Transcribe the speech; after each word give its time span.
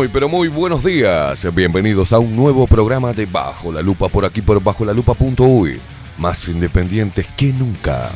Muy, 0.00 0.08
pero 0.08 0.30
muy 0.30 0.48
buenos 0.48 0.82
días. 0.82 1.46
Bienvenidos 1.54 2.14
a 2.14 2.18
un 2.18 2.34
nuevo 2.34 2.66
programa 2.66 3.12
de 3.12 3.26
Bajo 3.26 3.70
la 3.70 3.82
Lupa 3.82 4.08
por 4.08 4.24
aquí 4.24 4.40
por 4.40 4.58
bajo 4.62 4.82
la 4.82 4.94
lupa.uy. 4.94 5.78
Más 6.16 6.48
independientes 6.48 7.26
que 7.36 7.52
nunca. 7.52 8.10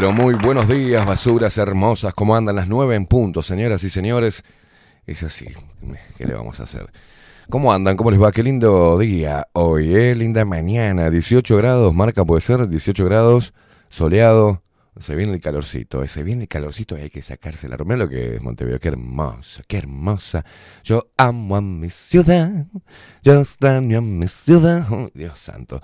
Pero 0.00 0.12
muy 0.12 0.34
buenos 0.34 0.68
días, 0.68 1.04
basuras 1.04 1.58
hermosas. 1.58 2.14
¿Cómo 2.14 2.36
andan 2.36 2.54
las 2.54 2.68
nueve 2.68 2.94
en 2.94 3.06
punto, 3.06 3.42
señoras 3.42 3.82
y 3.82 3.90
señores? 3.90 4.44
Es 5.08 5.24
así. 5.24 5.46
¿Qué 6.16 6.24
le 6.24 6.34
vamos 6.34 6.60
a 6.60 6.62
hacer? 6.62 6.88
¿Cómo 7.50 7.72
andan? 7.72 7.96
¿Cómo 7.96 8.12
les 8.12 8.22
va? 8.22 8.30
Qué 8.30 8.44
lindo 8.44 8.96
día 8.96 9.48
hoy, 9.54 9.92
¿eh? 9.92 10.14
Linda 10.14 10.44
mañana. 10.44 11.10
18 11.10 11.56
grados, 11.56 11.92
marca 11.96 12.24
puede 12.24 12.42
ser, 12.42 12.68
18 12.68 13.04
grados, 13.06 13.54
soleado. 13.88 14.62
Se 15.00 15.16
viene 15.16 15.32
el 15.32 15.40
calorcito, 15.40 16.04
eh, 16.04 16.06
se 16.06 16.22
viene 16.22 16.42
el 16.42 16.48
calorcito 16.48 16.94
hay 16.94 17.10
que 17.10 17.20
sacarse 17.20 17.68
la 17.68 17.76
Mira 17.78 17.96
lo 17.96 18.08
que 18.08 18.36
es 18.36 18.40
Montevideo, 18.40 18.78
qué 18.78 18.90
hermosa, 18.90 19.62
qué 19.66 19.78
hermosa. 19.78 20.44
Yo 20.84 21.08
amo 21.16 21.56
a 21.56 21.60
mi 21.60 21.90
ciudad, 21.90 22.68
yo 23.24 23.40
extraño 23.40 23.98
a 23.98 24.02
mi 24.02 24.28
ciudad. 24.28 24.86
Dios 25.12 25.40
santo. 25.40 25.82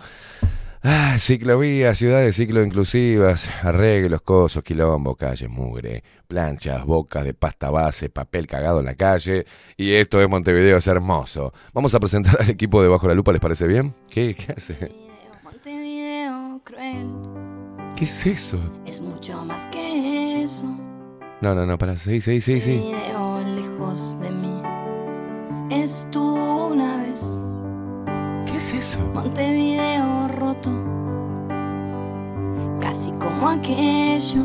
Ah, 0.87 1.17
ciclovías, 1.19 1.97
ciudades 1.97 2.37
ciclo 2.37 2.63
inclusivas, 2.63 3.49
arreglos, 3.65 4.21
cosos, 4.21 4.63
quilombo, 4.63 5.15
calles, 5.17 5.49
mugre, 5.49 6.05
planchas, 6.29 6.85
bocas 6.85 7.25
de 7.25 7.33
pasta 7.33 7.71
base, 7.71 8.11
papel 8.11 8.47
cagado 8.47 8.81
en 8.81 8.85
la 8.85 8.95
calle. 8.95 9.47
Y 9.79 9.93
esto 9.93 10.21
es 10.21 10.29
Montevideo, 10.29 10.77
es 10.77 10.87
hermoso. 10.87 11.55
Vamos 11.73 11.95
a 11.95 12.01
presentar 12.01 12.39
al 12.39 12.51
equipo 12.51 12.83
de 12.83 12.89
Bajo 12.89 13.09
la 13.09 13.15
Lupa, 13.15 13.33
¿les 13.33 13.41
parece 13.41 13.67
bien? 13.67 13.95
¿Qué, 14.11 14.35
qué 14.35 14.53
hace? 14.53 14.95
Montevideo 15.43 16.61
cruel. 16.63 17.07
¿Qué 17.97 18.05
es 18.05 18.27
eso? 18.27 18.59
Es 18.85 19.01
mucho 19.01 19.43
más 19.43 19.65
que 19.67 20.43
eso. 20.43 20.67
No, 21.41 21.55
no, 21.55 21.65
no, 21.65 21.79
para, 21.79 21.97
sí, 21.97 22.21
sí, 22.21 22.43
sí, 22.43 22.61
sí. 22.61 22.93
lejos 23.57 24.21
de 24.21 24.31
mí. 24.31 24.61
Es 25.71 26.07
tú 26.11 26.21
una 26.21 26.99
vez 26.99 27.44
¿Qué 28.47 28.57
es 28.57 28.73
eso? 28.75 28.99
Montevideo 29.13 30.29
roto, 30.29 30.71
casi 32.81 33.11
como 33.13 33.49
aquello 33.49 34.43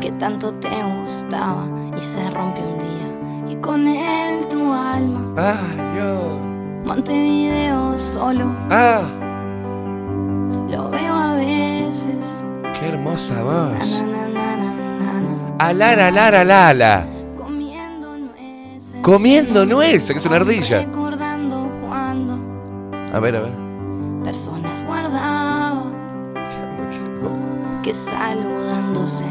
que 0.00 0.12
tanto 0.12 0.52
te 0.54 0.68
gustaba 0.82 1.66
y 1.96 2.00
se 2.00 2.30
rompió 2.30 2.62
un 2.64 2.78
día 2.78 3.52
y 3.52 3.56
con 3.56 3.86
él 3.86 4.46
tu 4.48 4.72
alma. 4.72 5.32
Ah, 5.36 5.56
yo. 5.96 6.38
Montevideo 6.84 7.96
solo. 7.96 8.44
Ah. 8.70 9.02
Lo 10.68 10.90
veo 10.90 11.14
a 11.14 11.34
veces. 11.34 12.44
Qué 12.78 12.88
hermosa 12.88 13.42
voz. 13.42 14.04
Alara, 15.58 16.08
alara, 16.08 16.40
alala. 16.40 17.06
Comiendo 17.36 18.16
nueces. 18.18 18.96
Comiendo 19.00 19.64
nueces, 19.64 20.10
que 20.10 20.18
es 20.18 20.26
una 20.26 20.36
ardilla. 20.36 20.86
A 23.14 23.20
ver, 23.20 23.36
a 23.36 23.40
ver. 23.42 23.52
Personas 24.24 24.84
guardaban 24.84 25.84
que 27.84 27.94
saludándose 27.94 29.24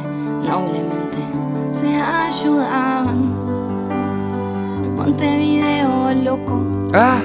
noblemente 0.48 1.18
se 1.74 1.94
ayudaban. 1.94 3.34
Montevideo 4.96 6.14
loco. 6.14 6.64
¡Ah! 6.94 7.20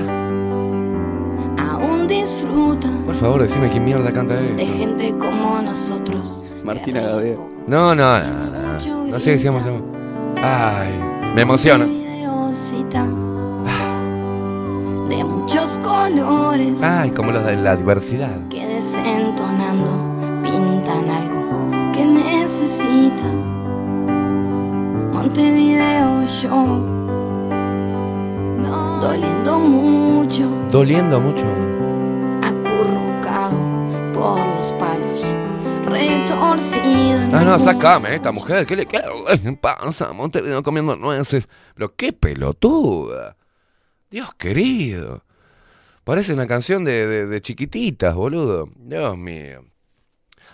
Aún 1.58 2.08
disfruta. 2.08 2.88
Por 3.06 3.14
favor, 3.14 3.42
decime 3.42 3.70
quién 3.70 3.84
mierda 3.84 4.12
canta 4.12 4.34
esto. 4.34 4.56
De 4.56 4.66
gente 4.66 5.10
como 5.16 5.62
nosotros. 5.62 6.42
Martina 6.64 7.02
Gadea. 7.02 7.36
No, 7.68 7.94
no, 7.94 8.18
no, 8.18 8.50
no. 8.50 9.06
No 9.06 9.20
sé 9.20 9.30
qué 9.30 9.38
llama. 9.38 9.60
Ay, 10.42 10.92
me 11.36 11.42
emociona 11.42 11.86
de 15.08 15.24
muchos 15.24 15.78
colores. 15.78 16.82
Ay, 16.82 17.10
como 17.10 17.32
los 17.32 17.44
de 17.44 17.56
la 17.56 17.76
diversidad. 17.76 18.48
Que 18.48 18.66
desentonando 18.66 20.42
pintan 20.42 21.10
algo 21.10 21.92
que 21.92 22.04
necesitan. 22.04 23.48
Montevideo 25.12 26.26
yo. 26.42 26.98
Doliendo 29.00 29.58
mucho. 29.58 30.48
Doliendo 30.70 31.20
mucho. 31.20 31.46
Acurrucado 32.42 33.56
por 34.14 34.38
los 34.38 34.72
palos. 34.72 35.24
Retorcido. 35.86 37.18
Ah, 37.32 37.44
no, 37.44 37.58
sacame 37.58 38.14
esta 38.14 38.32
mujer. 38.32 38.66
¿Qué 38.66 38.76
le 38.76 38.86
pasa? 39.56 40.12
Montevideo 40.12 40.62
comiendo 40.62 40.96
nueces. 40.96 41.48
Pero 41.74 41.94
qué 41.96 42.12
pelotuda. 42.12 43.37
Dios 44.10 44.34
querido. 44.36 45.24
Parece 46.04 46.32
una 46.32 46.46
canción 46.46 46.84
de, 46.84 47.38
chiquititas, 47.42 48.14
boludo. 48.14 48.68
Dios 48.76 49.18
mío. 49.18 49.64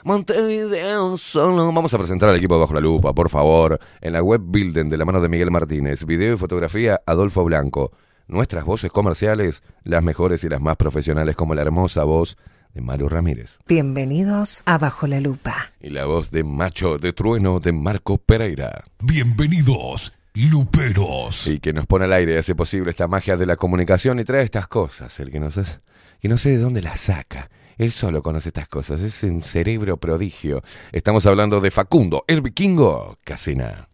Montevideo 0.02 1.16
solo. 1.16 1.73
Vamos 1.73 1.94
a 1.94 1.99
presentar 1.99 2.28
al 2.28 2.37
equipo 2.37 2.58
Bajo 2.58 2.75
la 2.75 2.80
Lupa, 2.80 3.12
por 3.14 3.30
favor. 3.30 3.78
En 4.00 4.12
la 4.12 4.23
web 4.23 4.40
Builden 4.44 4.88
de 4.88 4.96
la 4.96 5.04
mano 5.04 5.20
de 5.20 5.28
Miguel 5.28 5.52
Martínez. 5.52 6.04
Video 6.04 6.34
y 6.34 6.37
fotografía 6.37 7.00
Adolfo 7.06 7.44
Blanco. 7.44 7.92
Nuestras 8.26 8.64
voces 8.64 8.90
comerciales, 8.90 9.62
las 9.84 10.02
mejores 10.02 10.42
y 10.42 10.49
las 10.49 10.61
más 10.61 10.76
profesionales, 10.76 11.37
como 11.37 11.54
la 11.54 11.62
hermosa 11.62 12.02
voz 12.02 12.37
de 12.73 12.80
Mario 12.80 13.08
Ramírez. 13.08 13.58
Bienvenidos 13.68 14.62
a 14.66 14.78
Bajo 14.78 15.06
la 15.06 15.20
Lupa. 15.20 15.73
Y 15.80 15.90
la 15.90 16.06
voz 16.06 16.32
de 16.32 16.42
Macho 16.42 16.99
de 16.99 17.12
Trueno 17.12 17.61
de 17.61 17.73
Marco 17.73 18.18
Pereira. 18.18 18.82
Bienvenidos, 19.00 20.12
luperos. 20.34 21.46
Y 21.46 21.60
que 21.60 21.72
nos 21.72 21.86
pone 21.86 22.04
al 22.04 22.12
aire 22.12 22.34
y 22.34 22.36
hace 22.36 22.54
posible 22.54 22.90
esta 22.90 23.08
magia 23.08 23.36
de 23.36 23.46
la 23.46 23.56
comunicación 23.56 24.18
y 24.18 24.24
trae 24.24 24.42
estas 24.42 24.68
cosas. 24.68 25.18
El 25.20 25.30
que 25.30 25.40
nos 25.40 25.56
hace, 25.56 25.80
que 26.20 26.28
no 26.28 26.36
sé 26.36 26.50
de 26.50 26.58
dónde 26.58 26.82
las 26.82 27.00
saca. 27.00 27.50
Él 27.78 27.90
solo 27.90 28.22
conoce 28.22 28.50
estas 28.50 28.68
cosas. 28.68 29.00
Es 29.00 29.22
un 29.22 29.42
cerebro 29.42 29.96
prodigio. 29.96 30.62
Estamos 30.92 31.26
hablando 31.26 31.60
de 31.60 31.70
Facundo, 31.70 32.24
el 32.28 32.40
vikingo 32.40 33.18
Casina. 33.24 33.88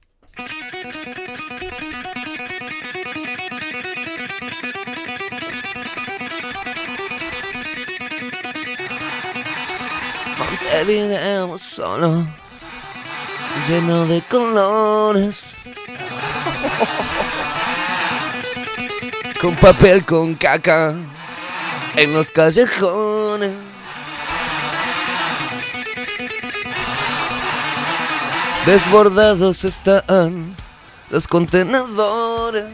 Solo, 11.59 12.27
lleno 13.69 14.07
de 14.07 14.23
colores. 14.23 15.55
Con 19.41 19.55
papel 19.57 20.05
con 20.05 20.35
caca 20.35 20.95
en 21.97 22.13
los 22.15 22.31
callejones. 22.31 23.55
Desbordados 28.67 29.65
están 29.65 30.55
los 31.09 31.27
contenedores 31.27 32.67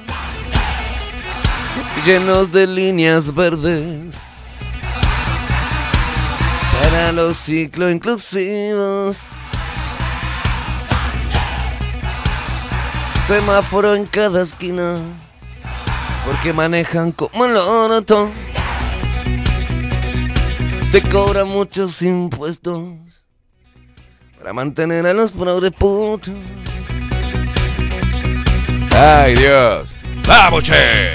llenos 2.05 2.53
de 2.53 2.67
líneas 2.67 3.35
verdes 3.35 4.17
para 6.73 7.13
los 7.13 7.37
ciclo 7.39 7.91
inclusivos. 7.91 9.29
Semáforo 13.27 13.97
en 13.97 14.07
cada 14.07 14.41
esquina 14.41 15.01
porque 16.25 16.53
manejan 16.53 17.11
como 17.11 17.45
el 17.45 17.57
orto. 17.57 18.31
Te 20.93 21.03
cobran 21.03 21.49
muchos 21.49 22.03
impuestos 22.03 23.25
para 24.39 24.53
mantener 24.53 25.09
a 25.09 25.13
los 25.13 25.33
pobres 25.33 25.73
putos. 25.73 26.33
¡Ay, 28.93 29.35
Dios! 29.35 29.89
¡Vamos, 30.25 30.63
che! 30.63 31.11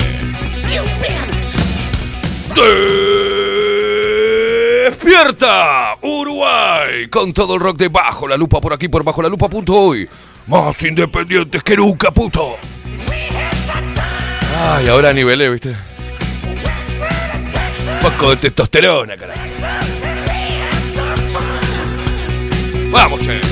¡Despierta! 4.84 5.96
Uruguay, 6.02 7.08
con 7.10 7.32
todo 7.32 7.56
el 7.56 7.62
rock 7.62 7.78
de 7.78 7.88
Bajo 7.88 8.28
la 8.28 8.36
Lupa 8.36 8.60
por 8.60 8.74
aquí 8.74 8.90
por 8.90 9.02
Bajo 9.02 9.22
la 9.22 9.30
Lupa.hoy. 9.30 10.10
Más 10.52 10.84
independientes 10.84 11.64
que 11.64 11.78
nunca, 11.78 12.12
puto. 12.12 12.58
Ay, 14.60 14.90
ahora 14.90 15.14
nivelé, 15.14 15.50
¿viste? 15.50 15.74
Poco 18.02 18.32
de 18.32 18.36
testosterona, 18.36 19.16
carajo. 19.16 19.40
Vamos, 22.92 23.22
che. 23.22 23.51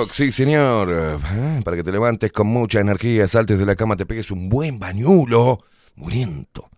Rock, 0.00 0.12
sí 0.12 0.32
señor. 0.32 0.90
Ah, 1.22 1.60
Para 1.62 1.76
que 1.76 1.84
te 1.84 1.92
levantes 1.92 2.32
con 2.32 2.46
mucha 2.46 2.80
energía, 2.80 3.26
saltes 3.26 3.58
de 3.58 3.66
la 3.66 3.76
cama, 3.76 3.96
te 3.96 4.06
pegues 4.06 4.30
un 4.30 4.48
buen 4.48 4.78
bañulo. 4.78 5.58
Muriento. 5.96 6.70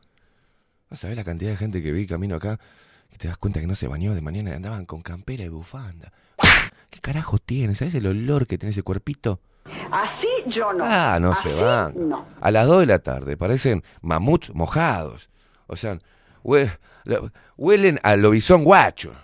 ¿No 0.91 0.97
sabés 0.97 1.17
la 1.17 1.23
cantidad 1.23 1.53
de 1.53 1.57
gente 1.57 1.81
que 1.83 1.93
vi 1.93 2.07
camino 2.09 2.35
acá? 2.35 2.59
Que 3.09 3.17
te 3.19 3.29
das 3.29 3.37
cuenta 3.39 3.61
que 3.61 3.69
no 3.69 3.77
se 3.77 3.87
bañó 3.87 4.15
de 4.15 4.23
mañana 4.23 4.51
y 4.51 4.55
andaban 4.55 4.87
con 4.87 5.03
campera 5.03 5.45
y 5.45 5.49
bufanda. 5.49 6.13
¿Qué 6.91 6.99
carajo 7.01 7.39
tiene? 7.39 7.77
¿Sabes 7.77 7.95
el 7.95 8.07
olor 8.09 8.49
que 8.49 8.59
tiene 8.59 8.73
ese 8.73 8.83
cuerpito? 8.83 9.39
Así 9.93 10.27
yo 10.49 10.73
no. 10.73 10.83
Ah, 10.85 11.19
no 11.21 11.31
Así 11.31 11.49
se 11.49 11.63
van. 11.63 12.09
No. 12.09 12.27
A 12.41 12.51
las 12.51 12.67
2 12.67 12.81
de 12.81 12.87
la 12.87 12.99
tarde 12.99 13.37
parecen 13.37 13.85
mamuts 14.01 14.53
mojados. 14.53 15.31
O 15.69 15.77
sea, 15.77 15.97
hue- 16.43 16.77
huelen 17.57 18.01
a 18.03 18.17
lobizón 18.17 18.65
guacho. 18.65 19.15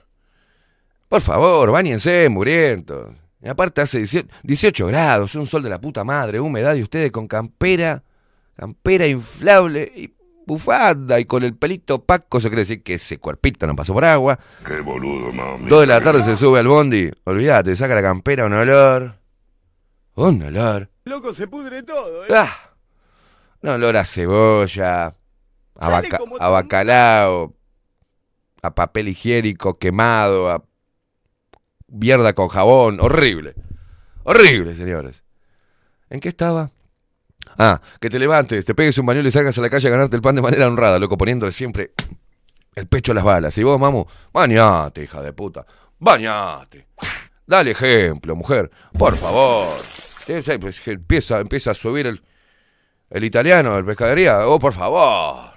Por 1.08 1.20
favor, 1.20 1.72
bañense, 1.72 2.28
murientos. 2.28 3.10
Y 3.42 3.48
aparte 3.48 3.80
hace 3.80 3.98
18, 3.98 4.28
18 4.42 4.86
grados, 4.88 5.34
un 5.34 5.46
sol 5.46 5.62
de 5.62 5.70
la 5.70 5.80
puta 5.80 6.02
madre, 6.04 6.40
humedad 6.40 6.74
y 6.74 6.82
ustedes 6.82 7.10
con 7.12 7.26
campera, 7.28 8.02
campera 8.56 9.06
inflable 9.06 9.92
y 9.94 10.12
bufanda 10.44 11.20
y 11.20 11.24
con 11.26 11.42
el 11.44 11.54
pelito 11.54 11.96
opaco, 11.96 12.40
se 12.40 12.48
quiere 12.48 12.62
decir 12.62 12.82
que 12.82 12.94
ese 12.94 13.18
cuerpito 13.18 13.66
no 13.66 13.76
pasó 13.76 13.92
por 13.94 14.04
agua. 14.04 14.38
Qué 14.66 14.80
boludo, 14.80 15.32
mami. 15.32 15.68
Dos 15.68 15.80
de 15.82 15.86
la 15.86 16.00
tarde 16.00 16.22
se 16.22 16.36
sube 16.36 16.58
al 16.58 16.66
bondi, 16.66 17.10
olvídate, 17.24 17.76
saca 17.76 17.94
la 17.94 18.02
campera, 18.02 18.46
un 18.46 18.54
olor. 18.54 19.14
Un 20.14 20.42
olor. 20.42 20.90
Loco, 21.04 21.32
se 21.32 21.46
pudre 21.46 21.82
todo, 21.84 22.24
¿eh? 22.24 22.28
Ah, 22.34 22.50
un 23.62 23.70
olor 23.70 23.96
a 23.98 24.04
cebolla, 24.04 25.14
a, 25.76 25.88
baca- 25.88 26.18
a 26.40 26.48
bacalao, 26.48 27.54
a 28.62 28.74
papel 28.74 29.08
higiénico 29.08 29.74
quemado, 29.78 30.50
a 30.50 30.64
mierda 31.88 32.32
con 32.32 32.48
jabón. 32.48 32.98
Horrible. 33.00 33.54
Horrible, 34.24 34.74
señores. 34.74 35.24
¿En 36.10 36.20
qué 36.20 36.28
estaba? 36.28 36.70
Ah, 37.58 37.80
que 38.00 38.10
te 38.10 38.18
levantes, 38.18 38.64
te 38.64 38.74
pegues 38.74 38.98
un 38.98 39.06
bañuelo 39.06 39.28
y 39.28 39.32
salgas 39.32 39.56
a 39.58 39.62
la 39.62 39.70
calle 39.70 39.88
a 39.88 39.90
ganarte 39.90 40.16
el 40.16 40.22
pan 40.22 40.34
de 40.34 40.42
manera 40.42 40.66
honrada, 40.66 40.98
loco, 40.98 41.16
poniéndole 41.16 41.52
siempre 41.52 41.92
el 42.74 42.86
pecho 42.86 43.12
a 43.12 43.14
las 43.14 43.24
balas. 43.24 43.56
Y 43.58 43.62
vos, 43.62 43.80
mamu, 43.80 44.04
bañate, 44.32 45.02
hija 45.02 45.22
de 45.22 45.32
puta. 45.32 45.64
Bañate. 45.98 46.88
Dale 47.46 47.70
ejemplo, 47.70 48.36
mujer. 48.36 48.70
Por 48.96 49.16
favor. 49.16 49.78
Pues, 50.60 50.86
empieza, 50.88 51.40
empieza 51.40 51.70
a 51.70 51.74
subir 51.74 52.06
el, 52.06 52.22
el 53.08 53.24
italiano, 53.24 53.76
el 53.78 53.84
pescadería. 53.84 54.46
Oh, 54.46 54.58
por 54.58 54.74
favor. 54.74 55.52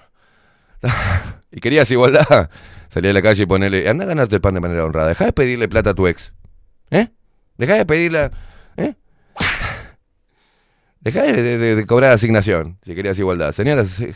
y 1.52 1.60
querías 1.60 1.92
igualdad. 1.92 2.50
Salí 2.92 3.08
a 3.08 3.14
la 3.14 3.22
calle 3.22 3.44
y 3.44 3.46
ponele, 3.46 3.90
anda 3.90 4.04
a 4.04 4.08
ganarte 4.08 4.36
el 4.36 4.42
pan 4.42 4.54
de 4.54 4.60
manera 4.60 4.84
honrada. 4.84 5.08
Deja 5.08 5.24
de 5.24 5.32
pedirle 5.32 5.70
plata 5.70 5.92
a 5.92 5.94
tu 5.94 6.08
ex. 6.08 6.34
¿Eh? 6.90 7.08
Deja 7.56 7.76
de 7.76 7.86
pedirle... 7.86 8.32
¿Eh? 8.76 8.96
Deja 11.00 11.22
de, 11.22 11.86
cobrar 11.88 12.12
asignación, 12.12 12.80
si 12.84 12.94
querías 12.94 13.18
igualdad. 13.18 13.54
Señoras, 13.54 13.88
sí. 13.92 14.12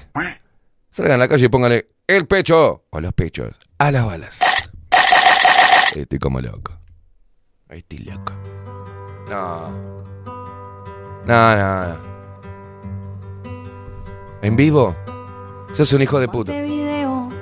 salgan 0.89 1.13
a 1.13 1.17
la 1.19 1.29
calle 1.29 1.45
y 1.45 1.47
póngale 1.47 1.87
el 2.05 2.27
pecho 2.27 2.83
o 2.89 2.99
los 2.99 3.13
pechos 3.13 3.55
a 3.77 3.91
las 3.91 4.05
balas. 4.05 4.41
Estoy 5.95 6.19
como 6.19 6.41
loco. 6.41 6.77
Estoy 7.69 7.99
loco. 7.99 8.33
No. 9.29 9.69
No, 11.25 11.55
no, 11.55 11.87
no. 11.87 11.97
¿En 14.41 14.57
vivo? 14.57 14.93
Sos 15.71 15.93
un 15.93 16.01
hijo 16.01 16.19
de 16.19 16.27
puta. 16.27 16.51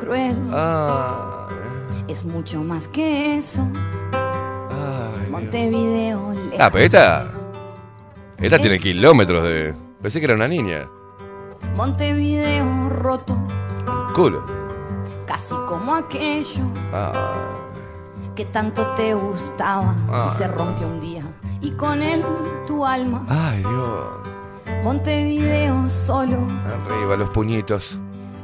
Cruel 0.03 0.35
Ah, 0.51 1.47
es 2.09 2.25
mucho 2.25 2.61
más 2.61 2.89
que 2.89 3.37
eso. 3.37 3.65
ay. 4.11 5.29
Montevideo. 5.31 6.33
Ah, 6.59 6.69
pero 6.71 6.83
esta. 6.85 7.31
Esta 8.37 8.59
tiene 8.59 8.79
kilómetros 8.79 9.43
de. 9.43 9.73
Pensé 10.01 10.19
que 10.19 10.25
era 10.25 10.35
una 10.35 10.47
niña. 10.49 10.81
Montevideo 11.77 12.89
roto, 12.89 13.37
Culo. 14.13 14.43
casi 15.25 15.55
como 15.67 15.95
aquello 15.95 16.65
Ah, 16.93 17.13
que 18.35 18.43
tanto 18.45 18.85
te 18.97 19.13
gustaba 19.13 19.95
Ah. 20.11 20.27
y 20.29 20.37
se 20.37 20.47
rompió 20.49 20.85
un 20.87 20.99
día. 20.99 21.23
Y 21.61 21.71
con 21.71 22.03
él 22.03 22.21
tu 22.67 22.85
alma 22.85 23.25
ay, 23.29 23.59
Dios. 23.59 24.83
Montevideo 24.83 25.89
solo. 25.89 26.37
Arriba 26.65 27.15
los 27.15 27.29
puñitos. 27.29 27.97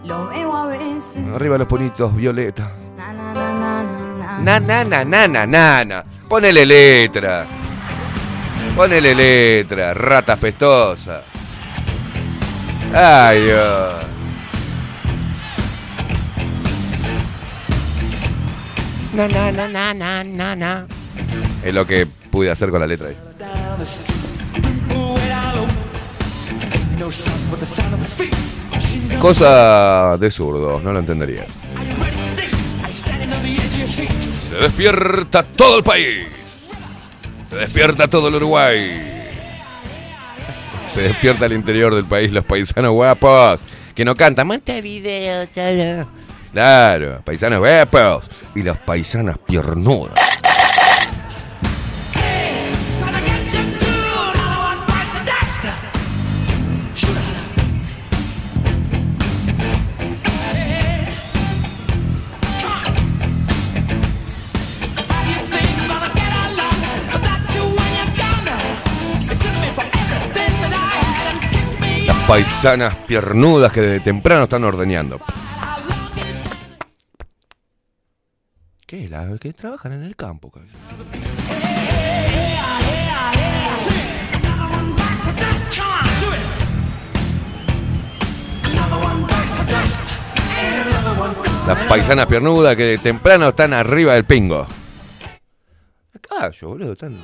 Lo 0.10 0.28
veo 0.28 0.56
a 0.58 0.66
veces. 0.66 1.24
Arriba 1.36 1.60
los 1.60 1.68
puñitos, 1.68 2.16
Violeta. 2.16 2.72
Na, 2.98 3.14
na, 3.14 3.32
na, 3.32 3.54
na, 3.54 3.84
na, 3.84 4.40
na. 4.40 4.60
Na, 4.60 4.60
na, 4.60 4.84
na, 4.84 5.06
na, 5.06 5.28
na, 5.28 5.46
na, 5.46 5.86
na. 5.86 6.04
Ponele 6.28 6.66
letra. 6.66 7.46
Ponele 8.76 9.14
letra, 9.14 9.94
rata 9.94 10.36
pestosa. 10.36 11.22
Ay, 12.92 13.44
Dios. 13.44 13.94
Na, 19.14 19.28
na, 19.28 19.52
na, 19.52 19.68
na, 19.68 19.94
na, 19.94 20.24
na, 20.24 20.56
na. 20.56 20.88
Es 21.64 21.74
lo 21.76 21.86
que 21.86 22.08
pude 22.32 22.50
hacer 22.50 22.72
con 22.72 22.80
la 22.80 22.88
letra 22.88 23.10
ahí. 23.10 23.18
Cosa 29.20 30.18
de 30.18 30.32
zurdos, 30.32 30.84
no 30.84 30.94
lo 30.94 31.00
entenderías. 31.00 31.48
Se 34.36 34.56
despierta 34.56 35.44
todo 35.44 35.78
el 35.78 35.84
país. 35.84 36.72
Se 37.46 37.56
despierta 37.56 38.08
todo 38.08 38.28
el 38.28 38.36
Uruguay. 38.36 39.32
Se 40.86 41.02
despierta 41.02 41.46
el 41.46 41.54
interior 41.54 41.94
del 41.94 42.06
país, 42.06 42.32
los 42.32 42.46
paisanos 42.46 42.92
guapos. 42.92 43.62
Que 43.94 44.06
no 44.06 44.16
cantan 44.16 44.48
Montevideo, 44.48 45.46
chala. 45.48 46.08
Claro, 46.52 47.22
paisanos 47.24 47.60
guapos. 47.60 48.26
Y 48.56 48.64
las 48.64 48.78
paisanas 48.80 49.38
piernudas. 49.40 50.29
Paisanas 72.30 72.96
piernudas 73.08 73.72
que 73.72 73.82
desde 73.82 74.02
temprano 74.02 74.44
están 74.44 74.64
ordeñando. 74.64 75.20
¿Qué? 78.86 79.10
La, 79.10 79.36
que 79.40 79.52
trabajan 79.52 79.94
en 79.94 80.04
el 80.04 80.16
campo. 80.16 80.52
cabeza. 80.52 80.78
Las 91.66 91.86
paisanas 91.88 92.28
piernudas 92.28 92.76
que 92.76 92.84
de 92.84 92.98
temprano 93.00 93.48
están 93.48 93.74
arriba 93.74 94.14
del 94.14 94.26
pingo. 94.26 94.68
Caballo, 96.22 96.68
boludo. 96.68 96.94
Están... 96.94 97.18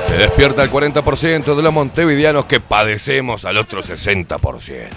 Se 0.00 0.16
despierta 0.16 0.62
el 0.62 0.70
40% 0.70 1.56
de 1.56 1.62
los 1.62 1.72
montevideanos 1.72 2.44
que 2.44 2.60
padecemos 2.60 3.44
al 3.44 3.56
otro 3.56 3.82
60%. 3.82 4.88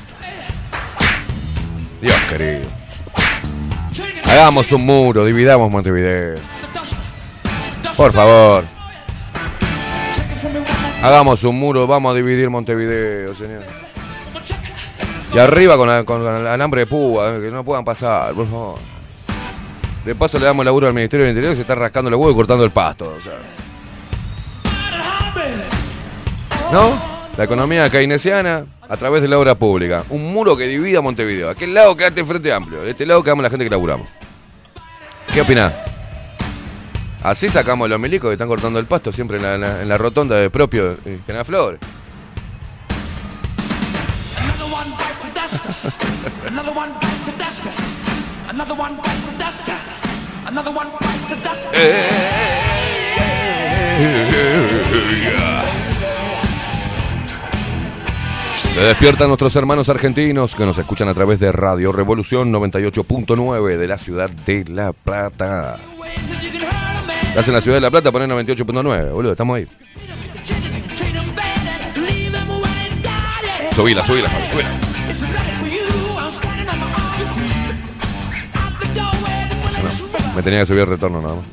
Dios 2.02 2.16
querido. 2.30 2.68
Hagamos 4.26 4.72
un 4.72 4.86
muro, 4.86 5.26
dividamos 5.26 5.72
Montevideo. 5.72 6.40
Por 7.96 8.14
favor. 8.14 8.77
Hagamos 11.08 11.42
un 11.46 11.58
muro, 11.58 11.88
vamos 11.88 12.12
a 12.12 12.16
dividir 12.18 12.50
Montevideo, 12.50 13.34
señor. 13.34 13.64
Y 15.34 15.38
arriba 15.40 15.78
con, 15.78 15.88
la- 15.88 16.00
el 16.38 16.48
alambre 16.48 16.82
de 16.82 16.88
púa, 16.88 17.34
eh, 17.36 17.40
que 17.40 17.50
no 17.50 17.64
puedan 17.64 17.86
pasar, 17.86 18.34
por 18.34 18.46
favor. 18.46 18.80
De 20.04 20.14
paso 20.16 20.38
le 20.38 20.46
damos 20.46 20.66
laburo 20.66 20.86
al 20.88 20.94
Ministerio 20.94 21.26
del 21.26 21.32
Interior 21.32 21.52
que 21.54 21.56
se 21.56 21.62
está 21.62 21.76
rascando 21.76 22.10
los 22.12 22.20
huevos 22.20 22.34
y 22.34 22.36
cortando 22.36 22.66
el 22.66 22.72
pasto. 22.72 23.06
o. 23.06 23.20
¿No? 26.74 26.92
La 27.38 27.44
economía 27.46 27.90
keynesiana 27.90 28.66
a 28.90 28.98
través 28.98 29.22
de 29.22 29.30
la 29.30 29.40
obra 29.40 29.56
pública. 29.56 30.04
Un 30.10 30.34
muro 30.34 30.58
que 30.58 30.68
divida 30.68 31.00
Montevideo. 31.00 31.50
Aquel 31.50 31.74
lado 31.74 31.96
quedate 31.96 32.20
en 32.20 32.28
Frente 32.28 32.52
Amplio. 32.52 32.82
De 32.82 32.90
este 32.90 33.06
lado 33.06 33.24
quedamos 33.24 33.44
la 33.44 33.50
gente 33.50 33.64
que 33.66 33.70
laburamos. 33.72 34.10
¿Qué 35.34 35.40
opinás? 35.40 35.74
Así 37.30 37.50
sacamos 37.50 37.90
los 37.90 38.00
milicos 38.00 38.30
que 38.30 38.34
están 38.34 38.48
cortando 38.48 38.80
el 38.80 38.86
pasto 38.86 39.12
siempre 39.12 39.38
en 39.38 39.44
la, 39.44 39.56
en 39.56 39.62
la- 39.62 39.82
en 39.82 39.90
la 39.90 39.98
rotonda 39.98 40.36
de 40.38 40.50
propio 40.50 40.98
eh, 41.06 41.20
General 41.26 41.46
Flores. 41.46 41.80
Se 58.54 58.80
despiertan 58.82 59.28
nuestros 59.28 59.56
hermanos 59.56 59.90
argentinos 59.90 60.56
que 60.56 60.66
nos 60.66 60.78
escuchan 60.78 61.08
a 61.08 61.14
través 61.14 61.40
de 61.40 61.52
Radio 61.52 61.92
Revolución 61.92 62.52
98.9 62.54 63.78
de 63.78 63.88
la 63.88 63.98
ciudad 63.98 64.30
de 64.30 64.66
La 64.66 64.94
Plata. 64.94 65.78
Estás 67.38 67.50
en 67.50 67.54
la 67.54 67.62
ciudad 67.62 67.78
de 67.78 67.82
La 67.82 67.92
Plata, 67.92 68.12
poner 68.12 68.28
98.9, 68.30 69.12
boludo, 69.12 69.34
estamos 69.34 69.58
ahí. 69.58 69.68
Subila, 73.76 74.04
subila, 74.04 74.28
subila. 74.52 74.70
No, 79.84 80.36
me 80.36 80.42
tenía 80.42 80.62
que 80.62 80.66
subir 80.66 80.80
el 80.80 80.88
retorno 80.88 81.22
nada 81.22 81.36
más. 81.36 81.46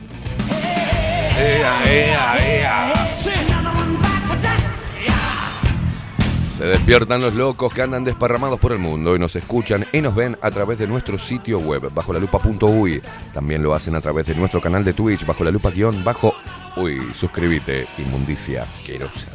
Se 6.55 6.64
despiertan 6.64 7.21
los 7.21 7.35
locos 7.35 7.75
que 7.75 7.83
andan 7.83 8.05
desparramados 8.05 8.61
por 8.61 8.71
el 8.71 8.79
mundo 8.79 9.17
y 9.17 9.19
nos 9.19 9.35
escuchan 9.35 9.87
y 9.90 10.01
nos 10.01 10.14
ven 10.14 10.38
a 10.40 10.53
través 10.53 10.79
de 10.79 10.87
nuestro 10.87 11.19
sitio 11.19 11.59
web 11.59 11.90
bajo 11.93 12.12
la 12.12 12.21
lupa.uy. 12.21 13.03
También 13.33 13.61
lo 13.61 13.75
hacen 13.75 13.97
a 13.97 14.01
través 14.01 14.27
de 14.27 14.37
nuestro 14.37 14.61
canal 14.61 14.85
de 14.85 14.93
Twitch 14.93 15.27
bajo 15.27 15.43
la 15.43 15.51
lupa 15.51 15.73
guion 15.73 16.05
bajo 16.05 16.33
uy. 16.77 17.01
Suscríbete, 17.12 17.88
inmundicia 17.99 18.69
querosa. 18.87 19.31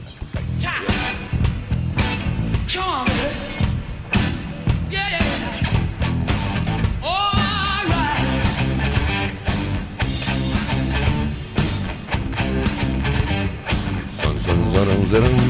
Son, 14.21 14.39
son, 14.39 14.71
son, 14.71 15.09
son, 15.09 15.27
son, 15.27 15.48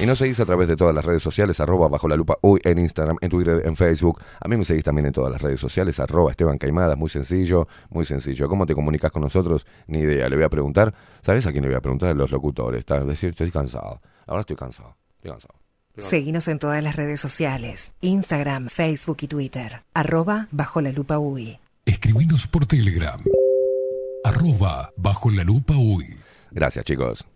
Y 0.00 0.06
nos 0.06 0.18
seguís 0.18 0.40
a 0.40 0.46
través 0.46 0.68
de 0.68 0.76
todas 0.76 0.94
las 0.94 1.04
redes 1.04 1.22
sociales, 1.22 1.60
arroba 1.60 1.86
bajo 1.86 2.08
la 2.08 2.16
lupa 2.16 2.38
uy, 2.40 2.60
en 2.64 2.78
Instagram, 2.78 3.18
en 3.20 3.28
Twitter, 3.28 3.60
en 3.66 3.76
Facebook. 3.76 4.22
A 4.40 4.48
mí 4.48 4.56
me 4.56 4.64
seguís 4.64 4.84
también 4.84 5.04
en 5.06 5.12
todas 5.12 5.30
las 5.30 5.42
redes 5.42 5.60
sociales, 5.60 6.00
arroba 6.00 6.30
Esteban 6.30 6.56
Caimada, 6.56 6.96
muy 6.96 7.10
sencillo, 7.10 7.68
muy 7.90 8.06
sencillo. 8.06 8.48
¿Cómo 8.48 8.64
te 8.64 8.74
comunicas 8.74 9.12
con 9.12 9.20
nosotros? 9.20 9.66
Ni 9.86 9.98
idea. 9.98 10.30
Le 10.30 10.36
voy 10.36 10.44
a 10.46 10.48
preguntar, 10.48 10.94
¿sabes 11.20 11.46
a 11.46 11.52
quién 11.52 11.62
le 11.62 11.68
voy 11.68 11.76
a 11.76 11.82
preguntar? 11.82 12.10
A 12.10 12.14
los 12.14 12.30
locutores. 12.30 12.78
Está, 12.78 13.04
decir, 13.04 13.30
estoy 13.30 13.50
cansado. 13.50 14.00
Ahora 14.26 14.40
estoy 14.40 14.56
cansado. 14.56 14.96
Estoy 15.16 15.30
cansado. 15.30 15.54
Seguinos 15.98 16.48
en 16.48 16.58
todas 16.58 16.82
las 16.82 16.96
redes 16.96 17.20
sociales, 17.20 17.92
Instagram, 18.00 18.70
Facebook 18.70 19.18
y 19.20 19.28
Twitter, 19.28 19.82
arroba 19.92 20.48
bajo 20.52 20.80
la 20.80 20.90
lupa 20.90 21.18
UI. 21.18 21.60
Escribinos 21.84 22.46
por 22.46 22.64
Telegram. 22.64 23.22
Arroba 24.24 24.90
bajo 24.96 25.30
la 25.30 25.44
lupa 25.44 25.74
uy. 25.76 26.16
Gracias, 26.50 26.86
chicos. 26.86 27.26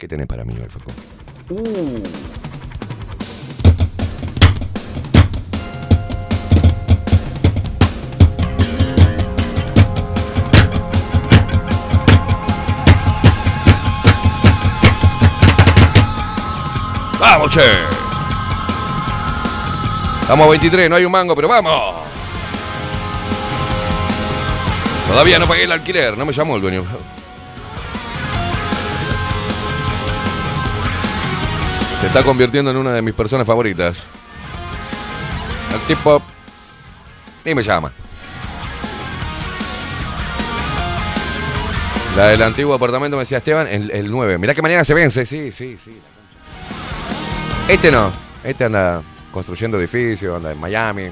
¿Qué 0.00 0.08
tenés 0.08 0.26
para 0.26 0.46
mí 0.46 0.54
hoy, 0.58 0.66
Facu? 0.66 0.90
¡Vamos, 17.20 17.50
che! 17.50 17.60
Estamos 20.22 20.46
a 20.46 20.50
23, 20.50 20.88
no 20.88 20.96
hay 20.96 21.04
un 21.04 21.12
mango, 21.12 21.34
pero 21.36 21.46
vamos. 21.46 21.96
Todavía 25.06 25.38
no 25.38 25.46
pagué 25.46 25.64
el 25.64 25.72
alquiler, 25.72 26.16
no 26.16 26.24
me 26.24 26.32
llamó 26.32 26.56
el 26.56 26.62
dueño. 26.62 26.86
Está 32.06 32.22
convirtiendo 32.22 32.70
en 32.70 32.76
una 32.76 32.92
de 32.92 33.02
mis 33.02 33.14
personas 33.14 33.46
favoritas. 33.46 34.02
El 35.72 35.80
tipo 35.86 36.22
ni 37.44 37.54
me 37.54 37.62
llama. 37.62 37.92
La 42.16 42.28
del 42.28 42.42
antiguo 42.42 42.74
apartamento 42.74 43.16
me 43.16 43.22
decía 43.22 43.38
Esteban, 43.38 43.68
el, 43.68 43.90
el 43.92 44.10
9. 44.10 44.38
Mirá 44.38 44.54
que 44.54 44.62
mañana 44.62 44.84
se 44.84 44.94
vence. 44.94 45.24
Sí, 45.26 45.52
sí, 45.52 45.76
sí. 45.78 45.96
Este 47.68 47.90
no. 47.92 48.12
Este 48.42 48.64
anda 48.64 49.02
construyendo 49.30 49.78
edificios, 49.78 50.36
anda 50.36 50.50
en 50.50 50.58
Miami. 50.58 51.10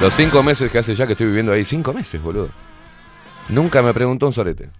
Los 0.00 0.12
cinco 0.12 0.42
meses 0.42 0.70
que 0.70 0.78
hace 0.78 0.94
ya 0.94 1.06
que 1.06 1.12
estoy 1.12 1.28
viviendo 1.28 1.52
ahí, 1.52 1.64
cinco 1.64 1.92
meses, 1.92 2.20
boludo. 2.22 2.48
Nunca 3.48 3.82
me 3.82 3.94
preguntó 3.94 4.26
un 4.26 4.32
sorete. 4.32 4.70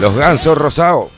Los 0.00 0.14
gansos 0.14 0.56
rosados. 0.58 1.10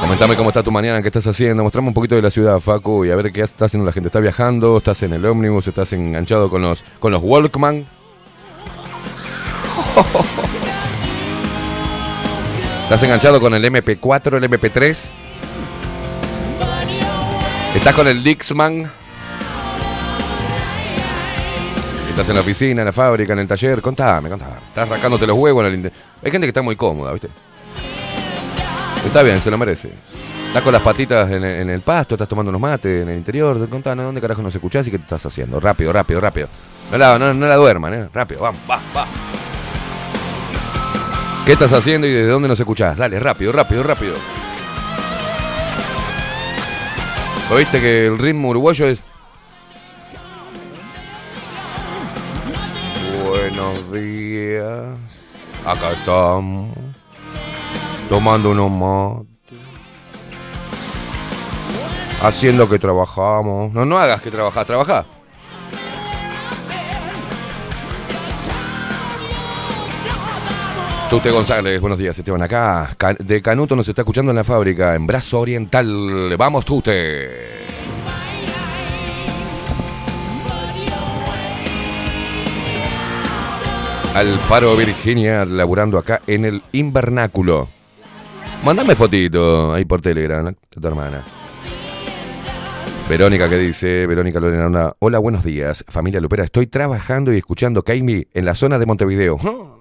Comentame 0.00 0.36
cómo 0.36 0.50
está 0.50 0.62
tu 0.62 0.70
mañana, 0.70 1.02
qué 1.02 1.08
estás 1.08 1.26
haciendo. 1.26 1.62
Mostrame 1.62 1.88
un 1.88 1.94
poquito 1.94 2.14
de 2.14 2.22
la 2.22 2.30
ciudad, 2.30 2.60
Facu, 2.60 3.04
y 3.04 3.10
a 3.10 3.16
ver 3.16 3.32
qué 3.32 3.40
está 3.40 3.64
haciendo 3.64 3.86
la 3.86 3.92
gente. 3.92 4.08
¿Está 4.08 4.20
viajando? 4.20 4.76
¿Estás 4.76 5.02
en 5.02 5.14
el 5.14 5.26
ómnibus? 5.26 5.66
¿Estás 5.66 5.92
enganchado 5.94 6.48
con 6.48 6.62
los, 6.62 6.84
con 7.00 7.10
los 7.10 7.22
Walkman? 7.22 7.86
¿Estás 12.84 13.02
enganchado 13.02 13.40
con 13.40 13.54
el 13.54 13.64
MP4, 13.64 14.36
el 14.36 14.50
MP3? 14.50 14.96
¿Estás 17.74 17.94
con 17.94 18.06
el 18.06 18.22
Dixman? 18.22 18.90
¿Estás 22.08 22.28
en 22.28 22.34
la 22.34 22.40
oficina, 22.40 22.82
en 22.82 22.86
la 22.86 22.92
fábrica, 22.92 23.32
en 23.32 23.40
el 23.40 23.48
taller? 23.48 23.82
Contame, 23.82 24.28
contame. 24.30 24.52
¿Estás 24.68 24.88
rascándote 24.88 25.26
los 25.26 25.36
huevos 25.36 25.66
en 25.66 25.84
el... 25.84 25.92
Hay 26.22 26.30
gente 26.30 26.46
que 26.46 26.48
está 26.48 26.62
muy 26.62 26.76
cómoda, 26.76 27.12
¿viste? 27.12 27.28
Está 29.04 29.22
bien, 29.22 29.40
se 29.40 29.50
lo 29.50 29.58
merece. 29.58 29.90
Estás 30.48 30.62
con 30.62 30.72
las 30.72 30.82
patitas 30.82 31.30
en 31.30 31.44
el, 31.44 31.60
en 31.60 31.70
el 31.70 31.80
pasto, 31.80 32.14
estás 32.14 32.28
tomando 32.28 32.48
unos 32.48 32.60
mates 32.60 33.02
en 33.02 33.08
el 33.10 33.18
interior. 33.18 33.68
Contame, 33.68 34.02
¿dónde 34.02 34.20
carajo 34.20 34.40
nos 34.40 34.54
escuchás 34.54 34.86
y 34.86 34.90
qué 34.90 34.98
te 34.98 35.04
estás 35.04 35.26
haciendo? 35.26 35.60
Rápido, 35.60 35.92
rápido, 35.92 36.20
rápido. 36.20 36.48
No 36.90 36.96
la, 36.98 37.18
no, 37.18 37.34
no 37.34 37.46
la 37.46 37.56
duerman, 37.56 37.94
¿eh? 37.94 38.08
Rápido, 38.12 38.42
vamos, 38.42 38.60
va, 38.70 38.80
va. 38.96 39.06
¿Qué 41.46 41.52
estás 41.52 41.72
haciendo 41.72 42.08
y 42.08 42.12
desde 42.12 42.26
dónde 42.26 42.48
nos 42.48 42.58
escuchás? 42.58 42.98
Dale, 42.98 43.20
rápido, 43.20 43.52
rápido, 43.52 43.84
rápido. 43.84 44.14
¿Lo 47.48 47.54
viste 47.54 47.80
que 47.80 48.06
el 48.06 48.18
ritmo 48.18 48.48
uruguayo 48.48 48.88
es... 48.88 49.00
Buenos 53.28 53.92
días. 53.92 54.98
Acá 55.64 55.92
estamos. 55.92 56.76
Tomando 58.08 58.50
unos 58.50 58.70
mates. 58.72 59.60
Haciendo 62.22 62.68
que 62.68 62.80
trabajamos. 62.80 63.72
No, 63.72 63.84
no 63.86 63.98
hagas 63.98 64.20
que 64.20 64.32
trabajás, 64.32 64.66
trabajá. 64.66 65.04
Tute 71.08 71.30
González, 71.30 71.80
buenos 71.80 72.00
días, 72.00 72.18
Esteban. 72.18 72.42
Acá 72.42 72.96
de 73.20 73.40
Canuto 73.40 73.76
nos 73.76 73.86
está 73.86 74.02
escuchando 74.02 74.32
en 74.32 74.36
la 74.36 74.42
fábrica, 74.42 74.96
en 74.96 75.06
Brazo 75.06 75.38
Oriental. 75.38 76.36
Vamos, 76.36 76.64
Tute. 76.64 77.30
Alfaro 84.14 84.74
Virginia, 84.76 85.44
laburando 85.44 85.96
acá 85.96 86.22
en 86.26 86.44
el 86.44 86.62
invernáculo. 86.72 87.68
Mándame 88.64 88.96
fotito 88.96 89.72
ahí 89.72 89.84
por 89.84 90.00
Telegram, 90.00 90.46
de 90.46 90.80
tu 90.80 90.88
hermana. 90.88 91.22
Verónica, 93.08 93.48
¿qué 93.48 93.58
dice? 93.58 94.08
Verónica 94.08 94.40
Lorena, 94.40 94.92
hola, 94.98 95.18
buenos 95.20 95.44
días. 95.44 95.84
Familia 95.86 96.20
Lupera, 96.20 96.42
estoy 96.42 96.66
trabajando 96.66 97.32
y 97.32 97.36
escuchando 97.36 97.84
Kaimi 97.84 98.26
en 98.34 98.44
la 98.44 98.56
zona 98.56 98.80
de 98.80 98.86
Montevideo. 98.86 99.75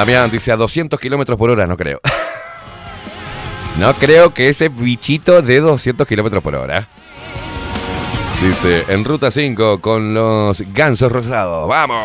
Damián 0.00 0.30
dice 0.30 0.50
a 0.50 0.56
200 0.56 0.98
kilómetros 0.98 1.36
por 1.36 1.50
hora, 1.50 1.66
no 1.66 1.76
creo. 1.76 2.00
no 3.78 3.92
creo 3.96 4.32
que 4.32 4.48
ese 4.48 4.70
bichito 4.70 5.42
de 5.42 5.60
200 5.60 6.08
kilómetros 6.08 6.42
por 6.42 6.54
hora. 6.54 6.88
Dice, 8.40 8.86
en 8.88 9.04
ruta 9.04 9.30
5 9.30 9.82
con 9.82 10.14
los 10.14 10.62
gansos 10.72 11.12
rosados. 11.12 11.68
¡Vamos! 11.68 11.98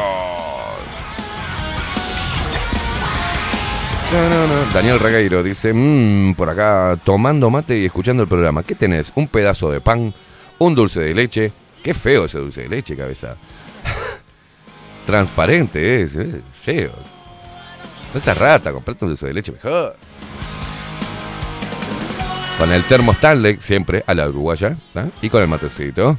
Daniel 4.74 5.00
Regueiro 5.00 5.42
dice, 5.42 5.72
"Mm, 5.74 6.34
por 6.34 6.50
acá 6.50 7.00
tomando 7.02 7.50
mate 7.50 7.78
y 7.78 7.86
escuchando 7.86 8.24
el 8.24 8.28
programa. 8.28 8.64
¿Qué 8.64 8.76
tenés? 8.76 9.14
Un 9.16 9.30
pedazo 9.30 9.72
de 9.72 9.80
pan, 9.80 10.14
un 10.60 10.76
dulce 10.76 11.00
de 11.00 11.16
leche. 11.16 11.54
Qué 11.82 11.94
feo 11.94 12.26
ese 12.26 12.40
dulce 12.40 12.64
de 12.64 12.68
leche, 12.68 12.98
cabeza. 12.98 13.38
Transparente 15.06 16.02
es, 16.02 16.18
es 16.18 16.42
feo. 16.62 17.15
Esa 18.16 18.34
rata, 18.34 18.72
comprate 18.72 19.04
un 19.06 19.10
dulce 19.12 19.28
de 19.28 19.34
leche 19.34 19.52
mejor. 19.52 19.96
Con 22.58 22.72
el 22.72 22.84
termo 22.88 23.12
Stanley, 23.12 23.58
siempre 23.60 24.04
a 24.08 24.14
la 24.14 24.30
uruguaya, 24.30 24.78
y 25.22 25.30
con 25.30 25.42
el 25.42 25.48
matecito. 25.50 26.18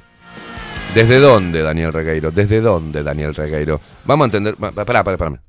¿Desde 0.94 1.18
dónde, 1.18 1.62
Daniel 1.62 1.92
Regueiro? 1.92 2.30
¿Desde 2.30 2.61
dónde, 2.61 3.02
Daniel 3.02 3.35
Regueiro? 3.35 3.80
Vamos 4.04 4.24
a 4.24 4.26
entender. 4.26 4.56
pa- 4.56 4.72
Pará, 4.72 5.02
pará, 5.02 5.16
pará. 5.16 5.42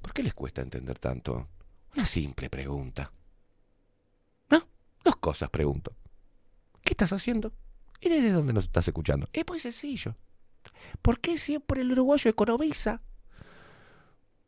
¿Por 0.00 0.12
qué 0.12 0.22
les 0.22 0.34
cuesta 0.34 0.62
entender 0.62 0.98
tanto? 0.98 1.48
Una 1.96 2.06
simple 2.06 2.48
pregunta. 2.48 3.10
¿No? 4.50 4.66
Dos 5.04 5.16
cosas 5.16 5.50
pregunto. 5.50 5.92
¿Qué 6.84 6.92
estás 6.92 7.12
haciendo? 7.12 7.52
¿Y 8.00 8.08
desde 8.08 8.30
dónde 8.30 8.52
nos 8.52 8.64
estás 8.64 8.86
escuchando? 8.86 9.28
Es 9.32 9.44
muy 9.48 9.58
sencillo. 9.58 10.14
¿Por 11.02 11.18
qué 11.20 11.38
siempre 11.38 11.80
el 11.80 11.90
uruguayo 11.92 12.30
economiza? 12.30 13.00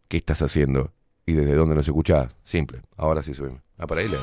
¿Qué 0.09 0.17
estás 0.19 0.43
haciendo? 0.43 0.93
¿Y 1.29 1.33
desde 1.33 1.55
dónde 1.55 1.75
nos 1.75 1.89
escuchás? 1.89 2.29
Simple. 2.45 2.83
Ahora 2.97 3.21
sí 3.21 3.35
subimos. 3.35 3.61
Ah, 3.79 3.87
para 3.89 4.01
ahí 4.01 4.09
leo. 4.09 4.21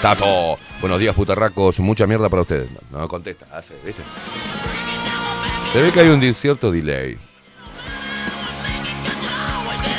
Tato. 0.00 0.58
Buenos 0.80 0.98
días, 0.98 1.14
putarracos. 1.14 1.78
Mucha 1.78 2.06
mierda 2.06 2.30
para 2.30 2.40
ustedes. 2.40 2.70
No, 2.90 2.98
no 2.98 3.06
contesta. 3.06 3.46
Hace, 3.52 3.74
¿viste? 3.84 4.02
Se 5.70 5.82
ve 5.82 5.92
que 5.92 6.00
hay 6.00 6.08
un 6.08 6.34
cierto 6.34 6.72
delay. 6.72 7.18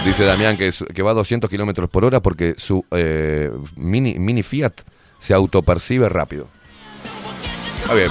Dice 0.04 0.26
Damián 0.26 0.58
que, 0.58 1.04
va 1.04 1.12
a 1.12 1.14
200 1.14 1.50
kilómetros 1.50 1.88
por 1.88 2.04
hora 2.04 2.20
porque 2.20 2.56
su 2.58 2.84
eh, 2.92 3.52
mini, 3.76 4.16
mini 4.16 4.42
Fiat 4.42 4.82
se 5.20 5.36
autopercibe 5.36 6.10
rápido. 6.10 6.50
Bien. 7.94 8.10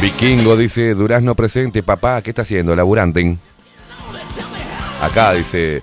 Vikingo 0.00 0.56
dice, 0.56 0.94
Durazno 0.94 1.34
presente, 1.34 1.82
papá, 1.82 2.22
¿qué 2.22 2.30
está 2.30 2.42
haciendo? 2.42 2.76
Laburante. 2.76 3.36
Acá 5.00 5.32
dice, 5.32 5.82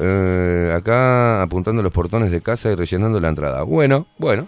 eh, 0.00 0.74
acá 0.76 1.42
apuntando 1.42 1.82
los 1.82 1.92
portones 1.92 2.30
de 2.30 2.40
casa 2.40 2.70
y 2.70 2.74
rellenando 2.74 3.20
la 3.20 3.28
entrada. 3.28 3.62
Bueno, 3.62 4.06
bueno. 4.18 4.46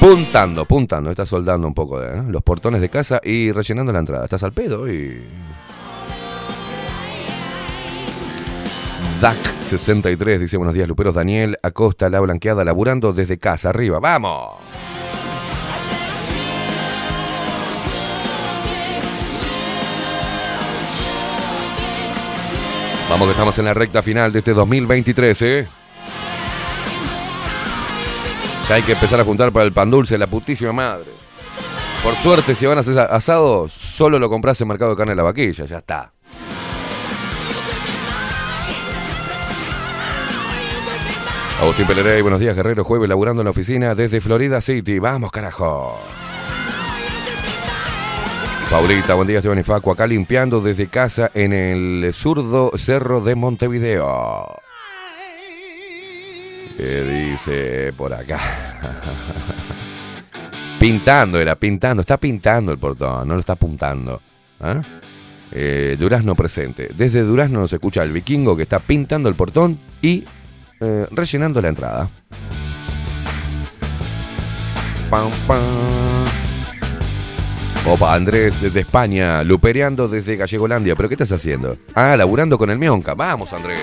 Puntando, 0.00 0.66
puntando, 0.66 1.10
está 1.10 1.24
soldando 1.26 1.66
un 1.66 1.74
poco 1.74 1.98
de 1.98 2.18
¿eh? 2.18 2.22
los 2.28 2.42
portones 2.42 2.80
de 2.80 2.88
casa 2.88 3.20
y 3.24 3.50
rellenando 3.50 3.92
la 3.92 4.00
entrada. 4.00 4.24
Estás 4.24 4.42
al 4.42 4.52
pedo 4.52 4.88
y... 4.88 5.24
DAC63 9.20 10.38
dice 10.38 10.58
buenos 10.58 10.74
días 10.74 10.86
Luperos 10.86 11.14
Daniel 11.14 11.56
Acosta 11.62 12.10
la 12.10 12.20
blanqueada 12.20 12.64
laburando 12.64 13.14
desde 13.14 13.38
casa 13.38 13.70
arriba 13.70 13.98
vamos 13.98 14.65
Vamos 23.08 23.28
que 23.28 23.32
estamos 23.32 23.56
en 23.58 23.64
la 23.66 23.74
recta 23.74 24.02
final 24.02 24.32
de 24.32 24.40
este 24.40 24.52
2023, 24.52 25.42
¿eh? 25.42 25.68
Ya 28.68 28.74
hay 28.74 28.82
que 28.82 28.92
empezar 28.92 29.20
a 29.20 29.24
juntar 29.24 29.52
para 29.52 29.64
el 29.64 29.72
pan 29.72 29.90
dulce, 29.90 30.18
la 30.18 30.26
putísima 30.26 30.72
madre. 30.72 31.12
Por 32.02 32.16
suerte, 32.16 32.56
si 32.56 32.66
van 32.66 32.78
a 32.78 32.80
hacer 32.80 32.98
asado, 32.98 33.68
solo 33.68 34.18
lo 34.18 34.28
compras 34.28 34.60
en 34.60 34.68
Mercado 34.68 34.90
de 34.90 34.96
Carne 34.96 35.12
de 35.12 35.16
la 35.16 35.22
Vaquilla, 35.22 35.66
ya 35.66 35.78
está. 35.78 36.12
Agustín 41.60 41.86
Pelerey, 41.86 42.22
buenos 42.22 42.40
días, 42.40 42.56
Guerrero, 42.56 42.84
jueves 42.84 43.08
laburando 43.08 43.40
en 43.40 43.44
la 43.44 43.50
oficina 43.50 43.94
desde 43.94 44.20
Florida 44.20 44.60
City. 44.60 44.98
Vamos, 44.98 45.30
carajo. 45.30 45.98
Paulita, 48.70 49.14
buen 49.14 49.28
día, 49.28 49.38
Esteban 49.38 49.60
y 49.60 49.62
Facu. 49.62 49.92
Acá 49.92 50.08
limpiando 50.08 50.60
desde 50.60 50.88
casa 50.88 51.30
en 51.34 51.52
el 51.52 52.12
zurdo 52.12 52.72
cerro 52.76 53.20
de 53.20 53.36
Montevideo. 53.36 54.56
¿Qué 56.76 57.02
dice 57.04 57.92
por 57.96 58.12
acá? 58.12 58.38
pintando, 60.80 61.38
era 61.38 61.54
pintando. 61.54 62.00
Está 62.00 62.18
pintando 62.18 62.72
el 62.72 62.78
portón, 62.78 63.28
no 63.28 63.34
lo 63.34 63.40
está 63.40 63.52
apuntando. 63.52 64.20
¿Ah? 64.60 64.82
Eh, 65.52 65.96
Durazno 65.98 66.34
presente. 66.34 66.90
Desde 66.94 67.22
Durazno 67.22 67.60
nos 67.60 67.72
escucha 67.72 68.02
el 68.02 68.10
vikingo 68.10 68.56
que 68.56 68.64
está 68.64 68.80
pintando 68.80 69.28
el 69.28 69.36
portón 69.36 69.78
y 70.02 70.24
eh, 70.80 71.06
rellenando 71.12 71.62
la 71.62 71.68
entrada. 71.68 72.10
Pam, 75.08 75.30
pam. 75.46 76.45
Opa, 77.88 78.14
Andrés 78.14 78.60
desde 78.60 78.80
España, 78.80 79.44
lupereando 79.44 80.08
desde 80.08 80.34
Gallegolandia. 80.36 80.96
¿Pero 80.96 81.08
qué 81.08 81.14
estás 81.14 81.30
haciendo? 81.30 81.76
Ah, 81.94 82.16
laburando 82.16 82.58
con 82.58 82.68
el 82.70 82.78
Mionca. 82.78 83.14
Vamos, 83.14 83.52
Andrés. 83.52 83.80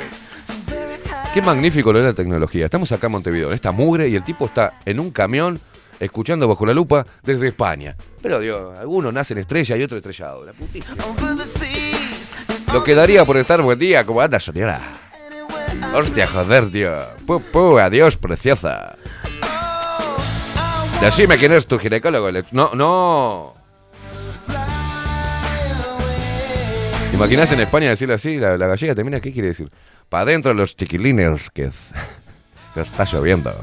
Qué 1.33 1.41
magnífico 1.41 1.93
lo 1.93 1.99
de 1.99 2.07
la 2.07 2.13
tecnología. 2.13 2.65
Estamos 2.65 2.91
acá 2.91 3.07
en 3.07 3.13
Montevideo, 3.13 3.47
en 3.47 3.53
esta 3.53 3.71
mugre, 3.71 4.09
y 4.09 4.15
el 4.15 4.23
tipo 4.23 4.45
está 4.45 4.73
en 4.85 4.99
un 4.99 5.09
camión 5.11 5.57
escuchando 6.01 6.49
bajo 6.49 6.65
la 6.65 6.73
lupa 6.73 7.05
desde 7.23 7.47
España. 7.47 7.95
Pero 8.21 8.41
Dios, 8.41 8.77
algunos 8.77 9.13
nacen 9.13 9.37
estrella 9.37 9.77
y 9.77 9.83
otros 9.83 9.99
estrellado. 9.99 10.45
La 10.45 10.51
putísima. 10.51 11.01
Lo 12.73 12.83
quedaría 12.83 13.23
por 13.23 13.37
estar 13.37 13.61
buen 13.61 13.79
día. 13.79 14.05
¿Cómo 14.05 14.19
anda, 14.19 14.39
señora? 14.39 14.81
Hostia, 15.95 16.27
joder, 16.27 16.69
tío. 16.69 16.91
Pu, 17.25 17.79
adiós, 17.79 18.17
preciosa. 18.17 18.97
Decime 20.99 21.37
quién 21.37 21.53
es 21.53 21.65
tu 21.65 21.79
ginecólogo. 21.79 22.29
No, 22.51 22.71
no. 22.75 23.62
¿Te 27.13 27.17
imaginas 27.17 27.51
en 27.51 27.59
España 27.59 27.89
decirle 27.89 28.15
así? 28.15 28.39
La, 28.39 28.57
la 28.57 28.65
gallega 28.65 28.95
termina, 28.95 29.21
¿qué 29.21 29.31
quiere 29.31 29.49
decir? 29.49 29.69
Para 30.09 30.23
adentro 30.23 30.51
los 30.55 30.75
chiquilines, 30.75 31.51
que, 31.51 31.65
es- 31.65 31.91
que 32.73 32.81
está 32.81 33.03
lloviendo. 33.05 33.53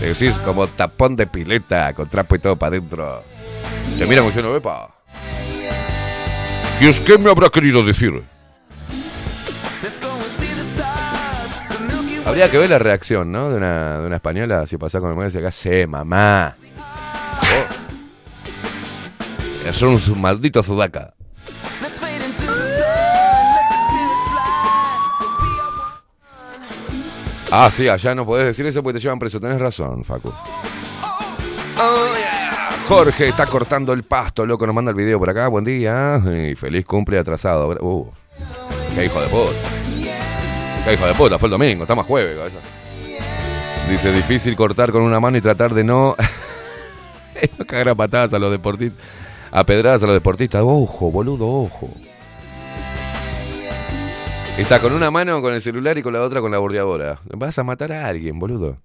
Decís 0.00 0.38
como 0.38 0.66
tapón 0.66 1.14
de 1.14 1.26
pileta, 1.26 1.92
con 1.92 2.08
trapo 2.08 2.36
y 2.36 2.38
todo 2.38 2.56
para 2.56 2.78
adentro. 2.78 3.22
Te 3.98 4.06
mira 4.06 4.22
como 4.22 4.34
no 4.40 4.56
epa. 4.56 4.94
¿Y 6.80 6.86
es 6.86 7.02
qué 7.02 7.18
me 7.18 7.30
habrá 7.30 7.50
querido 7.50 7.84
decir? 7.84 8.24
Habría 12.24 12.50
que 12.50 12.56
ver 12.56 12.70
la 12.70 12.78
reacción, 12.78 13.30
¿no? 13.30 13.50
De 13.50 13.58
una, 13.58 14.00
de 14.00 14.06
una 14.06 14.16
española, 14.16 14.66
si 14.66 14.78
pasa 14.78 15.00
con 15.00 15.10
el 15.10 15.16
mundo 15.16 15.30
y 15.32 15.36
acá, 15.38 15.50
sí, 15.52 15.86
mamá. 15.86 16.56
Oh. 17.42 17.66
Es 19.68 19.82
un 19.82 20.00
maldito 20.18 20.62
sudaca. 20.62 21.13
Ah, 27.56 27.70
sí, 27.70 27.88
allá 27.88 28.16
no 28.16 28.26
podés 28.26 28.46
decir 28.46 28.66
eso 28.66 28.82
porque 28.82 28.98
te 28.98 29.02
llevan 29.04 29.20
preso. 29.20 29.38
Tenés 29.38 29.60
razón, 29.60 30.02
Facu. 30.02 30.32
Jorge 32.88 33.28
está 33.28 33.46
cortando 33.46 33.92
el 33.92 34.02
pasto, 34.02 34.44
loco. 34.44 34.66
Nos 34.66 34.74
manda 34.74 34.90
el 34.90 34.96
video 34.96 35.20
por 35.20 35.30
acá. 35.30 35.46
Buen 35.46 35.64
día. 35.64 36.20
Y 36.34 36.56
feliz 36.56 36.84
cumple 36.84 37.16
atrasado. 37.16 37.68
Uh, 37.80 38.10
qué 38.96 39.04
hijo 39.04 39.20
de 39.20 39.28
puta. 39.28 39.52
Qué 40.84 40.94
hijo 40.94 41.06
de 41.06 41.14
puta. 41.14 41.38
Fue 41.38 41.46
el 41.46 41.52
domingo. 41.52 41.84
Está 41.84 41.94
más 41.94 42.06
jueves, 42.06 42.36
cabeza. 42.36 42.56
Dice, 43.88 44.10
difícil 44.10 44.56
cortar 44.56 44.90
con 44.90 45.02
una 45.02 45.20
mano 45.20 45.38
y 45.38 45.40
tratar 45.40 45.74
de 45.74 45.84
no... 45.84 46.16
no 47.56 47.64
cagar 47.66 47.90
a 47.90 47.94
patadas 47.94 48.34
a 48.34 48.40
los 48.40 48.50
deportistas. 48.50 48.98
A 49.52 49.62
pedradas 49.64 50.02
a 50.02 50.06
los 50.06 50.16
deportistas. 50.16 50.60
Ojo, 50.64 51.12
boludo, 51.12 51.46
ojo. 51.46 51.88
Está 54.56 54.80
con 54.80 54.92
una 54.92 55.10
mano 55.10 55.42
con 55.42 55.52
el 55.52 55.60
celular 55.60 55.98
y 55.98 56.02
con 56.02 56.12
la 56.12 56.22
otra 56.22 56.40
con 56.40 56.52
la 56.52 56.58
bordeadora. 56.58 57.18
Vas 57.24 57.58
a 57.58 57.64
matar 57.64 57.92
a 57.92 58.06
alguien, 58.06 58.38
boludo. 58.38 58.78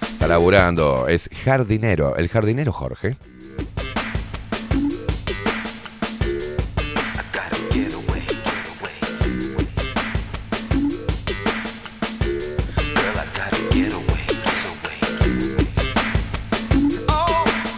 Está 0.00 0.26
laburando. 0.26 1.06
Es 1.06 1.28
jardinero. 1.44 2.16
El 2.16 2.28
jardinero 2.28 2.72
Jorge. 2.72 3.16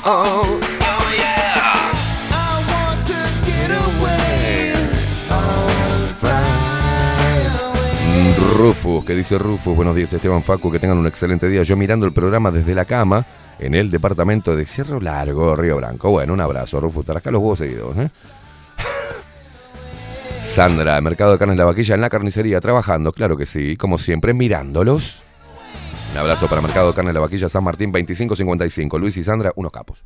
Mm, 0.09 0.68
Rufus, 8.49 9.05
que 9.05 9.15
dice 9.15 9.39
Rufus, 9.39 9.77
buenos 9.77 9.95
días 9.95 10.13
Esteban 10.13 10.43
Facu, 10.43 10.73
que 10.73 10.79
tengan 10.79 10.99
un 10.99 11.07
excelente 11.07 11.49
día. 11.49 11.63
Yo 11.63 11.77
mirando 11.77 12.07
el 12.07 12.13
programa 12.13 12.51
desde 12.51 12.75
la 12.75 12.85
cama 12.85 13.25
en 13.59 13.75
el 13.75 13.91
departamento 13.91 14.57
de 14.57 14.65
Cerro 14.65 15.01
Largo, 15.01 15.55
Río 15.55 15.77
Branco. 15.77 16.11
Bueno, 16.11 16.33
un 16.33 16.41
abrazo, 16.41 16.81
Rufus, 16.81 17.01
estarás 17.01 17.21
acá 17.21 17.31
los 17.31 17.41
huevos 17.41 17.59
seguidos. 17.59 17.97
¿eh? 17.97 18.09
Sandra, 20.41 21.01
Mercado 21.01 21.33
de 21.33 21.39
Carnes 21.39 21.57
La 21.57 21.65
Vaquilla 21.65 21.95
en 21.95 22.01
la 22.01 22.09
carnicería, 22.09 22.61
trabajando, 22.61 23.13
claro 23.13 23.37
que 23.37 23.47
sí, 23.47 23.77
como 23.77 23.99
siempre, 23.99 24.33
mirándolos. 24.33 25.23
Un 26.13 26.19
abrazo 26.19 26.49
para 26.49 26.63
Mercado 26.63 26.89
de 26.89 26.95
Carnes 26.95 27.15
La 27.15 27.21
Vaquilla, 27.21 27.49
San 27.49 27.65
Martín 27.65 27.93
2555. 27.93 28.99
Luis 28.99 29.17
y 29.19 29.23
Sandra, 29.23 29.53
unos 29.57 29.73
capos. 29.73 30.03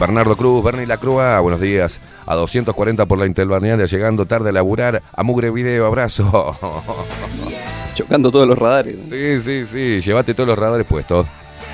Bernardo 0.00 0.34
Cruz, 0.34 0.64
Bernie 0.64 0.86
La 0.86 0.96
Crua, 0.96 1.38
buenos 1.40 1.60
días. 1.60 2.00
A 2.24 2.34
240 2.34 3.04
por 3.04 3.18
la 3.18 3.26
interbalnearia, 3.26 3.84
llegando 3.84 4.24
tarde 4.24 4.48
a 4.48 4.52
laburar. 4.52 5.02
A 5.14 5.22
Mugre 5.22 5.50
Video, 5.50 5.84
abrazo. 5.84 6.56
Chocando 7.94 8.30
todos 8.30 8.48
los 8.48 8.58
radares. 8.58 8.96
Sí, 9.10 9.42
sí, 9.42 9.66
sí, 9.66 10.00
llévate 10.00 10.32
todos 10.32 10.48
los 10.48 10.58
radares 10.58 10.86
puestos. 10.86 11.26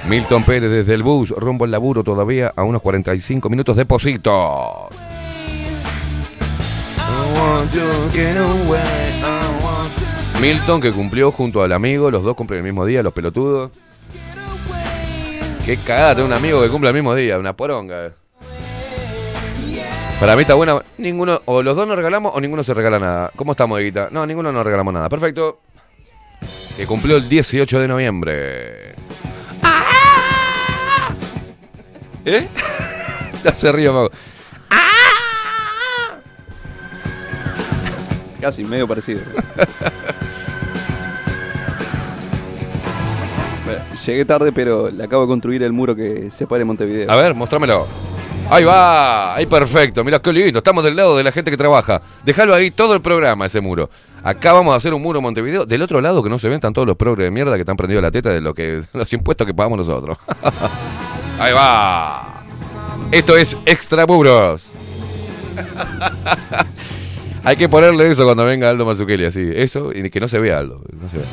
Milton 0.08 0.42
Pérez 0.42 0.70
desde 0.70 0.94
el 0.94 1.04
bus, 1.04 1.30
rumbo 1.30 1.66
al 1.66 1.70
laburo 1.70 2.02
todavía 2.02 2.52
a 2.56 2.64
unos 2.64 2.82
45 2.82 3.48
minutos 3.48 3.76
de 3.76 3.86
positos. 3.86 4.34
Milton 10.40 10.80
que 10.80 10.90
cumplió 10.90 11.30
junto 11.30 11.62
al 11.62 11.72
amigo, 11.72 12.10
los 12.10 12.24
dos 12.24 12.34
cumplen 12.34 12.58
el 12.58 12.64
mismo 12.64 12.84
día, 12.84 13.04
los 13.04 13.12
pelotudos. 13.12 13.70
Qué 15.66 15.76
cagada 15.78 16.14
tener 16.14 16.26
un 16.26 16.32
amigo 16.32 16.62
que 16.62 16.68
cumple 16.68 16.90
el 16.90 16.94
mismo 16.94 17.12
día, 17.12 17.40
una 17.40 17.56
poronga. 17.56 18.12
Para 20.20 20.36
mí 20.36 20.42
está 20.42 20.54
buena, 20.54 20.80
ninguno, 20.96 21.42
o 21.44 21.60
los 21.60 21.74
dos 21.74 21.88
nos 21.88 21.96
regalamos 21.96 22.30
o 22.36 22.40
ninguno 22.40 22.62
se 22.62 22.72
regala 22.72 23.00
nada. 23.00 23.32
¿Cómo 23.34 23.50
estamos, 23.50 23.80
Guita? 23.80 24.08
No, 24.12 24.24
ninguno 24.24 24.52
nos 24.52 24.64
regalamos 24.64 24.94
nada. 24.94 25.08
Perfecto. 25.08 25.58
Que 26.76 26.86
cumplió 26.86 27.16
el 27.16 27.28
18 27.28 27.80
de 27.80 27.88
noviembre. 27.88 28.94
¿Eh? 32.24 32.46
ya 33.44 33.52
se 33.52 33.72
ríe, 33.72 33.90
Mago. 33.90 34.12
Casi, 38.40 38.62
medio 38.62 38.86
parecido. 38.86 39.20
Llegué 44.06 44.24
tarde, 44.24 44.52
pero 44.52 44.90
le 44.90 45.04
acabo 45.04 45.22
de 45.22 45.28
construir 45.28 45.62
el 45.62 45.72
muro 45.72 45.94
que 45.94 46.30
separe 46.30 46.64
Montevideo. 46.64 47.10
A 47.10 47.16
ver, 47.16 47.34
mostrámelo. 47.34 47.86
Ahí 48.48 48.64
va, 48.64 49.34
ahí 49.34 49.46
perfecto. 49.46 50.04
Mira 50.04 50.20
qué 50.20 50.32
lindo. 50.32 50.58
Estamos 50.58 50.84
del 50.84 50.94
lado 50.94 51.16
de 51.16 51.24
la 51.24 51.32
gente 51.32 51.50
que 51.50 51.56
trabaja. 51.56 52.00
Déjalo 52.24 52.54
ahí 52.54 52.70
todo 52.70 52.94
el 52.94 53.00
programa, 53.02 53.46
ese 53.46 53.60
muro. 53.60 53.90
Acá 54.22 54.52
vamos 54.52 54.72
a 54.74 54.76
hacer 54.76 54.94
un 54.94 55.02
muro 55.02 55.18
en 55.18 55.24
Montevideo. 55.24 55.66
Del 55.66 55.82
otro 55.82 56.00
lado, 56.00 56.22
que 56.22 56.28
no 56.28 56.38
se 56.38 56.48
ven, 56.48 56.56
están 56.56 56.72
todos 56.72 56.86
los 56.86 56.96
progres 56.96 57.26
de 57.26 57.30
mierda 57.30 57.54
que 57.54 57.60
están 57.60 57.76
prendidos 57.76 58.02
la 58.02 58.10
teta 58.10 58.30
de 58.30 58.40
lo 58.40 58.54
que, 58.54 58.82
los 58.92 59.12
impuestos 59.12 59.46
que 59.46 59.54
pagamos 59.54 59.78
nosotros. 59.78 60.16
ahí 61.40 61.52
va. 61.52 62.42
Esto 63.10 63.36
es 63.36 63.56
Extra 63.66 64.06
Muros. 64.06 64.68
Hay 67.44 67.56
que 67.56 67.68
ponerle 67.68 68.10
eso 68.10 68.24
cuando 68.24 68.44
venga 68.44 68.68
Aldo 68.68 68.84
Mazzucchelli, 68.84 69.24
así. 69.24 69.48
Eso 69.54 69.92
y 69.92 70.10
que 70.10 70.20
no 70.20 70.28
se 70.28 70.38
vea 70.38 70.58
Aldo. 70.58 70.82
No 71.00 71.08
se 71.08 71.18
vea. 71.18 71.26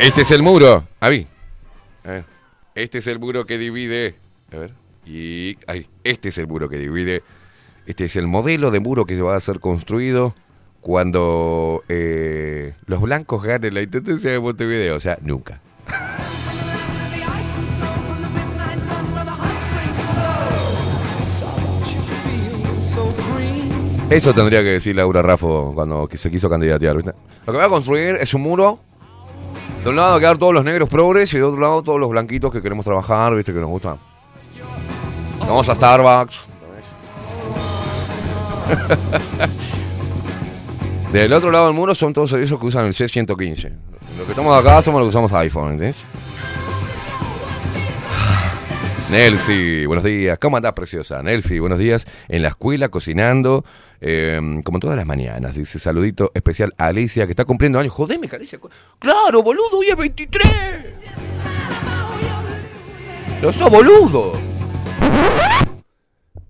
Este 0.00 0.22
es 0.22 0.30
el 0.30 0.42
muro. 0.42 0.86
Avi. 1.00 1.26
Este 2.76 2.98
es 2.98 3.06
el 3.08 3.18
muro 3.18 3.44
que 3.44 3.58
divide. 3.58 4.14
A 4.52 4.56
ver. 4.56 4.72
Y. 5.04 5.56
Ahí. 5.66 5.88
Este 6.04 6.28
es 6.28 6.38
el 6.38 6.46
muro 6.46 6.68
que 6.68 6.78
divide. 6.78 7.24
Este 7.84 8.04
es 8.04 8.14
el 8.14 8.28
modelo 8.28 8.70
de 8.70 8.78
muro 8.78 9.06
que 9.06 9.20
va 9.20 9.34
a 9.34 9.40
ser 9.40 9.58
construido 9.58 10.36
cuando 10.80 11.82
eh, 11.88 12.74
los 12.86 13.00
blancos 13.00 13.42
ganen 13.42 13.74
la 13.74 13.82
intendencia 13.82 14.30
de 14.30 14.38
Montevideo. 14.38 14.94
O 14.94 15.00
sea, 15.00 15.18
nunca. 15.20 15.60
Eso 24.10 24.32
tendría 24.32 24.62
que 24.62 24.70
decir 24.70 24.94
Laura 24.94 25.22
Raffo 25.22 25.72
cuando 25.74 26.08
se 26.14 26.30
quiso 26.30 26.48
candidatear. 26.48 26.96
¿viste? 26.96 27.12
Lo 27.46 27.52
que 27.52 27.58
voy 27.58 27.66
a 27.66 27.68
construir 27.68 28.14
es 28.14 28.32
un 28.32 28.42
muro. 28.42 28.80
De 29.82 29.90
un 29.90 29.96
lado 29.96 30.18
quedar 30.18 30.38
todos 30.38 30.52
los 30.52 30.64
negros 30.64 30.88
progres 30.88 31.32
y 31.34 31.38
de 31.38 31.42
otro 31.44 31.60
lado 31.60 31.82
todos 31.82 32.00
los 32.00 32.10
blanquitos 32.10 32.52
que 32.52 32.60
queremos 32.60 32.84
trabajar, 32.84 33.34
viste, 33.34 33.52
que 33.52 33.60
nos 33.60 33.70
gusta. 33.70 33.96
Vamos 35.40 35.68
a 35.68 35.74
Starbucks. 35.74 36.48
Del 41.12 41.32
otro 41.32 41.50
lado 41.50 41.66
del 41.66 41.74
muro 41.74 41.94
son 41.94 42.12
todos 42.12 42.34
esos 42.34 42.60
que 42.60 42.66
usan 42.66 42.84
el 42.84 42.92
C115. 42.92 43.72
Los 44.18 44.26
que 44.26 44.32
estamos 44.32 44.58
acá 44.58 44.82
somos 44.82 45.00
los 45.00 45.06
que 45.06 45.16
usamos 45.16 45.32
iPhone, 45.32 45.72
¿entendés? 45.72 46.02
Nelsi, 49.10 49.86
buenos 49.86 50.04
días. 50.04 50.38
¿Cómo 50.38 50.58
andás, 50.58 50.74
preciosa? 50.74 51.22
Nelsi, 51.22 51.58
buenos 51.58 51.78
días. 51.78 52.06
En 52.28 52.42
la 52.42 52.48
escuela, 52.48 52.90
cocinando, 52.90 53.64
eh, 54.02 54.38
como 54.64 54.78
todas 54.78 54.98
las 54.98 55.06
mañanas. 55.06 55.54
Dice, 55.54 55.78
saludito 55.78 56.30
especial 56.34 56.74
a 56.76 56.88
Alicia, 56.88 57.24
que 57.24 57.32
está 57.32 57.46
cumpliendo 57.46 57.78
años. 57.78 57.94
Jodeme, 57.94 58.28
Alicia... 58.30 58.60
Claro, 58.98 59.42
boludo, 59.42 59.78
hoy 59.78 59.86
es 59.86 59.96
23. 59.96 60.46
¡No 63.40 63.50
sos 63.50 63.70
boludo! 63.70 64.32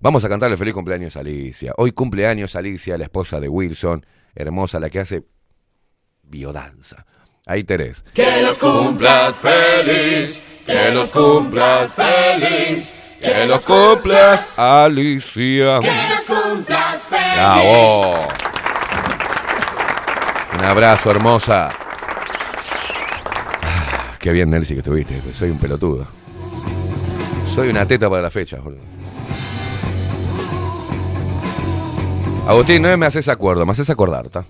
Vamos 0.01 0.25
a 0.25 0.29
cantarle 0.29 0.57
feliz 0.57 0.73
cumpleaños 0.73 1.15
a 1.15 1.21
Alicia. 1.21 1.73
Hoy 1.77 1.93
cumpleaños 1.93 2.57
Alicia, 2.57 2.97
la 2.97 3.05
esposa 3.05 3.39
de 3.39 3.47
Wilson, 3.47 4.05
hermosa, 4.35 4.81
la 4.81 4.89
que 4.89 4.99
hace 4.99 5.23
biodanza. 6.23 7.05
Ahí 7.45 7.63
Terés. 7.63 8.03
Que 8.13 8.41
los 8.41 8.57
cumplas 8.57 9.35
feliz, 9.37 10.41
que 10.69 10.91
los 10.93 11.09
cumplas 11.09 11.91
feliz, 11.93 12.93
Que 13.21 13.45
los 13.45 13.65
cumplas, 13.65 14.45
Alicia. 14.57 15.79
que 15.81 15.91
los 16.09 16.21
cumplas 16.41 16.97
feliz. 17.09 17.33
Bravo. 17.35 18.27
Un 20.57 20.65
abrazo, 20.65 21.11
hermosa. 21.11 21.69
Ah, 23.61 24.15
Qué 24.19 24.31
bien, 24.31 24.49
Nelsi, 24.49 24.73
que 24.73 24.79
estuviste. 24.79 25.21
Soy 25.33 25.49
un 25.49 25.57
pelotudo. 25.59 26.07
Soy 27.53 27.69
una 27.69 27.85
teta 27.85 28.09
para 28.09 28.21
la 28.21 28.29
fecha. 28.29 28.57
boludo. 28.57 28.81
Agustín, 32.47 32.81
no 32.81 32.97
me 32.97 33.05
haces 33.05 33.27
acuerdo, 33.29 33.65
me 33.65 33.71
haces 33.73 33.89
acordar, 33.89 34.25
¿está? 34.25 34.43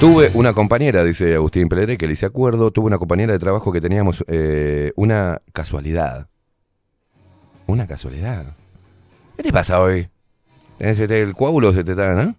Tuve 0.00 0.30
una 0.34 0.52
compañera, 0.52 1.02
dice 1.02 1.34
Agustín 1.34 1.68
Peledre, 1.68 1.96
que 1.98 2.06
le 2.06 2.12
hice 2.12 2.26
acuerdo. 2.26 2.70
Tuve 2.70 2.86
una 2.86 2.98
compañera 2.98 3.32
de 3.32 3.38
trabajo 3.40 3.72
que 3.72 3.80
teníamos 3.80 4.24
eh, 4.28 4.92
una 4.94 5.40
casualidad. 5.52 6.28
Una 7.66 7.86
casualidad. 7.86 8.46
¿Qué 9.36 9.42
te 9.42 9.52
pasa 9.52 9.80
hoy? 9.80 10.08
Tenés 10.78 11.00
este- 11.00 11.20
el 11.20 11.34
coágulo 11.34 11.72
se 11.72 11.82
te 11.82 11.92
está, 11.92 12.14
¿no? 12.14 12.36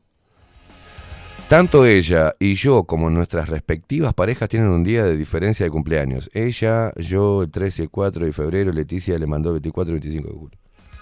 Tanto 1.50 1.86
ella 1.86 2.36
y 2.40 2.54
yo 2.56 2.84
como 2.86 3.10
nuestras 3.10 3.50
respectivas 3.50 4.14
parejas 4.14 4.48
tienen 4.48 4.70
un 4.70 4.84
día 4.84 5.04
de 5.04 5.18
diferencia 5.18 5.66
de 5.66 5.70
cumpleaños. 5.72 6.30
Ella, 6.34 6.92
yo 6.96 7.44
el 7.44 7.52
13 7.52 7.82
y 7.82 7.86
el 7.86 7.90
4 7.90 8.26
de 8.26 8.32
febrero, 8.32 8.72
Leticia 8.72 9.18
le 9.20 9.28
mandó 9.28 9.52
24 9.52 9.92
y 9.92 10.00
25 10.00 10.28
de 10.30 10.34
julio. 10.40 10.58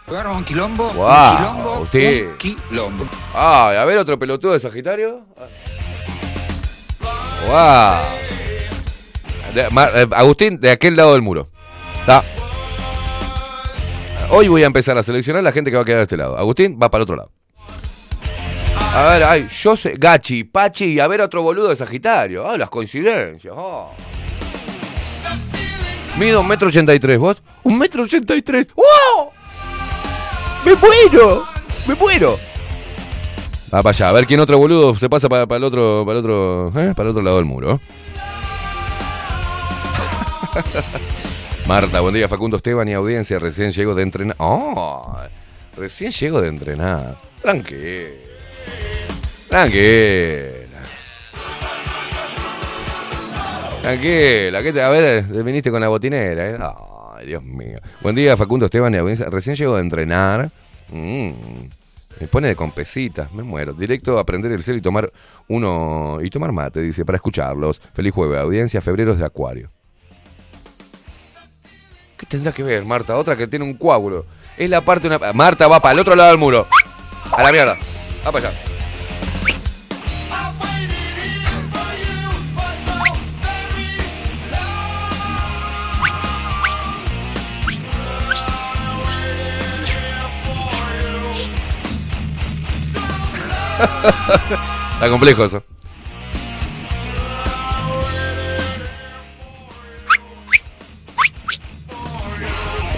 Jugaron 0.07 0.37
un 0.37 0.45
quilombo, 0.45 0.85
un 0.85 0.91
quilombo, 1.37 1.79
usted. 1.81 2.29
un 2.31 2.37
quilombo. 2.37 3.05
Ah, 3.35 3.73
a 3.79 3.85
ver 3.85 3.97
otro 3.97 4.17
pelotudo 4.17 4.53
de 4.53 4.59
Sagitario. 4.61 5.25
¡Wow! 7.45 8.17
Eh, 9.56 10.08
Agustín, 10.15 10.60
de 10.60 10.71
aquel 10.71 10.95
lado 10.95 11.13
del 11.13 11.21
muro. 11.21 11.50
Está. 12.00 12.23
Hoy 14.30 14.47
voy 14.47 14.63
a 14.63 14.65
empezar 14.65 14.97
a 14.97 15.04
seleccionar 15.04 15.41
la 15.43 15.52
gente 15.52 15.71
que 15.71 15.78
va 15.78 15.84
a 15.84 15.86
quedar 15.86 16.00
de 16.00 16.04
este 16.04 16.17
lado. 16.17 16.38
Agustín 16.38 16.78
va 16.82 16.89
para 16.91 17.02
el 17.02 17.04
otro 17.04 17.15
lado. 17.15 17.32
A 18.93 19.04
ver, 19.12 19.23
ay, 19.23 19.47
yo 19.47 19.78
sé, 19.78 19.93
Gachi, 19.97 20.43
Pachi 20.43 21.00
a 21.00 21.08
ver 21.08 21.21
otro 21.21 21.41
boludo 21.43 21.69
de 21.69 21.76
Sagitario. 21.76 22.50
Ah, 22.50 22.58
las 22.58 22.69
coincidencias. 22.69 23.54
ah. 23.56 23.88
Mido 26.17 26.41
un 26.41 26.47
metro 26.47 26.67
ochenta 26.67 26.95
y 26.95 27.00
tres, 27.00 27.19
¿vos? 27.19 27.41
Un 27.63 27.78
metro 27.78 28.04
ochenta 28.04 28.36
y 28.36 28.41
tres. 28.41 28.67
¡Wow! 28.76 29.32
¡Me 30.65 30.76
muero! 30.76 31.45
¡Me 31.86 31.93
muero! 31.95 32.39
Va 33.73 33.84
para 33.84 33.89
allá, 33.89 34.10
a 34.10 34.12
ver 34.13 34.25
quién 34.25 34.39
otro 34.39 34.58
boludo 34.58 34.95
se 34.95 35.10
pasa 35.10 35.27
para, 35.27 35.43
el 35.58 35.63
otro, 35.63 36.03
para 36.06 36.19
el 36.19 36.25
otro, 36.25 36.67
¿eh? 36.80 36.93
para 36.95 37.03
el 37.03 37.10
otro 37.10 37.21
lado 37.21 37.36
del 37.38 37.45
muro. 37.45 37.82
Marta, 41.67 41.99
buen 41.99 42.13
día, 42.13 42.30
Facundo 42.30 42.56
Esteban 42.58 42.88
y 42.88 42.93
audiencia. 42.93 43.39
Recién 43.39 43.71
llego 43.73 43.93
de 43.93 44.03
entrenar. 44.03 44.36
¡Oh! 44.39 45.17
Recién 45.75 46.12
llego 46.12 46.39
de 46.41 46.47
entrenar. 46.47 47.17
Tranquila. 47.41 48.08
Tranquila. 49.49 50.80
Tranquila. 53.82 54.63
¿qué 54.63 54.73
te- 54.73 54.82
a 54.82 54.89
ver, 54.89 55.23
viniste 55.23 55.69
con 55.71 55.82
la 55.82 55.89
botinera, 55.89 56.49
¿eh? 56.51 56.58
Ay, 57.17 57.27
Dios 57.27 57.43
mío. 57.43 57.77
Buen 58.01 58.15
día, 58.15 58.38
Facundo 58.38 58.65
Esteban 58.65 58.93
y 58.93 58.97
audiencia. 58.97 59.27
Recién 59.30 59.56
llego 59.58 59.75
de 59.75 59.82
entrenar. 59.82 60.49
Mm, 60.89 61.30
me 62.19 62.27
pone 62.27 62.47
de 62.47 62.56
compesitas, 62.56 63.32
me 63.34 63.43
muero. 63.43 63.73
Directo 63.73 64.17
a 64.17 64.21
aprender 64.21 64.51
el 64.51 64.63
cel 64.63 64.77
y 64.77 64.82
tomar 64.82 65.12
uno. 65.47 66.19
Y 66.21 66.30
tomar 66.30 66.51
mate, 66.51 66.82
dice, 66.82 67.06
para 67.06 67.17
escucharlos. 67.17 67.82
Feliz 67.93 68.13
jueves, 68.13 68.39
audiencia, 68.39 68.82
febreros 68.82 69.17
de 69.17 69.25
Acuario. 69.25 69.71
¿Qué 72.17 72.25
tendrá 72.25 72.51
que 72.51 72.63
ver, 72.63 72.84
Marta? 72.84 73.15
Otra 73.15 73.36
que 73.36 73.47
tiene 73.47 73.65
un 73.65 73.75
coágulo. 73.75 74.25
Es 74.58 74.69
la 74.69 74.82
parte 74.82 75.08
de 75.08 75.15
una. 75.15 75.34
Marta 75.34 75.67
va 75.67 75.80
para 75.80 75.93
el 75.93 75.99
otro 75.99 76.15
lado 76.15 76.30
del 76.30 76.39
muro. 76.39 76.67
A 77.32 77.43
la 77.43 77.51
mierda. 77.51 77.77
Va 78.25 78.32
para 78.32 78.49
allá. 78.49 78.66
Está 94.93 95.09
complejo 95.09 95.45
eso. 95.45 95.63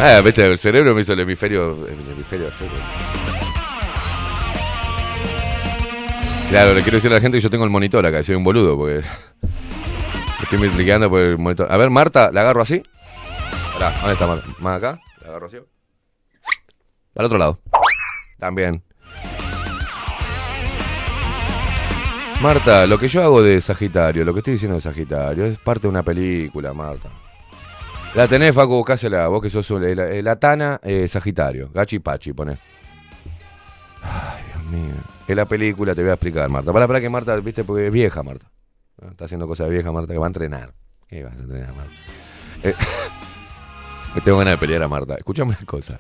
Ah, 0.02 0.22
viste, 0.24 0.46
el 0.46 0.58
cerebro 0.58 0.96
me 0.96 1.02
hizo 1.02 1.12
el 1.12 1.20
hemisferio. 1.20 1.74
El 1.86 2.12
hemisferio. 2.12 2.50
Claro, 6.50 6.74
le 6.74 6.82
quiero 6.82 6.96
decir 6.96 7.12
a 7.12 7.16
la 7.16 7.22
gente 7.22 7.38
que 7.38 7.42
yo 7.42 7.50
tengo 7.50 7.66
el 7.66 7.70
monitor 7.70 8.06
acá, 8.06 8.24
soy 8.24 8.36
un 8.36 8.44
boludo, 8.46 8.78
porque. 8.78 9.06
Estoy 10.42 10.58
multiplicando 10.58 11.10
por 11.10 11.20
el 11.20 11.38
monitor. 11.38 11.70
A 11.70 11.76
ver, 11.76 11.90
Marta, 11.90 12.32
la 12.32 12.42
agarro 12.42 12.62
así. 12.62 12.82
Pará, 13.74 13.92
¿dónde 14.00 14.14
está 14.14 14.26
Marta? 14.26 14.48
Más 14.60 14.78
acá, 14.78 15.00
la 15.22 15.28
agarro 15.28 15.46
así. 15.48 15.58
Para 17.14 17.24
el 17.24 17.26
otro 17.26 17.38
lado. 17.38 17.60
También. 18.40 18.82
Marta, 22.42 22.88
lo 22.88 22.98
que 22.98 23.10
yo 23.10 23.22
hago 23.22 23.44
de 23.44 23.60
Sagitario, 23.60 24.24
lo 24.24 24.34
que 24.34 24.40
estoy 24.40 24.54
diciendo 24.54 24.76
de 24.76 24.82
Sagitario, 24.82 25.44
es 25.44 25.58
parte 25.58 25.82
de 25.82 25.88
una 25.90 26.04
película, 26.04 26.74
Marta. 26.74 27.10
La 28.16 28.30
tenés, 28.30 28.56
Facu, 28.56 28.76
buscásela, 28.76 29.28
vos 29.28 29.42
que 29.42 29.50
sos 29.50 29.70
la, 29.72 29.94
la 29.94 30.36
Tana 30.38 30.80
eh, 30.82 31.06
Sagitario, 31.10 31.70
Gachi 31.74 32.00
Pachi, 32.00 32.32
ponés. 32.32 32.58
Ay, 34.02 34.44
Dios 34.54 34.64
mío. 34.72 34.96
Es 35.28 35.36
la 35.36 35.44
película, 35.44 35.94
te 35.94 36.02
voy 36.02 36.12
a 36.12 36.14
explicar, 36.14 36.50
Marta. 36.50 36.72
Para, 36.72 36.88
para 36.88 37.02
que 37.02 37.10
Marta, 37.10 37.36
viste, 37.42 37.66
porque 37.66 37.88
es 37.88 37.92
vieja, 37.92 38.24
Marta. 38.24 38.50
Está 39.02 39.26
haciendo 39.26 39.46
cosas 39.46 39.68
de 39.68 39.74
vieja, 39.74 39.92
Marta, 39.92 40.14
que 40.14 40.20
va 40.20 40.26
a 40.26 40.30
entrenar. 40.30 40.74
¿Qué 41.08 41.24
vas 41.24 41.34
a 41.34 41.40
entrenar, 41.40 41.76
Marta? 41.76 41.92
Eh, 42.64 42.74
me 44.16 44.22
tengo 44.22 44.38
ganas 44.38 44.54
de 44.54 44.58
pelear 44.58 44.82
a 44.82 44.88
Marta. 44.88 45.16
Escúchame 45.16 45.50
una 45.50 45.66
cosa. 45.66 46.00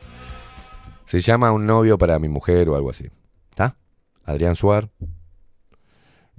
Se 1.03 1.19
llama 1.19 1.51
Un 1.51 1.65
novio 1.65 1.97
para 1.97 2.17
mi 2.17 2.29
mujer 2.29 2.69
o 2.69 2.77
algo 2.77 2.91
así. 2.91 3.09
¿Está? 3.49 3.75
Adrián 4.23 4.55
Suar. 4.55 4.89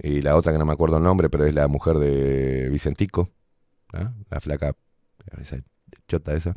Y 0.03 0.21
la 0.21 0.35
otra 0.35 0.51
que 0.51 0.57
no 0.57 0.65
me 0.65 0.73
acuerdo 0.73 0.97
el 0.97 1.03
nombre, 1.03 1.29
pero 1.29 1.45
es 1.45 1.53
la 1.53 1.67
mujer 1.67 1.97
de 1.97 2.69
Vicentico. 2.69 3.29
¿ah? 3.93 4.11
La 4.29 4.39
flaca, 4.39 4.73
esa 5.39 5.57
chota 6.07 6.33
esa. 6.33 6.55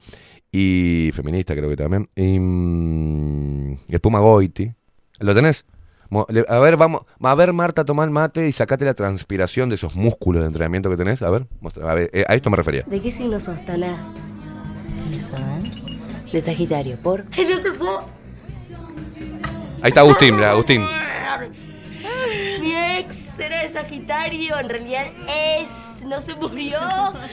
Y 0.51 1.11
feminista 1.15 1.55
creo 1.55 1.69
que 1.69 1.77
también. 1.77 2.09
Y 2.17 2.39
mm, 2.39 3.79
el 3.89 4.01
Puma 4.01 4.21
Goiti. 4.21 4.73
¿Lo 5.21 5.35
tenés? 5.35 5.65
A 6.49 6.59
ver, 6.59 6.77
vamos. 6.77 7.03
A 7.21 7.35
ver, 7.35 7.53
Marta, 7.53 7.85
toma 7.85 8.05
el 8.05 8.11
mate 8.11 8.47
y 8.47 8.53
sacate 8.53 8.85
la 8.85 8.95
transpiración 8.95 9.69
de 9.69 9.75
esos 9.75 9.97
músculos 9.97 10.43
de 10.43 10.47
entrenamiento 10.49 10.89
que 10.89 10.97
tenés. 10.97 11.23
A 11.23 11.31
ver, 11.31 11.47
mostra- 11.61 11.91
a, 11.91 11.95
ver 11.95 12.11
eh, 12.13 12.25
a 12.29 12.35
esto 12.35 12.51
me 12.51 12.57
refería. 12.57 12.83
¿De 12.87 13.01
qué 13.03 13.13
signo 13.13 13.41
sos, 13.41 13.65
Tala? 13.67 14.13
De 16.33 16.43
Sagitario, 16.43 16.99
¿por? 17.01 17.25
Yo 17.31 17.63
te 17.63 17.73
puedo... 17.79 18.01
Ahí 19.83 19.89
está 19.89 20.01
Agustín, 20.01 20.35
mira, 20.35 20.51
Agustín. 20.51 20.83
Era 23.39 23.63
de 23.63 23.73
Sagitario, 23.73 24.59
en 24.59 24.69
realidad 24.69 25.07
es 25.29 25.69
no 26.05 26.21
se 26.23 26.35
murió. 26.35 26.79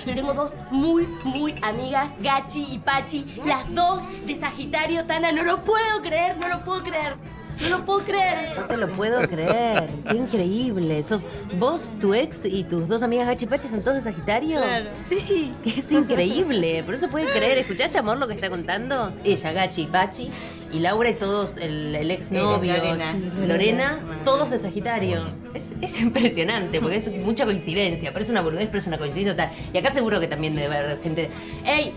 Y 0.06 0.14
tengo 0.16 0.34
dos 0.34 0.54
muy, 0.72 1.08
muy 1.24 1.56
amigas, 1.62 2.12
Gachi 2.20 2.66
y 2.72 2.80
Pachi, 2.80 3.26
las 3.46 3.74
dos 3.74 4.02
de 4.26 4.40
Sagitario, 4.40 5.06
Tana. 5.06 5.32
No 5.32 5.44
lo 5.44 5.64
puedo 5.64 6.02
creer, 6.02 6.38
no 6.38 6.48
lo 6.48 6.64
puedo 6.64 6.84
creer. 6.84 7.16
No 7.64 7.78
lo 7.78 7.86
puedo 7.86 8.00
creer. 8.00 8.50
No 8.58 8.66
te 8.66 8.78
lo 8.78 8.88
puedo 8.88 9.20
creer. 9.28 9.90
Qué 10.10 10.18
increíble. 10.18 11.04
¿Sos 11.04 11.22
vos, 11.60 11.92
tu 12.00 12.14
ex 12.14 12.40
y 12.44 12.64
tus 12.64 12.88
dos 12.88 13.04
amigas 13.04 13.28
Gachi 13.28 13.46
y 13.46 13.48
Pachi 13.48 13.68
son 13.68 13.84
todos 13.84 13.98
de 13.98 14.04
Sagitario? 14.04 14.58
Claro. 14.58 14.90
Sí. 15.10 15.54
Que 15.64 15.80
es 15.80 15.92
increíble. 15.92 16.84
Por 16.84 16.96
eso 16.96 17.08
puede 17.10 17.32
creer. 17.32 17.60
¿Escuchaste, 17.60 18.00
amor, 18.00 18.18
lo 18.18 18.28
que 18.28 18.34
está 18.34 18.50
contando? 18.50 19.14
Ella, 19.24 19.52
Gachi 19.52 19.82
y 19.84 19.88
Pachi. 19.88 20.32
Y 20.72 20.80
Laura 20.80 21.10
y 21.10 21.16
todos, 21.16 21.56
el, 21.58 21.96
el 21.96 22.12
ex 22.12 22.32
novio. 22.32 22.74
Lorena. 22.74 23.16
Lorena, 23.46 24.00
todos 24.24 24.50
de 24.52 24.60
Sagitario. 24.60 25.28
Es, 25.54 25.64
es 25.82 26.02
impresionante, 26.02 26.80
porque 26.80 26.98
es 26.98 27.12
mucha 27.18 27.46
coincidencia. 27.46 28.14
Parece 28.14 28.32
una 28.32 28.42
boludez, 28.42 28.68
pero 28.68 28.80
es 28.80 28.88
una 28.88 28.98
coincidencia 28.98 29.34
total. 29.34 29.52
Y 29.74 29.78
acá 29.78 29.92
seguro 29.94 30.20
que 30.20 30.28
también 30.28 30.56
debe 30.56 30.78
haber 30.78 31.02
gente. 31.02 31.30
¡Ey! 31.66 31.94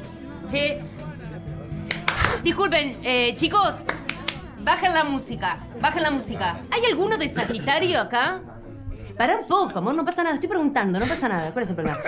Che. 0.51 0.81
Disculpen, 2.43 2.99
eh, 3.05 3.37
chicos. 3.37 3.75
Bajen 4.61 4.95
la 4.95 5.05
música. 5.05 5.59
Bajen 5.81 6.03
la 6.03 6.11
música. 6.11 6.61
¿Hay 6.71 6.85
alguno 6.91 7.17
de 7.17 7.29
Sagitario 7.29 8.01
acá? 8.01 8.41
Para 9.17 9.37
un 9.37 9.47
poco, 9.47 9.79
amor, 9.79 9.95
no 9.95 10.05
pasa 10.05 10.23
nada. 10.23 10.35
Estoy 10.35 10.49
preguntando, 10.49 10.99
no 10.99 11.07
pasa 11.07 11.29
nada. 11.29 11.53
¿Cuál 11.53 11.65
es 11.65 11.71
el 11.71 11.77
problema? 11.77 11.99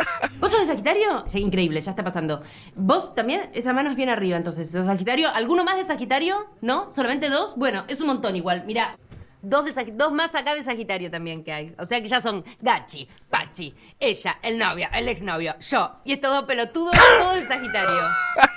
¿Vos 0.41 0.51
sos 0.51 0.61
de 0.61 0.67
Sagitario? 0.67 1.25
Increíble, 1.35 1.81
ya 1.81 1.91
está 1.91 2.03
pasando. 2.03 2.43
¿Vos 2.75 3.15
también? 3.15 3.51
Esa 3.55 3.73
mano 3.73 3.91
es 3.91 3.97
bien 3.97 4.09
arriba, 4.09 4.37
entonces. 4.37 4.71
¿Sos 4.71 4.87
Sagitario? 4.87 5.29
¿Alguno 5.33 5.65
más 5.65 5.77
de 5.77 5.87
Sagitario? 5.87 6.47
¿No? 6.61 6.93
¿Solamente 6.95 7.29
dos? 7.29 7.55
Bueno, 7.57 7.85
es 7.89 8.01
un 8.01 8.09
montón 8.09 8.35
igual. 8.35 8.65
Mira, 8.67 8.97
dos, 9.43 9.65
de 9.65 9.93
dos 9.93 10.13
más 10.13 10.35
acá 10.35 10.55
de 10.55 10.65
Sagitario 10.65 11.11
también 11.11 11.45
que 11.45 11.53
hay. 11.53 11.75
O 11.79 11.87
sea 11.87 12.01
que 12.01 12.09
ya 12.09 12.21
son 12.21 12.45
Gachi, 12.61 13.09
Pachi, 13.31 13.75
ella, 13.99 14.39
el 14.43 14.59
novio, 14.59 14.89
el 14.93 15.09
exnovio, 15.09 15.55
yo. 15.71 15.93
Y 16.05 16.13
estos 16.13 16.31
dos 16.31 16.45
pelotudos, 16.45 16.95
todo 17.21 17.35
de 17.35 17.43
Sagitario. 17.43 18.01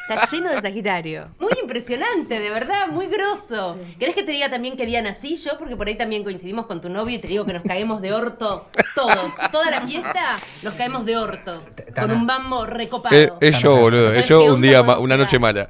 Está 0.09 0.27
lleno 0.31 0.49
de 0.49 0.61
Sagitario. 0.61 1.27
Muy 1.39 1.51
impresionante, 1.61 2.39
de 2.39 2.49
verdad, 2.49 2.87
muy 2.87 3.07
grosso. 3.07 3.77
¿Querés 3.99 4.15
que 4.15 4.23
te 4.23 4.31
diga 4.31 4.49
también 4.49 4.75
qué 4.75 4.85
día 4.85 5.01
nací 5.01 5.37
yo? 5.37 5.57
Porque 5.59 5.75
por 5.75 5.87
ahí 5.87 5.97
también 5.97 6.23
coincidimos 6.23 6.65
con 6.65 6.81
tu 6.81 6.89
novio 6.89 7.17
y 7.17 7.19
te 7.19 7.27
digo 7.27 7.45
que 7.45 7.53
nos 7.53 7.63
caemos 7.63 8.01
de 8.01 8.13
orto 8.13 8.67
todos. 8.95 9.51
Toda 9.51 9.69
la 9.69 9.81
fiesta 9.81 10.37
nos 10.63 10.73
caemos 10.73 11.05
de 11.05 11.17
orto. 11.17 11.63
Con 11.95 12.11
un 12.11 12.25
bambo 12.25 12.65
recopado. 12.65 13.15
Es, 13.15 13.31
es 13.39 13.59
yo, 13.61 13.75
boludo. 13.75 14.07
¿Sabes 14.07 14.21
Es 14.21 14.29
yo 14.29 14.43
un 14.45 14.61
día, 14.61 14.81
una 14.81 15.17
noche 15.17 15.37
mala. 15.37 15.69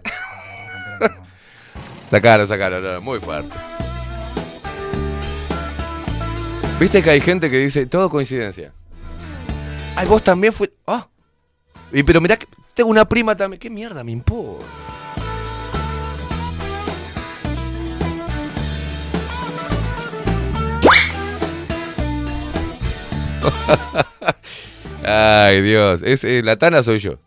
sacalo, 2.07 2.47
sacalo, 2.47 2.79
no, 2.79 3.01
muy 3.01 3.19
fuerte. 3.19 3.68
Viste 6.79 7.03
que 7.03 7.09
hay 7.09 7.19
gente 7.19 7.49
que 7.49 7.57
dice, 7.57 7.85
todo 7.87 8.09
coincidencia. 8.09 8.71
Ay, 9.97 10.07
vos 10.07 10.23
también 10.23 10.53
fue. 10.53 10.71
Ah. 10.87 11.09
Y 11.91 12.03
pero 12.03 12.21
mirá, 12.21 12.37
que 12.37 12.47
tengo 12.73 12.89
una 12.89 13.03
prima 13.03 13.35
también. 13.35 13.59
¿Qué 13.59 13.69
mierda 13.69 14.01
me 14.01 14.13
importa? 14.13 14.65
Ay, 25.03 25.61
Dios. 25.61 26.01
Es, 26.01 26.23
eh, 26.23 26.41
la 26.43 26.57
Tana 26.57 26.81
soy 26.81 26.99
yo. 26.99 27.19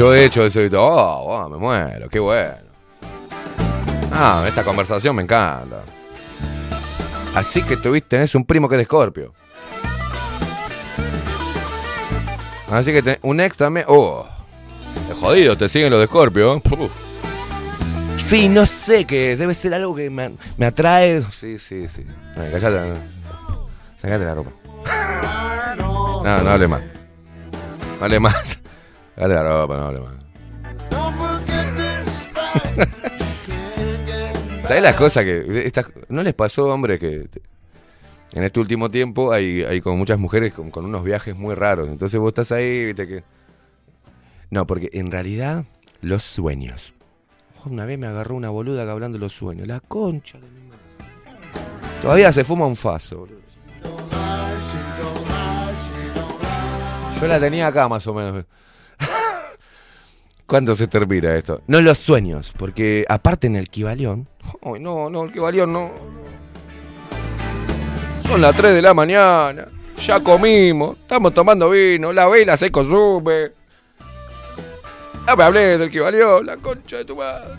Yo 0.00 0.14
he 0.14 0.24
hecho 0.24 0.46
eso 0.46 0.62
y 0.62 0.70
todo. 0.70 0.80
Oh, 0.80 1.44
oh, 1.44 1.48
me 1.50 1.58
muero, 1.58 2.08
qué 2.08 2.18
bueno. 2.18 2.56
Ah, 4.10 4.46
esta 4.48 4.64
conversación 4.64 5.14
me 5.14 5.22
encanta. 5.22 5.82
Así 7.34 7.60
que 7.60 7.76
tuviste, 7.76 8.08
tenés 8.08 8.34
un 8.34 8.46
primo 8.46 8.66
que 8.66 8.76
es 8.76 8.78
de 8.78 8.82
Escorpio. 8.84 9.34
Así 12.70 12.92
que 12.92 13.02
tenés 13.02 13.18
un 13.20 13.40
ex 13.40 13.58
también. 13.58 13.84
Oh, 13.90 14.26
jodido, 15.20 15.58
te 15.58 15.68
siguen 15.68 15.90
los 15.90 15.98
de 15.98 16.04
Escorpio. 16.04 16.60
Puf. 16.60 16.90
Sí, 18.16 18.48
no 18.48 18.64
sé 18.64 19.04
qué. 19.04 19.36
Debe 19.36 19.52
ser 19.52 19.74
algo 19.74 19.94
que 19.94 20.08
me, 20.08 20.32
atrae. 20.64 21.20
Sí, 21.30 21.58
sí, 21.58 21.86
sí. 21.88 22.06
Ay, 22.38 22.50
callate. 22.50 22.94
Sacate 23.96 24.24
la 24.24 24.34
ropa. 24.34 24.50
No, 25.76 26.42
no 26.42 26.50
hable 26.50 26.68
más. 26.68 26.80
No 27.98 28.04
hable 28.06 28.18
más. 28.18 28.58
Sacate 29.20 29.34
la 29.34 29.42
ropa, 29.42 29.76
no. 29.76 29.90
¿Sabes 34.64 34.82
las 34.82 34.94
cosas 34.94 35.24
que... 35.24 35.66
estas- 35.66 35.86
¿No 36.08 36.22
les 36.22 36.32
pasó, 36.32 36.68
hombre, 36.68 36.98
que 36.98 37.28
en 38.32 38.44
este 38.44 38.60
último 38.60 38.90
tiempo 38.90 39.30
hay, 39.32 39.62
hay 39.62 39.80
como 39.82 39.98
muchas 39.98 40.18
mujeres 40.18 40.54
con, 40.54 40.70
con 40.70 40.86
unos 40.86 41.04
viajes 41.04 41.36
muy 41.36 41.54
raros? 41.54 41.88
Entonces 41.88 42.18
vos 42.18 42.28
estás 42.28 42.50
ahí, 42.52 42.86
viste 42.86 43.06
que... 43.06 43.24
No, 44.50 44.66
porque 44.66 44.88
en 44.94 45.10
realidad 45.10 45.64
los 46.00 46.22
sueños. 46.22 46.94
Una 47.66 47.84
vez 47.84 47.98
me 47.98 48.06
agarró 48.06 48.36
una 48.36 48.48
boluda 48.48 48.84
que 48.84 48.90
hablando 48.90 49.18
de 49.18 49.24
los 49.24 49.34
sueños. 49.34 49.68
La 49.68 49.80
concha 49.80 50.38
de 50.38 50.48
mi 50.50 50.62
madre. 50.66 50.80
Todavía 52.00 52.32
se 52.32 52.42
fuma 52.44 52.66
un 52.66 52.76
faso, 52.76 53.18
boludo. 53.18 53.40
Yo 57.20 57.26
la 57.28 57.38
tenía 57.38 57.66
acá 57.66 57.86
más 57.86 58.06
o 58.06 58.14
menos. 58.14 58.46
¿Cuándo 60.50 60.74
se 60.74 60.88
termina 60.88 61.32
esto? 61.36 61.62
No 61.68 61.80
los 61.80 61.96
sueños, 61.96 62.52
porque 62.58 63.04
aparte 63.08 63.46
en 63.46 63.54
el 63.54 63.68
Kibalión. 63.68 64.26
Ay, 64.62 64.80
no, 64.80 65.08
no, 65.08 65.22
el 65.22 65.32
Kibalión 65.32 65.72
no. 65.72 65.92
Son 68.26 68.40
las 68.40 68.56
3 68.56 68.74
de 68.74 68.82
la 68.82 68.92
mañana. 68.92 69.68
Ya 70.04 70.18
comimos, 70.18 70.96
estamos 70.98 71.32
tomando 71.34 71.70
vino, 71.70 72.12
la 72.12 72.26
vela 72.26 72.56
se 72.56 72.72
consume. 72.72 73.52
Ya 75.24 75.36
me 75.36 75.44
hablé 75.44 75.78
del 75.78 75.88
Kibalión, 75.88 76.44
la 76.44 76.56
concha 76.56 76.96
de 76.96 77.04
tu 77.04 77.14
madre. 77.14 77.54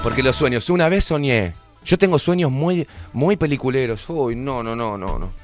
Porque 0.00 0.22
los 0.22 0.36
sueños, 0.36 0.70
una 0.70 0.88
vez 0.88 1.06
soñé. 1.06 1.54
Yo 1.84 1.98
tengo 1.98 2.20
sueños 2.20 2.52
muy, 2.52 2.86
muy 3.12 3.36
peliculeros. 3.36 4.08
Uy, 4.08 4.36
no, 4.36 4.62
no, 4.62 4.76
no, 4.76 4.96
no, 4.96 5.18
no. 5.18 5.43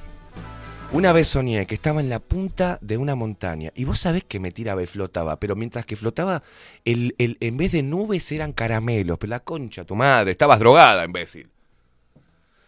Una 0.93 1.13
vez 1.13 1.29
soñé 1.29 1.65
que 1.67 1.75
estaba 1.75 2.01
en 2.01 2.09
la 2.09 2.19
punta 2.19 2.77
de 2.81 2.97
una 2.97 3.15
montaña 3.15 3.71
y 3.75 3.85
vos 3.85 3.97
sabés 3.99 4.25
que 4.25 4.41
me 4.41 4.51
tiraba 4.51 4.83
y 4.83 4.87
flotaba, 4.87 5.39
pero 5.39 5.55
mientras 5.55 5.85
que 5.85 5.95
flotaba, 5.95 6.43
el, 6.83 7.15
el- 7.17 7.37
en 7.39 7.55
vez 7.55 7.71
de 7.71 7.81
nubes 7.81 8.29
eran 8.33 8.51
caramelos, 8.51 9.17
pero 9.17 9.29
la 9.29 9.39
concha, 9.39 9.85
tu 9.85 9.95
madre, 9.95 10.31
estabas 10.31 10.59
drogada, 10.59 11.05
imbécil. 11.05 11.49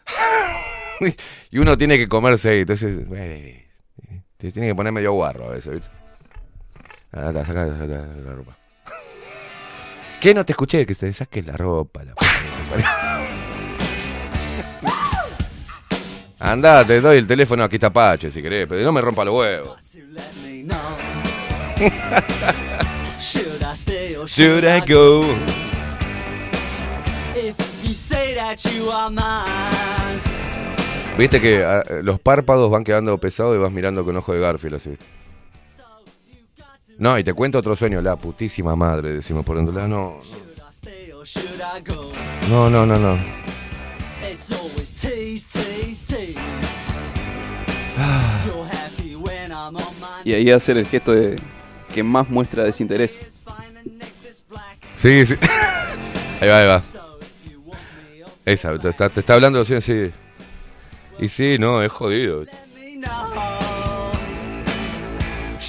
y 1.52 1.58
uno 1.58 1.78
tiene 1.78 1.98
que 1.98 2.08
comerse 2.08 2.50
ahí, 2.50 2.60
entonces, 2.60 3.06
eh, 3.14 3.68
te 4.38 4.52
tiene 4.52 4.70
que 4.70 4.76
poner 4.76 4.94
medio 4.94 5.12
guarro 5.12 5.46
a 5.48 5.50
veces, 5.50 5.74
¿viste? 5.74 5.90
Ah, 7.12 7.32
saca 7.34 7.66
la 7.66 8.36
ropa. 8.36 8.58
¿Qué? 10.22 10.34
No 10.34 10.46
te 10.46 10.54
escuché, 10.54 10.86
que 10.86 10.96
te 10.96 11.12
saques 11.12 11.46
la 11.46 11.58
ropa. 11.58 12.04
La 12.04 12.16
Andá, 16.44 16.86
te 16.86 17.00
doy 17.00 17.18
el 17.18 17.26
teléfono, 17.26 17.64
aquí 17.64 17.78
está 17.78 17.90
Pache 17.90 18.30
si 18.30 18.42
querés, 18.42 18.68
pero 18.68 18.84
no 18.84 18.92
me 18.92 19.00
rompa 19.00 19.24
los 19.24 19.34
huevos. 19.34 19.78
Should 24.28 24.66
I 24.66 24.82
go? 24.82 25.24
If 27.34 27.56
you 27.84 27.94
say 27.94 28.36
that 28.36 28.58
you 28.74 28.92
are 28.92 29.10
mine, 29.10 30.22
Viste 31.18 31.40
que 31.40 31.64
ah, 31.64 31.82
los 32.02 32.20
párpados 32.20 32.70
van 32.70 32.84
quedando 32.84 33.18
pesados 33.18 33.56
y 33.56 33.60
vas 33.60 33.72
mirando 33.72 34.04
con 34.04 34.18
ojo 34.18 34.34
de 34.34 34.42
Garfield 34.42 34.76
así. 34.76 34.98
No, 36.98 37.18
y 37.18 37.24
te 37.24 37.34
cuento 37.34 37.60
otro 37.60 37.78
sueño, 37.78 38.02
la 38.02 38.18
putísima 38.18 38.76
madre, 38.76 39.14
decimos 39.14 39.46
por 39.46 39.56
dentro. 39.56 39.88
No, 39.88 40.20
go? 41.86 42.12
no, 42.50 42.70
no, 42.70 42.86
no, 42.86 43.00
no. 43.00 43.18
Y 50.26 50.34
ahí 50.34 50.52
hacer 50.52 50.78
el 50.78 50.86
gesto 50.86 51.12
de 51.12 51.36
que 51.94 52.04
más 52.04 52.30
muestra 52.30 52.64
desinterés. 52.64 53.20
Sí, 54.96 55.26
sí. 55.26 55.36
Ahí 56.42 56.50
va, 56.50 56.60
ahí 56.60 56.68
va. 56.68 56.82
Esa, 58.44 58.78
te 58.78 58.90
está, 58.90 59.10
te 59.10 59.22
está 59.22 59.36
hablando 59.36 59.62
así, 59.62 59.80
sí. 59.80 60.12
Y 61.18 61.30
sí, 61.30 61.58
no, 61.58 61.82
es 61.82 61.90
jodido. 61.90 62.44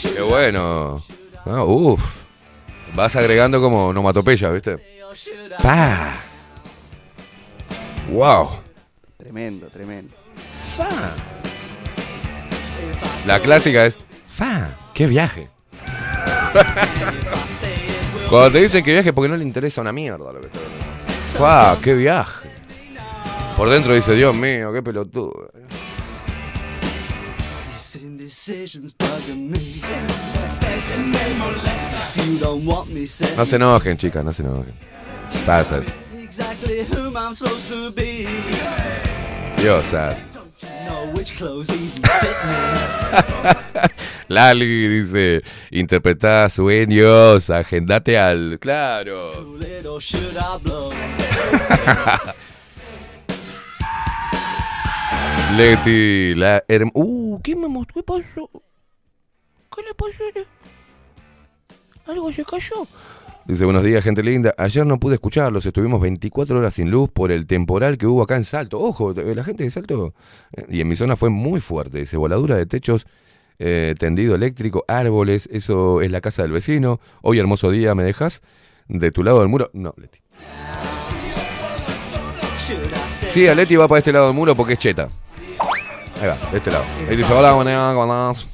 Qué 0.02 0.20
bueno. 0.20 1.00
No, 1.46 1.64
uf. 1.64 2.24
Vas 2.94 3.14
agregando 3.14 3.60
como 3.60 3.92
nomatopeya, 3.92 4.50
¿viste? 4.50 4.78
Pa. 5.62 6.14
Wow. 8.10 8.50
Tremendo, 9.16 9.68
tremendo. 9.68 10.14
Fa. 10.76 11.33
La 13.26 13.40
clásica 13.40 13.86
es 13.86 13.98
Fa. 14.28 14.76
¡Qué 14.92 15.06
viaje! 15.06 15.48
Cuando 18.30 18.52
te 18.52 18.60
dicen 18.60 18.84
que 18.84 18.92
viaje 18.92 19.12
porque 19.12 19.28
no 19.28 19.36
le 19.36 19.44
interesa 19.44 19.80
una 19.80 19.92
mierda 19.92 20.32
lo 20.32 20.40
que 20.40 20.46
está 20.46 20.58
hablando. 20.58 20.84
Fa, 21.38 21.76
qué 21.82 21.94
viaje. 21.94 22.48
Por 23.56 23.70
dentro 23.70 23.94
dice, 23.94 24.14
Dios 24.14 24.34
mío, 24.34 24.72
qué 24.72 24.82
pelotudo. 24.82 25.50
These 27.70 28.04
indecisions 28.04 28.94
bugging 28.96 29.50
me. 29.50 29.58
You 32.26 32.38
don't 32.38 32.66
want 32.66 32.90
me 32.90 33.06
said 33.06 33.36
No 33.36 33.46
se 33.46 33.56
enojen, 33.56 33.96
chicas, 33.96 34.24
no 34.24 34.32
se 34.32 34.42
enojen. 34.42 34.74
Pasa 35.46 35.78
eso. 35.78 35.92
exactly 36.22 36.84
whom 36.84 37.14
Lali 44.28 44.88
dice, 44.88 45.42
interpretá 45.70 46.48
sueños, 46.48 47.50
agendate 47.50 48.18
al... 48.18 48.58
Claro. 48.60 49.56
Leti, 55.56 56.34
la 56.34 56.64
herm- 56.66 56.90
Uh, 56.94 57.40
¿qué 57.42 57.54
me 57.54 57.68
mostró? 57.68 57.94
¿Qué 57.94 58.02
pasó? 58.02 58.50
¿Qué 59.74 59.82
le 59.82 59.94
pasó? 59.94 60.24
¿Algo 62.06 62.32
se 62.32 62.44
cayó? 62.44 62.86
Dice, 63.46 63.66
buenos 63.66 63.82
días, 63.82 64.02
gente 64.02 64.22
linda. 64.22 64.54
Ayer 64.56 64.86
no 64.86 64.98
pude 64.98 65.16
escucharlos, 65.16 65.66
estuvimos 65.66 66.00
24 66.00 66.58
horas 66.58 66.74
sin 66.74 66.90
luz 66.90 67.10
por 67.10 67.30
el 67.30 67.46
temporal 67.46 67.98
que 67.98 68.06
hubo 68.06 68.22
acá 68.22 68.36
en 68.36 68.44
Salto. 68.44 68.80
Ojo, 68.80 69.10
eh, 69.10 69.34
la 69.34 69.44
gente 69.44 69.64
de 69.64 69.70
Salto, 69.70 70.14
eh, 70.56 70.64
y 70.70 70.80
en 70.80 70.88
mi 70.88 70.96
zona 70.96 71.14
fue 71.14 71.28
muy 71.28 71.60
fuerte. 71.60 71.98
Dice, 71.98 72.16
voladura 72.16 72.56
de 72.56 72.64
techos, 72.64 73.06
eh, 73.58 73.94
tendido 73.98 74.34
eléctrico, 74.34 74.84
árboles, 74.88 75.46
eso 75.52 76.00
es 76.00 76.10
la 76.10 76.22
casa 76.22 76.40
del 76.40 76.52
vecino. 76.52 77.00
Hoy 77.20 77.38
hermoso 77.38 77.70
día, 77.70 77.94
¿me 77.94 78.02
dejas? 78.02 78.40
De 78.88 79.12
tu 79.12 79.22
lado 79.22 79.40
del 79.40 79.48
muro. 79.48 79.70
No, 79.74 79.92
Leti. 79.98 80.20
Sí, 83.26 83.46
a 83.46 83.54
Leti 83.54 83.76
va 83.76 83.86
para 83.88 83.98
este 83.98 84.12
lado 84.12 84.26
del 84.26 84.34
muro 84.34 84.54
porque 84.54 84.72
es 84.72 84.78
cheta. 84.78 85.10
Ahí 86.18 86.28
va, 86.28 86.50
de 86.50 86.56
este 86.56 86.70
lado. 86.70 86.84
Ahí 87.10 87.16
dice, 87.16 87.32
hola, 87.34 87.52
buenas, 87.52 87.94
buenas. 87.94 88.46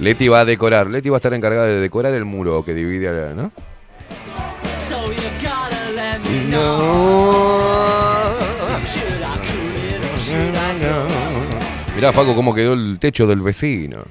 Leti 0.00 0.28
va 0.28 0.40
a 0.40 0.44
decorar. 0.44 0.86
Leti 0.88 1.08
va 1.10 1.16
a 1.16 1.18
estar 1.18 1.34
encargada 1.34 1.66
de 1.66 1.78
decorar 1.80 2.14
el 2.14 2.24
muro 2.24 2.64
que 2.64 2.74
divide, 2.74 3.08
a- 3.08 3.34
¿no? 3.34 3.52
I 6.32 6.52
go? 6.52 7.86
Mirá, 11.96 12.12
Faco, 12.12 12.34
cómo 12.34 12.54
quedó 12.54 12.72
el 12.72 12.98
techo 12.98 13.26
del 13.26 13.40
vecino. 13.40 14.04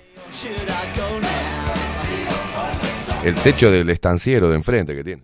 El 3.24 3.36
techo 3.36 3.72
del 3.72 3.90
estanciero 3.90 4.50
de 4.50 4.56
enfrente 4.56 4.96
que 4.96 5.04
tiene. 5.04 5.24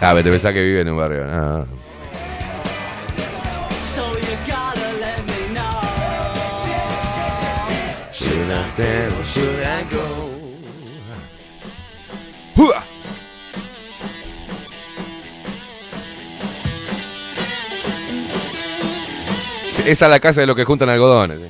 Ah, 0.00 0.14
te 0.14 0.22
pensás 0.30 0.52
que 0.52 0.62
vive 0.62 0.80
en 0.82 0.90
un 0.90 0.96
barrio. 0.96 1.24
Ah. 1.28 1.64
Should 8.48 8.56
I 8.56 8.64
should 9.24 9.62
I 9.62 9.84
Esa 19.86 20.06
es 20.06 20.10
la 20.10 20.18
casa 20.20 20.40
de 20.40 20.46
los 20.46 20.56
que 20.56 20.64
juntan 20.64 20.88
algodones. 20.88 21.40
sí. 21.40 21.46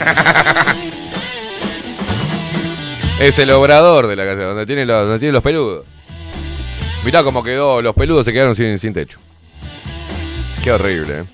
es 3.20 3.38
el 3.38 3.50
obrador 3.50 4.06
de 4.06 4.16
la 4.16 4.24
casa, 4.24 4.42
donde 4.42 4.66
tiene 4.66 4.86
los, 4.86 5.04
donde 5.04 5.18
tiene 5.18 5.32
los 5.32 5.42
peludos. 5.42 5.84
Mirá 7.04 7.22
cómo 7.22 7.42
quedó, 7.42 7.82
los 7.82 7.94
peludos 7.94 8.24
se 8.26 8.32
quedaron 8.32 8.54
sin, 8.54 8.78
sin 8.78 8.92
techo. 8.92 9.18
Qué 10.62 10.72
horrible, 10.72 11.20
¿eh? 11.20 11.24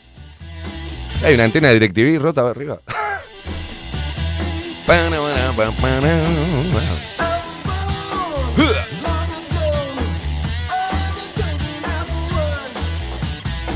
Hay 1.25 1.35
una 1.35 1.45
antena 1.45 1.69
de 1.69 1.75
DirecTV 1.75 2.23
rota 2.23 2.49
arriba. 2.49 2.81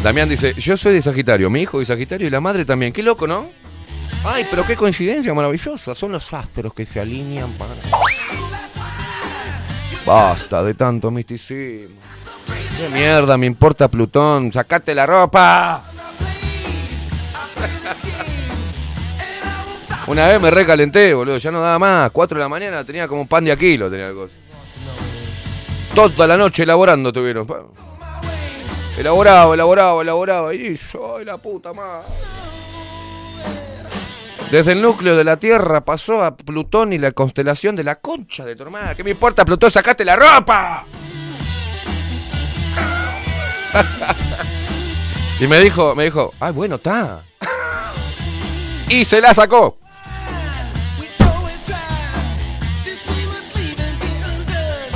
Damián 0.03 0.29
dice, 0.29 0.55
yo 0.55 0.77
soy 0.77 0.95
de 0.95 1.03
Sagitario, 1.03 1.51
mi 1.51 1.63
hijo 1.63 1.79
de 1.79 1.85
Sagitario 1.85 2.27
y 2.27 2.31
la 2.31 2.41
madre 2.41 2.65
también. 2.65 2.93
Qué 2.93 3.03
loco, 3.03 3.27
¿no? 3.27 3.51
Ay, 4.25 4.47
pero 4.49 4.67
qué 4.67 4.77
coincidencia 4.77 5.35
maravillosa. 5.35 5.95
Son 5.95 6.13
los 6.13 6.33
astros 6.33 6.73
que 6.73 6.85
se 6.85 7.01
alinean 7.01 7.51
para... 7.53 7.73
Basta 10.07 10.63
de 10.63 10.75
tanto 10.75 11.11
misticismo. 11.11 11.97
¿Qué 12.79 12.89
mierda 12.89 13.37
me 13.37 13.47
importa 13.47 13.89
Plutón? 13.89 14.53
¡Sacate 14.53 14.95
la 14.95 15.07
ropa! 15.07 15.85
Una 20.07 20.29
vez 20.29 20.41
me 20.41 20.51
recalenté, 20.51 21.15
boludo, 21.15 21.39
ya 21.39 21.51
no 21.51 21.61
daba 21.61 21.79
más. 21.79 22.11
4 22.11 22.37
de 22.37 22.43
la 22.43 22.49
mañana 22.49 22.85
tenía 22.85 23.07
como 23.07 23.21
un 23.23 23.29
pan 23.29 23.45
de 23.45 23.53
a 23.53 23.57
kilo, 23.57 23.91
tenía 23.91 24.09
la 24.09 24.15
cosa. 24.15 24.35
Toda 25.95 26.27
la 26.27 26.37
noche 26.37 26.63
elaborando 26.63 27.13
tuvieron. 27.13 27.47
pa. 27.47 27.63
Elaboraba, 28.97 29.55
elaboraba, 29.55 30.03
elaboraba. 30.03 30.55
Y 30.55 30.77
yo, 30.77 31.17
ay, 31.17 31.25
la 31.25 31.39
puta 31.39 31.73
madre. 31.73 32.07
Desde 34.51 34.73
el 34.73 34.83
núcleo 34.83 35.17
de 35.17 35.25
la 35.25 35.37
Tierra 35.37 35.85
pasó 35.85 36.25
a 36.25 36.37
Plutón 36.37 36.93
y 36.93 36.99
la 36.99 37.13
constelación 37.13 37.77
de 37.77 37.85
la 37.85 37.97
concha 37.97 38.45
de 38.45 38.57
tu 38.57 38.65
hermana. 38.65 38.95
¿Qué 38.95 39.05
me 39.05 39.11
importa, 39.11 39.45
Plutón? 39.45 39.71
¡Sacate 39.71 40.05
la 40.05 40.17
ropa! 40.17 40.85
y 45.41 45.47
me 45.47 45.61
dijo, 45.61 45.95
me 45.95 46.05
dijo, 46.05 46.35
ay, 46.41 46.53
bueno, 46.53 46.75
está. 46.77 47.23
y 48.89 49.05
se 49.05 49.21
la 49.21 49.33
sacó. 49.33 49.80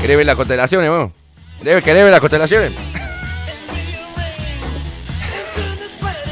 ¿Querés 0.05 0.19
ver 0.19 0.27
las 0.27 0.37
constelaciones, 0.37 0.91
vos? 0.91 1.11
¿Querés 1.63 1.83
ver 1.83 2.11
las 2.11 2.21
constelaciones? 2.21 2.73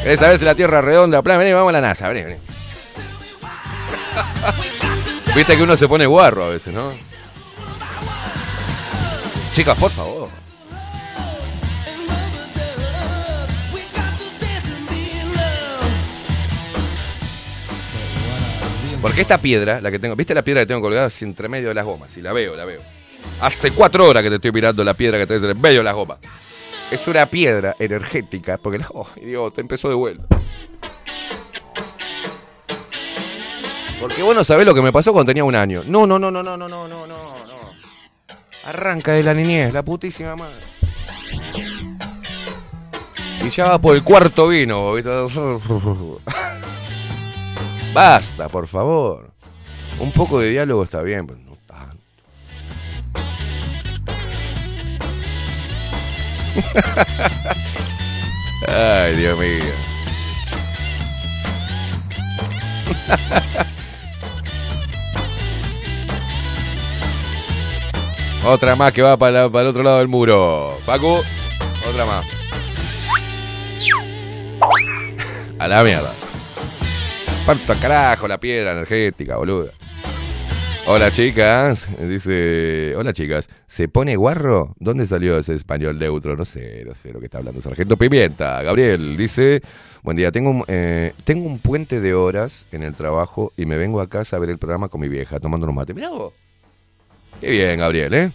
¿Querés 0.03 0.20
saber 0.20 0.39
si 0.39 0.45
la 0.45 0.55
Tierra 0.55 0.81
es 0.81 0.85
redonda? 0.85 1.23
Plan, 1.23 1.39
vení, 1.39 1.55
vamos 1.55 1.70
a 1.70 1.73
la 1.73 1.81
NASA, 1.81 2.07
vení, 2.11 2.23
vení. 2.23 2.37
Viste 5.35 5.57
que 5.57 5.62
uno 5.62 5.75
se 5.79 5.89
pone 5.89 6.05
guarro 6.05 6.45
a 6.45 6.49
veces, 6.51 6.75
¿no? 6.75 6.93
Chicas, 9.55 9.79
por 9.79 9.91
favor. 9.91 10.29
Porque 19.01 19.23
esta 19.23 19.39
piedra, 19.39 19.81
la 19.81 19.91
que 19.91 19.99
tengo, 19.99 20.14
¿viste 20.14 20.35
la 20.35 20.43
piedra 20.43 20.61
que 20.61 20.66
tengo 20.66 20.83
colgada 20.83 21.07
así 21.07 21.25
entre 21.25 21.49
medio 21.49 21.68
de 21.68 21.75
las 21.75 21.87
gomas? 21.87 22.14
Y 22.18 22.20
la 22.20 22.35
veo, 22.35 22.55
la 22.55 22.66
veo. 22.66 23.01
Hace 23.41 23.73
cuatro 23.73 24.07
horas 24.07 24.23
que 24.23 24.31
te 24.31 24.37
estoy 24.37 24.53
mirando 24.53 24.85
la 24.85 24.95
piedra 24.95 25.18
que 25.18 25.27
tenés 25.27 25.43
en 25.43 25.51
el 25.51 25.57
medio 25.57 25.79
de 25.79 25.85
las 25.85 25.95
gomas. 25.95 26.18
Es 26.91 27.09
una 27.09 27.27
piedra 27.27 27.75
energética, 27.79 28.59
porque 28.59 28.79
la. 28.79 28.87
Oh, 28.93 29.09
idiota, 29.16 29.61
empezó 29.61 29.89
de 29.89 29.95
vuelta. 29.95 30.27
Porque 34.01 34.23
vos 34.23 34.35
no 34.35 34.43
sabés 34.43 34.66
lo 34.66 34.75
que 34.75 34.83
me 34.83 34.93
pasó 34.93 35.12
cuando 35.12 35.31
tenía 35.31 35.45
un 35.45 35.55
año. 35.55 35.83
No, 35.87 36.07
no, 36.07 36.18
no, 36.18 36.31
no, 36.31 36.43
no, 36.43 36.57
no, 36.57 36.68
no, 36.68 36.89
no, 36.89 37.07
no, 37.07 37.07
no. 37.07 37.33
Arranca 38.64 39.12
de 39.12 39.23
la 39.23 39.33
niñez, 39.33 39.73
la 39.73 39.83
putísima 39.83 40.37
madre. 40.37 40.57
Y 43.45 43.49
ya 43.49 43.70
va 43.70 43.81
por 43.81 43.97
el 43.97 44.05
cuarto 44.05 44.49
vino, 44.49 44.95
¿viste? 44.95 45.11
Basta, 47.93 48.49
por 48.49 48.66
favor. 48.66 49.31
Un 49.99 50.12
poco 50.12 50.41
de 50.41 50.51
diálogo 50.51 50.85
está 50.85 51.03
bien, 51.03 51.27
Ay, 58.68 59.16
Dios 59.16 59.38
mío. 59.38 59.72
Otra 68.44 68.74
más 68.74 68.92
que 68.92 69.03
va 69.03 69.16
para, 69.16 69.44
el 69.44 69.66
otro 69.66 69.82
lado 69.82 69.98
del 69.98 70.09
muro. 70.09 70.76
Paco, 70.84 71.22
otra 71.88 72.05
más. 72.05 72.26
A 75.59 75.68
la 75.68 75.84
mierda. 75.84 76.12
Parto 77.46 77.72
a 77.72 77.76
carajo 77.76 78.26
la 78.26 78.38
piedra 78.38 78.72
energética, 78.72 79.36
boluda. 79.36 79.70
Hola 80.85 81.12
chicas, 81.12 81.89
dice, 82.09 82.97
hola 82.97 83.12
chicas, 83.12 83.49
¿se 83.66 83.87
pone 83.87 84.16
guarro? 84.16 84.74
¿Dónde 84.80 85.07
salió 85.07 85.39
ese 85.39 85.55
español 85.55 85.97
neutro? 85.97 86.37
No 86.37 86.45
sé, 86.45 86.85
no 86.85 86.93
sé 86.97 87.12
lo 87.12 87.20
que 87.20 87.26
está 87.26 87.39
hablando 87.39 87.61
Sargento 87.61 87.97
Pimienta. 87.97 88.61
Gabriel 88.62 89.16
dice, 89.16 89.62
buen 90.03 90.16
día, 90.16 90.33
tengo 90.33 90.51
un, 90.51 90.64
eh, 90.66 91.12
tengo 91.22 91.47
un 91.47 91.61
puente 91.61 92.01
de 92.01 92.14
horas 92.14 92.66
en 92.72 92.83
el 92.83 92.95
trabajo 92.95 93.53
y 93.57 93.64
me 93.64 93.76
vengo 93.76 94.01
a 94.01 94.09
casa 94.09 94.37
a 94.37 94.41
ver 94.41 94.51
el 94.51 94.59
programa 94.59 94.89
con 94.89 95.01
mi 95.01 95.09
vieja 95.09 95.39
tomando 95.39 95.66
unos 95.66 95.76
mates. 95.76 95.95
Mirá 95.95 96.11
vos. 96.11 96.33
Qué 97.41 97.53
bien, 97.53 97.78
Gabriel, 97.78 98.14
¿eh? 98.14 98.33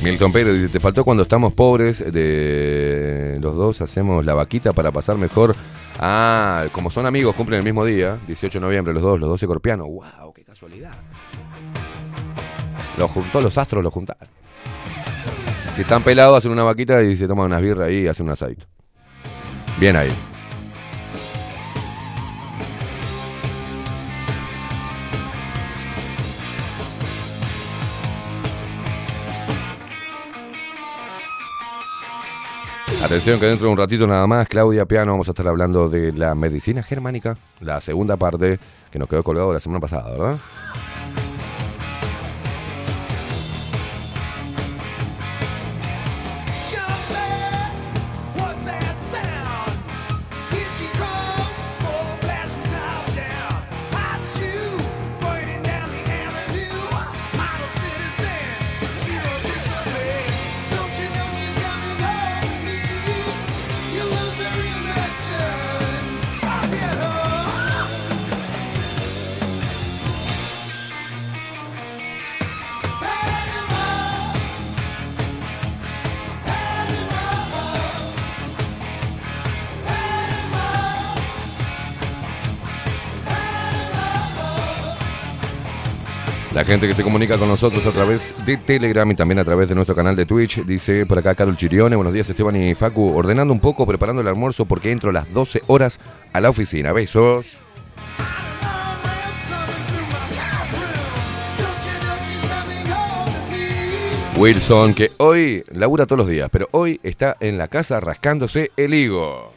Milton 0.00 0.32
Pérez 0.32 0.54
dice, 0.54 0.68
te 0.68 0.78
faltó 0.78 1.04
cuando 1.04 1.24
estamos 1.24 1.52
pobres, 1.52 2.12
de 2.12 3.38
los 3.40 3.56
dos 3.56 3.82
hacemos 3.82 4.24
la 4.24 4.34
vaquita 4.34 4.72
para 4.72 4.92
pasar 4.92 5.18
mejor 5.18 5.56
Ah, 5.98 6.66
como 6.72 6.90
son 6.90 7.06
amigos, 7.06 7.34
cumplen 7.34 7.58
el 7.58 7.64
mismo 7.64 7.84
día, 7.84 8.18
18 8.26 8.60
de 8.60 8.64
noviembre 8.64 8.94
los 8.94 9.02
dos, 9.02 9.18
los 9.18 9.28
dos 9.28 9.42
escorpianos. 9.42 9.88
¡Wow! 9.88 10.32
¡Qué 10.32 10.44
casualidad! 10.44 10.92
Los 12.96 13.10
juntó, 13.10 13.40
los 13.40 13.58
astros 13.58 13.82
los 13.82 13.92
juntaron. 13.92 14.28
Si 15.72 15.82
están 15.82 16.02
pelados, 16.02 16.38
hacen 16.38 16.50
una 16.50 16.64
vaquita 16.64 17.02
y 17.02 17.16
se 17.16 17.26
toman 17.26 17.46
unas 17.46 17.62
birras 17.62 17.88
ahí 17.88 18.00
y 18.00 18.06
hacen 18.08 18.26
un 18.26 18.32
asadito. 18.32 18.66
Bien 19.78 19.96
ahí. 19.96 20.10
Atención 33.02 33.38
que 33.38 33.46
dentro 33.46 33.66
de 33.66 33.72
un 33.72 33.78
ratito 33.78 34.06
nada 34.06 34.26
más, 34.26 34.48
Claudia 34.48 34.84
Piano, 34.84 35.12
vamos 35.12 35.28
a 35.28 35.30
estar 35.30 35.46
hablando 35.46 35.88
de 35.88 36.12
la 36.12 36.34
medicina 36.34 36.82
germánica, 36.82 37.38
la 37.60 37.80
segunda 37.80 38.16
parte 38.16 38.58
que 38.90 38.98
nos 38.98 39.08
quedó 39.08 39.22
colgado 39.22 39.52
la 39.52 39.60
semana 39.60 39.80
pasada, 39.80 40.10
¿verdad? 40.10 40.36
Gente 86.68 86.86
que 86.86 86.92
se 86.92 87.02
comunica 87.02 87.38
con 87.38 87.48
nosotros 87.48 87.86
a 87.86 87.92
través 87.92 88.34
de 88.44 88.58
Telegram 88.58 89.10
y 89.10 89.14
también 89.14 89.38
a 89.38 89.44
través 89.44 89.70
de 89.70 89.74
nuestro 89.74 89.96
canal 89.96 90.14
de 90.14 90.26
Twitch, 90.26 90.66
dice 90.66 91.06
por 91.06 91.18
acá 91.18 91.34
Carol 91.34 91.56
Chirione, 91.56 91.96
buenos 91.96 92.12
días 92.12 92.28
Esteban 92.28 92.56
y 92.56 92.74
Facu, 92.74 93.08
ordenando 93.16 93.54
un 93.54 93.60
poco, 93.60 93.86
preparando 93.86 94.20
el 94.20 94.28
almuerzo 94.28 94.66
porque 94.66 94.92
entro 94.92 95.08
a 95.08 95.14
las 95.14 95.32
12 95.32 95.62
horas 95.66 95.98
a 96.30 96.42
la 96.42 96.50
oficina. 96.50 96.92
Besos. 96.92 97.56
Wilson, 104.36 104.92
que 104.92 105.12
hoy 105.16 105.64
labura 105.72 106.04
todos 106.04 106.18
los 106.18 106.28
días, 106.28 106.50
pero 106.52 106.68
hoy 106.72 107.00
está 107.02 107.38
en 107.40 107.56
la 107.56 107.68
casa 107.68 107.98
rascándose 107.98 108.72
el 108.76 108.92
higo. 108.92 109.54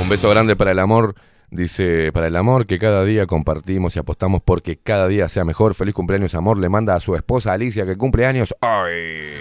Un 0.00 0.08
beso 0.08 0.30
grande 0.30 0.56
para 0.56 0.70
el 0.70 0.78
amor 0.78 1.14
Dice, 1.50 2.12
para 2.12 2.26
el 2.26 2.36
amor 2.36 2.66
que 2.66 2.78
cada 2.78 3.04
día 3.04 3.26
compartimos 3.26 3.96
y 3.96 3.98
apostamos 3.98 4.42
porque 4.44 4.76
cada 4.76 5.08
día 5.08 5.28
sea 5.28 5.44
mejor. 5.44 5.74
Feliz 5.74 5.94
cumpleaños, 5.94 6.34
amor. 6.34 6.58
Le 6.58 6.68
manda 6.68 6.94
a 6.94 7.00
su 7.00 7.14
esposa 7.14 7.52
Alicia 7.52 7.86
que 7.86 7.96
cumple 7.96 8.26
años 8.26 8.54
hoy. 8.60 9.38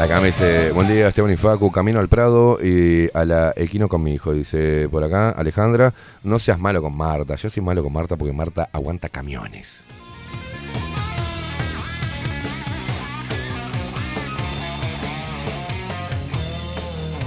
Acá 0.00 0.20
me 0.20 0.26
dice, 0.28 0.72
buen 0.72 0.88
día 0.88 1.06
Esteban 1.06 1.30
y 1.30 1.36
Facu, 1.36 1.70
camino 1.70 2.00
al 2.00 2.08
Prado 2.08 2.58
y 2.60 3.08
a 3.14 3.24
la 3.24 3.52
Equino 3.54 3.88
con 3.88 4.02
mi 4.02 4.14
hijo. 4.14 4.32
Dice 4.32 4.88
por 4.90 5.04
acá, 5.04 5.30
Alejandra, 5.30 5.94
no 6.24 6.40
seas 6.40 6.58
malo 6.58 6.82
con 6.82 6.96
Marta. 6.96 7.36
Yo 7.36 7.48
soy 7.48 7.62
malo 7.62 7.84
con 7.84 7.92
Marta 7.92 8.16
porque 8.16 8.32
Marta 8.32 8.68
aguanta 8.72 9.08
camiones. 9.08 9.84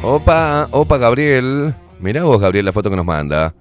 Opa, 0.06 0.68
opa 0.72 0.97
Gabriel. 0.97 1.74
Mirá 1.99 2.24
vos, 2.24 2.39
Gabriel, 2.39 2.66
la 2.66 2.72
foto 2.74 2.89
que 2.89 2.95
nos 2.95 3.06
manda. 3.06 3.53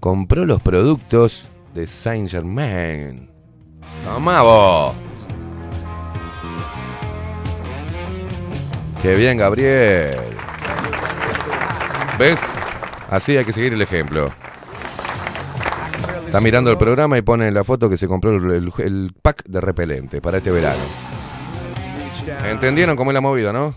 Compró 0.00 0.44
los 0.44 0.60
productos 0.60 1.46
de 1.72 1.86
Saint 1.86 2.28
Germain. 2.28 3.30
Tomá 4.04 4.42
vos. 4.42 4.94
Qué 9.02 9.14
bien, 9.14 9.38
Gabriel. 9.38 10.18
¿Ves? 12.18 12.40
Así 13.10 13.36
hay 13.36 13.44
que 13.44 13.52
seguir 13.52 13.74
el 13.74 13.82
ejemplo. 13.82 14.30
Está 16.26 16.40
mirando 16.40 16.70
el 16.72 16.78
programa 16.78 17.16
y 17.18 17.22
pone 17.22 17.50
la 17.52 17.62
foto 17.62 17.88
que 17.88 17.96
se 17.96 18.08
compró 18.08 18.32
el, 18.34 18.72
el- 18.78 19.14
pack 19.22 19.44
de 19.44 19.60
repelente 19.60 20.20
para 20.20 20.38
este 20.38 20.50
verano. 20.50 20.82
¿Entendieron 22.50 22.96
cómo 22.96 23.10
es 23.12 23.14
la 23.14 23.20
movida, 23.20 23.52
no? 23.52 23.76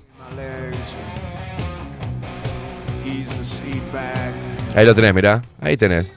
Ahí 4.75 4.85
lo 4.85 4.93
tenés, 4.93 5.13
mirá. 5.13 5.41
Ahí 5.59 5.77
tenés. 5.77 6.11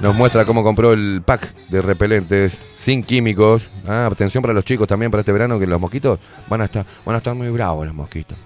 Nos 0.00 0.14
muestra 0.14 0.44
cómo 0.44 0.62
compró 0.62 0.92
el 0.92 1.22
pack 1.24 1.54
de 1.68 1.80
repelentes 1.80 2.60
sin 2.74 3.02
químicos. 3.02 3.68
Ah, 3.88 4.08
atención 4.10 4.42
para 4.42 4.52
los 4.52 4.64
chicos 4.64 4.86
también 4.86 5.10
para 5.10 5.20
este 5.20 5.32
verano 5.32 5.58
que 5.58 5.66
los 5.66 5.80
mosquitos 5.80 6.20
van 6.48 6.60
a 6.60 6.64
estar, 6.66 6.84
van 7.04 7.14
a 7.14 7.18
estar 7.18 7.34
muy 7.34 7.48
bravos 7.48 7.86
los 7.86 7.94
mosquitos. 7.94 8.36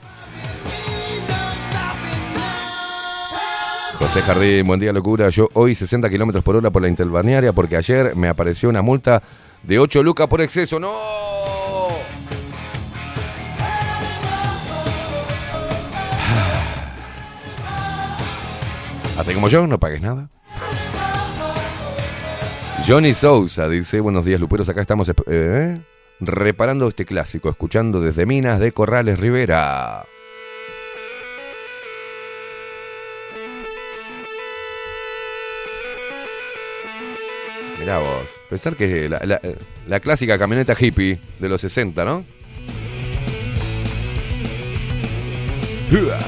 José 3.98 4.22
Jardín, 4.22 4.66
buen 4.66 4.80
día 4.80 4.92
locura. 4.92 5.28
Yo 5.28 5.48
hoy 5.52 5.74
60 5.74 6.08
kilómetros 6.08 6.42
por 6.42 6.56
hora 6.56 6.70
por 6.70 6.80
la 6.80 6.88
interbalnearia 6.88 7.52
porque 7.52 7.76
ayer 7.76 8.16
me 8.16 8.28
apareció 8.28 8.68
una 8.68 8.80
multa 8.80 9.22
de 9.62 9.78
8 9.78 10.02
lucas 10.02 10.28
por 10.28 10.40
exceso. 10.40 10.80
¡No! 10.80 11.39
Así 19.20 19.34
como 19.34 19.48
yo, 19.48 19.66
no 19.66 19.78
pagues 19.78 20.00
nada. 20.00 20.30
Johnny 22.86 23.12
Sousa 23.12 23.68
dice, 23.68 24.00
buenos 24.00 24.24
días 24.24 24.40
Luperos, 24.40 24.66
acá 24.70 24.80
estamos 24.80 25.08
esp- 25.10 25.24
eh, 25.26 25.78
reparando 26.20 26.88
este 26.88 27.04
clásico, 27.04 27.50
escuchando 27.50 28.00
desde 28.00 28.24
Minas 28.24 28.58
de 28.60 28.72
Corrales 28.72 29.18
Rivera. 29.20 30.06
Mirá 37.78 37.98
vos, 37.98 38.26
pensar 38.48 38.76
que 38.76 39.08
la, 39.08 39.40
la- 39.86 40.00
clásica 40.00 40.38
camioneta 40.38 40.74
hippie 40.78 41.18
de 41.38 41.48
los 41.48 41.60
60, 41.62 42.04
¿no? 42.04 42.24
Hua. 45.90 46.18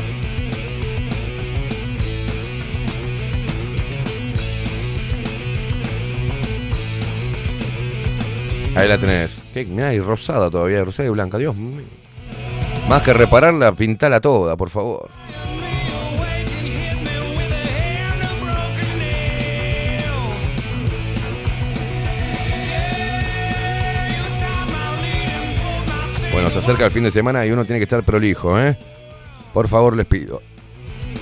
Ahí 8.74 8.88
la 8.88 8.98
tenés. 8.98 9.38
¿Qué? 9.52 9.66
Mirá, 9.66 9.92
y 9.92 10.00
rosada 10.00 10.50
todavía, 10.50 10.82
rosada 10.82 11.08
y 11.08 11.12
blanca. 11.12 11.38
Dios 11.38 11.54
mío. 11.54 11.82
Más 12.88 13.02
que 13.02 13.12
repararla, 13.12 13.72
pintala 13.72 14.20
toda, 14.20 14.56
por 14.56 14.70
favor. 14.70 15.10
Bueno, 26.32 26.48
se 26.48 26.60
acerca 26.60 26.86
el 26.86 26.90
fin 26.90 27.04
de 27.04 27.10
semana 27.10 27.44
y 27.44 27.50
uno 27.50 27.66
tiene 27.66 27.78
que 27.78 27.84
estar 27.84 28.02
prolijo, 28.02 28.58
¿eh? 28.58 28.78
Por 29.52 29.68
favor, 29.68 29.94
les 29.94 30.06
pido. 30.06 30.40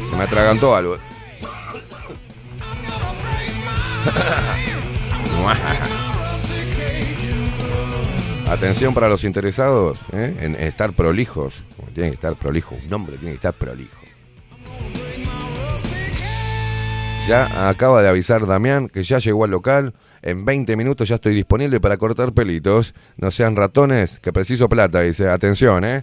Se 0.09 0.17
me 0.17 0.23
atragantó 0.23 0.77
algo. 0.77 0.97
Atención 8.51 8.95
para 8.95 9.09
los 9.09 9.23
interesados 9.23 10.01
¿eh? 10.13 10.37
en 10.41 10.57
estar 10.57 10.93
prolijos. 10.93 11.63
Tiene 11.95 12.11
que 12.11 12.15
estar 12.15 12.35
prolijo. 12.35 12.77
Un 12.85 12.93
hombre 12.93 13.17
tiene 13.17 13.31
que 13.31 13.37
estar 13.37 13.55
prolijo. 13.55 13.97
Ya 17.29 17.69
acaba 17.69 18.03
de 18.03 18.09
avisar 18.09 18.45
Damián 18.49 18.89
que 18.89 19.05
ya 19.05 19.19
llegó 19.19 19.45
al 19.45 19.53
local. 19.53 19.95
En 20.21 20.45
20 20.45 20.77
minutos 20.77 21.09
ya 21.09 21.15
estoy 21.15 21.33
disponible 21.33 21.79
para 21.79 21.97
cortar 21.97 22.33
pelitos. 22.33 22.93
No 23.17 23.31
sean 23.31 23.55
ratones, 23.55 24.19
que 24.19 24.33
preciso 24.33 24.69
plata. 24.69 25.01
Dice, 25.01 25.29
atención, 25.29 25.85
¿eh? 25.85 26.03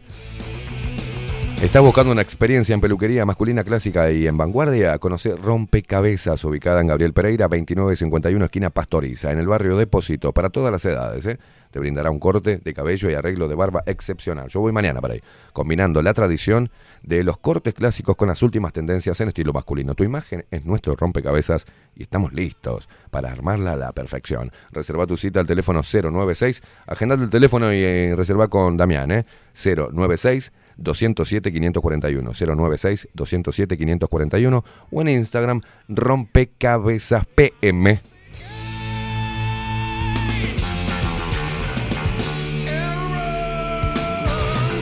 ¿Estás 1.61 1.81
buscando 1.81 2.13
una 2.13 2.21
experiencia 2.21 2.73
en 2.73 2.79
peluquería 2.79 3.25
masculina 3.25 3.65
clásica 3.65 4.09
y 4.09 4.25
en 4.25 4.37
vanguardia? 4.37 4.97
Conoce 4.99 5.35
Rompecabezas, 5.35 6.45
ubicada 6.45 6.79
en 6.79 6.87
Gabriel 6.87 7.11
Pereira, 7.11 7.49
2951, 7.49 8.45
esquina 8.45 8.69
Pastoriza, 8.69 9.31
en 9.31 9.39
el 9.39 9.47
barrio 9.47 9.75
Depósito, 9.75 10.31
para 10.31 10.49
todas 10.49 10.71
las 10.71 10.85
edades. 10.85 11.25
¿eh? 11.25 11.39
Te 11.71 11.79
brindará 11.79 12.09
un 12.09 12.19
corte 12.19 12.57
de 12.57 12.73
cabello 12.73 13.09
y 13.09 13.13
arreglo 13.13 13.47
de 13.47 13.55
barba 13.55 13.83
excepcional. 13.85 14.47
Yo 14.49 14.61
voy 14.61 14.71
mañana 14.71 15.01
para 15.01 15.15
ahí, 15.15 15.21
combinando 15.53 16.01
la 16.01 16.13
tradición 16.13 16.69
de 17.03 17.23
los 17.23 17.37
cortes 17.37 17.73
clásicos 17.73 18.15
con 18.15 18.27
las 18.27 18.41
últimas 18.43 18.73
tendencias 18.73 19.19
en 19.21 19.29
estilo 19.29 19.53
masculino. 19.53 19.95
Tu 19.95 20.03
imagen 20.03 20.45
es 20.51 20.65
nuestro 20.65 20.95
rompecabezas 20.95 21.65
y 21.95 22.03
estamos 22.03 22.33
listos 22.33 22.89
para 23.11 23.31
armarla 23.31 23.73
a 23.73 23.75
la 23.77 23.91
perfección. 23.91 24.51
Reserva 24.71 25.07
tu 25.07 25.17
cita 25.17 25.39
al 25.39 25.47
teléfono 25.47 25.81
096, 25.81 26.61
agendate 26.85 27.23
el 27.23 27.29
teléfono 27.29 27.73
y 27.73 27.83
eh, 27.83 28.13
reserva 28.15 28.47
con 28.47 28.77
Damián, 28.77 29.11
¿eh? 29.11 29.25
096 29.53 30.51
207 30.77 31.51
541 31.51 32.31
096 32.31 33.09
207 33.13 33.77
541 33.77 34.65
o 34.91 35.01
en 35.01 35.07
Instagram 35.07 35.61
rompecabezas 35.87 37.25
PM. 37.25 38.16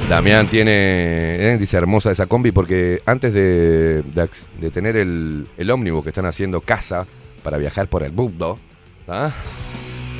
Damián 0.09 0.47
tiene, 0.47 1.53
eh, 1.53 1.57
dice 1.57 1.77
hermosa 1.77 2.11
esa 2.11 2.27
combi 2.27 2.51
porque 2.51 3.01
antes 3.07 3.33
de, 3.33 4.03
de, 4.03 4.71
tener 4.71 4.97
el, 4.97 5.47
el 5.57 5.71
ómnibus 5.71 6.03
que 6.03 6.09
están 6.09 6.27
haciendo 6.27 6.61
casa 6.61 7.07
para 7.41 7.57
viajar 7.57 7.87
por 7.87 8.03
el 8.03 8.13
mundo, 8.13 8.59
¿ah? 9.07 9.31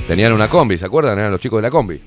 tenían 0.08 0.32
una 0.32 0.48
combi, 0.48 0.76
¿se 0.76 0.86
acuerdan? 0.86 1.18
Eran 1.18 1.30
los 1.30 1.40
chicos 1.40 1.58
de 1.58 1.62
la 1.62 1.70
combi. 1.70 2.00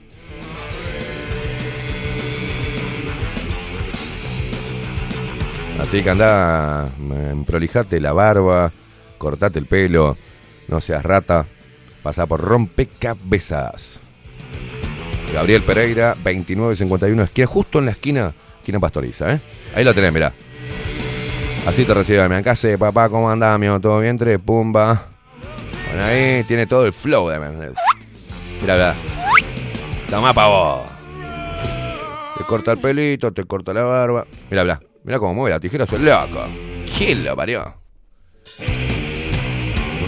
Así 5.80 6.04
que 6.04 6.10
andá, 6.10 6.90
mm, 6.98 7.44
prolijate 7.44 8.02
la 8.02 8.12
barba, 8.12 8.70
cortate 9.18 9.58
el 9.58 9.66
pelo, 9.66 10.18
no 10.68 10.82
seas 10.82 11.04
rata, 11.06 11.48
pasá 12.04 12.26
por 12.26 12.42
rompecabezas. 12.42 14.02
Gabriel 15.34 15.62
Pereira, 15.64 16.16
2951, 16.16 17.24
esquina, 17.24 17.48
justo 17.48 17.80
en 17.80 17.86
la 17.86 17.92
esquina, 17.92 18.34
esquina 18.60 18.80
pastoriza, 18.80 19.34
¿eh? 19.34 19.42
Ahí 19.76 19.84
lo 19.84 19.94
tenés, 19.94 20.12
mirá. 20.12 20.34
Así 21.68 21.86
te 21.86 21.94
recibe 21.94 22.28
mi 22.28 22.42
casa, 22.42 22.68
papá, 22.78 23.10
¿cómo 23.10 23.30
andás, 23.30 23.56
amigo? 23.56 23.80
¿Todo 23.80 24.00
bien? 24.00 24.18
Tres, 24.18 24.40
pumba. 24.42 25.08
Bueno, 25.90 26.06
ahí 26.06 26.44
tiene 26.46 26.66
todo 26.66 26.86
el 26.86 26.94
flow 26.94 27.30
de... 27.30 27.40
Mirá, 27.40 27.74
mirá. 28.62 28.96
Toma 30.10 30.34
pa' 30.34 30.48
vos. 30.48 30.82
Te 32.38 32.44
corta 32.46 32.72
el 32.72 32.80
pelito, 32.80 33.32
te 33.32 33.44
corta 33.44 33.74
la 33.74 33.84
barba. 33.84 34.26
Mirá, 34.50 34.64
mirá. 34.64 34.80
Mirá 35.04 35.20
cómo 35.20 35.34
mueve 35.34 35.52
la 35.52 35.60
tijera, 35.60 35.86
soy 35.86 36.00
loco. 36.00 36.42
¿Quién 36.98 37.24
lo 37.24 37.36
parió? 37.36 37.76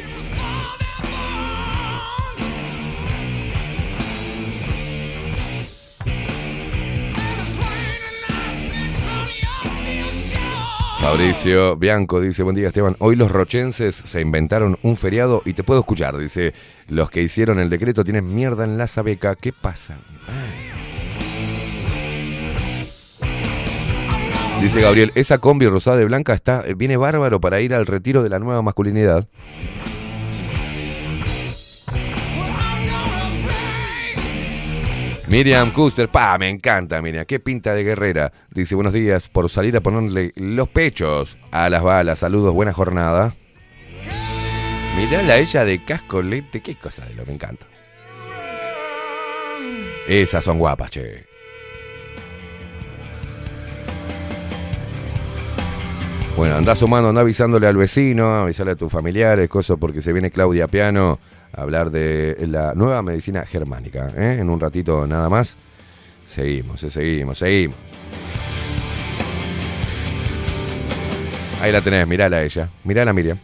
Fabricio 11.00 11.76
Bianco 11.76 12.20
dice, 12.20 12.42
buen 12.42 12.54
día 12.54 12.68
Esteban, 12.68 12.94
hoy 12.98 13.16
los 13.16 13.30
rochenses 13.30 13.96
se 13.96 14.20
inventaron 14.20 14.78
un 14.82 14.98
feriado 14.98 15.40
y 15.46 15.54
te 15.54 15.64
puedo 15.64 15.80
escuchar, 15.80 16.18
dice, 16.18 16.52
los 16.88 17.08
que 17.08 17.22
hicieron 17.22 17.58
el 17.58 17.70
decreto 17.70 18.04
tienen 18.04 18.32
mierda 18.34 18.64
en 18.64 18.76
la 18.76 18.86
sabeca, 18.86 19.34
¿qué 19.34 19.52
pasa? 19.52 19.98
Dice 24.60 24.82
Gabriel, 24.82 25.10
esa 25.14 25.38
combi 25.38 25.66
rosada 25.66 25.96
de 25.96 26.04
blanca 26.04 26.34
está, 26.34 26.62
viene 26.76 26.98
bárbaro 26.98 27.40
para 27.40 27.60
ir 27.60 27.74
al 27.74 27.86
retiro 27.86 28.22
de 28.22 28.28
la 28.28 28.38
nueva 28.38 28.60
masculinidad. 28.60 29.26
Miriam 35.30 35.70
Custer, 35.70 36.08
pa, 36.08 36.36
me 36.38 36.48
encanta, 36.48 37.00
Miriam, 37.00 37.24
qué 37.24 37.38
pinta 37.38 37.72
de 37.72 37.84
guerrera. 37.84 38.32
Dice, 38.50 38.74
buenos 38.74 38.92
días, 38.92 39.28
por 39.28 39.48
salir 39.48 39.76
a 39.76 39.80
ponerle 39.80 40.32
los 40.34 40.68
pechos 40.68 41.38
a 41.52 41.70
las 41.70 41.84
balas. 41.84 42.18
Saludos, 42.18 42.52
buena 42.52 42.72
jornada. 42.72 43.32
Mirá 44.96 45.20
a 45.20 45.38
ella 45.38 45.64
de 45.64 45.84
casco 45.84 46.20
lente, 46.20 46.60
qué 46.60 46.74
cosa 46.74 47.06
de 47.06 47.14
lo, 47.14 47.24
me 47.26 47.34
encanta. 47.34 47.64
Esas 50.08 50.42
son 50.42 50.58
guapas, 50.58 50.90
che. 50.90 51.24
Bueno, 56.36 56.56
andá 56.56 56.74
sumando, 56.74 57.10
andá 57.10 57.20
avisándole 57.20 57.68
al 57.68 57.76
vecino, 57.76 58.42
avisarle 58.42 58.72
a 58.72 58.76
tus 58.76 58.90
familiares, 58.90 59.48
cosas, 59.48 59.76
porque 59.80 60.00
se 60.00 60.12
viene 60.12 60.32
Claudia 60.32 60.66
Piano 60.66 61.20
hablar 61.52 61.90
de 61.90 62.36
la 62.48 62.74
nueva 62.74 63.02
medicina 63.02 63.44
germánica. 63.44 64.12
¿eh? 64.16 64.38
En 64.40 64.50
un 64.50 64.60
ratito 64.60 65.06
nada 65.06 65.28
más. 65.28 65.56
Seguimos, 66.24 66.82
eh, 66.82 66.90
seguimos, 66.90 67.38
seguimos. 67.38 67.76
Ahí 71.60 71.72
la 71.72 71.82
tenés, 71.82 72.06
mirala 72.06 72.42
ella. 72.42 72.70
Mirala, 72.84 73.12
Miriam. 73.12 73.38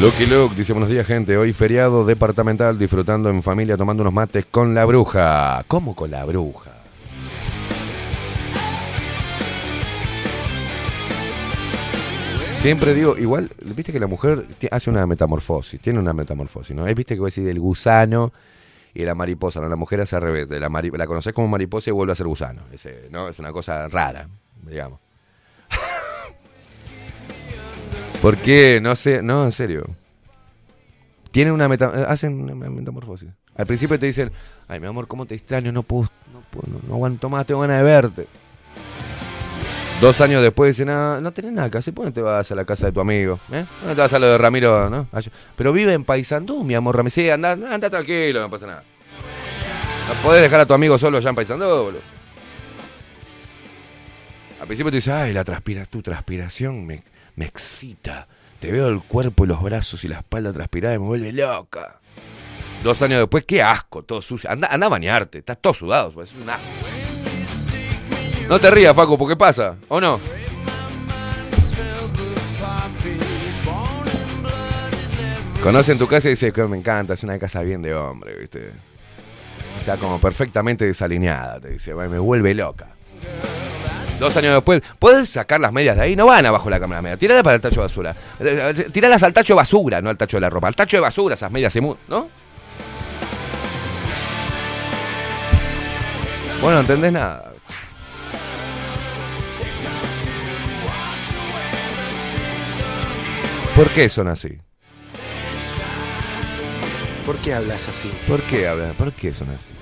Lucky 0.00 0.26
Luke 0.26 0.56
dice 0.56 0.72
buenos 0.72 0.90
días 0.90 1.06
gente, 1.06 1.36
hoy 1.36 1.52
feriado 1.52 2.04
departamental 2.04 2.76
disfrutando 2.76 3.30
en 3.30 3.40
familia 3.40 3.76
tomando 3.76 4.02
unos 4.02 4.12
mates 4.12 4.46
con 4.50 4.74
la 4.74 4.84
bruja. 4.84 5.62
¿Cómo 5.68 5.94
con 5.94 6.10
la 6.10 6.24
bruja? 6.24 6.81
Siempre 12.62 12.94
digo, 12.94 13.18
igual, 13.18 13.50
viste 13.60 13.90
que 13.90 13.98
la 13.98 14.06
mujer 14.06 14.46
hace 14.70 14.88
una 14.88 15.04
metamorfosis, 15.04 15.80
tiene 15.80 15.98
una 15.98 16.12
metamorfosis, 16.12 16.76
¿no? 16.76 16.84
Viste 16.84 17.14
que 17.14 17.18
voy 17.18 17.26
a 17.26 17.32
decir 17.32 17.48
el 17.48 17.58
gusano 17.58 18.32
y 18.94 19.02
la 19.02 19.16
mariposa, 19.16 19.60
¿no? 19.60 19.68
La 19.68 19.74
mujer 19.74 20.00
hace 20.00 20.14
al 20.14 20.22
revés, 20.22 20.48
la, 20.48 21.06
conoces 21.08 21.32
como 21.32 21.48
mariposa 21.48 21.90
y 21.90 21.92
vuelve 21.92 22.12
a 22.12 22.14
ser 22.14 22.28
gusano. 22.28 22.62
Ese, 22.72 23.08
¿no? 23.10 23.28
Es 23.28 23.40
una 23.40 23.50
cosa 23.50 23.88
rara, 23.88 24.28
digamos. 24.64 25.00
¿Por 28.22 28.36
qué? 28.36 28.78
No 28.80 28.94
sé, 28.94 29.22
no, 29.22 29.44
en 29.44 29.50
serio. 29.50 29.84
Tienen 31.32 31.54
una 31.54 31.68
meta, 31.68 31.88
hacen 32.06 32.48
una 32.48 32.54
metamorfosis. 32.54 33.30
Al 33.56 33.66
principio 33.66 33.98
te 33.98 34.06
dicen, 34.06 34.30
ay 34.68 34.78
mi 34.78 34.86
amor, 34.86 35.08
¿cómo 35.08 35.26
te 35.26 35.34
extraño? 35.34 35.72
No 35.72 35.82
puedo, 35.82 36.08
no, 36.32 36.42
puedo, 36.52 36.80
no 36.86 36.94
aguanto 36.94 37.28
más, 37.28 37.44
tengo 37.44 37.62
ganas 37.62 37.78
de 37.78 37.82
verte. 37.82 38.28
Dos 40.02 40.20
años 40.20 40.42
después 40.42 40.76
dicen, 40.76 40.88
ah, 40.90 41.20
no 41.22 41.32
tenés 41.32 41.52
nada 41.52 41.70
que 41.70 41.78
hacer, 41.78 41.94
¿por 41.94 42.02
qué 42.02 42.08
no 42.08 42.12
te 42.12 42.22
vas 42.22 42.50
a 42.50 42.56
la 42.56 42.64
casa 42.64 42.86
de 42.86 42.92
tu 42.92 43.00
amigo? 43.00 43.38
¿Eh? 43.52 43.64
¿Por 43.78 43.90
qué 43.90 43.94
te 43.94 44.00
vas 44.00 44.12
a 44.12 44.18
lo 44.18 44.26
de 44.26 44.36
Ramiro? 44.36 44.90
¿no? 44.90 45.06
Pero 45.54 45.72
vive 45.72 45.92
en 45.92 46.02
Paysandú, 46.02 46.64
mi 46.64 46.74
amor 46.74 46.96
Ramiro. 46.96 47.10
Sí, 47.10 47.30
anda, 47.30 47.52
anda 47.52 47.88
tranquilo, 47.88 48.40
no 48.40 48.50
pasa 48.50 48.66
nada. 48.66 48.82
No 50.08 50.14
podés 50.24 50.42
dejar 50.42 50.58
a 50.58 50.66
tu 50.66 50.74
amigo 50.74 50.98
solo 50.98 51.18
allá 51.18 51.30
en 51.30 51.36
Paysandú, 51.36 51.66
boludo. 51.66 52.00
Al 54.60 54.66
principio 54.66 54.90
te 54.90 54.96
dice, 54.96 55.12
ay, 55.12 55.32
la 55.32 55.44
transpira, 55.44 55.86
tu 55.86 56.02
transpiración 56.02 56.84
me, 56.84 57.04
me 57.36 57.44
excita. 57.44 58.26
Te 58.58 58.72
veo 58.72 58.88
el 58.88 59.04
cuerpo 59.04 59.44
y 59.44 59.46
los 59.46 59.62
brazos 59.62 60.02
y 60.02 60.08
la 60.08 60.16
espalda 60.16 60.52
transpirada 60.52 60.96
y 60.96 60.98
me 60.98 61.06
vuelve 61.06 61.32
loca. 61.32 62.00
Dos 62.82 63.00
años 63.02 63.20
después, 63.20 63.44
qué 63.44 63.62
asco, 63.62 64.02
todo 64.02 64.20
sucio. 64.20 64.50
Anda, 64.50 64.66
anda 64.68 64.86
a 64.86 64.90
bañarte, 64.90 65.38
estás 65.38 65.58
todo 65.60 65.74
sudado, 65.74 66.20
es 66.20 66.32
un 66.32 66.50
asco. 66.50 67.11
No 68.52 68.60
te 68.60 68.70
rías, 68.70 68.94
Facu, 68.94 69.16
porque 69.16 69.34
pasa, 69.34 69.76
¿o 69.88 69.98
no? 69.98 70.20
Conocen 75.62 75.96
tu 75.96 76.06
casa 76.06 76.28
y 76.28 76.32
dice 76.32 76.52
que 76.52 76.62
me 76.64 76.76
encanta, 76.76 77.14
es 77.14 77.24
una 77.24 77.38
casa 77.38 77.62
bien 77.62 77.80
de 77.80 77.94
hombre, 77.94 78.36
¿viste? 78.38 78.72
Está 79.78 79.96
como 79.96 80.20
perfectamente 80.20 80.84
desalineada, 80.84 81.60
te 81.60 81.70
dice, 81.70 81.94
me 81.94 82.18
vuelve 82.18 82.54
loca. 82.54 82.88
Dos 84.20 84.36
años 84.36 84.52
después, 84.52 84.82
¿puedes 84.98 85.30
sacar 85.30 85.58
las 85.58 85.72
medias 85.72 85.96
de 85.96 86.02
ahí? 86.02 86.14
No 86.14 86.26
van 86.26 86.44
abajo 86.44 86.68
la 86.68 86.78
cámara 86.78 87.00
media. 87.00 87.16
Tiralas 87.16 87.42
para 87.42 87.56
el 87.56 87.62
tacho 87.62 87.76
de 87.76 87.86
basura. 87.86 88.14
Tiralas 88.92 89.22
al 89.22 89.32
tacho 89.32 89.54
de 89.54 89.56
basura, 89.56 90.02
no 90.02 90.10
al 90.10 90.18
tacho 90.18 90.36
de 90.36 90.42
la 90.42 90.50
ropa. 90.50 90.68
Al 90.68 90.76
tacho 90.76 90.98
de 90.98 91.00
basura, 91.00 91.36
esas 91.36 91.50
medias 91.50 91.72
se 91.72 91.80
¿no? 91.80 91.96
Bueno, 96.60 96.74
no 96.74 96.80
entendés 96.80 97.12
nada. 97.14 97.51
¿Por 103.74 103.88
qué 103.90 104.08
son 104.10 104.28
así? 104.28 104.58
¿Por 107.24 107.38
qué 107.38 107.54
hablas 107.54 107.88
así? 107.88 108.10
¿Por 108.28 108.42
qué 108.42 108.68
hablan? 108.68 108.94
¿Por 108.94 109.12
qué 109.12 109.32
son 109.32 109.48
así? 109.50 109.72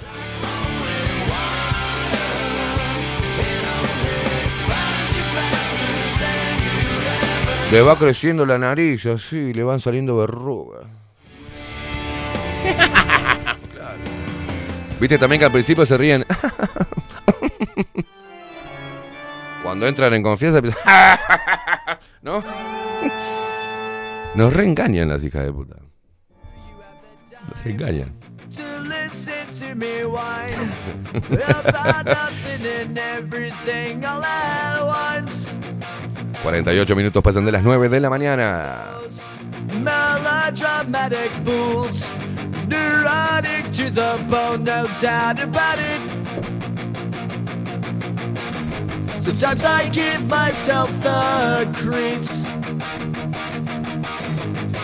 Le 7.72 7.80
va 7.82 7.96
creciendo 7.98 8.46
la 8.46 8.58
nariz, 8.58 9.06
así, 9.06 9.52
le 9.52 9.62
van 9.64 9.80
saliendo 9.80 10.16
verrugas. 10.16 10.86
Claro. 13.72 13.98
Viste 15.00 15.18
también 15.18 15.38
que 15.40 15.46
al 15.46 15.52
principio 15.52 15.84
se 15.84 15.96
ríen. 15.96 16.26
Cuando 19.62 19.86
entran 19.86 20.14
en 20.14 20.22
confianza, 20.22 20.60
¿no? 22.22 22.42
Nos 24.40 24.54
reengañan 24.54 25.10
las 25.10 25.22
hijas 25.22 25.44
de 25.44 25.52
puta. 25.52 25.76
Nos 27.46 27.66
engañan. 27.66 28.16
at 34.02 34.82
once. 34.82 35.54
48 36.42 36.96
minutos 36.96 37.22
pasan 37.22 37.44
de 37.44 37.52
las 37.52 37.62
9 37.62 37.90
de 37.90 38.00
la 38.00 38.08
mañana. 38.08 38.86
Melodramatic 39.74 41.30
fools, 41.44 42.10
neurotic 42.66 43.70
to 43.72 43.90
the 43.90 44.24
bone, 44.26 44.64
no 44.64 44.86
doubt 45.02 45.38
about 45.38 45.78
it. 45.78 46.00
Sometimes 49.20 49.64
I 49.66 49.90
give 49.90 50.26
myself 50.26 50.88
the 51.02 51.68
creeps. 51.74 52.48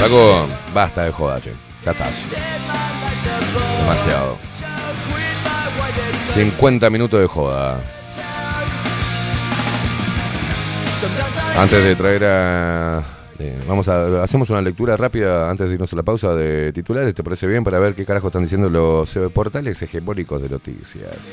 Paco, 0.00 0.46
basta 0.74 1.04
de 1.04 1.12
joda, 1.12 1.40
che. 1.40 1.52
Ya 1.84 1.92
estás. 1.92 2.14
Demasiado. 3.80 4.36
50 6.34 6.90
minutos 6.90 7.20
de 7.20 7.26
joda. 7.26 7.80
Antes 11.56 11.84
de 11.84 11.96
traer 11.96 12.24
a. 12.24 13.02
eh, 13.38 13.58
vamos 13.66 13.88
a. 13.88 14.22
Hacemos 14.22 14.50
una 14.50 14.60
lectura 14.60 14.96
rápida 14.96 15.50
antes 15.50 15.68
de 15.68 15.74
irnos 15.74 15.92
a 15.92 15.96
la 15.96 16.02
pausa 16.02 16.34
de 16.34 16.72
titulares. 16.72 17.14
¿Te 17.14 17.24
parece 17.24 17.46
bien? 17.46 17.64
Para 17.64 17.78
ver 17.78 17.94
qué 17.94 18.04
carajo 18.04 18.26
están 18.26 18.42
diciendo 18.42 18.68
los 18.68 19.16
eh, 19.16 19.28
portales 19.30 19.80
hegemónicos 19.80 20.42
de 20.42 20.48
noticias. 20.50 21.32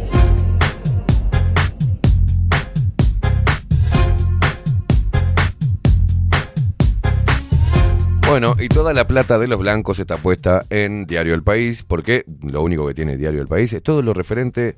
Bueno, 8.31 8.55
y 8.57 8.69
toda 8.69 8.93
la 8.93 9.05
plata 9.05 9.37
de 9.37 9.45
los 9.45 9.59
blancos 9.59 9.99
está 9.99 10.15
puesta 10.15 10.63
en 10.69 11.05
Diario 11.05 11.33
El 11.33 11.43
País, 11.43 11.83
porque 11.83 12.23
lo 12.41 12.61
único 12.61 12.87
que 12.87 12.93
tiene 12.93 13.17
Diario 13.17 13.41
El 13.41 13.47
País 13.49 13.73
es 13.73 13.83
todo 13.83 14.01
lo 14.01 14.13
referente 14.13 14.77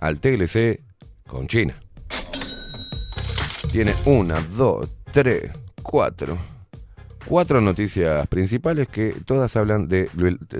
al 0.00 0.20
TLC 0.20 0.82
con 1.26 1.46
China. 1.46 1.80
Tiene 3.72 3.94
una, 4.04 4.38
dos, 4.54 4.86
tres, 5.10 5.50
cuatro. 5.82 6.36
Cuatro 7.24 7.62
noticias 7.62 8.26
principales 8.26 8.86
que 8.86 9.16
todas 9.24 9.56
hablan 9.56 9.88
de, 9.88 10.10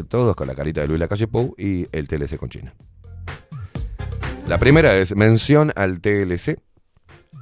todos 0.09 0.35
con 0.35 0.49
la 0.49 0.55
carita 0.55 0.81
de 0.81 0.89
Luis 0.89 0.99
Lacalle 0.99 1.29
Pou 1.29 1.55
y 1.59 1.89
el 1.93 2.09
TLC 2.09 2.39
con 2.39 2.49
China. 2.49 2.73
La 4.49 4.57
primera 4.57 4.97
es 4.97 5.15
mención 5.15 5.75
al 5.77 6.01
TLC 6.01 6.59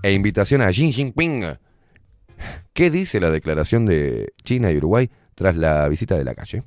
e 0.03 0.13
invitación 0.13 0.61
a 0.61 0.73
Xi 0.73 0.91
Jinping 0.91 1.57
¿Qué 2.79 2.93
dice 2.93 3.19
la 3.19 3.33
declaración 3.33 3.87
de 3.87 4.35
China 4.45 4.71
y 4.71 4.77
Uruguay 4.77 5.11
tras 5.35 5.57
la 5.57 5.89
visita 5.89 6.17
de 6.17 6.23
la 6.23 6.37
calle? 6.37 6.63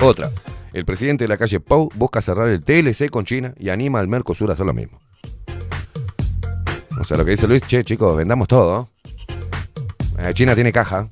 Otra. 0.00 0.30
El 0.72 0.84
presidente 0.84 1.24
de 1.24 1.28
la 1.28 1.36
calle 1.36 1.58
Pou 1.58 1.90
busca 1.96 2.20
cerrar 2.20 2.48
el 2.48 2.62
TLC 2.62 3.10
con 3.10 3.24
China 3.24 3.52
y 3.58 3.70
anima 3.70 3.98
al 3.98 4.06
Mercosur 4.06 4.48
a 4.50 4.52
hacer 4.52 4.64
lo 4.64 4.72
mismo. 4.72 5.00
O 7.00 7.02
sea, 7.02 7.16
lo 7.16 7.24
que 7.24 7.32
dice 7.32 7.48
Luis, 7.48 7.62
che, 7.66 7.82
chicos, 7.82 8.16
vendamos 8.16 8.46
todo. 8.46 8.88
Eh, 10.20 10.32
China 10.34 10.54
tiene 10.54 10.70
caja. 10.70 11.10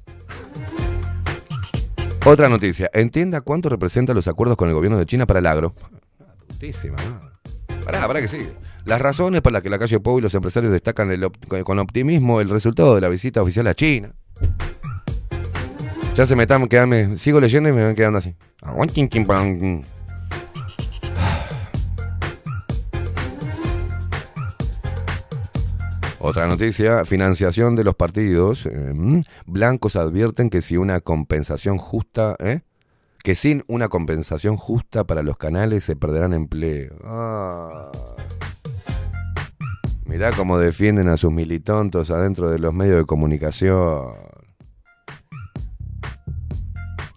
Otra 2.25 2.49
noticia. 2.49 2.91
Entienda 2.95 3.41
cuánto 3.41 3.69
representan 3.69 4.15
los 4.15 4.29
acuerdos 4.29 4.57
con 4.57 4.69
el 4.69 4.75
gobierno 4.75 4.99
de 4.99 5.07
China 5.07 5.27
para 5.27 5.41
el 5.41 5.47
agro. 5.47 5.75
Putísima, 6.47 6.97
¿no? 7.03 7.21
Pará, 7.85 8.07
pará 8.07 8.21
que 8.21 8.29
sigue. 8.29 8.53
Las 8.85 9.01
razones 9.01 9.41
por 9.41 9.53
las 9.53 9.63
que 9.63 9.71
la 9.71 9.79
calle 9.79 10.01
Pou 10.01 10.19
y 10.19 10.23
los 10.23 10.35
empresarios 10.35 10.73
destacan 10.73 11.09
con 11.65 11.79
optimismo 11.79 12.41
el 12.41 12.49
resultado 12.49 12.95
de 12.95 13.01
la 13.01 13.09
visita 13.09 13.41
oficial 13.43 13.67
a 13.69 13.75
China. 13.75 14.13
Ya 16.15 16.27
se 16.27 16.37
me 16.37 16.43
están 16.43 16.67
quedando, 16.69 17.17
sigo 17.17 17.41
leyendo 17.41 17.69
y 17.69 17.73
me 17.73 17.85
van 17.85 17.95
quedando 17.95 18.19
así. 18.19 18.35
Otra 26.19 26.47
noticia, 26.47 27.05
financiación 27.05 27.75
de 27.77 27.85
los 27.85 27.95
partidos. 27.95 28.67
mm, 28.67 29.21
blancos 29.47 29.97
advierten 29.97 30.51
que 30.51 30.61
si 30.61 30.77
una 30.77 31.01
compensación 31.01 31.79
justa, 31.79 32.37
¿eh? 32.39 32.61
que 33.23 33.35
sin 33.35 33.65
una 33.67 33.89
compensación 33.89 34.57
justa 34.57 35.05
para 35.05 35.23
los 35.23 35.37
canales 35.37 35.85
se 35.85 35.97
perderán 35.97 36.33
empleo. 36.33 36.95
Ah. 37.05 37.91
Mirá 40.13 40.31
cómo 40.33 40.59
defienden 40.59 41.09
a 41.09 41.17
sus 41.17 41.33
militontos 41.33 42.11
adentro 42.11 42.51
de 42.51 42.59
los 42.59 42.75
medios 42.75 42.99
de 42.99 43.05
comunicación. 43.07 44.13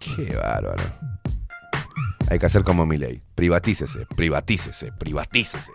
Qué 0.00 0.34
bárbaro. 0.34 0.82
Hay 2.30 2.38
que 2.38 2.46
hacer 2.46 2.64
como 2.64 2.86
mi 2.86 2.96
ley. 2.96 3.20
Privatícese, 3.34 4.06
privatícese, 4.16 4.92
privatícese. 4.92 5.72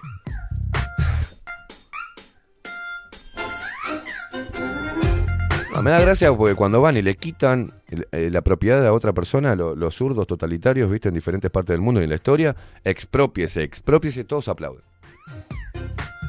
Me 5.83 5.89
da 5.89 5.99
gracia 6.01 6.35
porque 6.35 6.53
cuando 6.53 6.81
van 6.81 6.97
y 6.97 7.01
le 7.01 7.15
quitan 7.15 7.73
eh, 8.11 8.29
la 8.29 8.41
propiedad 8.41 8.85
a 8.85 8.93
otra 8.93 9.13
persona, 9.13 9.55
lo- 9.55 9.75
los 9.75 9.95
zurdos 9.95 10.27
totalitarios, 10.27 10.91
viste, 10.91 11.07
en 11.09 11.15
diferentes 11.15 11.49
partes 11.49 11.73
del 11.73 11.81
mundo 11.81 12.01
y 12.01 12.03
en 12.03 12.09
la 12.09 12.17
historia, 12.17 12.55
expropiese, 12.83 13.63
expropiese, 13.63 14.23
todos 14.23 14.47
aplauden. 14.47 14.83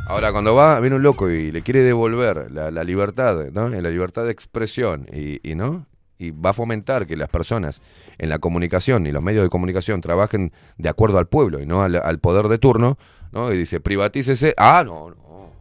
Ahora, 0.09 0.33
cuando 0.33 0.55
va, 0.55 0.79
viene 0.81 0.97
un 0.97 1.03
loco 1.03 1.31
y 1.31 1.51
le 1.53 1.63
quiere 1.63 1.83
devolver 1.83 2.51
la, 2.51 2.71
libertad, 2.85 3.51
¿no? 3.53 3.69
La 3.69 3.89
libertad 3.89 4.25
de 4.25 4.33
expresión 4.33 5.07
y, 5.13 5.41
y, 5.49 5.55
¿no? 5.55 5.87
Y 6.19 6.33
va 6.33 6.51
a 6.51 6.53
fomentar 6.53 7.07
que 7.07 7.17
las 7.17 7.29
personas 7.29 7.81
en 8.19 8.29
la 8.29 8.39
comunicación 8.39 9.07
y 9.07 9.13
los 9.13 9.23
medios 9.23 9.43
de 9.43 9.49
comunicación 9.49 10.01
trabajen 10.01 10.53
de 10.77 10.89
acuerdo 10.89 11.19
al 11.19 11.29
pueblo 11.29 11.61
y 11.61 11.67
no 11.67 11.83
al, 11.83 11.97
al 11.97 12.19
poder 12.19 12.49
de 12.49 12.59
turno, 12.59 12.99
¿no? 13.33 13.53
Y 13.53 13.57
dice, 13.57 13.81
privatícese. 13.81 14.55
Ah, 14.57 14.83
no, 14.85 15.11
no. 15.11 15.53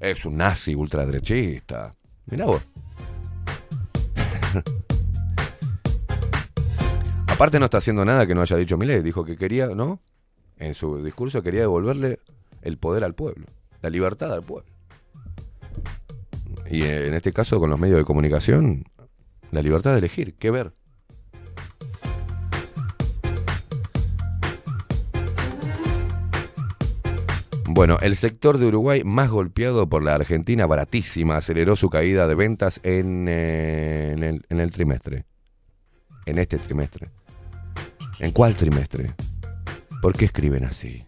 Es 0.00 0.24
un 0.24 0.36
nazi 0.36 0.74
ultraderechista. 0.74 1.94
Mirá 2.26 2.46
vos. 2.46 2.62
Aparte 7.28 7.58
no 7.58 7.64
está 7.66 7.78
haciendo 7.78 8.04
nada 8.04 8.26
que 8.26 8.34
no 8.34 8.42
haya 8.42 8.56
dicho 8.56 8.76
Milei. 8.76 9.02
Dijo 9.02 9.24
que 9.24 9.36
quería, 9.36 9.66
¿no? 9.68 10.00
En 10.58 10.74
su 10.74 11.02
discurso 11.02 11.42
quería 11.42 11.62
devolverle 11.62 12.20
el 12.62 12.78
poder 12.78 13.04
al 13.04 13.14
pueblo, 13.14 13.46
la 13.82 13.90
libertad 13.90 14.32
al 14.32 14.42
pueblo. 14.42 14.70
Y 16.70 16.84
en 16.84 17.14
este 17.14 17.32
caso 17.32 17.60
con 17.60 17.68
los 17.68 17.78
medios 17.78 17.98
de 17.98 18.04
comunicación, 18.04 18.84
la 19.50 19.60
libertad 19.60 19.92
de 19.92 19.98
elegir, 19.98 20.34
qué 20.34 20.50
ver. 20.50 20.72
Bueno, 27.74 27.98
el 28.02 28.16
sector 28.16 28.58
de 28.58 28.66
Uruguay 28.66 29.02
más 29.02 29.30
golpeado 29.30 29.88
por 29.88 30.02
la 30.02 30.14
Argentina 30.14 30.66
baratísima 30.66 31.36
aceleró 31.36 31.74
su 31.74 31.88
caída 31.88 32.26
de 32.26 32.34
ventas 32.34 32.80
en, 32.82 33.26
eh, 33.28 34.12
en 34.12 34.22
el, 34.22 34.46
en 34.50 34.60
el 34.60 34.70
trimestre. 34.70 35.24
En 36.26 36.38
este 36.38 36.58
trimestre. 36.58 37.10
¿En 38.18 38.32
cuál 38.32 38.56
trimestre? 38.56 39.12
¿Por 40.02 40.12
qué 40.12 40.26
escriben 40.26 40.64
así? 40.64 41.04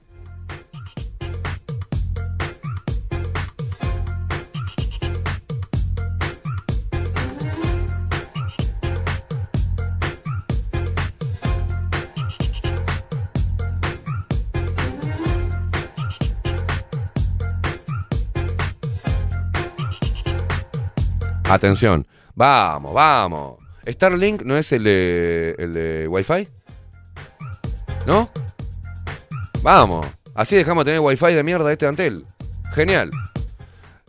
Atención, 21.54 22.04
vamos, 22.34 22.92
vamos. 22.92 23.58
Starlink 23.86 24.42
no 24.42 24.56
es 24.56 24.72
el 24.72 24.82
de, 24.82 25.54
el 25.56 25.72
de 25.72 26.08
Wi-Fi, 26.08 26.48
¿no? 28.08 28.28
Vamos, 29.62 30.04
así 30.34 30.56
dejamos 30.56 30.84
de 30.84 30.90
tener 30.90 31.00
Wi-Fi 31.06 31.32
de 31.32 31.44
mierda 31.44 31.70
este 31.70 31.86
antel. 31.86 32.26
Genial. 32.72 33.12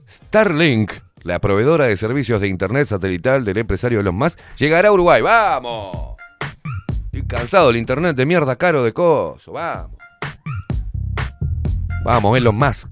Starlink, 0.10 0.94
la 1.22 1.38
proveedora 1.38 1.86
de 1.86 1.96
servicios 1.98 2.42
de 2.42 2.48
internet 2.48 2.88
satelital 2.88 3.46
del 3.46 3.60
empresario 3.60 4.00
Elon 4.00 4.16
Musk, 4.16 4.40
llegará 4.58 4.90
a 4.90 4.94
Uruguay. 4.94 5.22
¡Vamos! 5.22 6.16
Estoy 7.12 7.28
cansado 7.28 7.68
del 7.68 7.78
internet 7.78 8.16
de 8.16 8.26
mierda 8.26 8.56
caro 8.56 8.84
de 8.84 8.92
coso. 8.92 9.52
Vamos. 9.52 9.98
Vamos, 12.04 12.38
Elon 12.40 12.56
Musk. 12.56 12.90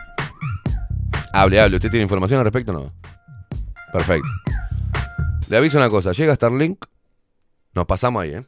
hable, 1.34 1.60
hable. 1.60 1.76
¿Usted 1.76 1.90
tiene 1.90 2.04
información 2.04 2.38
al 2.38 2.44
respecto 2.44 2.72
o 2.72 2.74
no? 2.74 2.99
Perfecto. 3.92 4.28
Le 5.48 5.56
aviso 5.56 5.78
una 5.78 5.88
cosa, 5.90 6.12
llega 6.12 6.34
Starlink, 6.34 6.84
nos 7.74 7.86
pasamos 7.86 8.22
ahí, 8.22 8.34
¿eh? 8.34 8.46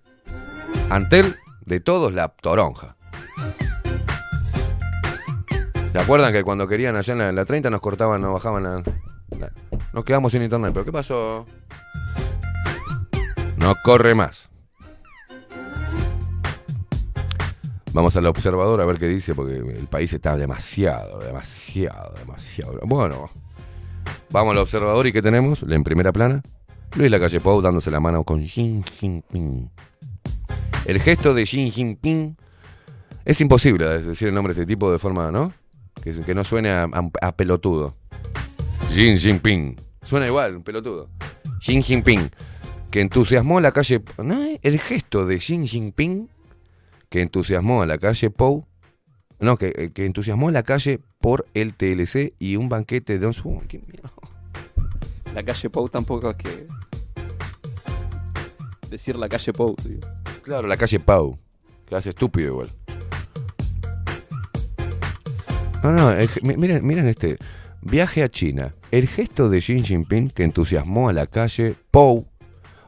Antel, 0.90 1.36
de 1.64 1.80
todos, 1.80 2.12
la 2.12 2.28
toronja. 2.28 2.96
¿Se 5.92 5.98
acuerdan 5.98 6.32
que 6.32 6.42
cuando 6.42 6.66
querían 6.68 6.96
allá 6.96 7.12
en 7.12 7.18
la, 7.18 7.28
en 7.28 7.36
la 7.36 7.44
30 7.44 7.70
nos 7.70 7.80
cortaban, 7.80 8.22
nos 8.22 8.32
bajaban 8.32 8.62
la, 8.62 8.82
la- 9.38 9.52
Nos 9.92 10.04
quedamos 10.04 10.32
sin 10.32 10.42
internet, 10.42 10.70
pero 10.72 10.84
¿qué 10.86 10.92
pasó? 10.92 11.46
No 13.56 13.74
corre 13.84 14.14
más. 14.14 14.48
Vamos 17.92 18.16
al 18.16 18.24
observador 18.26 18.80
a 18.80 18.86
ver 18.86 18.98
qué 18.98 19.06
dice, 19.06 19.34
porque 19.34 19.56
el 19.56 19.86
país 19.86 20.12
está 20.14 20.34
demasiado, 20.36 21.18
demasiado, 21.18 22.14
demasiado. 22.18 22.78
Bueno, 22.84 23.30
vamos 24.30 24.52
al 24.52 24.58
observador 24.58 25.06
y 25.06 25.12
¿qué 25.12 25.22
tenemos? 25.22 25.62
En 25.62 25.84
primera 25.84 26.12
plana, 26.12 26.42
Luis 26.96 27.10
Lacalle 27.10 27.40
Pou 27.40 27.60
dándose 27.60 27.90
la 27.90 28.00
mano 28.00 28.24
con 28.24 28.42
Xi 28.46 28.82
Jinping. 28.98 29.70
El 30.84 31.00
gesto 31.00 31.32
de 31.34 31.44
Xi 31.44 31.70
Jinping 31.70 32.36
es 33.24 33.40
imposible 33.40 33.86
decir 34.02 34.28
el 34.28 34.34
nombre 34.34 34.52
de 34.54 34.62
este 34.62 34.72
tipo 34.72 34.90
de 34.90 34.98
forma, 34.98 35.30
¿no? 35.30 35.52
Que, 36.02 36.34
no 36.34 36.42
suene 36.44 36.70
a, 36.70 36.84
a- 36.84 37.26
a 37.28 37.32
pelotudo. 37.36 37.94
Xi 38.90 39.16
Jinping. 39.16 39.76
Suena 40.02 40.26
igual, 40.26 40.56
un 40.56 40.62
pelotudo. 40.64 41.08
Xi 41.60 41.80
Jinping. 41.82 42.30
Que 42.90 43.00
entusiasmó 43.00 43.58
a 43.58 43.60
la 43.60 43.72
calle. 43.72 44.02
¿no? 44.22 44.38
El 44.62 44.78
gesto 44.80 45.24
de 45.24 45.38
Xi 45.38 45.66
Jinping 45.66 46.28
que 47.08 47.20
entusiasmó 47.22 47.82
a 47.82 47.86
la 47.86 47.98
calle 47.98 48.30
Pou. 48.30 48.66
No, 49.38 49.56
que, 49.56 49.72
eh, 49.76 49.90
que 49.94 50.04
entusiasmó 50.06 50.48
a 50.48 50.52
la 50.52 50.62
calle 50.62 51.00
por 51.22 51.46
el 51.54 51.72
TLC 51.72 52.34
y 52.38 52.56
un 52.56 52.68
banquete 52.68 53.18
de 53.18 53.26
11. 53.26 53.40
Uy, 53.44 53.66
qué 53.68 53.78
miedo. 53.78 54.10
La 55.34 55.42
calle 55.42 55.70
Pou 55.70 55.88
tampoco 55.88 56.28
es 56.30 56.36
que. 56.36 56.66
Decir 58.90 59.16
la 59.16 59.28
calle 59.30 59.52
Pou, 59.54 59.74
tío. 59.76 60.00
Claro, 60.42 60.68
la 60.68 60.76
calle 60.76 61.00
Pau. 61.00 61.38
Que 61.86 61.96
hace 61.96 62.10
estúpido 62.10 62.48
igual. 62.48 62.68
No, 65.82 65.92
no, 65.92 66.10
el 66.10 66.28
mi- 66.42 66.56
miren, 66.56 66.84
miren 66.86 67.08
este. 67.08 67.38
Viaje 67.80 68.22
a 68.22 68.28
China. 68.28 68.74
El 68.90 69.08
gesto 69.08 69.48
de 69.48 69.60
Xi 69.60 69.82
Jinping 69.82 70.30
que 70.30 70.44
entusiasmó 70.44 71.08
a 71.08 71.12
la 71.12 71.26
calle 71.26 71.74
Pou 71.90 72.26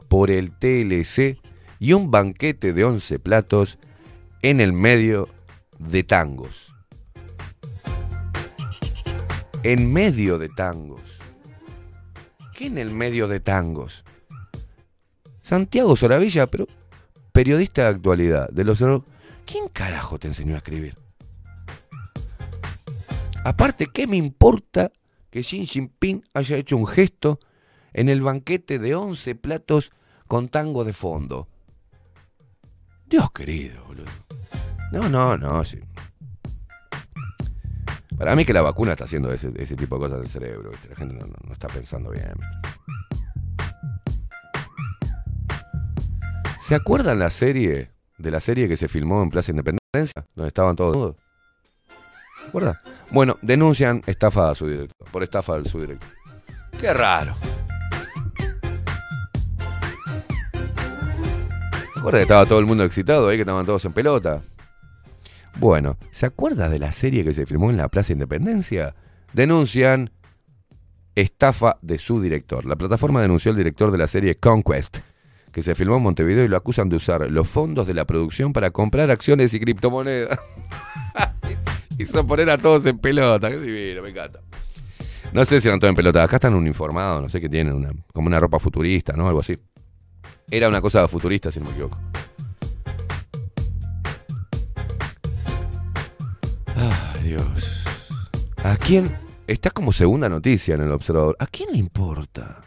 por 0.07 0.29
el 0.29 0.51
TLC 0.51 1.37
y 1.79 1.93
un 1.93 2.11
banquete 2.11 2.73
de 2.73 2.83
11 2.85 3.17
platos 3.19 3.77
en 4.41 4.61
el 4.61 4.71
medio 4.73 5.27
de 5.79 6.03
tangos. 6.03 6.74
En 9.67 9.91
medio 9.91 10.37
de 10.37 10.47
tangos. 10.47 11.01
¿Qué 12.53 12.67
en 12.67 12.77
el 12.77 12.91
medio 12.91 13.27
de 13.27 13.39
tangos? 13.39 14.03
Santiago 15.41 15.95
Soravilla, 15.95 16.45
pero 16.45 16.67
periodista 17.31 17.81
de 17.81 17.87
actualidad, 17.87 18.47
de 18.51 18.63
los 18.63 18.77
¿Quién 19.43 19.67
carajo 19.73 20.19
te 20.19 20.27
enseñó 20.27 20.53
a 20.53 20.59
escribir? 20.59 20.99
Aparte, 23.43 23.87
¿qué 23.91 24.05
me 24.05 24.17
importa 24.17 24.91
que 25.31 25.41
Xi 25.41 25.65
Jinping 25.65 26.23
haya 26.35 26.57
hecho 26.57 26.77
un 26.77 26.85
gesto 26.85 27.39
en 27.91 28.09
el 28.09 28.21
banquete 28.21 28.77
de 28.77 28.93
11 28.93 29.33
platos 29.33 29.91
con 30.27 30.47
tango 30.47 30.83
de 30.83 30.93
fondo? 30.93 31.47
Dios 33.07 33.31
querido, 33.31 33.83
boludo. 33.85 34.11
No, 34.91 35.09
no, 35.09 35.35
no, 35.39 35.65
sí. 35.65 35.79
Para 38.17 38.35
mí 38.35 38.45
que 38.45 38.53
la 38.53 38.61
vacuna 38.61 38.91
está 38.93 39.05
haciendo 39.05 39.31
ese, 39.31 39.51
tipo 39.51 39.95
de 39.95 40.01
cosas 40.01 40.19
en 40.19 40.23
el 40.23 40.29
cerebro. 40.29 40.71
La 40.89 40.95
gente 40.95 41.15
no, 41.15 41.53
está 41.53 41.67
pensando 41.67 42.11
bien. 42.11 42.33
¿Se 46.59 46.75
acuerdan 46.75 47.19
la 47.19 47.29
serie 47.29 47.91
de 48.17 48.31
la 48.31 48.39
serie 48.39 48.67
que 48.69 48.77
se 48.77 48.87
filmó 48.87 49.21
en 49.21 49.29
Plaza 49.29 49.51
Independencia? 49.51 50.25
Donde 50.33 50.47
estaban 50.47 50.75
todos. 50.75 51.15
¿Se 52.41 52.47
acuerdan? 52.47 52.79
Bueno, 53.11 53.37
denuncian 53.41 54.01
estafa 54.05 54.49
a 54.49 54.55
su 54.55 54.67
director, 54.67 55.11
por 55.11 55.21
estafa 55.21 55.55
al 55.55 55.65
subdirector. 55.67 56.09
Qué 56.79 56.93
raro. 56.93 57.35
¿Se 61.93 61.99
acuerdan 61.99 62.19
que 62.19 62.23
estaba 62.23 62.45
todo 62.45 62.59
el 62.59 62.65
mundo 62.65 62.83
excitado 62.83 63.27
ahí, 63.27 63.37
que 63.37 63.41
estaban 63.41 63.65
todos 63.65 63.83
en 63.85 63.93
pelota? 63.93 64.41
Bueno, 65.57 65.97
¿se 66.11 66.25
acuerda 66.25 66.69
de 66.69 66.79
la 66.79 66.91
serie 66.91 67.23
que 67.23 67.33
se 67.33 67.45
filmó 67.45 67.69
en 67.69 67.77
la 67.77 67.87
Plaza 67.87 68.13
Independencia? 68.13 68.93
Denuncian 69.33 70.11
estafa 71.15 71.77
de 71.81 71.97
su 71.97 72.21
director. 72.21 72.65
La 72.65 72.75
plataforma 72.75 73.21
denunció 73.21 73.51
al 73.51 73.57
director 73.57 73.89
de 73.91 73.97
la 73.97 74.07
serie 74.07 74.35
Conquest, 74.35 74.97
que 75.53 75.61
se 75.61 75.73
filmó 75.73 75.95
en 75.95 76.03
Montevideo 76.03 76.43
y 76.43 76.49
lo 76.49 76.57
acusan 76.57 76.89
de 76.89 76.97
usar 76.97 77.31
los 77.31 77.47
fondos 77.47 77.87
de 77.87 77.93
la 77.93 78.05
producción 78.05 78.51
para 78.51 78.71
comprar 78.71 79.09
acciones 79.09 79.53
y 79.53 79.59
criptomonedas. 79.61 80.37
Hizo 81.97 82.27
poner 82.27 82.49
a 82.49 82.57
todos 82.57 82.85
en 82.85 82.99
pelota, 82.99 83.49
qué 83.49 83.57
divino, 83.57 84.01
me 84.01 84.09
encanta. 84.09 84.41
No 85.31 85.45
sé 85.45 85.61
si 85.61 85.69
eran 85.69 85.79
todos 85.79 85.89
en 85.89 85.95
pelota, 85.95 86.21
acá 86.21 86.35
están 86.35 86.53
uniformados, 86.53 87.21
no 87.21 87.29
sé 87.29 87.39
qué 87.39 87.47
tienen, 87.47 88.03
como 88.13 88.27
una 88.27 88.39
ropa 88.39 88.59
futurista, 88.59 89.13
¿no? 89.13 89.27
Algo 89.27 89.39
así. 89.39 89.57
Era 90.51 90.67
una 90.67 90.81
cosa 90.81 91.07
futurista, 91.07 91.51
si 91.51 91.59
no 91.59 91.65
me 91.65 91.71
equivoco. 91.71 91.97
Dios. 97.25 97.83
¿A 98.63 98.77
quién? 98.77 99.09
Está 99.47 99.71
como 99.71 99.91
segunda 99.91 100.29
noticia 100.29 100.75
en 100.75 100.81
el 100.81 100.91
observador. 100.91 101.35
¿A 101.39 101.47
quién 101.47 101.71
le 101.71 101.79
importa? 101.79 102.63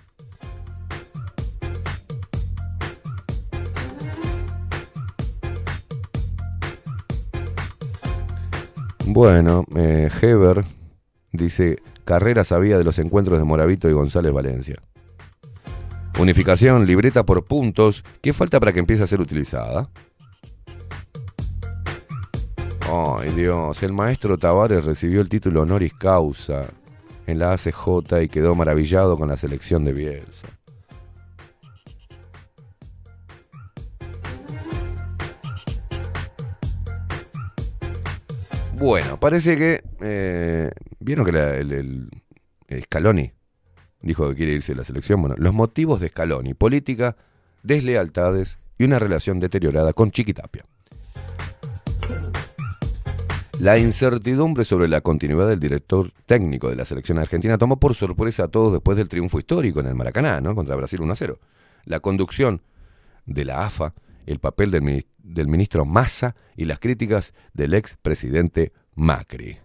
Bueno, 9.07 9.65
eh, 9.77 10.11
Heber 10.21 10.65
dice, 11.33 11.79
Carrera 12.05 12.43
sabía 12.43 12.77
de 12.79 12.85
los 12.85 12.99
encuentros 12.99 13.39
de 13.39 13.45
Moravito 13.45 13.89
y 13.89 13.93
González 13.93 14.33
Valencia. 14.33 14.77
Unificación, 16.19 16.85
libreta 16.85 17.25
por 17.25 17.45
puntos. 17.45 18.05
¿Qué 18.21 18.33
falta 18.33 18.59
para 18.59 18.73
que 18.73 18.81
empiece 18.81 19.05
a 19.05 19.07
ser 19.07 19.21
utilizada? 19.21 19.89
Ay, 22.91 23.31
Dios. 23.33 23.83
El 23.83 23.93
maestro 23.93 24.39
Tavares 24.39 24.85
recibió 24.85 25.21
el 25.21 25.29
título 25.29 25.63
honoris 25.63 25.93
causa 25.93 26.65
en 27.27 27.39
la 27.39 27.53
ACJ 27.53 28.23
y 28.23 28.29
quedó 28.29 28.55
maravillado 28.55 29.19
con 29.19 29.29
la 29.29 29.37
selección 29.37 29.85
de 29.85 29.93
Bielsa. 29.93 30.49
Bueno, 38.79 39.21
parece 39.21 39.57
que. 39.59 39.83
eh, 40.01 40.71
¿Vieron 41.01 41.27
que 41.27 41.31
el, 41.31 42.11
el 42.69 42.85
Scaloni 42.85 43.33
dijo 44.01 44.29
que 44.31 44.35
quiere 44.35 44.53
irse 44.53 44.75
la 44.75 44.85
selección? 44.85 45.21
Bueno, 45.21 45.35
los 45.37 45.53
motivos 45.53 46.01
de 46.01 46.09
Scaloni: 46.09 46.55
política, 46.55 47.17
deslealtades 47.63 48.59
y 48.79 48.85
una 48.85 48.99
relación 48.99 49.41
deteriorada 49.41 49.93
con 49.93 50.11
Chiquitapia. 50.11 50.65
La 53.61 53.77
incertidumbre 53.77 54.65
sobre 54.65 54.87
la 54.87 55.01
continuidad 55.01 55.49
del 55.49 55.59
director 55.59 56.13
técnico 56.27 56.71
de 56.71 56.77
la 56.77 56.85
selección 56.85 57.19
argentina 57.19 57.59
tomó 57.59 57.81
por 57.81 57.97
sorpresa 57.97 58.45
a 58.45 58.49
todos 58.49 58.73
después 58.73 58.97
del 58.97 59.09
triunfo 59.09 59.41
histórico 59.41 59.81
en 59.81 59.87
el 59.87 59.97
Maracaná, 59.97 60.41
¿no? 60.41 60.55
Contra 60.55 60.77
Brasil 60.77 61.01
1 61.01 61.13
a 61.13 61.17
0. 61.17 61.39
La 61.85 61.99
conducción 61.99 62.63
de 63.27 63.45
la 63.45 63.67
AFA, 63.67 63.95
el 64.27 64.39
papel 64.39 64.71
del, 64.71 65.05
del 65.19 65.49
ministro 65.49 65.85
Massa 65.85 66.37
y 66.57 66.67
las 66.67 66.79
críticas 66.79 67.35
del 67.53 67.75
ex 67.75 67.97
presidente 68.01 68.73
Macri. 68.95 69.59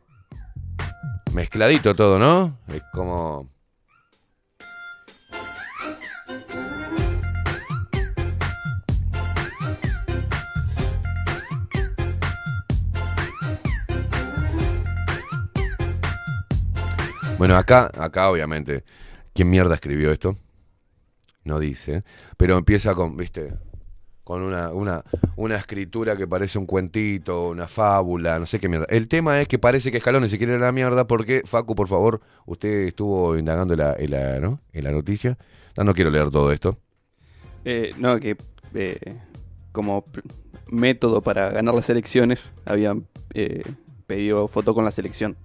Mezcladito 1.31 1.93
todo, 1.93 2.17
¿no? 2.17 2.57
Es 2.69 2.81
como. 2.93 3.52
Bueno, 17.43 17.57
acá, 17.57 17.91
acá 17.97 18.29
obviamente, 18.29 18.85
¿quién 19.33 19.49
mierda 19.49 19.75
escribió 19.75 20.13
esto? 20.13 20.37
No 21.43 21.59
dice, 21.59 22.05
pero 22.37 22.57
empieza 22.57 22.95
con, 22.95 23.17
viste, 23.17 23.53
con 24.23 24.43
una, 24.43 24.69
una, 24.69 25.03
una 25.35 25.57
escritura 25.57 26.15
que 26.15 26.25
parece 26.25 26.57
un 26.57 26.65
cuentito, 26.65 27.49
una 27.49 27.67
fábula, 27.67 28.39
no 28.39 28.45
sé 28.45 28.61
qué 28.61 28.69
mierda. 28.69 28.85
El 28.87 29.09
tema 29.09 29.41
es 29.41 29.49
que 29.49 29.59
parece 29.59 29.91
que 29.91 29.97
Escalón 29.97 30.29
se 30.29 30.37
quiere 30.37 30.53
ir 30.53 30.59
a 30.59 30.67
la 30.67 30.71
mierda 30.71 31.05
porque, 31.05 31.41
Facu, 31.43 31.75
por 31.75 31.89
favor, 31.89 32.21
usted 32.45 32.83
estuvo 32.83 33.37
indagando 33.37 33.73
en 33.73 33.79
la, 34.09 34.49
la, 34.71 34.91
noticia. 34.93 35.37
No, 35.75 35.83
no 35.83 35.93
quiero 35.93 36.11
leer 36.11 36.29
todo 36.31 36.49
esto. 36.49 36.77
Eh, 37.65 37.93
no, 37.97 38.21
que 38.21 38.37
eh, 38.73 39.17
como 39.73 40.05
método 40.69 41.19
para 41.19 41.49
ganar 41.49 41.75
las 41.75 41.89
elecciones 41.89 42.53
habían 42.63 43.05
eh, 43.33 43.63
pedido 44.07 44.47
foto 44.47 44.73
con 44.73 44.85
la 44.85 44.91
selección, 44.91 45.35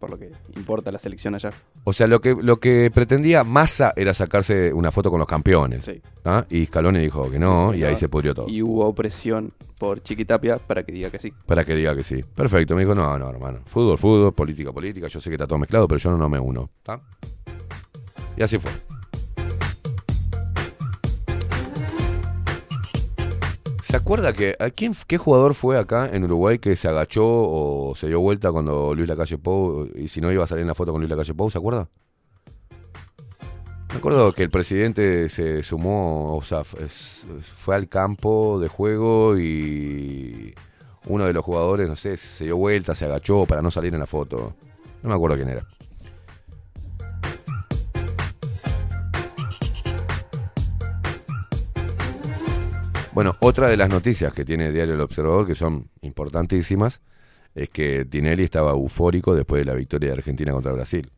por 0.00 0.10
lo 0.10 0.18
que 0.18 0.32
importa 0.56 0.90
la 0.90 0.98
selección 0.98 1.34
allá. 1.34 1.52
O 1.84 1.92
sea, 1.92 2.06
lo 2.06 2.20
que, 2.20 2.34
lo 2.34 2.58
que 2.58 2.90
pretendía 2.92 3.44
Massa 3.44 3.92
era 3.94 4.14
sacarse 4.14 4.72
una 4.72 4.90
foto 4.90 5.10
con 5.10 5.18
los 5.18 5.28
campeones. 5.28 5.84
Sí. 5.84 6.00
¿ah? 6.24 6.44
Y 6.48 6.66
Scaloni 6.66 6.98
dijo 6.98 7.30
que 7.30 7.38
no, 7.38 7.74
y 7.74 7.84
ahí 7.84 7.96
se 7.96 8.08
pudrió 8.08 8.34
todo. 8.34 8.48
Y 8.48 8.62
hubo 8.62 8.92
presión 8.94 9.52
por 9.78 10.02
Chiquitapia 10.02 10.56
para 10.56 10.82
que 10.82 10.92
diga 10.92 11.10
que 11.10 11.18
sí. 11.18 11.32
Para 11.46 11.64
que 11.64 11.74
diga 11.74 11.94
que 11.94 12.02
sí. 12.02 12.24
Perfecto. 12.34 12.74
Me 12.74 12.82
dijo, 12.82 12.94
no, 12.94 13.18
no, 13.18 13.28
hermano. 13.28 13.60
Fútbol, 13.66 13.98
fútbol, 13.98 14.32
política, 14.32 14.72
política. 14.72 15.06
Yo 15.06 15.20
sé 15.20 15.28
que 15.28 15.34
está 15.34 15.46
todo 15.46 15.58
mezclado, 15.58 15.86
pero 15.86 15.98
yo 15.98 16.10
no, 16.10 16.16
no 16.16 16.28
me 16.28 16.40
uno. 16.40 16.70
¿tá? 16.82 17.00
Y 18.36 18.42
así 18.42 18.58
fue. 18.58 18.70
¿Se 23.90 23.96
acuerda 23.96 24.32
que 24.32 24.54
a 24.60 24.70
quién, 24.70 24.94
qué 25.08 25.18
jugador 25.18 25.52
fue 25.52 25.76
acá 25.76 26.08
en 26.12 26.22
Uruguay 26.22 26.60
que 26.60 26.76
se 26.76 26.86
agachó 26.86 27.26
o 27.26 27.92
se 27.96 28.06
dio 28.06 28.20
vuelta 28.20 28.52
cuando 28.52 28.94
Luis 28.94 29.08
Lacalle 29.08 29.36
Pou 29.36 29.88
y 29.96 30.06
si 30.06 30.20
no 30.20 30.30
iba 30.30 30.44
a 30.44 30.46
salir 30.46 30.62
en 30.62 30.68
la 30.68 30.76
foto 30.76 30.92
con 30.92 31.00
Luis 31.00 31.10
Lacalle 31.10 31.34
Pou, 31.34 31.50
¿se 31.50 31.58
acuerda? 31.58 31.88
Me 33.88 33.96
acuerdo 33.96 34.32
que 34.32 34.44
el 34.44 34.50
presidente 34.50 35.28
se 35.28 35.64
sumó, 35.64 36.36
o 36.36 36.42
sea, 36.42 36.62
fue 36.62 37.74
al 37.74 37.88
campo 37.88 38.60
de 38.60 38.68
juego 38.68 39.36
y 39.36 40.54
uno 41.06 41.24
de 41.24 41.32
los 41.32 41.44
jugadores, 41.44 41.88
no 41.88 41.96
sé, 41.96 42.16
se 42.16 42.44
dio 42.44 42.56
vuelta, 42.58 42.94
se 42.94 43.06
agachó 43.06 43.44
para 43.44 43.60
no 43.60 43.72
salir 43.72 43.92
en 43.92 43.98
la 43.98 44.06
foto. 44.06 44.54
No 45.02 45.08
me 45.08 45.16
acuerdo 45.16 45.36
quién 45.36 45.48
era. 45.48 45.66
Bueno, 53.12 53.36
otra 53.40 53.68
de 53.68 53.76
las 53.76 53.88
noticias 53.88 54.32
que 54.32 54.44
tiene 54.44 54.70
Diario 54.70 54.94
El 54.94 55.00
Observador, 55.00 55.44
que 55.44 55.56
son 55.56 55.90
importantísimas, 56.00 57.02
es 57.56 57.68
que 57.68 58.04
Tinelli 58.04 58.44
estaba 58.44 58.70
eufórico 58.70 59.34
después 59.34 59.60
de 59.60 59.64
la 59.64 59.74
victoria 59.74 60.10
de 60.10 60.18
Argentina 60.18 60.52
contra 60.52 60.72
Brasil. 60.72 61.10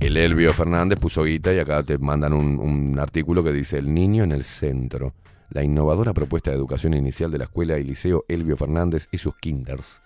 El 0.00 0.16
Elvio 0.16 0.52
Fernández 0.52 0.98
puso 0.98 1.22
guita 1.22 1.54
y 1.54 1.60
acá 1.60 1.84
te 1.84 1.96
mandan 1.96 2.32
un 2.32 2.98
artículo 2.98 3.44
que 3.44 3.52
dice 3.52 3.78
El 3.78 3.94
niño 3.94 4.24
en 4.24 4.32
el 4.32 4.42
centro. 4.42 5.14
La 5.50 5.62
innovadora 5.62 6.12
propuesta 6.12 6.50
de 6.50 6.56
educación 6.56 6.94
inicial 6.94 7.30
de 7.30 7.38
la 7.38 7.44
escuela 7.44 7.78
y 7.78 7.84
liceo 7.84 8.24
Elvio 8.28 8.56
Fernández 8.56 9.08
y 9.10 9.18
sus 9.18 9.34
kinders. 9.36 10.00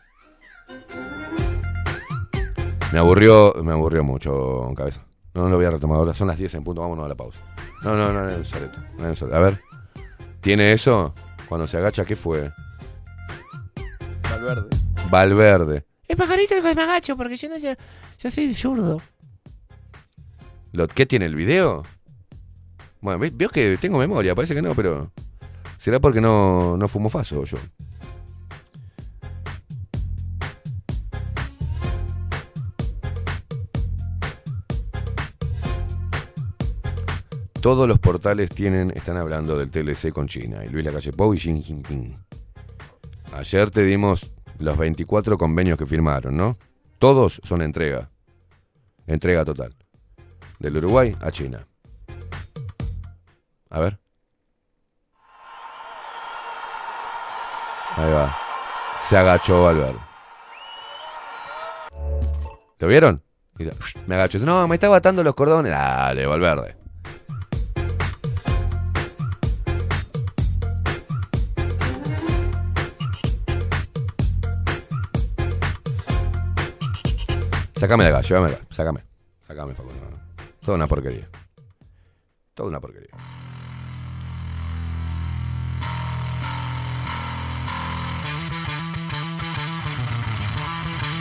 Me 2.93 2.99
aburrió, 2.99 3.55
me 3.65 3.73
aburrió 3.73 4.05
mucho, 4.05 4.73
cabeza. 4.77 5.03
No, 5.35 5.45
no 5.45 5.49
lo 5.51 5.57
voy 5.57 5.65
a 5.65 5.71
retomar 5.71 5.99
ahora. 5.99 6.15
Son 6.15 6.29
las 6.29 6.37
10 6.39 6.55
en 6.55 6.65
punto, 6.65 6.83
vámonos 6.83 7.07
a 7.07 7.09
la 7.09 7.15
pausa. 7.15 7.41
No, 7.83 7.97
no, 7.97 8.13
no, 8.13 8.23
no, 8.23 8.31
no, 8.31 8.39
no, 8.99 9.15
no. 9.29 9.35
A 9.37 9.39
ver. 9.41 9.59
¿Tiene 10.41 10.73
eso? 10.73 11.15
Cuando 11.49 11.67
se 11.67 11.79
agacha, 11.79 12.05
¿qué 12.05 12.17
fue? 12.17 12.53
Valverde. 14.31 14.69
Valverde. 15.11 15.85
Es 16.07 16.17
pajarito 16.17 16.55
el 16.55 16.63
que 16.63 16.75
me 16.75 16.83
agacho 16.83 17.17
porque 17.17 17.37
yo 17.37 17.49
no 17.49 17.59
sé, 17.59 17.77
yo 18.19 18.31
soy 18.31 18.53
zurdo. 18.55 19.01
¿Qué 20.95 21.07
tiene 21.07 21.27
el 21.27 21.35
video? 21.35 21.83
Bueno, 23.01 23.19
ve- 23.19 23.33
veo 23.35 23.49
que 23.49 23.77
tengo 23.79 23.99
memoria, 23.99 24.35
parece 24.35 24.55
que 24.55 24.63
no, 24.63 24.75
pero. 24.75 25.11
¿Será 25.83 25.99
porque 25.99 26.21
no, 26.21 26.77
no 26.77 26.87
fumo 26.87 27.09
faso 27.09 27.43
yo? 27.43 27.59
Todos 37.61 37.89
los 37.89 37.99
portales 37.99 38.51
tienen, 38.51 38.93
están 38.95 39.17
hablando 39.17 39.59
del 39.59 39.73
TLC 39.73 40.13
con 40.13 40.29
China 40.29 40.65
y 40.65 40.69
Luis 40.69 40.85
Lacalle 40.85 41.13
Pou 41.13 41.35
y 41.35 41.39
Xi 41.39 41.61
Jinping. 41.61 42.17
Ayer 43.33 43.73
te 43.73 43.83
dimos 43.83 44.31
los 44.61 44.79
24 44.79 45.37
convenios 45.37 45.77
que 45.77 45.87
firmaron, 45.87 46.37
¿no? 46.37 46.59
Todos 47.01 47.41
son 47.43 47.61
entrega. 47.61 48.09
Entrega 49.09 49.45
total. 49.45 49.75
Del 50.61 50.77
Uruguay 50.77 51.17
a 51.21 51.33
China. 51.33 51.67
A 53.69 53.81
ver. 53.81 54.02
Ahí 57.97 58.13
va. 58.13 58.37
Se 58.97 59.17
agachó 59.17 59.65
Valverde. 59.65 59.99
¿Lo 62.79 62.89
vieron? 62.89 63.23
Me 64.07 64.15
agacho. 64.15 64.39
No, 64.41 64.67
me 64.67 64.77
estaba 64.77 64.97
atando 64.97 65.23
los 65.23 65.35
cordones. 65.35 65.71
Dale, 65.71 66.27
Valverde. 66.27 66.77
Sácame 77.77 78.05
de 78.05 78.11
acá, 78.11 78.21
llévame 78.23 78.53
acá. 78.53 78.61
Sácame. 78.71 79.01
Sácame, 79.47 79.75
Facundo. 79.75 80.01
Toda 80.61 80.77
una 80.77 80.87
porquería. 80.87 81.29
Toda 82.55 82.69
una 82.69 82.81
porquería. 82.81 83.11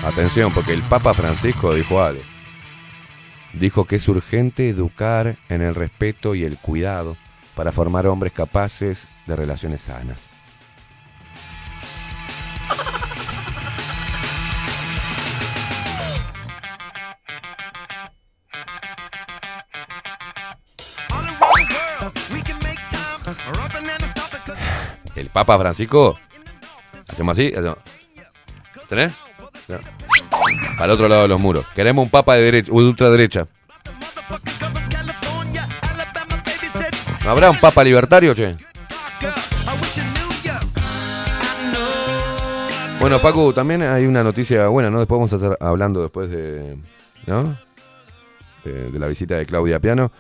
Atención, 0.03 0.51
porque 0.51 0.73
el 0.73 0.81
Papa 0.81 1.13
Francisco 1.13 1.75
dijo 1.75 2.01
algo. 2.01 2.23
Dijo 3.53 3.85
que 3.85 3.97
es 3.97 4.07
urgente 4.07 4.67
educar 4.67 5.37
en 5.47 5.61
el 5.61 5.75
respeto 5.75 6.33
y 6.33 6.43
el 6.43 6.57
cuidado 6.57 7.17
para 7.55 7.71
formar 7.71 8.07
hombres 8.07 8.33
capaces 8.33 9.07
de 9.27 9.35
relaciones 9.35 9.81
sanas. 9.81 10.23
El 25.15 25.29
Papa 25.29 25.59
Francisco. 25.59 26.17
Hacemos 27.07 27.37
así. 27.37 27.53
¿Tenés? 28.89 29.11
No. 29.71 29.79
Para 30.77 30.85
el 30.85 30.91
otro 30.91 31.07
lado 31.07 31.21
de 31.23 31.27
los 31.27 31.39
muros. 31.39 31.65
Queremos 31.75 32.03
un 32.03 32.09
papa 32.09 32.35
de, 32.35 32.43
derecha, 32.43 32.71
de 32.71 32.77
ultraderecha. 32.77 33.47
¿No 37.23 37.29
habrá 37.29 37.51
un 37.51 37.59
papa 37.59 37.83
libertario, 37.83 38.33
che? 38.33 38.57
Bueno, 42.99 43.19
Facu, 43.19 43.53
también 43.53 43.81
hay 43.81 44.05
una 44.05 44.23
noticia 44.23 44.67
buena, 44.67 44.89
¿no? 44.89 44.99
Después 44.99 45.17
vamos 45.17 45.33
a 45.33 45.35
estar 45.37 45.57
hablando 45.59 46.01
después 46.01 46.29
de. 46.29 46.77
¿No? 47.25 47.57
De 48.63 48.99
la 48.99 49.07
visita 49.07 49.37
de 49.37 49.45
Claudia 49.45 49.79
Piano. 49.79 50.11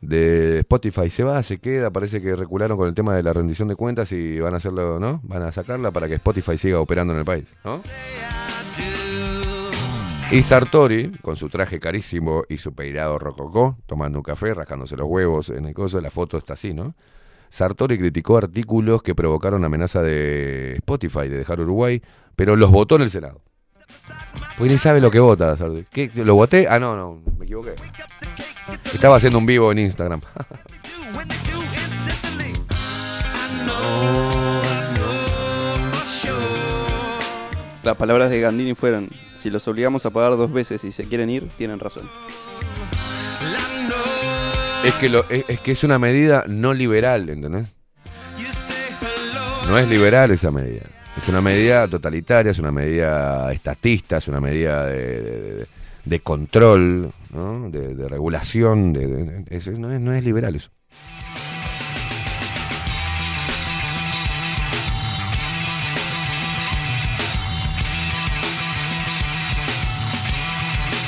De 0.00 0.60
Spotify 0.60 1.10
se 1.10 1.24
va, 1.24 1.42
se 1.42 1.58
queda, 1.58 1.90
parece 1.90 2.22
que 2.22 2.34
recularon 2.34 2.78
con 2.78 2.88
el 2.88 2.94
tema 2.94 3.14
de 3.14 3.22
la 3.22 3.32
rendición 3.32 3.68
de 3.68 3.76
cuentas 3.76 4.12
y 4.12 4.38
van 4.40 4.54
a 4.54 4.56
hacerlo, 4.56 4.98
¿no? 4.98 5.20
Van 5.24 5.42
a 5.42 5.52
sacarla 5.52 5.90
para 5.90 6.08
que 6.08 6.14
Spotify 6.14 6.56
siga 6.56 6.80
operando 6.80 7.12
en 7.12 7.18
el 7.18 7.24
país, 7.24 7.44
¿no? 7.64 7.82
Y 10.32 10.44
Sartori, 10.44 11.10
con 11.22 11.34
su 11.34 11.48
traje 11.48 11.80
carísimo 11.80 12.44
y 12.48 12.58
su 12.58 12.72
peinado 12.72 13.18
rococó, 13.18 13.76
tomando 13.86 14.20
un 14.20 14.22
café, 14.22 14.54
rascándose 14.54 14.96
los 14.96 15.08
huevos 15.08 15.50
en 15.50 15.66
el 15.66 15.74
coso, 15.74 16.00
la 16.00 16.10
foto 16.10 16.38
está 16.38 16.52
así, 16.52 16.72
¿no? 16.72 16.94
Sartori 17.48 17.98
criticó 17.98 18.36
artículos 18.38 19.02
que 19.02 19.16
provocaron 19.16 19.64
amenaza 19.64 20.02
de 20.02 20.76
Spotify 20.76 21.28
de 21.28 21.38
dejar 21.38 21.60
Uruguay, 21.60 22.00
pero 22.36 22.54
los 22.54 22.70
votó 22.70 22.94
en 22.94 23.02
el 23.02 23.10
Senado. 23.10 23.42
Porque 24.56 24.70
ni 24.70 24.78
sabe 24.78 25.00
lo 25.00 25.10
que 25.10 25.18
vota, 25.18 25.56
Sartori. 25.56 25.84
¿Lo 26.14 26.36
voté? 26.36 26.68
Ah, 26.70 26.78
no, 26.78 26.94
no, 26.94 27.20
me 27.36 27.44
equivoqué. 27.44 27.74
Estaba 28.94 29.16
haciendo 29.16 29.38
un 29.38 29.46
vivo 29.46 29.72
en 29.72 29.80
Instagram. 29.80 30.20
Las 37.82 37.96
palabras 37.96 38.30
de 38.30 38.40
Gandini 38.40 38.74
fueron, 38.74 39.08
si 39.40 39.50
los 39.50 39.66
obligamos 39.68 40.06
a 40.06 40.10
pagar 40.10 40.36
dos 40.36 40.52
veces 40.52 40.84
y 40.84 40.92
se 40.92 41.04
quieren 41.04 41.30
ir, 41.30 41.48
tienen 41.56 41.80
razón. 41.80 42.08
Es 44.84 44.94
que, 44.94 45.44
es, 45.48 45.60
que 45.60 45.72
es 45.72 45.84
una 45.84 45.98
medida 45.98 46.44
no 46.46 46.72
liberal, 46.72 47.28
¿entendés? 47.28 47.74
No 49.68 49.76
es 49.78 49.88
liberal 49.88 50.30
esa 50.30 50.50
medida. 50.50 50.82
Es 51.16 51.28
una 51.28 51.40
medida 51.40 51.86
totalitaria, 51.86 52.50
es 52.50 52.58
una 52.58 52.72
medida 52.72 53.52
estatista, 53.52 54.16
es 54.16 54.28
una 54.28 54.40
medida 54.40 54.86
de, 54.86 55.66
control, 56.22 57.12
¿no? 57.30 57.68
de, 57.70 58.08
regulación. 58.08 59.44
Es- 59.50 59.68
no, 59.78 59.92
es, 59.92 60.00
no 60.00 60.12
es 60.12 60.24
liberal 60.24 60.54
eso. 60.56 60.70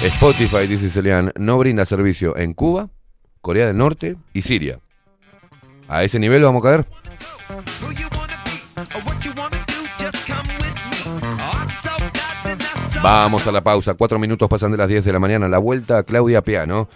Spotify, 0.05 0.67
dice 0.67 0.89
Celian, 0.89 1.33
no 1.37 1.59
brinda 1.59 1.85
servicio 1.85 2.37
en 2.37 2.55
Cuba, 2.55 2.91
Corea 3.41 3.67
del 3.67 3.77
Norte 3.77 4.17
y 4.33 4.43
Siria. 4.43 4.81
¿A 5.89 6.03
ese 6.05 6.19
nivel 6.19 6.43
vamos 6.43 6.65
a 6.65 6.69
caer? 6.69 6.87
Vamos 13.03 13.47
a 13.47 13.53
la 13.53 13.63
pausa. 13.63 13.95
Cuatro 13.95 14.19
minutos 14.19 14.49
pasan 14.49 14.71
de 14.71 14.77
las 14.77 14.89
10 14.89 15.05
de 15.05 15.13
la 15.13 15.19
mañana. 15.19 15.49
La 15.49 15.59
vuelta 15.59 16.03
Claudia 16.05 16.43
Piano. 16.43 16.89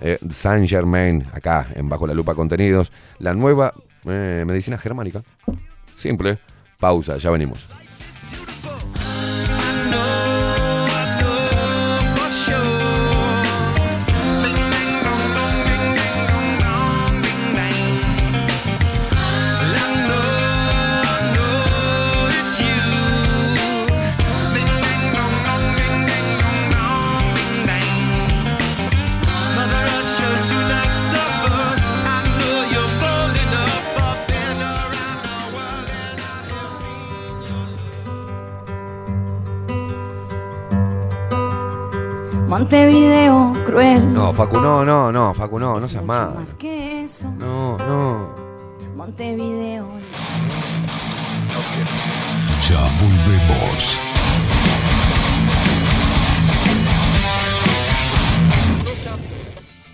eh, 0.00 0.18
Saint 0.28 0.68
Germain, 0.68 1.26
acá 1.32 1.68
en 1.74 1.88
Bajo 1.88 2.06
la 2.06 2.14
Lupa 2.14 2.34
Contenidos. 2.34 2.92
La 3.18 3.32
nueva 3.32 3.72
eh, 4.06 4.44
medicina 4.46 4.76
germánica. 4.76 5.22
Simple. 5.96 6.38
Pausa, 6.78 7.16
ya 7.16 7.30
venimos. 7.30 7.68
Montevideo 42.54 43.52
cruel. 43.64 44.14
No, 44.14 44.32
Facu, 44.32 44.60
no, 44.60 44.84
no, 44.84 45.10
no, 45.10 45.34
Facu, 45.34 45.58
no, 45.58 45.80
no 45.80 45.88
seas 45.88 46.04
más. 46.04 46.32
Más 46.36 46.54
que 46.54 47.02
eso. 47.02 47.28
No, 47.36 47.76
no. 47.78 48.28
Montevideo. 48.94 49.88
Ya 52.68 52.80
volvemos. 53.00 53.96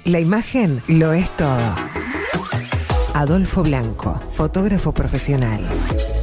La 0.05 0.21
imagen 0.21 0.83
lo 0.87 1.15
es 1.15 1.35
todo. 1.39 1.75
Adolfo 3.15 3.63
Blanco, 3.63 4.21
fotógrafo 4.33 4.93
profesional. 4.93 5.67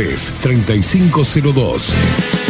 3502. 0.00 2.49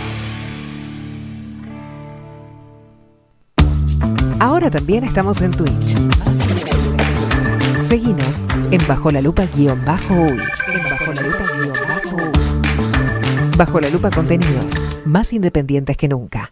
Ahora 4.41 4.71
también 4.71 5.03
estamos 5.03 5.39
en 5.41 5.51
Twitch. 5.51 5.95
Seguinos 7.87 8.41
en 8.71 8.81
Bajo 8.87 9.11
la 9.11 9.21
Lupa 9.21 9.45
guion 9.45 9.85
bajo 9.85 10.15
uy. 10.15 10.39
En 10.73 10.83
Bajo 10.83 11.13
la 11.13 11.21
Lupa 11.21 11.43
guion 11.53 11.77
bajo 11.87 12.15
uy. 12.15 13.55
Bajo 13.55 13.79
la 13.79 13.89
Lupa 13.91 14.09
contenidos 14.09 14.81
más 15.05 15.31
independientes 15.31 15.95
que 15.95 16.07
nunca. 16.07 16.51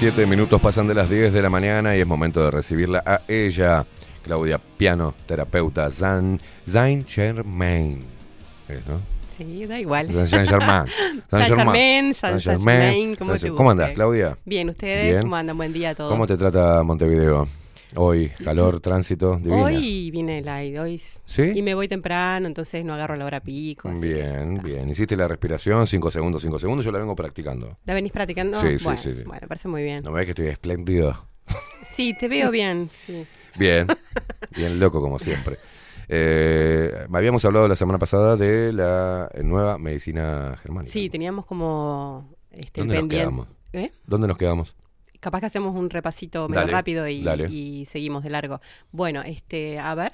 17 0.00 0.26
minutos 0.26 0.60
pasan 0.60 0.86
de 0.86 0.94
las 0.94 1.10
10 1.10 1.32
de 1.32 1.42
la 1.42 1.50
mañana 1.50 1.96
y 1.96 2.00
es 2.00 2.06
momento 2.06 2.44
de 2.44 2.52
recibirla 2.52 3.02
a 3.04 3.22
ella, 3.26 3.84
Claudia 4.22 4.56
Piano, 4.58 5.12
terapeuta 5.26 5.90
Zan, 5.90 6.40
Zain 6.70 7.04
Germain. 7.04 8.04
¿Es, 8.68 8.86
no? 8.86 9.00
Sí, 9.36 9.66
da 9.66 9.80
igual. 9.80 10.06
Saint 10.24 10.48
Germain. 10.48 10.86
Saint 11.28 11.46
Germain, 11.48 12.14
Germain, 12.14 13.16
¿cómo 13.16 13.34
¿Cómo 13.56 13.74
guste? 13.74 13.94
Claudia? 13.94 14.38
Bien, 14.44 14.68
¿ustedes 14.68 15.10
Bien. 15.10 15.22
cómo 15.22 15.34
andan? 15.34 15.56
Buen 15.56 15.72
día 15.72 15.90
a 15.90 15.94
todos. 15.96 16.12
¿Cómo 16.12 16.28
te 16.28 16.36
trata 16.36 16.80
Montevideo? 16.84 17.48
Hoy, 17.96 18.28
calor, 18.44 18.80
tránsito, 18.80 19.36
divina. 19.36 19.64
Hoy 19.64 20.10
viene 20.10 20.38
el 20.38 20.48
aire, 20.48 20.78
hoy 20.78 21.00
¿Sí? 21.24 21.52
y 21.54 21.62
me 21.62 21.74
voy 21.74 21.88
temprano, 21.88 22.46
entonces 22.46 22.84
no 22.84 22.92
agarro 22.94 23.16
la 23.16 23.24
hora 23.24 23.40
pico. 23.40 23.88
Bien, 23.98 24.60
bien. 24.62 24.90
Hiciste 24.90 25.16
la 25.16 25.26
respiración, 25.26 25.86
5 25.86 26.10
segundos, 26.10 26.42
5 26.42 26.58
segundos, 26.58 26.84
yo 26.84 26.92
la 26.92 26.98
vengo 26.98 27.16
practicando. 27.16 27.78
¿La 27.86 27.94
venís 27.94 28.12
practicando? 28.12 28.60
Sí, 28.60 28.78
sí, 28.78 28.84
bueno, 28.84 29.00
sí, 29.00 29.14
sí. 29.14 29.22
Bueno, 29.24 29.48
parece 29.48 29.68
muy 29.68 29.82
bien. 29.82 30.02
¿No 30.04 30.12
ves 30.12 30.26
que 30.26 30.32
estoy 30.32 30.46
espléndido? 30.48 31.28
Sí, 31.86 32.14
te 32.14 32.28
veo 32.28 32.50
bien, 32.50 32.88
sí. 32.92 33.26
Bien, 33.56 33.86
bien 34.54 34.78
loco 34.78 35.00
como 35.00 35.18
siempre. 35.18 35.56
Eh, 36.08 37.06
habíamos 37.12 37.44
hablado 37.44 37.68
la 37.68 37.76
semana 37.76 37.98
pasada 37.98 38.36
de 38.36 38.72
la 38.72 39.30
nueva 39.42 39.78
medicina 39.78 40.56
germánica. 40.62 40.92
Sí, 40.92 41.08
teníamos 41.08 41.46
como 41.46 42.34
este, 42.50 42.80
¿Dónde 42.80 43.00
nos 43.00 43.08
quedamos? 43.08 43.48
¿Eh? 43.72 43.90
¿Dónde 44.06 44.28
nos 44.28 44.36
quedamos? 44.36 44.76
Capaz 45.20 45.40
que 45.40 45.46
hacemos 45.46 45.74
un 45.74 45.90
repasito 45.90 46.48
medio 46.48 46.60
Dale, 46.62 46.72
rápido 46.72 47.08
y, 47.08 47.84
seguimos 47.86 48.22
de 48.22 48.30
largo. 48.30 48.60
Bueno, 48.92 49.22
este, 49.22 49.78
a 49.78 49.94
ver. 49.94 50.12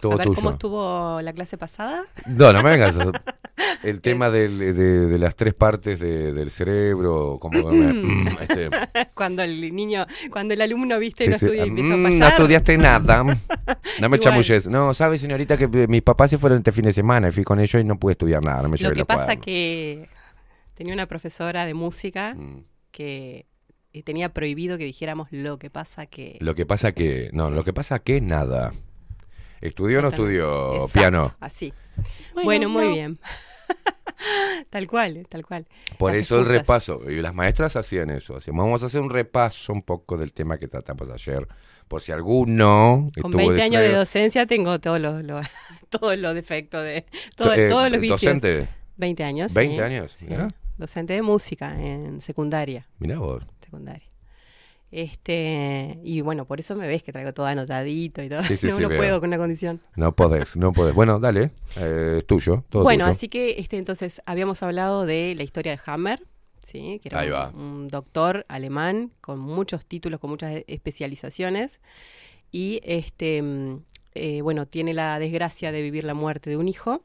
Todo 0.00 0.12
a 0.12 0.16
ver, 0.16 0.26
tuyo. 0.26 0.34
¿cómo 0.36 0.50
estuvo 0.50 1.20
la 1.22 1.32
clase 1.32 1.56
pasada? 1.56 2.04
No, 2.26 2.52
no 2.52 2.62
me 2.62 2.70
vengas. 2.70 2.96
a- 2.98 3.12
El 3.84 4.00
tema 4.00 4.30
del- 4.30 4.58
de, 4.58 4.72
de 4.74 5.18
las 5.18 5.36
tres 5.36 5.54
partes 5.54 6.00
de- 6.00 6.32
del 6.32 6.50
cerebro, 6.50 7.38
como 7.40 7.70
me- 7.70 8.30
este, 8.42 8.68
cuando 9.14 9.42
el 9.42 9.74
niño, 9.74 10.04
cuando 10.30 10.54
el 10.54 10.60
alumno, 10.60 10.98
viste, 10.98 11.24
sí, 11.24 11.30
no 11.30 11.38
sí, 11.38 11.44
estudia 11.46 11.64
y 11.64 11.68
empieza 11.68 11.94
a 11.94 11.96
mm, 11.96 12.18
no 12.18 12.26
estudiaste 12.28 12.78
nada. 12.78 13.24
No 14.00 14.08
me 14.08 14.18
chamulles. 14.18 14.66
No, 14.68 14.92
sabe, 14.94 15.18
señorita, 15.18 15.56
que 15.56 15.68
eh, 15.72 15.86
mis 15.88 16.02
papás 16.02 16.30
se 16.30 16.38
fueron 16.38 16.58
este 16.58 16.72
fin 16.72 16.84
de 16.84 16.92
semana 16.92 17.28
y 17.28 17.32
fui 17.32 17.44
con 17.44 17.60
ellos 17.60 17.80
y 17.80 17.84
no 17.84 17.98
pude 17.98 18.12
estudiar 18.12 18.42
nada. 18.42 18.62
No 18.62 18.68
me 18.68 18.78
Lo 18.78 18.92
que 18.92 19.04
pasa 19.04 19.22
cuadernos. 19.24 19.44
que 19.44 20.08
tenía 20.74 20.94
una 20.94 21.06
profesora 21.06 21.64
de 21.66 21.74
música 21.74 22.34
Mm. 22.34 22.64
que 22.90 23.36
eh, 23.38 23.46
tenía 24.02 24.30
prohibido 24.32 24.78
que 24.78 24.84
dijéramos 24.84 25.28
lo 25.30 25.58
que 25.58 25.68
pasa 25.68 26.06
que... 26.06 26.38
Lo 26.40 26.54
que 26.54 26.64
pasa 26.64 26.92
que. 26.92 27.28
No, 27.34 27.50
lo 27.50 27.62
que 27.64 27.74
pasa 27.74 27.98
que 27.98 28.22
nada. 28.22 28.72
¿Estudió 29.60 29.98
o 29.98 30.02
no 30.02 30.08
estudió 30.08 30.72
Exacto, 30.76 30.92
piano? 30.98 31.36
Así. 31.40 31.74
Bueno, 32.42 32.68
muy 32.70 32.88
bien. 32.88 33.18
tal 34.70 34.86
cual, 34.88 35.16
eh, 35.18 35.26
tal 35.28 35.44
cual. 35.46 35.66
Por 35.98 36.12
Las 36.12 36.20
eso 36.22 36.40
el 36.40 36.48
repaso. 36.48 37.02
Y 37.08 37.20
las 37.20 37.34
maestras 37.34 37.76
hacían 37.76 38.10
eso. 38.10 38.36
Hacían, 38.36 38.56
vamos 38.56 38.82
a 38.82 38.86
hacer 38.86 39.00
un 39.00 39.10
repaso 39.10 39.72
un 39.72 39.82
poco 39.82 40.16
del 40.16 40.32
tema 40.32 40.58
que 40.58 40.68
tratamos 40.68 41.10
ayer. 41.10 41.46
Por 41.88 42.00
si 42.00 42.12
alguno. 42.12 43.08
Con 43.20 43.32
estuvo 43.32 43.48
20 43.50 43.62
años 43.62 43.82
de 43.82 43.92
docencia 43.94 44.46
tengo 44.46 44.80
todos 44.80 45.00
los, 45.00 45.22
los- 45.22 45.46
todos 45.90 46.16
los 46.18 46.34
defectos 46.34 46.82
de... 46.84 47.04
todo- 47.36 47.52
Eh, 47.54 47.68
todos 47.68 47.90
los 47.90 48.00
vicios. 48.00 48.20
docente. 48.20 48.68
20 48.96 49.24
años. 49.24 49.54
20 49.54 49.76
sí, 49.76 49.82
años, 49.82 50.12
sí. 50.12 50.26
Docente 50.76 51.12
de 51.12 51.22
música 51.22 51.78
en 51.80 52.20
secundaria. 52.20 52.88
Mirá 52.98 53.18
vos. 53.18 53.42
Secundaria. 53.72 54.08
Este, 54.90 55.98
y 56.04 56.20
bueno, 56.20 56.44
por 56.44 56.60
eso 56.60 56.76
me 56.76 56.86
ves 56.86 57.02
que 57.02 57.12
traigo 57.12 57.32
todo 57.32 57.46
anotadito 57.46 58.22
y 58.22 58.28
todo. 58.28 58.42
Sí, 58.42 58.56
sí, 58.58 58.66
no 58.70 58.76
sí, 58.76 58.82
lo 58.82 58.88
veo. 58.90 58.98
puedo 58.98 59.20
con 59.20 59.28
una 59.30 59.38
condición. 59.38 59.80
No 59.96 60.14
podés, 60.14 60.56
no 60.58 60.72
podés. 60.72 60.94
Bueno, 60.94 61.18
dale. 61.18 61.50
eh, 61.76 62.16
es 62.18 62.26
tuyo. 62.26 62.64
Todo 62.68 62.82
bueno, 62.82 63.04
tuyo. 63.04 63.12
así 63.12 63.28
que 63.28 63.58
este 63.58 63.78
entonces 63.78 64.20
habíamos 64.26 64.62
hablado 64.62 65.06
de 65.06 65.34
la 65.34 65.44
historia 65.44 65.72
de 65.72 65.80
Hammer, 65.86 66.26
¿sí? 66.62 67.00
que 67.02 67.08
era 67.08 67.20
Ahí 67.20 67.28
un, 67.28 67.34
va. 67.34 67.48
un 67.54 67.88
doctor 67.88 68.44
alemán 68.48 69.12
con 69.22 69.38
muchos 69.38 69.86
títulos, 69.86 70.20
con 70.20 70.28
muchas 70.28 70.62
especializaciones. 70.66 71.80
Y 72.50 72.80
este 72.84 73.40
mm, 73.40 73.78
eh, 74.14 74.42
bueno, 74.42 74.66
tiene 74.66 74.92
la 74.92 75.18
desgracia 75.18 75.72
de 75.72 75.80
vivir 75.80 76.04
la 76.04 76.12
muerte 76.12 76.50
de 76.50 76.58
un 76.58 76.68
hijo. 76.68 77.02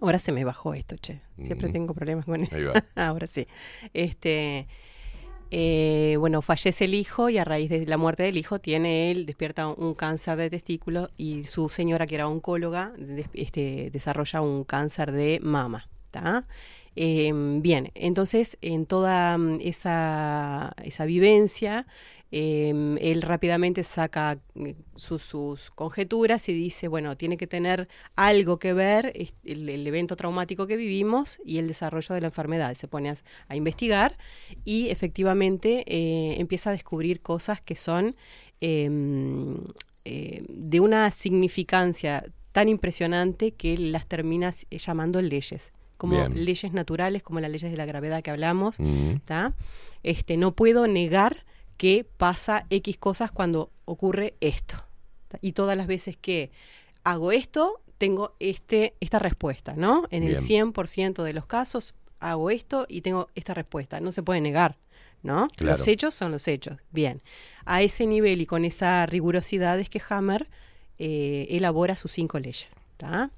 Ahora 0.00 0.18
se 0.18 0.32
me 0.32 0.44
bajó 0.44 0.72
esto, 0.72 0.96
che. 0.96 1.20
Siempre 1.44 1.68
Mm. 1.68 1.72
tengo 1.72 1.92
problemas 1.94 2.24
con 2.24 2.48
Ahí 2.50 2.64
va. 2.64 2.72
Ahora 2.96 3.26
sí. 3.26 3.46
Este, 3.92 4.66
eh, 5.54 6.16
bueno, 6.18 6.40
fallece 6.40 6.86
el 6.86 6.94
hijo 6.94 7.28
y 7.28 7.36
a 7.36 7.44
raíz 7.44 7.68
de 7.68 7.84
la 7.84 7.98
muerte 7.98 8.22
del 8.22 8.38
hijo 8.38 8.58
tiene 8.58 9.10
él, 9.10 9.26
despierta 9.26 9.66
un 9.66 9.92
cáncer 9.92 10.38
de 10.38 10.48
testículo 10.48 11.10
y 11.18 11.44
su 11.44 11.68
señora, 11.68 12.06
que 12.06 12.14
era 12.14 12.26
oncóloga, 12.26 12.94
este, 13.34 13.90
desarrolla 13.92 14.40
un 14.40 14.64
cáncer 14.64 15.12
de 15.12 15.40
mama. 15.42 15.90
Eh, 16.96 17.30
bien, 17.60 17.90
entonces 17.94 18.56
en 18.62 18.86
toda 18.86 19.36
mm, 19.36 19.58
esa 19.60 20.74
vivencia, 21.06 21.86
eh, 22.32 22.96
él 23.00 23.22
rápidamente 23.22 23.84
saca 23.84 24.38
eh, 24.56 24.74
sus, 24.96 25.22
sus 25.22 25.70
conjeturas 25.70 26.48
y 26.48 26.54
dice, 26.54 26.88
bueno, 26.88 27.16
tiene 27.16 27.36
que 27.36 27.46
tener 27.46 27.88
algo 28.16 28.58
que 28.58 28.72
ver 28.72 29.12
el, 29.44 29.68
el 29.68 29.86
evento 29.86 30.16
traumático 30.16 30.66
que 30.66 30.76
vivimos 30.76 31.38
y 31.44 31.58
el 31.58 31.68
desarrollo 31.68 32.14
de 32.14 32.22
la 32.22 32.28
enfermedad. 32.28 32.74
Se 32.74 32.88
pone 32.88 33.10
a, 33.10 33.16
a 33.48 33.54
investigar 33.54 34.16
y 34.64 34.88
efectivamente 34.88 35.84
eh, 35.86 36.40
empieza 36.40 36.70
a 36.70 36.72
descubrir 36.72 37.20
cosas 37.20 37.60
que 37.60 37.76
son 37.76 38.14
eh, 38.60 38.88
eh, 40.04 40.44
de 40.48 40.80
una 40.80 41.10
significancia 41.10 42.24
tan 42.52 42.68
impresionante 42.68 43.52
que 43.52 43.76
las 43.78 44.06
termina 44.06 44.52
llamando 44.70 45.22
leyes 45.22 45.72
como 45.96 46.16
Bien. 46.16 46.44
leyes 46.44 46.72
naturales, 46.72 47.22
como 47.22 47.38
las 47.38 47.50
leyes 47.50 47.70
de 47.70 47.76
la 47.76 47.86
gravedad 47.86 48.22
que 48.22 48.30
hablamos, 48.32 48.80
Mm. 48.80 49.14
Este, 50.02 50.36
no 50.36 50.50
puedo 50.50 50.88
negar 50.88 51.44
que 51.82 52.04
pasa 52.04 52.64
X 52.70 52.96
cosas 52.96 53.32
cuando 53.32 53.72
ocurre 53.86 54.36
esto. 54.40 54.76
Y 55.40 55.50
todas 55.50 55.76
las 55.76 55.88
veces 55.88 56.16
que 56.16 56.52
hago 57.02 57.32
esto, 57.32 57.80
tengo 57.98 58.36
este, 58.38 58.94
esta 59.00 59.18
respuesta, 59.18 59.74
¿no? 59.74 60.04
En 60.12 60.22
el 60.22 60.36
Bien. 60.38 60.72
100% 60.72 61.24
de 61.24 61.32
los 61.32 61.44
casos 61.46 61.94
hago 62.20 62.50
esto 62.50 62.86
y 62.88 63.00
tengo 63.00 63.30
esta 63.34 63.52
respuesta. 63.52 63.98
No 63.98 64.12
se 64.12 64.22
puede 64.22 64.40
negar, 64.40 64.78
¿no? 65.24 65.48
Claro. 65.56 65.76
Los 65.76 65.88
hechos 65.88 66.14
son 66.14 66.30
los 66.30 66.46
hechos. 66.46 66.76
Bien. 66.92 67.20
A 67.64 67.82
ese 67.82 68.06
nivel 68.06 68.40
y 68.40 68.46
con 68.46 68.64
esa 68.64 69.04
rigurosidad 69.06 69.80
es 69.80 69.90
que 69.90 70.00
Hammer 70.08 70.48
eh, 71.00 71.48
elabora 71.50 71.96
sus 71.96 72.12
cinco 72.12 72.38
leyes, 72.38 72.68
¿tá? 72.96 73.32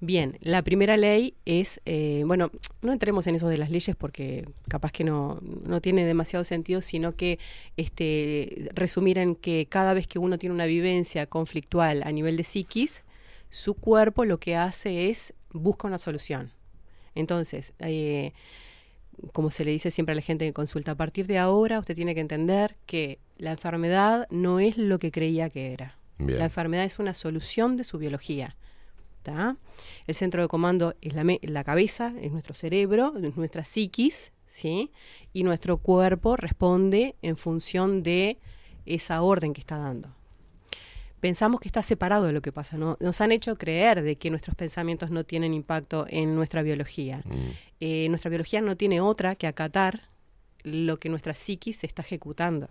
Bien, 0.00 0.36
la 0.40 0.62
primera 0.62 0.96
ley 0.98 1.34
es, 1.46 1.80
eh, 1.86 2.22
bueno, 2.26 2.50
no 2.82 2.92
entremos 2.92 3.26
en 3.26 3.36
eso 3.36 3.48
de 3.48 3.56
las 3.56 3.70
leyes 3.70 3.96
porque 3.96 4.46
capaz 4.68 4.92
que 4.92 5.04
no, 5.04 5.40
no 5.40 5.80
tiene 5.80 6.04
demasiado 6.04 6.44
sentido, 6.44 6.82
sino 6.82 7.12
que 7.12 7.38
este, 7.78 8.68
resumir 8.74 9.16
en 9.16 9.34
que 9.36 9.66
cada 9.70 9.94
vez 9.94 10.06
que 10.06 10.18
uno 10.18 10.36
tiene 10.38 10.54
una 10.54 10.66
vivencia 10.66 11.26
conflictual 11.26 12.02
a 12.02 12.12
nivel 12.12 12.36
de 12.36 12.44
psiquis, 12.44 13.04
su 13.48 13.74
cuerpo 13.74 14.26
lo 14.26 14.38
que 14.38 14.54
hace 14.54 15.08
es 15.08 15.32
busca 15.50 15.88
una 15.88 15.98
solución. 15.98 16.52
Entonces, 17.14 17.72
eh, 17.78 18.32
como 19.32 19.50
se 19.50 19.64
le 19.64 19.70
dice 19.70 19.90
siempre 19.90 20.12
a 20.12 20.16
la 20.16 20.20
gente 20.20 20.44
que 20.44 20.52
consulta, 20.52 20.92
a 20.92 20.96
partir 20.96 21.26
de 21.26 21.38
ahora 21.38 21.78
usted 21.78 21.94
tiene 21.94 22.14
que 22.14 22.20
entender 22.20 22.76
que 22.84 23.18
la 23.38 23.52
enfermedad 23.52 24.26
no 24.30 24.60
es 24.60 24.76
lo 24.76 24.98
que 24.98 25.10
creía 25.10 25.48
que 25.48 25.72
era. 25.72 25.96
Bien. 26.18 26.38
La 26.38 26.44
enfermedad 26.44 26.84
es 26.84 26.98
una 26.98 27.14
solución 27.14 27.78
de 27.78 27.84
su 27.84 27.96
biología. 27.96 28.56
El 30.06 30.14
centro 30.14 30.42
de 30.42 30.48
comando 30.48 30.94
es 31.00 31.14
la, 31.14 31.64
cabeza, 31.64 32.14
es 32.20 32.32
nuestro 32.32 32.54
cerebro, 32.54 33.14
es 33.22 33.36
nuestra 33.36 33.64
psiquis, 33.64 34.32
¿sí? 34.48 34.92
Y 35.32 35.42
nuestro 35.42 35.78
cuerpo 35.78 36.36
responde 36.36 37.16
en 37.22 37.36
función 37.36 38.02
de 38.02 38.38
esa 38.84 39.22
orden 39.22 39.52
que 39.52 39.60
está 39.60 39.78
dando. 39.78 40.14
Pensamos 41.20 41.60
que 41.60 41.68
está 41.68 41.82
separado 41.82 42.26
de 42.26 42.32
lo 42.32 42.42
que 42.42 42.52
pasa, 42.52 42.76
¿no? 42.76 42.96
Nos 43.00 43.20
han 43.20 43.32
hecho 43.32 43.56
creer 43.56 44.02
de 44.02 44.16
que 44.16 44.30
nuestros 44.30 44.54
pensamientos 44.54 45.10
no 45.10 45.24
tienen 45.24 45.54
impacto 45.54 46.06
en 46.08 46.34
nuestra 46.34 46.62
biología. 46.62 47.22
Mm. 47.24 47.50
Eh, 47.80 48.08
nuestra 48.10 48.28
biología 48.28 48.60
no 48.60 48.76
tiene 48.76 49.00
otra 49.00 49.34
que 49.34 49.46
acatar 49.46 50.08
lo 50.62 50.98
que 50.98 51.08
nuestra 51.08 51.34
psiquis 51.34 51.84
está 51.84 52.02
ejecutando. 52.02 52.68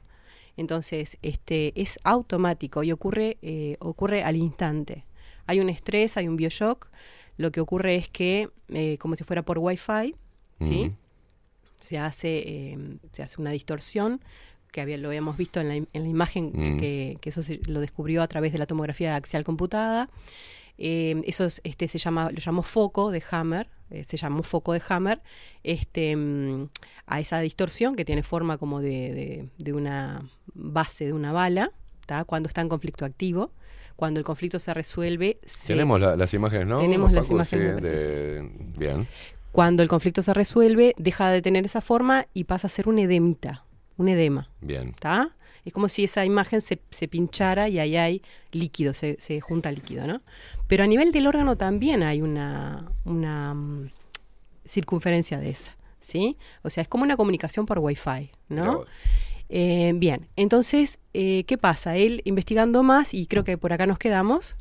Entonces, 0.57 1.17
este 1.21 1.73
es 1.75 1.99
automático 2.03 2.83
y 2.83 2.91
ocurre, 2.91 3.37
eh, 3.41 3.77
ocurre 3.79 4.23
al 4.23 4.35
instante. 4.37 5.05
Hay 5.47 5.59
un 5.59 5.69
estrés, 5.69 6.17
hay 6.17 6.27
un 6.27 6.35
bioshock. 6.37 6.89
Lo 7.37 7.51
que 7.51 7.59
ocurre 7.61 7.95
es 7.95 8.07
que, 8.09 8.49
eh, 8.69 8.97
como 8.97 9.15
si 9.15 9.23
fuera 9.23 9.43
por 9.43 9.59
Wi-Fi, 9.59 10.15
¿sí? 10.61 10.93
Se, 11.79 11.97
hace, 11.99 12.37
eh, 12.47 12.97
se 13.11 13.23
hace 13.23 13.39
una 13.41 13.51
distorsión, 13.51 14.21
que 14.71 14.81
había, 14.81 14.97
lo 14.97 15.07
habíamos 15.09 15.37
visto 15.37 15.59
en 15.61 15.67
la, 15.69 15.75
en 15.75 15.87
la 15.93 16.07
imagen, 16.07 16.51
Mm. 16.53 16.77
que, 16.79 17.17
que 17.21 17.29
eso 17.29 17.43
se- 17.43 17.61
lo 17.65 17.79
descubrió 17.79 18.21
a 18.21 18.27
través 18.27 18.51
de 18.51 18.57
la 18.57 18.65
tomografía 18.65 19.15
axial 19.15 19.43
computada. 19.43 20.09
Eh, 20.77 21.21
eso 21.25 21.45
es- 21.45 21.61
este, 21.63 21.87
se 21.87 21.97
llama, 21.97 22.31
lo 22.31 22.39
llamó 22.39 22.61
foco 22.61 23.11
de 23.11 23.23
Hammer, 23.31 23.69
eh, 23.89 24.03
se 24.05 24.17
llamó 24.17 24.43
foco 24.43 24.73
de 24.73 24.81
Hammer, 24.89 25.21
este, 25.63 26.15
mm, 26.15 26.67
a 27.07 27.19
esa 27.21 27.39
distorsión 27.39 27.95
que 27.95 28.03
tiene 28.03 28.23
forma 28.23 28.57
como 28.57 28.81
de, 28.81 29.13
de- 29.13 29.49
de 29.57 29.73
una 29.73 30.29
base 30.53 31.05
de 31.05 31.13
una 31.13 31.31
bala, 31.31 31.71
¿tá? 32.05 32.25
cuando 32.25 32.47
está 32.49 32.61
en 32.61 32.69
conflicto 32.69 33.05
activo. 33.05 33.51
Cuando 33.95 34.19
el 34.19 34.25
conflicto 34.25 34.59
se 34.59 34.73
resuelve, 34.73 35.39
se- 35.43 35.67
Tenemos 35.73 35.99
la- 35.99 36.15
las 36.15 36.33
imágenes, 36.33 36.67
¿no? 36.67 36.79
Tenemos 36.79 37.11
las 37.11 37.23
Facu? 37.23 37.27
Sí, 37.27 37.33
imágenes. 37.55 37.81
de- 37.81 38.49
Bien. 38.77 39.07
Cuando 39.51 39.83
el 39.83 39.89
conflicto 39.89 40.21
se 40.21 40.33
resuelve, 40.33 40.93
deja 40.97 41.29
de 41.31 41.41
tener 41.41 41.63
esa 41.65 41.79
forma 41.81 42.27
y 42.33 42.43
pasa 42.43 42.67
a 42.67 42.69
ser 42.69 42.87
un 42.89 42.99
edemita. 42.99 43.63
un 43.97 44.09
edema. 44.09 44.49
Bien. 44.59 44.89
¿Está? 44.89 45.37
Es 45.63 45.71
como 45.71 45.87
si 45.87 46.03
esa 46.03 46.25
imagen 46.25 46.61
se, 46.61 46.81
se 46.91 47.07
pinchara 47.07 47.69
y 47.69 47.79
ahí 47.79 47.95
hay 47.95 48.21
líquido, 48.51 48.93
se, 48.93 49.15
se 49.21 49.39
junta 49.39 49.71
líquido, 49.71 50.05
¿no? 50.05 50.21
Pero 50.67 50.83
a 50.83 50.87
nivel 50.87 51.13
del 51.13 51.27
órgano 51.27 51.55
también 51.55 52.03
hay 52.03 52.21
una, 52.21 52.91
una 53.05 53.53
mm, 53.53 53.89
circunferencia 54.65 55.39
de 55.39 55.49
esa, 55.51 55.77
¿sí? 56.01 56.37
O 56.63 56.69
sea, 56.69 56.81
es 56.81 56.87
como 56.87 57.03
una 57.05 57.15
comunicación 57.17 57.65
por 57.65 57.79
Wi-Fi, 57.79 58.31
¿no? 58.49 58.83
Eh, 59.49 59.93
bien, 59.95 60.27
entonces, 60.35 60.99
eh, 61.13 61.43
¿qué 61.45 61.57
pasa? 61.57 61.97
Él 61.97 62.21
investigando 62.25 62.83
más, 62.83 63.13
y 63.13 63.27
creo 63.27 63.43
que 63.43 63.57
por 63.57 63.73
acá 63.73 63.85
nos 63.85 63.99
quedamos, 63.99 64.55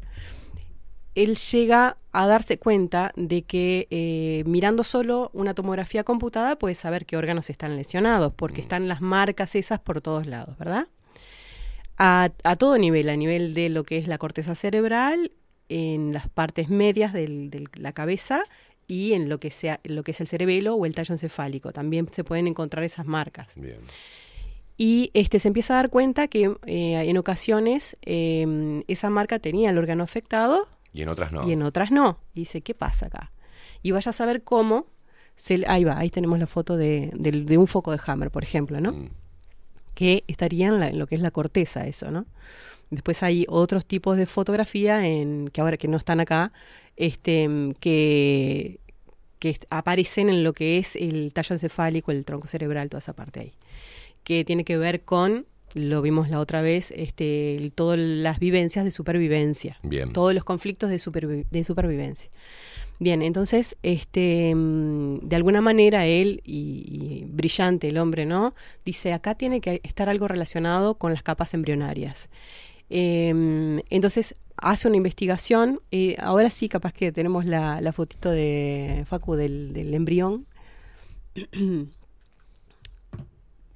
él 1.15 1.37
llega 1.37 1.97
a 2.13 2.27
darse 2.27 2.59
cuenta 2.59 3.13
de 3.17 3.43
que 3.43 3.87
eh, 3.91 4.43
mirando 4.47 4.85
solo 4.85 5.31
una 5.33 5.55
tomografía 5.55 6.05
computada 6.05 6.57
puede 6.57 6.75
saber 6.75 7.07
qué 7.07 7.17
órganos 7.17 7.51
están 7.51 7.77
lesionados, 7.77 8.33
porque 8.35 8.61
están 8.61 8.89
las 8.89 9.01
marcas 9.01 9.55
esas 9.55 9.81
por 9.81 10.01
todos 10.01 10.27
lados, 10.27 10.59
¿verdad? 10.59 10.89
A, 11.97 12.31
a 12.43 12.57
todo 12.57 12.77
nivel, 12.79 13.09
a 13.09 13.17
nivel 13.17 13.55
de 13.55 13.69
lo 13.69 13.85
que 13.85 13.99
es 13.99 14.09
la 14.09 14.19
corteza 14.19 14.55
cerebral, 14.55 15.31
en 15.69 16.13
las 16.13 16.29
partes 16.29 16.69
medias 16.69 17.13
de 17.13 17.69
la 17.75 17.93
cabeza 17.93 18.45
y 18.87 19.15
en 19.15 19.29
lo 19.29 19.41
que, 19.41 19.51
sea, 19.51 19.81
lo 19.85 20.03
que 20.03 20.11
es 20.11 20.21
el 20.21 20.29
cerebelo 20.29 20.75
o 20.75 20.87
el 20.87 20.95
tallo 20.95 21.15
encefálico. 21.15 21.73
También 21.73 22.07
se 22.13 22.25
pueden 22.25 22.47
encontrar 22.47 22.85
esas 22.85 23.07
marcas. 23.07 23.49
Bien. 23.55 23.79
Y 24.77 25.11
este, 25.15 25.39
se 25.39 25.49
empieza 25.49 25.75
a 25.75 25.77
dar 25.77 25.91
cuenta 25.91 26.27
que 26.29 26.53
eh, 26.67 26.95
en 27.09 27.17
ocasiones 27.17 27.97
eh, 28.03 28.83
esa 28.89 29.09
marca 29.11 29.39
tenía 29.39 29.71
el 29.71 29.79
órgano 29.79 30.03
afectado 30.03 30.69
Y 30.93 31.03
en 31.03 31.09
otras 31.09 31.31
no. 31.33 31.49
y 31.49 31.53
en 31.53 31.63
otras 31.63 31.91
no. 31.93 32.19
Y 32.35 32.41
dice, 32.41 32.61
¿qué 32.61 32.75
pasa 32.75 33.07
acá? 33.07 33.31
Y 33.83 33.93
vaya 33.93 34.11
a 34.11 34.13
saber 34.13 34.43
cómo. 34.43 34.87
Se, 35.37 35.65
ahí 35.69 35.85
va, 35.85 35.99
ahí 35.99 36.11
tenemos 36.11 36.39
la 36.39 36.47
foto 36.47 36.77
de, 36.77 37.11
de 37.15 37.59
un 37.59 37.67
foco 37.67 37.93
de 37.93 38.01
Hammer, 38.07 38.31
por 38.31 38.43
ejemplo, 38.43 38.81
¿no? 38.81 38.93
Mm. 38.93 39.09
Que 39.95 40.25
estaría 40.27 40.69
en, 40.69 40.81
la- 40.81 40.89
en 40.89 40.99
lo 40.99 41.07
que 41.07 41.15
es 41.17 41.21
la 41.21 41.31
corteza, 41.31 41.87
eso, 41.87 42.11
¿no? 42.11 42.27
Después 42.91 43.23
hay 43.23 43.45
otros 43.49 43.85
tipos 43.87 44.17
de 44.17 44.27
fotografía 44.27 45.07
en, 45.07 45.49
que 45.53 45.61
ahora 45.61 45.77
que 45.77 45.89
no 45.89 45.97
están 45.97 46.21
acá, 46.21 46.53
este, 46.97 47.49
que, 47.81 48.79
que 49.39 49.59
aparecen 49.71 50.29
en 50.29 50.45
lo 50.45 50.53
que 50.53 50.79
es 50.79 50.95
el 50.97 51.33
tallo 51.33 51.55
encefálico, 51.55 52.11
el 52.13 52.25
tronco 52.25 52.47
cerebral, 52.49 52.89
toda 52.89 52.99
esa 53.01 53.13
parte 53.13 53.41
ahí. 53.41 53.53
Que 54.25 54.45
tiene 54.45 54.65
que 54.65 54.77
ver 54.79 55.03
con, 55.03 55.47
lo 55.75 56.03
vimos 56.03 56.29
la 56.31 56.41
otra 56.41 56.61
vez, 56.63 56.91
este, 56.91 57.71
todas 57.75 57.99
las 57.99 58.39
vivencias 58.41 58.85
de 58.85 58.91
supervivencia. 58.91 59.79
Bien. 59.83 60.13
Todos 60.13 60.35
los 60.35 60.45
conflictos 60.45 60.91
de, 60.91 60.97
supervi- 60.97 61.47
de 61.51 61.65
supervivencia. 61.65 62.31
Bien, 63.01 63.23
entonces, 63.23 63.77
este, 63.83 64.55
mm, 64.55 65.19
de 65.29 65.37
alguna 65.37 65.61
manera 65.61 66.07
él, 66.07 66.41
y, 66.45 66.85
y 66.89 67.25
brillante 67.29 67.89
el 67.89 67.99
hombre, 67.99 68.25
¿no? 68.25 68.55
Dice, 68.85 69.13
acá 69.13 69.35
tiene 69.35 69.61
que 69.61 69.81
estar 69.83 70.09
algo 70.09 70.27
relacionado 70.29 70.95
con 70.95 71.13
las 71.13 71.23
capas 71.23 71.55
embrionarias. 71.55 72.29
Em, 72.91 73.81
entonces 73.91 74.37
hace 74.57 74.87
una 74.87 74.97
investigación, 74.97 75.81
eh, 75.91 76.15
ahora 76.21 76.51
sí 76.51 76.69
capaz 76.69 76.93
que 76.93 77.11
tenemos 77.13 77.45
la, 77.47 77.81
la 77.81 77.93
fotito 77.93 78.31
de 78.31 79.03
Facu 79.07 79.35
del, 79.35 79.73
del 79.73 79.93
embrión. 79.93 80.47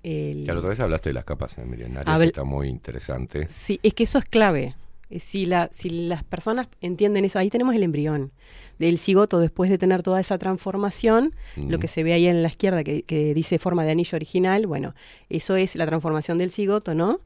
El- 0.03 0.47
la 0.47 0.55
otra 0.55 0.69
vez 0.71 0.81
hablaste 0.81 1.11
de 1.11 1.15
las 1.15 1.25
capas 1.25 1.59
embrionarias, 1.59 2.21
Habl- 2.21 2.27
está 2.27 2.45
muy 2.45 2.69
interesante. 2.69 3.47
Sí, 3.51 3.81
es 3.83 3.95
que 3.95 4.05
eso 4.05 4.19
es 4.19 4.25
clave. 4.25 4.75
Eh, 5.11 5.21
Si, 5.21 5.47
la, 5.47 5.71
si 5.73 5.89
las 5.91 6.23
personas 6.23 6.69
entienden 6.83 7.25
eso, 7.25 7.39
ahí 7.39 7.49
tenemos 7.51 7.75
el 7.75 7.83
embrión 7.83 8.31
del 8.79 8.99
cigoto 8.99 9.39
después 9.41 9.71
de 9.71 9.79
tener 9.79 10.03
toda 10.03 10.21
esa 10.21 10.37
transformación, 10.39 11.35
lo 11.57 11.79
que 11.81 11.89
se 11.89 12.03
ve 12.05 12.13
ahí 12.13 12.27
en 12.29 12.43
la 12.43 12.49
izquierda 12.49 12.85
que, 12.85 13.03
que 13.03 13.33
dice 13.35 13.59
forma 13.59 13.85
de 13.85 13.91
anillo 13.91 14.15
original, 14.17 14.67
bueno, 14.67 14.95
eso 15.31 15.57
es 15.57 15.75
la 15.77 15.87
transformación 15.87 16.39
del 16.39 16.51
cigoto, 16.51 16.95
¿no? 16.95 17.21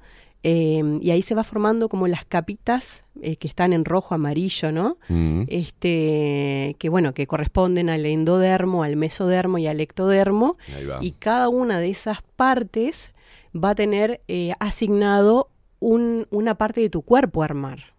Eh, 0.45 0.99
y 1.01 1.11
ahí 1.13 1.23
se 1.23 1.35
va 1.37 1.45
formando 1.45 1.89
como 1.89 2.09
las 2.09 2.25
capitas 2.25 3.05
eh, 3.21 3.37
que 3.37 3.47
están 3.47 3.73
en 3.73 3.85
rojo, 3.85 4.15
amarillo, 4.15 4.73
¿no? 4.73 4.99
Mm. 5.09 5.45
Este, 5.47 6.77
que 6.79 6.89
bueno, 6.89 7.15
que 7.15 7.27
corresponden 7.27 7.89
al 7.91 8.05
endodermo, 8.07 8.83
al 8.83 8.97
mesodermo 8.97 9.59
y 9.59 9.67
al 9.67 9.81
ectodermo. 9.81 10.57
Y 11.01 11.13
cada 11.13 11.49
una 11.49 11.79
de 11.81 11.91
esas 11.91 12.23
partes 12.37 13.11
va 13.55 13.71
a 13.71 13.75
tener 13.75 14.21
eh, 14.29 14.53
asignado 14.61 15.51
un- 15.79 16.27
una 16.31 16.57
parte 16.57 16.81
de 16.81 16.91
tu 16.91 17.03
cuerpo 17.03 17.43
a 17.43 17.47
armar. 17.47 17.95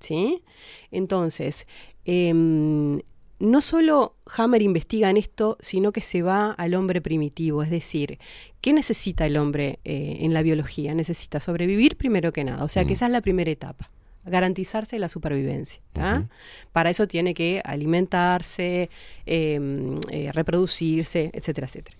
¿Sí? 0.00 0.42
Entonces, 0.90 1.66
em, 2.04 3.00
no 3.38 3.60
solo 3.60 4.16
Hammer 4.36 4.62
investiga 4.62 5.10
en 5.10 5.16
esto, 5.16 5.58
sino 5.60 5.92
que 5.92 6.00
se 6.00 6.22
va 6.22 6.52
al 6.52 6.74
hombre 6.74 7.00
primitivo. 7.00 7.62
Es 7.62 7.70
decir, 7.70 8.18
¿qué 8.60 8.72
necesita 8.72 9.26
el 9.26 9.36
hombre 9.36 9.78
eh, 9.84 10.18
en 10.20 10.32
la 10.32 10.42
biología? 10.42 10.94
Necesita 10.94 11.40
sobrevivir 11.40 11.96
primero 11.96 12.32
que 12.32 12.44
nada. 12.44 12.64
O 12.64 12.68
sea, 12.68 12.84
que 12.84 12.94
esa 12.94 13.06
es 13.06 13.12
la 13.12 13.20
primera 13.20 13.50
etapa. 13.50 13.90
Garantizarse 14.24 14.98
la 14.98 15.08
supervivencia. 15.08 15.82
¿tá? 15.92 16.28
Para 16.72 16.90
eso 16.90 17.06
tiene 17.06 17.34
que 17.34 17.60
alimentarse, 17.64 18.90
em, 19.26 20.00
eh, 20.10 20.32
reproducirse, 20.32 21.30
etcétera, 21.32 21.66
etcétera. 21.66 21.96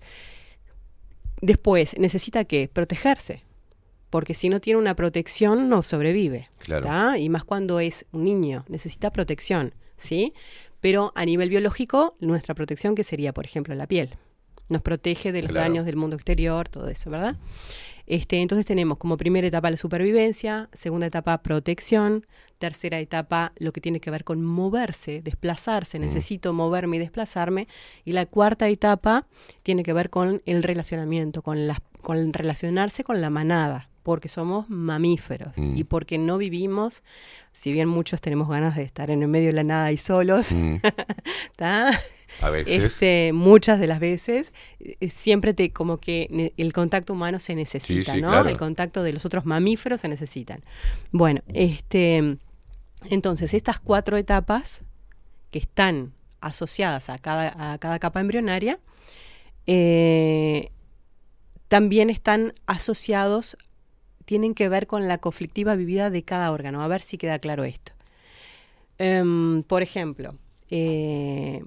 Después, 1.41 1.97
necesita 1.99 2.45
que 2.45 2.67
protegerse, 2.67 3.43
porque 4.09 4.33
si 4.33 4.49
no 4.49 4.59
tiene 4.59 4.79
una 4.79 4.95
protección 4.95 5.69
no 5.69 5.83
sobrevive. 5.83 6.49
Claro. 6.57 7.15
Y 7.15 7.29
más 7.29 7.43
cuando 7.43 7.79
es 7.79 8.05
un 8.11 8.23
niño, 8.23 8.65
necesita 8.67 9.11
protección, 9.11 9.75
¿sí? 9.97 10.33
Pero 10.81 11.11
a 11.15 11.25
nivel 11.25 11.49
biológico, 11.49 12.15
nuestra 12.19 12.55
protección, 12.55 12.95
que 12.95 13.03
sería, 13.03 13.33
por 13.33 13.45
ejemplo, 13.45 13.73
la 13.75 13.87
piel. 13.87 14.15
Nos 14.69 14.81
protege 14.81 15.31
de 15.31 15.41
los 15.41 15.51
Claro. 15.51 15.69
daños 15.69 15.85
del 15.85 15.95
mundo 15.95 16.15
exterior, 16.17 16.67
todo 16.67 16.87
eso, 16.89 17.09
¿verdad? 17.09 17.37
Este, 18.05 18.41
entonces 18.41 18.65
tenemos 18.65 18.97
como 18.97 19.17
primera 19.17 19.47
etapa 19.47 19.69
la 19.69 19.77
supervivencia, 19.77 20.69
segunda 20.73 21.07
etapa 21.07 21.41
protección, 21.41 22.25
tercera 22.57 22.99
etapa 22.99 23.53
lo 23.57 23.71
que 23.73 23.81
tiene 23.81 23.99
que 23.99 24.11
ver 24.11 24.23
con 24.23 24.43
moverse, 24.43 25.21
desplazarse, 25.21 25.99
necesito 25.99 26.53
moverme 26.53 26.97
y 26.97 26.99
desplazarme, 26.99 27.67
y 28.05 28.13
la 28.13 28.25
cuarta 28.25 28.67
etapa 28.69 29.27
tiene 29.63 29.83
que 29.83 29.93
ver 29.93 30.09
con 30.09 30.41
el 30.45 30.63
relacionamiento, 30.63 31.41
con, 31.41 31.67
las 31.67 31.79
con 32.01 32.31
relacionarse 32.33 33.03
con 33.03 33.19
la 33.19 33.29
manada, 33.29 33.89
porque 34.07 34.29
somos 34.29 34.69
mamíferos 34.69 35.57
Mm. 35.57 35.75
y 35.75 35.83
porque 35.83 36.17
no 36.17 36.37
vivimos, 36.37 37.03
si 37.51 37.73
bien 37.73 37.89
muchos 37.89 38.21
tenemos 38.21 38.47
ganas 38.47 38.77
de 38.77 38.83
estar 38.83 39.09
en 39.11 39.21
el 39.21 39.27
medio 39.27 39.47
de 39.47 39.53
la 39.53 39.65
nada 39.65 39.91
y 39.91 39.97
solos, 39.97 40.53
Mm. 40.53 40.75
¿tá? 41.57 41.91
A 42.41 42.49
veces. 42.49 42.79
Este, 42.93 43.31
muchas 43.33 43.81
de 43.81 43.87
las 43.87 43.99
veces, 43.99 44.53
eh, 44.79 45.09
siempre 45.09 45.53
te 45.53 45.73
como 45.73 45.97
que 45.97 46.53
el 46.55 46.71
contacto 46.71 47.11
humano 47.11 47.37
se 47.41 47.53
necesita, 47.53 48.13
sí, 48.13 48.21
¿no? 48.21 48.29
claro. 48.29 48.47
El 48.47 48.55
contacto 48.57 49.03
de 49.03 49.11
los 49.11 49.25
otros 49.25 49.45
mamíferos 49.45 49.99
se 49.99 50.07
necesitan. 50.07 50.63
Bueno, 51.11 51.41
este, 51.49 52.37
entonces 53.09 53.53
estas 53.53 53.77
cuatro 53.81 54.15
etapas 54.15 54.79
que 55.51 55.59
están 55.59 56.13
asociadas 56.39 57.09
a 57.09 57.17
cada, 57.19 57.73
a 57.73 57.77
cada 57.77 57.99
capa 57.99 58.21
embrionaria, 58.21 58.79
eh, 59.65 60.71
también 61.67 62.09
están 62.09 62.53
asociados, 62.67 63.57
tienen 64.27 64.53
que 64.53 64.67
ver 64.67 64.87
con 64.87 65.07
la 65.07 65.17
conflictiva 65.19 65.75
vivida 65.75 66.09
de 66.09 66.21
cada 66.21 66.51
órgano. 66.51 66.83
A 66.83 66.87
ver 66.89 67.01
si 67.01 67.17
queda 67.17 67.39
claro 67.39 67.63
esto. 67.63 67.93
Em, 68.97 69.63
por 69.63 69.81
ejemplo, 69.83 70.35
eh, 70.69 71.63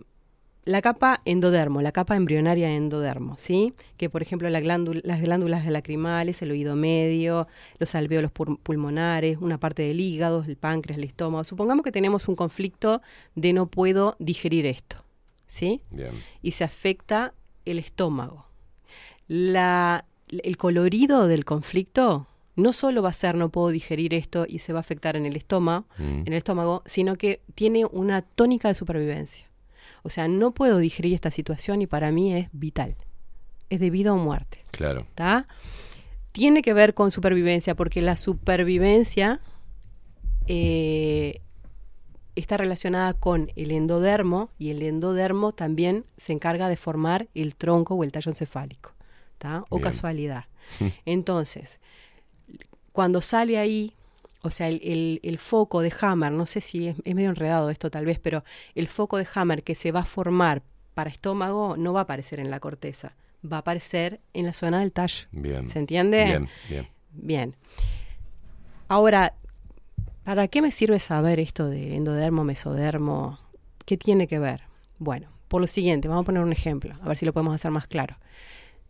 la 0.65 0.83
capa 0.83 1.23
endodermo, 1.25 1.81
la 1.81 1.91
capa 1.91 2.17
embrionaria 2.17 2.69
de 2.69 2.77
endodermo, 2.77 3.37
¿sí? 3.39 3.73
Que 3.97 4.11
por 4.11 4.21
ejemplo 4.21 4.51
la 4.51 4.61
glándula- 4.61 5.01
las 5.05 5.23
glándulas 5.23 5.65
lacrimales, 5.67 6.43
el 6.43 6.51
oído 6.51 6.77
medio, 6.77 7.49
los 7.79 7.95
alvéolos 7.95 8.31
pul- 8.31 8.59
pulmonares, 8.63 9.39
una 9.41 9.59
parte 9.59 9.83
del 9.83 9.99
hígado, 10.01 10.45
el 10.47 10.57
páncreas, 10.57 10.99
el 10.99 11.05
estómago. 11.05 11.45
Supongamos 11.45 11.83
que 11.83 11.93
tenemos 11.93 12.29
un 12.29 12.37
conflicto 12.37 13.01
de 13.35 13.55
no 13.55 13.67
puedo 13.67 14.17
digerir 14.19 14.67
esto, 14.67 15.03
¿sí? 15.47 15.81
Bien. 15.91 16.13
Y 16.43 16.51
se 16.51 16.65
afecta 16.65 17.33
el 17.65 17.79
estómago. 17.79 18.45
La, 19.29 20.05
el 20.29 20.57
colorido 20.59 21.27
del 21.27 21.45
conflicto 21.45 22.27
no 22.61 22.73
solo 22.73 23.03
va 23.03 23.09
a 23.11 23.13
ser 23.13 23.35
no 23.35 23.49
puedo 23.49 23.69
digerir 23.69 24.15
esto 24.15 24.47
y 24.49 24.61
se 24.61 24.73
va 24.73 24.79
a 24.79 24.81
afectar 24.81 25.17
en 25.17 25.27
el 25.27 25.37
estómago, 25.37 25.87
Mm. 25.99 26.03
en 26.21 26.27
el 26.29 26.35
estómago, 26.35 26.83
sino 26.87 27.17
que 27.17 27.41
tiene 27.55 27.85
una 27.87 28.23
tónica 28.23 28.69
de 28.69 28.75
supervivencia. 28.75 29.47
O 30.03 30.11
sea, 30.11 30.29
no 30.29 30.53
puedo 30.53 30.79
digerir 30.79 31.15
esta 31.15 31.31
situación 31.31 31.83
y 31.83 31.87
para 31.87 32.11
mí 32.13 32.33
es 32.35 32.49
vital. 32.53 32.97
Es 33.69 33.81
de 33.81 33.91
vida 33.91 34.13
o 34.13 34.17
muerte. 34.17 34.59
Claro. 34.71 35.07
¿tá? 35.15 35.47
Tiene 36.33 36.63
que 36.63 36.73
ver 36.75 36.95
con 36.95 37.11
supervivencia, 37.11 37.75
porque 37.75 38.01
la 38.03 38.17
supervivencia 38.17 39.41
eh, 40.47 41.41
está 42.37 42.57
relacionada 42.57 43.13
con 43.15 43.51
el 43.57 43.73
endodermo 43.73 44.51
y 44.59 44.71
el 44.71 44.83
endodermo 44.83 45.53
también 45.53 46.05
se 46.17 46.33
encarga 46.33 46.69
de 46.69 46.77
formar 46.77 47.29
el 47.35 47.55
tronco 47.57 47.95
o 47.95 48.05
el 48.05 48.13
tallo 48.13 48.31
encefálico. 48.31 48.93
¿tá? 49.39 49.65
O 49.71 49.77
Bien. 49.77 49.89
casualidad. 49.89 50.45
Entonces, 51.05 51.81
cuando 53.01 53.23
sale 53.23 53.57
ahí, 53.57 53.95
o 54.43 54.51
sea, 54.51 54.69
el, 54.69 54.79
el- 54.85 55.21
el 55.23 55.39
foco 55.39 55.81
de 55.81 55.91
Hammer, 56.03 56.33
no 56.33 56.45
sé 56.45 56.61
si 56.61 56.89
es, 56.89 56.97
es 57.03 57.15
medio 57.15 57.31
enredado 57.31 57.71
esto 57.71 57.91
tal 57.91 58.05
vez, 58.05 58.19
pero 58.19 58.45
el 58.75 58.89
foco 58.89 59.17
de 59.17 59.27
Hammer 59.35 59.63
que 59.63 59.75
se 59.75 59.91
va 59.91 60.01
a 60.01 60.05
formar 60.05 60.61
para 60.93 61.09
estómago 61.09 61.79
no 61.79 61.95
va 61.95 62.01
a 62.01 62.03
aparecer 62.03 62.41
en 62.41 62.51
la 62.51 62.61
corteza, 62.61 63.15
va 63.51 63.57
a 63.57 63.61
aparecer 63.61 64.21
en 64.35 64.45
la 64.45 64.53
zona 64.53 64.81
del 64.81 64.93
tallo. 64.93 65.29
Bien. 65.33 65.71
¿Se 65.71 65.79
entiende? 65.79 66.25
Bien, 66.27 66.49
bien. 66.69 66.89
Bien. 67.13 67.57
Ahora, 68.89 69.33
¿para 70.25 70.47
qué 70.49 70.61
me 70.61 70.71
sirve 70.71 70.99
saber 71.01 71.41
esto 71.41 71.71
de 71.71 71.97
endodermo, 71.97 72.45
mesodermo? 72.45 73.39
¿Qué 73.87 73.97
tiene 73.97 74.27
que 74.29 74.39
ver? 74.39 74.65
Bueno, 74.99 75.29
por 75.49 75.63
lo 75.63 75.67
siguiente, 75.67 76.07
vamos 76.07 76.25
a 76.25 76.27
poner 76.27 76.43
un 76.43 76.53
ejemplo, 76.53 76.95
a 77.03 77.09
ver 77.09 77.17
si 77.17 77.25
lo 77.25 77.33
podemos 77.33 77.55
hacer 77.55 77.71
más 77.71 77.87
claro. 77.87 78.17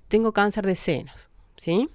Tengo 0.09 0.33
cáncer 0.33 0.67
de 0.67 0.75
senos, 0.75 1.29
¿sí? 1.57 1.89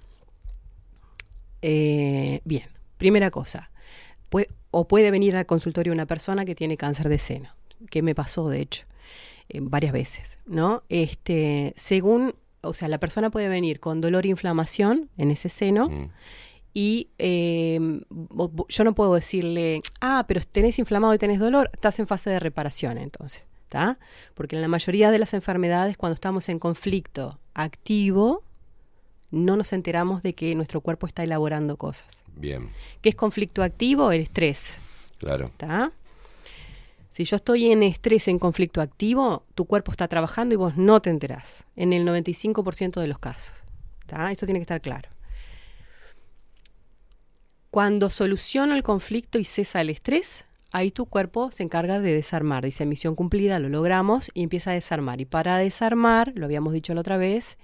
Eh, 1.68 2.40
bien, 2.44 2.66
primera 2.96 3.30
cosa, 3.32 3.70
o 4.70 4.86
puede 4.86 5.10
venir 5.10 5.34
al 5.36 5.46
consultorio 5.46 5.92
una 5.92 6.06
persona 6.06 6.44
que 6.44 6.54
tiene 6.54 6.76
cáncer 6.76 7.08
de 7.08 7.18
seno, 7.18 7.56
que 7.90 8.02
me 8.02 8.14
pasó 8.14 8.48
de 8.48 8.60
hecho 8.60 8.84
eh, 9.48 9.58
varias 9.62 9.92
veces, 9.92 10.38
¿no? 10.46 10.82
Este, 10.90 11.72
según, 11.76 12.34
o 12.60 12.72
sea, 12.74 12.88
la 12.88 12.98
persona 12.98 13.30
puede 13.30 13.48
venir 13.48 13.80
con 13.80 14.00
dolor 14.00 14.26
e 14.26 14.28
inflamación 14.28 15.08
en 15.16 15.30
ese 15.30 15.48
seno 15.48 15.88
Mm. 15.88 16.10
y 16.74 17.08
eh, 17.18 17.78
vo- 18.10 18.66
yo 18.68 18.84
no 18.84 18.94
puedo 18.94 19.14
decirle, 19.14 19.80
ah, 20.00 20.24
pero 20.28 20.40
tenés 20.42 20.78
inflamado 20.78 21.14
y 21.14 21.18
tenés 21.18 21.38
dolor, 21.40 21.70
estás 21.72 21.98
en 21.98 22.06
fase 22.06 22.28
de 22.30 22.38
reparación 22.38 22.98
entonces, 22.98 23.42
¿está? 23.64 23.98
Porque 24.34 24.56
en 24.56 24.62
la 24.62 24.68
mayoría 24.68 25.10
de 25.10 25.18
las 25.18 25.32
enfermedades, 25.32 25.96
cuando 25.96 26.14
estamos 26.14 26.48
en 26.48 26.58
conflicto 26.58 27.38
activo, 27.54 28.42
no 29.30 29.56
nos 29.56 29.72
enteramos 29.72 30.22
de 30.22 30.34
que 30.34 30.54
nuestro 30.54 30.80
cuerpo 30.80 31.06
está 31.06 31.22
elaborando 31.22 31.76
cosas. 31.76 32.22
Bien, 32.34 32.70
¿Qué 33.02 33.08
es 33.08 33.14
conflicto 33.14 33.62
activo? 33.62 34.12
El 34.12 34.20
estrés. 34.22 34.78
claro. 35.18 35.46
¿Está? 35.46 35.92
Si 37.10 37.24
yo 37.24 37.36
estoy 37.36 37.72
en 37.72 37.82
estrés, 37.82 38.28
en 38.28 38.38
conflicto 38.38 38.82
activo, 38.82 39.42
tu 39.54 39.64
cuerpo 39.64 39.90
está 39.90 40.06
trabajando 40.06 40.54
y 40.54 40.58
vos 40.58 40.76
no 40.76 41.00
te 41.00 41.08
enterás. 41.08 41.64
En 41.74 41.94
el 41.94 42.06
95% 42.06 43.00
de 43.00 43.06
los 43.06 43.18
casos. 43.18 43.54
Esto 44.30 44.44
tiene 44.44 44.58
que 44.58 44.64
estar 44.64 44.82
claro. 44.82 45.08
Cuando 47.70 48.10
soluciono 48.10 48.74
el 48.74 48.82
conflicto 48.82 49.38
y 49.38 49.44
cesa 49.44 49.80
el 49.80 49.88
estrés, 49.88 50.44
ahí 50.72 50.90
tu 50.90 51.06
cuerpo 51.06 51.50
se 51.50 51.62
encarga 51.62 52.00
de 52.00 52.12
desarmar. 52.12 52.64
Dice 52.64 52.84
misión 52.84 53.14
cumplida, 53.14 53.58
lo 53.58 53.70
logramos 53.70 54.30
y 54.34 54.42
empieza 54.42 54.72
a 54.72 54.74
desarmar. 54.74 55.20
Y 55.20 55.24
para 55.24 55.56
desarmar, 55.56 56.32
lo 56.36 56.44
habíamos 56.44 56.74
dicho 56.74 56.92
la 56.92 57.00
otra 57.00 57.16
vez, 57.16 57.56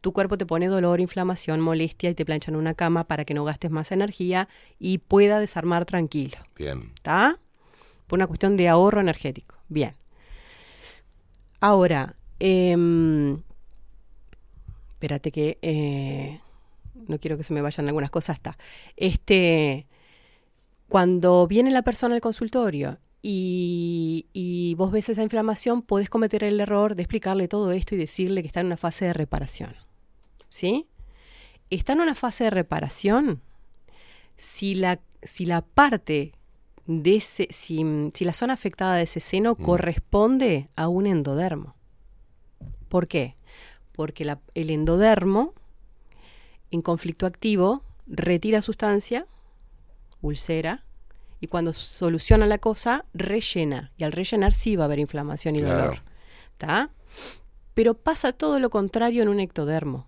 tu 0.00 0.12
cuerpo 0.12 0.38
te 0.38 0.46
pone 0.46 0.68
dolor, 0.68 1.00
inflamación, 1.00 1.60
molestia 1.60 2.10
y 2.10 2.14
te 2.14 2.24
plancha 2.24 2.50
en 2.50 2.56
una 2.56 2.74
cama 2.74 3.04
para 3.04 3.24
que 3.24 3.34
no 3.34 3.44
gastes 3.44 3.70
más 3.70 3.90
energía 3.92 4.48
y 4.78 4.98
pueda 4.98 5.40
desarmar 5.40 5.84
tranquilo. 5.84 6.38
Bien. 6.56 6.92
¿Está? 6.94 7.38
Por 8.06 8.18
una 8.18 8.26
cuestión 8.26 8.56
de 8.56 8.68
ahorro 8.68 9.00
energético. 9.00 9.56
Bien. 9.68 9.94
Ahora, 11.60 12.14
em, 12.38 13.42
espérate 14.90 15.32
que 15.32 15.58
eh, 15.62 16.40
no 17.08 17.18
quiero 17.18 17.36
que 17.36 17.44
se 17.44 17.52
me 17.52 17.60
vayan 17.60 17.88
algunas 17.88 18.10
cosas. 18.10 18.36
Está. 18.36 18.56
Este, 18.96 19.88
cuando 20.88 21.48
viene 21.48 21.70
la 21.70 21.82
persona 21.82 22.14
al 22.14 22.20
consultorio 22.20 22.98
y, 23.20 24.26
y 24.32 24.74
vos 24.76 24.92
ves 24.92 25.08
esa 25.08 25.24
inflamación, 25.24 25.82
podés 25.82 26.08
cometer 26.08 26.44
el 26.44 26.60
error 26.60 26.94
de 26.94 27.02
explicarle 27.02 27.48
todo 27.48 27.72
esto 27.72 27.96
y 27.96 27.98
decirle 27.98 28.42
que 28.42 28.46
está 28.46 28.60
en 28.60 28.66
una 28.66 28.76
fase 28.76 29.06
de 29.06 29.12
reparación. 29.12 29.87
¿Sí? 30.48 30.86
Está 31.70 31.92
en 31.92 32.00
una 32.00 32.14
fase 32.14 32.44
de 32.44 32.50
reparación 32.50 33.42
si 34.36 34.74
la, 34.74 35.00
si 35.22 35.44
la 35.46 35.62
parte 35.62 36.32
de 36.86 37.16
ese, 37.16 37.48
si, 37.50 37.84
si 38.14 38.24
la 38.24 38.32
zona 38.32 38.54
afectada 38.54 38.94
de 38.96 39.02
ese 39.02 39.20
seno 39.20 39.54
Mm. 39.58 39.62
corresponde 39.62 40.68
a 40.76 40.88
un 40.88 41.06
endodermo. 41.06 41.74
¿Por 42.88 43.08
qué? 43.08 43.36
Porque 43.92 44.24
la- 44.24 44.40
el 44.54 44.70
endodermo, 44.70 45.52
en 46.70 46.80
conflicto 46.82 47.26
activo, 47.26 47.82
retira 48.06 48.62
sustancia, 48.62 49.26
ulcera, 50.22 50.84
y 51.40 51.46
cuando 51.48 51.72
soluciona 51.72 52.46
la 52.46 52.58
cosa, 52.58 53.04
rellena. 53.14 53.92
Y 53.98 54.04
al 54.04 54.12
rellenar 54.12 54.54
sí 54.54 54.74
va 54.76 54.84
a 54.84 54.86
haber 54.86 54.98
inflamación 54.98 55.56
y 55.56 55.60
Claro. 55.60 55.76
dolor. 55.82 56.02
¿Está? 56.52 56.90
Pero 57.74 57.94
pasa 57.94 58.32
todo 58.32 58.58
lo 58.58 58.70
contrario 58.70 59.22
en 59.22 59.28
un 59.28 59.38
ectodermo, 59.40 60.06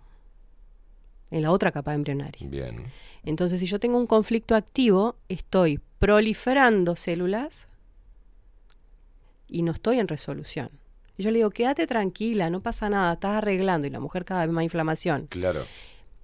en 1.31 1.43
la 1.43 1.51
otra 1.51 1.71
capa 1.73 1.95
embrionaria. 1.95 2.49
Bien. 2.49 2.87
Entonces, 3.25 3.61
si 3.61 3.67
yo 3.67 3.79
tengo 3.79 3.99
un 3.99 4.07
conflicto 4.07 4.55
activo, 4.55 5.17
estoy 5.29 5.81
proliferando 5.99 6.97
células 6.97 7.69
y 9.47 9.63
no 9.63 9.73
estoy 9.73 9.99
en 9.99 10.09
resolución. 10.09 10.71
Y 11.17 11.23
yo 11.23 11.31
le 11.31 11.39
digo, 11.39 11.51
quédate 11.51 11.87
tranquila, 11.87 12.49
no 12.51 12.61
pasa 12.63 12.89
nada, 12.89 13.13
estás 13.15 13.37
arreglando. 13.37 13.87
Y 13.87 13.91
la 13.91 14.01
mujer 14.01 14.25
cada 14.25 14.47
vez 14.47 14.55
más 14.55 14.65
inflamación. 14.65 15.27
Claro. 15.27 15.65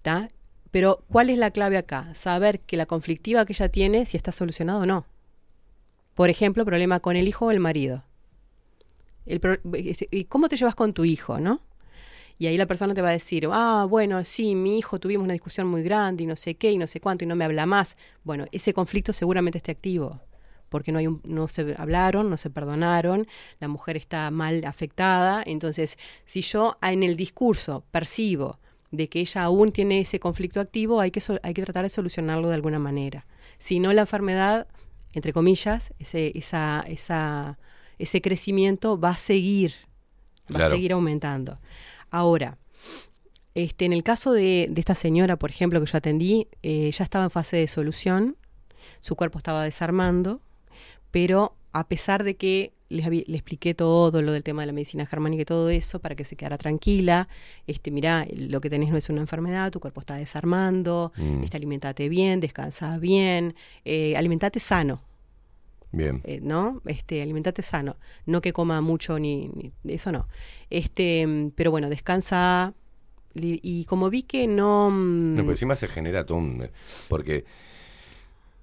¿tá? 0.03 0.28
Pero, 0.70 1.03
¿cuál 1.11 1.31
es 1.31 1.39
la 1.39 1.51
clave 1.51 1.77
acá? 1.77 2.15
Saber 2.15 2.61
que 2.61 2.77
la 2.77 2.87
conflictiva 2.87 3.45
que 3.45 3.53
ella 3.53 3.69
tiene, 3.69 4.07
si 4.07 4.16
está 4.16 4.33
solucionado 4.33 4.81
o 4.81 4.87
no. 4.87 5.05
Por 6.15 6.31
ejemplo, 6.31 6.65
problema 6.65 7.01
con 7.01 7.16
el 7.16 7.28
hijo 7.28 7.47
o 7.47 7.51
el 7.51 7.61
marido. 7.61 8.05
El 9.27 9.41
pro- 9.41 9.59
¿Y 9.74 10.24
cómo 10.24 10.49
te 10.49 10.57
llevas 10.57 10.74
con 10.74 10.95
tu 10.95 11.05
hijo, 11.05 11.41
no? 11.41 11.61
Y 12.38 12.46
ahí 12.46 12.56
la 12.56 12.66
persona 12.66 12.92
te 12.94 13.00
va 13.02 13.08
a 13.08 13.12
decir, 13.12 13.48
ah, 13.50 13.86
bueno, 13.88 14.22
sí, 14.24 14.54
mi 14.54 14.78
hijo 14.78 14.98
tuvimos 15.00 15.24
una 15.24 15.32
discusión 15.32 15.66
muy 15.68 15.82
grande 15.82 16.24
y 16.24 16.26
no 16.26 16.36
sé 16.36 16.56
qué 16.56 16.70
y 16.72 16.78
no 16.78 16.86
sé 16.86 17.00
cuánto 17.00 17.24
y 17.24 17.26
no 17.26 17.34
me 17.36 17.44
habla 17.44 17.64
más. 17.66 17.96
Bueno, 18.24 18.44
ese 18.52 18.74
conflicto 18.74 19.12
seguramente 19.14 19.56
esté 19.58 19.72
activo, 19.72 20.20
porque 20.68 20.92
no, 20.92 20.98
hay 20.98 21.06
un- 21.06 21.22
no 21.24 21.48
se 21.48 21.74
hablaron, 21.78 22.28
no 22.28 22.36
se 22.36 22.50
perdonaron, 22.50 23.26
la 23.60 23.68
mujer 23.68 23.96
está 23.96 24.30
mal 24.30 24.64
afectada. 24.66 25.42
Entonces, 25.46 25.96
si 26.26 26.42
yo 26.42 26.76
en 26.82 27.02
el 27.02 27.16
discurso 27.16 27.84
percibo 27.90 28.58
de 28.90 29.08
que 29.08 29.20
ella 29.20 29.44
aún 29.44 29.72
tiene 29.72 30.00
ese 30.00 30.20
conflicto 30.20 30.60
activo, 30.60 31.00
hay 31.00 31.10
que, 31.10 31.22
hay 31.42 31.54
que 31.54 31.62
tratar 31.62 31.84
de 31.84 31.90
solucionarlo 31.90 32.48
de 32.48 32.54
alguna 32.54 32.78
manera. 32.78 33.26
Si 33.58 33.80
no, 33.80 33.92
la 33.94 34.02
enfermedad, 34.02 34.66
entre 35.14 35.32
comillas, 35.32 35.94
ese, 35.98 36.36
esa, 36.38 36.84
esa, 36.86 37.58
ese 37.98 38.20
crecimiento 38.20 38.98
va 39.00 39.10
a 39.10 39.16
seguir, 39.18 39.72
va 40.54 40.60
a 40.66 40.68
seguir 40.70 40.92
aumentando. 40.92 41.58
Ahora, 42.11 42.59
este, 43.55 43.85
en 43.87 43.93
el 43.93 44.03
caso 44.03 44.33
de, 44.33 44.69
de 44.70 44.81
esta 44.81 44.95
señora, 44.95 45.37
por 45.37 45.51
ejemplo, 45.51 45.81
que 45.81 45.87
yo 45.87 45.97
atendí, 45.99 46.49
eh, 46.62 46.91
ya 46.91 47.05
estaba 47.05 47.24
en 47.24 47.31
fase 47.31 47.57
de 47.57 47.69
solución, 47.69 48.37
su 49.01 49.16
cuerpo 49.16 49.39
estaba 49.39 49.65
desarmando, 49.65 50.41
pero 51.11 51.57
a 51.73 51.89
pesar 51.89 52.23
de 52.24 52.37
que 52.37 52.73
les 52.89 53.09
le 53.09 53.24
expliqué 53.37 53.74
todo 53.74 54.23
lo 54.23 54.31
del 54.33 54.45
tema 54.45 54.62
de 54.62 54.66
la 54.66 54.73
medicina 54.73 55.07
germánica 55.07 55.43
y 55.43 55.45
todo 55.45 55.70
eso 55.70 55.99
para 55.99 56.15
que 56.15 56.24
se 56.24 56.37
quedara 56.37 56.57
tranquila, 56.57 57.28
este, 57.66 57.91
mira, 57.91 58.27
lo 58.33 58.61
que 58.61 58.70
tenés 58.70 58.91
no 58.91 58.97
es 58.97 59.09
una 59.09 59.23
enfermedad, 59.23 59.73
tu 59.73 59.81
cuerpo 59.81 60.01
está 60.01 60.15
desarmando, 60.16 61.12
Mm. 61.16 61.43
este, 61.43 61.57
alimentate 61.57 62.09
bien, 62.09 62.39
descansa 62.39 62.99
bien, 62.99 63.57
eh, 63.85 64.16
alimentate 64.16 64.61
sano, 64.61 65.01
Bien. 65.92 66.20
eh, 66.24 66.40
¿no? 66.42 66.82
Este, 66.86 67.22
alimentate 67.22 67.62
sano, 67.62 67.96
no 68.26 68.40
que 68.42 68.52
coma 68.52 68.80
mucho 68.80 69.18
ni, 69.18 69.48
ni- 69.48 69.72
eso 69.94 70.12
no. 70.12 70.28
Este, 70.70 71.26
mm, 71.26 71.50
pero 71.54 71.70
bueno, 71.70 71.88
descansa 71.88 72.74
y, 73.34 73.84
como 73.84 74.08
vi 74.10 74.22
que 74.22 74.46
no 74.46 74.90
mm, 74.90 75.34
No, 75.34 75.42
pero 75.42 75.50
encima 75.50 75.74
se 75.74 75.88
genera 75.88 76.24
todo 76.24 76.38
un... 76.38 76.68
Porque 77.08 77.44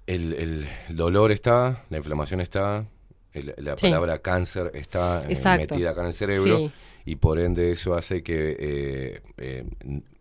el, 0.06 0.34
el 0.34 0.96
dolor 0.96 1.32
está, 1.32 1.84
la 1.90 1.96
inflamación 1.96 2.40
está, 2.40 2.86
el- 3.32 3.54
la 3.56 3.76
Sí. 3.76 3.86
palabra 3.86 4.18
cáncer 4.20 4.70
está 4.74 5.22
eh, 5.22 5.26
Exacto. 5.30 5.74
metida 5.74 5.90
acá 5.90 6.00
en 6.02 6.08
el 6.08 6.14
cerebro 6.14 6.58
Sí. 6.58 6.70
y 7.06 7.16
por 7.16 7.38
ende 7.38 7.72
eso 7.72 7.94
hace 7.94 8.22
que 8.22 8.56
eh, 8.58 9.22
eh, 9.38 9.64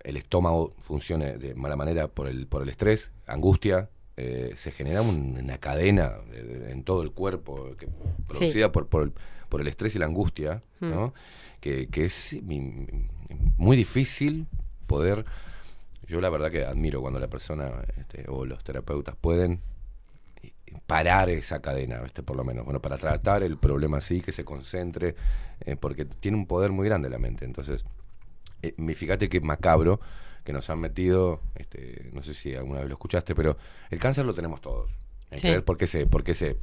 el 0.04 0.18
estómago 0.18 0.74
funcione 0.80 1.38
de 1.38 1.56
mala 1.56 1.76
manera 1.76 2.08
por 2.08 2.28
el, 2.28 2.48
por 2.48 2.62
el 2.64 2.70
estrés, 2.70 3.12
angustia. 3.28 3.90
Eh, 4.18 4.52
se 4.56 4.72
genera 4.72 5.02
un- 5.02 5.38
una 5.42 5.58
cadena 5.58 6.12
de- 6.32 6.44
de- 6.44 6.72
en 6.72 6.84
todo 6.84 7.02
el 7.04 7.12
cuerpo 7.12 7.76
que, 7.78 7.88
producida 8.28 8.72
por, 8.72 8.88
por, 8.88 9.04
el, 9.04 9.14
por 9.50 9.62
el 9.62 9.68
estrés 9.68 9.96
y 9.96 10.00
la 10.00 10.06
angustia, 10.06 10.62
Mm. 10.80 10.90
¿no? 10.90 11.14
que, 11.62 11.88
que 11.88 12.06
es 12.06 12.38
muy 13.58 13.78
difícil 13.78 14.48
poder 14.88 15.24
yo 16.06 16.20
la 16.20 16.30
verdad 16.30 16.52
que 16.52 16.66
admiro 16.66 17.00
cuando 17.02 17.20
la 17.22 17.30
persona 17.30 17.72
este, 17.98 18.26
o 18.28 18.46
los 18.46 18.62
terapeutas 18.64 19.16
pueden 19.16 19.62
parar 20.88 21.30
esa 21.30 21.62
cadena, 21.62 22.02
¿viste? 22.02 22.24
por 22.24 22.36
lo 22.36 22.44
menos, 22.44 22.66
bueno, 22.66 22.82
para 22.82 22.98
tratar 22.98 23.44
el 23.44 23.58
problema 23.58 23.98
así, 24.00 24.20
que 24.22 24.32
se 24.32 24.44
concentre, 24.44 25.16
eh, 25.62 25.76
porque 25.78 26.04
tiene 26.06 26.36
un 26.38 26.46
poder 26.48 26.72
muy 26.72 26.88
grande 26.88 27.10
la 27.10 27.20
mente. 27.20 27.46
Entonces, 27.46 27.86
eh, 28.62 28.74
fíjate 28.96 29.30
que 29.30 29.40
macabro 29.40 30.00
que 30.44 30.54
nos 30.54 30.70
han 30.70 30.80
metido, 30.80 31.42
este, 31.56 32.10
no 32.14 32.22
sé 32.24 32.34
si 32.34 32.54
alguna 32.56 32.80
vez 32.80 32.88
lo 32.90 32.94
escuchaste, 32.96 33.34
pero 33.36 33.58
el 33.90 34.00
cáncer 34.00 34.26
lo 34.26 34.34
tenemos 34.34 34.62
todos. 34.62 34.92
Hay 35.32 35.40
Sí. 35.40 35.48
que 35.48 35.52
ver 35.52 35.64
por 35.64 35.78
qué 35.78 35.88
se, 35.88 36.06
por 36.06 36.24
qué 36.24 36.34
se, 36.34 36.58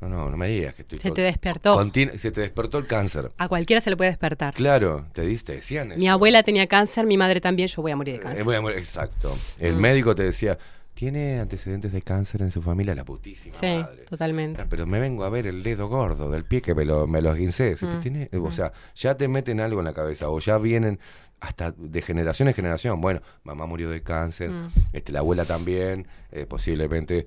no, 0.00 0.08
no, 0.08 0.30
no 0.30 0.36
me 0.36 0.48
digas 0.48 0.74
que 0.74 0.82
estoy 0.82 0.98
Se 0.98 1.10
te 1.10 1.20
despertó. 1.22 1.80
se 2.16 2.30
te 2.32 2.40
despertó 2.40 2.78
el 2.78 2.86
cáncer. 2.86 3.30
a 3.38 3.48
cualquiera 3.48 3.80
se 3.80 3.90
le 3.90 3.96
puede 3.96 4.10
despertar. 4.10 4.54
Claro, 4.54 5.06
te 5.12 5.22
diste, 5.22 5.54
decían 5.56 5.92
eso. 5.92 6.00
Mi 6.00 6.08
abuela 6.08 6.42
tenía 6.42 6.66
cáncer, 6.66 7.06
mi 7.06 7.16
madre 7.16 7.40
también, 7.40 7.68
yo 7.68 7.82
voy 7.82 7.92
a 7.92 7.96
morir 7.96 8.14
de 8.14 8.20
Eh, 8.20 8.22
cáncer. 8.22 8.44
voy 8.44 8.56
a 8.56 8.60
morir- 8.60 8.78
exacto. 8.78 9.36
El 9.58 9.74
Mm. 9.76 9.80
médico 9.80 10.14
te 10.14 10.22
decía, 10.24 10.58
tiene 10.94 11.40
antecedentes 11.40 11.90
de 11.92 12.02
cáncer 12.02 12.42
en 12.42 12.50
su 12.50 12.60
familia, 12.62 12.94
la 12.94 13.04
putísima 13.04 13.56
Sí, 13.58 13.66
madre. 13.66 14.02
totalmente. 14.04 14.60
Ah, 14.62 14.66
Pero 14.68 14.86
me 14.86 15.00
vengo 15.00 15.24
a 15.24 15.30
ver 15.30 15.46
el 15.46 15.62
dedo 15.62 15.88
gordo 15.88 16.30
del 16.30 16.44
pie 16.44 16.60
que 16.62 16.74
me 16.74 16.84
lo, 16.84 17.06
me 17.06 17.22
lo 17.22 17.30
esguincé. 17.32 17.76
Mm, 17.80 18.00
tiene- 18.00 18.28
O 18.40 18.52
sea, 18.52 18.72
ya 18.94 19.16
te 19.16 19.26
meten 19.28 19.60
algo 19.60 19.80
en 19.80 19.84
la 19.86 19.94
cabeza 19.94 20.28
o 20.28 20.38
ya 20.40 20.58
vienen 20.58 20.98
hasta 21.42 21.72
de 21.72 22.00
generación 22.02 22.48
en 22.48 22.54
generación. 22.54 23.00
Bueno, 23.00 23.20
mamá 23.42 23.66
murió 23.66 23.90
de 23.90 24.02
cáncer, 24.02 24.50
Mm. 24.50 24.68
este, 24.92 25.12
la 25.12 25.18
abuela 25.18 25.44
también, 25.44 26.06
eh, 26.30 26.46
posiblemente. 26.46 27.26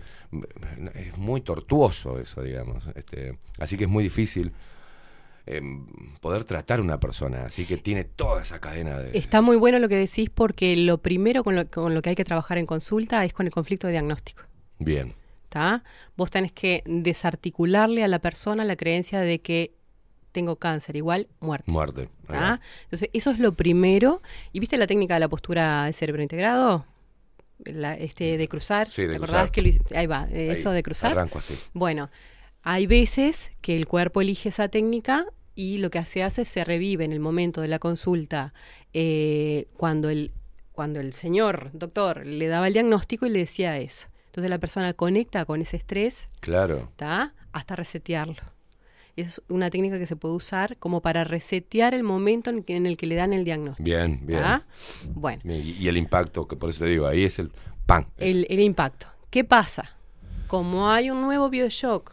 Es 0.96 1.18
muy 1.18 1.42
tortuoso 1.42 2.18
eso, 2.20 2.42
digamos. 2.42 2.88
Este, 2.96 3.38
así 3.60 3.78
que 3.78 3.84
es 3.84 3.90
muy 3.90 4.04
difícil 4.04 4.54
eh, 5.48 5.62
poder 6.22 6.44
tratar 6.46 6.80
a 6.80 6.82
una 6.82 7.00
persona. 7.00 7.44
Así 7.46 7.66
que 7.66 7.78
tiene 7.78 8.04
toda 8.04 8.42
esa 8.42 8.60
cadena 8.60 8.98
de... 8.98 9.16
Está 9.18 9.42
muy 9.42 9.58
bueno 9.58 9.78
lo 9.80 9.88
que 9.90 9.96
decís 9.98 10.30
porque 10.34 10.76
lo 10.76 10.98
primero 10.98 11.44
con 11.44 11.56
lo, 11.56 11.70
con 11.70 11.94
lo 11.94 12.02
que 12.02 12.10
hay 12.10 12.16
que 12.16 12.26
trabajar 12.26 12.58
en 12.58 12.66
consulta 12.66 13.24
es 13.26 13.34
con 13.34 13.46
el 13.46 13.52
conflicto 13.52 13.86
de 13.88 13.94
diagnóstico. 13.94 14.44
Bien. 14.80 15.14
¿tá? 15.50 15.84
Vos 16.18 16.32
tenés 16.32 16.52
que 16.52 16.82
desarticularle 16.86 18.04
a 18.04 18.08
la 18.08 18.20
persona 18.20 18.66
la 18.66 18.76
creencia 18.76 19.20
de 19.20 19.40
que 19.40 19.72
tengo 20.36 20.58
cáncer, 20.58 20.96
igual 20.96 21.28
muerte. 21.40 21.72
Muerte. 21.72 22.10
¿tá? 22.28 22.62
Entonces, 22.84 23.10
eso 23.14 23.32
es 23.32 23.40
lo 23.40 23.56
primero. 23.56 24.22
¿Y 24.54 24.60
viste 24.60 24.78
la 24.78 24.86
técnica 24.86 25.16
de 25.16 25.22
la 25.22 25.28
postura 25.30 25.86
de 25.86 25.94
cerebro 25.94 26.22
integrado? 26.22 26.86
La, 27.64 27.96
este, 27.96 28.38
de 28.38 28.48
cruzar. 28.48 28.88
Sí, 28.90 29.02
de 29.04 29.08
¿Te 29.08 29.16
acordás 29.16 29.50
cruzar. 29.50 29.52
que 29.52 29.62
lo 29.94 29.98
Ahí 30.00 30.06
va, 30.06 30.28
eh, 30.32 30.50
Ahí, 30.52 30.60
eso 30.60 30.70
de 30.72 30.84
cruzar. 30.84 31.14
arranco 31.14 31.40
así. 31.40 31.56
Bueno, 31.74 32.12
hay 32.62 32.86
veces 32.86 33.52
que 33.62 33.76
el 33.76 33.88
cuerpo 33.88 34.22
elige 34.22 34.50
esa 34.50 34.68
técnica 34.68 35.26
y 35.56 35.78
lo 35.80 35.90
que 35.90 36.04
se 36.06 36.22
hace 36.22 36.42
es 36.44 36.50
se 36.50 36.64
revive 36.66 37.06
en 37.06 37.14
el 37.14 37.20
momento 37.20 37.62
de 37.62 37.70
la 37.70 37.80
consulta 37.80 38.54
eh, 38.94 39.68
cuando, 39.78 40.10
el, 40.10 40.32
cuando 40.74 41.00
el 41.00 41.14
señor 41.14 41.70
doctor 41.74 42.26
le 42.26 42.48
daba 42.48 42.68
el 42.68 42.74
diagnóstico 42.74 43.26
y 43.26 43.30
le 43.30 43.40
decía 43.40 43.78
eso. 43.78 44.08
Entonces 44.28 44.50
la 44.50 44.60
persona 44.60 44.94
conecta 44.94 45.46
con 45.46 45.62
ese 45.62 45.78
estrés 45.78 46.26
Claro. 46.42 46.92
¿tá? 46.98 47.34
hasta 47.54 47.78
resetearlo. 47.78 48.36
Es 49.16 49.42
una 49.48 49.70
técnica 49.70 49.98
que 49.98 50.06
se 50.06 50.16
puede 50.18 50.36
usar 50.36 50.78
como 50.78 51.02
para 51.02 51.24
resetear 51.24 51.94
el 51.94 52.04
momento 52.04 52.50
en, 52.50 52.64
que- 52.64 52.76
en 52.76 52.86
el 52.86 52.98
que 52.98 53.06
le 53.06 53.16
dan 53.16 53.32
el 53.34 53.46
diagnóstico. 53.46 53.86
Bien, 53.86 54.20
bien. 54.26 54.42
¿tá? 54.42 54.66
Bueno, 55.14 55.42
Y, 55.46 55.72
y 55.80 55.88
el 55.88 55.96
impacto, 55.98 56.48
que 56.48 56.56
por 56.58 56.70
eso 56.70 56.84
te 56.84 56.90
digo, 56.90 57.08
ahí 57.08 57.24
es 57.24 57.40
el 57.40 57.52
pan. 57.86 58.08
el, 58.18 58.46
el 58.50 58.60
impacto. 58.60 59.08
¿Qué 59.30 59.44
pasa? 59.44 59.92
Como 60.48 60.90
hay 60.90 61.10
un 61.12 61.22
nuevo 61.22 61.50
bioshock 61.50 62.12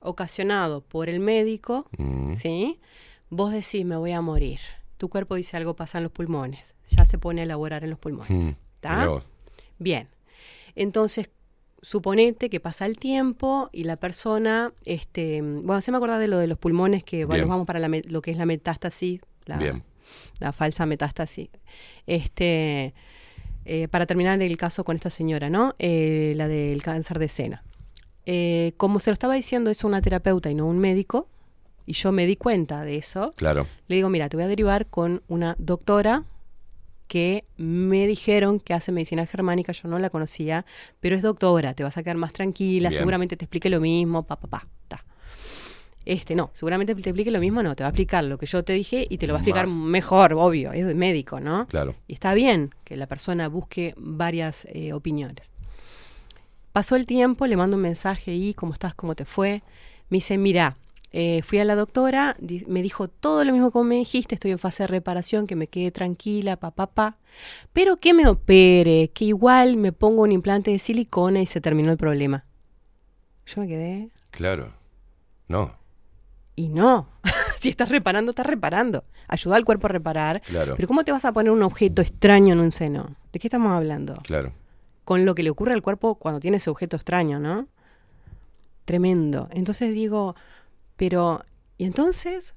ocasionado 0.00 0.80
por 0.82 1.08
el 1.08 1.20
médico, 1.20 1.86
Mm. 1.98 2.32
¿sí? 2.32 2.78
Vos 3.28 3.52
decís, 3.52 3.84
me 3.84 3.96
voy 3.96 4.12
a 4.12 4.20
morir. 4.20 4.60
Tu 4.96 5.08
cuerpo 5.08 5.34
dice 5.34 5.56
algo 5.56 5.74
pasa 5.74 5.98
en 5.98 6.04
los 6.04 6.12
pulmones. 6.12 6.74
Ya 6.90 7.04
se 7.06 7.18
pone 7.18 7.40
a 7.42 7.44
elaborar 7.44 7.84
en 7.84 7.90
los 7.90 7.98
pulmones. 7.98 8.30
Mm. 8.30 9.18
Bien. 9.78 10.08
Entonces, 10.74 11.30
suponete 11.82 12.50
que 12.50 12.60
pasa 12.60 12.86
el 12.86 12.98
tiempo 12.98 13.70
y 13.72 13.84
la 13.84 13.96
persona, 13.96 14.72
este, 14.84 15.40
bueno, 15.42 15.80
se 15.80 15.90
me 15.90 15.96
acuerda 15.96 16.18
de 16.18 16.28
lo 16.28 16.38
de 16.38 16.46
los 16.46 16.58
pulmones, 16.58 17.04
que 17.04 17.24
bueno, 17.24 17.46
vamos 17.46 17.66
para 17.66 17.78
la 17.78 17.88
lo 17.88 18.22
que 18.22 18.30
es 18.30 18.36
la 18.36 18.46
metástasis, 18.46 19.20
la, 19.46 19.56
Bien. 19.58 19.82
la 20.40 20.52
falsa 20.52 20.86
metástasis. 20.86 21.48
Este, 22.06 22.94
eh, 23.64 23.88
para 23.88 24.06
terminar 24.06 24.40
el 24.42 24.56
caso 24.56 24.84
con 24.84 24.96
esta 24.96 25.10
señora, 25.10 25.48
¿no? 25.50 25.74
Eh, 25.78 26.32
la 26.36 26.48
del 26.48 26.82
cáncer 26.82 27.18
de 27.18 27.28
seno. 27.28 27.60
Eh, 28.26 28.72
como 28.76 29.00
se 29.00 29.10
lo 29.10 29.14
estaba 29.14 29.34
diciendo, 29.34 29.70
es 29.70 29.82
una 29.84 30.00
terapeuta 30.02 30.50
y 30.50 30.54
no 30.54 30.66
un 30.66 30.78
médico, 30.78 31.28
y 31.86 31.94
yo 31.94 32.12
me 32.12 32.26
di 32.26 32.36
cuenta 32.36 32.84
de 32.84 32.96
eso, 32.96 33.32
Claro. 33.36 33.66
le 33.88 33.96
digo, 33.96 34.08
mira, 34.08 34.28
te 34.28 34.36
voy 34.36 34.44
a 34.44 34.48
derivar 34.48 34.86
con 34.86 35.22
una 35.28 35.56
doctora 35.58 36.24
que 37.10 37.44
me 37.56 38.06
dijeron 38.06 38.60
que 38.60 38.72
hace 38.72 38.92
medicina 38.92 39.26
germánica, 39.26 39.72
yo 39.72 39.88
no 39.88 39.98
la 39.98 40.10
conocía, 40.10 40.64
pero 41.00 41.16
es 41.16 41.22
doctora, 41.22 41.74
te 41.74 41.82
vas 41.82 41.96
a 41.96 42.04
quedar 42.04 42.16
más 42.16 42.32
tranquila, 42.32 42.88
Bien. 42.90 43.00
seguramente 43.00 43.36
te 43.36 43.46
explique 43.46 43.68
lo 43.68 43.80
mismo, 43.80 44.22
pa, 44.22 44.36
pa, 44.36 44.46
pa, 44.46 44.68
ta. 44.86 45.04
Este, 46.04 46.36
no, 46.36 46.52
seguramente 46.54 46.94
te 46.94 47.00
explique 47.00 47.32
lo 47.32 47.40
mismo, 47.40 47.64
no, 47.64 47.74
te 47.74 47.82
va 47.82 47.88
a 47.88 47.90
explicar 47.90 48.22
lo 48.22 48.38
que 48.38 48.46
yo 48.46 48.62
te 48.62 48.74
dije 48.74 49.08
y 49.10 49.18
te 49.18 49.26
lo 49.26 49.32
va 49.32 49.40
a 49.40 49.42
explicar 49.42 49.66
Más. 49.66 49.76
mejor, 49.76 50.34
obvio, 50.34 50.70
es 50.72 50.94
médico, 50.94 51.40
¿no? 51.40 51.66
Claro. 51.66 51.96
Y 52.06 52.12
está 52.12 52.32
bien 52.32 52.72
que 52.84 52.96
la 52.96 53.08
persona 53.08 53.48
busque 53.48 53.92
varias 53.96 54.68
eh, 54.70 54.92
opiniones. 54.92 55.44
Pasó 56.70 56.94
el 56.94 57.06
tiempo, 57.06 57.48
le 57.48 57.56
mando 57.56 57.74
un 57.74 57.82
mensaje 57.82 58.32
y 58.34 58.54
¿cómo 58.54 58.72
estás? 58.72 58.94
¿Cómo 58.94 59.16
te 59.16 59.24
fue? 59.24 59.64
Me 60.10 60.18
dice, 60.18 60.38
mira, 60.38 60.76
eh, 61.12 61.42
fui 61.42 61.58
a 61.58 61.64
la 61.64 61.74
doctora, 61.74 62.36
di- 62.38 62.64
me 62.68 62.82
dijo 62.82 63.08
todo 63.08 63.44
lo 63.44 63.52
mismo 63.52 63.70
como 63.70 63.84
me 63.84 63.96
dijiste, 63.96 64.34
estoy 64.36 64.52
en 64.52 64.58
fase 64.58 64.84
de 64.84 64.86
reparación, 64.88 65.46
que 65.46 65.56
me 65.56 65.66
quede 65.66 65.90
tranquila, 65.90 66.56
pa, 66.56 66.70
pa, 66.70 66.86
pa. 66.88 67.16
Pero 67.72 67.96
que 67.96 68.14
me 68.14 68.26
opere, 68.28 69.10
que 69.12 69.24
igual 69.24 69.76
me 69.76 69.92
pongo 69.92 70.22
un 70.22 70.32
implante 70.32 70.70
de 70.70 70.78
silicona 70.78 71.40
y 71.40 71.46
se 71.46 71.60
terminó 71.60 71.90
el 71.90 71.96
problema. 71.98 72.44
Yo 73.46 73.60
me 73.62 73.68
quedé, 73.68 74.10
Claro. 74.30 74.72
No. 75.48 75.74
y 76.54 76.68
no, 76.68 77.08
si 77.58 77.70
estás 77.70 77.88
reparando, 77.88 78.30
estás 78.30 78.46
reparando. 78.46 79.02
Ayuda 79.26 79.56
al 79.56 79.64
cuerpo 79.64 79.86
a 79.86 79.90
reparar. 79.90 80.40
Claro. 80.42 80.74
Pero 80.76 80.86
¿cómo 80.88 81.02
te 81.04 81.10
vas 81.12 81.24
a 81.24 81.32
poner 81.32 81.50
un 81.52 81.62
objeto 81.62 82.02
extraño 82.02 82.52
en 82.52 82.60
un 82.60 82.70
seno? 82.72 83.16
¿De 83.32 83.38
qué 83.40 83.48
estamos 83.48 83.72
hablando? 83.72 84.14
Claro. 84.22 84.52
Con 85.04 85.24
lo 85.24 85.34
que 85.34 85.42
le 85.42 85.50
ocurre 85.50 85.72
al 85.72 85.82
cuerpo 85.82 86.14
cuando 86.16 86.38
tiene 86.40 86.58
ese 86.58 86.70
objeto 86.70 86.94
extraño, 86.96 87.40
¿no? 87.40 87.66
Tremendo. 88.84 89.48
Entonces 89.52 89.92
digo, 89.94 90.34
pero, 91.00 91.42
¿y 91.78 91.86
entonces? 91.86 92.54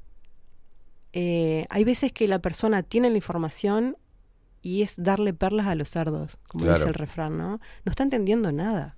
Eh, 1.14 1.66
hay 1.70 1.86
veces 1.86 2.12
que 2.12 2.28
la 2.28 2.40
persona 2.40 2.84
tiene 2.84 3.10
la 3.10 3.16
información 3.16 3.96
y 4.62 4.82
es 4.82 4.96
darle 4.98 5.34
perlas 5.34 5.68
a 5.68 5.76
los 5.76 5.88
cerdos, 5.88 6.40
como 6.50 6.66
Claro. 6.66 6.78
dice 6.80 6.90
el 6.90 6.94
refrán, 6.96 7.38
¿no? 7.38 7.62
No 7.86 7.90
está 7.90 8.04
entendiendo 8.04 8.52
nada. 8.52 8.98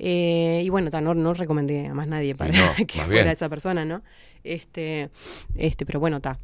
Eh, 0.00 0.62
y 0.64 0.68
bueno, 0.70 0.90
no, 1.00 1.14
no 1.14 1.34
recomendé 1.34 1.86
a 1.86 1.94
más 1.94 2.08
nadie 2.08 2.34
para 2.34 2.50
no, 2.52 2.72
que 2.88 2.98
fuera 3.02 3.22
bien. 3.22 3.28
esa 3.28 3.48
persona, 3.48 3.84
¿no? 3.84 4.02
Este, 4.42 5.10
este, 5.54 5.86
pero 5.86 6.00
bueno, 6.00 6.16
está. 6.16 6.40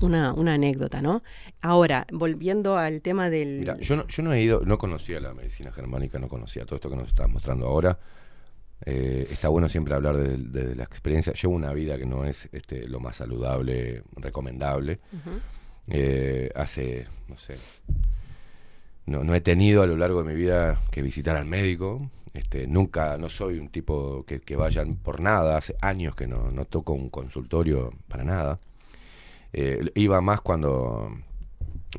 Una, 0.00 0.32
una 0.32 0.54
anécdota, 0.54 1.02
¿no? 1.02 1.22
Ahora, 1.60 2.06
volviendo 2.10 2.78
al 2.78 3.02
tema 3.02 3.28
del. 3.28 3.58
Mira, 3.60 3.78
yo 3.78 3.94
no, 3.96 4.06
yo 4.08 4.22
no 4.22 4.32
he 4.32 4.40
ido, 4.40 4.62
no 4.64 4.78
conocía 4.78 5.20
la 5.20 5.34
medicina 5.34 5.70
germánica, 5.70 6.18
no 6.18 6.28
conocía 6.28 6.64
todo 6.64 6.76
esto 6.76 6.88
que 6.88 6.96
nos 6.96 7.08
estás 7.08 7.28
mostrando 7.28 7.66
ahora. 7.66 7.98
Eh, 8.84 9.26
está 9.30 9.48
bueno 9.48 9.68
siempre 9.68 9.94
hablar 9.94 10.16
de, 10.16 10.36
de 10.36 10.74
la 10.74 10.84
experiencia. 10.84 11.32
Llevo 11.32 11.54
una 11.54 11.72
vida 11.72 11.98
que 11.98 12.06
no 12.06 12.24
es 12.24 12.48
este, 12.52 12.88
lo 12.88 13.00
más 13.00 13.16
saludable, 13.16 14.02
recomendable. 14.16 15.00
Eh, 15.88 16.50
hace, 16.54 17.06
no 17.28 17.36
sé, 17.36 17.56
no, 19.06 19.24
no 19.24 19.34
he 19.34 19.40
tenido 19.40 19.82
a 19.82 19.86
lo 19.86 19.96
largo 19.96 20.22
de 20.22 20.32
mi 20.32 20.34
vida 20.34 20.80
que 20.90 21.02
visitar 21.02 21.36
al 21.36 21.46
médico. 21.46 22.10
Este, 22.34 22.66
nunca, 22.66 23.18
no 23.18 23.28
soy 23.28 23.58
un 23.58 23.68
tipo 23.68 24.24
que, 24.24 24.40
que 24.40 24.56
vayan 24.56 24.96
por 24.96 25.20
nada. 25.20 25.56
Hace 25.56 25.76
años 25.80 26.16
que 26.16 26.26
no, 26.26 26.50
no 26.50 26.64
toco 26.64 26.92
un 26.92 27.10
consultorio 27.10 27.92
para 28.08 28.24
nada. 28.24 28.58
Eh, 29.52 29.90
iba 29.94 30.20
más 30.20 30.40
cuando 30.40 31.14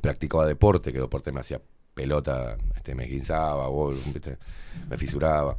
practicaba 0.01 0.47
deporte, 0.47 0.91
que 0.91 0.99
deporte 0.99 1.31
me 1.31 1.41
hacía 1.41 1.61
pelota, 1.93 2.57
este, 2.75 2.95
me 2.95 3.05
guinzaba, 3.05 3.69
¿viste? 4.11 4.37
me 4.89 4.97
fisuraba. 4.97 5.55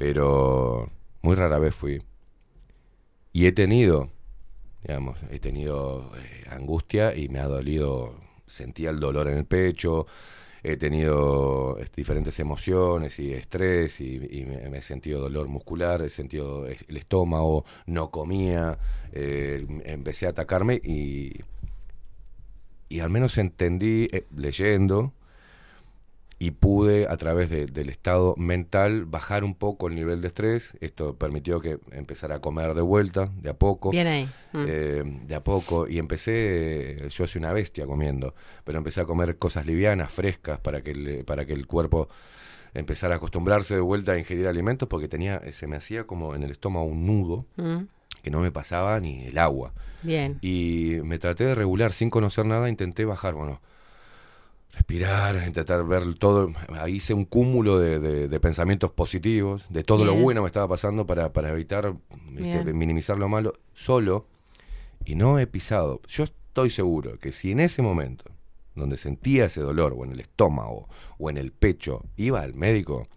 Pero 0.00 0.90
muy 1.20 1.34
rara 1.34 1.58
vez 1.58 1.74
fui. 1.74 2.02
Y 3.34 3.44
he 3.44 3.52
tenido, 3.52 4.08
digamos, 4.82 5.18
he 5.30 5.38
tenido 5.40 6.10
eh, 6.16 6.44
angustia 6.48 7.14
y 7.14 7.28
me 7.28 7.38
ha 7.38 7.46
dolido, 7.46 8.14
sentía 8.46 8.88
el 8.88 8.98
dolor 8.98 9.28
en 9.28 9.36
el 9.36 9.44
pecho, 9.44 10.06
he 10.62 10.78
tenido 10.78 11.76
este, 11.80 12.00
diferentes 12.00 12.40
emociones 12.40 13.18
y 13.18 13.34
estrés 13.34 14.00
y, 14.00 14.46
me, 14.46 14.78
he 14.78 14.80
sentido 14.80 15.20
dolor 15.20 15.48
muscular, 15.48 16.00
he 16.00 16.08
sentido 16.08 16.66
el 16.66 16.96
estómago, 16.96 17.66
no 17.84 18.10
comía, 18.10 18.78
eh, 19.12 19.66
empecé 19.84 20.24
a 20.24 20.30
atacarme 20.30 20.76
y, 20.82 21.42
y 22.88 23.00
al 23.00 23.10
menos 23.10 23.36
entendí 23.36 24.08
eh, 24.12 24.24
leyendo 24.34 25.12
y 26.42 26.52
pude 26.52 27.06
a 27.06 27.16
través 27.18 27.50
de- 27.50 27.66
del 27.66 27.90
estado 27.90 28.34
mental 28.38 29.04
bajar 29.04 29.44
un 29.44 29.54
poco 29.54 29.88
el 29.88 29.94
nivel 29.94 30.22
de 30.22 30.28
estrés. 30.28 30.72
Esto 30.80 31.14
permitió 31.16 31.60
que 31.60 31.78
empezara 31.92 32.36
a 32.36 32.40
comer 32.40 32.72
de 32.74 32.80
vuelta, 32.80 33.30
de 33.42 33.50
a 33.50 33.54
poco. 33.54 33.90
Bien 33.90 34.06
ahí. 34.06 34.24
Mm. 34.54 34.64
Eh, 34.66 35.02
de 35.26 35.34
a 35.34 35.44
poco. 35.44 35.86
Y 35.86 35.98
empecé, 35.98 36.96
yo 37.10 37.26
soy 37.26 37.40
una 37.40 37.52
bestia 37.52 37.86
comiendo, 37.86 38.34
pero 38.64 38.78
empecé 38.78 39.02
a 39.02 39.04
comer 39.04 39.36
cosas 39.36 39.66
livianas, 39.66 40.10
frescas, 40.10 40.58
para 40.60 40.82
que 40.82 40.92
el, 40.92 41.24
para 41.26 41.44
que 41.44 41.52
el 41.52 41.66
cuerpo 41.66 42.08
empezara 42.72 43.14
a 43.14 43.16
acostumbrarse 43.18 43.74
de 43.74 43.80
vuelta 43.82 44.12
a 44.12 44.18
ingerir 44.18 44.46
alimentos, 44.46 44.88
porque 44.88 45.08
tenía, 45.08 45.42
se 45.52 45.66
me 45.66 45.76
hacía 45.76 46.04
como 46.04 46.34
en 46.34 46.42
el 46.42 46.52
estómago 46.52 46.86
un 46.86 47.04
nudo 47.06 47.44
Mm. 47.56 47.80
que 48.22 48.30
no 48.30 48.40
me 48.40 48.50
pasaba 48.50 48.98
ni 49.00 49.24
el 49.26 49.36
agua. 49.38 49.74
Bien. 50.02 50.38
Y 50.40 50.96
me 51.04 51.18
traté 51.18 51.44
de 51.44 51.54
regular 51.54 51.92
sin 51.92 52.08
conocer 52.08 52.46
nada, 52.46 52.68
intenté 52.70 53.04
bajar, 53.04 53.34
bueno, 53.34 53.60
respirar, 54.72 55.42
intentar 55.46 55.84
ver 55.86 56.14
todo. 56.14 56.52
Ahí 56.78 56.96
hice 56.96 57.14
un 57.14 57.24
cúmulo 57.24 57.78
de, 57.78 57.98
de- 57.98 58.28
de 58.28 58.40
pensamientos 58.40 58.90
positivos, 58.92 59.66
de 59.68 59.84
todo 59.84 60.04
lo 60.04 60.14
bueno 60.14 60.40
que 60.40 60.44
me 60.44 60.46
estaba 60.48 60.68
pasando 60.68 61.06
para, 61.06 61.32
para 61.32 61.50
evitar. 61.52 61.94
Bien. 62.30 62.76
minimizar 62.78 63.18
lo 63.18 63.28
malo, 63.28 63.54
solo, 63.74 64.26
y 65.04 65.14
no 65.14 65.38
he 65.38 65.46
pisado. 65.46 66.00
Yo 66.08 66.24
estoy 66.24 66.70
seguro 66.70 67.18
que 67.18 67.32
si 67.32 67.50
en 67.52 67.60
ese 67.60 67.82
momento 67.82 68.24
donde 68.74 68.96
sentía 68.96 69.46
ese 69.46 69.60
dolor, 69.60 69.94
o 69.96 70.04
en 70.04 70.12
el 70.12 70.20
estómago, 70.20 70.88
o 71.18 71.28
en 71.28 71.36
el 71.36 71.52
pecho, 71.52 72.02
iba 72.16 72.40
al 72.40 72.54
médico, 72.54 73.08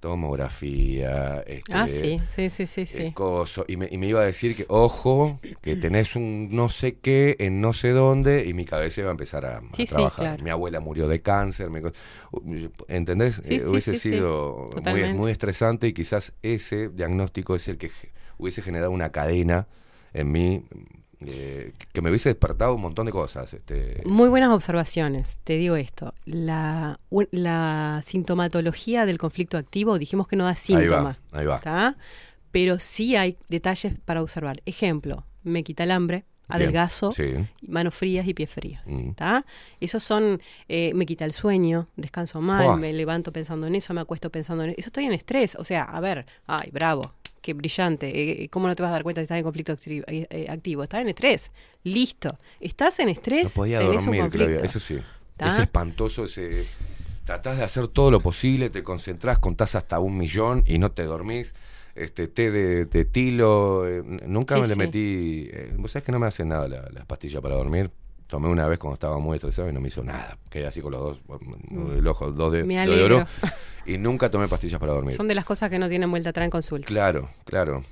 tomografía, 0.00 1.40
este, 1.46 1.72
Ah, 1.72 1.88
sí, 1.88 2.20
sí, 2.34 2.50
sí, 2.50 2.66
sí, 2.66 2.86
sí. 2.86 3.14
coso, 3.14 3.64
y, 3.68 3.76
me, 3.76 3.88
y 3.90 3.98
me 3.98 4.06
iba 4.08 4.20
a 4.20 4.24
decir 4.24 4.54
que, 4.56 4.66
ojo, 4.68 5.40
que 5.62 5.76
tenés 5.76 6.16
un 6.16 6.48
no 6.50 6.68
sé 6.68 6.98
qué 6.98 7.36
en 7.38 7.60
no 7.60 7.72
sé 7.72 7.90
dónde, 7.90 8.46
y 8.46 8.54
mi 8.54 8.64
cabeza 8.64 9.00
iba 9.00 9.10
a 9.10 9.12
empezar 9.12 9.46
a, 9.46 9.58
a 9.58 9.60
Sí, 9.72 9.86
sí, 9.86 9.86
trabajar. 9.86 10.14
claro. 10.16 10.44
Mi 10.44 10.50
abuela 10.50 10.80
murió 10.80 11.08
de 11.08 11.20
cáncer, 11.22 11.70
me 11.70 11.80
¿entendés? 12.88 13.36
Sí, 13.36 13.56
Eh, 13.56 13.60
sí, 13.60 13.66
hubiese 13.66 13.94
sí, 13.94 14.00
sí. 14.00 14.10
sido 14.10 14.70
muy, 14.84 15.08
muy 15.14 15.32
estresante 15.32 15.86
y 15.88 15.92
quizás 15.92 16.34
ese 16.42 16.88
diagnóstico 16.88 17.54
es 17.56 17.68
el 17.68 17.78
que 17.78 17.90
hubiese 18.38 18.62
generado 18.62 18.90
una 18.90 19.10
cadena 19.10 19.68
en 20.12 20.30
mí 20.32 20.64
eh, 21.20 21.72
que 21.92 22.02
me 22.02 22.10
hubiese 22.10 22.28
despertado 22.28 22.74
un 22.74 22.80
montón 22.82 23.06
de 23.06 23.12
cosas. 23.12 23.54
Este, 23.54 24.02
Muy 24.04 24.28
buenas 24.28 24.50
observaciones. 24.50 25.38
Te 25.44 25.56
digo 25.56 25.76
esto. 25.76 26.14
La, 26.24 26.98
un- 27.10 27.28
la 27.30 28.02
sintomatología 28.04 29.06
del 29.06 29.18
conflicto 29.18 29.56
activo, 29.58 29.98
dijimos 29.98 30.28
que 30.28 30.36
no 30.36 30.44
da 30.44 30.54
síntoma. 30.54 31.18
ahí 31.32 31.46
va. 31.46 31.60
¿tá? 31.60 31.96
Pero 32.50 32.78
sí 32.78 33.16
hay 33.16 33.38
detalles 33.48 33.94
para 34.04 34.22
observar. 34.22 34.62
Ejemplo, 34.66 35.26
me 35.42 35.62
quita 35.62 35.84
el 35.84 35.90
hambre, 35.90 36.24
adelgazo, 36.48 37.10
sí. 37.12 37.34
manos 37.62 37.94
frías 37.94 38.26
y 38.28 38.32
pies 38.34 38.50
fríos. 38.50 38.80
Mm. 38.86 39.10
Esos 39.80 40.02
son, 40.04 40.40
eh, 40.68 40.92
me 40.94 41.04
quita 41.06 41.24
el 41.24 41.32
sueño, 41.32 41.88
descanso 41.96 42.40
mal, 42.40 42.78
me 42.78 42.92
levanto 42.92 43.32
pensando 43.32 43.66
en 43.66 43.74
eso, 43.74 43.92
me 43.94 44.00
acuesto 44.00 44.30
pensando 44.30 44.62
en 44.64 44.70
eso. 44.70 44.78
Eso 44.80 44.88
estoy 44.90 45.04
en 45.06 45.12
estrés. 45.12 45.56
O 45.56 45.64
sea, 45.64 45.82
a 45.82 46.00
ver, 46.00 46.24
ay, 46.46 46.70
bravo, 46.72 47.12
qué 47.46 47.54
brillante. 47.54 48.42
eh, 48.42 48.48
¿Cómo 48.48 48.66
no 48.66 48.74
te 48.74 48.82
vas 48.82 48.90
a 48.90 48.94
dar 48.94 49.04
cuenta 49.04 49.20
si 49.20 49.24
estás 49.24 49.38
en 49.38 49.44
conflicto 49.44 49.72
activo? 49.72 50.04
eh, 50.08 50.26
eh, 50.30 50.46
activo? 50.50 50.82
Estás 50.82 51.02
en 51.02 51.08
estrés. 51.10 51.52
Listo. 51.84 52.38
Estás 52.58 52.98
en 52.98 53.08
estrés. 53.08 53.44
No 53.44 53.50
podía 53.50 53.80
dormir. 53.80 54.28
Claudia, 54.30 54.58
eso 54.64 54.80
sí. 54.80 54.98
¿Tá? 55.36 55.48
Es 55.48 55.58
espantoso 55.60 56.24
ese... 56.24 56.50
Tratás 57.24 57.58
de 57.58 57.64
hacer 57.64 57.88
todo 57.88 58.10
lo 58.10 58.20
posible, 58.20 58.70
te 58.70 58.82
concentrás, 58.84 59.38
contás 59.40 59.74
hasta 59.74 59.98
un 59.98 60.16
millón 60.16 60.62
y 60.66 60.78
no 60.78 60.90
te 60.92 61.04
dormís. 61.04 61.54
Este 61.94 62.28
té 62.28 62.50
de, 62.50 62.84
de 62.84 63.04
tilo, 63.04 63.86
eh, 63.88 64.02
nunca 64.26 64.54
Sí, 64.56 64.60
me 64.62 64.66
le 64.68 64.74
sí. 64.74 64.78
metí... 64.78 65.48
eh, 65.52 65.72
Vos 65.76 65.92
sabés 65.92 66.04
que 66.04 66.12
no 66.12 66.18
me 66.18 66.26
hacen 66.26 66.48
nada 66.48 66.68
la- 66.68 66.88
las 66.92 67.06
pastillas 67.06 67.40
para 67.42 67.54
dormir. 67.54 67.90
Tomé 68.26 68.48
una 68.48 68.66
vez 68.66 68.78
cuando 68.78 68.94
estaba 68.94 69.18
muy 69.20 69.36
estresado 69.36 69.68
y 69.68 69.72
no 69.72 69.80
me 69.80 69.88
hizo 69.88 70.02
nada. 70.02 70.36
Quedé 70.50 70.66
así 70.66 70.80
con 70.80 70.92
los 70.92 71.00
dos, 71.00 71.20
mm, 71.70 71.92
el 71.98 72.06
ojo, 72.08 72.32
dos 72.32 72.52
de, 72.52 72.64
Me 72.64 72.84
de 72.86 73.02
oro. 73.04 73.26
Y 73.88 73.98
nunca 73.98 74.28
tomé 74.32 74.48
pastillas 74.48 74.80
para 74.80 74.92
dormir. 74.94 75.14
Son 75.14 75.28
de 75.28 75.34
las 75.36 75.44
cosas 75.44 75.70
que 75.70 75.78
no 75.78 75.88
tienen 75.88 76.10
vuelta 76.10 76.30
atrás 76.30 76.44
en 76.46 76.50
consulta. 76.50 76.88
Claro, 76.88 77.30
claro. 77.44 77.84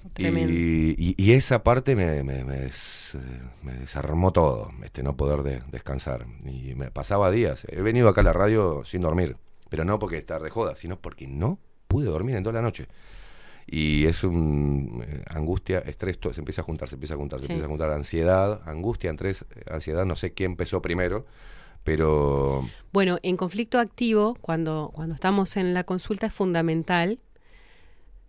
Y, 0.50 0.96
y- 0.98 1.14
y 1.16 1.32
esa 1.34 1.62
parte 1.62 1.94
me, 1.94 2.24
me- 2.24 2.42
me 2.42 2.58
des- 2.58 3.16
me 3.62 3.74
desarmó 3.74 4.32
todo, 4.32 4.72
este, 4.82 5.04
no 5.04 5.16
poder 5.16 5.44
de- 5.44 5.62
descansar. 5.70 6.26
Y 6.44 6.74
me 6.74 6.90
pasaba 6.90 7.30
días. 7.30 7.64
He 7.70 7.80
venido 7.80 8.08
acá 8.08 8.22
a 8.22 8.24
la 8.24 8.32
radio 8.32 8.82
sin 8.84 9.02
dormir, 9.02 9.36
pero 9.68 9.84
no 9.84 10.00
porque 10.00 10.16
estar 10.18 10.42
de 10.42 10.50
joda, 10.50 10.74
sino 10.74 10.98
porque 10.98 11.28
no 11.28 11.60
pude 11.86 12.06
dormir 12.06 12.34
en 12.34 12.42
toda 12.42 12.54
la 12.54 12.62
noche. 12.62 12.88
Y 13.74 14.06
es 14.06 14.22
un 14.22 15.02
eh, 15.04 15.24
angustia, 15.26 15.80
estrés, 15.80 16.20
todo, 16.20 16.32
se 16.32 16.40
empieza 16.40 16.60
a 16.60 16.64
juntar, 16.64 16.88
se 16.88 16.94
empieza 16.94 17.14
a 17.14 17.16
juntar, 17.16 17.40
se 17.40 17.46
empieza 17.46 17.64
a 17.64 17.68
juntar 17.68 17.90
ansiedad, 17.90 18.60
angustia, 18.66 19.10
estrés, 19.10 19.46
ansiedad, 19.68 20.04
no 20.04 20.14
sé 20.14 20.32
qué 20.32 20.44
empezó 20.44 20.80
primero, 20.80 21.26
pero 21.82 22.68
Bueno, 22.92 23.18
en 23.24 23.36
conflicto 23.36 23.80
activo, 23.80 24.36
cuando, 24.40 24.92
cuando 24.94 25.16
estamos 25.16 25.56
en 25.56 25.74
la 25.74 25.82
consulta, 25.82 26.28
es 26.28 26.32
fundamental 26.32 27.18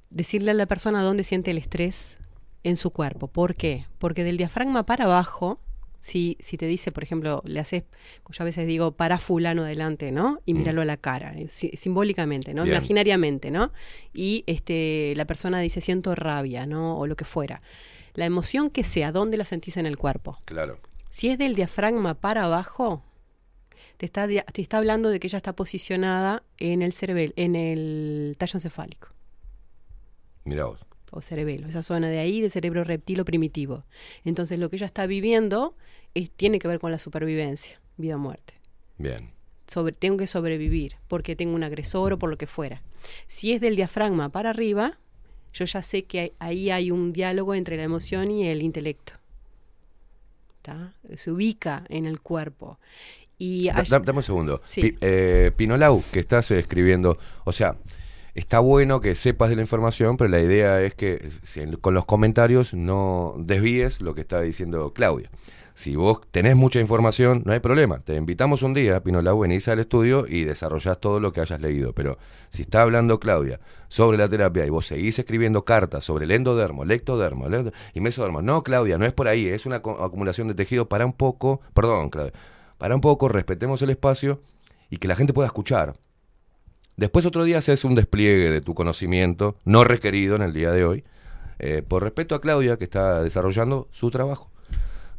decirle 0.09 0.49
a 0.49 0.55
la 0.55 0.65
persona 0.65 1.03
dónde 1.03 1.23
siente 1.23 1.51
el 1.51 1.59
estrés 1.59 2.17
en 2.63 2.75
su 2.75 2.89
cuerpo. 2.89 3.27
¿Por 3.27 3.53
qué? 3.53 3.85
Porque 3.99 4.23
del 4.23 4.37
diafragma 4.37 4.87
para 4.87 5.05
abajo, 5.05 5.59
si, 6.05 6.37
si 6.39 6.55
te 6.55 6.67
dice, 6.67 6.91
por 6.91 7.01
ejemplo, 7.01 7.41
le 7.45 7.59
haces, 7.59 7.81
yo 8.29 8.43
a 8.43 8.45
veces 8.45 8.67
digo, 8.67 8.91
para 8.91 9.17
fulano 9.17 9.63
adelante, 9.63 10.11
¿no? 10.11 10.39
Y 10.45 10.53
míralo 10.53 10.81
a 10.81 10.85
la 10.85 10.97
cara, 10.97 11.33
eh, 11.35 11.47
si- 11.49 11.71
simbólicamente, 11.71 12.53
¿no? 12.53 12.61
Bien. 12.61 12.75
Imaginariamente, 12.75 13.49
¿no? 13.49 13.71
Y 14.13 14.43
este, 14.45 15.13
la 15.15 15.25
persona 15.25 15.59
dice, 15.61 15.81
siento 15.81 16.13
rabia, 16.13 16.67
¿no? 16.67 16.99
O 16.99 17.07
lo 17.07 17.15
que 17.15 17.25
fuera. 17.25 17.63
La 18.13 18.25
emoción 18.25 18.69
que 18.69 18.83
sea, 18.83 19.11
¿dónde 19.11 19.35
la 19.35 19.45
sentís 19.45 19.77
en 19.77 19.87
el 19.87 19.97
cuerpo? 19.97 20.37
claro. 20.45 20.77
Si 21.09 21.29
es 21.29 21.39
del 21.39 21.55
diafragma 21.55 22.13
para 22.13 22.43
abajo, 22.43 23.01
te 23.97 24.05
está, 24.05 24.27
te 24.27 24.61
está 24.61 24.77
hablando 24.77 25.09
de 25.09 25.19
que 25.19 25.25
ella 25.25 25.37
está 25.37 25.55
posicionada 25.55 26.43
en 26.59 26.83
el 26.83 26.93
cerebelo, 26.93 27.33
en 27.35 27.55
el 27.55 28.35
tallo 28.37 28.57
encefálico 28.57 29.07
Mira 30.43 30.65
vos. 30.65 30.85
O 31.15 31.21
cerebelo, 31.21 31.67
esa 31.67 31.81
zona 31.83 32.09
de 32.09 32.19
ahí 32.19 32.41
de 32.41 32.49
cerebro 32.49 32.83
reptilo 32.83 33.25
primitivo. 33.25 33.83
Entonces 34.23 34.59
lo 34.59 34.69
que 34.69 34.75
ella 34.75 34.85
está 34.85 35.05
viviendo 35.07 35.75
es, 36.13 36.29
tiene 36.31 36.59
que 36.59 36.67
ver 36.67 36.79
con 36.79 36.91
la 36.91 36.99
supervivencia, 36.99 37.79
vida 37.97 38.15
o 38.15 38.19
muerte. 38.19 38.53
Bien. 38.97 39.31
Sobre, 39.67 39.93
tengo 39.93 40.17
que 40.17 40.27
sobrevivir 40.27 40.97
porque 41.07 41.35
tengo 41.35 41.55
un 41.55 41.63
agresor 41.63 42.13
o 42.13 42.19
por 42.19 42.29
lo 42.29 42.37
que 42.37 42.47
fuera. 42.47 42.83
Si 43.27 43.51
es 43.53 43.61
del 43.61 43.75
diafragma 43.75 44.29
para 44.29 44.51
arriba, 44.51 44.99
yo 45.53 45.65
ya 45.65 45.81
sé 45.81 46.03
que 46.03 46.19
hay- 46.19 46.33
ahí 46.39 46.69
hay 46.69 46.91
un 46.91 47.13
diálogo 47.13 47.55
entre 47.55 47.77
la 47.77 47.83
emoción 47.83 48.29
y 48.29 48.47
el 48.47 48.61
intelecto. 48.61 49.13
¿Tá? 50.61 50.93
Se 51.15 51.31
ubica 51.31 51.83
en 51.89 52.05
el 52.05 52.19
cuerpo. 52.21 52.79
Y 53.37 53.67
da- 53.67 53.83
dame 54.01 54.17
un 54.19 54.23
segundo. 54.23 54.61
Sí. 54.65 54.81
Pi- 54.81 54.97
eh, 55.01 55.51
Pinolau, 55.55 56.01
que 56.11 56.19
estás 56.19 56.49
escribiendo, 56.51 57.17
o 57.43 57.51
sea, 57.51 57.75
está 58.35 58.59
bueno 58.59 59.01
que 59.01 59.15
sepas 59.15 59.49
de 59.49 59.55
la 59.55 59.61
información, 59.63 60.17
pero 60.17 60.29
la 60.29 60.39
idea 60.39 60.81
es 60.81 60.93
que 60.93 61.29
con 61.81 61.93
los 61.93 62.05
comentarios 62.05 62.73
no 62.73 63.33
desvíes 63.39 64.01
lo 64.01 64.13
que 64.13 64.21
está 64.21 64.41
diciendo 64.41 64.93
Claudia. 64.93 65.29
Si 65.73 65.97
vos 65.97 66.21
tenés 66.31 66.55
mucha 66.55 66.79
información, 66.79 67.43
no 67.45 67.51
hay 67.51 67.59
problema. 67.59 67.99
Te 67.99 68.15
invitamos 68.15 68.63
un 68.63 68.73
día, 68.73 69.03
Pinolau, 69.03 69.39
venís 69.39 69.67
al 69.67 69.79
estudio 69.79 70.25
y 70.25 70.45
desarrollás 70.45 71.01
todo 71.01 71.19
lo 71.19 71.33
que 71.33 71.41
hayas 71.41 71.59
leído. 71.59 71.91
Pero 71.91 72.17
si 72.49 72.61
está 72.61 72.81
hablando 72.81 73.19
Claudia 73.19 73.59
sobre 73.89 74.17
la 74.17 74.29
terapia 74.29 74.65
y 74.65 74.69
vos 74.69 74.85
seguís 74.87 75.19
escribiendo 75.19 75.65
cartas 75.65 76.05
sobre 76.05 76.23
el 76.23 76.31
endodermo, 76.31 76.83
el 76.83 76.91
ectodermo 76.91 77.47
el 77.47 77.53
endo- 77.55 77.73
y 77.93 77.99
mesodermo, 77.99 78.41
no, 78.41 78.63
Claudia, 78.63 78.97
no 78.97 79.05
es 79.05 79.11
por 79.11 79.27
ahí, 79.27 79.47
es 79.47 79.65
una 79.65 79.77
acumulación 79.77 80.47
de 80.47 80.53
tejido 80.55 80.87
para 80.87 81.05
un 81.05 81.11
poco, 81.11 81.59
perdón, 81.73 82.09
Claudia, 82.09 82.31
para 82.77 82.95
un 82.95 83.01
poco, 83.01 83.27
respetemos 83.27 83.81
el 83.81 83.89
espacio 83.89 84.39
y 84.89 84.95
que 84.95 85.09
la 85.09 85.17
gente 85.17 85.33
pueda 85.33 85.47
escuchar. 85.47 85.95
Después 86.97 87.25
otro 87.25 87.43
día 87.43 87.57
haces 87.57 87.83
un 87.83 87.95
despliegue 87.95 88.49
de 88.49 88.61
tu 88.61 88.73
conocimiento, 88.73 89.57
no 89.65 89.83
requerido 89.83 90.35
en 90.35 90.41
el 90.41 90.53
día 90.53 90.71
de 90.71 90.85
hoy, 90.85 91.03
eh, 91.59 91.81
por 91.87 92.03
respeto 92.03 92.35
a 92.35 92.41
Claudia, 92.41 92.77
que 92.77 92.83
está 92.85 93.21
desarrollando 93.21 93.87
su 93.91 94.11
trabajo. 94.11 94.49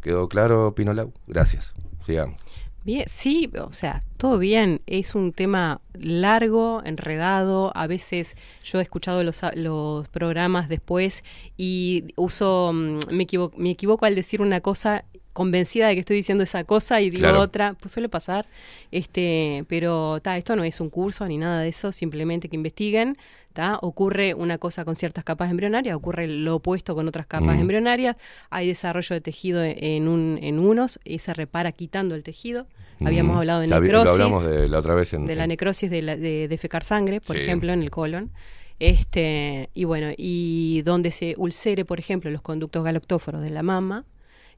¿Quedó 0.00 0.28
claro, 0.28 0.74
Pinolau? 0.74 1.12
Gracias. 1.26 1.74
Sigamos. 2.04 2.36
Bien, 2.84 3.04
sí, 3.08 3.50
o 3.60 3.72
sea, 3.72 4.04
todo 4.16 4.38
bien. 4.38 4.80
Es 4.86 5.16
un 5.16 5.32
tema 5.32 5.80
largo, 5.94 6.82
enredado. 6.84 7.72
A 7.74 7.88
veces 7.88 8.36
yo 8.62 8.78
he 8.78 8.82
escuchado 8.82 9.24
los, 9.24 9.40
los 9.56 10.06
programas 10.08 10.68
después 10.68 11.24
y 11.56 12.04
uso, 12.14 12.70
mm, 12.72 12.98
me, 13.10 13.24
equivo- 13.26 13.52
me 13.56 13.70
equivoco 13.72 14.06
al 14.06 14.14
decir 14.14 14.40
una 14.40 14.60
cosa 14.60 15.04
convencida 15.36 15.88
de 15.88 15.94
que 15.94 16.00
estoy 16.00 16.16
diciendo 16.16 16.42
esa 16.44 16.64
cosa 16.64 17.00
y 17.02 17.10
digo 17.10 17.20
Claro. 17.28 17.40
otra, 17.42 17.74
pues 17.78 17.92
suele 17.92 18.08
pasar, 18.08 18.46
este, 18.90 19.64
pero 19.68 20.18
ta, 20.22 20.36
esto 20.38 20.56
no 20.56 20.64
es 20.64 20.80
un 20.80 20.88
curso 20.88 21.28
ni 21.28 21.36
nada 21.36 21.60
de 21.60 21.68
eso, 21.68 21.92
simplemente 21.92 22.48
que 22.48 22.56
investiguen, 22.56 23.16
ta, 23.52 23.78
ocurre 23.82 24.32
una 24.32 24.56
cosa 24.56 24.84
con 24.86 24.96
ciertas 24.96 25.24
capas 25.24 25.50
embrionarias, 25.50 25.94
ocurre 25.94 26.26
lo 26.26 26.56
opuesto 26.56 26.94
con 26.94 27.06
otras 27.06 27.26
capas 27.26 27.56
Mm. 27.56 27.60
embrionarias, 27.60 28.16
hay 28.48 28.66
desarrollo 28.68 29.12
de 29.14 29.20
tejido 29.20 29.62
en, 29.62 30.08
un, 30.08 30.38
en 30.40 30.58
unos 30.58 30.98
y 31.04 31.18
se 31.18 31.34
repara 31.34 31.70
quitando 31.72 32.14
el 32.14 32.22
tejido, 32.22 32.66
habíamos 33.04 33.36
Mm. 33.36 33.38
hablado 33.38 33.60
de 33.60 33.66
necrosis, 33.66 33.92
Lo 33.92 34.10
hablamos 34.10 34.44
de 34.46 34.68
la 34.68 34.78
otra 34.78 34.94
vez 34.94 35.12
en... 35.12 35.26
de 35.26 35.34
la 35.36 35.46
necrosis 35.46 35.90
de, 35.90 36.00
la- 36.00 36.16
de 36.16 36.48
defecar 36.48 36.82
sangre, 36.82 37.20
por 37.20 37.36
Sí. 37.36 37.42
ejemplo, 37.42 37.72
en 37.74 37.82
el 37.82 37.90
colon. 37.90 38.30
Este, 38.78 39.70
y 39.74 39.84
bueno, 39.84 40.08
y 40.16 40.82
donde 40.84 41.10
se 41.10 41.34
ulcere, 41.38 41.84
por 41.84 41.98
ejemplo, 41.98 42.30
los 42.30 42.42
conductos 42.42 42.84
galactóforos 42.84 43.40
de 43.42 43.50
la 43.50 43.62
mama, 43.62 44.04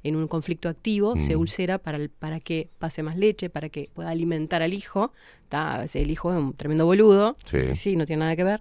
en 0.04 0.16
un 0.16 0.28
conflicto 0.28 0.68
activo, 0.68 1.18
se 1.18 1.36
Mm. 1.36 1.40
ulcera 1.40 1.78
para, 1.78 1.98
el- 1.98 2.08
para 2.10 2.40
que 2.40 2.68
pase 2.78 3.02
más 3.02 3.16
leche, 3.16 3.50
para 3.50 3.68
que 3.68 3.90
pueda 3.94 4.10
alimentar 4.10 4.62
al 4.62 4.72
hijo. 4.72 5.12
¿tá? 5.48 5.84
El 5.94 6.10
hijo 6.10 6.30
es 6.30 6.38
un 6.38 6.52
tremendo 6.52 6.84
boludo, 6.86 7.36
Sí. 7.44 7.96
no 7.96 8.04
tiene 8.06 8.20
nada 8.20 8.36
que 8.36 8.44
ver. 8.44 8.60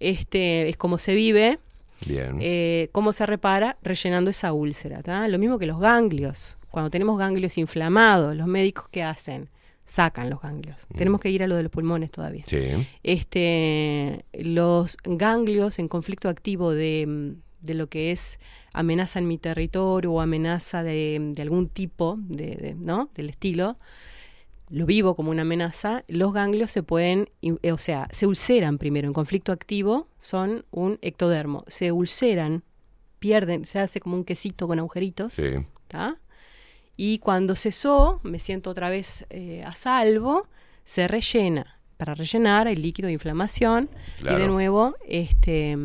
Este, 0.00 0.68
es 0.68 0.76
como 0.76 0.98
se 0.98 1.14
vive, 1.14 1.58
Bien. 2.06 2.38
eh, 2.40 2.88
cómo 2.92 3.12
se 3.12 3.26
repara 3.26 3.76
rellenando 3.82 4.30
esa 4.30 4.52
úlcera. 4.52 5.02
¿tá? 5.02 5.26
Lo 5.28 5.38
mismo 5.38 5.58
que 5.58 5.66
los 5.66 5.78
ganglios. 5.80 6.56
Cuando 6.70 6.90
tenemos 6.90 7.18
ganglios 7.18 7.58
inflamados, 7.58 8.34
los 8.34 8.46
médicos 8.46 8.86
¿qué 8.90 9.02
hacen? 9.02 9.48
Sacan 9.84 10.30
los 10.30 10.40
ganglios. 10.40 10.86
Tenemos 10.96 11.20
que 11.20 11.28
ir 11.28 11.42
a 11.42 11.46
lo 11.46 11.56
de 11.56 11.64
los 11.64 11.72
pulmones 11.72 12.10
todavía. 12.10 12.44
Sí. 12.46 12.86
Este, 13.02 14.24
los 14.32 14.96
ganglios 15.04 15.78
en 15.78 15.88
conflicto 15.88 16.28
activo 16.28 16.72
de, 16.72 17.04
mm, 17.06 17.30
de 17.62 17.74
lo 17.74 17.88
que 17.88 18.12
es 18.12 18.38
amenaza 18.72 19.18
en 19.18 19.28
mi 19.28 19.38
territorio 19.38 20.12
o 20.12 20.20
amenaza 20.20 20.82
de, 20.82 21.18
de 21.34 21.42
algún 21.42 21.68
tipo, 21.68 22.16
de, 22.20 22.46
de- 22.56 22.74
¿no? 22.74 23.08
Del 23.14 23.30
estilo, 23.30 23.76
lo 24.70 24.86
vivo 24.86 25.14
como 25.16 25.30
una 25.30 25.42
amenaza, 25.42 26.02
los 26.08 26.32
ganglios 26.32 26.70
se 26.70 26.82
pueden, 26.82 27.28
eh, 27.42 27.72
o 27.72 27.78
sea, 27.78 28.08
se 28.12 28.26
ulceran 28.26 28.78
primero 28.78 29.06
en 29.06 29.12
conflicto 29.12 29.52
activo, 29.52 30.08
son 30.18 30.64
un 30.70 30.98
ectodermo, 31.02 31.64
se 31.68 31.92
ulceran, 31.92 32.62
pierden, 33.18 33.64
se 33.66 33.78
hace 33.80 34.00
como 34.00 34.16
un 34.16 34.24
quesito 34.24 34.66
con 34.66 34.78
agujeritos, 34.78 35.34
Sí. 35.34 35.44
Y 36.96 37.18
cuando 37.18 37.56
cesó, 37.56 38.20
me 38.22 38.38
siento 38.38 38.70
otra 38.70 38.88
vez 38.90 39.24
eh, 39.30 39.62
a 39.64 39.74
salvo, 39.74 40.46
se 40.84 41.08
rellena. 41.08 41.78
Para 41.96 42.14
rellenar 42.14 42.66
hay 42.66 42.76
líquido 42.76 43.06
de 43.08 43.12
inflamación 43.14 43.88
y 43.92 44.22
de 44.22 44.22
Claro. 44.22 44.46
nuevo, 44.48 44.96
este, 45.06 45.76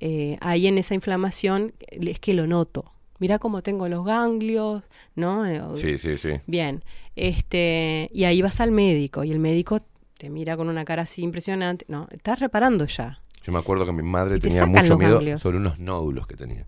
eh, 0.00 0.38
ahí 0.40 0.66
en 0.66 0.78
esa 0.78 0.94
inflamación 0.94 1.72
es 1.90 2.18
que 2.20 2.34
lo 2.34 2.46
noto. 2.46 2.92
Mira 3.18 3.38
cómo 3.38 3.62
tengo 3.62 3.88
los 3.88 4.04
ganglios, 4.04 4.84
¿no? 5.16 5.74
Sí, 5.76 5.98
sí, 5.98 6.16
sí. 6.18 6.40
Bien, 6.46 6.84
este, 7.16 8.08
y 8.12 8.24
ahí 8.24 8.42
vas 8.42 8.60
al 8.60 8.70
médico 8.70 9.24
y 9.24 9.32
el 9.32 9.40
médico 9.40 9.80
te 10.18 10.30
mira 10.30 10.56
con 10.56 10.68
una 10.68 10.84
cara 10.84 11.02
así 11.02 11.22
impresionante. 11.22 11.84
No, 11.88 12.06
estás 12.12 12.38
reparando 12.38 12.86
ya. 12.86 13.20
Yo 13.42 13.52
me 13.52 13.58
acuerdo 13.58 13.86
que 13.86 13.92
mi 13.92 14.02
madre 14.02 14.36
Y 14.36 14.40
tenía 14.40 14.66
mucho 14.66 14.96
miedo 14.98 15.14
ganglios. 15.14 15.42
sobre 15.42 15.56
unos 15.58 15.78
nódulos 15.78 16.26
que 16.26 16.36
tenía. 16.36 16.64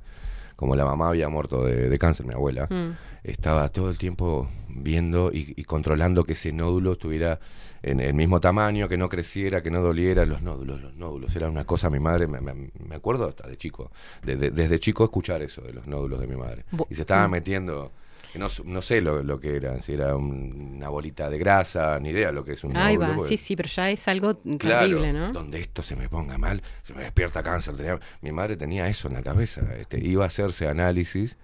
Como 0.61 0.77
la 0.77 0.85
mamá 0.85 1.09
había 1.09 1.29
muerto 1.31 1.65
de, 1.65 1.89
de 1.89 1.99
cáncer, 1.99 2.27
mi 2.27 2.35
abuela, 2.35 2.67
Mm. 2.71 2.91
estaba 3.25 3.69
todo 3.71 3.89
el 3.91 3.97
tiempo 3.97 4.47
viendo 4.69 5.31
y, 5.33 5.55
y 5.57 5.65
controlando 5.65 6.23
que 6.25 6.35
ese 6.35 6.53
nódulo 6.53 6.93
estuviera 6.93 7.41
en 7.83 7.99
el 8.01 8.13
mismo 8.13 8.41
tamaño, 8.41 8.87
que 8.87 8.99
no 8.99 9.09
creciera, 9.09 9.63
que 9.63 9.71
no 9.71 9.81
doliera. 9.81 10.27
Los 10.27 10.43
nódulos, 10.43 10.83
los 10.83 10.95
nódulos. 10.97 11.35
Era 11.35 11.49
una 11.49 11.65
cosa, 11.65 11.89
mi 11.89 11.99
madre, 11.99 12.27
me, 12.29 12.41
me- 12.43 12.71
me 12.87 12.95
acuerdo 12.95 13.27
hasta 13.27 13.49
de 13.49 13.57
chico, 13.57 13.91
de- 14.23 14.37
de- 14.37 14.51
desde 14.51 14.79
chico 14.79 15.03
escuchar 15.03 15.41
eso 15.43 15.63
de 15.63 15.73
los 15.73 15.87
nódulos 15.87 16.21
de 16.21 16.27
mi 16.27 16.37
madre. 16.37 16.65
Y 16.91 16.95
se 16.95 17.01
estaba 17.03 17.27
mm. 17.27 17.31
metiendo, 17.31 17.93
no, 18.37 18.49
no 18.65 18.83
sé 18.83 19.01
lo, 19.01 19.23
lo 19.23 19.41
que 19.41 19.57
era, 19.57 19.81
si 19.81 19.93
era 19.93 20.15
un- 20.17 20.75
una 20.77 20.89
bolita 20.89 21.29
de 21.31 21.39
grasa, 21.39 21.99
ni 22.01 22.11
idea 22.11 22.31
lo 22.33 22.45
que 22.45 22.53
es 22.53 22.65
un 22.65 22.77
Ahí 22.77 22.97
va, 22.97 23.17
sí, 23.27 23.37
sí, 23.37 23.57
pero 23.57 23.69
ya 23.69 23.91
es 23.91 24.07
algo 24.09 24.41
Claro, 24.59 24.87
terrible, 24.87 25.13
¿no? 25.13 25.33
donde 25.33 25.61
esto 25.61 25.83
se 25.83 25.97
me 25.97 26.09
ponga 26.09 26.39
mal, 26.39 26.63
se 26.83 26.95
me 26.95 27.03
despierta 27.03 27.43
cáncer. 27.43 27.77
tenía- 27.77 27.99
mi 28.23 28.33
madre 28.33 28.57
tenía 28.57 28.87
eso 28.89 29.09
en 29.09 29.15
la 29.15 29.23
cabeza. 29.23 29.63
Este, 29.79 29.99
iba 30.05 30.25
a 30.25 30.27
hacerse 30.29 30.69
análisis, 30.69 31.37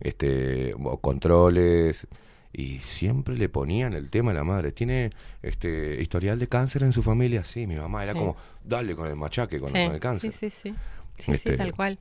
este, 0.00 0.74
o 0.82 0.98
controles, 0.98 2.06
y 2.52 2.78
siempre 2.78 3.36
le 3.36 3.48
ponían 3.48 3.94
el 3.94 4.10
tema 4.10 4.30
a 4.30 4.34
la 4.34 4.44
madre. 4.44 4.70
¿Tiene 4.72 5.10
este 5.42 6.00
historial 6.00 6.38
de 6.38 6.46
cáncer 6.48 6.82
en 6.84 6.92
su 6.92 7.02
familia? 7.02 7.42
Sí, 7.44 7.66
mi 7.66 7.76
mamá 7.76 8.04
era 8.04 8.12
Sí. 8.12 8.18
como, 8.18 8.36
dale 8.62 8.94
con 8.94 9.08
el 9.08 9.16
machaque, 9.16 9.58
con, 9.58 9.70
Sí, 9.70 9.74
con 9.84 9.94
el 9.94 10.00
cáncer. 10.00 10.32
Sí, 10.32 10.50
sí, 10.50 10.56
sí. 10.70 10.74
Sí, 11.18 11.32
Este- 11.32 11.52
sí, 11.52 11.56
tal 11.56 11.74
cual. 11.74 11.98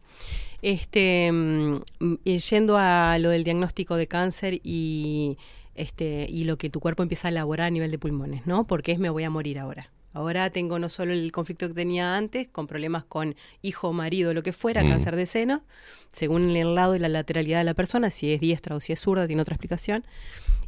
Este, 0.61 1.31
mm, 1.31 1.77
yendo 2.23 2.77
a 2.77 3.18
lo 3.19 3.30
del 3.30 3.44
diagnóstico 3.44 3.95
de 3.95 4.07
cáncer 4.07 4.60
y 4.64 5.38
este 5.76 6.26
y 6.30 6.44
lo 6.45 6.57
que 6.57 6.69
tu 6.69 6.80
cuerpo 6.80 7.03
empieza 7.03 7.27
a 7.27 7.31
elaborar 7.31 7.68
a 7.68 7.69
nivel 7.72 7.91
de 7.91 7.98
pulmones, 7.99 8.45
¿no? 8.45 8.65
Porque 8.65 8.91
es 8.94 8.99
me 8.99 9.10
voy 9.10 9.23
a 9.23 9.30
morir 9.30 9.60
ahora. 9.60 9.91
Ahora 10.14 10.52
tengo 10.52 10.77
no 10.77 10.90
solo 10.90 11.11
el 11.11 11.31
conflicto 11.31 11.68
que 11.68 11.73
tenía 11.73 12.15
antes, 12.15 12.48
con 12.48 12.68
problemas 12.68 13.03
con 13.03 13.35
hijo, 13.64 13.91
marido, 13.94 14.34
lo 14.35 14.44
que 14.44 14.53
fuera, 14.53 14.84
Mm. 14.84 14.90
cáncer 14.90 15.15
de 15.15 15.26
seno, 15.26 15.64
según 16.11 16.56
el 16.56 16.76
lado 16.76 16.95
y 16.95 16.99
la 16.99 17.10
lateralidad 17.10 17.57
de 17.57 17.64
la 17.64 17.73
persona, 17.73 18.11
si 18.11 18.31
es 18.31 18.40
diestra 18.40 18.76
o 18.76 18.80
si 18.80 18.94
es 18.94 18.99
zurda, 18.99 19.26
tiene 19.26 19.41
otra 19.41 19.56
explicación. 19.56 20.06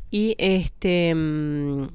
Y 0.09 0.35
este 0.39 1.13
mm, 1.13 1.88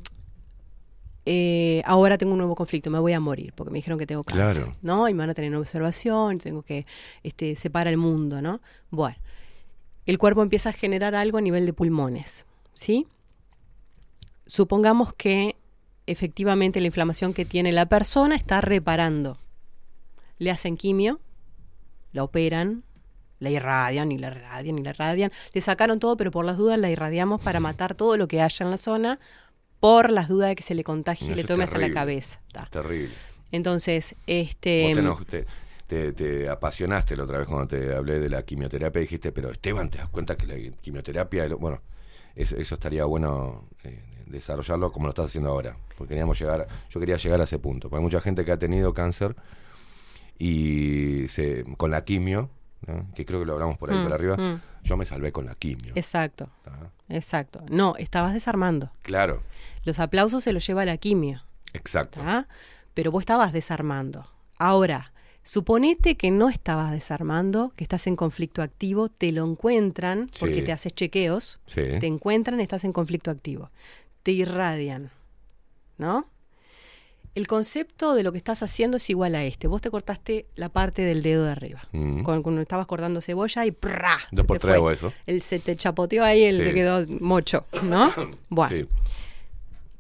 eh, 1.27 1.83
ahora 1.85 2.17
tengo 2.19 2.33
un 2.33 2.39
nuevo 2.39 2.55
conflicto, 2.55 2.91
me 2.91 2.99
voy 2.99 3.13
a 3.13 3.21
morir, 3.21 3.53
porque 3.55 3.71
me 3.71 3.79
dijeron 3.79 3.99
que 3.99 4.07
tengo 4.07 4.25
cáncer, 4.25 4.63
Claro. 4.65 4.77
¿no? 4.83 5.09
Y 5.09 5.15
me 5.15 5.21
van 5.21 5.31
a 5.31 5.35
tener 5.35 5.53
en 5.53 5.57
observación, 5.57 6.39
tengo 6.39 6.63
que 6.63 6.87
este, 7.23 7.57
separa 7.57 7.91
el 7.91 7.97
mundo, 7.97 8.41
¿no? 8.41 8.61
Bueno, 8.91 9.17
el 10.07 10.19
cuerpo 10.19 10.43
empieza 10.43 10.71
a 10.71 10.73
generar 10.73 11.15
algo 11.15 11.39
a 11.39 11.41
nivel 11.41 11.67
de 11.67 11.73
pulmones, 11.73 12.47
¿sí? 12.75 13.07
Supongamos 14.47 15.13
que 15.15 15.57
efectivamente 16.07 16.81
la 16.81 16.87
inflamación 16.87 17.35
que 17.35 17.45
tiene 17.45 17.73
la 17.73 17.87
persona 17.87 18.35
está 18.35 18.61
reparando. 18.61 19.39
Le 20.39 20.51
hacen 20.51 20.77
quimio, 20.77 21.21
la 22.13 22.25
operan, 22.25 22.83
la 23.39 23.51
irradian 23.51 24.11
y 24.11 24.19
la 24.19 24.29
irradian 24.29 24.79
y 24.79 24.83
la 24.83 24.91
irradian. 24.91 25.33
Le 25.53 25.61
sacaron 25.61 25.99
todo, 26.01 26.17
pero 26.17 26.31
por 26.31 26.45
las 26.45 26.57
dudas 26.57 26.79
la 26.79 26.91
irradiamos 26.91 27.41
para 27.41 27.61
matar 27.61 27.95
todo 27.95 28.17
lo 28.17 28.27
que 28.27 28.43
haya 28.43 28.65
en 28.65 28.71
la 28.71 28.77
zona, 28.77 29.21
por 29.81 30.11
las 30.11 30.29
dudas 30.29 30.51
de 30.51 30.57
que 30.57 30.63
se 30.63 30.75
le 30.75 30.85
contagie 30.85 31.33
y 31.33 31.35
le 31.35 31.45
tome 31.45 31.65
hasta 31.65 31.79
la 31.79 31.91
cabeza. 31.91 32.41
Ta. 32.53 32.67
Terrible. 32.71 33.15
Entonces, 33.51 34.15
este... 34.27 34.85
Vos 34.85 34.93
te, 34.93 35.01
eno- 35.01 35.25
te- 35.27 35.47
te- 35.87 36.13
te 36.13 36.49
apasionaste 36.49 37.17
la 37.17 37.25
otra 37.25 37.39
vez 37.39 37.49
cuando 37.49 37.67
te 37.67 37.95
hablé 37.95 38.21
de 38.21 38.29
la 38.29 38.45
quimioterapia. 38.45 39.01
Dijiste, 39.01 39.33
pero 39.33 39.51
Esteban, 39.51 39.91
¿te 39.91 39.99
das 39.99 40.09
cuenta 40.09 40.37
que 40.37 40.47
la 40.47 40.55
quimioterapia... 40.81 41.49
Bueno, 41.57 41.81
eso, 42.37 42.57
eso 42.57 42.75
estaría 42.75 43.05
bueno 43.07 43.69
eh, 43.83 44.05
desarrollarlo 44.27 44.93
como 44.93 45.07
lo 45.07 45.11
estás 45.11 45.25
haciendo 45.27 45.51
ahora. 45.51 45.77
Porque 45.97 46.11
queríamos 46.11 46.39
llegar... 46.39 46.69
Yo 46.89 47.01
quería 47.01 47.17
llegar 47.17 47.41
a 47.41 47.45
ese 47.45 47.59
punto. 47.59 47.89
Porque 47.89 48.01
hay 48.01 48.05
mucha 48.05 48.21
gente 48.21 48.45
que 48.45 48.53
ha 48.53 48.59
tenido 48.59 48.95
cáncer 48.95 49.35
y 50.39 51.27
se, 51.29 51.65
con 51.77 51.91
la 51.91 52.05
quimio, 52.05 52.51
¿no? 52.87 53.07
que 53.15 53.25
creo 53.25 53.41
que 53.41 53.47
lo 53.47 53.53
hablamos 53.55 53.77
por 53.79 53.91
ahí 53.91 53.99
Mm, 53.99 54.03
por 54.03 54.13
arriba, 54.13 54.37
mm. 54.37 54.61
yo 54.85 54.97
me 54.97 55.05
salvé 55.05 55.33
con 55.33 55.45
la 55.47 55.55
quimio. 55.55 55.93
Exacto. 55.97 56.49
Exacto. 57.09 57.61
No, 57.71 57.95
estabas 57.97 58.33
desarmando. 58.35 58.91
Claro, 59.03 59.43
Los 59.85 59.99
aplausos 59.99 60.45
se 60.45 60.53
los 60.53 60.67
lleva 60.67 60.85
la 60.85 60.97
quimio. 60.97 61.43
exacto. 61.73 62.21
¿tá? 62.21 62.47
Pero 62.95 63.11
vos 63.11 63.21
estabas 63.23 63.53
desarmando. 63.53 64.27
Ahora, 64.59 65.13
suponete 65.43 66.17
que 66.17 66.31
no 66.31 66.49
estabas 66.51 66.91
desarmando, 66.93 67.73
que 67.77 67.85
estás 67.85 68.07
en 68.07 68.15
conflicto 68.17 68.63
activo, 68.63 69.09
te 69.09 69.33
lo 69.33 69.45
encuentran, 69.45 70.31
porque 70.39 70.63
te 70.63 70.73
haces 70.73 70.95
chequeos, 70.95 71.61
Sí. 71.67 71.83
te 71.99 72.07
encuentran, 72.07 72.61
estás 72.61 72.85
en 72.85 72.93
conflicto 72.93 73.31
activo. 73.31 73.71
Te 74.23 74.33
irradian, 74.33 75.11
¿no? 75.99 76.27
El 77.37 77.47
concepto 77.47 78.15
de 78.15 78.25
lo 78.25 78.33
que 78.33 78.39
estás 78.39 78.63
haciendo 78.63 78.97
es 78.97 79.09
igual 79.09 79.35
a 79.37 79.45
este. 79.45 79.69
Vos 79.69 79.81
te 79.81 79.91
cortaste 79.91 80.47
la 80.57 80.69
parte 80.69 81.03
del 81.03 81.23
dedo 81.23 81.45
de 81.45 81.53
arriba. 81.53 81.81
Mm. 81.93 82.23
Con- 82.23 82.43
Cuando 82.43 82.61
estabas 82.61 82.87
cortando 82.87 83.21
cebolla 83.21 83.65
y 83.65 83.71
¡prá! 83.71 84.19
Dos 84.33 84.45
por 84.47 84.59
tres 84.59 84.77
eso. 84.93 85.13
El, 85.27 85.41
se 85.43 85.61
te 85.61 85.77
chapoteó 85.77 86.25
ahí, 86.25 86.53
Sí. 86.53 86.59
te 86.59 86.75
quedó 86.75 87.07
mocho, 87.21 87.67
¿no? 87.85 88.13
Bueno, 88.49 88.69
Sí. 88.77 88.89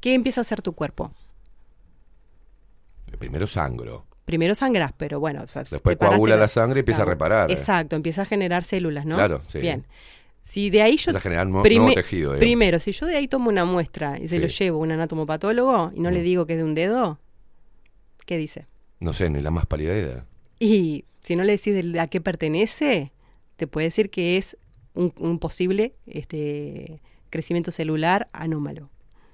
¿qué 0.00 0.14
empieza 0.14 0.40
a 0.40 0.42
hacer 0.42 0.60
tu 0.60 0.72
cuerpo? 0.72 1.12
Primero 3.18 3.46
sangro. 3.46 4.06
Primero 4.24 4.54
sangrás, 4.54 4.92
pero 4.96 5.18
bueno, 5.20 5.42
o 5.42 5.48
sea, 5.48 5.62
Después 5.62 5.96
coagula 5.96 6.36
la 6.36 6.48
sangre 6.48 6.78
y 6.78 6.80
empieza 6.80 7.02
a 7.02 7.04
reparar. 7.04 7.50
Exacto, 7.50 7.96
empieza 7.96 8.22
a 8.22 8.24
generar 8.26 8.64
células, 8.64 9.04
¿no? 9.04 9.16
Claro, 9.16 9.42
sí. 9.48 9.58
Bien. 9.60 9.84
Si 10.42 10.70
de 10.70 10.82
ahí 10.82 10.96
yo. 10.96 11.12
Generar 11.18 11.46
tejido, 11.94 12.32
digamos. 12.32 12.38
Primero, 12.38 12.80
si 12.80 12.92
yo 12.92 13.06
de 13.06 13.16
ahí 13.16 13.28
tomo 13.28 13.50
una 13.50 13.64
muestra 13.64 14.18
y 14.18 14.28
se 14.28 14.38
lo 14.38 14.46
llevo 14.46 14.78
a 14.78 14.82
un 14.82 14.92
anatomopatólogo 14.92 15.92
y 15.94 16.00
no 16.00 16.10
le 16.10 16.22
digo 16.22 16.46
que 16.46 16.54
es 16.54 16.58
de 16.58 16.64
un 16.64 16.74
dedo, 16.74 17.18
¿qué 18.26 18.36
dice? 18.36 18.66
No 18.98 19.12
sé, 19.12 19.30
ni 19.30 19.40
la 19.40 19.50
más 19.50 19.66
pálida 19.66 19.96
idea. 19.96 20.26
Y 20.58 21.04
si 21.20 21.36
no 21.36 21.44
le 21.44 21.52
decís 21.52 21.74
a 21.98 22.06
qué 22.08 22.20
pertenece, 22.20 23.12
te 23.56 23.66
puede 23.66 23.86
decir 23.86 24.10
que 24.10 24.36
es 24.36 24.56
un, 24.94 25.12
un 25.18 25.38
posible 25.38 25.94
este, 26.06 27.00
crecimiento 27.30 27.70
celular 27.72 28.28
anómalo. 28.32 28.90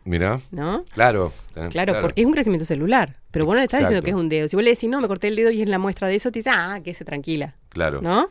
Mira. 0.06 0.40
¿No? 0.52 0.84
Claro. 0.94 1.32
Claro, 1.70 2.00
porque 2.00 2.20
es 2.20 2.26
un 2.26 2.32
crecimiento 2.32 2.64
celular. 2.64 3.16
Pero 3.32 3.44
vos 3.44 3.54
no 3.54 3.58
le 3.58 3.64
estás 3.64 3.80
diciendo 3.80 4.04
que 4.04 4.10
es 4.10 4.16
un 4.16 4.28
dedo. 4.28 4.48
Si 4.48 4.54
vos 4.54 4.64
le 4.64 4.70
decís, 4.70 4.88
no, 4.88 5.00
me 5.00 5.08
corté 5.08 5.28
el 5.28 5.36
dedo 5.36 5.50
y 5.50 5.62
es 5.62 5.68
la 5.68 5.80
muestra 5.80 6.06
de 6.06 6.14
eso, 6.14 6.30
te 6.30 6.38
dice, 6.38 6.50
ah, 6.52 6.80
que 6.82 6.94
se 6.94 7.04
tranquila. 7.04 7.56
Claro. 7.70 8.00
¿No? 8.00 8.28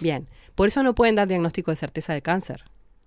Bien. 0.00 0.28
Por 0.56 0.66
eso 0.68 0.82
no 0.82 0.94
pueden 0.96 1.14
dar 1.14 1.28
diagnóstico 1.28 1.70
de 1.70 1.76
certeza 1.76 2.12
de 2.12 2.22
cáncer. 2.22 2.64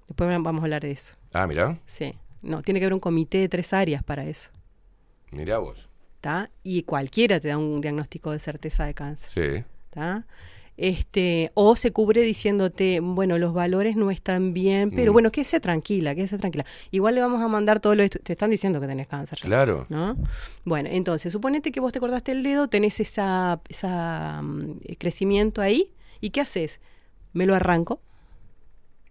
Después 0.07 0.29
vamos 0.29 0.61
a 0.61 0.63
hablar 0.63 0.81
de 0.83 0.91
eso. 0.91 1.15
Ah, 1.33 1.45
mira. 1.45 1.77
Sí. 1.85 2.13
No, 2.41 2.61
tiene 2.61 2.79
que 2.79 2.85
haber 2.85 2.93
un 2.93 2.99
comité 3.01 3.39
de 3.39 3.49
tres 3.49 3.73
áreas 3.73 4.01
para 4.03 4.23
eso. 4.25 4.49
Mirá 5.31 5.57
vos. 5.57 5.89
¿Está? 6.15 6.49
Y 6.63 6.83
cualquiera 6.83 7.39
te 7.39 7.49
da 7.49 7.57
un 7.57 7.81
diagnóstico 7.81 8.31
de 8.31 8.39
certeza 8.39 8.85
de 8.85 8.93
cáncer. 8.93 9.29
Sí. 9.29 9.63
¿Está? 9.89 10.25
Este, 10.77 11.51
o 11.55 11.75
se 11.75 11.91
cubre 11.91 12.21
diciéndote, 12.21 13.01
bueno, 13.01 13.37
los 13.37 13.53
valores 13.53 13.97
no 13.97 14.11
están 14.11 14.53
bien, 14.53 14.91
pero 14.91 15.11
Mm. 15.11 15.13
bueno, 15.13 15.31
quédese 15.31 15.59
tranquila, 15.59 16.15
quédese 16.15 16.37
tranquila. 16.37 16.65
Igual 16.91 17.15
le 17.15 17.21
vamos 17.21 17.41
a 17.41 17.49
mandar 17.49 17.81
todo 17.81 17.95
lo 17.95 18.07
Te 18.09 18.31
están 18.31 18.49
diciendo 18.49 18.79
que 18.79 18.87
tenés 18.87 19.07
cáncer. 19.07 19.39
Claro. 19.41 19.85
¿No? 19.89 20.15
Bueno, 20.63 20.87
entonces, 20.91 21.33
suponete 21.33 21.73
que 21.73 21.81
vos 21.81 21.91
te 21.91 21.99
cortaste 21.99 22.31
el 22.31 22.43
dedo, 22.43 22.69
tenés 22.69 22.99
esa, 23.01 23.59
esa 23.67 24.41
mm, 24.41 24.79
crecimiento 24.97 25.61
ahí, 25.61 25.91
¿y 26.21 26.29
qué 26.29 26.39
haces? 26.41 26.79
Me 27.33 27.45
lo 27.45 27.55
arranco 27.55 27.99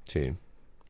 Sí. 0.05 0.35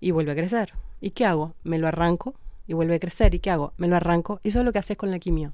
y 0.01 0.11
vuelve 0.13 0.33
a 0.33 0.37
crecer. 0.37 0.73
¿Y 1.01 1.11
qué 1.11 1.25
hago? 1.27 1.55
Me 1.65 1.79
lo 1.79 1.87
arranco 1.89 2.35
y 2.67 2.75
vuelve 2.75 2.95
a 2.97 2.99
crecer. 2.99 3.35
¿Y 3.35 3.39
qué 3.41 3.51
hago? 3.51 3.73
Me 3.77 3.89
lo 3.89 3.97
arranco. 3.97 4.41
Eso 4.45 4.59
es 4.61 4.65
lo 4.65 4.73
que 4.73 4.79
haces 4.79 4.97
con 4.97 5.11
la 5.11 5.19
quimio. 5.19 5.53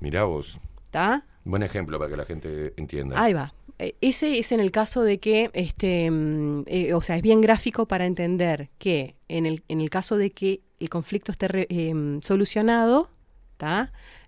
Mirá 0.00 0.24
vos. 0.24 0.58
¿Está? 0.86 1.24
Buen 1.44 1.62
ejemplo 1.62 1.98
para 1.98 2.10
que 2.10 2.16
la 2.16 2.24
gente 2.24 2.72
entienda. 2.76 3.20
Ahí 3.22 3.32
va. 3.32 3.54
Eh, 3.78 3.94
Ese 4.00 4.38
es 4.38 4.52
en 4.52 4.60
el 4.60 4.70
caso 4.70 5.02
de 5.02 5.18
que, 5.18 5.50
este, 5.54 6.10
mm, 6.10 6.64
eh, 6.66 6.94
o 6.94 7.00
sea, 7.00 7.16
es 7.16 7.22
bien 7.22 7.40
gráfico 7.40 7.86
para 7.86 8.06
entender 8.06 8.70
que 8.78 9.16
en 9.28 9.46
el, 9.46 9.64
en 9.68 9.80
el 9.80 9.90
caso 9.90 10.16
de 10.16 10.30
que 10.30 10.60
el 10.78 10.88
conflicto 10.88 11.32
esté 11.32 11.48
re- 11.48 11.66
em, 11.70 12.20
solucionado, 12.22 13.10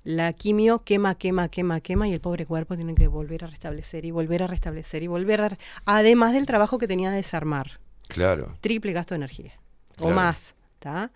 la 0.05 0.33
quimio 0.33 0.85
quema, 0.85 1.15
quema, 1.17 1.49
quema, 1.49 1.81
quema 1.81 2.09
y 2.09 2.13
el 2.13 2.21
pobre 2.21 2.47
cuerpo 2.47 2.77
tiene 2.77 2.95
que 2.95 3.09
volver 3.09 3.45
a 3.45 3.47
restablecer 3.49 4.05
y 4.05 4.11
volver 4.11 4.43
a 4.43 4.47
restablecer 4.47 5.03
y 5.03 5.07
volver 5.07 5.41
a... 5.41 5.59
Además 5.85 6.33
del 6.33 6.47
trabajo 6.47 6.79
que 6.79 6.89
tenía 6.89 7.11
de 7.11 7.17
desarmar. 7.17 7.81
Claro. 8.09 8.57
Triple 8.61 8.93
gasto 8.93 9.15
de 9.15 9.17
energía. 9.17 9.53
O 10.01 10.11
más. 10.11 10.55
¿tá? 10.85 11.11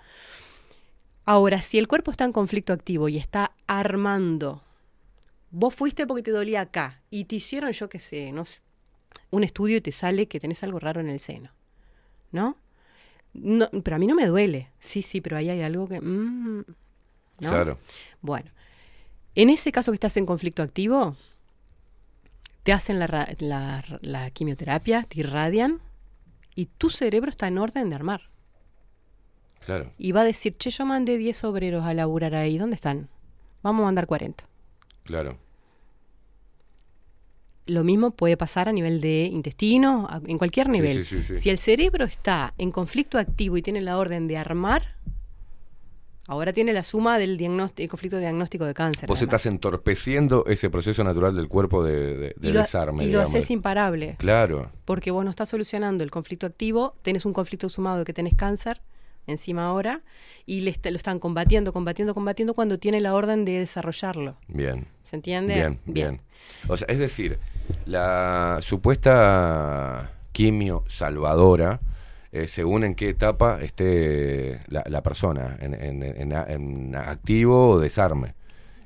Ahora, 1.27 1.61
si 1.61 1.79
el 1.79 1.89
cuerpo 1.89 2.11
está 2.11 2.25
en 2.25 2.33
conflicto 2.33 2.73
activo 2.73 3.09
y 3.11 3.19
está 3.19 3.53
armando, 3.67 4.63
vos 5.51 5.75
fuiste 5.75 6.07
porque 6.07 6.23
te 6.23 6.31
dolía 6.31 6.63
acá 6.63 7.03
y 7.11 7.27
te 7.27 7.37
hicieron, 7.37 7.71
yo 7.73 7.91
qué 7.91 7.99
sé, 7.99 8.33
no 8.33 8.47
sé, 8.47 8.63
un 9.31 9.45
estudio 9.45 9.77
y 9.77 9.81
te 9.83 9.93
sale 9.93 10.27
que 10.27 10.41
tenés 10.41 10.63
algo 10.63 10.79
raro 10.79 11.03
en 11.03 11.11
el 11.11 11.21
seno, 11.21 11.51
¿no? 12.33 12.57
No, 13.35 13.69
pero 13.85 13.97
a 13.97 13.99
mí 13.99 14.07
no 14.07 14.15
me 14.15 14.27
duele. 14.27 14.71
Sí, 14.79 15.03
sí, 15.03 15.21
pero 15.21 15.37
ahí 15.37 15.51
hay 15.51 15.61
algo 15.61 15.87
que... 15.87 16.01
mm, 16.01 16.65
¿no? 17.41 17.51
Claro. 17.51 17.79
Bueno, 18.21 18.51
en 19.35 19.51
ese 19.51 19.73
caso 19.73 19.91
que 19.93 19.97
estás 19.97 20.17
en 20.17 20.27
conflicto 20.27 20.63
activo, 20.63 21.17
te 22.63 22.73
hacen 22.73 22.99
la, 22.99 23.07
ra- 23.07 23.29
la- 23.39 23.85
la 24.03 24.31
quimioterapia, 24.31 25.05
te 25.05 25.21
irradian 25.21 25.81
y 26.55 26.67
tu 26.67 26.91
cerebro 26.91 27.31
está 27.31 27.47
en 27.49 27.59
orden 27.59 27.89
de 27.91 27.95
armar. 27.97 28.23
Claro, 29.65 29.93
Y 29.99 30.13
va 30.13 30.23
a 30.23 30.25
decir, 30.25 30.57
che, 30.57 30.71
yo 30.71 30.87
mandé 30.87 31.19
10 31.19 31.45
obreros 31.45 31.85
a 31.85 31.93
laburar 31.95 32.35
ahí, 32.35 32.57
¿dónde 32.59 32.75
están? 32.77 33.09
Vamos 33.63 33.83
a 33.83 33.85
mandar 33.87 34.07
40. 34.07 34.45
claro. 35.05 35.39
Lo 37.67 37.85
mismo 37.85 38.13
puede 38.13 38.39
pasar 38.39 38.67
a 38.69 38.73
nivel 38.73 39.03
de 39.03 39.25
intestino, 39.31 40.07
a- 40.09 40.23
en 40.27 40.39
cualquier 40.39 40.71
nivel. 40.71 40.95
sí, 40.95 41.05
sí, 41.05 41.23
sí. 41.23 41.37
Si 41.37 41.51
el 41.51 41.59
cerebro 41.59 42.07
está 42.07 42.55
en 42.57 42.71
conflicto 42.71 43.19
activo 43.19 43.59
y 43.59 43.63
tiene 43.63 43.83
la 43.83 43.99
orden 43.99 44.27
de 44.27 44.39
armar, 44.39 44.95
ahora 46.29 46.53
tiene 46.53 46.73
la 46.73 46.85
suma 46.85 47.19
del 47.19 47.37
diagnóstico, 47.37 47.91
conflicto 47.91 48.19
diagnóstico 48.19 48.65
de 48.65 48.75
cáncer. 48.75 49.09
Vos 49.09 49.19
además. 49.19 49.35
estás 49.35 49.47
entorpeciendo 49.47 50.45
ese 50.47 50.71
proceso 50.71 51.03
natural 51.03 51.35
del 51.35 51.49
cuerpo 51.49 51.83
de, 51.83 52.17
de- 52.17 52.35
de 52.37 52.49
y 52.49 52.53
lo, 52.53 52.61
desarme. 52.61 53.05
y 53.05 53.11
lo 53.11 53.21
haces 53.21 53.51
imparable. 53.51 54.15
Claro, 54.19 54.71
Porque 54.85 55.11
vos 55.11 55.25
no 55.25 55.31
estás 55.31 55.49
solucionando 55.49 56.05
el 56.05 56.11
conflicto 56.13 56.47
activo, 56.47 56.95
tenés 57.03 57.25
un 57.25 57.33
conflicto 57.33 57.69
sumado 57.69 57.99
de 57.99 58.05
que 58.05 58.13
tenés 58.13 58.35
cáncer 58.35 58.81
encima 59.27 59.67
ahora, 59.67 60.01
y 60.47 60.63
le 60.63 60.75
lo 60.91 60.97
están 60.97 61.19
combatiendo, 61.19 61.73
combatiendo, 61.75 62.15
combatiendo 62.15 62.55
cuando 62.55 62.79
tiene 62.79 63.01
la 63.03 63.13
orden 63.15 63.45
de 63.45 63.59
desarrollarlo. 63.59 64.37
bien. 64.49 64.87
¿Se 65.05 65.17
entiende? 65.17 65.55
Bien, 65.55 65.81
bien. 65.85 66.21
O 66.69 66.77
sea, 66.79 66.87
es 66.89 66.99
decir, 66.99 67.39
la 67.87 68.59
supuesta 68.63 70.13
quimio 70.33 70.85
salvadora, 70.89 71.81
eh, 72.33 72.47
según 72.49 72.85
en 72.85 72.95
qué 72.95 73.09
etapa 73.11 73.59
esté 73.63 74.61
la, 74.69 74.85
la 74.87 75.03
persona, 75.03 75.57
en, 75.61 75.75
en- 75.75 76.03
en- 76.03 76.33
en 76.33 76.95
activo 76.95 77.71
o 77.71 77.81
desarme. 77.81 78.35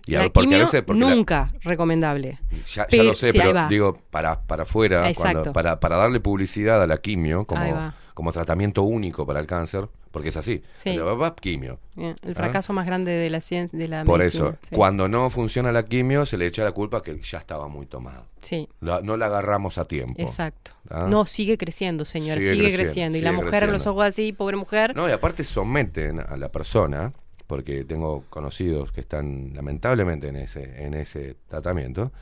Y 0.06 0.14
a- 0.16 0.20
la 0.24 0.31
porque 0.31 0.55
a 0.56 0.59
veces- 0.64 0.82
porque 0.82 1.01
la- 1.01 1.14
nunca 1.14 1.52
recomendable. 1.62 2.39
ya, 2.69 2.86
ya 2.89 3.02
lo 3.05 3.14
sé, 3.14 3.31
sí, 3.32 3.39
pero 3.39 3.52
digo, 3.69 3.94
para, 4.10 4.40
para 4.40 4.62
afuera, 4.64 5.09
cuando- 5.14 5.52
para, 5.52 5.81
para 5.81 5.97
darle 5.97 6.20
publicidad 6.20 6.82
a 6.82 6.86
la 6.86 6.98
quimio 6.98 7.44
como, 7.47 7.60
como 8.14 8.32
tratamiento 8.32 8.82
único 8.82 9.27
para 9.27 9.40
el 9.40 9.47
cáncer, 9.47 9.89
porque 10.12 10.28
es 10.28 10.36
así. 10.36 10.62
Sí. 10.76 10.97
Quimio. 11.40 11.80
Eh, 11.97 12.14
El 12.22 12.30
¿Ah? 12.32 12.34
fracaso 12.34 12.72
más 12.72 12.86
grande 12.86 13.10
de 13.10 13.28
la 13.30 13.40
ciencia, 13.40 13.76
de 13.78 13.89
la 13.89 14.05
Por 14.05 14.20
medicina, 14.20 14.51
eso, 14.51 14.59
sí. 14.68 14.76
cuando 14.76 15.09
no 15.09 15.28
funciona 15.30 15.72
la 15.72 15.84
quimio, 15.84 16.24
se 16.26 16.36
le 16.36 16.47
echa 16.47 16.62
la 16.62 16.70
culpa 16.72 17.02
que 17.02 17.18
ya 17.20 17.39
estaba 17.39 17.66
muy 17.66 17.86
tomado. 17.86 18.26
Sí. 18.43 18.68
La- 18.80 19.01
no 19.01 19.16
la 19.16 19.26
agarramos 19.26 19.78
a 19.78 19.86
tiempo. 19.86 20.20
Exacto. 20.22 20.72
¿Ah? 20.90 21.06
No, 21.10 21.24
sigue 21.26 21.59
creciendo, 21.59 22.05
señor, 22.05 22.39
Sigue 22.39 22.51
sigue, 22.52 22.62
creciendo, 22.64 22.84
creciendo. 22.84 23.16
Y 23.16 23.20
sigue 23.20 23.30
la 23.30 23.32
mujer 23.32 23.48
creciendo. 23.51 23.72
los 23.72 23.86
ojos 23.86 24.05
así, 24.05 24.32
pobre 24.32 24.56
mujer. 24.56 24.94
No, 24.94 25.09
y 25.09 25.12
aparte 25.12 25.43
someten 25.43 26.20
a 26.20 26.36
la 26.36 26.51
persona, 26.52 27.12
porque 27.47 27.84
tengo 27.84 28.24
conocidos 28.30 28.93
que 28.93 29.01
están 29.01 29.52
lamentablemente 29.55 30.28
en 30.28 30.36
ese, 30.36 30.84
en 30.84 30.94
ese 30.94 31.36
tratamiento, 31.48 32.12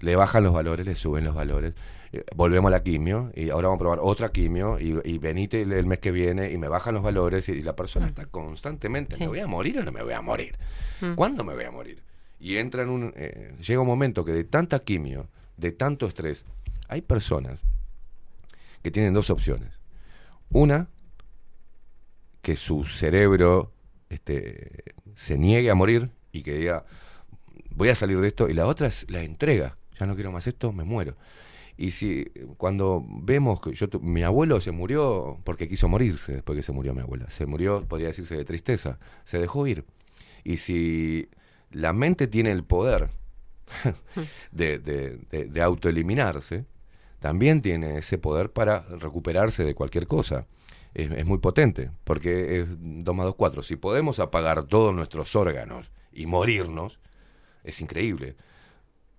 le 0.00 0.16
bajan 0.16 0.42
los 0.44 0.52
valores, 0.52 0.86
le 0.86 0.94
suben 0.94 1.24
los 1.24 1.34
valores. 1.34 1.74
Eh, 2.16 2.24
Volvemos 2.34 2.68
a 2.68 2.72
la 2.72 2.82
quimio 2.82 3.30
y 3.34 3.50
ahora 3.50 3.68
vamos 3.68 3.78
a 3.78 3.84
probar 3.84 3.98
otra 4.02 4.30
quimio 4.32 4.78
y, 4.78 4.98
y 5.04 5.18
venite 5.18 5.62
el, 5.62 5.72
el 5.72 5.86
mes 5.86 5.98
que 5.98 6.10
viene 6.10 6.52
y 6.52 6.58
me 6.58 6.68
bajan 6.68 6.94
los 6.94 7.02
valores 7.02 7.48
y, 7.48 7.52
y 7.52 7.62
la 7.62 7.74
persona 7.74 8.06
está 8.06 8.26
constantemente, 8.26 9.18
¿me 9.18 9.26
voy 9.26 9.40
a 9.40 9.46
morir 9.46 9.78
o 9.78 9.84
no 9.84 9.92
me 9.92 10.02
voy 10.02 10.14
a 10.14 10.20
morir? 10.20 10.56
Mm. 11.00 11.14
¿Cuándo 11.14 11.44
me 11.44 11.54
voy 11.54 11.64
a 11.64 11.70
morir? 11.70 12.02
Y 12.40 12.56
entra 12.56 12.82
en 12.82 12.88
un... 12.88 13.12
eh, 13.16 13.54
llega 13.66 13.80
un 13.80 13.86
momento 13.86 14.24
que 14.24 14.32
de 14.32 14.44
tanta 14.44 14.80
quimio, 14.80 15.28
de 15.56 15.72
tanto 15.72 16.06
estrés, 16.06 16.44
hay 16.88 17.00
personas 17.00 17.62
que 18.82 18.90
tienen 18.90 19.14
dos 19.14 19.30
opciones. 19.30 19.70
Una, 20.50 20.88
que 22.42 22.56
su 22.56 22.84
cerebro 22.84 23.72
este, 24.10 24.84
se 25.14 25.38
niegue 25.38 25.70
a 25.70 25.74
morir 25.74 26.10
y 26.32 26.42
que 26.42 26.54
diga, 26.54 26.84
voy 27.70 27.88
a 27.88 27.94
salir 27.94 28.20
de 28.20 28.28
esto, 28.28 28.48
y 28.48 28.54
la 28.54 28.66
otra 28.66 28.88
es 28.88 29.10
la 29.10 29.22
entrega, 29.22 29.76
ya 29.98 30.06
no 30.06 30.14
quiero 30.14 30.30
más 30.30 30.46
esto, 30.46 30.72
me 30.72 30.84
muero. 30.84 31.16
Y 31.76 31.90
si 31.90 32.26
cuando 32.56 33.04
vemos 33.06 33.60
que 33.60 33.72
yo 33.72 33.88
mi 34.00 34.22
abuelo 34.22 34.60
se 34.60 34.70
murió 34.70 35.40
porque 35.44 35.68
quiso 35.68 35.88
morirse 35.88 36.34
después 36.34 36.56
que 36.56 36.62
se 36.62 36.72
murió 36.72 36.94
mi 36.94 37.00
abuela, 37.00 37.28
se 37.30 37.46
murió, 37.46 37.84
podría 37.86 38.08
decirse 38.08 38.36
de 38.36 38.44
tristeza, 38.44 38.98
se 39.24 39.38
dejó 39.38 39.66
ir. 39.66 39.84
Y 40.44 40.58
si 40.58 41.28
la 41.70 41.92
mente 41.92 42.28
tiene 42.28 42.52
el 42.52 42.64
poder 42.64 43.10
de, 44.52 44.78
de, 44.78 45.18
de, 45.30 45.46
de 45.46 45.62
autoeliminarse, 45.62 46.66
también 47.18 47.62
tiene 47.62 47.98
ese 47.98 48.18
poder 48.18 48.52
para 48.52 48.80
recuperarse 48.82 49.64
de 49.64 49.74
cualquier 49.74 50.06
cosa. 50.06 50.46
Es, 50.92 51.10
es 51.10 51.26
muy 51.26 51.38
potente, 51.38 51.90
porque 52.04 52.60
es 52.60 52.66
2 52.68 53.16
más 53.16 53.26
2, 53.26 53.34
4. 53.34 53.62
Si 53.64 53.74
podemos 53.76 54.20
apagar 54.20 54.64
todos 54.66 54.94
nuestros 54.94 55.34
órganos 55.34 55.90
y 56.12 56.26
morirnos, 56.26 57.00
es 57.64 57.80
increíble. 57.80 58.36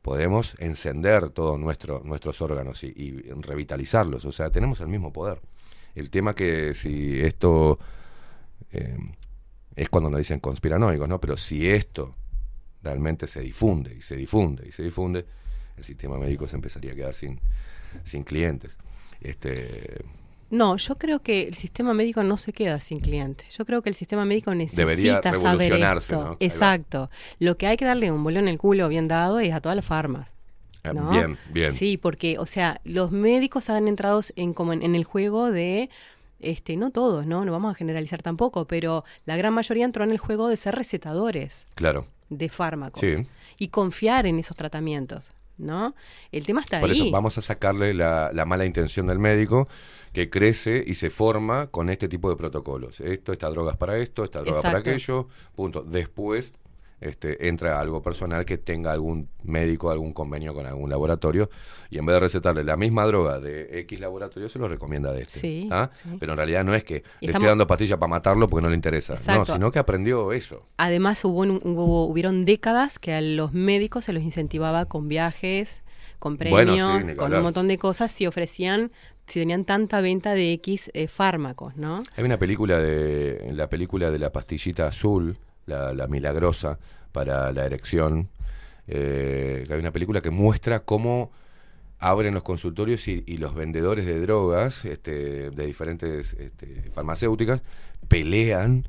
Podemos 0.05 0.55
encender 0.59 1.31
todos 1.31 1.59
nuestro, 1.59 2.03
nuestros 2.05 2.39
órganos 2.39 2.83
y, 2.83 3.23
revitalizarlos. 3.41 4.23
O 4.25 4.31
sea, 4.31 4.51
tenemos 4.51 4.79
el 4.81 4.87
mismo 4.87 5.11
poder. 5.11 5.41
El 5.95 6.11
tema 6.11 6.35
que 6.35 6.75
si 6.75 7.19
esto 7.21 7.79
eh, 8.71 8.99
es 9.75 9.89
cuando 9.89 10.11
nos 10.11 10.19
dicen 10.19 10.39
conspiranoicos, 10.39 11.09
¿no? 11.09 11.19
Pero 11.19 11.37
si 11.37 11.67
esto 11.67 12.13
realmente 12.83 13.25
se 13.25 13.41
difunde 13.41 13.95
y 13.95 14.01
se 14.01 14.15
difunde 14.15 14.67
y 14.67 14.71
se 14.71 14.83
difunde, 14.83 15.25
el 15.75 15.83
sistema 15.83 16.19
médico 16.19 16.47
se 16.47 16.57
empezaría 16.57 16.91
a 16.91 16.95
quedar 16.95 17.15
sin, 17.15 17.41
sin 18.03 18.23
clientes. 18.23 18.77
Este, 19.21 20.05
No, 20.55 20.77
yo 20.77 20.97
creo 20.97 21.21
que 21.21 21.47
el 21.47 21.55
sistema 21.55 21.93
médico 21.93 22.23
no 22.23 22.37
se 22.37 22.53
queda 22.53 22.79
sin 22.79 22.99
clientes. 22.99 23.55
Yo 23.57 23.65
creo 23.65 23.81
que 23.81 23.89
el 23.89 23.95
sistema 23.95 24.25
médico 24.25 24.51
Debería 24.51 25.15
necesita 25.15 25.35
saber 25.35 25.71
revolucionarse, 25.71 26.13
esto. 26.13 26.25
¿no? 26.25 26.37
Exacto. 26.39 27.09
Lo 27.39 27.57
que 27.57 27.67
hay 27.67 27.77
que 27.77 27.85
darle 27.85 28.11
un 28.11 28.23
bolón 28.23 28.43
en 28.43 28.49
el 28.49 28.57
culo 28.57 28.87
bien 28.87 29.07
dado 29.07 29.39
es 29.39 29.53
a 29.53 29.59
todas 29.61 29.75
las 29.75 29.85
farmas. 29.85 30.29
¿no? 30.93 31.09
Bien, 31.09 31.37
bien. 31.51 31.71
Sí, 31.73 31.97
porque, 31.97 32.37
o 32.37 32.45
sea, 32.45 32.79
los 32.83 33.11
médicos 33.11 33.69
han 33.71 33.87
entrado 33.87 34.21
en 34.35 34.53
como 34.53 34.71
en, 34.71 34.83
en 34.83 34.93
el 34.95 35.03
juego 35.03 35.51
de 35.51 35.89
este, 36.39 36.77
no 36.77 36.91
todos, 36.91 37.25
¿no? 37.25 37.43
No 37.43 37.51
vamos 37.51 37.71
a 37.71 37.75
generalizar 37.75 38.21
tampoco, 38.21 38.65
pero 38.65 39.03
la 39.25 39.35
gran 39.35 39.53
mayoría 39.53 39.83
entró 39.83 40.03
en 40.03 40.11
el 40.11 40.19
juego 40.19 40.47
de 40.47 40.57
ser 40.57 40.75
recetadores 40.75 41.65
Claro. 41.73 42.05
de 42.29 42.49
fármacos 42.49 43.01
Sí. 43.01 43.25
y 43.57 43.69
confiar 43.69 44.27
en 44.27 44.37
esos 44.37 44.55
tratamientos, 44.55 45.31
¿no? 45.57 45.95
El 46.31 46.45
tema 46.45 46.61
está 46.61 46.79
Por 46.79 46.89
ahí. 46.89 47.01
eso 47.01 47.11
vamos 47.11 47.37
a 47.37 47.41
sacarle 47.41 47.93
la, 47.93 48.31
la 48.33 48.45
mala 48.45 48.65
intención 48.65 49.07
del 49.07 49.19
médico 49.19 49.67
que 50.13 50.29
crece 50.29 50.83
y 50.85 50.95
se 50.95 51.09
forma 51.09 51.67
con 51.67 51.89
este 51.89 52.07
tipo 52.07 52.29
de 52.29 52.37
protocolos. 52.37 53.01
Esto, 53.01 53.33
esta 53.33 53.49
droga 53.49 53.73
es 53.73 53.77
para 53.77 53.97
esto, 53.97 54.23
esta 54.23 54.41
droga 54.41 54.61
para 54.61 54.79
aquello, 54.79 55.27
punto. 55.55 55.83
Después 55.83 56.53
este, 57.01 57.47
entra 57.47 57.79
algo 57.79 58.01
personal 58.01 58.45
que 58.45 58.57
tenga 58.57 58.91
algún 58.91 59.29
médico, 59.43 59.91
algún 59.91 60.13
convenio 60.13 60.53
con 60.53 60.65
algún 60.65 60.89
laboratorio 60.89 61.49
y 61.89 61.97
en 61.97 62.05
vez 62.05 62.15
de 62.15 62.19
recetarle 62.21 62.63
la 62.63 62.77
misma 62.77 63.05
droga 63.05 63.39
de 63.39 63.79
X 63.81 63.99
laboratorio, 63.99 64.49
se 64.49 64.57
lo 64.59 64.67
recomienda 64.67 65.11
de 65.11 65.21
este. 65.23 65.39
Sí, 65.39 65.69
sí. 66.01 66.09
Pero 66.19 66.33
en 66.33 66.37
realidad 66.37 66.63
no 66.63 66.73
es 66.73 66.83
que 66.83 67.03
le 67.21 67.31
esté 67.31 67.45
dando 67.45 67.67
pastillas 67.67 67.99
para 67.99 68.09
matarlo 68.09 68.47
porque 68.47 68.63
no 68.63 68.69
le 68.69 68.75
interesa. 68.75 69.15
No, 69.27 69.45
sino 69.45 69.71
que 69.71 69.79
aprendió 69.79 70.31
eso. 70.31 70.65
Además 70.77 71.23
hubo, 71.25 71.41
un- 71.41 71.61
hubo- 71.63 72.05
hubieron 72.07 72.45
décadas 72.45 72.97
que 72.97 73.13
a 73.13 73.21
los 73.21 73.53
médicos 73.53 74.05
se 74.05 74.13
los 74.13 74.23
incentivaba 74.23 74.85
con 74.85 75.07
viajes, 75.07 75.83
con 76.19 76.37
Bueno, 76.37 76.73
premios, 76.73 77.01
sí, 77.11 77.15
con 77.15 77.33
un 77.33 77.43
montón 77.43 77.67
de 77.67 77.77
cosas 77.77 78.11
si 78.11 78.25
ofrecían, 78.25 78.91
si 79.27 79.39
tenían 79.41 79.65
tanta 79.65 80.01
venta 80.01 80.33
de 80.33 80.53
X 80.53 80.89
eh, 80.93 81.07
fármacos, 81.07 81.75
¿no? 81.75 82.03
Hay 82.15 82.23
una 82.23 82.39
película 82.39 82.79
de 82.79 83.49
la 83.51 83.67
película 83.69 84.09
de 84.11 84.17
la 84.19 84.31
pastillita 84.31 84.87
azul, 84.87 85.37
la, 85.65 85.93
la 85.93 86.07
milagrosa 86.07 86.79
para 87.11 87.51
la 87.53 87.65
erección. 87.65 88.29
eh, 88.87 89.65
hay 89.69 89.79
una 89.79 89.91
película 89.91 90.21
que 90.21 90.29
muestra 90.31 90.81
cómo 90.85 91.31
abren 91.99 92.33
los 92.33 92.43
consultorios 92.43 93.07
y, 93.07 93.23
y 93.27 93.37
los 93.37 93.55
vendedores 93.55 94.05
de 94.05 94.19
drogas 94.21 94.85
este, 94.85 95.49
de 95.51 95.65
diferentes 95.65 96.33
este, 96.33 96.89
farmacéuticas 96.91 97.63
pelean 98.07 98.87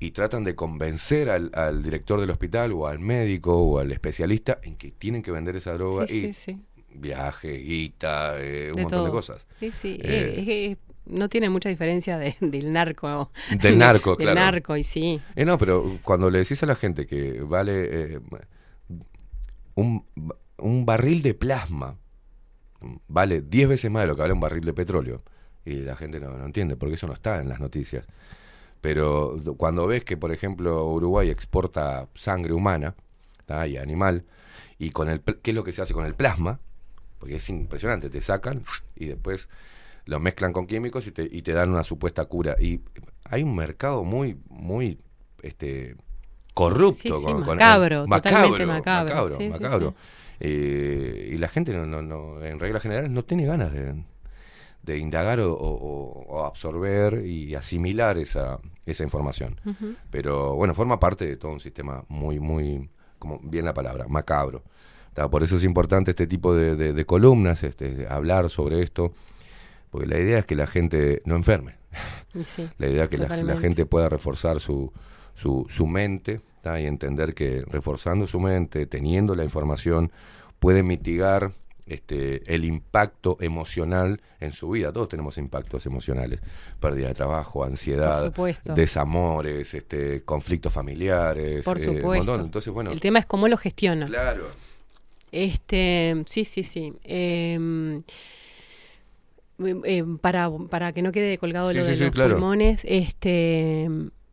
y 0.00 0.10
tratan 0.12 0.44
de 0.44 0.54
convencer 0.56 1.30
al, 1.30 1.50
al 1.54 1.82
director 1.82 2.20
del 2.20 2.30
hospital 2.30 2.72
o 2.72 2.86
al 2.88 2.98
médico 2.98 3.56
o 3.58 3.78
al 3.80 3.92
especialista 3.92 4.58
en 4.62 4.76
que 4.76 4.90
tienen 4.92 5.22
que 5.22 5.30
vender 5.32 5.56
esa 5.56 5.74
droga 5.74 6.06
Sí, 6.06 6.14
y 6.14 6.34
sí, 6.34 6.34
sí. 6.34 6.66
viaje, 6.90 7.58
guita, 7.58 8.34
eh, 8.40 8.72
un 8.74 8.76
De 8.76 8.82
montón 8.82 9.04
de 9.04 9.10
cosas. 9.10 9.46
Sí, 9.60 9.72
sí. 9.72 9.98
Eh, 10.02 10.76
no 11.06 11.28
tiene 11.28 11.50
mucha 11.50 11.68
diferencia 11.68 12.18
de- 12.18 12.36
del 12.40 12.72
narco. 12.72 13.30
Del 13.60 13.78
narco, 13.78 14.16
Del 14.16 14.26
claro. 14.26 14.40
narco, 14.40 14.76
y 14.76 14.84
sí. 14.84 15.20
Eh, 15.34 15.44
no, 15.44 15.58
pero 15.58 15.98
cuando 16.02 16.30
le 16.30 16.38
decís 16.38 16.62
a 16.62 16.66
la 16.66 16.74
gente 16.74 17.06
que 17.06 17.40
vale 17.40 18.14
eh, 18.14 18.20
un, 19.74 20.04
un 20.58 20.86
barril 20.86 21.22
de 21.22 21.34
plasma, 21.34 21.96
vale 23.08 23.42
10 23.42 23.68
veces 23.68 23.90
más 23.90 24.02
de 24.02 24.06
lo 24.08 24.16
que 24.16 24.22
vale 24.22 24.34
un 24.34 24.40
barril 24.40 24.64
de 24.64 24.74
petróleo, 24.74 25.22
y 25.64 25.76
la 25.76 25.96
gente 25.96 26.20
no, 26.20 26.36
no 26.36 26.44
entiende, 26.44 26.76
porque 26.76 26.94
eso 26.96 27.06
no 27.06 27.12
está 27.12 27.40
en 27.40 27.48
las 27.48 27.60
noticias. 27.60 28.04
Pero 28.80 29.36
cuando 29.56 29.86
ves 29.86 30.04
que, 30.04 30.16
por 30.16 30.32
ejemplo, 30.32 30.84
Uruguay 30.88 31.30
exporta 31.30 32.08
sangre 32.14 32.52
humana 32.52 32.96
¿tá? 33.44 33.66
y 33.68 33.76
animal, 33.76 34.24
y 34.78 34.90
con 34.90 35.08
el 35.08 35.20
qué 35.20 35.52
es 35.52 35.54
lo 35.54 35.62
que 35.62 35.70
se 35.72 35.82
hace 35.82 35.94
con 35.94 36.04
el 36.04 36.14
plasma, 36.16 36.58
porque 37.20 37.36
es 37.36 37.48
impresionante, 37.48 38.10
te 38.10 38.20
sacan 38.20 38.64
y 38.96 39.06
después 39.06 39.48
Los 40.06 40.20
mezclan 40.20 40.52
con 40.52 40.66
químicos 40.66 41.06
y 41.06 41.12
te, 41.12 41.28
y 41.30 41.42
te 41.42 41.52
dan 41.52 41.70
una 41.70 41.84
supuesta 41.84 42.24
cura. 42.24 42.56
Y 42.60 42.80
hay 43.24 43.42
un 43.42 43.54
mercado 43.54 44.04
muy, 44.04 44.36
muy 44.48 44.98
este 45.42 45.96
corrupto. 46.54 47.02
Sí, 47.02 47.08
sí, 47.08 47.24
con, 47.24 47.42
con- 47.44 47.56
macabro, 47.56 48.06
macabro, 48.06 48.30
totalmente 48.30 48.66
macabro. 48.66 49.14
macabro, 49.14 49.36
Sí. 49.38 49.48
Eh, 50.40 51.30
y 51.34 51.38
la 51.38 51.48
gente, 51.48 51.72
no, 51.72 51.86
no, 51.86 52.02
no, 52.02 52.44
en 52.44 52.58
reglas 52.58 52.82
generales, 52.82 53.10
no 53.10 53.24
tiene 53.24 53.46
ganas 53.46 53.72
de, 53.72 53.94
de 54.82 54.98
indagar 54.98 55.38
o, 55.40 55.52
o- 55.52 56.24
o 56.28 56.44
absorber 56.44 57.24
y 57.24 57.54
asimilar 57.54 58.18
esa, 58.18 58.58
esa 58.84 59.04
información. 59.04 59.60
Pero 60.10 60.56
bueno, 60.56 60.74
forma 60.74 60.98
parte 60.98 61.26
de 61.26 61.36
todo 61.36 61.52
un 61.52 61.60
sistema 61.60 62.04
muy, 62.08 62.40
muy, 62.40 62.90
como 63.20 63.38
bien 63.42 63.64
la 63.64 63.72
palabra, 63.74 64.06
macabro. 64.08 64.64
Por 65.30 65.42
eso 65.44 65.56
es 65.56 65.64
importante 65.64 66.10
este 66.10 66.26
tipo 66.26 66.54
de, 66.56 66.74
de- 66.74 66.92
de 66.92 67.04
columnas, 67.06 67.62
este, 67.62 68.06
hablar 68.08 68.50
sobre 68.50 68.82
esto, 68.82 69.12
porque 69.92 70.06
la 70.06 70.18
idea 70.18 70.38
es 70.38 70.46
que 70.46 70.56
la 70.56 70.66
gente 70.66 71.20
no 71.26 71.36
enferme. 71.36 71.76
Sí, 72.46 72.66
La 72.78 72.88
idea 72.88 73.04
es 73.04 73.10
que 73.10 73.18
la, 73.18 73.58
gente 73.58 73.84
pueda 73.84 74.08
reforzar 74.08 74.58
su, 74.58 74.90
su, 75.34 75.66
su 75.68 75.86
mente 75.86 76.40
¿tá? 76.62 76.80
y 76.80 76.86
entender 76.86 77.34
que 77.34 77.62
reforzando 77.68 78.26
su 78.26 78.40
mente, 78.40 78.86
teniendo 78.86 79.36
la 79.36 79.44
información, 79.44 80.10
puede 80.58 80.82
mitigar 80.82 81.52
este, 81.84 82.42
el 82.54 82.64
impacto 82.64 83.36
emocional 83.40 84.22
en 84.40 84.52
su 84.54 84.70
vida. 84.70 84.94
Todos 84.94 85.10
tenemos 85.10 85.36
impactos 85.36 85.84
emocionales, 85.84 86.40
pérdida 86.80 87.08
de 87.08 87.14
trabajo, 87.14 87.62
ansiedad, 87.62 88.32
desamores, 88.74 89.74
este, 89.74 90.22
conflictos 90.22 90.72
familiares, 90.72 91.66
Por 91.66 91.78
eh, 91.78 91.86
un 91.86 91.96
supuesto. 91.96 92.24
montón. 92.24 92.46
Entonces, 92.46 92.72
bueno, 92.72 92.92
El 92.92 93.00
tema 93.02 93.18
es 93.18 93.26
cómo 93.26 93.46
lo 93.46 93.58
gestiona. 93.58 94.06
claro. 94.06 94.46
Este, 95.30 96.22
sí, 96.26 96.44
sí, 96.44 96.62
sí. 96.62 96.92
Em, 97.04 98.02
em, 99.58 100.18
para, 100.18 100.50
para 100.70 100.92
que 100.92 101.02
no 101.02 101.12
quede 101.12 101.38
colgado 101.38 101.70
Sí, 101.70 101.76
lo 101.78 101.84
de 101.84 101.94
sí, 101.96 102.04
los 102.04 102.12
claro. 102.12 102.34
pulmones, 102.34 102.80
este, 102.84 103.88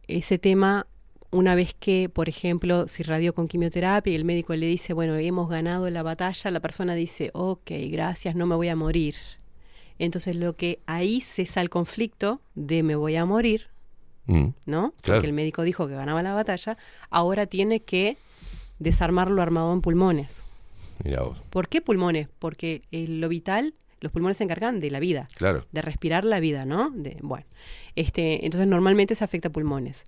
ese 0.07 0.37
tema, 0.39 0.87
una 1.31 1.53
vez 1.55 1.75
que, 1.79 2.09
por 2.09 2.29
ejemplo, 2.29 2.87
si 2.87 3.03
radió 3.03 3.33
con 3.35 3.47
quimioterapia 3.47 4.11
y 4.11 4.15
el 4.15 4.25
médico 4.25 4.55
le 4.55 4.65
dice, 4.65 4.93
bueno, 4.93 5.15
hemos 5.15 5.49
ganado 5.49 5.89
la 5.89 6.01
batalla, 6.03 6.49
la 6.51 6.59
persona 6.59 6.95
dice, 6.95 7.29
ok, 7.33 7.71
gracias, 7.91 8.35
no 8.35 8.45
me 8.47 8.55
voy 8.55 8.69
a 8.69 8.75
morir. 8.75 9.15
Entonces 9.99 10.35
lo 10.35 10.55
que 10.55 10.79
ahí 10.85 11.21
cesa 11.21 11.61
el 11.61 11.69
conflicto 11.69 12.41
de 12.55 12.83
me 12.83 12.95
voy 12.95 13.15
a 13.15 13.25
morir, 13.25 13.67
Mm, 14.27 14.49
¿no? 14.67 14.93
claro. 15.01 15.17
Porque 15.17 15.27
el 15.27 15.33
médico 15.33 15.63
dijo 15.63 15.87
que 15.87 15.95
ganaba 15.95 16.21
la 16.21 16.35
batalla, 16.35 16.77
ahora 17.09 17.47
tiene 17.47 17.79
que 17.79 18.15
desarmar 18.77 19.31
lo 19.31 19.41
armado 19.41 19.73
en 19.73 19.81
pulmones. 19.81 20.45
Mira 21.03 21.23
vos. 21.23 21.41
¿Por 21.49 21.67
qué 21.67 21.81
pulmones? 21.81 22.27
Porque 22.37 22.83
eh, 22.91 23.07
lo 23.07 23.27
vital, 23.27 23.73
los 24.01 24.11
pulmones 24.11 24.37
se 24.37 24.43
encargan 24.43 24.79
de 24.79 24.89
la 24.91 24.99
vida, 24.99 25.27
Claro. 25.35 25.65
de 25.71 25.81
respirar 25.81 26.23
la 26.25 26.39
vida, 26.39 26.65
¿no? 26.65 26.89
De, 26.91 27.17
bueno, 27.21 27.45
este, 27.95 28.45
entonces 28.45 28.67
normalmente 28.67 29.15
se 29.15 29.23
afecta 29.23 29.49
a 29.49 29.51
pulmones. 29.51 30.05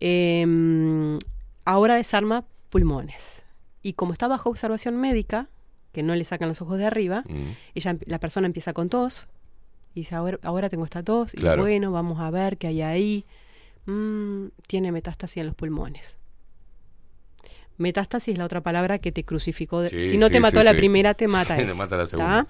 Em, 0.00 1.18
ahora 1.64 1.94
desarma 1.96 2.44
pulmones. 2.70 3.44
Y 3.82 3.92
como 3.94 4.12
está 4.12 4.28
bajo 4.28 4.48
observación 4.50 4.96
médica, 4.96 5.48
que 5.92 6.02
no 6.02 6.14
le 6.16 6.24
sacan 6.24 6.48
los 6.48 6.60
ojos 6.62 6.78
de 6.78 6.86
arriba, 6.86 7.22
Mm, 7.28 7.50
ella, 7.74 7.96
la 8.06 8.18
persona 8.18 8.46
empieza 8.46 8.72
con 8.72 8.88
tos 8.88 9.28
y 9.94 10.00
dice, 10.00 10.14
ahora, 10.14 10.38
ahora 10.42 10.68
tengo 10.68 10.84
esta 10.84 11.02
tos, 11.02 11.34
y 11.34 11.40
bueno, 11.56 11.92
vamos 11.92 12.18
a 12.20 12.30
ver 12.30 12.56
qué 12.58 12.66
hay 12.68 12.82
ahí. 12.82 13.24
Mm, 13.86 14.46
tiene 14.66 14.90
metástasis 14.90 15.36
en 15.38 15.46
los 15.46 15.54
pulmones. 15.54 16.16
Metástasis 17.76 18.32
es 18.34 18.38
la 18.38 18.44
otra 18.44 18.60
palabra 18.62 18.98
que 18.98 19.12
te 19.12 19.24
crucificó. 19.24 19.80
de- 19.82 19.90
Sí, 19.90 20.12
si 20.12 20.16
no 20.18 20.28
sí, 20.28 20.32
te 20.34 20.40
mató 20.40 20.60
sí, 20.60 20.64
la 20.64 20.74
primera, 20.74 21.14
te 21.14 21.26
mata 21.28 21.56
Te 21.56 21.74
mata 21.74 21.96
la 21.96 22.06
¿tá? 22.06 22.46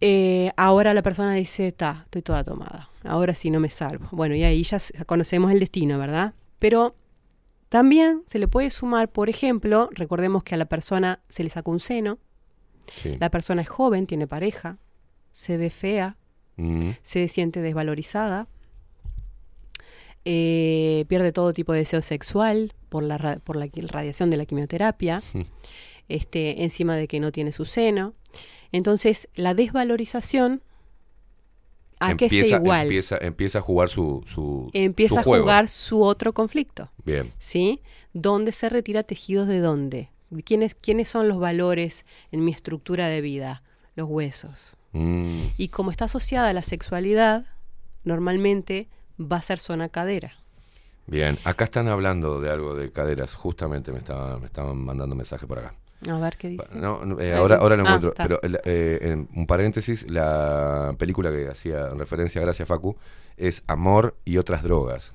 Eh, 0.00 0.50
ahora 0.56 0.94
la 0.94 1.02
persona 1.02 1.34
dice, 1.34 1.68
está, 1.68 2.02
estoy 2.04 2.22
toda 2.22 2.42
tomada. 2.44 2.88
Ahora 3.04 3.34
sí 3.34 3.50
no 3.50 3.60
me 3.60 3.68
salvo. 3.70 4.08
Bueno, 4.12 4.34
y 4.34 4.44
ahí 4.44 4.62
ya 4.62 4.78
conocemos 5.06 5.50
el 5.52 5.60
destino, 5.60 5.98
¿verdad? 5.98 6.34
Pero 6.58 6.94
también 7.68 8.22
se 8.26 8.38
le 8.38 8.48
puede 8.48 8.70
sumar, 8.70 9.10
por 9.10 9.28
ejemplo, 9.28 9.88
recordemos 9.92 10.42
que 10.42 10.54
a 10.54 10.58
la 10.58 10.64
persona 10.66 11.20
se 11.28 11.44
le 11.44 11.50
sacó 11.50 11.70
un 11.70 11.80
seno, 11.80 12.18
sí. 12.96 13.16
la 13.20 13.30
persona 13.30 13.62
es 13.62 13.68
joven, 13.68 14.06
tiene 14.06 14.26
pareja, 14.26 14.78
se 15.32 15.56
ve 15.56 15.70
fea, 15.70 16.16
Mm, 16.56 16.90
se 17.00 17.26
siente 17.28 17.62
desvalorizada, 17.62 18.46
eh, 20.24 21.04
pierde 21.08 21.32
todo 21.32 21.52
tipo 21.54 21.72
de 21.72 21.78
deseo 21.80 22.02
sexual 22.02 22.74
por 22.88 23.02
la, 23.02 23.16
ra- 23.16 23.36
por 23.38 23.56
la 23.56 23.66
radiación 23.88 24.30
de 24.30 24.36
la 24.36 24.44
quimioterapia, 24.44 25.22
este, 26.08 26.62
encima 26.64 26.96
de 26.96 27.08
que 27.08 27.20
no 27.20 27.32
tiene 27.32 27.52
su 27.52 27.64
seno. 27.64 28.14
Entonces, 28.72 29.28
la 29.34 29.54
desvalorización, 29.54 30.62
¿a 31.98 32.16
qué 32.16 32.28
se 32.28 32.36
empieza, 32.38 32.56
igual? 32.56 32.82
empieza, 32.82 33.16
empieza 33.20 33.58
a 33.58 33.62
jugar 33.62 33.88
su, 33.88 34.22
su, 34.26 34.70
Empieza 34.72 35.14
su 35.14 35.20
a 35.20 35.22
juego. 35.24 35.44
jugar 35.44 35.68
su 35.68 36.02
otro 36.02 36.32
conflicto. 36.32 36.90
Bien. 37.04 37.32
¿sí? 37.38 37.80
¿Dónde 38.12 38.52
se 38.52 38.68
retira 38.68 39.02
tejidos 39.02 39.48
de 39.48 39.60
dónde? 39.60 40.10
¿Quiénes, 40.44 40.74
¿Quiénes 40.76 41.08
son 41.08 41.26
los 41.28 41.38
valores 41.38 42.04
en 42.30 42.44
mi 42.44 42.52
estructura 42.52 43.08
de 43.08 43.20
vida? 43.20 43.62
Los 43.96 44.08
huesos. 44.08 44.76
Mm, 44.92 45.46
Y 45.56 45.68
como 45.68 45.90
está 45.90 46.04
asociada 46.06 46.48
a 46.48 46.52
la 46.52 46.62
sexualidad, 46.62 47.46
normalmente 48.04 48.88
va 49.20 49.36
a 49.36 49.42
ser 49.42 49.58
zona 49.58 49.88
cadera. 49.88 50.34
bien. 51.06 51.38
Acá 51.44 51.64
están 51.64 51.88
hablando 51.88 52.40
de 52.40 52.50
algo 52.50 52.74
de 52.76 52.90
caderas. 52.92 53.34
Justamente 53.34 53.90
me 53.92 53.98
estaban, 53.98 54.40
me 54.40 54.46
estaban 54.46 54.78
mandando 54.84 55.14
mensaje 55.16 55.46
por 55.46 55.58
acá. 55.58 55.74
A 56.08 56.18
ver 56.18 56.36
qué 56.38 56.48
dice. 56.50 56.64
No, 56.74 57.04
no, 57.04 57.20
eh, 57.20 57.34
Ah, 57.34 57.38
ahora, 57.38 57.56
ahora 57.56 57.76
lo 57.76 57.82
Ah, 57.86 57.94
encuentro. 57.96 58.14
pero 58.16 58.40
eh, 58.64 58.98
en 59.02 59.28
un 59.34 59.46
paréntesis, 59.46 60.10
la 60.10 60.94
película 60.98 61.30
que 61.30 61.48
hacía 61.48 61.88
referencia, 61.90 62.40
gracias 62.40 62.66
Facu, 62.66 62.96
es 63.36 63.62
Amor 63.66 64.16
y 64.24 64.38
otras 64.38 64.62
drogas. 64.62 65.12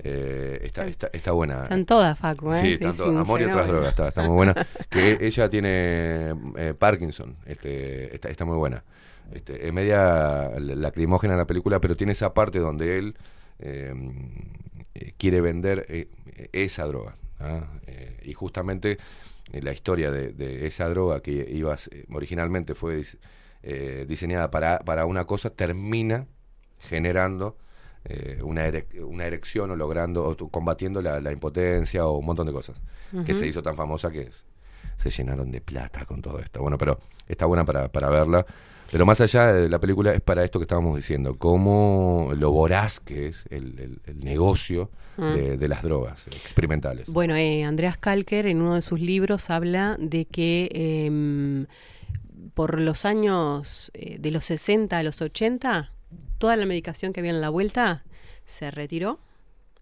Eh, 0.00 0.58
está, 0.64 0.86
está, 0.86 1.08
está 1.12 1.30
buena. 1.32 1.62
Están 1.62 1.86
todas, 1.86 2.18
Facu, 2.18 2.50
¿eh? 2.50 2.60
Sí, 2.60 2.72
están 2.74 2.90
es 2.90 2.96
todas. 2.96 3.16
Amor 3.20 3.40
y 3.40 3.44
otras 3.44 3.68
drogas, 3.68 3.90
está, 3.90 4.08
está 4.08 4.22
muy 4.22 4.34
buena. 4.34 4.54
que 4.90 5.18
ella 5.20 5.48
tiene 5.48 6.34
eh, 6.56 6.74
Parkinson, 6.76 7.36
este, 7.46 8.12
está, 8.14 8.28
está 8.28 8.44
muy 8.44 8.56
buena. 8.56 8.82
Este, 9.32 9.66
es 9.66 9.72
media 9.72 10.50
lacrimógena 10.58 11.36
la 11.36 11.46
película, 11.46 11.80
pero 11.80 11.96
tiene 11.96 12.12
esa 12.12 12.34
parte 12.34 12.58
donde 12.58 12.98
él 12.98 13.16
eh, 13.60 13.94
eh, 14.94 15.12
quiere 15.16 15.40
vender 15.40 15.86
esa 16.52 16.84
droga. 16.86 17.16
y 18.22 18.32
justamente 18.34 18.98
la 19.62 19.72
historia 19.72 20.10
de, 20.10 20.32
de 20.32 20.66
esa 20.66 20.88
droga 20.88 21.20
que 21.20 21.46
iba 21.50 21.72
a 21.74 21.76
ser- 21.76 22.06
originalmente 22.12 22.74
fue 22.74 23.00
eh, 23.62 24.04
diseñada 24.08 24.50
para, 24.50 24.78
para 24.80 25.06
una 25.06 25.24
cosa, 25.26 25.50
termina 25.50 26.26
generando 26.78 27.56
eh, 28.04 28.40
una, 28.42 28.66
erec- 28.68 29.02
una 29.02 29.24
erección 29.24 29.70
o 29.70 29.76
logrando 29.76 30.24
o 30.26 30.36
combatiendo 30.50 31.00
la, 31.00 31.20
la 31.20 31.32
impotencia 31.32 32.06
o 32.06 32.18
un 32.18 32.26
montón 32.26 32.46
de 32.46 32.52
cosas 32.52 32.80
que 33.24 33.32
se 33.34 33.46
hizo 33.46 33.62
tan 33.62 33.76
famosa 33.76 34.10
que 34.10 34.22
es- 34.22 34.44
se 34.96 35.10
llenaron 35.10 35.50
de 35.50 35.60
plata 35.60 36.04
con 36.04 36.20
todo 36.22 36.38
esto. 36.38 36.60
Bueno, 36.60 36.76
pero 36.78 37.00
está 37.26 37.46
buena 37.46 37.64
para, 37.64 37.90
para 37.90 38.08
verla. 38.10 38.44
Pero 38.90 39.06
más 39.06 39.20
allá 39.20 39.52
de 39.52 39.68
la 39.68 39.78
película 39.80 40.12
es 40.12 40.20
para 40.20 40.44
esto 40.44 40.58
que 40.58 40.64
estábamos 40.64 40.96
diciendo, 40.96 41.36
cómo 41.38 42.30
lo 42.36 42.52
voraz 42.52 43.00
que 43.00 43.28
es 43.28 43.46
el, 43.50 43.78
el- 43.80 44.00
el 44.06 44.20
negocio 44.20 44.90
Mm. 45.16 45.32
de, 45.32 45.56
de 45.58 45.68
las 45.68 45.80
drogas 45.82 46.26
experimentales. 46.26 47.08
Bueno, 47.08 47.36
eh, 47.36 47.62
Andreas 47.62 47.96
Kalker 47.96 48.46
en 48.46 48.60
uno 48.60 48.74
de 48.74 48.82
sus 48.82 48.98
libros 49.00 49.48
habla 49.48 49.96
de 50.00 50.24
que 50.24 50.68
em, 50.72 51.66
por 52.54 52.80
los 52.80 53.04
años 53.04 53.92
eh, 53.94 54.16
de 54.18 54.30
los 54.32 54.44
60 54.46 54.98
a 54.98 55.02
los 55.04 55.22
80, 55.22 55.92
toda 56.38 56.56
la 56.56 56.66
medicación 56.66 57.12
que 57.12 57.20
había 57.20 57.30
en 57.30 57.40
la 57.40 57.48
vuelta 57.50 58.02
se 58.44 58.72
retiró 58.72 59.20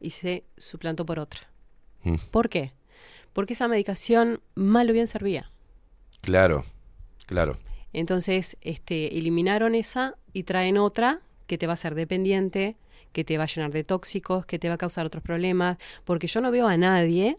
y 0.01 0.11
se 0.11 0.45
suplantó 0.59 1.07
por 1.07 1.19
otra. 1.19 1.41
Mm. 2.03 2.17
¿Por 2.31 2.51
qué? 2.51 2.73
Porque 3.33 3.55
esa 3.55 3.69
medicación 3.69 4.41
mal 4.55 4.91
o 4.91 4.93
bien 4.93 5.07
servía. 5.07 5.51
Claro, 6.21 6.67
claro. 7.25 7.57
Entonces, 7.93 8.57
este, 8.61 9.19
eliminaron 9.19 9.75
esa 9.75 10.17
y 10.33 10.45
traen 10.45 10.79
otra 10.79 11.21
que 11.47 11.59
te 11.59 11.67
va 11.67 11.73
a 11.73 11.75
hacer 11.75 11.95
dependiente, 11.95 12.77
que 13.13 13.25
te 13.25 13.37
va 13.39 13.45
a 13.45 13.47
llenar 13.47 13.71
de 13.73 13.85
tóxicos, 13.85 14.47
que 14.47 14.59
te 14.59 14.69
va 14.69 14.75
a 14.75 14.79
causar 14.79 15.07
otros 15.07 15.23
problemas, 15.23 15.77
porque 16.05 16.27
yo 16.27 16.41
no 16.41 16.51
veo 16.51 16.67
a 16.67 16.77
nadie, 16.77 17.39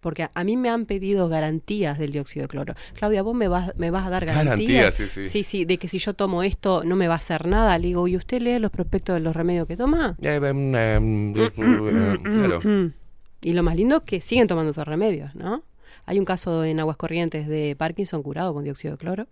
porque 0.00 0.24
a, 0.24 0.30
a 0.34 0.44
mí 0.44 0.56
me 0.56 0.68
han 0.68 0.84
pedido 0.86 1.28
garantías 1.28 1.98
del 1.98 2.12
dióxido 2.12 2.44
de 2.44 2.48
cloro. 2.48 2.74
Claudia, 2.94 3.22
vos 3.22 3.34
me 3.34 3.48
vas, 3.48 3.72
me 3.76 3.90
vas 3.90 4.06
a 4.06 4.10
dar 4.10 4.26
garantías. 4.26 4.56
Garantías, 4.56 4.94
sí, 4.94 5.08
sí. 5.08 5.26
Sí, 5.26 5.42
sí, 5.42 5.64
de 5.64 5.78
que 5.78 5.88
si 5.88 5.98
yo 5.98 6.14
tomo 6.14 6.42
esto 6.42 6.84
no 6.84 6.96
me 6.96 7.08
va 7.08 7.14
a 7.14 7.18
hacer 7.18 7.46
nada. 7.46 7.78
Le 7.78 7.88
digo, 7.88 8.06
¿y 8.06 8.16
usted 8.16 8.42
lee 8.42 8.58
los 8.58 8.70
prospectos 8.70 9.14
de 9.14 9.20
los 9.20 9.34
remedios 9.34 9.66
que 9.66 9.76
toma? 9.76 10.16
Eh, 10.22 10.36
em, 10.36 10.74
em, 10.74 11.34
eh, 11.36 12.18
claro. 12.22 12.60
Mm. 12.62 12.92
Y 13.42 13.52
lo 13.52 13.62
más 13.62 13.76
lindo 13.76 13.96
es 13.96 14.02
que 14.02 14.20
siguen 14.20 14.46
tomando 14.46 14.70
esos 14.70 14.86
remedios, 14.86 15.34
¿no? 15.34 15.62
Hay 16.06 16.18
un 16.18 16.24
caso 16.24 16.64
en 16.64 16.78
Aguascorrientes 16.80 17.46
de 17.48 17.74
Parkinson 17.76 18.22
curado 18.22 18.54
con 18.54 18.64
dióxido 18.64 18.92
de 18.92 18.98
cloro. 18.98 19.26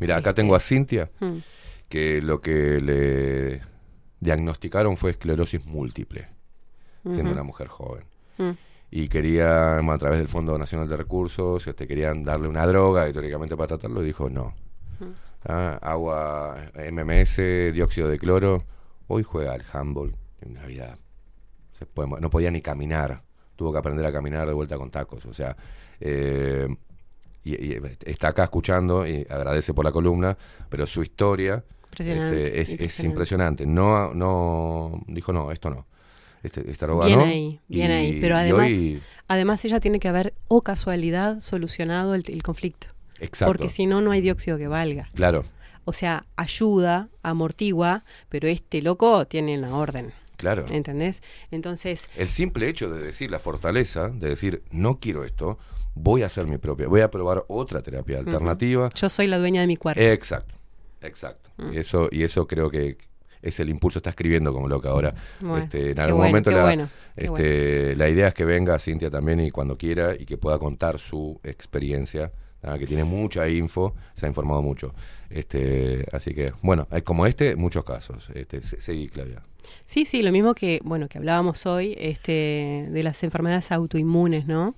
Mira, 0.00 0.16
acá 0.16 0.32
tengo 0.34 0.54
a 0.54 0.60
Cintia, 0.60 1.10
Mm. 1.20 1.36
que 1.88 2.22
lo 2.22 2.38
que 2.38 2.80
le 2.80 3.60
diagnosticaron 4.20 4.96
fue 4.96 5.10
esclerosis 5.12 5.64
múltiple, 5.66 6.28
siendo 7.10 7.32
una 7.32 7.42
mujer 7.42 7.68
joven. 7.68 8.04
Mm. 8.38 8.50
Y 8.90 9.08
querían, 9.08 9.88
a 9.90 9.98
través 9.98 10.18
del 10.18 10.28
Fondo 10.28 10.56
Nacional 10.58 10.88
de 10.88 10.96
Recursos, 10.96 11.66
este, 11.66 11.86
querían 11.86 12.22
darle 12.22 12.48
una 12.48 12.64
droga, 12.66 13.08
y 13.08 13.12
teóricamente 13.12 13.56
para 13.56 13.68
tratarlo, 13.68 14.02
y 14.02 14.06
dijo 14.06 14.30
no. 14.30 14.54
ah, 15.44 15.78
agua, 15.82 16.70
MMS, 16.90 17.70
dióxido 17.72 18.08
de 18.08 18.18
cloro. 18.18 18.64
Hoy 19.08 19.22
juega 19.22 19.52
al 19.54 19.64
handball 19.72 20.16
en 20.40 20.54
Navidad. 20.54 20.98
Se 21.78 21.84
puede- 21.86 22.20
no 22.20 22.30
podía 22.30 22.50
ni 22.50 22.60
caminar. 22.62 23.22
Tuvo 23.56 23.72
que 23.72 23.78
aprender 23.78 24.04
a 24.06 24.12
caminar 24.12 24.46
de 24.46 24.52
vuelta 24.52 24.76
con 24.76 24.90
tacos. 24.90 25.26
O 25.26 25.32
sea, 25.32 25.56
eh, 26.00 26.68
y, 27.44 27.54
y 27.54 27.80
está 28.04 28.28
acá 28.28 28.44
escuchando 28.44 29.06
y 29.06 29.26
agradece 29.28 29.72
por 29.74 29.84
la 29.84 29.92
columna, 29.92 30.36
pero 30.68 30.86
su 30.86 31.02
historia 31.02 31.64
Impresionante, 31.92 32.60
este, 32.60 32.60
es, 32.60 32.68
es 32.68 33.04
impresionante. 33.04 33.64
impresionante. 33.64 33.66
No, 33.66 34.12
no, 34.14 35.02
dijo 35.06 35.32
no, 35.32 35.50
esto 35.50 35.70
no. 35.70 35.86
Este, 36.42 36.70
esta 36.70 36.86
droga 36.86 37.06
Bien 37.06 37.18
no. 37.18 37.24
ahí, 37.24 37.60
bien 37.68 37.90
Y- 37.90 37.94
ahí. 37.94 38.20
Pero 38.20 38.36
además, 38.36 38.66
hoy- 38.66 39.02
además 39.26 39.64
ella 39.64 39.80
tiene 39.80 39.98
que 39.98 40.08
haber, 40.08 40.34
o 40.48 40.60
casualidad, 40.62 41.40
solucionado 41.40 42.14
el, 42.14 42.22
el 42.28 42.42
conflicto. 42.42 42.88
Exacto. 43.18 43.50
Porque 43.50 43.70
si 43.70 43.86
no, 43.86 44.02
no 44.02 44.10
hay 44.10 44.20
dióxido 44.20 44.58
que 44.58 44.68
valga. 44.68 45.08
Claro, 45.14 45.44
O 45.86 45.92
sea, 45.94 46.26
ayuda, 46.36 47.08
amortigua, 47.22 48.04
pero 48.28 48.48
este 48.48 48.82
loco 48.82 49.26
tiene 49.26 49.56
una 49.56 49.74
orden. 49.76 50.12
Claro. 50.36 50.66
¿Entendés? 50.70 51.22
Entonces, 51.50 52.08
El 52.16 52.28
simple 52.28 52.68
hecho 52.68 52.90
de 52.90 53.02
decir 53.02 53.30
la 53.30 53.38
fortaleza, 53.38 54.08
de 54.08 54.28
decir 54.28 54.62
no 54.70 54.98
quiero 55.00 55.24
esto, 55.24 55.58
voy 55.94 56.22
a 56.22 56.26
hacer 56.26 56.46
mi 56.46 56.58
propia, 56.58 56.88
voy 56.88 57.00
a 57.00 57.10
probar 57.10 57.44
otra 57.48 57.80
terapia 57.82 58.18
alternativa. 58.18 58.90
yo 58.94 59.08
soy 59.08 59.26
la 59.26 59.38
dueña 59.38 59.62
de 59.62 59.66
mi 59.66 59.76
cuerpo. 59.76 60.00
Exacto, 60.00 60.54
exacto. 61.00 61.50
Mm. 61.56 61.72
Y 61.72 61.78
eso, 61.78 62.08
y 62.12 62.22
eso 62.22 62.46
creo 62.46 62.70
que 62.70 62.98
es 63.42 63.60
el 63.60 63.68
impulso, 63.70 63.98
está 64.00 64.10
escribiendo 64.10 64.52
como 64.52 64.68
loca 64.68 64.88
ahora. 64.90 65.14
Bueno, 65.40 65.58
este, 65.58 65.90
en 65.92 66.00
algún 66.00 66.18
bueno, 66.18 66.30
momento 66.30 66.50
la, 66.50 66.62
bueno, 66.62 66.88
este, 67.14 67.94
la 67.96 68.08
idea 68.08 68.28
es 68.28 68.34
que 68.34 68.44
venga 68.44 68.78
Cintia 68.78 69.10
también 69.10 69.40
y 69.40 69.50
cuando 69.50 69.76
quiera 69.78 70.14
y 70.14 70.24
que 70.26 70.36
pueda 70.36 70.58
contar 70.58 70.98
su 70.98 71.38
experiencia, 71.44 72.32
¿ah? 72.62 72.76
que 72.78 72.86
tiene 72.86 73.04
mucha 73.04 73.48
info, 73.48 73.94
se 74.14 74.26
ha 74.26 74.28
informado 74.28 74.62
mucho. 74.62 74.94
Este, 75.30 76.04
así 76.12 76.34
que, 76.34 76.52
bueno, 76.62 76.88
como 77.04 77.26
este, 77.26 77.56
muchos 77.56 77.84
casos. 77.84 78.28
Este, 78.34 78.62
se- 78.62 78.80
seguí, 78.80 79.08
Claudia. 79.08 79.42
Sí, 79.84 80.04
sí, 80.06 80.22
lo 80.22 80.32
mismo 80.32 80.54
que, 80.54 80.80
bueno, 80.84 81.08
que 81.08 81.18
hablábamos 81.18 81.66
hoy, 81.66 81.94
este, 81.98 82.86
de 82.90 83.02
las 83.02 83.22
enfermedades 83.22 83.70
autoinmunes, 83.72 84.46
¿no? 84.46 84.74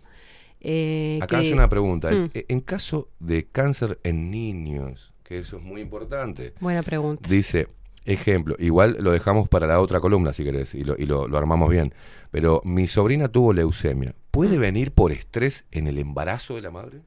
Eh, 0.60 1.18
Acá 1.22 1.36
que- 1.40 1.46
hace 1.46 1.54
una 1.54 1.68
pregunta. 1.68 2.10
Mm, 2.10 2.30
E- 2.34 2.46
En 2.48 2.60
caso 2.60 3.08
de 3.20 3.46
cáncer 3.46 3.98
en 4.02 4.30
niños, 4.30 5.12
que 5.22 5.38
eso 5.38 5.56
es 5.58 5.62
muy 5.62 5.80
importante, 5.80 6.54
buena 6.60 6.82
pregunta. 6.82 7.28
dice, 7.28 7.68
ejemplo, 8.04 8.56
igual 8.58 8.96
lo 9.00 9.12
dejamos 9.12 9.48
para 9.48 9.66
la 9.66 9.80
otra 9.80 10.00
columna 10.00 10.32
si 10.32 10.42
querés 10.44 10.74
y 10.74 10.82
lo, 10.82 10.96
y 10.98 11.06
lo, 11.06 11.28
lo 11.28 11.38
armamos 11.38 11.70
bien, 11.70 11.92
pero 12.30 12.60
mi 12.64 12.86
sobrina 12.86 13.28
tuvo 13.28 13.52
leucemia. 13.52 14.14
¿Puede 14.30 14.56
Mm. 14.58 14.60
venir 14.60 14.92
por 14.92 15.12
estrés 15.12 15.64
en 15.70 15.86
el 15.86 15.98
embarazo 15.98 16.54
de 16.56 16.62
la 16.62 16.70
madre? 16.70 17.00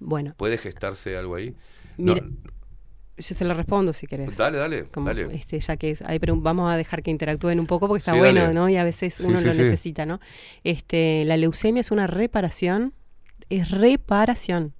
Bueno, 0.00 0.34
¿Puede 0.36 0.58
gestarse 0.58 1.16
algo 1.16 1.36
ahí? 1.36 1.54
No, 1.96 2.14
yo 3.16 3.34
se 3.34 3.44
lo 3.44 3.54
respondo 3.54 3.92
si 3.92 4.06
querés. 4.06 4.36
dale, 4.36 4.58
dale, 4.58 4.84
Como, 4.86 5.06
dale. 5.06 5.34
Este, 5.34 5.60
ya 5.60 5.76
que 5.76 5.90
es- 5.90 6.02
vamos 6.36 6.72
a 6.72 6.76
dejar 6.76 7.02
que 7.02 7.10
interactúen 7.10 7.60
un 7.60 7.66
poco 7.66 7.86
porque 7.88 8.00
está 8.00 8.12
Sí, 8.12 8.18
bueno, 8.18 8.40
dale. 8.42 8.54
¿no? 8.54 8.68
Y 8.68 8.76
a 8.76 8.84
veces 8.84 9.14
Sí, 9.14 9.24
uno 9.26 9.38
sí, 9.38 9.44
lo 9.46 9.54
necesita, 9.54 10.04
¿no? 10.06 10.20
Este, 10.64 11.24
la 11.24 11.36
leucemia 11.36 11.80
es 11.80 11.90
una 11.90 12.06
reparación, 12.06 12.92
es 13.50 13.70
reparación 13.70 14.74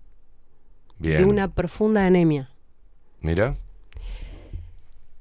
Bien. 0.99 1.19
de 1.19 1.25
una 1.25 1.53
profunda 1.55 2.05
anemia. 2.07 2.51
Mira, 3.21 3.57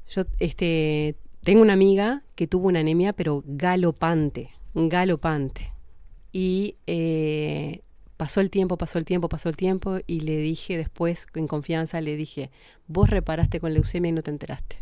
Yo 0.10 0.24
este, 0.40 1.16
tengo 1.44 1.62
una 1.62 1.74
amiga 1.74 2.24
que 2.36 2.46
tuvo 2.48 2.68
una 2.68 2.80
anemia, 2.82 3.14
pero 3.14 3.44
galopante, 3.48 4.52
galopante. 4.76 5.72
Y 6.32 6.78
eh, 6.88 7.82
pasó 8.18 8.42
el 8.42 8.50
tiempo, 8.50 8.78
pasó 8.78 8.98
el 9.00 9.06
tiempo, 9.06 9.30
pasó 9.30 9.50
el 9.50 9.56
tiempo, 9.58 10.00
y 10.08 10.22
le 10.22 10.38
dije 10.38 10.78
después, 10.78 11.28
en 11.36 11.48
confianza, 11.48 12.02
le 12.02 12.16
dije, 12.16 12.50
vos 12.88 13.10
reparaste 13.10 13.60
con 13.60 13.74
leucemia 13.74 14.10
y 14.10 14.14
no 14.14 14.22
te 14.24 14.32
enteraste. 14.32 14.78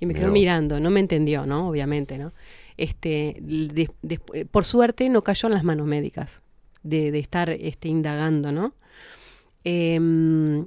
Y 0.00 0.06
me 0.06 0.14
quedó 0.14 0.26
mirando, 0.32 0.80
no 0.80 0.90
me 0.90 1.00
entendió, 1.00 1.46
¿no? 1.46 1.68
Obviamente, 1.68 2.18
¿no? 2.18 2.32
Este, 2.76 3.36
de- 3.40 3.90
de- 4.02 4.44
por 4.46 4.64
suerte 4.64 5.08
no 5.08 5.22
cayó 5.22 5.46
en 5.48 5.54
las 5.54 5.64
manos 5.64 5.86
médicas 5.86 6.42
de, 6.82 7.10
de 7.12 7.18
estar 7.20 7.48
este, 7.50 7.88
indagando, 7.88 8.50
¿no? 8.52 8.74
Em, 9.62 10.66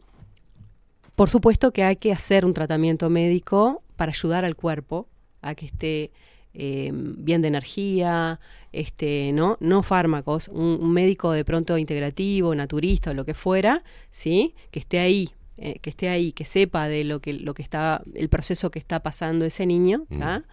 por 1.15 1.29
supuesto 1.29 1.71
que 1.71 1.83
hay 1.83 1.97
que 1.97 2.11
hacer 2.11 2.45
un 2.45 2.53
tratamiento 2.53 3.09
médico 3.09 3.83
para 3.95 4.11
ayudar 4.11 4.45
al 4.45 4.55
cuerpo 4.55 5.07
a 5.41 5.55
que 5.55 5.65
esté 5.65 6.11
eh, 6.53 6.91
bien 6.93 7.41
de 7.41 7.49
energía, 7.49 8.39
este, 8.79 9.31
¿no? 9.33 9.57
no 9.59 9.83
fármacos, 9.83 10.47
un, 10.49 10.77
un 10.81 10.91
médico 10.91 11.31
de 11.31 11.43
pronto 11.43 11.77
integrativo, 11.77 12.53
naturista 12.55 13.11
o 13.11 13.13
lo 13.13 13.25
que 13.25 13.33
fuera, 13.33 13.83
¿sí? 14.11 14.53
que 14.71 14.79
esté 14.79 14.99
ahí, 14.99 15.31
eh, 15.57 15.79
que 15.81 15.89
esté 15.89 16.09
ahí, 16.09 16.31
que 16.31 16.45
sepa 16.45 16.87
de 16.87 17.03
lo 17.03 17.19
que, 17.19 17.33
lo 17.33 17.53
que 17.53 17.63
está, 17.63 18.03
el 18.13 18.29
proceso 18.29 18.69
que 18.71 18.79
está 18.79 19.01
pasando 19.01 19.45
ese 19.45 19.65
niño, 19.65 20.05
¿tá? 20.19 20.43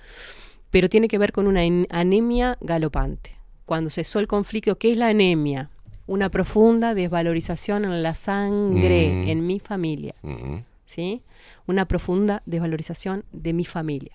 pero 0.70 0.88
tiene 0.88 1.08
que 1.08 1.18
ver 1.18 1.32
con 1.32 1.46
una 1.46 1.60
anemia 1.90 2.56
galopante. 2.60 3.38
Cuando 3.66 3.90
cesó 3.90 4.18
el 4.18 4.26
conflicto, 4.26 4.76
¿qué 4.78 4.92
es 4.92 4.96
la 4.98 5.08
anemia? 5.08 5.70
Una 6.06 6.28
profunda 6.30 6.94
desvalorización 6.94 7.84
en 7.84 8.02
la 8.02 8.14
sangre, 8.14 9.08
Mm. 9.08 9.28
en 9.28 9.46
mi 9.46 9.58
familia. 9.60 10.14
Mm, 10.22 10.56
¿sí? 10.84 11.22
Una 11.66 11.86
profunda 11.86 12.42
desvalorización 12.44 13.24
de 13.32 13.52
mi 13.54 13.64
familia. 13.64 14.12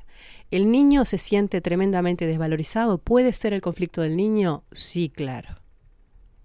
¿El 0.51 0.71
niño 0.71 1.05
se 1.05 1.17
siente 1.17 1.61
tremendamente 1.61 2.25
desvalorizado? 2.25 2.97
¿Puede 2.97 3.33
ser 3.33 3.53
el 3.53 3.61
conflicto 3.61 4.01
del 4.01 4.15
niño? 4.15 4.63
Sí, 4.71 5.09
claro. 5.09 5.49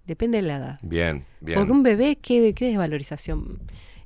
Depende 0.06 0.39
de 0.39 0.43
la 0.43 0.56
edad. 0.56 0.78
bien, 0.82 1.24
bien. 1.40 1.59
Porque 1.59 1.72
un 1.72 1.82
bebé, 1.82 2.16
¿qué, 2.16 2.52
qué 2.55 2.66
desvalorización? 2.66 3.60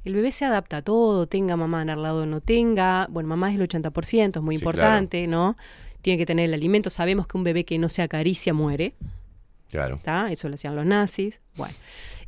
El 0.05 0.15
bebé 0.15 0.31
se 0.31 0.45
adapta 0.45 0.79
a 0.79 0.83
todo, 0.83 1.27
tenga 1.27 1.57
mamá 1.57 1.83
al 1.83 2.03
lado 2.03 2.23
o 2.23 2.27
no 2.27 2.41
tenga. 2.41 3.09
Bueno, 3.11 3.29
mamá 3.29 3.51
es 3.51 3.59
el 3.59 3.69
80%, 3.69 4.37
es 4.37 4.43
muy 4.43 4.57
Sí, 4.57 4.61
importante, 4.63 5.27
¿no? 5.27 5.57
Tiene 6.01 6.17
que 6.17 6.27
tener 6.27 6.45
el 6.45 6.55
alimento. 6.55 6.89
Sabemos 6.89 7.27
que 7.27 7.37
un 7.37 7.43
bebé 7.45 7.65
que 7.65 7.77
no 7.79 7.89
se 7.89 8.03
acaricia 8.03 8.55
muere. 8.55 8.95
Claro. 9.71 9.97
¿está? 9.97 10.31
Eso 10.31 10.49
lo 10.49 10.55
hacían 10.55 10.77
los 10.77 10.87
nazis. 10.87 11.41
Bueno, 11.57 11.75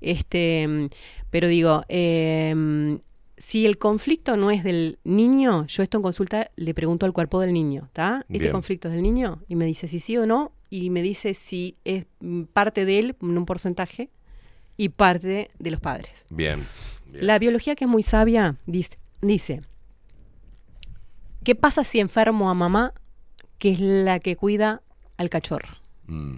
este, 0.00 0.90
pero 1.30 1.46
digo, 1.46 1.82
eh, 1.88 2.98
si 3.40 3.64
el 3.64 3.78
conflicto 3.78 4.36
no 4.36 4.50
es 4.50 4.62
del 4.62 4.98
niño, 5.02 5.66
yo 5.66 5.82
esto 5.82 5.96
en 5.96 6.02
consulta 6.02 6.50
le 6.56 6.74
pregunto 6.74 7.06
al 7.06 7.12
cuerpo 7.14 7.40
del 7.40 7.52
niño, 7.54 7.84
¿está? 7.86 8.18
¿Este 8.28 8.38
Bien. 8.38 8.52
conflicto 8.52 8.88
es 8.88 8.94
del 8.94 9.02
niño? 9.02 9.42
Y 9.48 9.56
me 9.56 9.64
dice 9.64 9.88
si 9.88 9.98
sí 9.98 10.16
o 10.18 10.26
no, 10.26 10.52
y 10.68 10.90
me 10.90 11.00
dice 11.00 11.32
si 11.34 11.76
es 11.84 12.04
parte 12.52 12.84
de 12.84 12.98
él, 12.98 13.16
en 13.22 13.38
un 13.38 13.46
porcentaje, 13.46 14.10
y 14.76 14.90
parte 14.90 15.50
de 15.58 15.70
los 15.70 15.80
padres. 15.80 16.12
Bien. 16.28 16.66
bien. 17.06 17.26
La 17.26 17.38
biología 17.38 17.74
que 17.76 17.84
es 17.84 17.90
muy 17.90 18.02
sabia 18.02 18.56
dice, 18.66 18.98
dice, 19.22 19.62
¿qué 21.42 21.54
pasa 21.54 21.82
si 21.82 21.98
enfermo 21.98 22.50
a 22.50 22.54
mamá, 22.54 22.92
que 23.58 23.72
es 23.72 23.80
la 23.80 24.20
que 24.20 24.36
cuida 24.36 24.82
al 25.16 25.30
cachorro? 25.30 25.76
Mm, 26.06 26.36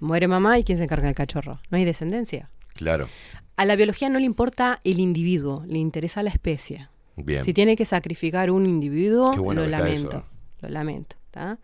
Muere 0.00 0.28
mamá 0.28 0.58
y 0.58 0.64
¿quién 0.64 0.78
se 0.78 0.84
encarga 0.84 1.06
del 1.06 1.14
cachorro? 1.14 1.60
No 1.70 1.76
hay 1.76 1.84
descendencia. 1.84 2.48
claro. 2.74 3.08
A 3.56 3.64
la 3.64 3.76
biología 3.76 4.08
no 4.08 4.18
le 4.18 4.24
importa 4.24 4.80
el 4.84 4.98
individuo, 4.98 5.64
le 5.66 5.78
interesa 5.78 6.22
la 6.22 6.30
especie. 6.30 6.88
Bien. 7.16 7.44
Si 7.44 7.52
tiene 7.52 7.76
que 7.76 7.84
sacrificar 7.84 8.50
un 8.50 8.66
individuo, 8.66 9.34
bueno 9.36 9.60
lo 9.60 9.66
está 9.66 9.78
lamento. 9.78 10.24
Lo 10.60 10.68
lamento. 10.68 11.16
¿tá? 11.30 11.58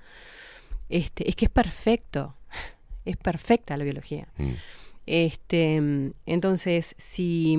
Este, 0.88 1.28
es 1.28 1.36
que 1.36 1.46
es 1.46 1.50
perfecto. 1.50 2.34
Es 3.04 3.16
perfecta 3.16 3.74
la 3.78 3.84
biología. 3.84 4.28
Mm. 4.36 4.50
Este, 5.06 5.76
entonces, 6.26 6.94
si, 6.98 7.56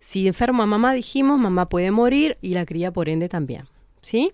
si 0.00 0.26
enferma 0.26 0.64
a 0.64 0.66
mamá, 0.66 0.92
dijimos, 0.92 1.38
mamá 1.38 1.68
puede 1.68 1.92
morir 1.92 2.36
y 2.42 2.54
la 2.54 2.66
cría 2.66 2.92
por 2.92 3.08
ende 3.08 3.28
también. 3.28 3.68
¿Sí? 4.02 4.32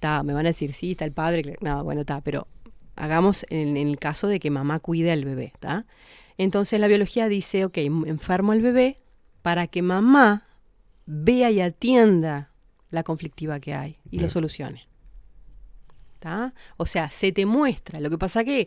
Ta, 0.00 0.22
me 0.22 0.34
van 0.34 0.44
a 0.44 0.50
decir, 0.50 0.74
sí, 0.74 0.90
está 0.90 1.06
el 1.06 1.12
padre. 1.12 1.56
No, 1.62 1.82
bueno, 1.82 2.02
está, 2.02 2.20
pero 2.20 2.46
hagamos 2.94 3.46
en, 3.48 3.78
en 3.78 3.88
el 3.88 3.98
caso 3.98 4.28
de 4.28 4.38
que 4.38 4.50
mamá 4.50 4.80
cuide 4.80 5.12
al 5.12 5.24
bebé. 5.24 5.54
¿tá? 5.60 5.86
Entonces 6.38 6.80
la 6.80 6.88
biología 6.88 7.28
dice, 7.28 7.64
ok, 7.64 7.78
enfermo 7.78 8.52
al 8.52 8.60
bebé 8.60 9.00
para 9.42 9.66
que 9.66 9.82
mamá 9.82 10.46
vea 11.06 11.50
y 11.50 11.60
atienda 11.60 12.50
la 12.90 13.02
conflictiva 13.02 13.60
que 13.60 13.74
hay 13.74 13.98
y 14.10 14.16
lo 14.16 14.22
Bien. 14.22 14.30
solucione. 14.30 14.88
¿tá? 16.24 16.54
O 16.78 16.86
sea, 16.86 17.10
se 17.10 17.32
te 17.32 17.44
muestra. 17.44 18.00
Lo 18.00 18.08
que 18.08 18.16
pasa 18.16 18.44
que 18.44 18.66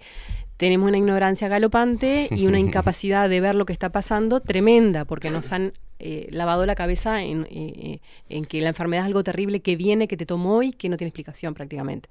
tenemos 0.58 0.88
una 0.88 1.00
ignorancia 1.00 1.48
galopante 1.48 2.30
y 2.30 2.46
una 2.46 2.60
incapacidad 2.60 3.28
de 3.28 3.42
ver 3.42 3.56
lo 3.56 3.66
que 3.66 3.74
está 3.74 3.92
pasando 3.92 4.42
tremenda, 4.42 5.06
porque 5.06 5.32
nos 5.32 5.52
han 5.52 5.74
eh, 5.98 6.28
lavado 6.30 6.68
la 6.68 6.76
cabeza 6.76 7.24
en, 7.24 7.46
eh, 7.46 7.48
eh, 7.50 8.00
en 8.30 8.46
que 8.46 8.62
la 8.62 8.70
enfermedad 8.70 9.06
es 9.06 9.08
algo 9.08 9.24
terrible 9.24 9.62
que 9.62 9.76
viene, 9.76 10.08
que 10.08 10.18
te 10.18 10.28
tomó 10.28 10.58
hoy, 10.58 10.72
que 10.72 10.88
no 10.88 10.98
tiene 10.98 11.10
explicación 11.10 11.56
prácticamente. 11.56 12.10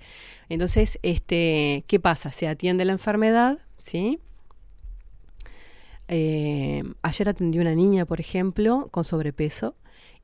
Entonces, 0.48 0.98
este, 1.02 1.84
¿qué 1.86 2.00
pasa? 2.00 2.32
Se 2.32 2.48
atiende 2.48 2.84
la 2.84 2.92
enfermedad, 2.92 3.58
¿sí? 3.78 4.18
Eh, 6.08 6.82
ayer 7.02 7.28
atendí 7.28 7.58
una 7.58 7.74
niña, 7.74 8.04
por 8.06 8.20
ejemplo, 8.20 8.88
con 8.90 9.04
sobrepeso 9.04 9.74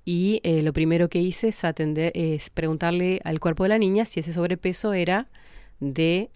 y 0.04 0.40
eh, 0.44 0.62
lo 0.62 0.72
primero 0.72 1.09
que 1.09 1.20
hice 1.20 1.48
es 1.48 1.64
atender, 1.64 2.12
es 2.14 2.50
preguntarle 2.50 3.20
al 3.24 3.40
cuerpo 3.40 3.62
de 3.64 3.70
la 3.70 3.78
niña 3.78 4.04
si 4.04 4.20
ese 4.20 4.32
sobrepeso 4.32 4.92
era 4.92 5.28
de 5.80 6.30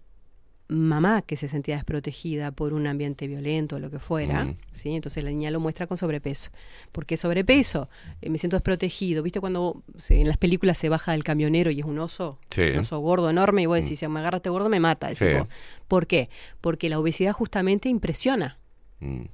mamá 0.68 1.22
que 1.22 1.36
se 1.36 1.48
sentía 1.48 1.76
desprotegida 1.76 2.50
por 2.50 2.72
un 2.72 2.88
ambiente 2.88 3.28
violento 3.28 3.76
o 3.76 3.78
lo 3.78 3.88
que 3.88 4.00
fuera, 4.00 4.46
Mm. 4.46 4.56
¿sí? 4.72 4.96
Entonces 4.96 5.22
la 5.22 5.30
niña 5.30 5.52
lo 5.52 5.60
muestra 5.60 5.86
con 5.86 5.96
sobrepeso. 5.96 6.50
¿Por 6.90 7.06
qué 7.06 7.16
sobrepeso? 7.16 7.88
Eh, 8.20 8.30
me 8.30 8.38
siento 8.38 8.56
desprotegido. 8.56 9.22
¿Viste 9.22 9.38
cuando 9.38 9.84
se- 9.96 10.20
en 10.20 10.26
las 10.26 10.38
películas 10.38 10.76
se 10.76 10.88
baja 10.88 11.12
del 11.12 11.22
camionero 11.22 11.70
y 11.70 11.78
es 11.78 11.86
un 11.86 12.00
oso? 12.00 12.40
Sí. 12.50 12.62
Un 12.74 12.78
oso 12.80 12.98
gordo, 12.98 13.30
enorme, 13.30 13.62
y 13.62 13.66
vos 13.66 13.80
decís, 13.80 14.00
si 14.00 14.08
me 14.08 14.18
agarra 14.18 14.38
este 14.38 14.50
gordo 14.50 14.68
me 14.68 14.80
mata. 14.80 15.06
decís 15.06 15.28
Sí. 15.28 15.38
vos. 15.38 15.46
¿Por 15.86 16.08
qué? 16.08 16.30
Porque 16.60 16.88
la 16.88 16.98
obesidad 16.98 17.32
justamente 17.32 17.88
impresiona. 17.88 18.58
Mm. 18.98 19.26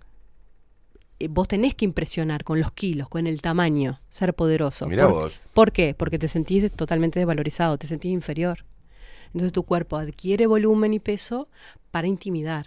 Eh, 1.23 1.29
Vos 1.31 1.47
tenés 1.47 1.75
que 1.75 1.85
impresionar 1.85 2.43
con 2.43 2.59
los 2.59 2.73
kilos, 2.73 3.09
con 3.09 3.27
el 3.27 3.41
tamaño, 3.41 4.01
ser 4.11 4.35
poderoso. 4.35 4.87
Mirá 4.87 5.05
¿Por, 5.05 5.15
vos. 5.15 5.41
¿Por 5.55 5.73
qué? 5.73 5.95
Porque 5.95 6.19
te 6.19 6.29
sentís 6.29 6.71
totalmente 6.73 7.21
desvalorizado, 7.21 7.79
te 7.79 7.87
sentís 7.87 8.13
inferior. 8.13 8.65
Entonces 9.27 9.53
tu 9.53 9.63
cuerpo 9.63 9.97
adquiere 9.97 10.47
volumen 10.47 10.93
y 10.95 10.99
peso 10.99 11.49
para 11.91 12.07
intimidar, 12.07 12.67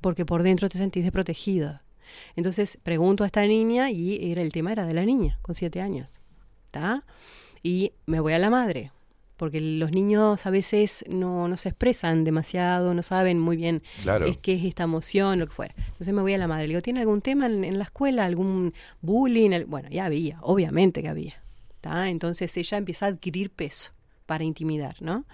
porque 0.00 0.26
por 0.26 0.42
dentro 0.42 0.68
te 0.68 0.76
sentís 0.76 1.04
desprotegido. 1.04 1.80
Entonces 2.36 2.78
pregunto 2.82 3.22
a 3.22 3.26
esta 3.26 3.44
niña 3.44 3.90
y 3.90 4.32
era 4.32 4.42
el 4.42 4.52
tema 4.52 4.72
era 4.72 4.84
de 4.84 4.94
la 4.94 5.04
niña, 5.04 5.38
con 5.42 5.54
siete 5.54 5.80
años. 5.80 6.20
¿Tá? 6.70 7.04
Y 7.62 7.92
me 8.06 8.20
voy 8.20 8.34
a 8.34 8.38
la 8.38 8.50
madre, 8.50 8.92
porque 9.38 9.60
los 9.62 9.90
niños 9.92 10.44
a 10.44 10.50
veces 10.50 11.04
no, 11.08 11.48
no 11.48 11.56
se 11.56 11.70
expresan 11.70 12.24
demasiado, 12.24 12.92
no 12.92 13.02
saben 13.02 13.38
muy 13.38 13.56
bien 13.56 13.82
Claro. 14.02 14.26
es 14.26 14.36
qué 14.36 14.52
es 14.54 14.64
esta 14.64 14.82
emoción, 14.82 15.38
lo 15.38 15.46
que 15.46 15.54
fuera. 15.54 15.74
Entonces 15.78 16.12
me 16.12 16.20
voy 16.20 16.34
a 16.34 16.38
la 16.38 16.46
madre, 16.48 16.64
le 16.64 16.68
digo, 16.72 16.82
¿tiene 16.82 17.00
algún 17.00 17.22
tema 17.22 17.46
en, 17.46 17.64
en 17.64 17.78
la 17.78 17.84
escuela, 17.84 18.26
algún 18.26 18.74
bullying? 19.00 19.52
Al- 19.52 19.64
Bueno, 19.64 19.88
ya 19.88 20.04
había, 20.04 20.38
obviamente 20.42 21.00
que 21.00 21.08
había. 21.08 21.42
¿tá? 21.80 22.10
Entonces 22.10 22.54
ella 22.56 22.76
empieza 22.76 23.06
a 23.06 23.08
adquirir 23.10 23.50
peso 23.50 23.92
para 24.26 24.44
intimidar, 24.44 24.96
¿no? 25.00 25.24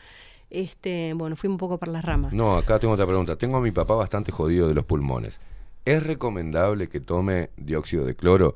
Este, 0.50 1.14
bueno, 1.14 1.34
fui 1.36 1.48
un 1.50 1.56
poco 1.58 1.78
por 1.78 1.88
las 1.88 2.04
ramas. 2.04 2.32
No, 2.32 2.56
acá 2.56 2.78
tengo 2.78 2.94
otra 2.94 3.06
pregunta. 3.06 3.36
Tengo 3.36 3.56
a 3.56 3.60
mi 3.60 3.72
papá 3.72 3.94
bastante 3.94 4.30
jodido 4.30 4.68
de 4.68 4.74
los 4.74 4.84
pulmones. 4.84 5.40
¿Es 5.84 6.02
recomendable 6.02 6.88
que 6.88 7.00
tome 7.00 7.50
dióxido 7.56 8.04
de 8.04 8.14
cloro? 8.14 8.54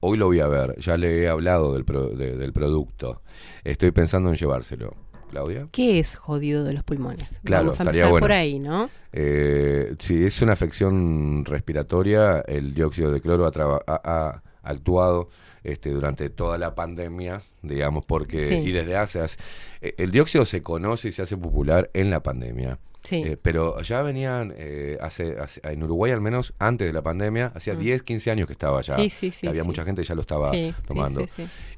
Hoy 0.00 0.16
lo 0.18 0.26
voy 0.26 0.40
a 0.40 0.48
ver, 0.48 0.78
ya 0.78 0.96
le 0.96 1.22
he 1.22 1.28
hablado 1.28 1.74
del, 1.74 1.84
pro- 1.84 2.08
de- 2.08 2.36
del 2.36 2.52
producto. 2.52 3.22
Estoy 3.64 3.90
pensando 3.90 4.30
en 4.30 4.36
llevárselo. 4.36 4.94
¿Claudia? 5.30 5.68
¿Qué 5.70 6.00
es 6.00 6.16
jodido 6.16 6.64
de 6.64 6.72
los 6.72 6.82
pulmones? 6.82 7.40
Claro, 7.44 7.66
Vamos 7.66 7.78
a 7.78 7.82
empezar 7.84 8.10
bueno. 8.10 8.24
por 8.24 8.32
ahí, 8.32 8.58
¿no? 8.58 8.90
Eh, 9.12 9.94
si 10.00 10.24
es 10.24 10.42
una 10.42 10.54
afección 10.54 11.44
respiratoria, 11.44 12.40
el 12.48 12.74
dióxido 12.74 13.12
de 13.12 13.20
cloro 13.20 13.46
ha, 13.46 13.52
ha- 13.86 14.00
ha 14.02 14.42
actuado 14.64 15.28
este, 15.62 15.90
durante 15.90 16.30
toda 16.30 16.58
la 16.58 16.74
pandemia, 16.74 17.42
digamos, 17.62 18.04
porque 18.06 18.46
Sí. 18.46 18.54
y 18.54 18.72
desde 18.72 18.96
hace, 18.96 19.20
hace- 19.20 19.38
eh, 19.82 19.94
el 19.98 20.10
dióxido 20.10 20.44
se 20.44 20.62
conoce 20.62 21.08
y 21.08 21.12
se 21.12 21.22
hace 21.22 21.36
popular 21.36 21.90
en 21.94 22.10
la 22.10 22.22
pandemia. 22.24 22.78
Sí. 23.02 23.22
Eh, 23.24 23.36
pero 23.40 23.80
ya 23.82 24.02
venían, 24.02 24.52
eh, 24.56 24.98
hace, 25.00 25.38
hace- 25.38 25.60
en 25.64 25.82
Uruguay 25.82 26.12
al 26.12 26.20
menos, 26.20 26.52
antes 26.58 26.86
de 26.86 26.92
la 26.92 27.02
pandemia, 27.02 27.52
hacía 27.54 27.74
10, 27.74 28.02
15 28.02 28.30
años 28.30 28.46
que 28.46 28.52
estaba 28.52 28.80
ya. 28.82 28.96
Mm. 28.96 29.00
Sí, 29.04 29.10
sí, 29.10 29.30
sí, 29.32 29.46
había 29.46 29.64
mucha 29.64 29.84
gente 29.84 30.02
que 30.02 30.08
ya 30.08 30.14
lo 30.14 30.20
estaba 30.20 30.50
tomando. 30.86 31.26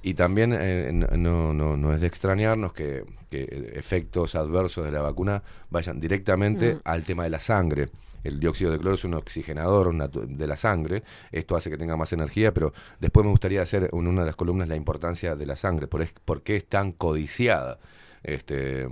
Y 0.02 0.14
también 0.14 0.52
eh, 0.58 0.90
no, 0.92 1.54
no, 1.54 1.76
no- 1.76 1.94
es 1.94 2.00
de 2.00 2.06
extrañarnos 2.06 2.72
que, 2.72 3.04
que 3.30 3.72
efectos 3.74 4.34
adversos 4.34 4.84
de 4.84 4.90
la 4.92 5.00
vacuna 5.00 5.42
vayan 5.70 6.00
directamente 6.00 6.74
Mm. 6.74 6.80
al 6.84 7.04
tema 7.04 7.22
de 7.24 7.30
la 7.30 7.40
sangre. 7.40 7.88
El 8.24 8.38
dióxido 8.38 8.70
de 8.70 8.78
cloro 8.78 8.94
es 8.94 9.04
un 9.04 9.14
oxigenador 9.14 9.92
de 10.28 10.46
la 10.46 10.56
sangre. 10.56 11.02
Esto 11.32 11.56
hace 11.56 11.70
que 11.70 11.76
tenga 11.76 11.96
más 11.96 12.12
energía, 12.12 12.54
pero 12.54 12.72
después 13.00 13.24
me 13.24 13.30
gustaría 13.30 13.62
hacer 13.62 13.90
en 13.92 14.06
una 14.06 14.20
de 14.20 14.26
las 14.26 14.36
columnas 14.36 14.68
la 14.68 14.76
importancia 14.76 15.34
de 15.34 15.44
la 15.46 15.56
sangre. 15.56 15.88
Por, 15.88 16.02
es- 16.02 16.14
por 16.24 16.42
qué 16.42 16.54
es 16.56 16.66
tan 16.66 16.92
codiciada. 16.92 17.78
Este, 18.22 18.86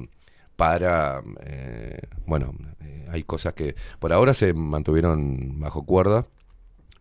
para, 0.61 1.23
eh, 1.47 1.97
bueno, 2.27 2.53
eh, 2.85 3.07
hay 3.11 3.23
cosas 3.23 3.55
que 3.55 3.75
por 3.99 4.13
ahora 4.13 4.35
se 4.35 4.53
mantuvieron 4.53 5.59
bajo 5.59 5.87
cuerda, 5.87 6.27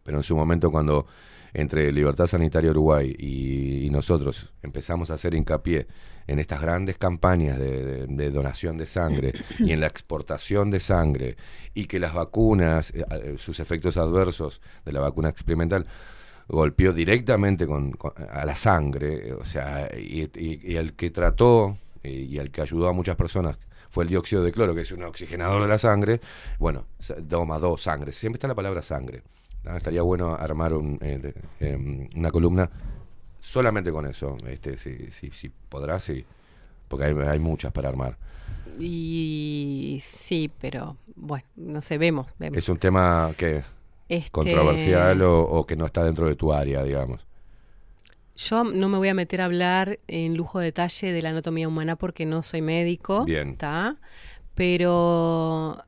pero 0.06 0.16
en 0.16 0.24
su 0.24 0.34
momento 0.38 0.72
cuando 0.72 1.08
entre 1.54 1.92
Libertad 1.92 2.26
Sanitaria 2.28 2.72
Uruguay 2.72 3.14
y, 3.20 3.86
y 3.86 3.90
nosotros 3.90 4.54
empezamos 4.64 5.12
a 5.12 5.16
hacer 5.16 5.34
hincapié 5.36 5.88
en 6.26 6.40
estas 6.40 6.62
grandes 6.62 6.98
campañas 6.98 7.60
de, 7.60 7.84
de- 7.84 8.08
de 8.08 8.32
donación 8.32 8.78
de 8.78 8.86
sangre 8.86 9.34
y 9.60 9.74
en 9.74 9.82
la 9.82 9.88
exportación 9.88 10.72
de 10.72 10.80
sangre 10.80 11.36
y 11.74 11.84
que 11.88 12.00
las 12.00 12.14
vacunas, 12.14 12.92
eh, 12.92 13.04
eh, 13.12 13.36
sus 13.38 13.60
efectos 13.60 13.98
adversos 13.98 14.62
de 14.86 14.94
la 14.94 15.02
vacuna 15.02 15.28
experimental 15.28 15.86
golpeó 16.48 16.94
directamente 16.94 17.68
con, 17.68 17.92
con- 17.92 18.14
a 18.18 18.46
la 18.46 18.56
sangre, 18.56 19.34
o 19.34 19.44
sea, 19.44 19.90
y, 19.98 20.22
y- 20.34 20.62
y 20.64 20.76
el 20.78 20.94
que 20.94 21.12
trató 21.12 21.78
eh, 22.04 22.12
y 22.12 22.38
el 22.38 22.52
que 22.52 22.62
ayudó 22.62 22.88
a 22.90 22.94
muchas 22.94 23.16
personas 23.16 23.58
fue 23.90 24.04
el 24.04 24.10
dióxido 24.10 24.44
de 24.44 24.52
cloro, 24.52 24.76
que 24.76 24.82
es 24.82 24.92
un 24.92 25.04
oxigenador 25.04 25.62
de 25.62 25.68
la 25.68 25.78
sangre, 25.78 26.22
bueno, 26.60 26.86
toma 27.28 27.58
dos 27.60 27.82
sangres, 27.82 28.16
siempre 28.16 28.38
está 28.38 28.48
la 28.48 28.56
palabra 28.56 28.82
sangre. 28.82 29.24
¿no? 29.64 29.76
Estaría 29.76 30.02
bueno 30.04 30.36
armar 30.36 30.74
un, 30.74 30.98
eh, 31.02 31.34
em, 31.60 32.08
una 32.16 32.30
columna 32.32 32.70
solamente 33.40 33.92
con 33.92 34.06
eso, 34.06 34.38
este, 34.48 34.78
si, 34.78 35.10
si, 35.12 35.32
si 35.32 35.50
podrás, 35.50 36.04
sí, 36.04 36.24
porque 36.88 37.06
hay, 37.06 37.16
hay 37.28 37.40
muchas 37.40 37.72
para 37.72 37.90
armar. 37.90 38.18
Y 38.80 40.00
sí, 40.02 40.50
pero 40.60 40.96
bueno, 41.16 41.46
no 41.56 41.82
sé, 41.82 41.98
vemos, 41.98 42.28
vemos. 42.38 42.58
Es 42.58 42.70
un 42.70 42.78
tema 42.78 43.34
que 43.38 43.64
Este- 44.08 44.32
controversial 44.32 45.22
o, 45.24 45.42
o 45.42 45.66
que 45.66 45.76
no 45.76 45.86
está 45.86 46.04
dentro 46.04 46.28
de 46.28 46.36
tu 46.36 46.54
área, 46.54 46.84
digamos. 46.84 47.26
Yo 48.42 48.64
no 48.64 48.88
me 48.88 48.98
voy 48.98 49.10
a 49.10 49.14
meter 49.14 49.42
a 49.42 49.46
hablar 49.46 50.00
en 50.08 50.36
lujo 50.38 50.60
detalle 50.60 51.12
de 51.12 51.22
la 51.22 51.30
anatomía 51.32 51.68
humana 51.68 51.98
porque 51.98 52.26
no 52.26 52.42
soy 52.42 52.62
médico. 52.62 53.26
Bien. 53.26 53.58
¿tá? 53.58 53.98
Pero 54.56 55.84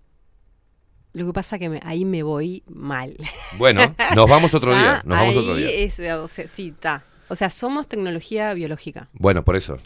lo 1.14 1.26
que 1.28 1.34
pasa 1.34 1.60
que 1.60 1.70
me- 1.70 1.80
ahí 1.84 2.04
me 2.06 2.24
voy 2.24 2.64
mal. 2.68 3.16
Bueno, 3.58 3.82
nos 4.16 4.30
vamos 4.30 4.54
otro 4.54 4.74
día, 4.78 5.02
nos 5.06 5.18
vamos 5.18 5.38
otro 5.38 5.56
día. 5.56 5.70
es, 5.70 6.00
o 6.00 6.28
sea, 6.28 6.48
sí, 6.48 6.70
está. 6.70 7.04
O 7.30 7.36
sea, 7.36 7.50
somos 7.50 7.88
tecnología 7.88 8.54
biológica. 8.54 9.08
Bueno, 9.14 9.44
por 9.46 9.56
eso, 9.56 9.78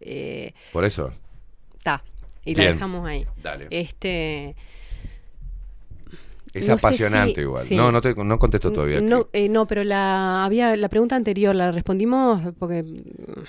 Eh, 0.00 0.52
por 0.72 0.84
eso. 0.84 1.12
Está. 1.78 2.02
Y 2.44 2.54
Bien. 2.54 2.66
la 2.68 2.72
dejamos 2.74 3.08
ahí. 3.08 3.26
Dale. 3.42 3.66
Este. 3.70 4.54
Es 6.52 6.68
no 6.68 6.74
apasionante 6.74 7.34
si- 7.36 7.40
igual. 7.40 7.64
sí. 7.64 7.76
No, 7.76 7.90
no, 7.90 8.00
te, 8.00 8.14
no 8.14 8.38
contesto 8.38 8.70
todavía. 8.72 9.00
No, 9.00 9.28
eh, 9.32 9.48
no, 9.48 9.66
pero 9.66 9.84
la 9.84 10.44
había 10.44 10.76
la 10.76 10.88
pregunta 10.88 11.16
anterior 11.16 11.54
la 11.54 11.72
respondimos 11.72 12.52
porque 12.58 12.84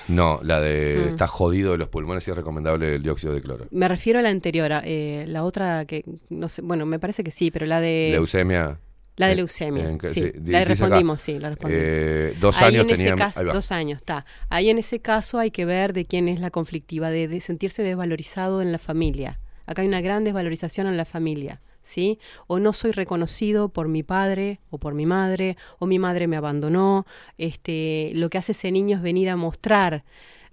No, 0.08 0.40
la 0.44 0.62
de 0.62 1.02
Mm. 1.06 1.08
está 1.10 1.28
jodido 1.28 1.74
de 1.74 1.78
los 1.78 1.90
pulmones 1.90 2.28
y 2.28 2.32
es 2.32 2.38
recomendable 2.38 2.96
el 2.96 3.04
dióxido 3.04 3.34
de 3.34 3.42
cloro. 3.42 3.66
me 3.72 3.88
refiero 3.88 4.20
a 4.20 4.22
la 4.22 4.30
anterior, 4.30 4.72
a, 4.72 4.82
eh, 4.86 5.26
la 5.28 5.44
otra 5.44 5.86
que 5.86 6.04
no 6.30 6.48
sé, 6.50 6.62
bueno, 6.62 6.86
me 6.86 7.00
parece 7.00 7.24
que 7.24 7.32
sí, 7.32 7.52
pero 7.52 7.66
la 7.66 7.80
de 7.82 8.10
Leucemia. 8.12 8.80
la 9.18 9.28
de 9.28 9.36
leucemia. 9.36 9.90
en 9.90 10.00
sí, 10.00 10.08
sí, 10.08 10.22
la 10.22 10.30
decís 10.30 10.56
acá, 10.56 10.66
respondimos, 10.66 11.22
sí, 11.22 11.40
la 11.40 11.50
respondimos. 11.50 11.84
eh, 11.86 12.34
dos 12.40 12.62
Ahí 12.62 12.76
años 12.78 12.88
va. 12.88 13.54
dos 13.54 13.72
años, 13.72 13.98
está. 13.98 14.26
Ahí 14.50 14.70
en 14.70 14.78
ese 14.78 15.00
caso 15.02 15.40
hay 15.40 15.52
que 15.52 15.66
ver 15.66 15.94
de 15.94 16.06
quién 16.06 16.28
es 16.30 16.40
la 16.40 16.50
conflictiva, 16.52 17.10
de, 17.12 17.28
de 17.28 17.42
sentirse 17.42 17.84
desvalorizado 17.84 18.62
en 18.62 18.72
la 18.72 18.80
familia. 18.80 19.40
Acá 19.66 19.82
hay 19.82 19.88
una 19.88 20.02
gran 20.02 20.24
desvalorización 20.24 20.88
en 20.88 20.98
la 20.98 21.06
familia, 21.06 21.62
¿sí? 21.84 22.20
O 22.48 22.60
no 22.60 22.74
soy 22.74 22.92
reconocido 22.92 23.70
por 23.70 23.88
mi 23.88 24.04
padre 24.04 24.60
o 24.70 24.78
por 24.78 24.94
mi 24.94 25.06
madre, 25.06 25.58
o 25.80 25.86
mi 25.86 26.00
madre 26.00 26.28
me 26.28 26.38
abandonó. 26.38 27.06
Este, 27.38 28.12
lo 28.16 28.30
que 28.30 28.38
hace 28.38 28.54
ese 28.54 28.72
niño 28.72 28.98
es 28.98 29.02
venir 29.02 29.30
a 29.30 29.36
mostrar, 29.36 30.04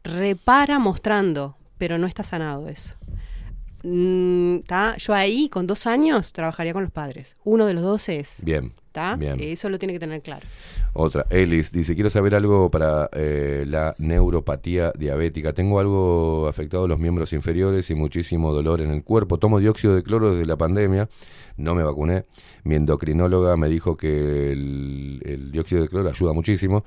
repara 0.05 0.79
mostrando, 0.79 1.57
pero 1.79 1.99
no 1.99 2.07
está 2.07 2.23
sanado 2.23 2.69
eso. 2.69 2.95
Mm. 3.83 4.59
Yo 4.99 5.15
ahí, 5.15 5.49
con 5.49 5.67
dos 5.67 5.87
años, 5.87 6.33
trabajaría 6.33 6.73
con 6.73 6.83
los 6.83 6.93
padres. 6.93 7.37
Uno 7.45 7.67
de 7.67 7.75
los 7.75 7.83
dos 7.83 8.09
es. 8.09 8.43
Bien. 8.45 8.75
¿Tá? 8.93 9.17
Bien. 9.17 9.39
Eso 9.41 9.69
lo 9.69 9.79
tiene 9.79 9.93
que 9.93 10.01
tener 10.01 10.23
claro. 10.23 10.47
Otra, 10.93 11.27
Elis 11.31 11.73
dice, 11.73 11.95
quiero 11.95 12.11
saber 12.11 12.35
algo 12.35 12.71
para 12.71 13.09
eh, 13.13 13.65
la 13.67 13.95
neuropatía 13.99 14.93
diabética. 14.97 15.53
Tengo 15.53 15.81
algo 15.81 16.49
afectado 16.49 16.89
los 16.89 16.99
miembros 16.99 17.33
inferiores 17.33 17.91
y 17.91 17.95
muchísimo 17.95 18.53
dolor 18.53 18.81
en 18.81 18.91
el 18.91 19.05
cuerpo. 19.05 19.39
Tomo 19.39 19.61
dióxido 19.61 19.95
de 19.95 20.03
cloro 20.03 20.33
desde 20.33 20.47
la 20.47 20.57
pandemia, 20.57 21.09
no 21.57 21.75
me 21.75 21.83
vacuné. 21.83 22.25
Mi 22.65 22.75
endocrinóloga 22.75 23.57
me 23.57 23.69
dijo 23.69 23.97
que 23.97 24.53
el, 24.53 25.23
el 25.25 25.53
dióxido 25.53 25.83
de 25.83 25.89
cloro 25.89 26.09
ayuda 26.09 26.33
muchísimo. 26.33 26.85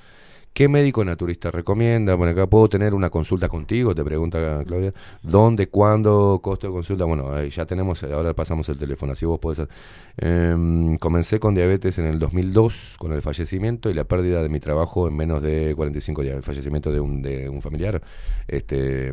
¿Qué 0.54 0.68
médico 0.68 1.04
naturista 1.04 1.50
recomienda? 1.50 2.14
Bueno, 2.14 2.34
acá 2.34 2.46
puedo 2.46 2.70
tener 2.70 2.94
una 2.94 3.10
consulta 3.10 3.50
contigo, 3.50 3.96
te 3.96 4.04
pregunta 4.04 4.64
Claudia. 4.68 4.94
¿Dónde, 5.24 5.68
cuándo, 5.68 6.40
costo 6.44 6.68
de 6.68 6.74
consulta? 6.74 7.06
Bueno, 7.06 7.44
ya 7.46 7.66
tenemos, 7.66 8.04
ahora 8.04 8.36
pasamos 8.36 8.70
el 8.70 8.78
teléfono, 8.78 9.14
así 9.14 9.26
vos 9.26 9.40
podés... 9.40 9.68
Em, 10.16 11.00
comencé 11.00 11.40
con 11.40 11.56
diabetes 11.56 11.98
en 11.98 12.06
el 12.06 12.20
2002, 12.20 12.98
con 13.00 13.14
el 13.14 13.24
fallecimiento 13.24 13.90
y 13.90 13.96
la 13.96 14.04
pérdida 14.04 14.44
de 14.44 14.50
mi 14.50 14.60
trabajo 14.60 15.08
en 15.08 15.18
menos 15.18 15.42
de 15.42 15.74
45 15.76 16.22
días, 16.22 16.36
el 16.36 16.44
fallecimiento 16.44 16.92
de 16.92 17.00
un, 17.00 17.24
de 17.24 17.50
un 17.50 17.60
familiar 17.64 18.04
este, 18.48 19.12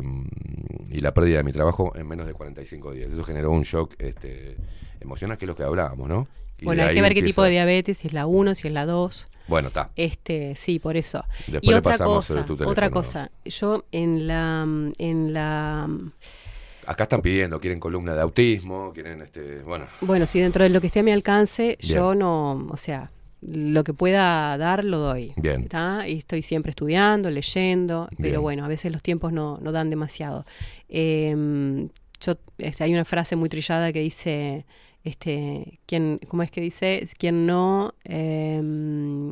y 0.91 0.99
la 0.99 1.11
pérdida 1.11 1.37
de 1.37 1.43
mi 1.43 1.53
trabajo 1.53 1.91
en 1.95 2.07
menos 2.07 2.27
de 2.27 2.33
45 2.33 2.91
días. 2.91 3.13
Eso 3.13 3.23
generó 3.23 3.49
un 3.49 3.63
shock 3.63 3.95
este, 3.97 4.57
emocional, 4.99 5.39
que 5.39 5.45
es 5.45 5.47
lo 5.47 5.55
que 5.55 5.63
hablábamos, 5.63 6.07
¿no? 6.07 6.27
Bueno, 6.61 6.83
hay 6.83 6.93
que 6.93 7.01
ver 7.01 7.13
qué 7.13 7.23
tipo 7.23 7.43
de 7.43 7.51
diabetes, 7.51 7.99
si 7.99 8.07
es 8.07 8.13
la 8.13 8.25
1, 8.25 8.55
si 8.55 8.67
es 8.67 8.73
la 8.73 8.85
2. 8.85 9.27
Bueno, 9.47 9.67
está. 9.69 9.89
Este, 9.95 10.55
sí, 10.55 10.79
por 10.79 10.95
eso. 10.95 11.25
Después 11.47 11.63
y 11.63 11.69
le 11.69 11.75
otra 11.77 11.91
pasamos, 11.91 12.29
eh, 12.29 12.33
cosa, 12.35 12.45
tu 12.45 12.69
otra 12.69 12.89
cosa. 12.89 13.31
Yo 13.45 13.85
en 13.91 14.27
la 14.27 14.65
en 14.97 15.33
la 15.33 15.89
Acá 16.85 17.03
están 17.03 17.21
pidiendo, 17.21 17.59
quieren 17.59 17.79
columna 17.79 18.15
de 18.15 18.21
autismo, 18.21 18.91
quieren, 18.93 19.21
este, 19.21 19.61
bueno, 19.61 19.87
Bueno, 20.01 20.25
si 20.25 20.39
dentro 20.39 20.63
de 20.63 20.69
lo 20.69 20.81
que 20.81 20.87
esté 20.87 20.99
a 20.99 21.03
mi 21.03 21.11
alcance, 21.11 21.77
Bien. 21.79 21.95
yo 21.95 22.15
no, 22.15 22.67
o 22.69 22.77
sea, 22.77 23.11
lo 23.41 23.83
que 23.83 23.93
pueda 23.93 24.57
dar, 24.57 24.83
lo 24.83 24.97
doy. 24.97 25.33
Bien. 25.35 25.67
¿tá? 25.67 26.07
Y 26.07 26.17
estoy 26.17 26.41
siempre 26.41 26.71
estudiando, 26.71 27.29
leyendo, 27.29 28.07
Bien. 28.11 28.31
pero 28.31 28.41
bueno, 28.41 28.65
a 28.65 28.67
veces 28.67 28.91
los 28.91 29.03
tiempos 29.03 29.31
no, 29.31 29.59
no 29.61 29.71
dan 29.71 29.89
demasiado. 29.89 30.45
Eh, 30.89 31.87
yo, 32.19 32.33
este, 32.57 32.83
hay 32.83 32.93
una 32.93 33.05
frase 33.05 33.35
muy 33.35 33.49
trillada 33.49 33.91
que 33.93 33.99
dice, 33.99 34.65
este, 35.03 35.79
quien, 35.85 36.19
¿cómo 36.27 36.43
es 36.43 36.51
que 36.51 36.61
dice? 36.61 37.07
Quien 37.17 37.45
no, 37.45 37.93
eh, 38.03 39.31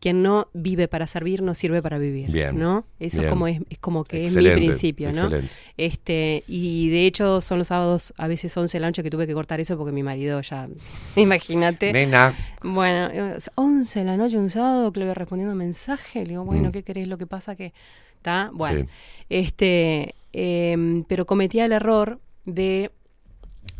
quien 0.00 0.22
no 0.22 0.48
vive 0.54 0.88
para 0.88 1.06
servir 1.06 1.42
no 1.42 1.54
sirve 1.54 1.82
para 1.82 1.98
vivir, 1.98 2.30
Bien. 2.32 2.58
¿no? 2.58 2.86
Eso 2.98 3.18
Bien. 3.18 3.28
como 3.28 3.46
es, 3.46 3.60
es 3.68 3.78
como 3.78 4.02
que 4.04 4.22
Excelente, 4.24 4.54
es 4.54 4.60
mi 4.60 4.66
principio, 4.68 5.12
¿no? 5.12 5.20
excelente. 5.24 5.48
Este, 5.76 6.44
y 6.48 6.88
de 6.88 7.04
hecho 7.04 7.42
son 7.42 7.58
los 7.58 7.68
sábados 7.68 8.14
a 8.16 8.26
veces 8.26 8.56
11 8.56 8.78
de 8.78 8.80
la 8.80 8.86
noche 8.88 9.02
que 9.02 9.10
tuve 9.10 9.26
que 9.26 9.34
cortar 9.34 9.60
eso 9.60 9.76
porque 9.76 9.92
mi 9.92 10.02
marido 10.02 10.40
ya, 10.40 10.68
imagínate. 11.16 11.92
Nena. 11.92 12.34
Bueno, 12.62 13.08
eh, 13.12 13.38
11 13.56 13.98
de 13.98 14.04
la 14.06 14.16
noche 14.16 14.38
un 14.38 14.48
sábado 14.48 14.90
que 14.90 15.00
le 15.00 15.06
voy 15.06 15.14
respondiendo 15.14 15.54
mensaje, 15.54 16.22
le 16.22 16.30
digo, 16.30 16.44
bueno, 16.44 16.70
Mm. 16.70 16.72
¿qué 16.72 16.82
querés? 16.82 17.06
Lo 17.06 17.18
que 17.18 17.26
pasa 17.26 17.54
que 17.54 17.74
está, 18.16 18.50
bueno, 18.54 18.80
Sí. 18.80 18.86
este, 19.28 20.14
em, 20.32 21.04
pero 21.04 21.26
cometía 21.26 21.66
el 21.66 21.72
error 21.72 22.20
de 22.46 22.90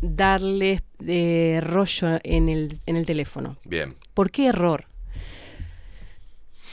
darle 0.01 0.83
eh, 1.05 1.59
rollo 1.63 2.19
en 2.23 2.49
el, 2.49 2.79
en 2.85 2.95
el 2.97 3.05
teléfono. 3.05 3.57
bien, 3.65 3.95
¿Por 4.13 4.31
qué 4.31 4.47
error? 4.47 4.85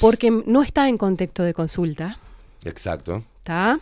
Porque 0.01 0.31
no 0.31 0.63
está 0.63 0.89
en 0.89 0.97
contexto 0.97 1.43
de 1.43 1.53
consulta, 1.55 2.19
exacto. 2.65 3.25
¿está? 3.39 3.81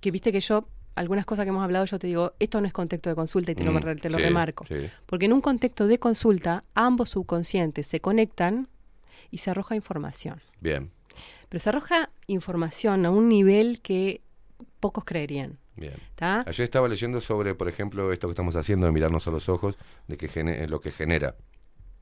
Que 0.00 0.10
viste 0.10 0.32
que 0.32 0.40
yo, 0.40 0.66
algunas 0.96 1.24
cosas 1.24 1.44
que 1.44 1.50
hemos 1.50 1.62
hablado, 1.62 1.84
yo 1.84 1.98
te 1.98 2.08
digo, 2.08 2.32
esto 2.40 2.60
no 2.60 2.66
es 2.66 2.72
contexto 2.72 3.10
de 3.10 3.14
consulta 3.16 3.52
y 3.52 3.54
te, 3.54 3.62
lo, 3.64 3.72
Mm, 3.72 3.96
te 3.96 4.10
lo 4.10 4.18
sí, 4.18 4.24
remarco. 4.24 4.64
sí. 4.66 4.88
Porque 5.06 5.26
en 5.26 5.32
un 5.32 5.40
contexto 5.40 5.86
de 5.86 5.98
consulta, 5.98 6.64
ambos 6.74 7.10
subconscientes 7.10 7.86
se 7.86 8.00
conectan 8.00 8.68
y 9.30 9.38
se 9.38 9.50
arroja 9.50 9.76
información. 9.76 10.40
Bien, 10.60 10.90
Pero 11.48 11.60
se 11.60 11.68
arroja 11.68 12.10
información 12.26 13.06
a 13.06 13.10
un 13.10 13.28
nivel 13.28 13.80
que 13.82 14.20
pocos 14.80 15.04
creerían. 15.04 15.58
Bien. 15.80 15.94
¿Está? 16.10 16.44
Ayer 16.46 16.62
estaba 16.64 16.86
leyendo 16.86 17.20
sobre, 17.20 17.56
por 17.56 17.68
ejemplo, 17.68 18.12
esto 18.12 18.28
que 18.28 18.32
estamos 18.32 18.54
haciendo 18.54 18.86
de 18.86 18.92
mirarnos 18.92 19.26
a 19.26 19.32
los 19.32 19.48
ojos, 19.48 19.76
de 20.06 20.16
que 20.16 20.28
gene- 20.28 20.68
lo 20.68 20.80
que 20.80 20.92
genera. 20.92 21.34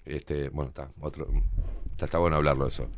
Este, 0.05 0.51
bueno, 0.51 0.69
está, 0.69 0.91
otro, 1.01 1.27
está, 1.93 2.05
está 2.07 2.19
bueno 2.19 2.37
hablarlo 2.37 2.65
de 2.65 2.69
eso. 2.71 2.91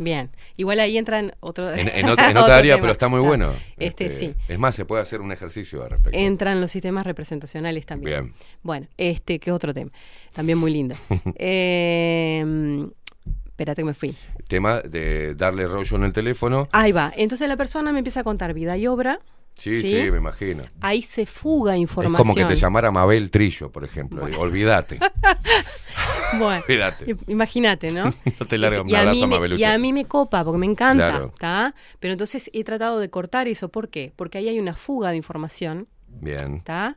Bien. 0.00 0.30
Igual 0.56 0.78
ahí 0.78 0.96
entran 0.96 1.32
otro, 1.40 1.72
En, 1.72 1.88
en 1.88 2.08
otra, 2.08 2.26
en 2.30 2.36
otro 2.36 2.44
otra 2.44 2.56
área, 2.58 2.74
tema. 2.76 2.82
pero 2.82 2.92
está 2.92 3.08
muy 3.08 3.18
bueno. 3.20 3.52
Este, 3.78 4.12
sí. 4.12 4.32
Es 4.46 4.58
más, 4.58 4.76
se 4.76 4.84
puede 4.84 5.02
hacer 5.02 5.20
un 5.20 5.32
ejercicio 5.32 5.82
al 5.82 5.90
respecto. 5.90 6.16
Entran 6.16 6.60
los 6.60 6.70
sistemas 6.70 7.04
representacionales 7.04 7.84
también. 7.84 8.22
Bien. 8.26 8.34
Bueno, 8.62 8.86
este, 8.96 9.40
que 9.40 9.50
otro 9.50 9.74
tema. 9.74 9.90
También 10.32 10.56
muy 10.58 10.70
lindo. 10.72 10.94
Eh, 11.36 12.86
espérate 13.46 13.82
que 13.82 13.86
me 13.86 13.94
fui. 13.94 14.16
Tema 14.46 14.80
de 14.80 15.34
darle 15.34 15.66
rollo 15.66 15.96
en 15.96 16.04
el 16.04 16.12
teléfono. 16.12 16.68
Ahí 16.72 16.92
va. 16.92 17.12
Entonces 17.16 17.48
la 17.48 17.56
persona 17.56 17.90
me 17.92 17.98
empieza 17.98 18.20
a 18.20 18.24
contar 18.24 18.54
vida 18.54 18.76
y 18.76 18.86
obra. 18.86 19.18
Sí, 19.58 19.82
sí, 19.82 20.10
me 20.10 20.18
imagino. 20.18 20.62
Ahí 20.80 21.02
se 21.02 21.26
fuga 21.26 21.74
Es 21.74 21.80
información. 21.80 22.16
como 22.16 22.34
que 22.34 22.44
te 22.44 22.54
llamara 22.54 22.90
Mabel 22.90 23.30
Trillo, 23.30 23.70
por 23.70 23.84
ejemplo. 23.84 24.24
Digo, 24.24 24.40
Olvídate. 24.40 24.98
Bueno, 26.38 26.62
Olvídate. 26.68 27.16
imagínate, 27.26 27.90
¿no? 27.90 28.04
No 28.40 28.46
te 28.46 28.56
larga 28.56 28.82
un 28.82 28.94
a 28.94 29.00
abrazo 29.00 29.24
a 29.24 29.26
Mabelucha. 29.26 29.60
y 29.60 29.64
a 29.64 29.76
mí 29.78 29.92
me 29.92 30.04
copa 30.04 30.44
porque 30.44 30.58
me 30.58 30.66
encanta. 30.66 31.74
Pero 31.98 32.12
entonces 32.12 32.50
he 32.54 32.62
tratado 32.64 33.00
de 33.00 33.10
cortar 33.10 33.48
eso. 33.48 33.68
¿Por 33.68 33.88
qué? 33.88 34.12
Porque 34.14 34.38
ahí 34.38 34.48
hay 34.48 34.58
una 34.60 34.74
fuga 34.74 35.10
de 35.10 35.16
información, 35.16 35.88
Bien. 36.06 36.56
¿está? 36.56 36.96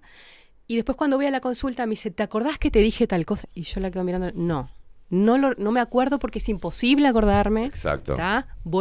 Y 0.67 0.75
después 0.75 0.95
cuando 0.95 1.17
voy 1.17 1.25
a 1.25 1.31
la 1.31 1.41
consulta 1.41 1.85
me 1.85 1.91
dice, 1.91 2.11
¿te 2.11 2.23
acordás 2.23 2.57
que 2.57 2.72
te 2.72 2.80
dije 2.80 3.07
tal 3.07 3.25
cosa? 3.25 3.48
Y 3.53 3.64
yo 3.64 3.80
la 3.81 3.91
quedo 3.91 4.03
mirando, 4.03 4.31
no. 4.33 4.69
No, 5.11 5.38
lo, 5.38 5.53
no 5.57 5.73
me 5.73 5.81
acuerdo 5.81 6.19
porque 6.19 6.40
es 6.40 6.48
imposible 6.49 7.06
acordarme. 7.07 7.65
Exacto. 7.65 8.15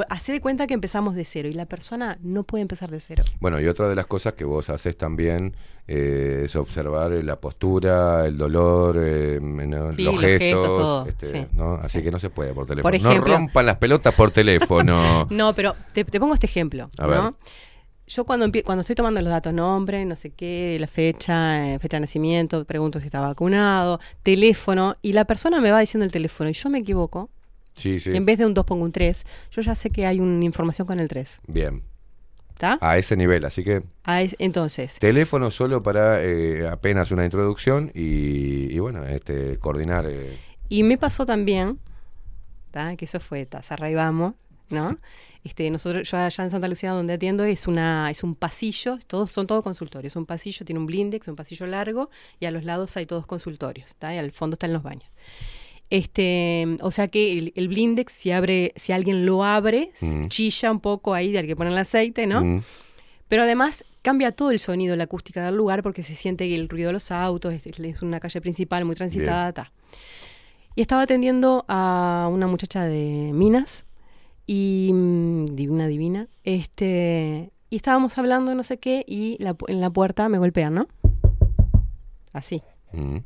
Hacé 0.08 0.32
de 0.32 0.40
cuenta 0.40 0.68
que 0.68 0.74
empezamos 0.74 1.16
de 1.16 1.24
cero 1.24 1.48
y 1.48 1.52
la 1.52 1.66
persona 1.66 2.18
no 2.22 2.44
puede 2.44 2.62
empezar 2.62 2.88
de 2.90 3.00
cero. 3.00 3.24
Bueno, 3.40 3.60
y 3.60 3.66
otra 3.66 3.88
de 3.88 3.96
las 3.96 4.06
cosas 4.06 4.34
que 4.34 4.44
vos 4.44 4.70
haces 4.70 4.96
también 4.96 5.56
eh, 5.88 6.42
es 6.44 6.54
observar 6.54 7.12
eh, 7.12 7.24
la 7.24 7.34
postura, 7.40 8.24
el 8.26 8.38
dolor, 8.38 8.96
eh, 9.00 9.40
¿no? 9.42 9.92
Sí, 9.92 10.02
los 10.04 10.14
los 10.14 10.22
gestos. 10.22 10.38
gestos, 10.38 10.64
todo, 10.74 11.06
este, 11.06 11.32
sí. 11.32 11.46
¿no? 11.54 11.74
Así 11.82 12.00
que 12.00 12.12
no 12.12 12.20
se 12.20 12.30
puede 12.30 12.54
por 12.54 12.64
teléfono. 12.64 12.82
Por 12.82 12.94
ejemplo- 12.94 13.32
no 13.32 13.38
rompan 13.38 13.66
las 13.66 13.76
pelotas 13.78 14.14
por 14.14 14.30
teléfono. 14.30 15.26
No, 15.30 15.52
pero 15.54 15.74
te, 15.92 16.04
te 16.04 16.20
pongo 16.20 16.34
este 16.34 16.46
ejemplo, 16.46 16.88
A 16.98 17.06
¿no? 17.06 17.10
ver. 17.24 17.32
Yo 18.10 18.24
cuando, 18.24 18.50
cuando 18.64 18.80
estoy 18.80 18.96
tomando 18.96 19.20
los 19.20 19.30
datos, 19.30 19.54
nombre, 19.54 20.04
no 20.04 20.16
sé 20.16 20.30
qué, 20.30 20.76
la 20.80 20.88
fecha, 20.88 21.74
eh, 21.74 21.78
fecha 21.78 21.96
de 21.98 22.00
nacimiento, 22.00 22.64
pregunto 22.64 22.98
si 22.98 23.06
está 23.06 23.20
vacunado, 23.20 24.00
teléfono, 24.24 24.96
y 25.00 25.12
la 25.12 25.26
persona 25.26 25.60
me 25.60 25.70
va 25.70 25.78
diciendo 25.78 26.04
el 26.04 26.10
teléfono 26.10 26.50
y 26.50 26.52
yo 26.54 26.68
me 26.70 26.80
equivoco, 26.80 27.30
Sí, 27.72 28.00
sí. 28.00 28.10
en 28.16 28.24
vez 28.26 28.36
de 28.38 28.46
un 28.46 28.52
2 28.54 28.64
pongo 28.64 28.82
un 28.84 28.90
3, 28.90 29.24
yo 29.52 29.62
ya 29.62 29.76
sé 29.76 29.90
que 29.90 30.06
hay 30.06 30.18
una 30.18 30.44
información 30.44 30.88
con 30.88 30.98
el 30.98 31.06
3, 31.06 31.38
Bien. 31.46 31.82
¿está? 32.50 32.78
A 32.80 32.98
ese 32.98 33.16
nivel. 33.16 33.44
Así 33.44 33.62
que 33.62 33.84
Ah, 34.02 34.22
es- 34.22 34.34
entonces, 34.40 34.98
teléfono 34.98 35.52
solo 35.52 35.80
para 35.80 36.20
eh, 36.20 36.66
apenas 36.68 37.12
una 37.12 37.24
introducción 37.24 37.92
y, 37.94 38.74
y 38.74 38.78
bueno, 38.80 39.04
este 39.04 39.56
coordinar. 39.60 40.06
eh, 40.08 40.36
y 40.68 40.82
me 40.82 40.98
pasó 40.98 41.24
también, 41.24 41.78
¿tá? 42.72 42.96
que 42.96 43.04
eso 43.04 43.20
fue, 43.20 43.46
ta, 43.46 43.62
cerrá 43.62 43.88
y 43.88 43.94
vamos, 43.94 44.34
¿no? 44.70 44.96
Este, 45.44 45.70
nosotros, 45.70 46.10
yo 46.10 46.18
allá 46.18 46.44
en 46.44 46.50
Santa 46.50 46.68
Lucía 46.68 46.90
donde 46.92 47.14
atiendo 47.14 47.44
es 47.44 47.66
una, 47.66 48.10
es 48.10 48.22
un 48.22 48.34
pasillo, 48.34 48.98
todos 49.06 49.30
son 49.30 49.46
todos 49.46 49.62
consultorios, 49.62 50.14
un 50.16 50.26
pasillo 50.26 50.64
tiene 50.66 50.78
un 50.78 50.86
blindex, 50.86 51.28
un 51.28 51.36
pasillo 51.36 51.66
largo, 51.66 52.10
y 52.40 52.46
a 52.46 52.50
los 52.50 52.64
lados 52.64 52.96
hay 52.96 53.06
todos 53.06 53.26
consultorios, 53.26 53.94
¿tá? 53.98 54.14
y 54.14 54.18
al 54.18 54.32
fondo 54.32 54.54
están 54.54 54.72
los 54.72 54.82
baños. 54.82 55.08
Este, 55.88 56.76
o 56.82 56.90
sea 56.92 57.08
que 57.08 57.32
el, 57.36 57.52
el 57.56 57.68
blindex, 57.68 58.12
si 58.12 58.30
abre, 58.30 58.72
si 58.76 58.92
alguien 58.92 59.26
lo 59.26 59.44
abre, 59.44 59.92
Mm. 60.00 60.28
chilla 60.28 60.70
un 60.70 60.80
poco 60.80 61.14
ahí, 61.14 61.36
al 61.36 61.46
que 61.46 61.56
ponen 61.56 61.72
el 61.72 61.78
aceite, 61.80 62.26
¿no? 62.26 62.42
mm, 62.42 62.62
Pero 63.28 63.42
además 63.42 63.84
cambia 64.02 64.30
todo 64.32 64.50
el 64.50 64.60
sonido, 64.60 64.94
la 64.96 65.04
acústica 65.04 65.44
del 65.44 65.56
lugar, 65.56 65.82
porque 65.82 66.02
se 66.02 66.14
siente 66.14 66.52
el 66.54 66.68
ruido 66.68 66.88
de 66.88 66.92
los 66.94 67.10
autos, 67.10 67.52
es, 67.52 67.66
es 67.66 68.02
una 68.02 68.20
calle 68.20 68.40
principal 68.40 68.84
muy 68.84 68.94
transitada, 68.94 69.52
ta. 69.52 69.72
Y 70.76 70.80
estaba 70.82 71.02
atendiendo 71.02 71.64
a 71.68 72.28
una 72.30 72.46
muchacha 72.46 72.84
de 72.84 73.30
Minas, 73.34 73.84
y 74.52 74.90
mm, 74.92 75.46
divina, 75.54 75.86
divina, 75.86 76.26
este, 76.42 77.52
y 77.70 77.76
estábamos 77.76 78.18
hablando 78.18 78.52
no 78.56 78.64
sé 78.64 78.78
qué, 78.78 79.04
y 79.06 79.36
la 79.38 79.54
en 79.68 79.80
la 79.80 79.90
puerta 79.90 80.28
me 80.28 80.38
golpean, 80.38 80.74
¿no? 80.74 80.88
Así. 82.32 82.60
mm. 82.92 83.16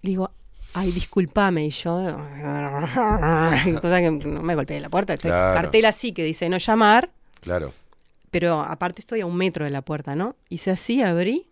Le 0.00 0.10
digo, 0.10 0.32
ay, 0.74 0.90
discúlpame, 0.90 1.64
y 1.66 1.70
yo, 1.70 1.92
cosa 3.80 4.00
que 4.00 4.10
no 4.10 4.42
me 4.42 4.56
golpeé 4.56 4.80
la 4.80 4.90
puerta, 4.90 5.14
estoy 5.14 5.30
Claro. 5.30 5.54
cartel 5.54 5.84
así 5.84 6.10
que 6.12 6.24
dice 6.24 6.48
no 6.48 6.58
llamar, 6.58 7.12
Claro. 7.40 7.72
pero 8.32 8.62
aparte 8.62 9.00
estoy 9.00 9.20
a 9.20 9.26
un 9.26 9.36
metro 9.36 9.64
de 9.64 9.70
la 9.70 9.82
puerta, 9.82 10.16
¿no? 10.16 10.34
Hice 10.48 10.72
así, 10.72 11.02
abrí, 11.02 11.46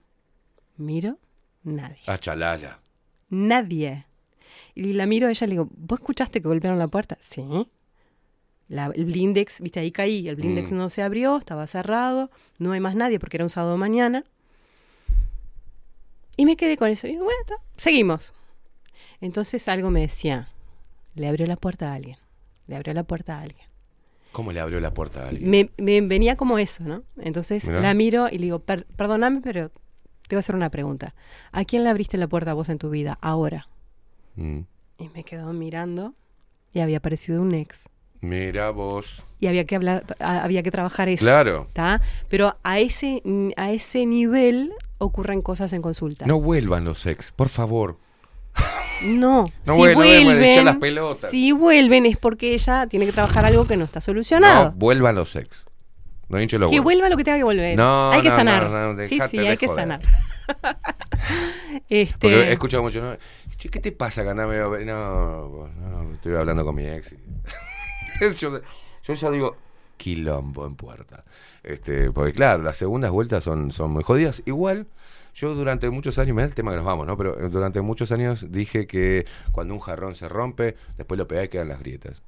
miro, 0.76 1.16
nadie. 1.62 1.98
Ah, 2.08 2.18
chalala. 2.18 2.80
Nadie. 3.28 4.04
Y 4.74 4.94
la 4.94 5.06
miro 5.06 5.28
a 5.28 5.30
ella 5.30 5.44
y 5.44 5.48
le 5.48 5.52
digo, 5.54 5.68
¿vos 5.76 6.00
escuchaste 6.00 6.42
que 6.42 6.48
golpearon 6.48 6.76
la 6.80 6.88
puerta? 6.88 7.16
Sí. 7.20 7.44
La- 8.70 8.86
el 8.94 9.04
blindex, 9.04 9.60
viste, 9.60 9.80
ahí 9.80 9.90
caí, 9.90 10.28
el 10.28 10.36
blindex 10.36 10.70
Mm. 10.72 10.76
no 10.76 10.88
se 10.90 11.02
abrió, 11.02 11.36
estaba 11.36 11.66
cerrado, 11.66 12.30
no 12.58 12.70
hay 12.72 12.78
más 12.80 12.94
nadie 12.94 13.18
porque 13.18 13.36
era 13.36 13.44
un 13.44 13.50
sábado 13.50 13.76
mañana. 13.76 14.24
Y 16.36 16.46
me 16.46 16.56
quedé 16.56 16.76
con 16.76 16.88
eso. 16.88 17.06
Y 17.06 17.16
bueno, 17.16 17.30
está, 17.42 17.56
seguimos. 17.76 18.32
Entonces 19.20 19.66
algo 19.68 19.90
me 19.90 20.00
decía, 20.00 20.48
le 21.14 21.28
abrió 21.28 21.46
la 21.46 21.56
puerta 21.56 21.90
a 21.92 21.94
alguien, 21.94 22.16
le 22.66 22.76
abrió 22.76 22.94
la 22.94 23.02
puerta 23.04 23.38
a 23.38 23.42
alguien. 23.42 23.66
¿Cómo 24.32 24.52
le 24.52 24.60
abrió 24.60 24.78
la 24.80 24.94
puerta 24.94 25.24
a 25.24 25.28
alguien? 25.28 25.50
Me, 25.50 25.70
me 25.76 26.00
venía 26.00 26.36
como 26.36 26.58
eso, 26.58 26.84
¿no? 26.84 27.02
Entonces 27.18 27.66
Mirá. 27.66 27.80
la 27.80 27.94
miro 27.94 28.28
y 28.30 28.38
le 28.38 28.44
digo, 28.44 28.60
"Per- 28.60 28.86
perdóname, 28.86 29.40
pero 29.42 29.70
te 30.28 30.36
voy 30.36 30.36
a 30.36 30.38
hacer 30.38 30.54
una 30.54 30.70
pregunta. 30.70 31.14
¿A 31.50 31.64
quién 31.64 31.82
le 31.82 31.90
abriste 31.90 32.16
la 32.16 32.28
puerta 32.28 32.52
a 32.52 32.54
vos 32.54 32.68
en 32.68 32.78
tu 32.78 32.88
vida 32.90 33.18
ahora? 33.20 33.68
Mm. 34.36 34.60
Y 34.98 35.08
me 35.08 35.24
quedó 35.24 35.52
mirando 35.52 36.14
y 36.72 36.78
había 36.78 36.98
aparecido 36.98 37.42
un 37.42 37.52
ex. 37.54 37.88
Mira 38.20 38.70
vos. 38.70 39.24
Y 39.40 39.46
había 39.46 39.64
que 39.64 39.76
hablar, 39.76 40.04
había 40.18 40.62
que 40.62 40.70
trabajar 40.70 41.08
eso. 41.08 41.24
Claro. 41.24 41.68
¿tá? 41.72 42.02
Pero 42.28 42.56
a 42.62 42.78
ese, 42.78 43.22
a 43.56 43.70
ese 43.72 44.04
nivel 44.06 44.72
ocurren 44.98 45.40
cosas 45.40 45.72
en 45.72 45.80
consulta. 45.80 46.26
No 46.26 46.40
vuelvan 46.40 46.84
los 46.84 47.06
ex, 47.06 47.32
por 47.32 47.48
favor. 47.48 47.96
No, 49.02 49.44
No 49.66 49.74
si 49.74 49.80
no 49.80 49.94
vuelven, 49.94 50.44
echá 50.44 50.62
las 50.64 50.76
pelotas. 50.76 51.30
si 51.30 51.52
vuelven 51.52 52.04
es 52.04 52.18
porque 52.18 52.52
ella 52.52 52.86
tiene 52.86 53.06
que 53.06 53.12
trabajar 53.12 53.46
algo 53.46 53.66
que 53.66 53.76
no 53.78 53.84
está 53.84 54.00
No, 54.00 54.02
solucionado. 54.02 54.72
vuelvan 54.76 55.14
los 55.14 55.34
ex. 55.36 55.64
No 56.28 56.38
hinche 56.40 56.58
los 56.58 56.68
que 56.70 56.76
huevos. 56.76 56.84
vuelva 56.84 57.08
lo 57.08 57.16
que 57.16 57.24
tenga 57.24 57.38
que 57.38 57.44
volver. 57.44 57.76
No, 57.76 58.12
hay 58.12 58.22
que 58.22 58.28
no, 58.28 58.36
sanar. 58.36 58.70
no, 58.70 58.92
no, 58.92 59.02
sí, 59.06 59.18
sí, 59.30 59.38
hay 59.38 59.56
que 59.56 59.68
sanar. 59.68 60.00
este, 61.88 62.16
Porque 62.18 62.36
he 62.42 62.52
escuchado 62.52 62.82
mucho, 62.82 63.00
¿no? 63.00 63.16
¿qué 63.58 63.80
te 63.80 63.92
pasa 63.92 64.22
que 64.22 64.34
No, 64.34 64.44
no, 64.84 66.14
estoy 66.14 66.34
hablando 66.34 66.64
con 66.64 66.74
mi 66.74 66.86
ex. 66.86 67.14
yo, 68.38 68.60
ya 69.14 69.30
digo, 69.30 69.56
quilombo 69.96 70.66
en 70.66 70.76
puerta. 70.76 71.24
Este, 71.62 72.10
porque 72.12 72.32
claro, 72.32 72.62
las 72.62 72.76
segundas 72.76 73.10
vueltas 73.10 73.44
son, 73.44 73.70
son 73.72 73.90
muy 73.92 74.02
jodidas. 74.02 74.42
Igual, 74.46 74.86
yo 75.34 75.54
durante 75.54 75.90
muchos 75.90 76.18
años, 76.18 76.34
me 76.34 76.42
da 76.42 76.48
el 76.48 76.54
tema 76.54 76.70
que 76.72 76.76
nos 76.78 76.86
vamos, 76.86 77.06
¿no? 77.06 77.16
Pero 77.16 77.48
durante 77.50 77.80
muchos 77.80 78.12
años 78.12 78.46
dije 78.50 78.86
que 78.86 79.26
cuando 79.52 79.74
un 79.74 79.80
jarrón 79.80 80.14
se 80.14 80.28
rompe, 80.28 80.76
después 80.96 81.18
lo 81.18 81.28
pegás 81.28 81.46
y 81.46 81.48
quedan 81.48 81.68
las 81.68 81.80
grietas. 81.80 82.22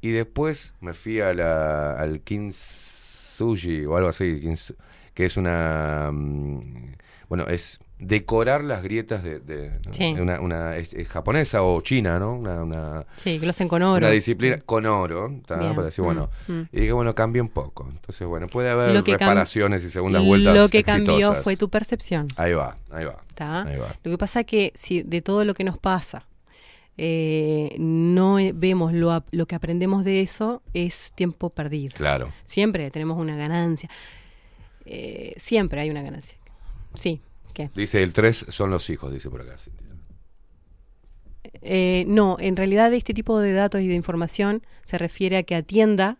Y 0.00 0.10
después 0.10 0.74
me 0.80 0.94
fui 0.94 1.20
a 1.20 1.34
la, 1.34 1.92
al 1.94 2.22
Kintsugi 2.22 3.84
o 3.86 3.96
algo 3.96 4.08
así, 4.08 4.40
que 5.14 5.26
es 5.26 5.36
una... 5.36 6.10
mm, 6.12 6.94
Bueno, 7.28 7.46
es 7.48 7.80
decorar 8.00 8.64
las 8.64 8.82
grietas 8.82 9.22
de, 9.22 9.40
de- 9.40 9.70
Sí. 9.90 10.14
una, 10.18 10.40
una 10.40 10.76
es, 10.76 10.94
es 10.94 11.06
japonesa 11.08 11.62
o 11.62 11.80
china, 11.82 12.18
¿no? 12.18 12.34
Una, 12.34 12.62
una, 12.62 13.06
Sí, 13.16 13.38
que 13.38 13.46
lo 13.46 13.50
hacen 13.50 13.68
con 13.68 13.82
oro. 13.82 13.98
una 13.98 14.08
disciplina 14.10 14.58
con 14.58 14.86
oro, 14.86 15.30
para 15.46 15.72
decir, 15.82 16.02
bueno, 16.04 16.30
Mm, 16.48 16.52
mm. 16.52 16.68
y 16.72 16.80
dije, 16.80 16.92
bueno, 16.92 17.14
cambia 17.14 17.42
un 17.42 17.48
poco. 17.50 17.86
Entonces, 17.90 18.26
bueno, 18.26 18.46
puede 18.48 18.70
haber 18.70 19.04
reparaciones 19.04 19.84
y 19.84 19.90
segundas 19.90 20.24
vueltas 20.24 20.56
Lo 20.56 20.68
que 20.68 20.82
cambió 20.82 21.34
fue 21.36 21.56
tu 21.56 21.68
percepción. 21.68 22.28
Ahí 22.36 22.54
va, 22.54 22.76
ahí 22.90 23.04
va. 23.04 23.16
¿tá? 23.34 23.62
Ahí 23.64 23.76
va. 23.78 23.94
Lo 24.02 24.10
que 24.10 24.18
pasa 24.18 24.44
que 24.44 24.72
si 24.74 25.02
de 25.02 25.20
todo 25.22 25.44
lo 25.44 25.54
que 25.54 25.64
nos 25.64 25.78
pasa 25.78 26.26
eh, 27.02 27.76
no 27.78 28.38
eh, 28.38 28.52
vemos 28.54 28.92
lo, 28.92 29.24
lo 29.30 29.46
que 29.46 29.54
aprendemos 29.54 30.04
de 30.04 30.20
eso, 30.20 30.62
es 30.74 31.12
tiempo 31.14 31.48
perdido. 31.50 31.94
Claro. 31.96 32.30
Siempre 32.46 32.90
tenemos 32.90 33.16
una 33.18 33.36
ganancia. 33.36 33.88
Eh, 34.84 35.32
siempre 35.36 35.80
hay 35.80 35.90
una 35.90 36.02
ganancia. 36.02 36.36
Sí. 36.94 37.20
¿Qué? 37.54 37.70
Dice, 37.74 38.02
el 38.02 38.12
3 38.12 38.46
son 38.48 38.70
los 38.70 38.88
hijos, 38.90 39.12
dice 39.12 39.28
por 39.30 39.42
acá. 39.42 39.56
Eh, 41.62 42.04
no, 42.06 42.36
en 42.38 42.56
realidad 42.56 42.92
este 42.92 43.14
tipo 43.14 43.40
de 43.40 43.52
datos 43.52 43.80
y 43.80 43.88
de 43.88 43.94
información 43.94 44.62
se 44.84 44.98
refiere 44.98 45.36
a 45.38 45.42
que 45.42 45.54
atienda 45.56 46.18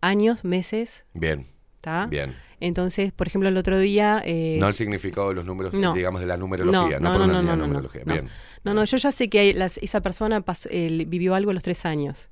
años, 0.00 0.44
meses, 0.44 1.04
Bien, 1.14 1.46
¿está? 1.76 2.06
bien. 2.06 2.34
Entonces, 2.60 3.12
por 3.12 3.28
ejemplo, 3.28 3.48
el 3.48 3.56
otro 3.56 3.78
día... 3.78 4.20
eh, 4.24 4.56
No 4.58 4.66
el 4.66 4.74
significado 4.74 5.28
de 5.28 5.34
los 5.36 5.44
números, 5.44 5.72
No. 5.74 5.94
digamos, 5.94 6.20
de 6.20 6.26
la 6.26 6.36
numerología, 6.36 6.98
no, 6.98 7.10
No, 7.12 7.12
por 7.12 7.20
no, 7.20 7.24
una 7.26 7.34
no, 7.34 7.42
no, 7.42 7.56
no, 7.56 7.62
numerología. 7.68 8.02
no. 8.04 8.12
Bien. 8.14 8.28
No, 8.64 8.74
no, 8.74 8.84
yo 8.84 8.96
ya 8.96 9.12
sé 9.12 9.28
que 9.28 9.54
las- 9.54 9.78
esa 9.78 10.00
persona 10.00 10.40
pasó- 10.40 10.68
eh, 10.72 11.04
vivió 11.06 11.36
algo 11.36 11.52
a 11.52 11.54
los 11.54 11.62
tres 11.62 11.84
años. 11.86 12.28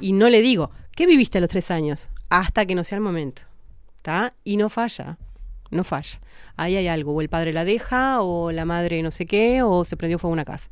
Y 0.00 0.12
no 0.12 0.30
le 0.30 0.40
digo, 0.40 0.70
¿qué 0.94 1.04
viviste 1.06 1.36
a 1.38 1.40
los 1.42 1.50
tres 1.50 1.70
años? 1.70 2.08
Hasta 2.30 2.64
que 2.64 2.74
no 2.74 2.84
sea 2.84 2.96
el 2.96 3.02
momento. 3.02 3.42
¿Está? 3.98 4.32
Y 4.44 4.56
no 4.56 4.70
falla. 4.70 5.18
No 5.70 5.84
falla. 5.84 6.20
Ahí 6.56 6.76
hay 6.76 6.88
algo. 6.88 7.12
O 7.12 7.20
el 7.20 7.28
padre 7.28 7.52
la 7.52 7.64
deja, 7.64 8.22
o 8.22 8.52
la 8.52 8.64
madre 8.64 9.02
no 9.02 9.10
sé 9.10 9.26
qué, 9.26 9.62
o 9.62 9.84
se 9.84 9.96
prendió 9.96 10.18
fuego 10.18 10.32
una 10.32 10.44
casa. 10.44 10.70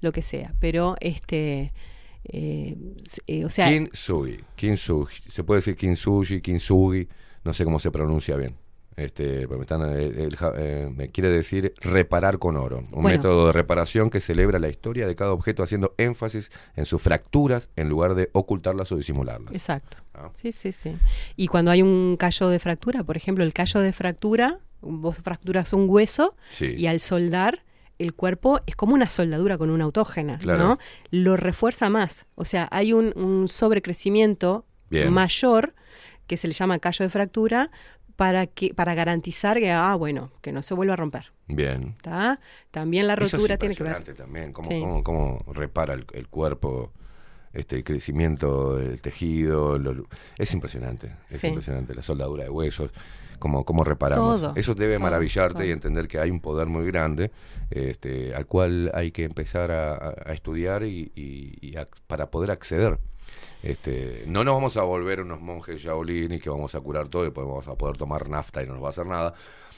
Lo 0.00 0.12
que 0.12 0.22
sea. 0.22 0.54
Pero, 0.60 0.96
este. 1.00 1.72
eh, 2.24 2.76
eh, 3.26 3.44
o 3.44 3.50
sea. 3.50 3.68
Kintsugi, 3.68 4.38
Kintsugi, 4.54 5.30
se 5.30 5.44
puede 5.44 5.58
decir 5.58 5.76
Kintsugi, 5.76 6.40
Kintsugi, 6.40 7.08
no 7.44 7.52
sé 7.52 7.64
cómo 7.64 7.78
se 7.78 7.90
pronuncia 7.90 8.36
bien. 8.36 8.56
Este, 8.96 9.46
porque 9.46 9.58
me 9.58 9.62
están, 9.62 9.82
eh, 9.94 10.24
el 10.24 10.36
ja- 10.36 10.52
eh, 10.56 10.90
me 10.94 11.10
quiere 11.10 11.28
decir 11.28 11.74
reparar 11.82 12.38
con 12.38 12.56
oro, 12.56 12.78
un 12.78 13.02
Bueno. 13.02 13.08
método 13.18 13.46
de 13.46 13.52
reparación 13.52 14.08
que 14.08 14.20
celebra 14.20 14.58
la 14.58 14.68
historia 14.68 15.06
de 15.06 15.14
cada 15.14 15.32
objeto 15.32 15.62
haciendo 15.62 15.94
énfasis 15.98 16.50
en 16.76 16.86
sus 16.86 17.02
fracturas 17.02 17.68
en 17.76 17.90
lugar 17.90 18.14
de 18.14 18.30
ocultarlas 18.32 18.90
o 18.92 18.96
disimularlas. 18.96 19.54
Exacto. 19.54 19.98
Ah. 20.14 20.30
Sí, 20.36 20.50
sí, 20.52 20.72
sí. 20.72 20.96
Y 21.36 21.48
cuando 21.48 21.70
hay 21.70 21.82
un 21.82 22.16
callo 22.18 22.48
de 22.48 22.58
fractura, 22.58 23.04
por 23.04 23.18
ejemplo, 23.18 23.44
el 23.44 23.52
callo 23.52 23.80
de 23.80 23.92
fractura, 23.92 24.60
vos 24.80 25.18
fracturas 25.18 25.74
un 25.74 25.90
hueso 25.90 26.34
Sí. 26.50 26.74
y 26.78 26.86
al 26.86 27.00
soldar 27.00 27.64
el 27.98 28.14
cuerpo 28.14 28.60
es 28.66 28.76
como 28.76 28.94
una 28.94 29.10
soldadura 29.10 29.58
con 29.58 29.68
una 29.70 29.84
autógena, 29.84 30.38
Claro. 30.38 30.58
¿no? 30.58 30.78
Lo 31.10 31.36
refuerza 31.36 31.90
más. 31.90 32.26
O 32.34 32.44
sea, 32.46 32.68
hay 32.70 32.92
un, 32.94 33.12
un 33.16 33.48
sobrecrecimiento 33.48 34.64
Bien. 34.88 35.12
mayor 35.12 35.74
que 36.26 36.36
se 36.36 36.48
le 36.48 36.54
llama 36.54 36.78
callo 36.78 37.04
de 37.04 37.10
fractura 37.10 37.70
para 38.16 38.46
que 38.46 38.74
para 38.74 38.94
garantizar 38.94 39.58
que 39.58 39.70
ah 39.70 39.94
bueno 39.94 40.32
que 40.40 40.50
no 40.52 40.62
se 40.62 40.74
vuelva 40.74 40.94
a 40.94 40.96
romper 40.96 41.32
Bien. 41.48 41.94
¿está? 41.96 42.40
también 42.70 43.06
la 43.06 43.14
Eso 43.14 43.36
rotura 43.36 43.54
es 43.54 43.60
tiene 43.60 43.74
que 43.76 43.82
ver 43.84 43.92
impresionante 43.92 44.14
también, 44.22 44.52
cómo, 44.52 44.68
Sí. 44.70 44.80
cómo- 44.80 45.04
cómo 45.04 45.44
repara 45.52 45.94
el, 45.94 46.04
el 46.14 46.26
cuerpo, 46.28 46.92
este, 47.52 47.76
el 47.76 47.84
crecimiento 47.84 48.76
del 48.76 49.00
tejido, 49.00 49.78
lo- 49.78 50.06
es 50.38 50.52
impresionante, 50.54 51.14
es 51.30 51.40
Sí. 51.40 51.46
impresionante, 51.48 51.94
la 51.94 52.02
soldadura 52.02 52.42
de 52.44 52.50
huesos, 52.50 52.90
cómo, 53.38 53.64
cómo 53.64 53.84
reparamos. 53.84 54.40
Todo, 54.40 54.52
Eso 54.56 54.74
debe 54.74 54.94
todo, 54.94 55.04
maravillarte 55.04 55.54
todo. 55.54 55.64
y 55.64 55.70
entender 55.70 56.08
que 56.08 56.18
hay 56.18 56.30
un 56.30 56.40
poder 56.40 56.66
muy 56.66 56.84
grande 56.86 57.30
este, 57.70 58.34
al 58.34 58.46
cual 58.46 58.90
hay 58.94 59.10
que 59.12 59.24
empezar 59.24 59.70
a, 59.70 59.92
a- 59.94 60.14
a 60.26 60.32
estudiar 60.32 60.82
y, 60.84 61.12
y- 61.14 61.56
y 61.60 61.76
a- 61.76 61.86
para 62.08 62.30
poder 62.30 62.50
acceder. 62.50 62.98
Este, 63.62 64.24
no 64.26 64.44
nos 64.44 64.54
vamos 64.54 64.76
a 64.76 64.82
volver 64.82 65.20
unos 65.20 65.40
monjes 65.40 65.80
Shaolin 65.82 66.32
y 66.32 66.38
que 66.38 66.50
vamos 66.50 66.74
a 66.74 66.80
curar 66.80 67.08
todo 67.08 67.22
y 67.22 67.26
después 67.26 67.46
vamos 67.46 67.66
a 67.68 67.74
poder 67.74 67.96
tomar 67.96 68.28
nafta 68.28 68.62
y 68.62 68.66
no 68.66 68.74
nos 68.74 68.82
va 68.82 68.88
a 68.88 68.90
hacer 68.90 69.06
nada. 69.06 69.34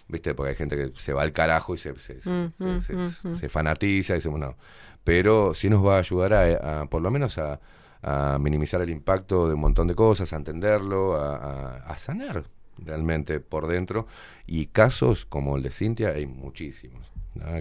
¿Viste? 0.09 0.35
Porque 0.35 0.51
hay 0.51 0.57
gente 0.57 0.77
que 0.77 0.99
se 0.99 1.13
va 1.13 1.23
al 1.23 1.33
carajo 1.33 1.75
y 1.75 1.77
se, 1.79 1.97
se, 1.99 2.21
se- 2.23 2.31
Mm, 2.33 2.81
se- 2.81 2.95
mm, 2.97 3.07
mm, 3.25 3.37
se 3.37 3.49
fanatiza 3.49 4.15
y 4.15 4.17
dice, 4.17 4.29
bueno, 4.31 4.57
pero 5.05 5.53
sí 5.55 5.69
nos 5.69 5.85
va 5.85 5.97
a 5.97 5.99
ayudar 5.99 6.33
a, 6.35 6.81
a, 6.81 6.87
por 6.87 7.03
lo 7.03 7.11
menos 7.11 7.37
a, 7.39 7.61
a 8.03 8.39
minimizar 8.41 8.81
el 8.81 8.91
impacto 8.91 9.49
de 9.49 9.55
un 9.55 9.61
montón 9.61 9.87
de 9.87 9.95
cosas, 9.95 10.33
a 10.33 10.37
entenderlo, 10.37 11.17
a, 11.17 11.37
a- 11.37 11.77
a 11.79 11.99
sanar 11.99 12.45
realmente 12.79 13.41
por 13.41 13.67
dentro. 13.67 14.07
Y 14.47 14.67
casos 14.67 15.27
como 15.27 15.57
el 15.57 15.63
de 15.63 15.71
Cintia 15.71 16.09
hay 16.11 16.27
muchísimos. 16.27 17.07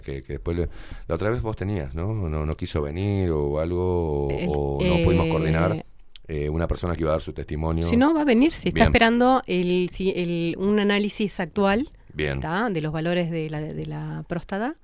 Que, 0.03 0.23
que 0.23 0.33
después 0.33 0.57
le- 0.57 0.69
la 1.07 1.15
otra 1.15 1.29
vez 1.29 1.41
vos 1.41 1.55
tenías, 1.55 1.93
¿no? 1.95 2.13
No, 2.13 2.45
no 2.45 2.53
quiso 2.53 2.81
venir 2.81 3.29
o 3.31 3.59
algo, 3.59 4.27
o, 4.27 4.77
o 4.77 4.83
no 4.85 5.03
pudimos 5.03 5.27
eh, 5.27 5.29
coordinar. 5.29 5.85
eh, 6.27 6.49
una 6.49 6.67
persona 6.67 6.95
que 6.95 7.01
iba 7.01 7.11
a 7.11 7.13
dar 7.13 7.21
su 7.21 7.31
testimonio. 7.33 7.83
si 7.83 7.95
no 7.97 8.13
va 8.13 8.21
a 8.21 8.25
venir 8.25 8.51
si 8.51 8.69
está 8.69 8.75
Bien. 8.79 8.87
esperando 8.87 9.41
el, 9.47 9.89
si- 9.91 10.11
el- 10.15 10.55
un 10.59 10.79
análisis 10.79 11.39
actual 11.39 11.89
Bien. 12.13 12.39
de 12.41 12.81
los 12.81 12.91
valores 12.91 13.31
de 13.31 13.49
la, 13.49 13.61
de 13.61 13.85
la 13.85 14.25
próstata 14.27 14.75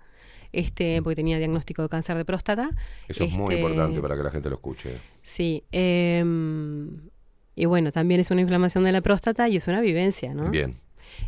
este 0.53 1.01
porque 1.01 1.15
tenía 1.15 1.37
diagnóstico 1.39 1.81
de 1.81 1.89
cáncer 1.89 2.15
de 2.15 2.23
próstata 2.25 2.69
Eso 3.07 3.23
es 3.23 3.31
muy 3.33 3.55
Este, 3.55 3.55
importante 3.65 3.99
para 4.01 4.15
que 4.15 4.23
la 4.23 4.29
gente 4.31 4.49
lo 4.49 4.55
escuche. 4.55 4.99
Sí, 5.23 5.63
em, 5.71 7.09
y 7.55 7.65
bueno, 7.65 7.91
también 7.91 8.19
es 8.21 8.31
una 8.31 8.41
inflamación 8.41 8.83
de 8.83 8.91
la 8.91 9.01
próstata 9.01 9.49
y 9.49 9.57
es 9.57 9.67
una 9.67 9.81
vivencia, 9.81 10.33
¿no? 10.33 10.49
Bien. 10.49 10.77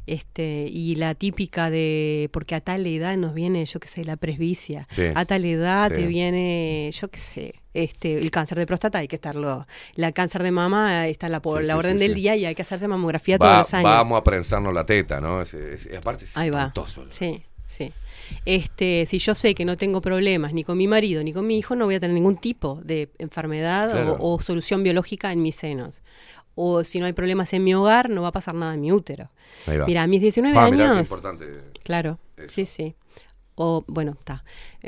Este, 0.08 0.68
y 0.70 0.96
la 0.96 1.16
típica 1.16 1.70
de, 1.70 2.30
porque 2.32 2.56
a 2.56 2.62
tal 2.62 2.86
edad 2.86 3.18
nos 3.18 3.34
viene, 3.34 3.66
yo 3.66 3.80
qué 3.80 3.88
sé, 3.88 4.06
la 4.06 4.18
presbicia, 4.18 4.88
Sí, 4.92 5.04
a 5.16 5.26
tal 5.26 5.46
edad 5.46 5.90
sí. 5.90 5.96
te 5.96 6.08
viene, 6.08 6.92
yo 6.94 7.08
qué 7.10 7.20
sé, 7.20 7.56
este, 7.74 8.18
el 8.20 8.30
cáncer 8.32 8.58
de 8.60 8.66
próstata 8.68 9.00
hay 9.00 9.08
que 9.08 9.16
estarlo, 9.16 9.66
la 9.96 10.12
cáncer 10.12 10.44
de 10.44 10.52
mama 10.52 11.08
está 11.08 11.26
en 11.26 11.32
la, 11.34 11.42
por 11.42 11.62
Sí, 11.62 11.68
la 11.68 11.78
orden 11.78 11.98
del 11.98 12.14
día 12.14 12.36
y 12.36 12.46
hay 12.46 12.56
que 12.56 12.62
hacerse 12.62 12.88
mamografía 12.88 13.38
Va- 13.38 13.48
todos 13.48 13.58
los 13.60 13.74
años. 13.74 13.84
vamos 13.92 14.18
a 14.20 14.24
prensarnos 14.24 14.74
la 14.74 14.86
teta, 14.86 15.20
¿no? 15.20 15.42
Es, 15.42 15.54
es- 15.54 15.86
es- 15.88 15.98
aparte 15.98 16.26
es 16.26 16.38
Ahí 16.38 16.50
va. 16.52 16.72
Sí, 17.10 17.42
sí. 17.68 17.92
Este, 18.46 19.06
si 19.08 19.20
yo 19.20 19.36
sé 19.36 19.54
que 19.56 19.66
no 19.66 19.78
tengo 19.78 20.02
problemas 20.02 20.54
ni 20.54 20.64
con 20.64 20.78
mi 20.78 20.88
marido 20.88 21.24
ni 21.24 21.34
con 21.34 21.46
mi 21.46 21.58
hijo, 21.58 21.76
no 21.76 21.86
voy 21.86 21.96
a 21.96 22.00
tener 22.00 22.14
ningún 22.16 22.38
tipo 22.38 22.80
de 22.84 23.10
enfermedad 23.20 24.16
o, 24.20 24.40
solución 24.40 24.84
biológica 24.84 25.32
en 25.32 25.42
mis 25.42 25.56
senos. 25.56 26.02
O 26.56 26.84
si 26.84 27.00
no 27.00 27.06
hay 27.06 27.14
problemas 27.14 27.52
en 27.54 27.64
mi 27.64 27.74
hogar, 27.74 28.10
no 28.10 28.22
va 28.22 28.30
a 28.30 28.32
pasar 28.32 28.56
nada 28.56 28.74
en 28.74 28.82
mi 28.82 28.92
útero. 28.92 29.30
Ahí 29.68 29.78
va. 29.78 29.86
Mira, 29.86 30.04
a 30.04 30.08
mis 30.08 30.22
19 30.22 30.58
Ah, 30.58 30.66
mirá 30.72 30.78
qué 30.78 30.84
años. 30.92 31.08
importante 31.10 31.46
Claro, 31.84 32.20
sí, 32.48 32.66
sí. 32.66 32.96
O, 33.56 33.84
bueno, 33.88 34.14
está. 34.20 34.44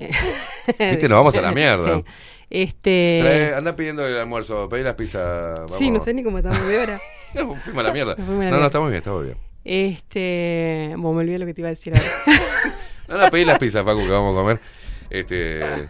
Viste, 0.79 1.07
nos 1.09 1.17
vamos 1.17 1.35
a 1.37 1.41
la 1.41 1.51
mierda. 1.53 1.95
Sí. 1.95 2.03
Este. 2.49 3.19
Trae- 3.21 3.57
anda 3.57 3.75
pidiendo 3.75 4.05
el 4.05 4.15
almuerzo, 4.17 4.67
pedí 4.69 4.83
las 4.83 4.95
pizzas. 4.95 5.59
Vamos. 5.59 5.77
Sí, 5.77 5.91
no 5.91 6.01
sé 6.01 6.13
ni 6.13 6.23
cómo 6.23 6.37
estamos 6.37 6.65
de 6.67 6.77
hora. 6.79 7.01
No, 7.35 7.55
fuimos 7.57 7.83
a 7.83 7.87
la 7.87 7.93
mierda. 7.93 8.13
A 8.13 8.17
la 8.17 8.23
No, 8.25 8.31
no, 8.31 8.39
mierda. 8.39 8.79
muy 8.79 8.89
bien, 8.89 8.97
está 8.99 9.11
muy 9.11 9.25
bien. 9.25 9.37
Este. 9.65 10.93
Bueno, 10.97 11.13
me 11.13 11.21
olvidé 11.23 11.39
lo 11.39 11.45
que 11.45 11.53
te 11.53 11.59
iba 11.61 11.67
a 11.67 11.71
decir 11.71 11.93
ahora. 11.93 12.39
No, 13.09 13.17
no, 13.17 13.29
pedí 13.29 13.43
las 13.45 13.59
pizzas, 13.59 13.83
Facu, 13.83 13.99
que 14.05 14.11
vamos 14.11 14.33
a 14.33 14.39
comer. 14.39 14.59
Este, 15.09 15.89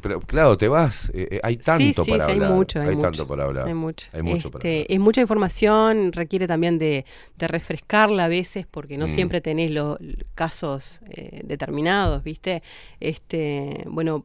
pero 0.00 0.20
claro, 0.20 0.56
te 0.56 0.68
vas, 0.68 1.10
eh, 1.14 1.28
eh, 1.32 1.40
hay 1.42 1.56
tanto 1.58 2.04
sí, 2.04 2.04
sí, 2.04 2.10
para 2.10 2.26
sí, 2.26 2.32
hablar. 2.32 2.50
hay 2.50 2.56
mucho, 2.56 2.80
hay, 2.80 2.96
mucho. 2.96 3.00
tanto 3.00 3.26
para 3.26 3.44
hablar. 3.44 3.66
Hay 3.68 3.74
mucho. 3.74 4.08
Hay 4.12 4.22
mucho 4.22 4.50
para 4.50 4.66
Este, 4.68 4.92
Es 4.92 5.00
mucha 5.00 5.20
información, 5.20 6.12
requiere 6.12 6.46
también 6.46 6.78
de, 6.78 7.04
de 7.36 7.48
refrescarla 7.48 8.24
a 8.26 8.28
veces, 8.28 8.66
porque 8.66 8.96
no 8.98 9.06
Mm. 9.06 9.10
siempre 9.10 9.40
tenés 9.40 9.70
los 9.70 9.98
casos 10.34 11.00
eh, 11.10 11.42
determinados, 11.44 12.22
¿viste? 12.24 12.62
Este, 13.00 13.84
bueno, 13.86 14.24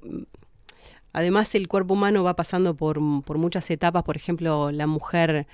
además 1.14 1.54
el 1.56 1.68
cuerpo 1.68 1.94
humano 1.96 2.24
va 2.24 2.36
pasando 2.36 2.76
por, 2.76 3.00
por 3.24 3.38
muchas 3.38 3.70
etapas, 3.72 4.04
por 4.04 4.16
ejemplo, 4.16 4.72
la 4.72 4.88
mujer, 4.88 5.48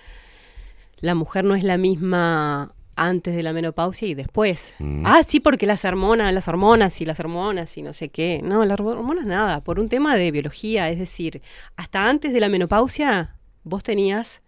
la 1.00 1.16
mujer 1.16 1.43
no 1.45 1.56
es 1.56 1.64
la 1.64 1.77
misma 1.77 2.75
antes 2.95 3.35
de 3.35 3.43
la 3.43 3.53
menopausia 3.53 4.07
y 4.07 4.14
después. 4.14 4.75
Mm. 4.80 5.03
Ah, 5.06 5.22
sí, 5.25 5.40
porque 5.40 5.65
las 5.65 5.83
hormonas, 5.85 6.33
las 6.33 6.48
hormonas 6.48 6.99
y 7.01 7.06
las 7.06 7.19
hormonas 7.19 7.77
y 7.77 7.82
no 7.82 7.93
sé 7.93 8.09
qué. 8.09 8.41
No, 8.43 8.65
las 8.65 8.80
hormonas 8.80 9.25
nada, 9.25 9.61
por 9.64 9.80
un 9.80 9.90
tema 9.90 10.15
de 10.15 10.32
biología, 10.32 10.90
es 10.90 10.99
decir, 10.99 11.41
hasta 11.75 12.09
antes 12.09 12.33
de 12.33 12.40
la 12.40 12.49
menopausia 12.49 13.35
vos 13.64 13.83
tenías 13.83 14.41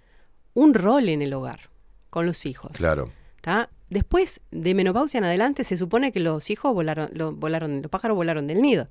un 0.54 0.74
rol 0.74 1.10
en 1.10 1.22
el 1.22 1.34
hogar 1.34 1.70
con 2.10 2.26
los 2.26 2.46
hijos. 2.46 2.72
Claro. 2.78 3.12
¿tá? 3.42 3.70
Después 3.90 4.42
de 4.52 4.74
menopausia 4.74 5.18
en 5.20 5.24
adelante 5.26 5.64
se 5.64 5.78
supone 5.78 6.12
que 6.12 6.20
los 6.20 6.50
hijos 6.50 6.74
volaron, 6.74 7.10
lo- 7.14 7.32
volaron, 7.34 7.82
los 7.82 7.90
pájaros 7.92 8.16
volaron 8.16 8.48
del 8.48 8.62
nido, 8.62 8.90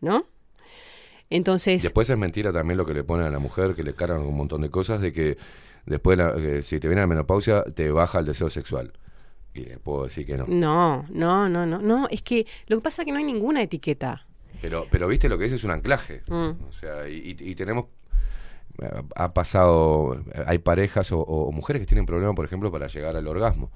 ¿no? 0.00 0.24
Entonces, 1.30 1.82
Después 1.82 2.08
es 2.08 2.16
mentira 2.16 2.52
también 2.52 2.78
lo 2.78 2.86
que 2.86 2.94
le 2.94 3.04
ponen 3.04 3.26
a 3.26 3.30
la 3.30 3.38
mujer, 3.38 3.74
que 3.74 3.82
le 3.82 3.94
cargan 3.94 4.20
un 4.22 4.34
montón 4.36 4.62
de 4.62 4.70
cosas, 4.70 5.00
de 5.02 5.12
que 5.12 5.36
Después, 5.88 6.18
la- 6.18 6.34
eh, 6.36 6.62
si 6.62 6.78
te 6.80 6.86
viene 6.88 7.00
la 7.00 7.06
menopausia, 7.06 7.64
te 7.64 7.90
baja 7.90 8.18
el 8.18 8.26
deseo 8.26 8.50
sexual. 8.50 8.92
Y 9.54 9.60
le 9.64 9.78
puedo 9.78 10.04
decir 10.04 10.26
que 10.26 10.36
no. 10.36 10.44
No, 10.46 11.06
no, 11.10 11.48
no, 11.48 11.66
no, 11.66 11.78
no. 11.80 12.06
Es 12.10 12.22
que 12.22 12.46
lo 12.66 12.76
que 12.76 12.82
pasa 12.82 13.02
es 13.02 13.06
que 13.06 13.12
no 13.12 13.18
hay 13.18 13.24
ninguna 13.24 13.62
etiqueta. 13.62 14.26
Pero, 14.60 14.86
pero 14.90 15.08
viste 15.08 15.28
lo 15.28 15.38
que 15.38 15.46
es, 15.46 15.52
es 15.52 15.64
un 15.64 15.70
anclaje. 15.70 16.22
Mm. 16.28 16.50
O 16.68 16.72
sea, 16.72 17.08
y, 17.08 17.36
y- 17.38 17.54
tenemos. 17.54 17.86
Ha 19.16 19.32
pasado. 19.34 20.22
Hay 20.46 20.58
parejas 20.58 21.10
o, 21.10 21.20
o 21.20 21.50
mujeres 21.50 21.80
que 21.80 21.86
tienen 21.86 22.06
problemas, 22.06 22.36
por 22.36 22.44
ejemplo, 22.44 22.70
para 22.70 22.86
llegar 22.86 23.16
al 23.16 23.26
orgasmo. 23.26 23.72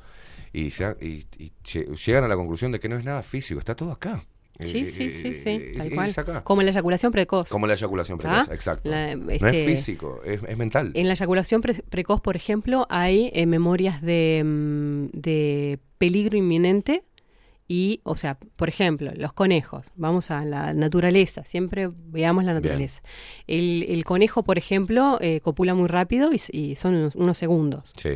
Y, 0.53 0.71
se 0.71 0.85
ha- 0.85 0.97
y- 1.01 1.25
y 1.39 1.53
lle- 1.65 1.97
llegan 1.97 2.25
a 2.25 2.29
la 2.29 2.37
conclusión 2.37 2.71
de 2.73 2.79
que 2.79 2.89
no 2.89 2.97
es 2.97 3.05
nada 3.05 3.23
físico, 3.23 3.59
está 3.59 3.75
todo 3.75 3.91
acá. 3.91 4.25
Sí, 4.61 4.79
Eh, 4.81 4.87
sí, 4.87 5.11
sí, 5.13 5.29
eh, 5.29 5.43
sí, 5.43 5.51
eh, 5.51 5.75
tal 5.77 5.91
cual. 5.91 6.11
acá. 6.17 6.45
Como 6.45 6.63
la 6.63 6.71
eyaculación 6.71 7.11
precoz. 7.11 7.49
Como 7.49 7.67
la 7.67 7.75
eyaculación 7.75 8.19
¿Ah? 8.23 8.45
precoz, 8.45 8.55
exacto. 8.55 8.91
La- 8.91 9.17
No 9.17 9.31
este, 9.31 9.61
es 9.61 9.67
físico, 9.67 10.21
es, 10.25 10.41
es 10.47 10.57
mental. 10.57 10.93
En 10.95 11.09
la 11.09 11.15
eyaculación 11.15 11.61
pre- 11.63 11.83
precoz, 11.89 12.21
por 12.21 12.37
ejemplo, 12.37 12.87
hay 12.91 13.31
eh, 13.35 13.47
memorias 13.47 14.03
de, 14.03 14.43
mm, 14.45 15.07
de 15.15 15.79
peligro 15.99 16.37
inminente 16.37 17.03
y, 17.67 18.01
o 18.05 18.17
sea, 18.17 18.37
por 18.57 18.69
ejemplo, 18.69 19.11
los 19.17 19.33
conejos. 19.33 19.87
Vamos 19.97 20.31
a 20.31 20.45
la 20.45 20.75
naturaleza, 20.75 21.43
siempre 21.47 21.89
veamos 21.91 22.45
la 22.45 22.53
naturaleza. 22.53 23.01
El, 23.47 23.87
el 23.89 24.05
conejo, 24.05 24.43
por 24.43 24.59
ejemplo, 24.59 25.17
eh, 25.23 25.41
copula 25.41 25.75
muy 25.75 25.89
rápido 25.89 26.31
y, 26.35 26.77
son 26.77 26.95
unos, 26.95 27.15
unos 27.17 27.39
segundos. 27.39 27.93
Sí. 27.97 28.11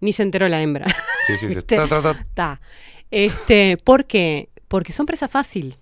Ni 0.00 0.12
se 0.12 0.24
enteró 0.24 0.48
la 0.48 0.60
hembra. 0.60 0.86
Sí, 1.28 1.36
sí, 1.38 1.48
sí. 1.50 1.60
Ta. 2.34 2.60
Este, 3.10 3.76
¿Por 3.76 4.06
qué? 4.06 4.48
Porque 4.72 4.94
son 4.94 5.04
presa 5.04 5.28
fácil. 5.28 5.76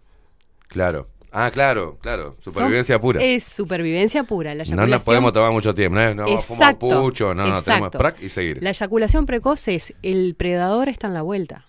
Claro. 0.67 1.07
Ah, 1.31 1.49
claro, 1.52 1.97
claro. 2.02 2.36
Supervivencia 2.41 2.97
Son- 2.97 3.01
pura. 3.02 3.23
Es 3.23 3.44
supervivencia 3.44 4.25
pura. 4.25 4.52
La 4.52 4.65
No 4.65 4.75
nos 4.75 4.89
eyaculación- 4.89 5.05
podemos 5.05 5.33
tomar 5.33 5.52
mucho 5.52 5.73
tiempo. 5.73 5.97
No, 5.97 6.12
no 6.12 6.27
fumar 6.41 6.41
Exacto, 6.41 7.01
pucho, 7.02 7.33
no, 7.33 7.47
no, 7.47 7.62
tenemos 7.62 7.91
prac 7.91 8.20
y 8.20 8.28
seguir. 8.28 8.60
La 8.60 8.70
eyaculación 8.70 9.27
precoz 9.27 9.69
es 9.69 9.94
el 10.02 10.35
predador 10.35 10.89
está 10.89 11.07
en 11.07 11.15
la 11.15 11.23
vuelta. 11.23 11.67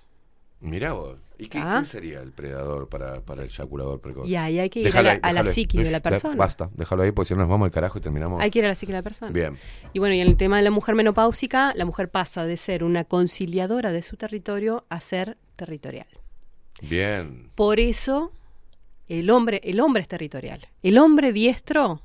Mirá 0.61 0.93
vos. 0.93 1.17
¿Y 1.37 1.47
qué, 1.47 1.59
Ah. 1.59 1.69
quién 1.73 1.85
sería 1.85 2.21
el 2.21 2.31
predador 2.31 2.89
para, 2.89 3.21
para 3.21 3.43
el 3.43 3.49
eyaculador 3.49 3.99
precoz? 4.01 4.27
Y 4.27 4.35
ahí 4.35 4.57
hay 4.59 4.69
que 4.71 4.79
ir 4.79 4.85
Déjalo 4.87 5.09
a 5.09 5.13
la- 5.13 5.13
ahí, 5.13 5.19
a 5.21 5.27
la 5.27 5.31
déjalo 5.33 5.49
ahí. 5.49 5.53
psiqui 5.55 5.83
de 5.83 5.91
la 5.91 5.99
persona. 5.99 6.35
Basta, 6.35 6.69
déjalo 6.75 7.03
ahí, 7.03 7.11
porque 7.11 7.27
si 7.29 7.33
no 7.35 7.41
nos 7.41 7.49
vamos 7.49 7.65
al 7.65 7.71
carajo 7.71 7.99
y 7.99 8.01
terminamos. 8.01 8.41
Hay 8.41 8.49
que 8.49 8.57
ir 8.59 8.65
a 8.65 8.69
la 8.69 8.75
psique 8.75 8.91
de 8.93 8.97
la 8.99 9.03
persona. 9.03 9.31
Bien. 9.31 9.55
Y 9.93 9.99
bueno, 9.99 10.15
y 10.15 10.21
en 10.21 10.27
el 10.27 10.37
tema 10.37 10.57
de 10.57 10.63
la 10.63 10.71
mujer 10.71 10.95
menopáusica, 10.95 11.73
la 11.75 11.85
mujer 11.85 12.09
pasa 12.09 12.45
de 12.47 12.57
ser 12.57 12.83
una 12.83 13.03
conciliadora 13.05 13.91
de 13.91 14.01
su 14.03 14.17
territorio 14.17 14.85
a 14.89 15.01
ser 15.01 15.37
territorial. 15.55 16.07
Bien. 16.81 17.49
Por 17.55 17.79
eso 17.79 18.31
el 19.07 19.29
hombre, 19.29 19.61
el 19.63 19.79
hombre 19.79 20.01
es 20.01 20.07
territorial. 20.07 20.67
El 20.83 20.97
hombre 20.97 21.31
diestro 21.33 22.01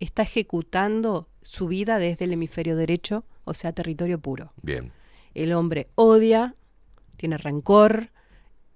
está 0.00 0.22
ejecutando 0.22 1.28
su 1.42 1.68
vida 1.68 1.98
desde 1.98 2.24
el 2.26 2.32
hemisferio 2.32 2.76
derecho, 2.76 3.24
o 3.44 3.54
sea, 3.54 3.72
territorio 3.72 4.18
puro. 4.20 4.52
Bien. 4.62 4.92
El 5.34 5.52
hombre 5.52 5.88
odia, 5.94 6.54
tiene 7.16 7.38
rencor, 7.38 8.10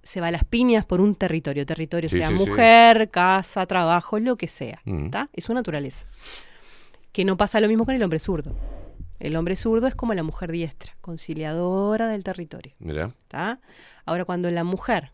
se 0.01 0.19
va 0.21 0.27
a 0.27 0.31
las 0.31 0.43
piñas 0.43 0.85
por 0.85 0.99
un 1.01 1.15
territorio, 1.15 1.65
territorio 1.65 2.09
Sí, 2.09 2.17
sea 2.17 2.29
sí, 2.29 2.37
sí. 2.37 2.49
mujer, 2.49 3.09
casa, 3.09 3.65
trabajo, 3.65 4.19
lo 4.19 4.35
que 4.37 4.47
sea, 4.47 4.79
Mm. 4.85 5.09
Es 5.33 5.45
su 5.45 5.53
naturaleza. 5.53 6.05
Que 7.11 7.25
no 7.25 7.37
pasa 7.37 7.61
lo 7.61 7.67
mismo 7.67 7.85
con 7.85 7.95
el 7.95 8.03
hombre 8.03 8.19
zurdo. 8.19 8.55
El 9.19 9.35
hombre 9.35 9.55
zurdo 9.55 9.87
es 9.87 9.95
como 9.95 10.13
la 10.13 10.23
mujer 10.23 10.51
diestra, 10.51 10.97
conciliadora 10.99 12.07
del 12.07 12.23
territorio. 12.23 12.73
Mira. 12.79 13.13
Ahora, 14.05 14.25
cuando 14.25 14.51
la 14.51 14.63
mujer 14.63 15.11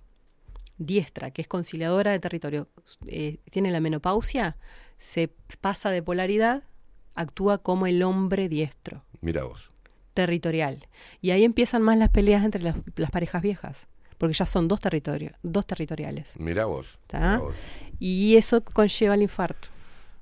diestra, 0.79 1.29
que 1.29 1.43
es 1.43 1.47
conciliadora 1.47 2.11
de 2.11 2.19
territorio, 2.19 2.67
eh, 3.05 3.37
tiene 3.51 3.69
la 3.69 3.79
menopausia, 3.79 4.57
se 4.97 5.29
pasa 5.61 5.91
de 5.91 6.01
polaridad, 6.01 6.63
actúa 7.13 7.59
como 7.59 7.85
el 7.85 8.01
hombre 8.01 8.49
diestro, 8.49 9.03
Mira 9.21 9.43
vos. 9.43 9.71
territorial. 10.13 10.87
Y 11.21 11.31
ahí 11.31 11.43
empiezan 11.43 11.81
más 11.83 11.97
las 11.97 12.09
peleas 12.09 12.43
entre 12.43 12.63
las, 12.63 12.75
las 12.95 13.11
parejas 13.11 13.41
viejas, 13.41 13.87
porque 14.17 14.33
ya 14.33 14.45
son 14.45 14.67
dos 14.67 14.79
territorios, 14.81 15.33
dos 15.43 15.65
territoriales. 15.67 16.31
Mira 16.37 16.65
vos. 16.65 16.97
¿tá? 17.07 17.19
Mirá 17.19 17.37
vos. 17.39 17.55
Y 17.99 18.35
eso 18.37 18.63
conlleva 18.63 19.13
el 19.15 19.21
infarto. 19.21 19.67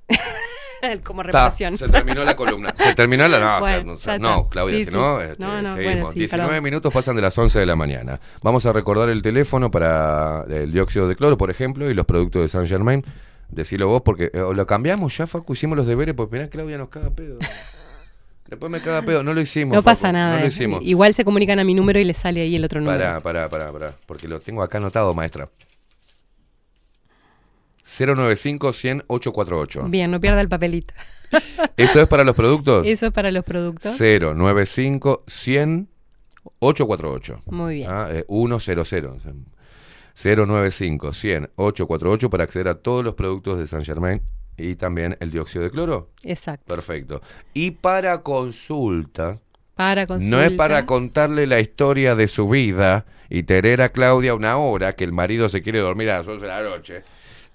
como 1.04 1.22
Ta, 1.22 1.26
reparación. 1.26 1.76
se 1.76 1.88
terminó 1.88 2.24
la 2.24 2.36
columna. 2.36 2.72
Se 2.76 2.94
terminó 2.94 3.26
la. 3.28 3.38
No, 3.38 3.60
Bueno, 3.60 3.92
o 3.92 3.96
ya 3.96 4.00
sea, 4.02 4.18
no. 4.18 4.48
Claudia, 4.48 4.76
Sí, 4.78 4.84
si 4.84 4.90
sí. 4.90 4.96
no, 4.96 5.20
este, 5.20 5.42
No, 5.44 5.62
no, 5.62 5.74
seguimos. 5.74 5.94
bueno, 5.94 6.12
sí, 6.12 6.18
19 6.20 6.48
perdón. 6.48 6.64
minutos 6.64 6.92
pasan 6.92 7.16
de 7.16 7.22
las 7.22 7.36
11 7.36 7.58
de 7.60 7.66
la 7.66 7.76
mañana. 7.76 8.20
Vamos 8.42 8.66
a 8.66 8.72
recordar 8.72 9.08
el 9.08 9.22
teléfono 9.22 9.70
para 9.70 10.44
el 10.48 10.72
dióxido 10.72 11.08
de 11.08 11.16
cloro, 11.16 11.36
por 11.38 11.50
ejemplo, 11.50 11.90
y 11.90 11.94
los 11.94 12.06
productos 12.06 12.42
de 12.42 12.48
Saint 12.48 12.68
Germain. 12.68 13.04
Decilo 13.50 13.88
vos, 13.88 14.02
porque 14.04 14.30
eh, 14.34 14.42
lo 14.54 14.66
cambiamos 14.66 15.16
ya, 15.16 15.26
Facu, 15.26 15.54
hicimos 15.54 15.76
los 15.78 15.86
deberes, 15.86 16.14
porque 16.14 16.36
mirá, 16.36 16.48
Claudia 16.50 16.76
nos 16.76 16.90
caga 16.90 17.08
pedo. 17.10 17.38
Después 18.46 18.70
me 18.72 18.80
caga 18.80 19.02
pedo, 19.02 19.22
no 19.22 19.34
lo 19.34 19.40
hicimos. 19.40 19.74
No 19.74 19.82
pasa 19.82 20.10
nada. 20.12 20.36
No 20.36 20.40
lo 20.40 20.46
hicimos. 20.46 20.80
Igual 20.82 21.12
se 21.14 21.24
comunican 21.24 21.58
a 21.58 21.64
mi 21.64 21.74
número 21.74 21.98
y 21.98 22.04
les 22.04 22.16
sale 22.16 22.40
ahí 22.42 22.56
el 22.56 22.64
otro 22.64 22.80
número. 22.80 22.98
Pará, 22.98 23.20
pará, 23.20 23.48
pará, 23.48 23.72
pará, 23.72 23.94
porque 24.06 24.26
lo 24.28 24.40
tengo 24.40 24.62
acá 24.62 24.78
anotado, 24.78 25.12
maestra. 25.14 25.48
095 27.88 28.72
100 28.72 29.04
848. 29.06 29.84
Bien, 29.88 30.10
no 30.10 30.20
pierda 30.20 30.40
el 30.40 30.48
papelito. 30.48 30.92
¿Eso 31.76 32.02
es 32.02 32.08
para 32.08 32.22
los 32.22 32.36
productos? 32.36 32.86
Eso 32.86 33.06
es 33.06 33.12
para 33.12 33.30
los 33.30 33.44
productos. 33.44 33.98
095 33.98 35.24
100 35.26 35.88
848. 36.58 37.42
Muy 37.46 37.74
bien. 37.76 37.90
Ah, 37.90 38.08
eh, 38.10 38.24
100. 38.28 38.78
o 38.78 38.84
sea, 38.84 39.32
095 40.14 41.12
100 41.12 41.50
848 41.56 42.30
para 42.30 42.44
acceder 42.44 42.68
a 42.68 42.74
todos 42.74 43.04
los 43.04 43.14
productos 43.14 43.58
de 43.58 43.66
Saint 43.66 43.86
Germain 43.86 44.20
y 44.56 44.74
también 44.74 45.16
el 45.20 45.30
dióxido 45.30 45.64
de 45.64 45.70
cloro. 45.70 46.10
Exacto. 46.24 46.66
Perfecto. 46.66 47.22
Y 47.54 47.70
para 47.70 48.22
consulta, 48.22 49.40
Para 49.74 50.06
consulta. 50.06 50.36
no 50.36 50.42
es 50.42 50.50
para 50.52 50.84
contarle 50.84 51.46
la 51.46 51.60
historia 51.60 52.16
de 52.16 52.28
su 52.28 52.48
vida 52.48 53.06
y 53.30 53.44
tener 53.44 53.80
a 53.80 53.90
Claudia 53.90 54.34
una 54.34 54.56
hora 54.56 54.94
que 54.94 55.04
el 55.04 55.12
marido 55.12 55.48
se 55.48 55.62
quiere 55.62 55.78
dormir 55.78 56.10
a 56.10 56.18
las 56.18 56.28
11 56.28 56.44
de 56.44 56.50
la 56.50 56.62
noche. 56.62 57.02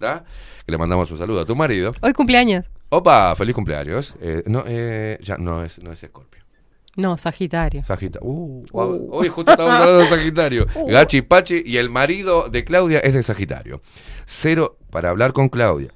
¿Tá? 0.03 0.25
Que 0.65 0.71
le 0.71 0.77
mandamos 0.77 1.09
un 1.11 1.17
saludo 1.17 1.41
a 1.41 1.45
tu 1.45 1.55
marido. 1.55 1.93
Hoy 2.01 2.13
cumpleaños. 2.13 2.65
Opa, 2.89 3.33
feliz 3.35 3.55
cumpleaños. 3.55 4.13
Eh, 4.19 4.43
no, 4.45 4.63
eh, 4.67 5.17
ya 5.21 5.37
no 5.37 5.63
es, 5.63 5.81
no 5.81 5.91
es 5.91 5.99
Scorpio. 5.99 6.43
No, 6.95 7.17
Sagitario. 7.17 7.83
Sagitario. 7.83 8.27
Uh, 8.27 8.65
wow. 8.71 9.09
Hoy 9.11 9.29
justo 9.29 9.51
estamos 9.51 9.73
hablando 9.73 9.99
de 9.99 10.05
Sagitario. 10.05 10.67
Uh. 10.75 10.89
Gachi 10.89 11.21
Pachi 11.21 11.63
y 11.65 11.77
el 11.77 11.89
marido 11.89 12.49
de 12.49 12.63
Claudia 12.65 12.99
es 12.99 13.13
de 13.13 13.23
Sagitario. 13.23 13.81
Cero 14.25 14.77
para 14.91 15.09
hablar 15.09 15.31
con 15.33 15.49
Claudia. 15.49 15.91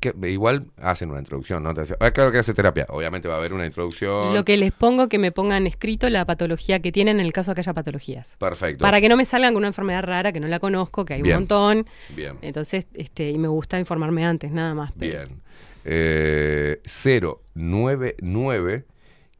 Que, 0.00 0.14
igual 0.30 0.66
hacen 0.76 1.10
una 1.10 1.18
introducción, 1.18 1.62
¿no? 1.64 1.70
"Ah, 2.00 2.10
claro 2.12 2.30
que 2.30 2.38
hace 2.38 2.54
terapia. 2.54 2.86
Obviamente 2.88 3.26
va 3.26 3.34
a 3.34 3.38
haber 3.38 3.52
una 3.52 3.66
introducción. 3.66 4.32
Lo 4.34 4.44
que 4.44 4.56
les 4.56 4.70
pongo 4.72 5.08
que 5.08 5.18
me 5.18 5.32
pongan 5.32 5.66
escrito 5.66 6.08
la 6.08 6.24
patología 6.24 6.80
que 6.80 6.92
tienen 6.92 7.18
en 7.18 7.26
el 7.26 7.32
caso 7.32 7.50
de 7.50 7.56
que 7.56 7.60
haya 7.62 7.74
patologías. 7.74 8.34
Perfecto. 8.38 8.82
Para 8.82 9.00
que 9.00 9.08
no 9.08 9.16
me 9.16 9.24
salgan 9.24 9.54
con 9.54 9.62
una 9.62 9.68
enfermedad 9.68 10.02
rara 10.04 10.32
que 10.32 10.38
no 10.40 10.46
la 10.48 10.60
conozco, 10.60 11.04
que 11.04 11.14
hay 11.14 11.22
Bien. 11.22 11.36
un 11.36 11.42
montón. 11.42 11.86
Bien. 12.14 12.36
Entonces, 12.42 12.86
este, 12.94 13.30
y 13.30 13.38
me 13.38 13.48
gusta 13.48 13.78
informarme 13.78 14.24
antes, 14.24 14.52
nada 14.52 14.72
más. 14.74 14.92
pero- 14.98 15.18
Bien. 15.26 15.42
Eh, 15.84 16.80
099 17.54 18.84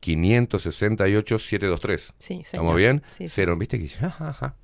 568 0.00 1.38
723. 1.38 2.14
Sí, 2.18 2.40
¿Estamos 2.42 2.48
señor. 2.72 2.76
bien? 2.76 3.02
Sí, 3.10 3.28
sí. 3.28 3.34
Cero, 3.34 3.56
¿viste 3.56 3.78
que? 3.78 3.88
Ja, 3.88 4.10
ja, 4.10 4.32
ja. 4.32 4.54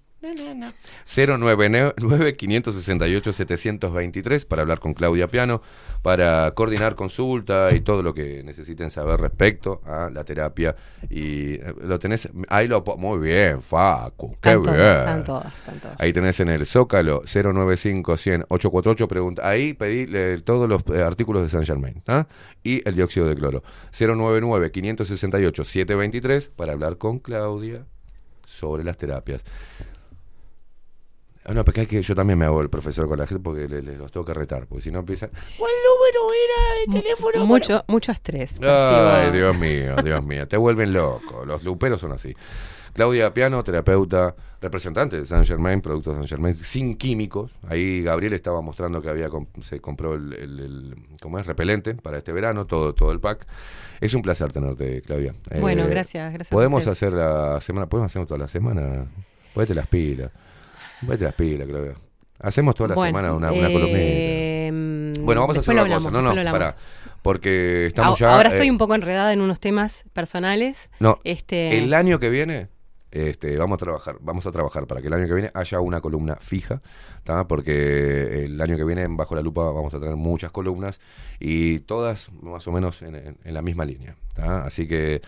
099 1.05 2.37
568 2.37 3.33
723 3.33 4.45
para 4.47 4.63
hablar 4.63 4.81
con 4.81 4.95
Claudia 4.95 5.29
Piano, 5.29 5.63
para 6.03 6.51
coordinar 6.53 6.95
consulta 6.95 7.75
y 7.75 7.81
todo 7.81 8.03
lo 8.03 8.15
que 8.15 8.43
necesiten 8.43 8.91
saber 8.91 9.21
respecto 9.21 9.83
a 9.85 10.11
la 10.11 10.25
terapia. 10.25 10.75
Y 11.11 11.55
eh, 11.55 11.75
lo 11.83 11.99
tenés, 11.99 12.29
ahí 12.49 12.67
lo 12.69 12.83
muy 12.97 13.19
bien, 13.19 13.61
Facu, 13.61 14.37
qué 14.41 14.51
Están 14.51 14.63
todas, 14.63 14.77
bien. 14.77 14.99
están 14.99 15.25
todas, 15.25 15.55
están 15.55 15.81
todas. 15.81 16.01
Ahí 16.01 16.13
tenés 16.13 16.41
en 16.41 16.49
el 16.49 16.67
Zócalo 16.67 17.23
095 17.25 18.17
100 18.17 18.47
848 18.49 19.09
pregunta. 19.09 19.49
Ahí 19.49 19.75
pedí 19.75 20.07
eh, 20.13 20.41
todos 20.45 20.69
los 20.69 20.83
eh, 20.93 21.03
artículos 21.03 21.43
de 21.43 21.49
Saint 21.49 21.67
Germain 21.67 22.03
¿ah? 22.07 22.27
y 22.63 22.87
el 22.89 22.95
dióxido 22.95 23.27
de 23.27 23.35
cloro. 23.35 23.63
099 23.99 24.71
568 24.71 25.65
723 25.65 26.49
para 26.51 26.73
hablar 26.73 26.99
con 26.99 27.19
Claudia 27.19 27.85
sobre 28.47 28.85
las 28.85 28.97
terapias. 28.97 29.45
Ah, 31.47 31.53
no, 31.53 31.63
porque 31.65 31.83
es 31.83 31.89
que 31.89 32.01
yo 32.03 32.15
también 32.15 32.39
me 32.39 32.47
hago 32.47 32.63
el 32.63 32.71
profesor 32.71 33.07
con 33.07 33.19
la 33.19 33.27
gente 33.27 33.43
porque 33.43 33.69
le- 33.69 33.83
le- 33.83 33.97
los 33.97 34.11
tengo 34.11 34.25
que 34.25 34.33
retar, 34.33 34.67
porque 34.67 34.83
si 34.83 34.91
no 34.91 35.01
empiezan. 35.01 35.29
¿Cuál 35.59 35.73
número 35.87 36.35
era 36.35 36.93
de 36.97 37.03
teléfono? 37.03 37.47
Mucho, 37.47 37.85
mucho 37.87 38.13
estrés. 38.13 38.59
Ay. 38.63 39.31
Dios 39.31 39.57
mío, 39.59 39.95
Dios 40.03 40.25
mío, 40.25 40.49
te 40.49 40.57
vuelven 40.57 40.93
loco. 40.95 41.45
Los 41.45 41.63
luperos 41.63 42.01
son 42.01 42.13
así. 42.13 42.35
Claudia 42.95 43.35
Piano, 43.35 43.63
terapeuta, 43.65 44.35
representante 44.63 45.19
de 45.19 45.25
Saint 45.27 45.45
Germain, 45.45 45.81
productos 45.81 46.15
de 46.15 46.19
Saint 46.21 46.29
Germain, 46.31 46.55
sin 46.55 46.95
químicos. 46.95 47.51
Ahí 47.69 48.03
Gabriel 48.05 48.33
estaba 48.35 48.61
mostrando 48.63 49.03
que 49.03 49.09
había 49.11 49.29
comp- 49.29 49.61
se 49.63 49.81
compró 49.81 50.15
el, 50.15 50.33
el- 50.33 50.61
el- 50.61 50.97
¿cómo 51.21 51.39
es? 51.41 51.45
repelente 51.47 51.95
para 51.95 52.19
este 52.19 52.33
verano, 52.33 52.67
todo, 52.67 52.95
todo 52.95 53.11
el 53.13 53.19
pack. 53.21 53.47
Es 54.01 54.15
un 54.15 54.23
placer 54.23 54.51
tenerte, 54.53 55.03
Claudia. 55.03 55.35
Eh, 55.51 55.61
Bueno, 55.61 55.87
gracias, 55.89 56.33
gracias 56.33 56.53
a 56.53 56.55
Podemos 56.55 56.87
hacer 56.87 57.13
la 57.13 57.61
semana, 57.61 57.87
podemos 57.89 58.13
hacerlo 58.13 58.27
toda 58.27 58.39
la 58.39 58.49
semana. 58.49 59.07
Ponete 59.53 59.75
las 59.75 59.89
pilas. 59.89 60.31
Ponete 61.07 61.25
las 61.25 61.35
pilas, 61.35 61.67
Claudia. 61.69 61.95
Hacemos 62.41 62.75
toda 62.75 62.89
la 62.89 62.95
Bueno, 62.95 63.09
semana 63.19 63.33
una, 63.35 63.53
una 63.53 63.69
columnita. 63.73 63.99
eh, 64.01 65.13
Bueno, 65.21 65.41
vamos 65.43 65.57
a 65.57 65.61
hacer 65.61 65.73
una 65.75 65.83
lo 65.83 65.95
cosa. 65.95 66.09
hablamos, 66.09 66.13
No, 66.13 66.23
no, 66.23 66.35
para. 66.53 66.67
hablamos. 66.69 66.77
porque 67.23 67.87
estamos 67.87 68.19
ya... 68.19 68.35
Ahora 68.35 68.51
eh, 68.51 68.53
estoy 68.55 68.71
un 68.71 68.79
poco 68.79 68.95
enredada 68.95 69.33
en 69.33 69.41
unos 69.41 69.61
temas 69.61 70.05
personales. 70.13 70.91
No, 71.01 71.19
Este, 71.25 71.79
el 71.79 71.95
año 71.95 72.19
que 72.19 72.29
viene 72.29 72.69
este, 73.13 73.57
vamos 73.57 73.77
a 73.81 73.85
trabajar, 73.85 74.17
vamos 74.21 74.45
a 74.47 74.51
trabajar 74.51 74.87
para 74.89 75.01
que 75.01 75.07
el 75.07 75.13
año 75.15 75.27
que 75.29 75.35
viene 75.35 75.51
haya 75.55 75.79
una 75.81 76.01
columna 76.01 76.37
fija, 76.41 76.83
¿tá? 77.23 77.47
porque 77.47 78.45
el 78.45 78.61
año 78.61 78.77
que 78.77 78.85
viene 78.85 79.03
en 79.03 79.17
bajo 79.17 79.37
la 79.37 79.41
lupa 79.41 79.71
vamos 79.71 79.95
a 79.95 80.01
tener 80.01 80.17
muchas 80.17 80.51
columnas 80.51 81.01
y 81.39 81.79
todas 81.79 82.31
más 82.43 82.67
o 82.67 82.73
menos 82.73 83.03
en, 83.03 83.15
en- 83.15 83.39
en 83.45 83.55
la 83.55 83.63
misma 83.63 83.85
línea, 83.85 84.17
¿tá? 84.35 84.65
así 84.65 84.89
que 84.89 85.23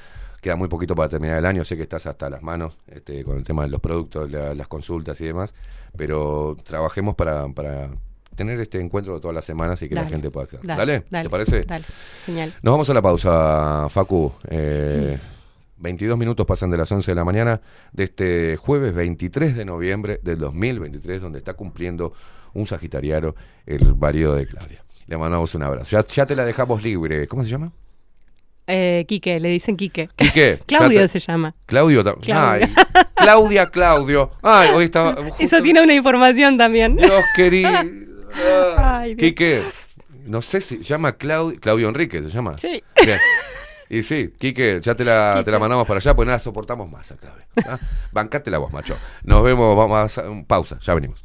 queda 0.46 0.54
muy 0.56 0.68
poquito 0.68 0.94
para 0.94 1.08
terminar 1.08 1.38
el 1.38 1.44
año, 1.46 1.64
sé 1.64 1.76
que 1.76 1.82
estás 1.82 2.06
hasta 2.06 2.30
las 2.30 2.40
manos 2.40 2.76
este, 2.86 3.24
con 3.24 3.36
el 3.36 3.42
tema 3.42 3.64
de 3.64 3.68
los 3.68 3.80
productos, 3.80 4.30
la- 4.30 4.54
las 4.54 4.68
consultas 4.68 5.20
y 5.20 5.24
demás, 5.24 5.54
pero 5.96 6.56
trabajemos 6.62 7.16
para, 7.16 7.48
para 7.48 7.90
tener 8.36 8.60
este 8.60 8.78
encuentro 8.80 9.18
todas 9.20 9.34
las 9.34 9.44
semanas 9.44 9.82
y 9.82 9.88
que 9.88 9.96
la 9.96 10.04
gente 10.06 10.30
pueda 10.30 10.44
acceder. 10.44 10.64
dale, 10.64 10.78
¿Dale? 10.78 11.04
dale, 11.10 11.24
¿Te 11.24 11.30
parece? 11.30 11.62
dale. 11.64 11.84
Genial. 12.26 12.52
Nos 12.62 12.72
vamos 12.72 12.88
a 12.90 12.94
la 12.94 13.02
pausa, 13.02 13.88
Facu. 13.88 14.32
Eh, 14.48 15.18
22 15.78 16.16
minutos 16.16 16.46
pasan 16.46 16.70
de 16.70 16.76
las 16.76 16.92
11 16.92 17.10
de 17.10 17.14
la 17.16 17.24
mañana 17.24 17.60
de 17.92 18.04
este 18.04 18.56
jueves 18.56 18.94
23 18.94 19.56
de 19.56 19.64
noviembre 19.64 20.20
del 20.22 20.38
2023, 20.38 21.22
donde 21.22 21.38
está 21.38 21.54
cumpliendo 21.54 22.12
un 22.54 22.66
sagitariano 22.68 23.34
el 23.66 23.96
marido 23.96 24.34
de 24.34 24.46
Claudia. 24.46 24.84
Le 25.08 25.16
mandamos 25.18 25.54
un 25.56 25.64
abrazo. 25.64 25.90
Ya, 25.90 26.06
ya 26.06 26.24
te 26.24 26.36
la 26.36 26.44
dejamos 26.44 26.82
libre. 26.84 27.26
¿Cómo 27.26 27.42
se 27.42 27.50
llama? 27.50 27.72
Eh, 28.66 29.04
Quique, 29.08 29.38
le 29.40 29.48
dicen 29.48 29.76
Quique. 29.76 30.08
Quique. 30.16 30.58
Claudio 30.66 31.00
te- 31.02 31.08
se 31.08 31.20
llama. 31.20 31.54
Claudio. 31.66 32.02
ta- 32.04 32.14
Claudia. 32.20 32.70
Claudia, 33.14 33.66
Claudio. 33.70 34.30
Ay, 34.42 34.70
hoy 34.74 34.84
estaba. 34.84 35.16
Eso 35.38 35.62
tiene 35.62 35.82
una 35.82 35.94
información 35.94 36.58
también. 36.58 36.96
Dios 36.96 37.24
querido. 37.34 37.70
Ay, 38.76 39.14
Dios. 39.14 39.28
Quique. 39.28 39.62
No 40.24 40.42
sé 40.42 40.60
si 40.60 40.78
se 40.78 40.84
llama 40.84 41.12
Claudio. 41.12 41.58
Claudio 41.60 41.88
Enrique 41.88 42.20
se 42.22 42.28
llama. 42.30 42.56
Sí. 42.58 42.82
Bien. 43.04 43.18
Y 43.88 44.02
sí, 44.02 44.32
Quique, 44.36 44.80
ya 44.82 44.96
te 44.96 45.04
la, 45.04 45.42
te 45.44 45.50
la 45.52 45.60
mandamos 45.60 45.86
para 45.86 45.98
allá, 45.98 46.12
pues 46.16 46.26
nada, 46.26 46.40
soportamos 46.40 46.90
más 46.90 47.12
a 47.12 47.16
Claudia. 47.16 47.46
¿ah? 47.68 47.78
Bancate 48.10 48.50
la 48.50 48.58
voz, 48.58 48.72
macho. 48.72 48.96
Nos 49.22 49.44
vemos, 49.44 49.76
vamos 49.76 49.96
a 49.96 50.02
hacer 50.02 50.24
pausa, 50.48 50.76
ya 50.82 50.92
venimos. 50.92 51.24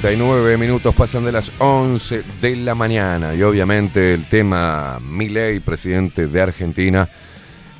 39 0.00 0.56
minutos 0.56 0.92
pasan 0.92 1.24
de 1.24 1.30
las 1.30 1.52
11 1.60 2.24
de 2.40 2.56
la 2.56 2.74
mañana 2.74 3.32
y 3.32 3.44
obviamente 3.44 4.12
el 4.12 4.28
tema 4.28 4.98
Milei, 5.00 5.60
presidente 5.60 6.26
de 6.26 6.42
Argentina, 6.42 7.08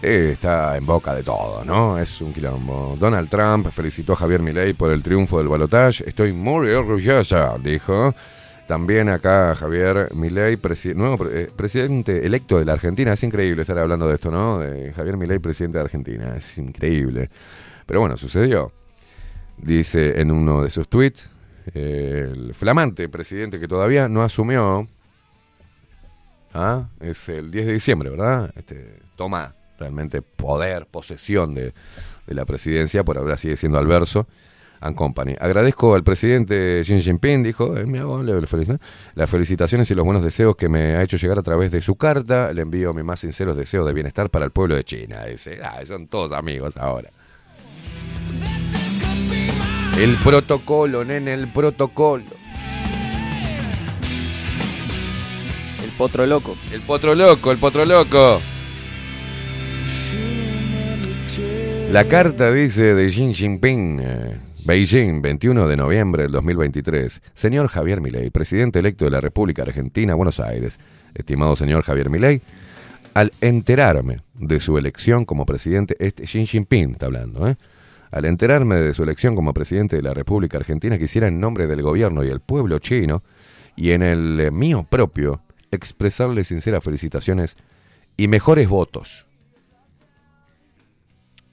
eh, 0.00 0.30
está 0.32 0.76
en 0.76 0.86
boca 0.86 1.12
de 1.12 1.24
todo, 1.24 1.64
¿no? 1.64 1.98
Es 1.98 2.20
un 2.20 2.32
quilombo. 2.32 2.96
Donald 3.00 3.28
Trump 3.28 3.68
felicitó 3.72 4.12
a 4.12 4.16
Javier 4.16 4.42
Milei 4.42 4.74
por 4.74 4.92
el 4.92 5.02
triunfo 5.02 5.38
del 5.38 5.48
balotaje. 5.48 6.08
Estoy 6.08 6.32
muy 6.32 6.70
orgullosa, 6.70 7.56
dijo. 7.60 8.14
También 8.68 9.08
acá 9.08 9.56
Javier 9.56 10.14
Milei, 10.14 10.56
nuevo 10.94 11.26
eh, 11.28 11.50
presidente 11.54 12.24
electo 12.24 12.60
de 12.60 12.64
la 12.64 12.74
Argentina. 12.74 13.12
Es 13.12 13.24
increíble 13.24 13.62
estar 13.62 13.76
hablando 13.76 14.06
de 14.06 14.14
esto, 14.14 14.30
¿no? 14.30 14.60
De 14.60 14.92
Javier 14.92 15.16
Milei, 15.16 15.40
presidente 15.40 15.78
de 15.78 15.84
Argentina. 15.84 16.36
Es 16.36 16.58
increíble. 16.58 17.28
Pero 17.84 17.98
bueno, 17.98 18.16
sucedió. 18.16 18.70
Dice 19.56 20.20
en 20.20 20.30
uno 20.30 20.62
de 20.62 20.70
sus 20.70 20.88
tweets, 20.88 21.30
el 21.72 22.52
flamante 22.54 23.08
presidente 23.08 23.58
que 23.58 23.68
todavía 23.68 24.08
no 24.08 24.22
asumió, 24.22 24.88
¿ah? 26.52 26.88
es 27.00 27.28
el 27.28 27.50
10 27.50 27.66
de 27.66 27.72
diciembre, 27.72 28.10
¿verdad? 28.10 28.52
Este, 28.56 29.00
toma 29.16 29.54
realmente 29.78 30.22
poder, 30.22 30.86
posesión 30.86 31.54
de, 31.54 31.72
la 32.26 32.44
presidencia, 32.46 33.04
por 33.04 33.18
ahora 33.18 33.36
sigue 33.36 33.56
siendo 33.56 33.78
Alverso 33.78 34.26
and 34.80 34.96
Company. 34.96 35.34
Agradezco 35.38 35.94
al 35.94 36.02
presidente 36.02 36.80
Xi 36.82 37.00
Jinping, 37.00 37.42
dijo, 37.42 37.76
eh, 37.76 37.84
mi 37.84 37.98
abuelo, 37.98 38.40
las 39.14 39.30
felicitaciones 39.30 39.90
y 39.90 39.94
los 39.94 40.04
buenos 40.04 40.22
deseos 40.22 40.56
que 40.56 40.68
me 40.68 40.96
ha 40.96 41.02
hecho 41.02 41.16
llegar 41.16 41.38
a 41.38 41.42
través 41.42 41.70
de 41.70 41.82
su 41.82 41.96
carta. 41.96 42.52
Le 42.52 42.62
envío 42.62 42.94
mis 42.94 43.04
más 43.04 43.20
sinceros 43.20 43.56
deseos 43.56 43.86
de 43.86 43.92
bienestar 43.92 44.30
para 44.30 44.46
el 44.46 44.52
pueblo 44.52 44.74
de 44.74 44.84
China. 44.84 45.24
Dice, 45.24 45.60
ah, 45.62 45.84
son 45.84 46.06
todos 46.06 46.32
amigos 46.32 46.76
ahora. 46.76 47.10
El 49.98 50.16
protocolo, 50.16 51.04
nene, 51.04 51.34
el 51.34 51.46
protocolo. 51.46 52.24
El 55.84 55.90
potro 55.96 56.26
loco. 56.26 56.56
El 56.72 56.80
potro 56.80 57.14
loco, 57.14 57.52
el 57.52 57.58
potro 57.58 57.84
loco. 57.84 58.40
La 61.92 62.04
carta 62.08 62.50
dice 62.50 62.94
de 62.94 63.06
Xi 63.08 63.34
Jinping, 63.34 64.00
eh, 64.02 64.36
Beijing, 64.64 65.22
21 65.22 65.68
de 65.68 65.76
noviembre 65.76 66.24
del 66.24 66.32
2023. 66.32 67.22
Señor 67.32 67.68
Javier 67.68 68.00
Milei, 68.00 68.30
presidente 68.30 68.80
electo 68.80 69.04
de 69.04 69.12
la 69.12 69.20
República 69.20 69.62
Argentina, 69.62 70.16
Buenos 70.16 70.40
Aires. 70.40 70.80
Estimado 71.14 71.54
señor 71.54 71.84
Javier 71.84 72.10
Milei, 72.10 72.42
al 73.14 73.32
enterarme 73.40 74.22
de 74.34 74.58
su 74.58 74.76
elección 74.76 75.24
como 75.24 75.46
presidente, 75.46 75.94
este 76.00 76.24
Xi 76.24 76.46
Jinping 76.46 76.92
está 76.92 77.06
hablando, 77.06 77.46
¿eh? 77.46 77.56
Al 78.14 78.26
enterarme 78.26 78.76
de 78.76 78.94
su 78.94 79.02
elección 79.02 79.34
como 79.34 79.52
presidente 79.52 79.96
de 79.96 80.02
la 80.02 80.14
República 80.14 80.56
Argentina, 80.56 80.96
quisiera 80.98 81.26
en 81.26 81.40
nombre 81.40 81.66
del 81.66 81.82
gobierno 81.82 82.22
y 82.22 82.28
el 82.28 82.38
pueblo 82.38 82.78
chino, 82.78 83.24
y 83.74 83.90
en 83.90 84.04
el 84.04 84.38
eh, 84.38 84.50
mío 84.52 84.86
propio, 84.88 85.42
expresarle 85.72 86.44
sinceras 86.44 86.84
felicitaciones 86.84 87.56
y 88.16 88.28
mejores 88.28 88.68
votos. 88.68 89.26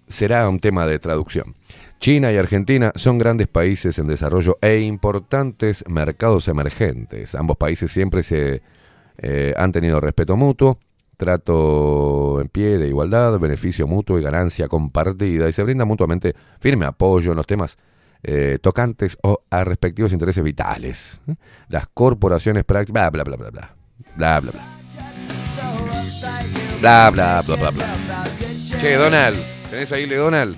Será 0.06 0.48
un 0.48 0.60
tema 0.60 0.86
de 0.86 1.00
traducción. 1.00 1.56
China 2.00 2.32
y 2.32 2.38
Argentina 2.38 2.92
son 2.94 3.18
grandes 3.18 3.48
países 3.48 3.98
en 3.98 4.06
desarrollo 4.06 4.60
e 4.62 4.82
importantes 4.82 5.84
mercados 5.90 6.48
emergentes. 6.48 7.34
Ambos 7.34 7.58
países 7.58 7.92
siempre 7.92 8.22
se 8.22 8.62
eh, 9.18 9.56
han 9.58 9.72
tenido 9.72 10.00
respeto 10.00 10.38
mutuo, 10.38 10.78
trato 11.22 12.42
en 12.42 12.48
pie 12.48 12.80
de 12.80 12.88
igualdad, 12.88 13.38
beneficio 13.38 13.86
mutuo 13.86 14.18
y 14.18 14.24
ganancia 14.24 14.68
compartida 14.68 15.48
y 15.48 15.52
se 15.52 15.62
brinda 15.62 15.86
mutuamente 15.86 16.34
firme 16.60 16.88
apoyo 16.88 17.30
en 17.30 17.38
los 17.38 17.46
temas 17.46 17.78
eh, 18.24 18.58
tocantes 18.60 19.20
o 19.22 19.44
a 19.52 19.64
respectivos 19.64 20.14
intereses 20.14 20.44
vitales. 20.44 21.20
¿eh? 21.28 21.36
Las 21.68 21.88
corporaciones 21.94 22.64
prácticas, 22.64 23.12
bla, 23.12 23.24
bla, 23.24 23.24
bla, 23.24 23.38
bla, 23.38 23.52
bla, 23.52 23.76
bla, 24.16 24.40
bla, 24.40 24.52
bla. 24.52 24.62
Bla, 26.80 27.12
bla, 27.12 27.42
bla, 27.46 27.56
bla, 27.56 27.70
bla. 27.70 27.86
Che, 28.80 28.96
Donald, 28.96 29.38
¿tenés 29.70 29.92
ahí 29.92 30.08
Donald? 30.08 30.58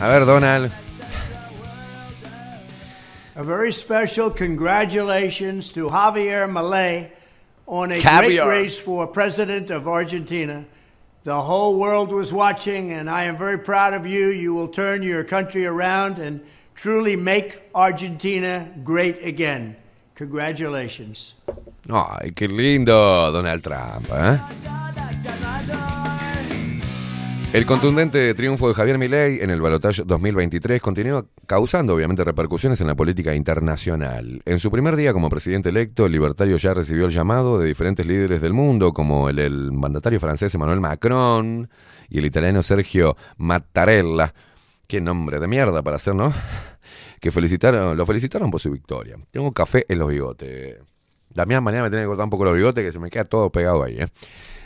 A 0.00 0.06
ver, 0.06 0.24
Donald. 0.24 0.70
A 3.34 3.42
very 3.42 3.72
special 3.72 4.30
congratulations 4.30 5.72
to 5.72 5.88
Javier 5.90 6.46
Milei 6.48 7.17
on 7.68 7.92
a 7.92 8.00
Javier. 8.00 8.42
great 8.42 8.48
race 8.48 8.78
for 8.78 9.06
president 9.06 9.70
of 9.70 9.86
Argentina. 9.86 10.64
The 11.24 11.40
whole 11.42 11.78
world 11.78 12.10
was 12.10 12.32
watching, 12.32 12.92
and 12.92 13.10
I 13.10 13.24
am 13.24 13.36
very 13.36 13.58
proud 13.58 13.92
of 13.92 14.06
you. 14.06 14.28
You 14.28 14.54
will 14.54 14.68
turn 14.68 15.02
your 15.02 15.22
country 15.22 15.66
around 15.66 16.18
and 16.18 16.40
truly 16.74 17.14
make 17.16 17.60
Argentina 17.74 18.72
great 18.82 19.22
again. 19.22 19.76
Congratulations. 20.14 21.34
Ay, 21.90 22.32
qué 22.34 22.48
lindo 22.48 23.30
Donald 23.32 23.62
Trump, 23.62 24.08
¿eh? 24.10 24.38
El 27.50 27.64
contundente 27.64 28.34
triunfo 28.34 28.68
de 28.68 28.74
Javier 28.74 28.98
Milei 28.98 29.40
en 29.40 29.48
el 29.48 29.62
balotaje 29.62 30.02
2023 30.04 30.82
continúa 30.82 31.24
causando 31.46 31.94
obviamente 31.94 32.22
repercusiones 32.22 32.78
en 32.82 32.88
la 32.88 32.94
política 32.94 33.34
internacional. 33.34 34.42
En 34.44 34.58
su 34.58 34.70
primer 34.70 34.96
día 34.96 35.14
como 35.14 35.30
presidente 35.30 35.70
electo, 35.70 36.04
el 36.04 36.12
libertario 36.12 36.58
ya 36.58 36.74
recibió 36.74 37.06
el 37.06 37.10
llamado 37.10 37.58
de 37.58 37.66
diferentes 37.66 38.06
líderes 38.06 38.42
del 38.42 38.52
mundo, 38.52 38.92
como 38.92 39.30
el, 39.30 39.72
mandatario 39.72 40.20
francés 40.20 40.54
Emmanuel 40.54 40.80
Macron 40.80 41.70
y 42.10 42.18
el 42.18 42.26
italiano 42.26 42.62
Sergio 42.62 43.16
Mattarella. 43.38 44.34
Qué 44.86 45.00
nombre 45.00 45.40
de 45.40 45.48
mierda 45.48 45.82
para 45.82 45.96
hacer, 45.96 46.14
¿no? 46.14 46.32
Que 47.18 47.32
felicitaron, 47.32 47.96
lo 47.96 48.04
felicitaron 48.04 48.50
por 48.50 48.60
su 48.60 48.70
victoria. 48.70 49.16
Tengo 49.32 49.50
café 49.52 49.86
en 49.88 49.98
los 49.98 50.08
bigotes. 50.10 50.76
Damián, 51.30 51.64
mañana 51.64 51.84
me 51.84 51.88
tiene 51.88 52.04
que 52.04 52.08
cortar 52.08 52.24
un 52.24 52.30
poco 52.30 52.44
los 52.44 52.54
bigotes 52.54 52.84
que 52.84 52.92
se 52.92 52.98
me 52.98 53.10
queda 53.10 53.24
todo 53.24 53.50
pegado 53.50 53.82
ahí, 53.82 53.98
¿eh? 53.98 54.06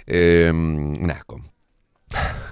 Eh, 0.04 0.50
un 0.52 1.10
asco. 1.10 1.40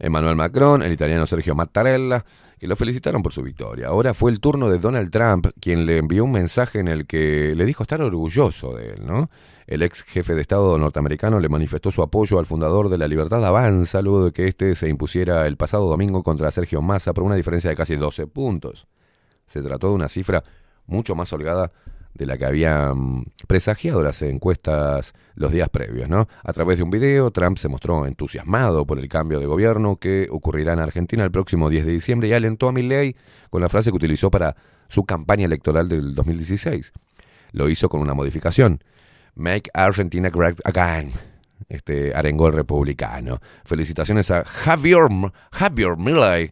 Emmanuel 0.00 0.34
Macron, 0.34 0.82
el 0.82 0.92
italiano 0.92 1.26
Sergio 1.26 1.54
Mattarella, 1.54 2.24
que 2.58 2.66
lo 2.66 2.74
felicitaron 2.74 3.22
por 3.22 3.32
su 3.32 3.42
victoria. 3.42 3.88
Ahora 3.88 4.14
fue 4.14 4.30
el 4.30 4.40
turno 4.40 4.68
de 4.70 4.78
Donald 4.78 5.10
Trump, 5.10 5.48
quien 5.60 5.86
le 5.86 5.98
envió 5.98 6.24
un 6.24 6.32
mensaje 6.32 6.80
en 6.80 6.88
el 6.88 7.06
que 7.06 7.54
le 7.54 7.64
dijo 7.64 7.82
estar 7.82 8.02
orgulloso 8.02 8.74
de 8.74 8.88
él, 8.88 9.06
¿no? 9.06 9.30
El 9.66 9.82
ex 9.82 10.02
jefe 10.02 10.34
de 10.34 10.40
Estado 10.40 10.76
norteamericano 10.78 11.38
le 11.38 11.48
manifestó 11.48 11.90
su 11.90 12.02
apoyo 12.02 12.38
al 12.38 12.46
fundador 12.46 12.88
de 12.88 12.98
la 12.98 13.06
Libertad 13.06 13.44
Avanza 13.44 14.02
luego 14.02 14.24
de 14.24 14.32
que 14.32 14.48
éste 14.48 14.74
se 14.74 14.88
impusiera 14.88 15.46
el 15.46 15.56
pasado 15.56 15.88
domingo 15.88 16.24
contra 16.24 16.50
Sergio 16.50 16.82
Massa 16.82 17.14
por 17.14 17.22
una 17.22 17.36
diferencia 17.36 17.70
de 17.70 17.76
casi 17.76 17.94
12 17.94 18.26
puntos. 18.26 18.88
Se 19.46 19.62
trató 19.62 19.88
de 19.88 19.94
una 19.94 20.08
cifra 20.08 20.42
mucho 20.86 21.14
más 21.14 21.32
holgada 21.32 21.70
de 22.14 22.26
la 22.26 22.36
que 22.36 22.44
habían 22.44 23.24
presagiado 23.46 24.02
las 24.02 24.20
encuestas 24.22 25.14
los 25.34 25.52
días 25.52 25.68
previos, 25.68 26.08
¿no? 26.08 26.28
A 26.42 26.52
través 26.52 26.78
de 26.78 26.84
un 26.84 26.90
video, 26.90 27.30
Trump 27.30 27.56
se 27.56 27.68
mostró 27.68 28.06
entusiasmado 28.06 28.86
por 28.86 28.98
el 28.98 29.08
cambio 29.08 29.38
de 29.38 29.46
gobierno 29.46 29.96
que 29.96 30.26
ocurrirá 30.30 30.72
en 30.72 30.80
Argentina 30.80 31.24
el 31.24 31.30
próximo 31.30 31.70
10 31.70 31.86
de 31.86 31.92
diciembre 31.92 32.28
y 32.28 32.32
alentó 32.32 32.68
a 32.68 32.72
Milley 32.72 33.16
con 33.48 33.62
la 33.62 33.68
frase 33.68 33.90
que 33.90 33.96
utilizó 33.96 34.30
para 34.30 34.56
su 34.88 35.04
campaña 35.04 35.46
electoral 35.46 35.88
del 35.88 36.14
2016. 36.14 36.92
Lo 37.52 37.68
hizo 37.68 37.88
con 37.88 38.00
una 38.00 38.14
modificación. 38.14 38.82
Make 39.34 39.70
Argentina 39.72 40.30
Great 40.30 40.60
Again. 40.64 41.12
Este 41.68 42.12
arengó 42.14 42.48
el 42.48 42.54
republicano. 42.54 43.40
Felicitaciones 43.64 44.30
a 44.30 44.44
Javier, 44.44 45.08
Javier 45.52 45.96
Milei 45.96 46.50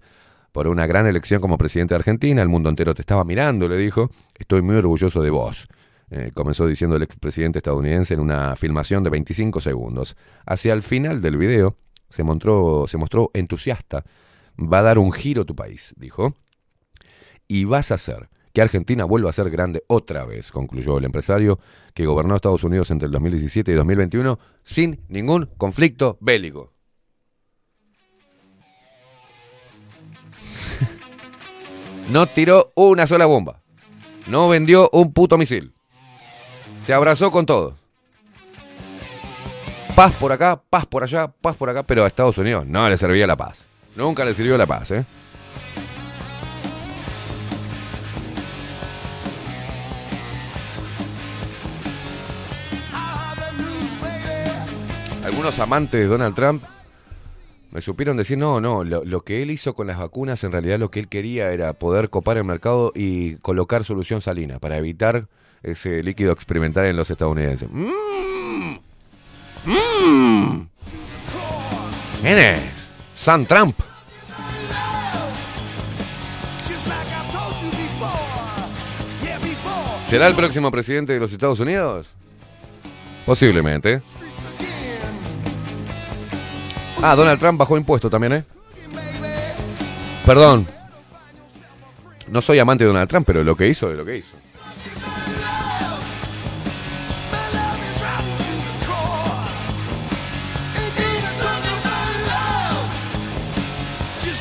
por 0.52 0.68
una 0.68 0.86
gran 0.86 1.06
elección 1.06 1.40
como 1.40 1.58
presidente 1.58 1.94
de 1.94 1.96
Argentina. 1.96 2.42
El 2.42 2.48
mundo 2.48 2.68
entero 2.68 2.94
te 2.94 3.02
estaba 3.02 3.24
mirando, 3.24 3.68
le 3.68 3.76
dijo. 3.76 4.10
Estoy 4.36 4.62
muy 4.62 4.76
orgulloso 4.76 5.22
de 5.22 5.30
vos. 5.30 5.68
Eh, 6.10 6.30
comenzó 6.34 6.66
diciendo 6.66 6.96
el 6.96 7.02
expresidente 7.02 7.58
estadounidense 7.58 8.14
en 8.14 8.20
una 8.20 8.56
filmación 8.56 9.04
de 9.04 9.10
25 9.10 9.60
segundos. 9.60 10.16
Hacia 10.46 10.72
el 10.72 10.82
final 10.82 11.20
del 11.20 11.36
video 11.36 11.76
se 12.08 12.22
mostró, 12.22 12.86
se 12.86 12.96
mostró 12.96 13.30
entusiasta. 13.34 14.04
Va 14.58 14.80
a 14.80 14.82
dar 14.82 14.98
un 14.98 15.12
giro 15.12 15.44
tu 15.44 15.54
país, 15.54 15.94
dijo. 15.98 16.34
Y 17.46 17.64
vas 17.64 17.90
a 17.90 17.94
hacer 17.94 18.28
que 18.52 18.62
Argentina 18.62 19.04
vuelva 19.04 19.30
a 19.30 19.32
ser 19.32 19.50
grande 19.50 19.84
otra 19.86 20.24
vez, 20.24 20.50
concluyó 20.50 20.98
el 20.98 21.04
empresario 21.04 21.60
que 21.94 22.06
gobernó 22.06 22.34
Estados 22.34 22.64
Unidos 22.64 22.90
entre 22.90 23.06
el 23.06 23.12
2017 23.12 23.70
y 23.70 23.74
2021 23.74 24.38
sin 24.64 25.00
ningún 25.08 25.50
conflicto 25.58 26.18
bélico. 26.20 26.72
No 32.08 32.26
tiró 32.26 32.72
una 32.74 33.06
sola 33.06 33.26
bomba. 33.26 33.60
No 34.26 34.48
vendió 34.48 34.88
un 34.92 35.12
puto 35.12 35.36
misil. 35.36 35.74
Se 36.80 36.94
abrazó 36.94 37.30
con 37.30 37.44
todo. 37.44 37.76
Paz 39.94 40.14
por 40.14 40.32
acá, 40.32 40.62
paz 40.70 40.86
por 40.86 41.02
allá, 41.02 41.28
paz 41.28 41.56
por 41.56 41.68
acá, 41.68 41.82
pero 41.82 42.04
a 42.04 42.06
Estados 42.06 42.38
Unidos 42.38 42.66
no 42.66 42.88
le 42.88 42.96
servía 42.96 43.26
la 43.26 43.36
paz. 43.36 43.66
Nunca 43.94 44.24
le 44.24 44.32
sirvió 44.32 44.56
la 44.56 44.66
paz, 44.66 44.92
¿eh? 44.92 45.04
Algunos 55.24 55.58
amantes 55.58 56.00
de 56.00 56.06
Donald 56.06 56.34
Trump 56.34 56.62
Me 57.70 57.82
supieron 57.82 58.16
decir, 58.16 58.38
no, 58.38 58.60
no, 58.60 58.82
lo, 58.82 59.24
que 59.24 59.42
él 59.42 59.50
hizo 59.50 59.74
con 59.74 59.86
las 59.86 59.98
vacunas, 59.98 60.42
en 60.42 60.52
realidad 60.52 60.78
lo 60.78 60.90
que 60.90 61.00
él 61.00 61.08
quería 61.08 61.52
era 61.52 61.74
poder 61.74 62.08
copar 62.08 62.38
el 62.38 62.44
mercado 62.44 62.92
y 62.94 63.34
colocar 63.36 63.84
solución 63.84 64.22
salina 64.22 64.58
para 64.58 64.78
evitar 64.78 65.28
ese 65.62 66.02
líquido 66.02 66.32
experimental 66.32 66.86
en 66.86 66.96
los 66.96 67.10
estadounidenses. 67.10 67.68
¡Mmm! 67.70 68.78
¡Mmm! 69.66 70.66
¿Quién 72.22 72.38
es? 72.38 72.88
Sam 73.14 73.44
Trump. 73.44 73.78
¿Será 80.04 80.26
el 80.26 80.34
próximo 80.34 80.70
presidente 80.70 81.12
de 81.12 81.20
los 81.20 81.30
Estados 81.32 81.60
Unidos? 81.60 82.06
Posiblemente. 83.26 84.00
Ah, 87.00 87.14
Donald 87.14 87.38
Trump 87.38 87.58
bajó 87.58 87.76
impuesto 87.76 88.10
también, 88.10 88.32
¿eh? 88.32 88.44
Perdón. 90.26 90.66
No 92.26 92.42
soy 92.42 92.58
amante 92.58 92.84
de 92.84 92.88
Donald 92.88 93.08
Trump, 93.08 93.26
pero 93.26 93.44
lo 93.44 93.56
que 93.56 93.68
hizo 93.68 93.90
es 93.90 93.96
lo 93.96 94.04
que 94.04 94.18
hizo. 94.18 94.36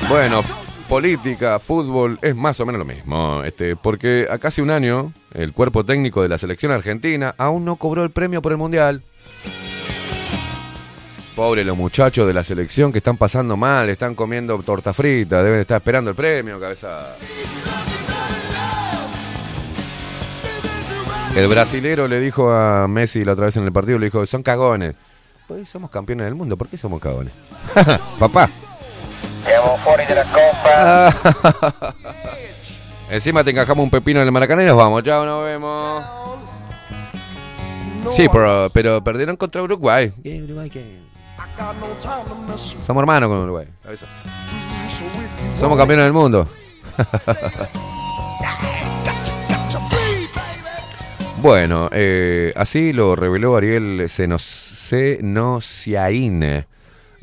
Bueno, 0.09 0.41
política, 0.87 1.59
fútbol, 1.59 2.17
es 2.21 2.33
más 2.33 2.59
o 2.61 2.65
menos 2.65 2.79
lo 2.79 2.85
mismo. 2.85 3.43
Este, 3.43 3.75
porque 3.75 4.25
a 4.31 4.37
casi 4.37 4.61
un 4.61 4.71
año, 4.71 5.11
el 5.33 5.53
cuerpo 5.53 5.83
técnico 5.83 6.21
de 6.21 6.29
la 6.29 6.37
selección 6.37 6.71
argentina 6.71 7.35
aún 7.37 7.65
no 7.65 7.75
cobró 7.75 8.03
el 8.03 8.09
premio 8.09 8.41
por 8.41 8.53
el 8.53 8.57
Mundial. 8.57 9.03
Pobre 11.37 11.63
los 11.63 11.77
muchachos 11.77 12.25
de 12.25 12.33
la 12.33 12.43
selección 12.43 12.91
que 12.91 12.97
están 12.97 13.15
pasando 13.15 13.55
mal, 13.55 13.87
están 13.91 14.15
comiendo 14.15 14.57
torta 14.63 14.91
frita, 14.91 15.43
deben 15.43 15.59
estar 15.59 15.77
esperando 15.77 16.09
el 16.09 16.15
premio, 16.15 16.59
cabeza. 16.59 17.15
El 21.35 21.47
brasilero 21.47 22.07
le 22.07 22.19
dijo 22.19 22.51
a 22.51 22.87
Messi 22.87 23.23
la 23.23 23.33
otra 23.33 23.45
vez 23.45 23.57
en 23.57 23.65
el 23.65 23.71
partido, 23.71 23.99
le 23.99 24.07
dijo, 24.07 24.25
son 24.25 24.41
cagones. 24.41 24.95
Pues 25.47 25.69
somos 25.69 25.91
campeones 25.91 26.25
del 26.25 26.33
mundo, 26.33 26.57
¿por 26.57 26.69
qué 26.69 26.75
somos 26.75 26.99
cagones? 26.99 27.33
Papá. 28.19 28.49
Encima 33.11 33.43
te 33.43 33.51
encajamos 33.51 33.83
un 33.83 33.91
pepino 33.91 34.21
en 34.21 34.25
el 34.25 34.31
Maracaná 34.31 34.63
y 34.63 34.65
nos 34.65 34.75
vamos. 34.75 35.03
Chao, 35.03 35.23
nos 35.23 35.45
vemos. 35.45 36.03
Sí, 38.09 38.27
pero, 38.33 38.71
pero 38.73 39.03
perdieron 39.03 39.35
contra 39.35 39.61
Uruguay. 39.61 40.11
Somos 42.55 43.01
hermanos 43.01 43.29
con 43.29 43.39
Uruguay. 43.39 43.67
Somos 45.55 45.77
campeones 45.77 46.05
del 46.05 46.13
mundo. 46.13 46.47
bueno, 51.41 51.89
eh, 51.91 52.53
así 52.55 52.93
lo 52.93 53.15
reveló 53.15 53.57
Ariel 53.57 54.07
Senosiaín. 55.19 56.43
Eh, 56.43 56.65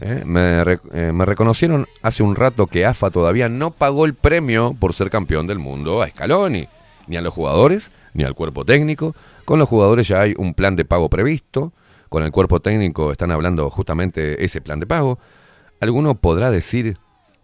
eh, 0.01 0.25
me 0.25 1.25
reconocieron 1.25 1.87
hace 2.03 2.23
un 2.23 2.35
rato 2.35 2.67
que 2.67 2.85
AFA 2.85 3.11
todavía 3.11 3.49
no 3.49 3.71
pagó 3.71 4.05
el 4.05 4.15
premio 4.15 4.75
por 4.79 4.93
ser 4.93 5.11
campeón 5.11 5.47
del 5.47 5.61
mundo 5.61 6.03
a 6.03 6.09
Scaloni, 6.09 6.69
ni 7.07 7.17
a 7.17 7.21
los 7.21 7.33
jugadores, 7.33 7.93
ni 8.13 8.25
al 8.25 8.35
cuerpo 8.35 8.65
técnico. 8.65 9.15
Con 9.45 9.59
los 9.59 9.69
jugadores 9.69 10.09
ya 10.09 10.23
hay 10.23 10.35
un 10.37 10.55
plan 10.55 10.77
de 10.77 10.85
pago 10.85 11.09
previsto, 11.09 11.73
con 12.15 12.23
el 12.23 12.31
cuerpo 12.31 12.61
técnico 12.61 13.11
están 13.11 13.33
hablando 13.33 13.69
justamente 13.71 14.45
ese 14.45 14.61
plan 14.61 14.79
de 14.79 14.87
pago. 14.87 15.19
Alguno 15.81 16.15
podrá 16.15 16.53
decir 16.53 16.97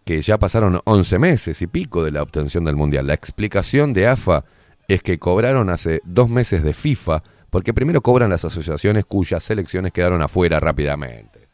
que 0.05 0.23
ya 0.23 0.39
pasaron 0.39 0.79
11 0.85 1.19
meses 1.19 1.61
y 1.61 1.67
pico 1.67 2.05
de 2.05 2.13
la 2.13 2.23
obtención 2.23 2.65
del 2.65 2.77
Mundial. 2.77 3.09
La 3.09 3.15
explicación 3.15 3.93
de 3.93 4.07
AFA 4.07 4.45
es 4.87 5.03
que 5.03 5.19
cobraron 5.19 5.71
hace 5.71 6.01
dos 6.05 6.31
meses 6.31 6.63
de 6.63 6.73
FIFA, 6.73 7.25
porque 7.51 7.75
primero 7.75 8.01
cobran 8.01 8.31
las 8.31 8.45
asociaciones 8.45 9.07
cuyas 9.07 9.43
selecciones 9.43 9.93
quedaron 9.93 10.23
afuera 10.23 10.61
rápidamente. 10.61 11.49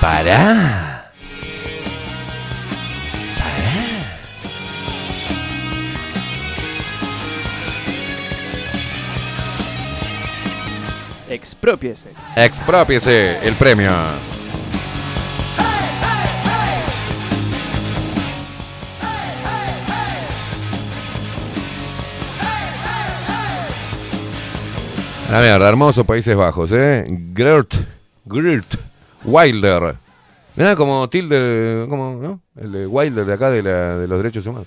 ¡Pará! 0.00 0.99
Expropiese. 11.30 12.10
Expropiese 12.36 13.38
el 13.46 13.54
premio. 13.54 13.90
La 25.30 25.40
mierda, 25.40 25.68
hermoso 25.68 26.04
Países 26.04 26.34
Bajos, 26.36 26.72
¿eh? 26.72 27.06
Gert, 27.36 27.74
Gert 28.28 28.74
Wilder. 29.24 29.94
Nada 30.56 30.74
como 30.74 31.08
Tilde, 31.08 31.86
como, 31.88 32.16
¿no? 32.20 32.40
El 32.60 32.72
de 32.72 32.86
Wilder 32.86 33.24
de 33.24 33.32
acá 33.32 33.50
de, 33.50 33.62
la- 33.62 33.96
de 33.96 34.08
los 34.08 34.18
derechos 34.18 34.44
humanos. 34.46 34.66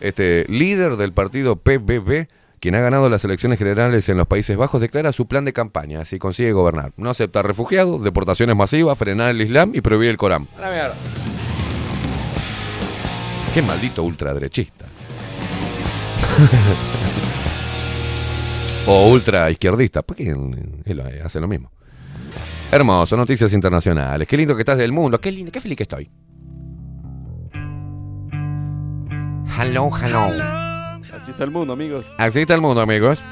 Este, 0.00 0.44
líder 0.48 0.96
del 0.96 1.12
partido 1.12 1.54
PBB, 1.56 2.26
quien 2.60 2.74
ha 2.74 2.80
ganado 2.80 3.08
las 3.08 3.24
elecciones 3.24 3.58
generales 3.58 4.08
en 4.08 4.18
los 4.18 4.26
Países 4.26 4.56
Bajos, 4.56 4.80
declara 4.80 5.12
su 5.12 5.26
plan 5.26 5.44
de 5.44 5.52
campaña 5.52 6.04
si 6.04 6.18
consigue 6.18 6.52
gobernar. 6.52 6.92
No 6.96 7.10
aceptar 7.10 7.46
refugiados, 7.46 8.04
deportaciones 8.04 8.54
masivas, 8.54 8.98
frenar 8.98 9.30
el 9.30 9.40
Islam 9.40 9.72
y 9.74 9.80
prohibir 9.80 10.10
el 10.10 10.18
Corán. 10.18 10.46
A 10.58 10.60
la 10.60 10.70
mierda. 10.70 10.94
Qué 13.54 13.62
maldito 13.62 14.02
ultraderechista. 14.02 14.84
o 18.86 19.10
ultra 19.10 19.50
izquierdista. 19.50 20.02
¿Por 20.02 20.16
qué 20.16 20.34
él 20.84 21.02
hace 21.24 21.40
lo 21.40 21.48
mismo? 21.48 21.72
Hermoso, 22.70 23.16
noticias 23.16 23.52
internacionales. 23.52 24.28
Qué 24.28 24.36
lindo 24.36 24.54
que 24.54 24.60
estás 24.60 24.78
del 24.78 24.92
mundo. 24.92 25.20
Qué 25.20 25.32
lindo, 25.32 25.50
qué 25.50 25.60
feliz 25.60 25.76
que 25.76 25.82
estoy. 25.82 26.08
Hello, 29.58 29.90
hello. 30.00 30.59
Así 31.20 31.32
está 31.32 31.44
el 31.44 31.50
mundo, 31.50 31.72
amigos. 31.72 32.06
Así 32.16 32.40
está 32.40 32.54
el 32.54 32.60
mundo, 32.60 32.80
amigos. 32.80 33.22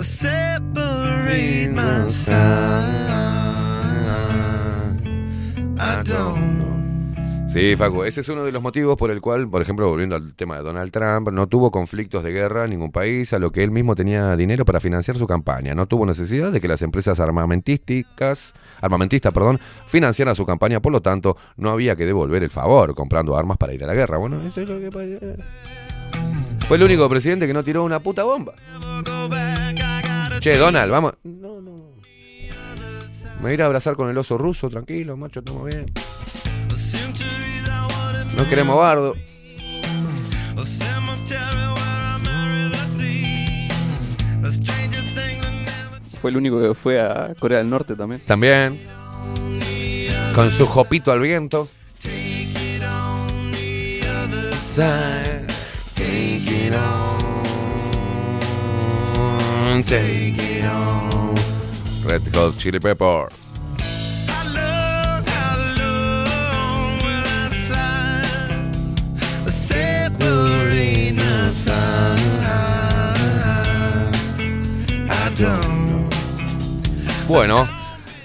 Separate 0.00 1.68
my 1.72 2.08
I 5.80 6.02
don't 6.02 6.58
know. 6.58 6.67
Sí, 7.48 7.76
Facu, 7.76 8.04
ese 8.04 8.20
es 8.20 8.28
uno 8.28 8.44
de 8.44 8.52
los 8.52 8.62
motivos 8.62 8.94
por 8.98 9.10
el 9.10 9.22
cual, 9.22 9.48
por 9.48 9.62
ejemplo, 9.62 9.88
volviendo 9.88 10.16
al 10.16 10.34
tema 10.34 10.58
de 10.58 10.62
Donald 10.62 10.92
Trump, 10.92 11.30
no 11.30 11.46
tuvo 11.46 11.70
conflictos 11.70 12.22
de 12.22 12.30
guerra 12.30 12.64
en 12.64 12.70
ningún 12.70 12.92
país, 12.92 13.32
a 13.32 13.38
lo 13.38 13.50
que 13.50 13.64
él 13.64 13.70
mismo 13.70 13.94
tenía 13.94 14.36
dinero 14.36 14.66
para 14.66 14.80
financiar 14.80 15.16
su 15.16 15.26
campaña. 15.26 15.74
No 15.74 15.86
tuvo 15.86 16.04
necesidad 16.04 16.52
de 16.52 16.60
que 16.60 16.68
las 16.68 16.82
empresas 16.82 17.20
armamentísticas, 17.20 18.52
armamentistas, 18.82 19.32
perdón, 19.32 19.58
financiaran 19.86 20.34
su 20.34 20.44
campaña, 20.44 20.80
por 20.80 20.92
lo 20.92 21.00
tanto, 21.00 21.38
no 21.56 21.70
había 21.70 21.96
que 21.96 22.04
devolver 22.04 22.42
el 22.42 22.50
favor 22.50 22.94
comprando 22.94 23.34
armas 23.34 23.56
para 23.56 23.72
ir 23.72 23.82
a 23.82 23.86
la 23.86 23.94
guerra. 23.94 24.18
Bueno, 24.18 24.42
eso 24.42 24.60
es 24.60 24.68
lo 24.68 24.78
que 24.78 24.90
pasa. 24.90 25.42
Fue 26.68 26.76
el 26.76 26.82
único 26.82 27.08
presidente 27.08 27.46
que 27.46 27.54
no 27.54 27.64
tiró 27.64 27.82
una 27.82 27.98
puta 27.98 28.24
bomba. 28.24 28.52
Che, 30.40 30.58
Donald, 30.58 30.92
vamos. 30.92 31.14
No, 31.24 31.62
no. 31.62 31.94
Me 33.36 33.42
voy 33.42 33.50
a 33.52 33.54
ir 33.54 33.62
a 33.62 33.66
abrazar 33.66 33.96
con 33.96 34.10
el 34.10 34.18
oso 34.18 34.36
ruso, 34.36 34.68
tranquilo, 34.68 35.16
macho, 35.16 35.40
estamos 35.40 35.64
bien. 35.64 35.86
No 38.36 38.48
queremos 38.48 38.76
bardo. 38.76 39.14
Fue 46.20 46.30
el 46.30 46.36
único 46.36 46.60
que 46.60 46.74
fue 46.74 47.00
a 47.00 47.34
Corea 47.38 47.58
del 47.58 47.70
Norte 47.70 47.94
también. 47.94 48.20
También. 48.26 48.80
Con 50.34 50.50
su 50.50 50.66
jopito 50.66 51.12
al 51.12 51.20
viento. 51.20 51.68
Red 62.04 62.22
Hot 62.34 62.56
Chili 62.56 62.80
Peppers. 62.80 63.47
Bueno, 77.28 77.68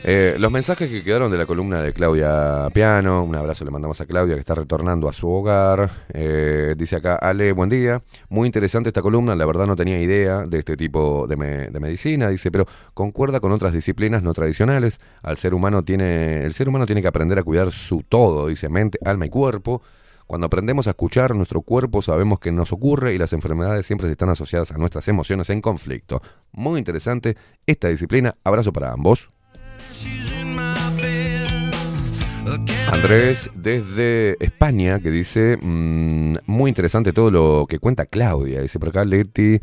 Eh, 0.05 0.35
los 0.37 0.51
mensajes 0.51 0.89
que 0.89 1.01
quedaron 1.01 1.31
de 1.31 1.37
la 1.37 1.45
columna 1.45 1.81
de 1.81 1.93
Claudia 1.93 2.67
Piano, 2.73 3.23
un 3.23 3.37
abrazo 3.37 3.63
le 3.63 3.71
mandamos 3.71 4.01
a 4.01 4.05
Claudia 4.05 4.35
que 4.35 4.41
está 4.41 4.53
retornando 4.53 5.07
a 5.07 5.13
su 5.13 5.29
hogar. 5.29 5.89
Eh, 6.13 6.75
dice 6.77 6.97
acá, 6.97 7.15
Ale, 7.15 7.53
buen 7.53 7.69
día. 7.69 8.03
Muy 8.27 8.45
interesante 8.45 8.89
esta 8.89 9.01
columna, 9.01 9.33
la 9.33 9.45
verdad 9.45 9.65
no 9.65 9.77
tenía 9.77 10.01
idea 10.01 10.45
de 10.45 10.59
este 10.59 10.75
tipo 10.75 11.25
de, 11.25 11.37
de 11.69 11.79
medicina, 11.79 12.27
dice, 12.27 12.51
pero 12.51 12.65
concuerda 12.93 13.39
con 13.39 13.53
otras 13.53 13.71
disciplinas 13.71 14.23
no 14.23 14.33
tradicionales. 14.33 14.99
Al 15.21 15.37
ser 15.37 15.53
humano 15.53 15.83
tiene, 15.83 16.43
el 16.43 16.53
ser 16.53 16.67
humano 16.67 16.85
tiene 16.85 17.01
que 17.01 17.07
aprender 17.07 17.39
a 17.39 17.43
cuidar 17.43 17.71
su 17.71 18.03
todo, 18.03 18.47
dice 18.47 18.67
mente, 18.67 18.99
alma 19.05 19.25
y 19.25 19.29
cuerpo. 19.29 19.81
Cuando 20.33 20.47
aprendemos 20.47 20.87
a 20.87 20.89
escuchar 20.89 21.35
nuestro 21.35 21.61
cuerpo 21.61 22.01
sabemos 22.01 22.39
que 22.39 22.51
nos 22.51 22.73
ocurre 22.73 23.13
y 23.13 23.19
las 23.19 23.33
enfermedades 23.33 23.85
siempre 23.85 24.09
están 24.09 24.29
asociadas 24.29 24.71
a 24.71 24.79
nuestras 24.79 25.07
emociones 25.07 25.51
en 25.51 25.61
conflicto. 25.61 26.23
Muy 26.51 26.79
interesante 26.79 27.37
esta 27.67 27.89
disciplina. 27.89 28.35
Abrazo 28.43 28.73
para 28.73 28.91
ambos. 28.91 29.29
Andrés 32.91 33.51
desde 33.53 34.43
España 34.43 34.99
que 34.99 35.11
dice, 35.11 35.59
mm, 35.61 36.37
muy 36.47 36.69
interesante 36.69 37.13
todo 37.13 37.29
lo 37.29 37.67
que 37.69 37.77
cuenta 37.77 38.07
Claudia. 38.07 38.63
Dice 38.63 38.79
por 38.79 38.89
acá 38.89 39.05
Leti, 39.05 39.59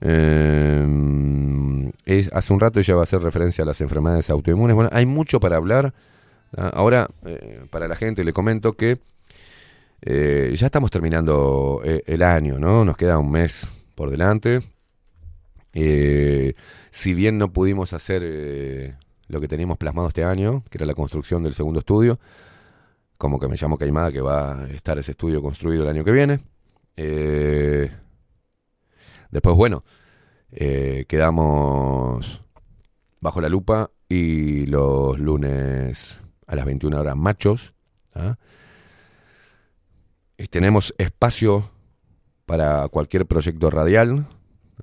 eh, 0.00 1.92
hace 2.32 2.52
un 2.52 2.58
rato 2.58 2.80
ella 2.80 2.94
va 2.96 3.02
a 3.02 3.04
hacer 3.04 3.22
referencia 3.22 3.62
a 3.62 3.68
las 3.68 3.80
enfermedades 3.80 4.30
autoinmunes. 4.30 4.74
Bueno, 4.74 4.90
hay 4.92 5.06
mucho 5.06 5.38
para 5.38 5.54
hablar. 5.54 5.94
Ah, 6.56 6.72
Ahora, 6.74 7.08
eh, 7.24 7.60
para 7.70 7.86
la 7.86 7.94
gente 7.94 8.24
le 8.24 8.32
comento 8.32 8.72
que 8.72 8.98
eh, 10.00 10.52
ya 10.54 10.66
estamos 10.66 10.90
terminando 10.90 11.80
eh, 11.84 12.02
el 12.06 12.22
año, 12.22 12.58
¿no? 12.58 12.84
Nos 12.84 12.96
queda 12.96 13.18
un 13.18 13.30
mes 13.30 13.68
por 13.94 14.10
delante. 14.10 14.60
Eh, 15.72 16.54
si 16.90 17.14
bien 17.14 17.38
no 17.38 17.52
pudimos 17.52 17.92
hacer 17.92 18.96
lo 19.26 19.40
que 19.40 19.48
teníamos 19.48 19.78
plasmado 19.78 20.08
este 20.08 20.24
año, 20.24 20.62
que 20.70 20.78
era 20.78 20.86
la 20.86 20.94
construcción 20.94 21.42
del 21.42 21.54
segundo 21.54 21.80
estudio, 21.80 22.18
como 23.16 23.40
que 23.40 23.48
me 23.48 23.56
llamo 23.56 23.76
Caimada 23.76 24.12
que 24.12 24.20
va 24.20 24.62
a 24.62 24.70
estar 24.70 24.98
ese 24.98 25.12
estudio 25.12 25.42
construido 25.42 25.82
el 25.82 25.88
año 25.88 26.04
que 26.04 26.12
viene. 26.12 26.40
Después, 29.30 29.56
bueno, 29.56 29.84
quedamos 30.50 32.42
bajo 33.20 33.40
la 33.40 33.48
lupa 33.48 33.90
y 34.08 34.66
los 34.66 35.18
lunes 35.18 36.20
a 36.46 36.56
las 36.56 36.64
21 36.64 37.00
horas 37.00 37.16
machos. 37.16 37.74
¿ah? 38.14 38.36
Eh, 40.38 40.46
Tenemos 40.46 40.94
espacio 40.98 41.68
para 42.46 42.88
cualquier 42.88 43.26
proyecto 43.26 43.70
radial, 43.70 44.28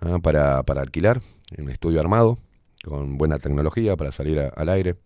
¿ah? 0.02 0.20
para, 0.22 0.64
para 0.64 0.82
alquilar, 0.82 1.22
un 1.58 1.70
estudio 1.70 2.02
armado, 2.02 2.38
con 2.84 3.18
buena 3.18 3.40
tecnología 3.40 3.96
para 3.96 4.12
salir 4.12 4.52
al 4.54 4.70
aire. 4.70 4.98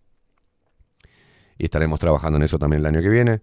Y 1.56 1.64
estaremos 1.64 2.00
trabajando 2.00 2.36
en 2.36 2.42
eso 2.42 2.58
también 2.58 2.80
el 2.80 2.86
año 2.86 3.00
que 3.00 3.08
viene. 3.08 3.40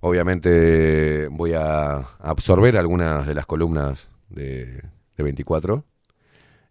Obviamente 0.00 1.28
voy 1.28 1.52
a 1.52 1.98
absorber 2.18 2.76
algunas 2.78 3.26
de 3.26 3.34
las 3.34 3.46
columnas 3.46 4.08
de, 4.30 4.82
de 5.16 5.22
24. 5.22 5.84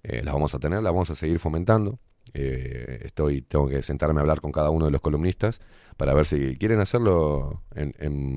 Eh, 0.03 0.23
las 0.23 0.33
vamos 0.33 0.55
a 0.55 0.59
tener, 0.59 0.81
las 0.81 0.91
vamos 0.91 1.11
a 1.11 1.15
seguir 1.15 1.39
fomentando. 1.39 1.99
Eh, 2.33 3.01
estoy, 3.03 3.41
tengo 3.41 3.67
que 3.67 3.83
sentarme 3.83 4.19
a 4.19 4.21
hablar 4.21 4.41
con 4.41 4.51
cada 4.51 4.69
uno 4.71 4.85
de 4.85 4.91
los 4.91 5.01
columnistas 5.01 5.61
para 5.97 6.13
ver 6.13 6.25
si 6.25 6.55
quieren 6.57 6.79
hacerlo 6.79 7.61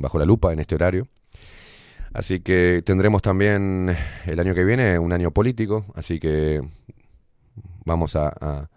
bajo 0.01 0.19
la 0.19 0.27
lupa 0.27 0.53
en 0.53 0.59
este 0.59 0.75
horario. 0.75 1.09
Así 2.15 2.41
que 2.41 2.83
tendremos 2.85 3.23
también 3.23 3.95
el 4.27 4.41
año 4.41 4.55
que 4.55 4.65
viene 4.65 4.99
un 4.99 5.13
año 5.13 5.33
político, 5.33 5.85
así 5.95 6.21
que 6.21 6.63
vamos 7.85 8.17
a, 8.17 8.29
a- 8.29 8.69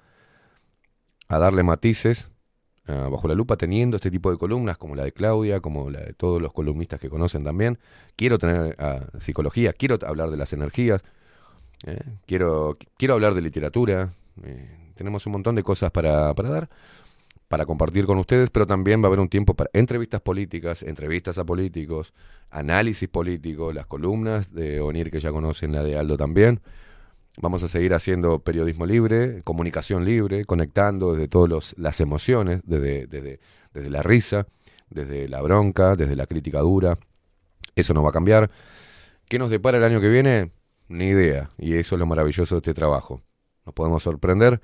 darle 1.39 1.63
matices 1.63 2.29
ah, 2.87 3.09
bajo 3.11 3.27
la 3.27 3.35
lupa 3.35 3.57
teniendo 3.57 3.97
este 3.97 4.11
tipo 4.11 4.31
de 4.31 4.37
columnas 4.37 4.77
como 4.77 4.95
la 4.95 5.03
de 5.03 5.11
Claudia, 5.13 5.59
como 5.61 5.89
la 5.89 6.01
de 6.01 6.13
todos 6.13 6.41
los 6.41 6.53
columnistas 6.53 6.99
que 6.99 7.09
conocen 7.09 7.43
también. 7.43 7.79
Quiero 8.15 8.39
tener 8.39 8.75
ah, 8.79 9.01
psicología, 9.19 9.73
quiero 9.73 9.97
hablar 10.07 10.29
de 10.31 10.37
las 10.37 10.53
energías, 10.53 11.03
eh, 11.85 11.99
quiero, 12.25 12.77
quiero 12.97 13.15
hablar 13.15 13.33
de 13.35 13.41
literatura. 13.41 14.13
eh, 14.43 14.91
tenemos 14.95 15.25
un 15.27 15.33
montón 15.33 15.55
de 15.55 15.63
cosas 15.63 15.91
para, 15.91 16.33
para 16.35 16.49
dar, 16.49 16.69
para 17.47 17.65
compartir 17.65 18.05
con 18.05 18.17
ustedes, 18.17 18.49
pero 18.49 18.65
también 18.65 19.01
va 19.01 19.05
a 19.05 19.07
haber 19.07 19.19
un 19.19 19.29
tiempo 19.29 19.53
para 19.53 19.69
entrevistas 19.73 20.21
políticas, 20.21 20.83
entrevistas 20.83 21.37
a 21.37 21.45
políticos, 21.45 22.13
análisis 22.49 23.07
político, 23.07 23.71
las 23.71 23.87
columnas 23.87 24.53
de 24.53 24.81
Onir 24.81 25.09
que 25.11 25.19
ya 25.19 25.31
conocen, 25.31 25.71
la 25.71 25.83
de 25.83 25.97
Aldo 25.97 26.17
también. 26.17 26.61
Vamos 27.39 27.63
a 27.63 27.67
seguir 27.67 27.93
haciendo 27.93 28.39
periodismo 28.39 28.85
libre, 28.85 29.41
comunicación 29.43 30.03
libre, 30.03 30.43
conectando 30.43 31.13
desde 31.13 31.27
todas 31.27 31.75
las 31.77 32.01
emociones, 32.01 32.61
desde, 32.63 33.07
desde, 33.07 33.39
desde 33.73 33.89
la 33.89 34.01
risa, 34.01 34.47
desde 34.89 35.29
la 35.29 35.41
bronca, 35.41 35.95
desde 35.95 36.15
la 36.15 36.25
crítica 36.25 36.59
dura. 36.59 36.97
Eso 37.75 37.93
no 37.93 38.01
va 38.01 38.09
a 38.09 38.13
cambiar. 38.13 38.49
¿Qué 39.29 39.39
nos 39.39 39.51
depara 39.51 39.77
el 39.77 39.83
año 39.83 40.01
que 40.01 40.09
viene? 40.09 40.51
Ni 40.89 41.05
idea. 41.09 41.49
Y 41.57 41.75
eso 41.75 41.95
es 41.95 41.99
lo 41.99 42.07
maravilloso 42.07 42.55
de 42.55 42.59
este 42.59 42.73
trabajo. 42.73 43.21
Nos 43.65 43.75
podemos 43.75 44.01
sorprender 44.03 44.61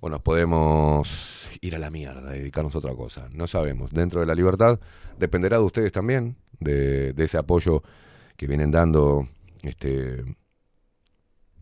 o 0.00 0.08
nos 0.08 0.22
podemos 0.22 1.50
ir 1.60 1.76
a 1.76 1.78
la 1.78 1.90
mierda, 1.90 2.30
dedicarnos 2.30 2.74
a 2.74 2.78
otra 2.78 2.94
cosa. 2.94 3.28
No 3.32 3.46
sabemos. 3.46 3.92
Dentro 3.92 4.20
de 4.20 4.26
la 4.26 4.34
libertad 4.34 4.80
dependerá 5.18 5.58
de 5.58 5.64
ustedes 5.64 5.92
también, 5.92 6.36
de, 6.58 7.14
ese 7.16 7.38
apoyo 7.38 7.82
que 8.36 8.46
vienen 8.46 8.70
dando 8.70 9.28
este, 9.62 10.24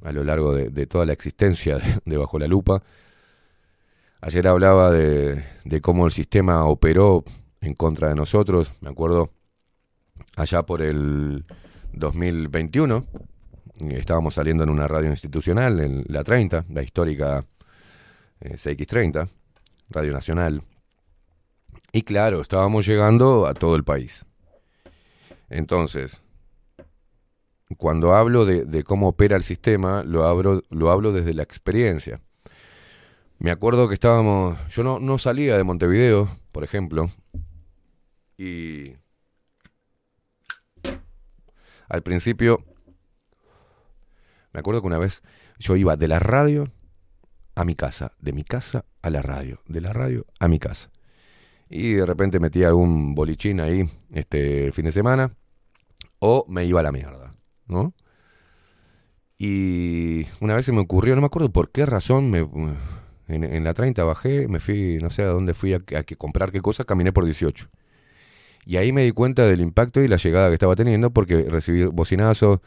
a 0.02 0.12
lo 0.12 0.22
largo 0.24 0.54
de, 0.54 0.70
de 0.70 0.86
toda 0.86 1.04
la 1.04 1.12
existencia 1.12 1.78
de, 1.78 1.98
de 2.04 2.16
Bajo 2.16 2.38
la 2.38 2.46
Lupa. 2.46 2.82
Ayer 4.20 4.46
hablaba 4.48 4.90
de, 4.90 5.44
de 5.64 5.80
cómo 5.80 6.06
el 6.06 6.12
sistema 6.12 6.64
operó 6.64 7.24
en 7.60 7.74
contra 7.74 8.08
de 8.08 8.14
nosotros. 8.14 8.72
Me 8.80 8.90
acuerdo 8.90 9.30
allá 10.36 10.62
por 10.62 10.82
el 10.82 11.44
2021, 11.92 13.04
estábamos 13.90 14.34
saliendo 14.34 14.62
en 14.64 14.70
una 14.70 14.86
radio 14.86 15.10
institucional, 15.10 15.80
en 15.80 16.04
la 16.08 16.22
30, 16.22 16.66
la 16.68 16.82
histórica 16.82 17.44
eh, 18.40 18.54
CX30, 18.54 19.28
Radio 19.90 20.12
Nacional. 20.12 20.62
Y 21.92 22.02
claro, 22.02 22.40
estábamos 22.40 22.86
llegando 22.86 23.46
a 23.46 23.54
todo 23.54 23.76
el 23.76 23.84
país. 23.84 24.26
Entonces, 25.48 26.20
cuando 27.76 28.14
hablo 28.14 28.44
de, 28.44 28.82
cómo 28.82 29.08
opera 29.08 29.36
el 29.36 29.42
sistema, 29.42 30.02
lo 30.02 30.24
hablo, 30.26 30.62
lo 30.70 30.90
hablo 30.90 31.12
desde 31.12 31.34
la 31.34 31.42
experiencia. 31.42 32.20
Me 33.38 33.50
acuerdo 33.50 33.88
que 33.88 33.94
estábamos, 33.94 34.58
yo 34.68 34.82
no, 34.82 34.98
no 34.98 35.18
salía 35.18 35.56
de 35.56 35.64
Montevideo, 35.64 36.28
por 36.52 36.64
ejemplo, 36.64 37.10
y 38.36 38.84
al 41.88 42.02
principio, 42.02 42.64
me 44.52 44.60
acuerdo 44.60 44.80
que 44.80 44.86
una 44.86 44.98
vez 44.98 45.22
yo 45.58 45.76
iba 45.76 45.96
de 45.96 46.08
la 46.08 46.18
radio 46.18 46.70
a 47.58 47.64
mi 47.64 47.74
casa, 47.74 48.12
de 48.20 48.32
mi 48.32 48.44
casa 48.44 48.84
a 49.02 49.10
la 49.10 49.20
radio, 49.20 49.60
de 49.66 49.80
la 49.80 49.92
radio 49.92 50.26
a 50.38 50.46
mi 50.46 50.60
casa. 50.60 50.90
Y 51.68 51.94
de 51.94 52.06
repente 52.06 52.38
metía 52.38 52.68
algún 52.68 53.16
bolichín 53.16 53.60
ahí 53.60 53.82
este 54.12 54.70
fin 54.70 54.84
de 54.84 54.92
semana, 54.92 55.34
o 56.20 56.46
me 56.48 56.64
iba 56.64 56.78
a 56.78 56.84
la 56.84 56.92
mierda, 56.92 57.32
¿no? 57.66 57.94
Y 59.38 60.26
una 60.40 60.54
vez 60.54 60.66
se 60.66 60.72
me 60.72 60.80
ocurrió, 60.80 61.16
no 61.16 61.20
me 61.20 61.26
acuerdo 61.26 61.50
por 61.50 61.72
qué 61.72 61.84
razón, 61.84 62.30
me, 62.30 62.48
en, 63.26 63.64
la 63.64 63.74
30 63.74 64.04
bajé, 64.04 64.46
me 64.46 64.60
fui, 64.60 64.98
no 65.02 65.10
sé 65.10 65.22
a 65.22 65.26
dónde 65.26 65.52
fui 65.52 65.74
a, 65.74 65.78
a 65.96 66.04
que 66.04 66.16
comprar 66.16 66.52
qué 66.52 66.60
cosa, 66.60 66.84
caminé 66.84 67.12
por 67.12 67.24
18. 67.24 67.68
Y 68.66 68.76
ahí 68.76 68.92
me 68.92 69.02
di 69.02 69.10
cuenta 69.10 69.44
del 69.46 69.60
impacto 69.60 70.00
y 70.00 70.06
la 70.06 70.16
llegada 70.16 70.46
que 70.46 70.54
estaba 70.54 70.76
teniendo 70.76 71.10
porque 71.10 71.42
recibí 71.48 71.84
bocinazos, 71.86 72.60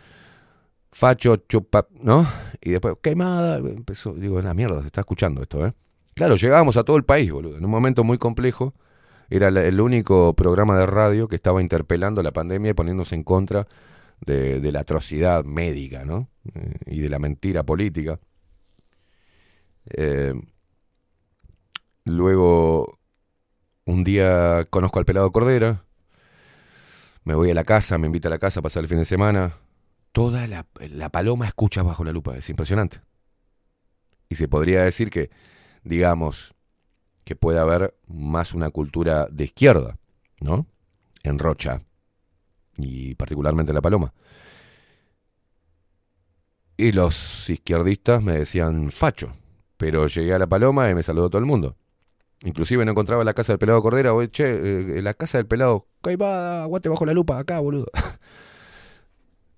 facho, 0.91 1.37
chupa, 1.47 1.87
¿no? 2.01 2.27
Y 2.61 2.71
después, 2.71 2.95
quemada, 3.01 3.57
empezó, 3.57 4.13
digo, 4.13 4.41
la 4.41 4.53
mierda, 4.53 4.81
se 4.81 4.87
está 4.87 5.01
escuchando 5.01 5.41
esto, 5.41 5.65
¿eh? 5.65 5.73
Claro, 6.13 6.35
llegábamos 6.35 6.77
a 6.77 6.83
todo 6.83 6.97
el 6.97 7.03
país, 7.03 7.31
boludo, 7.31 7.57
en 7.57 7.65
un 7.65 7.71
momento 7.71 8.03
muy 8.03 8.17
complejo. 8.17 8.73
Era 9.29 9.47
el 9.47 9.79
único 9.79 10.35
programa 10.35 10.77
de 10.77 10.85
radio 10.85 11.29
que 11.29 11.37
estaba 11.37 11.61
interpelando 11.61 12.21
la 12.21 12.33
pandemia 12.33 12.71
y 12.71 12.73
poniéndose 12.73 13.15
en 13.15 13.23
contra 13.23 13.65
de, 14.19 14.59
de 14.59 14.71
la 14.73 14.81
atrocidad 14.81 15.45
médica, 15.45 16.03
¿no? 16.03 16.27
Eh, 16.53 16.73
y 16.87 16.99
de 16.99 17.07
la 17.09 17.17
mentira 17.17 17.63
política. 17.63 18.19
Eh, 19.89 20.33
luego, 22.03 22.99
un 23.85 24.03
día 24.03 24.65
conozco 24.69 24.99
al 24.99 25.05
pelado 25.05 25.31
Cordera, 25.31 25.85
me 27.23 27.35
voy 27.35 27.51
a 27.51 27.53
la 27.53 27.63
casa, 27.63 27.97
me 27.97 28.07
invita 28.07 28.27
a 28.27 28.31
la 28.31 28.39
casa 28.39 28.59
a 28.59 28.63
pasar 28.63 28.83
el 28.83 28.89
fin 28.89 28.97
de 28.97 29.05
semana. 29.05 29.55
Toda 30.11 30.47
la, 30.47 30.67
la 30.79 31.09
paloma 31.09 31.47
escucha 31.47 31.83
bajo 31.83 32.03
la 32.03 32.11
lupa, 32.11 32.35
es 32.37 32.49
impresionante. 32.49 33.01
Y 34.29 34.35
se 34.35 34.47
podría 34.47 34.83
decir 34.83 35.09
que, 35.09 35.29
digamos, 35.83 36.53
que 37.23 37.35
puede 37.35 37.59
haber 37.59 37.97
más 38.07 38.53
una 38.53 38.69
cultura 38.69 39.27
de 39.31 39.45
izquierda, 39.45 39.97
¿no? 40.39 40.67
En 41.23 41.39
Rocha, 41.39 41.81
y 42.77 43.15
particularmente 43.15 43.71
en 43.71 43.75
La 43.75 43.81
Paloma. 43.81 44.13
Y 46.77 46.91
los 46.93 47.49
izquierdistas 47.49 48.23
me 48.23 48.33
decían 48.33 48.91
facho, 48.91 49.33
pero 49.77 50.07
llegué 50.07 50.33
a 50.33 50.39
La 50.39 50.47
Paloma 50.47 50.89
y 50.89 50.95
me 50.95 51.03
saludó 51.03 51.29
todo 51.29 51.39
el 51.39 51.45
mundo. 51.45 51.77
Inclusive 52.43 52.83
no 52.85 52.91
encontraba 52.91 53.23
la 53.23 53.35
casa 53.35 53.53
del 53.53 53.59
pelado 53.59 53.83
Cordera. 53.83 54.13
Oye, 54.13 54.31
che, 54.31 54.97
eh, 54.97 55.01
la 55.01 55.13
casa 55.13 55.37
del 55.37 55.45
pelado. 55.45 55.87
Ahí 56.03 56.15
va, 56.15 56.63
aguante 56.63 56.89
bajo 56.89 57.05
la 57.05 57.13
lupa, 57.13 57.37
acá, 57.37 57.59
boludo. 57.59 57.85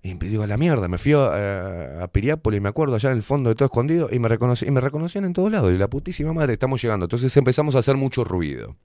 Y 0.04 0.14
me 0.16 0.28
digo, 0.28 0.42
a 0.42 0.46
la 0.46 0.58
mierda, 0.58 0.86
me 0.86 0.98
fui 0.98 1.14
a, 1.14 2.02
a 2.02 2.08
Piriápolis, 2.08 2.60
me 2.60 2.68
acuerdo, 2.68 2.94
allá 2.94 3.10
en 3.10 3.16
el 3.16 3.22
fondo 3.22 3.48
de 3.48 3.54
todo 3.54 3.64
escondido, 3.64 4.10
y 4.12 4.18
me, 4.18 4.28
reconocí, 4.28 4.66
y 4.66 4.70
me 4.70 4.82
reconocían 4.82 5.24
en 5.24 5.32
todos 5.32 5.50
lados. 5.50 5.72
Y 5.72 5.78
la 5.78 5.88
putísima 5.88 6.34
madre, 6.34 6.52
estamos 6.52 6.82
llegando. 6.82 7.06
Entonces 7.06 7.34
empezamos 7.38 7.74
a 7.74 7.78
hacer 7.78 7.96
mucho 7.96 8.22
ruido. 8.22 8.76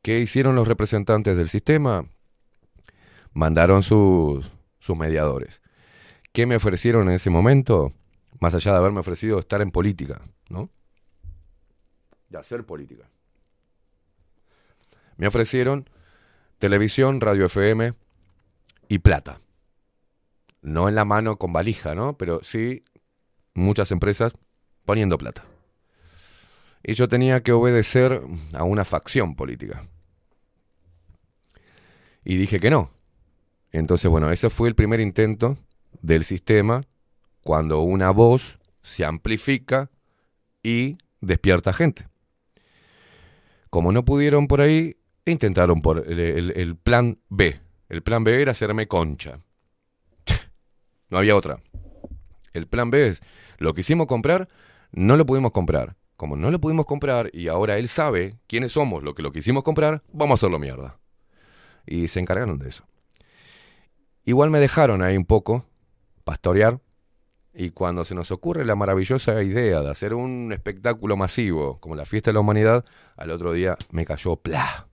¿Qué 0.00 0.20
hicieron 0.20 0.54
los 0.54 0.68
representantes 0.68 1.36
del 1.36 1.48
sistema? 1.48 2.06
Mandaron 3.32 3.82
sus, 3.82 4.52
sus 4.78 4.96
mediadores. 4.96 5.62
¿Qué 6.32 6.46
me 6.46 6.54
ofrecieron 6.54 7.08
en 7.08 7.16
ese 7.16 7.28
momento? 7.28 7.92
Más 8.38 8.54
allá 8.54 8.70
de 8.70 8.78
haberme 8.78 9.00
ofrecido 9.00 9.40
estar 9.40 9.60
en 9.62 9.72
política, 9.72 10.22
¿no? 10.48 10.70
De 12.28 12.38
hacer 12.38 12.64
política. 12.64 13.10
Me 15.16 15.26
ofrecieron 15.26 15.90
televisión, 16.60 17.20
radio 17.20 17.46
FM 17.46 17.94
y 18.88 19.00
plata. 19.00 19.40
No 20.62 20.88
en 20.88 20.94
la 20.94 21.04
mano 21.04 21.38
con 21.38 21.52
valija, 21.52 21.94
¿no? 21.94 22.16
Pero 22.16 22.40
sí 22.42 22.84
muchas 23.54 23.90
empresas 23.90 24.34
poniendo 24.84 25.18
plata. 25.18 25.44
Y 26.82 26.94
yo 26.94 27.08
tenía 27.08 27.42
que 27.42 27.52
obedecer 27.52 28.22
a 28.54 28.64
una 28.64 28.84
facción 28.84 29.34
política. 29.34 29.82
Y 32.24 32.36
dije 32.36 32.60
que 32.60 32.70
no. 32.70 32.90
Entonces, 33.72 34.10
bueno, 34.10 34.30
ese 34.30 34.50
fue 34.50 34.68
el 34.68 34.74
primer 34.74 35.00
intento 35.00 35.58
del 36.02 36.24
sistema 36.24 36.82
cuando 37.42 37.80
una 37.80 38.10
voz 38.10 38.58
se 38.82 39.04
amplifica 39.04 39.90
y 40.62 40.98
despierta 41.20 41.72
gente. 41.72 42.06
Como 43.70 43.92
no 43.92 44.04
pudieron 44.04 44.48
por 44.48 44.60
ahí, 44.60 44.96
intentaron 45.26 45.82
por 45.82 46.06
el, 46.06 46.76
plan 46.76 47.18
B. 47.28 47.60
El 47.88 48.02
plan 48.02 48.24
B 48.24 48.40
era 48.40 48.52
hacerme 48.52 48.88
concha. 48.88 49.40
No 51.10 51.18
había 51.18 51.36
otra. 51.36 51.60
El 52.52 52.66
plan 52.66 52.90
B 52.90 53.06
es, 53.06 53.22
lo 53.58 53.74
que 53.74 53.80
hicimos 53.80 54.06
comprar, 54.06 54.48
no 54.92 55.16
lo 55.16 55.26
pudimos 55.26 55.52
comprar. 55.52 55.96
Como 56.16 56.36
no 56.36 56.50
lo 56.50 56.60
pudimos 56.60 56.86
comprar 56.86 57.30
y 57.32 57.46
ahora 57.48 57.78
él 57.78 57.86
sabe 57.86 58.38
quiénes 58.48 58.72
somos, 58.72 59.04
lo 59.04 59.14
que 59.14 59.22
lo 59.22 59.30
quisimos 59.30 59.62
comprar, 59.62 60.02
vamos 60.12 60.32
a 60.32 60.38
hacerlo 60.40 60.58
mierda. 60.58 60.98
Y 61.86 62.08
se 62.08 62.18
encargaron 62.18 62.58
de 62.58 62.68
eso. 62.68 62.84
Igual 64.24 64.50
me 64.50 64.58
dejaron 64.58 65.02
ahí 65.02 65.16
un 65.16 65.24
poco, 65.24 65.64
pastorear, 66.24 66.80
y 67.54 67.70
cuando 67.70 68.04
se 68.04 68.14
nos 68.14 68.30
ocurre 68.30 68.64
la 68.64 68.74
maravillosa 68.74 69.42
idea 69.42 69.80
de 69.80 69.90
hacer 69.90 70.12
un 70.12 70.52
espectáculo 70.52 71.16
masivo 71.16 71.78
como 71.80 71.94
la 71.94 72.04
fiesta 72.04 72.30
de 72.30 72.34
la 72.34 72.40
humanidad, 72.40 72.84
al 73.16 73.30
otro 73.30 73.52
día 73.52 73.76
me 73.90 74.04
cayó 74.04 74.36
¡plá! 74.36 74.87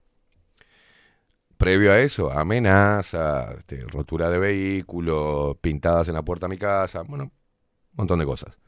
Previo 1.56 1.92
a 1.92 1.98
eso, 1.98 2.30
amenaza, 2.30 3.54
este, 3.54 3.80
rotura 3.80 4.28
de 4.28 4.38
vehículos, 4.38 5.56
pintadas 5.60 6.08
en 6.08 6.14
la 6.14 6.22
puerta 6.22 6.46
de 6.46 6.50
mi 6.50 6.58
casa, 6.58 7.02
bueno, 7.02 7.24
un 7.24 7.30
montón 7.96 8.18
de 8.18 8.26
cosas. 8.26 8.58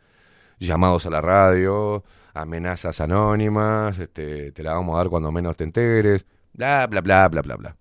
Llamados 0.58 1.04
a 1.06 1.10
la 1.10 1.20
radio, 1.20 2.02
amenazas 2.34 3.00
anónimas, 3.00 3.98
este, 3.98 4.52
te 4.52 4.62
la 4.62 4.72
vamos 4.72 4.94
a 4.94 4.98
dar 4.98 5.08
cuando 5.08 5.30
menos 5.30 5.56
te 5.56 5.64
enteres, 5.64 6.24
bla, 6.54 6.86
bla, 6.86 7.00
bla, 7.02 7.28
bla, 7.28 7.42
bla, 7.42 7.56
bla. 7.56 7.76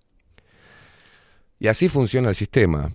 Y 1.60 1.68
así 1.68 1.90
funciona 1.90 2.30
el 2.30 2.36
sistema. 2.36 2.92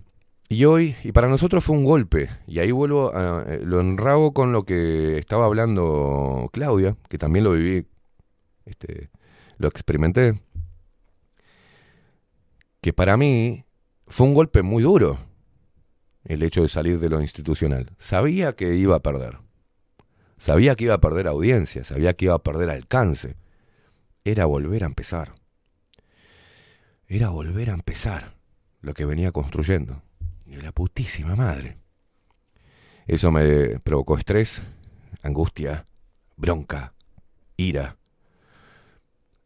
Y 0.49 0.65
hoy, 0.65 0.95
y 1.03 1.11
para 1.11 1.27
nosotros 1.27 1.63
fue 1.63 1.75
un 1.75 1.83
golpe, 1.83 2.29
y 2.45 2.59
ahí 2.59 2.71
vuelvo, 2.71 3.15
a, 3.15 3.43
eh, 3.47 3.61
lo 3.63 3.81
enrabo 3.81 4.33
con 4.33 4.51
lo 4.51 4.65
que 4.65 5.17
estaba 5.17 5.45
hablando 5.45 6.49
Claudia, 6.53 6.95
que 7.09 7.17
también 7.17 7.43
lo 7.45 7.53
viví, 7.53 7.87
este, 8.65 9.09
lo 9.57 9.67
experimenté, 9.67 10.39
que 12.83 12.91
para 12.91 13.15
mí 13.15 13.63
fue 14.07 14.27
un 14.27 14.33
golpe 14.33 14.61
muy 14.61 14.83
duro 14.83 15.17
el 16.25 16.43
hecho 16.43 16.63
de 16.63 16.67
salir 16.67 16.99
de 16.99 17.07
lo 17.07 17.21
institucional. 17.21 17.95
Sabía 17.97 18.57
que 18.57 18.75
iba 18.75 18.97
a 18.97 18.99
perder, 18.99 19.39
sabía 20.37 20.75
que 20.75 20.83
iba 20.83 20.93
a 20.93 20.99
perder 20.99 21.27
audiencia, 21.27 21.85
sabía 21.85 22.13
que 22.13 22.25
iba 22.25 22.35
a 22.35 22.43
perder 22.43 22.69
alcance. 22.69 23.37
Era 24.25 24.43
volver 24.45 24.83
a 24.83 24.87
empezar. 24.87 25.33
Era 27.07 27.29
volver 27.29 27.69
a 27.69 27.73
empezar 27.73 28.35
lo 28.81 28.93
que 28.93 29.05
venía 29.05 29.31
construyendo. 29.31 30.03
Y 30.45 30.57
la 30.57 30.73
putísima 30.73 31.37
madre. 31.37 31.77
Eso 33.07 33.31
me 33.31 33.79
provocó 33.79 34.17
estrés, 34.17 34.61
angustia, 35.21 35.85
bronca, 36.35 36.93
ira. 37.55 37.95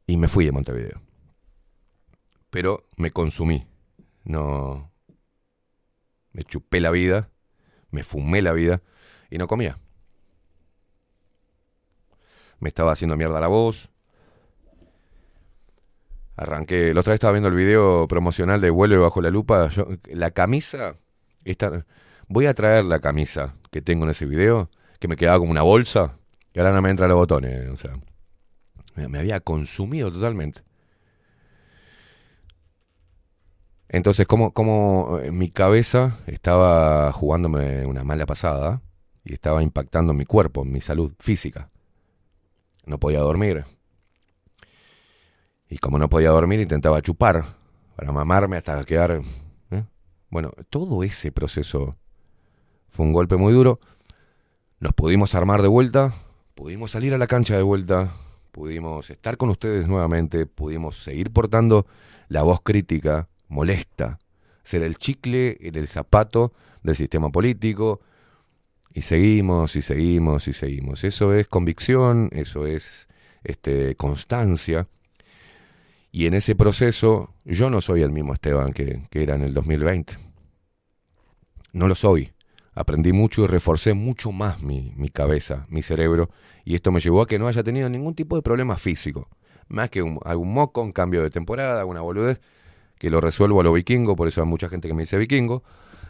Y 0.07 0.17
me 0.17 0.27
fui 0.27 0.45
de 0.45 0.51
Montevideo. 0.51 1.06
Pero 2.49 2.85
me 2.95 3.11
consumí. 3.11 3.67
No. 4.23 4.91
Me 6.31 6.43
chupé 6.43 6.79
la 6.79 6.91
vida, 6.91 7.29
me 7.89 8.03
fumé 8.03 8.41
la 8.41 8.53
vida 8.53 8.81
y 9.29 9.37
no 9.37 9.47
comía. 9.47 9.79
Me 12.59 12.69
estaba 12.69 12.91
haciendo 12.91 13.17
mierda 13.17 13.39
la 13.39 13.47
voz. 13.47 13.89
Arranqué, 16.35 16.93
la 16.93 16.99
otra 16.99 17.11
vez 17.11 17.15
estaba 17.15 17.33
viendo 17.33 17.49
el 17.49 17.55
video 17.55 18.07
promocional 18.07 18.61
de 18.61 18.69
Vuelve 18.69 18.97
bajo 18.97 19.21
la 19.21 19.31
lupa. 19.31 19.69
Yo, 19.69 19.87
la 20.05 20.31
camisa, 20.31 20.97
voy 22.27 22.45
a 22.45 22.53
traer 22.53 22.85
la 22.85 22.99
camisa 22.99 23.55
que 23.71 23.81
tengo 23.81 24.05
en 24.05 24.11
ese 24.11 24.27
video, 24.27 24.69
que 24.99 25.07
me 25.07 25.15
quedaba 25.15 25.39
como 25.39 25.51
una 25.51 25.63
bolsa, 25.63 26.19
y 26.53 26.59
ahora 26.59 26.71
no 26.73 26.81
me 26.83 26.91
entran 26.91 27.09
los 27.09 27.17
botones. 27.17 27.67
O 27.69 27.77
sea, 27.77 27.93
me 29.07 29.17
había 29.17 29.39
consumido 29.39 30.11
totalmente. 30.11 30.66
Entonces, 33.89 34.27
como, 34.27 34.51
como 34.51 35.19
eh, 35.21 35.31
mi 35.31 35.49
cabeza 35.49 36.19
estaba 36.27 37.11
jugándome 37.13 37.85
una 37.85 38.03
mala 38.03 38.25
pasada 38.25 38.81
y 39.23 39.33
estaba 39.33 39.63
impactando 39.63 40.13
mi 40.13 40.25
cuerpo, 40.25 40.65
mi 40.65 40.81
salud 40.81 41.13
física. 41.19 41.69
No 42.85 42.99
podía 42.99 43.19
dormir. 43.19 43.65
Y 45.69 45.77
como 45.77 45.99
no 45.99 46.09
podía 46.09 46.29
dormir, 46.29 46.59
intentaba 46.59 47.01
chupar 47.01 47.43
para 47.95 48.11
mamarme 48.11 48.57
hasta 48.57 48.83
quedar. 48.85 49.21
¿eh? 49.71 49.83
Bueno, 50.29 50.51
todo 50.69 51.03
ese 51.03 51.31
proceso 51.31 51.97
fue 52.89 53.05
un 53.05 53.13
golpe 53.13 53.37
muy 53.37 53.53
duro. 53.53 53.79
Nos 54.79 54.93
pudimos 54.93 55.33
armar 55.35 55.61
de 55.61 55.67
vuelta, 55.67 56.13
pudimos 56.55 56.91
salir 56.91 57.13
a 57.13 57.17
la 57.17 57.27
cancha 57.27 57.55
de 57.55 57.63
vuelta, 57.63 58.13
pudimos 58.51 59.09
estar 59.09 59.37
con 59.37 59.49
ustedes 59.49 59.87
nuevamente, 59.87 60.45
pudimos 60.45 61.03
seguir 61.03 61.31
portando 61.31 61.85
la 62.27 62.43
voz 62.43 62.61
crítica, 62.61 63.27
molesta, 63.47 64.19
ser 64.63 64.83
el 64.83 64.97
chicle 64.97 65.57
en 65.61 65.75
el 65.75 65.87
zapato 65.87 66.53
del 66.83 66.95
sistema 66.95 67.29
político. 67.29 68.01
Y 68.93 69.01
seguimos 69.01 69.75
y 69.75 69.81
seguimos 69.81 70.47
y 70.47 70.53
seguimos. 70.53 71.03
Eso 71.03 71.33
es 71.33 71.47
convicción, 71.47 72.29
eso 72.31 72.65
es 72.65 73.07
este, 73.43 73.95
constancia. 73.95 74.87
Y 76.11 76.25
en 76.25 76.33
ese 76.33 76.55
proceso 76.55 77.33
yo 77.45 77.69
no 77.69 77.81
soy 77.81 78.01
el 78.01 78.11
mismo 78.11 78.33
Esteban 78.33 78.73
que, 78.73 79.07
que 79.11 79.21
era 79.21 79.35
en 79.35 79.43
el 79.43 79.53
2020. 79.53 80.17
No 81.73 81.87
lo 81.87 81.95
soy. 81.95 82.33
Aprendí 82.73 83.11
mucho 83.11 83.43
y 83.43 83.47
reforcé 83.47 83.93
mucho 83.93 84.31
más 84.31 84.61
mi, 84.61 84.93
mi 84.97 85.09
cabeza, 85.09 85.65
mi 85.67 85.81
cerebro, 85.81 86.29
y 86.63 86.75
esto 86.75 86.91
me 86.91 86.99
llevó 86.99 87.23
a 87.23 87.27
que 87.27 87.39
no 87.39 87.47
haya 87.47 87.63
tenido 87.63 87.89
ningún 87.89 88.13
tipo 88.13 88.35
de 88.35 88.43
problema 88.43 88.77
físico. 88.77 89.29
Más 89.67 89.89
que 89.89 89.99
algún 90.25 90.53
moco, 90.53 90.83
un 90.83 90.91
cambio 90.91 91.23
de 91.23 91.31
temporada, 91.31 91.85
una 91.85 92.01
boludez, 92.01 92.39
que 92.97 93.09
lo 93.09 93.21
resuelvo 93.21 93.61
a 93.61 93.63
lo 93.63 93.73
vikingo, 93.73 94.15
por 94.15 94.27
eso 94.27 94.41
hay 94.41 94.47
mucha 94.47 94.69
gente 94.69 94.87
que 94.87 94.93
me 94.93 95.03
dice 95.03 95.17
vikingo, 95.17 95.63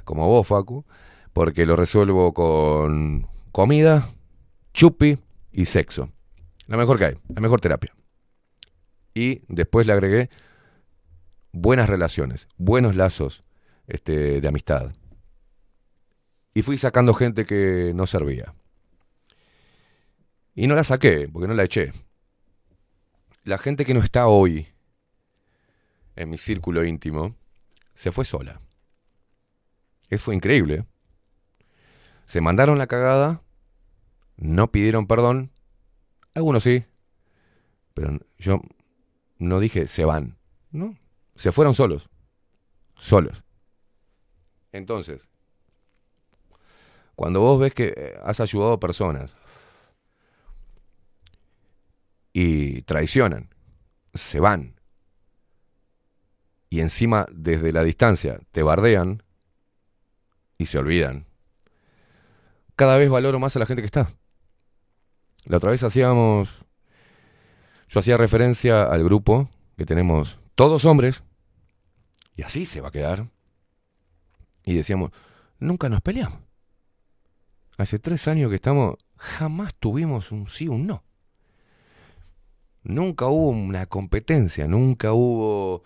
como 0.04 0.28
vos, 0.28 0.48
Facu, 0.48 0.86
porque 1.34 1.66
lo 1.66 1.76
resuelvo 1.76 2.34
con 2.34 3.28
comida, 3.52 4.10
chupi 4.74 5.20
y 5.52 5.66
sexo. 5.66 6.10
La 6.68 6.78
mejor 6.78 6.98
que 6.98 7.06
hay, 7.06 7.16
la 7.28 7.42
mejor 7.42 7.62
terapia. 7.62 7.94
Y 9.14 9.42
después 9.48 9.88
le 9.88 9.94
agregué 9.94 10.30
buenas 11.52 11.90
relaciones, 11.90 12.48
buenos 12.58 12.96
lazos 12.96 13.44
este, 13.88 14.42
de 14.42 14.48
amistad. 14.48 14.94
Y 16.54 16.62
fui 16.62 16.78
sacando 16.78 17.14
gente 17.14 17.46
que 17.46 17.92
no 17.96 18.06
servía. 18.08 18.54
Y 20.56 20.68
no 20.68 20.76
la 20.76 20.84
saqué, 20.84 21.30
porque 21.32 21.48
no 21.48 21.54
la 21.54 21.64
eché. 21.64 21.94
La 23.44 23.58
gente 23.58 23.86
que 23.86 23.94
no 23.94 24.02
está 24.02 24.28
hoy 24.28 24.68
en 26.18 26.30
mi 26.30 26.38
círculo 26.38 26.84
íntimo 26.84 27.36
se 27.94 28.12
fue 28.12 28.26
sola. 28.26 28.60
Eso 30.10 30.26
fue 30.26 30.36
increíble. 30.36 30.86
Se 32.26 32.42
mandaron 32.42 32.78
la 32.78 32.88
cagada, 32.88 33.42
no 34.36 34.72
pidieron 34.72 35.08
perdón, 35.08 35.52
algunos 36.34 36.64
sí, 36.64 36.86
pero 37.94 38.20
yo 38.38 38.62
no 39.38 39.60
dije 39.60 39.88
se 39.88 40.06
van, 40.06 40.38
no, 40.72 40.98
se 41.36 41.52
fueron 41.52 41.74
solos, 41.74 42.10
solos. 42.98 43.44
Entonces, 44.72 45.30
cuando 47.16 47.42
vos 47.42 47.60
ves 47.60 47.74
que 47.74 47.94
eh, 47.96 48.20
has 48.24 48.40
ayudado 48.40 48.74
a 48.74 48.80
personas 48.80 49.34
y 52.34 52.82
traicionan, 52.84 53.50
se 54.14 54.40
van. 54.40 54.77
Y 56.70 56.82
encima, 56.82 57.26
desde 57.32 57.72
la 57.72 57.84
distancia, 57.84 58.40
te 58.52 58.64
bardean 58.64 59.24
y 60.58 60.66
se 60.66 60.78
olvidan. 60.78 61.26
Cada 62.76 62.98
vez 62.98 63.10
valoro 63.10 63.40
más 63.40 63.56
a 63.56 63.60
la 63.60 63.66
gente 63.66 63.82
que 63.82 63.88
está. 63.88 64.10
La 65.46 65.58
otra 65.58 65.72
vez 65.72 65.84
hacíamos. 65.84 66.66
Yo 67.88 68.02
hacía 68.02 68.18
referencia 68.18 68.84
al 68.84 69.04
grupo 69.04 69.50
que 69.78 69.86
tenemos 69.86 70.40
todos 70.56 70.86
hombres, 70.86 71.24
y 72.36 72.44
así 72.44 72.66
se 72.66 72.82
va 72.82 72.90
a 72.90 72.92
quedar. 72.92 73.30
Y 74.64 74.74
decíamos, 74.74 75.12
nunca 75.60 75.88
nos 75.88 76.02
peleamos. 76.02 76.40
Hace 77.78 78.00
tres 78.00 78.28
años 78.28 78.50
que 78.50 78.56
estamos, 78.56 78.96
jamás 79.16 79.76
tuvimos 79.76 80.32
un 80.32 80.48
sí 80.48 80.68
o 80.68 80.74
un 80.74 80.88
no. 80.88 81.04
Nunca 82.84 83.28
hubo 83.28 83.50
una 83.50 83.86
competencia, 83.86 84.68
nunca 84.68 85.14
hubo 85.14 85.84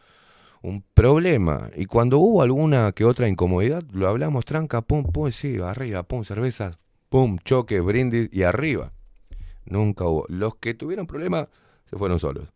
un 0.61 0.83
problema. 0.93 1.69
Y 1.75 1.85
cuando 1.85 2.19
hubo 2.19 2.41
alguna 2.41 2.91
que 2.91 3.05
otra 3.05 3.27
incomodidad, 3.27 3.83
lo 3.91 4.07
hablamos 4.07 4.45
tranca, 4.45 4.81
pum, 4.81 5.03
pum, 5.11 5.31
sí, 5.31 5.57
arriba, 5.57 6.03
pum, 6.03 6.23
cerveza, 6.23 6.75
pum, 7.09 7.37
choque, 7.43 7.79
brindis 7.79 8.29
y 8.31 8.43
arriba. 8.43 8.93
Nunca 9.65 10.05
hubo. 10.05 10.25
Los 10.27 10.55
que 10.55 10.73
tuvieron 10.73 11.07
problemas 11.07 11.47
se 11.85 11.97
fueron 11.97 12.19
solos. 12.19 12.47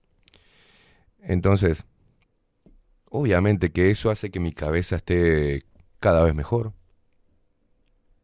Entonces, 1.19 1.85
obviamente 3.09 3.71
que 3.71 3.89
eso 3.89 4.09
hace 4.09 4.29
que 4.29 4.39
mi 4.39 4.51
cabeza 4.51 4.97
esté 4.97 5.63
cada 5.99 6.23
vez 6.23 6.35
mejor, 6.35 6.73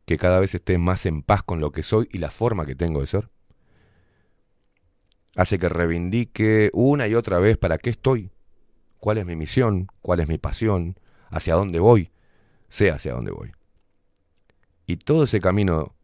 que 0.05 0.17
cada 0.17 0.39
vez 0.39 0.53
esté 0.53 0.77
más 0.77 1.05
en 1.05 1.23
paz 1.23 1.41
con 1.43 1.59
lo 1.59 1.71
que 1.71 1.83
soy 1.83 2.07
y 2.11 2.19
la 2.19 2.29
forma 2.29 2.65
que 2.65 2.75
tengo 2.75 3.01
de 3.01 3.07
ser. 3.07 3.29
Hace 5.35 5.57
que 5.57 5.69
reivindique 5.69 6.69
una 6.73 7.07
y 7.07 7.15
otra 7.15 7.39
vez 7.39 7.57
para 7.57 7.77
qué 7.77 7.89
estoy, 7.89 8.30
cuál 9.01 9.17
es 9.17 9.25
mi 9.25 9.35
misión, 9.35 9.87
cuál 10.01 10.21
es 10.21 10.29
mi 10.29 10.37
pasión, 10.37 10.95
hacia 11.29 11.55
dónde 11.55 11.79
voy, 11.79 12.11
sé 12.69 12.91
hacia 12.91 13.13
dónde 13.13 13.31
voy. 13.31 13.51
Y 14.85 14.97
todo 14.97 15.23
ese 15.23 15.41
camino 15.41 15.95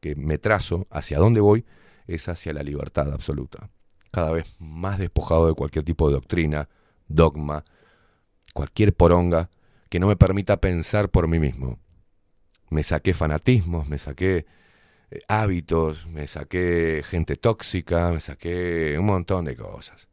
que 0.00 0.16
me 0.16 0.38
trazo, 0.38 0.88
hacia 0.90 1.18
dónde 1.18 1.40
voy, 1.40 1.66
es 2.06 2.28
hacia 2.28 2.54
la 2.54 2.62
libertad 2.62 3.12
absoluta. 3.12 3.70
Cada 4.10 4.32
vez 4.32 4.56
más 4.58 4.98
despojado 4.98 5.46
de 5.46 5.54
cualquier 5.54 5.84
tipo 5.84 6.08
de 6.08 6.14
doctrina, 6.14 6.68
dogma, 7.06 7.62
cualquier 8.54 8.94
poronga 8.94 9.50
que 9.90 10.00
no 10.00 10.06
me 10.06 10.16
permita 10.16 10.56
pensar 10.56 11.10
por 11.10 11.28
mí 11.28 11.38
mismo. 11.38 11.78
Me 12.70 12.82
saqué 12.82 13.12
fanatismos, 13.12 13.88
me 13.88 13.98
saqué 13.98 14.46
eh, 15.10 15.20
hábitos, 15.28 16.06
me 16.06 16.26
saqué 16.26 17.02
gente 17.04 17.36
tóxica, 17.36 18.10
me 18.10 18.20
saqué 18.20 18.96
un 18.98 19.06
montón 19.06 19.44
de 19.44 19.54
cosas. 19.54 20.09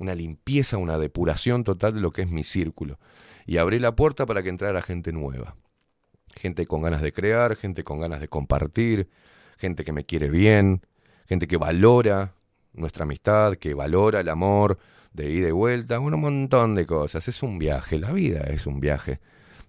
Una 0.00 0.16
limpieza, 0.16 0.76
una 0.78 0.98
depuración 0.98 1.62
total 1.62 1.94
de 1.94 2.00
lo 2.00 2.10
que 2.10 2.22
es 2.22 2.30
mi 2.30 2.42
círculo. 2.42 2.98
Y 3.46 3.58
abrí 3.58 3.78
la 3.78 3.94
puerta 3.94 4.26
para 4.26 4.42
que 4.42 4.48
entrara 4.48 4.82
gente 4.82 5.12
nueva. 5.12 5.54
Gente 6.34 6.66
con 6.66 6.82
ganas 6.82 7.02
de 7.02 7.12
crear, 7.12 7.54
gente 7.54 7.84
con 7.84 8.00
ganas 8.00 8.20
de 8.20 8.26
compartir, 8.26 9.08
gente 9.58 9.84
que 9.84 9.92
me 9.92 10.04
quiere 10.04 10.30
bien, 10.30 10.80
gente 11.28 11.46
que 11.46 11.56
valora 11.56 12.34
nuestra 12.72 13.04
amistad, 13.04 13.54
que 13.54 13.74
valora 13.74 14.20
el 14.20 14.28
amor 14.28 14.78
de 15.12 15.30
ida 15.30 15.48
y 15.48 15.52
vuelta, 15.52 16.00
un 16.00 16.18
montón 16.20 16.74
de 16.74 16.86
cosas. 16.86 17.28
Es 17.28 17.42
un 17.42 17.58
viaje, 17.58 17.98
la 17.98 18.10
vida 18.12 18.40
es 18.40 18.66
un 18.66 18.80
viaje 18.80 19.20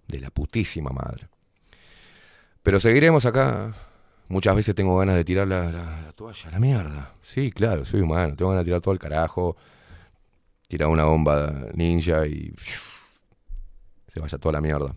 de 0.08 0.20
la 0.20 0.30
putísima 0.30 0.92
madre. 0.92 1.28
Pero 2.64 2.80
seguiremos 2.80 3.26
acá. 3.26 3.74
Muchas 4.28 4.56
veces 4.56 4.74
tengo 4.76 4.98
ganas 4.98 5.18
de 5.18 5.26
tirar 5.26 5.46
la, 5.46 5.70
la, 5.72 6.14
toalla, 6.14 6.52
la 6.52 6.60
mierda. 6.60 7.14
Sí, 7.22 7.52
claro, 7.52 7.84
soy 7.84 8.00
humano, 8.00 8.34
tengo 8.38 8.52
ganas 8.52 8.64
de 8.64 8.70
tirar 8.70 8.80
todo 8.80 8.94
el 8.94 9.00
carajo, 9.00 9.58
tirar 10.72 10.88
una 10.88 11.04
bomba 11.04 11.68
ninja 11.74 12.26
y 12.26 12.54
se 14.08 14.22
vaya 14.22 14.38
toda 14.38 14.54
la 14.54 14.62
mierda. 14.62 14.96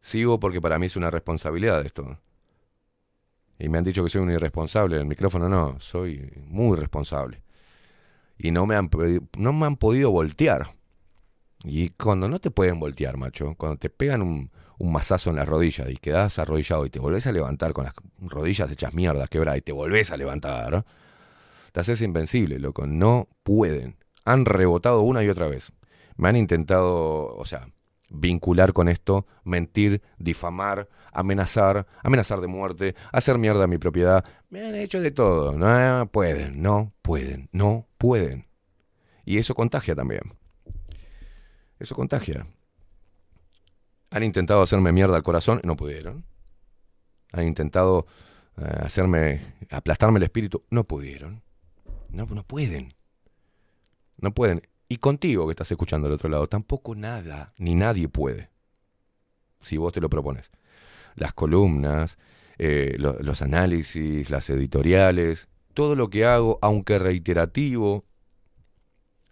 Sigo 0.00 0.38
porque 0.38 0.60
para 0.60 0.78
mí 0.78 0.84
es 0.84 0.94
una 0.94 1.10
responsabilidad 1.10 1.80
esto. 1.86 2.18
Y 3.58 3.70
me 3.70 3.78
han 3.78 3.84
dicho 3.84 4.04
que 4.04 4.10
soy 4.10 4.20
un 4.20 4.30
irresponsable. 4.30 4.98
El 4.98 5.06
micrófono 5.06 5.48
no, 5.48 5.80
soy 5.80 6.30
muy 6.44 6.76
responsable. 6.76 7.42
Y 8.36 8.50
no 8.50 8.66
me 8.66 8.76
han, 8.76 8.90
no 9.38 9.52
me 9.54 9.66
han 9.66 9.76
podido 9.76 10.10
voltear. 10.10 10.74
Y 11.64 11.88
cuando 11.88 12.28
no 12.28 12.38
te 12.38 12.50
pueden 12.50 12.78
voltear, 12.78 13.16
macho, 13.16 13.54
cuando 13.56 13.78
te 13.78 13.88
pegan 13.88 14.20
un, 14.20 14.50
un 14.76 14.92
mazazo 14.92 15.30
en 15.30 15.36
la 15.36 15.46
rodilla 15.46 15.88
y 15.88 15.96
quedas 15.96 16.38
arrodillado 16.38 16.84
y 16.84 16.90
te 16.90 17.00
volvés 17.00 17.26
a 17.26 17.32
levantar 17.32 17.72
con 17.72 17.84
las 17.84 17.94
rodillas 18.20 18.70
hechas 18.70 18.92
mierda, 18.92 19.26
quebradas 19.26 19.58
y 19.58 19.62
te 19.62 19.72
volvés 19.72 20.10
a 20.10 20.18
levantar, 20.18 20.84
te 21.78 21.82
haces 21.82 22.02
invencible, 22.02 22.58
loco. 22.58 22.88
No 22.88 23.28
pueden. 23.44 23.98
Han 24.24 24.46
rebotado 24.46 25.02
una 25.02 25.22
y 25.22 25.28
otra 25.28 25.46
vez. 25.46 25.70
Me 26.16 26.28
han 26.28 26.34
intentado, 26.34 27.36
o 27.36 27.44
sea, 27.44 27.68
vincular 28.10 28.72
con 28.72 28.88
esto, 28.88 29.28
mentir, 29.44 30.02
difamar, 30.18 30.88
amenazar, 31.12 31.86
amenazar 32.02 32.40
de 32.40 32.48
muerte, 32.48 32.96
hacer 33.12 33.38
mierda 33.38 33.62
a 33.62 33.66
mi 33.68 33.78
propiedad. 33.78 34.24
Me 34.50 34.66
han 34.66 34.74
hecho 34.74 35.00
de 35.00 35.12
todo. 35.12 35.52
No 35.52 36.10
pueden, 36.10 36.60
no 36.60 36.94
pueden, 37.00 37.48
no 37.52 37.86
pueden. 37.96 38.48
Y 39.24 39.38
eso 39.38 39.54
contagia 39.54 39.94
también. 39.94 40.34
Eso 41.78 41.94
contagia. 41.94 42.44
Han 44.10 44.24
intentado 44.24 44.62
hacerme 44.62 44.90
mierda 44.90 45.14
al 45.14 45.22
corazón, 45.22 45.60
no 45.62 45.76
pudieron. 45.76 46.24
Han 47.30 47.46
intentado 47.46 48.08
eh, 48.56 48.64
hacerme, 48.80 49.54
aplastarme 49.70 50.18
el 50.18 50.24
espíritu, 50.24 50.64
no 50.70 50.82
pudieron. 50.82 51.46
No, 52.08 52.26
no 52.26 52.42
pueden. 52.44 52.94
No 54.18 54.32
pueden. 54.32 54.62
Y 54.88 54.96
contigo 54.96 55.46
que 55.46 55.52
estás 55.52 55.70
escuchando 55.70 56.06
al 56.06 56.14
otro 56.14 56.28
lado, 56.28 56.48
tampoco 56.48 56.94
nada, 56.94 57.52
ni 57.58 57.74
nadie 57.74 58.08
puede. 58.08 58.50
Si 59.60 59.76
vos 59.76 59.92
te 59.92 60.00
lo 60.00 60.08
propones. 60.08 60.50
Las 61.14 61.34
columnas, 61.34 62.18
eh, 62.58 62.96
los 62.98 63.42
análisis, 63.42 64.30
las 64.30 64.48
editoriales, 64.50 65.48
todo 65.74 65.94
lo 65.94 66.10
que 66.10 66.24
hago, 66.24 66.58
aunque 66.62 66.98
reiterativo, 66.98 68.04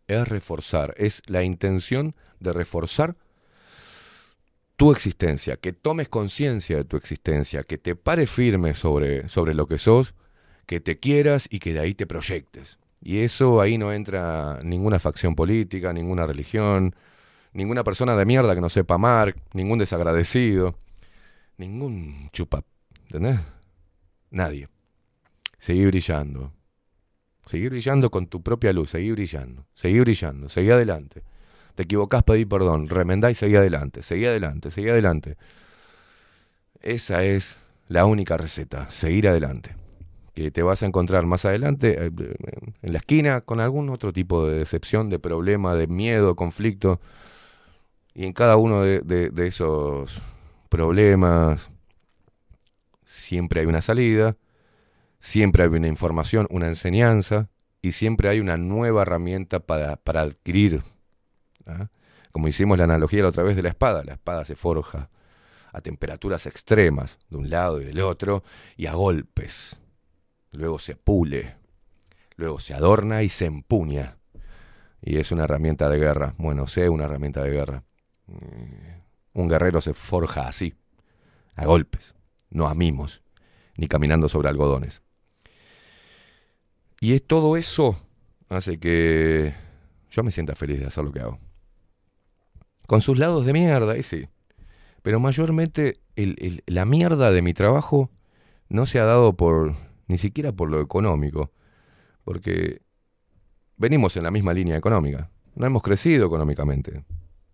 es 0.06 0.28
reforzar, 0.28 0.94
es 0.96 1.22
la 1.26 1.42
intención 1.42 2.14
de 2.38 2.52
reforzar 2.52 3.16
tu 4.76 4.92
existencia, 4.92 5.56
que 5.56 5.72
tomes 5.72 6.08
conciencia 6.08 6.76
de 6.76 6.84
tu 6.84 6.96
existencia, 6.96 7.62
que 7.62 7.78
te 7.78 7.96
pares 7.96 8.30
firme 8.30 8.74
sobre, 8.74 9.28
sobre 9.28 9.54
lo 9.54 9.66
que 9.66 9.78
sos, 9.78 10.14
que 10.66 10.80
te 10.80 10.98
quieras 10.98 11.48
y 11.50 11.60
que 11.60 11.72
de 11.72 11.80
ahí 11.80 11.94
te 11.94 12.06
proyectes. 12.06 12.78
Y 13.00 13.20
eso 13.20 13.60
ahí 13.60 13.78
no 13.78 13.92
entra 13.92 14.60
ninguna 14.62 14.98
facción 14.98 15.34
política, 15.36 15.92
ninguna 15.92 16.26
religión, 16.26 16.94
ninguna 17.52 17.84
persona 17.84 18.16
de 18.16 18.24
mierda 18.24 18.54
que 18.54 18.60
no 18.60 18.68
sepa 18.68 18.94
amar, 18.94 19.36
ningún 19.52 19.78
desagradecido, 19.78 20.76
ningún 21.56 22.30
chupa, 22.32 22.64
¿entendés? 23.04 23.40
Nadie. 24.30 24.68
Seguí 25.58 25.86
brillando. 25.86 26.52
Seguí 27.46 27.68
brillando 27.68 28.10
con 28.10 28.26
tu 28.26 28.42
propia 28.42 28.72
luz, 28.72 28.90
seguí 28.90 29.12
brillando, 29.12 29.66
seguí 29.74 30.00
brillando, 30.00 30.48
seguí 30.48 30.70
adelante. 30.70 31.22
Te 31.76 31.84
equivocás, 31.84 32.24
pedí 32.24 32.44
perdón, 32.44 32.88
remendá 32.88 33.30
y 33.30 33.36
seguí 33.36 33.54
adelante, 33.54 34.02
seguí 34.02 34.26
adelante, 34.26 34.72
seguí 34.72 34.88
adelante. 34.88 35.36
Esa 36.80 37.22
es 37.22 37.60
la 37.86 38.04
única 38.04 38.36
receta, 38.36 38.90
seguir 38.90 39.28
adelante 39.28 39.85
que 40.36 40.50
te 40.50 40.62
vas 40.62 40.82
a 40.82 40.86
encontrar 40.86 41.24
más 41.24 41.46
adelante 41.46 41.96
eh, 41.98 42.10
en 42.82 42.92
la 42.92 42.98
esquina 42.98 43.40
con 43.40 43.58
algún 43.58 43.88
otro 43.88 44.12
tipo 44.12 44.46
de 44.46 44.58
decepción, 44.58 45.08
de 45.08 45.18
problema, 45.18 45.74
de 45.74 45.86
miedo, 45.86 46.36
conflicto. 46.36 47.00
Y 48.12 48.26
en 48.26 48.34
cada 48.34 48.58
uno 48.58 48.82
de, 48.82 49.32
esos 49.46 50.20
problemas 50.68 51.70
siempre 53.02 53.60
hay 53.60 53.66
una 53.66 53.80
salida, 53.80 54.36
siempre 55.18 55.62
hay 55.62 55.70
una 55.70 55.88
información, 55.88 56.46
una 56.50 56.68
enseñanza 56.68 57.48
y 57.80 57.92
siempre 57.92 58.28
hay 58.28 58.38
una 58.38 58.58
nueva 58.58 59.02
herramienta 59.02 59.60
para, 59.60 59.96
para 59.96 60.20
adquirir. 60.20 60.82
¿ah? 61.64 61.88
Como 62.30 62.48
hicimos 62.48 62.76
la 62.76 62.84
analogía 62.84 63.22
la 63.22 63.30
otra 63.30 63.42
vez 63.42 63.56
de 63.56 63.62
la 63.62 63.70
espada, 63.70 64.04
la 64.04 64.12
espada 64.12 64.44
se 64.44 64.54
forja 64.54 65.08
a 65.72 65.80
temperaturas 65.80 66.44
extremas 66.44 67.20
de 67.30 67.36
un 67.38 67.48
lado 67.48 67.80
y 67.80 67.86
del 67.86 68.00
otro 68.00 68.44
y 68.76 68.84
a 68.84 68.92
golpes 68.92 69.78
luego 70.56 70.78
se 70.78 70.96
pule, 70.96 71.56
luego 72.36 72.58
se 72.58 72.74
adorna 72.74 73.22
y 73.22 73.28
se 73.28 73.46
empuña. 73.46 74.18
Y 75.02 75.18
es 75.18 75.30
una 75.30 75.44
herramienta 75.44 75.88
de 75.88 75.98
guerra. 75.98 76.34
Bueno, 76.38 76.66
sé 76.66 76.88
una 76.88 77.04
herramienta 77.04 77.42
de 77.42 77.50
guerra. 77.50 77.84
Mm, 78.26 79.40
un 79.40 79.48
guerrero 79.48 79.80
se 79.80 79.94
forja 79.94 80.48
así, 80.48 80.74
a 81.54 81.66
golpes, 81.66 82.14
no 82.50 82.66
a 82.66 82.74
mimos, 82.74 83.22
ni 83.76 83.86
caminando 83.86 84.28
sobre 84.28 84.48
algodones. 84.48 85.02
Y 87.00 87.12
es 87.12 87.26
todo 87.26 87.56
eso 87.56 88.00
hace 88.48 88.78
que 88.78 89.54
yo 90.10 90.22
me 90.22 90.30
sienta 90.30 90.54
feliz 90.54 90.80
de 90.80 90.86
hacer 90.86 91.04
lo 91.04 91.12
que 91.12 91.20
hago. 91.20 91.38
Con 92.86 93.02
sus 93.02 93.18
lados 93.18 93.44
de 93.44 93.52
mierda, 93.52 94.00
sí. 94.02 94.28
Pero 95.02 95.20
mayormente 95.20 95.94
la 96.66 96.84
mierda 96.84 97.30
de 97.30 97.42
mi 97.42 97.52
trabajo 97.52 98.10
no 98.68 98.86
se 98.86 98.98
ha 98.98 99.04
dado 99.04 99.36
por 99.36 99.76
ni 100.06 100.18
siquiera 100.18 100.52
por 100.52 100.70
lo 100.70 100.80
económico, 100.80 101.50
porque 102.24 102.82
venimos 103.76 104.16
en 104.16 104.22
la 104.24 104.30
misma 104.30 104.52
línea 104.54 104.76
económica, 104.76 105.30
no 105.54 105.66
hemos 105.66 105.82
crecido 105.82 106.26
económicamente, 106.26 107.04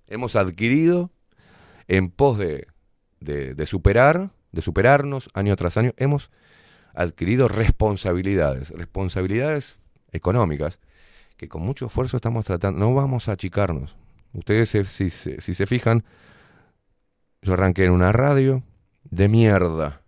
hemos 0.06 0.36
adquirido 0.36 1.10
en 1.88 2.10
pos 2.10 2.38
de, 2.38 2.66
de, 3.20 3.66
superar, 3.66 4.30
de 4.52 4.62
superarnos 4.62 5.30
año 5.34 5.54
tras 5.56 5.76
año, 5.76 5.92
hemos 5.96 6.30
adquirido 6.94 7.48
responsabilidades, 7.48 8.70
responsabilidades 8.70 9.76
económicas, 10.12 10.78
que 11.36 11.48
con 11.48 11.62
mucho 11.62 11.86
esfuerzo 11.86 12.16
estamos 12.16 12.44
tratando, 12.44 12.78
no 12.78 12.94
vamos 12.94 13.28
a 13.28 13.32
achicarnos. 13.32 13.96
Ustedes 14.34 14.68
se- 14.70 14.84
si, 14.84 15.10
si 15.10 15.54
se 15.54 15.66
fijan, 15.66 16.04
yo 17.40 17.54
arranqué 17.54 17.84
en 17.84 17.92
una 17.92 18.12
radio 18.12 18.62
de 19.10 19.28
mierda, 19.28 20.01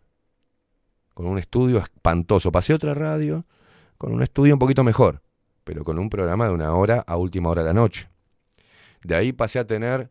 con 1.15 1.27
un 1.27 1.39
estudio 1.39 1.79
espantoso. 1.79 2.53
Pasé 2.53 2.73
a 2.73 2.77
otra 2.77 2.93
radio 2.95 3.47
con 3.97 4.13
un 4.13 4.23
estudio 4.23 4.55
un 4.55 4.59
poquito 4.59 4.85
mejor, 4.85 5.23
pero 5.63 5.85
con 5.85 5.99
un 5.99 6.11
programa 6.11 6.47
de 6.47 6.53
una 6.53 6.75
hora 6.75 7.05
a 7.07 7.17
última 7.17 7.49
hora 7.49 7.63
de 7.63 7.69
la 7.69 7.75
noche. 7.75 8.09
De 9.03 9.15
ahí 9.15 9.33
pasé 9.33 9.59
a 9.61 9.67
tener 9.67 10.11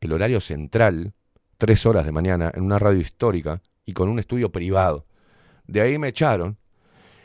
el 0.00 0.12
horario 0.12 0.40
central, 0.40 1.12
tres 1.58 1.86
horas 1.86 2.04
de 2.04 2.12
mañana, 2.12 2.50
en 2.54 2.64
una 2.64 2.78
radio 2.78 3.00
histórica 3.00 3.62
y 3.84 3.92
con 3.92 4.08
un 4.08 4.18
estudio 4.18 4.50
privado. 4.50 5.06
De 5.66 5.80
ahí 5.80 5.98
me 5.98 6.08
echaron 6.08 6.58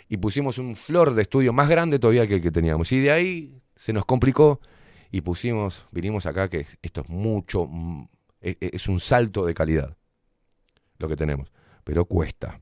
y 0.08 0.18
pusimos 0.18 0.58
un 0.58 0.76
flor 0.76 1.14
de 1.14 1.22
estudio 1.22 1.54
más 1.54 1.70
grande 1.70 2.00
todavía 2.00 2.28
que 2.28 2.36
el 2.36 2.42
que 2.42 2.52
teníamos. 2.52 2.92
Y 2.92 3.00
de 3.00 3.12
ahí 3.12 3.62
se 3.76 3.94
nos 3.94 4.06
complicó 4.06 4.60
y 5.12 5.22
pusimos, 5.22 5.88
vinimos 5.92 6.26
acá 6.26 6.50
que 6.50 6.66
esto 6.82 7.02
es 7.02 7.10
mucho, 7.10 7.68
mm, 7.68 8.08
e- 8.42 8.58
e- 8.60 8.72
es 8.74 8.88
un 8.88 9.00
salto 9.00 9.46
de 9.46 9.54
calidad 9.54 9.96
lo 10.98 11.08
que 11.08 11.16
tenemos. 11.16 11.52
Pero 11.90 12.06
cuesta. 12.06 12.62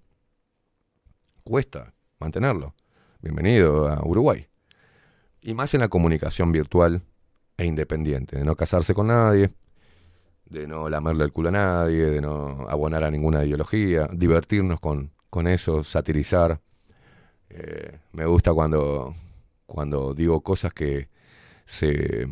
Cuesta 1.43 1.93
mantenerlo. 2.17 2.73
Bienvenido 3.19 3.89
a 3.89 4.01
Uruguay. 4.07 4.47
Y 5.41 5.53
más 5.53 5.73
en 5.73 5.81
la 5.81 5.89
comunicación 5.89 6.53
virtual 6.53 7.03
e 7.57 7.65
independiente, 7.65 8.38
de 8.38 8.45
no 8.45 8.56
casarse 8.56 8.93
con 8.93 9.07
nadie, 9.07 9.51
de 10.45 10.65
no 10.65 10.88
lamerle 10.88 11.25
el 11.25 11.33
culo 11.33 11.49
a 11.49 11.51
nadie, 11.51 12.06
de 12.06 12.22
no 12.22 12.67
abonar 12.69 13.03
a 13.03 13.11
ninguna 13.11 13.43
ideología, 13.43 14.07
divertirnos 14.14 14.80
con, 14.80 15.11
con 15.30 15.47
eso, 15.47 15.83
satirizar. 15.83 16.61
Eh, 17.49 17.99
me 18.14 18.25
gusta 18.25 18.53
cuando, 18.53 19.14
cuando 19.65 20.14
digo 20.14 20.39
cosas 20.39 20.73
que 20.73 21.09
se 21.65 22.30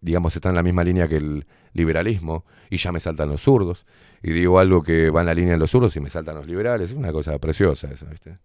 digamos 0.00 0.36
están 0.36 0.50
en 0.50 0.56
la 0.56 0.62
misma 0.62 0.84
línea 0.84 1.08
que 1.08 1.16
el 1.16 1.46
liberalismo 1.74 2.44
y 2.70 2.78
ya 2.78 2.90
me 2.90 3.00
saltan 3.00 3.28
los 3.28 3.42
zurdos 3.42 3.86
y 4.22 4.32
digo 4.32 4.58
algo 4.58 4.82
que 4.82 5.10
va 5.10 5.20
en 5.20 5.26
la 5.26 5.34
línea 5.34 5.52
de 5.52 5.58
los 5.58 5.70
zurdos 5.70 5.94
y 5.96 6.00
me 6.00 6.08
saltan 6.08 6.36
los 6.36 6.46
liberales, 6.46 6.90
es 6.90 6.96
una 6.96 7.12
cosa 7.12 7.38
preciosa 7.38 7.88
¿viste? 8.10 8.38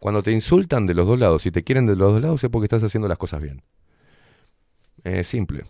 Cuando 0.00 0.22
te 0.22 0.32
insultan 0.32 0.86
de 0.86 0.94
los 0.94 1.06
dos 1.06 1.20
lados 1.20 1.46
y 1.46 1.50
te 1.50 1.62
quieren 1.62 1.86
de 1.86 1.94
los 1.94 2.14
dos 2.14 2.22
lados 2.22 2.42
es 2.42 2.50
porque 2.50 2.64
estás 2.64 2.82
haciendo 2.82 3.06
las 3.06 3.18
cosas 3.18 3.42
bien. 3.42 3.62
Es 5.04 5.28
simple. 5.28 5.64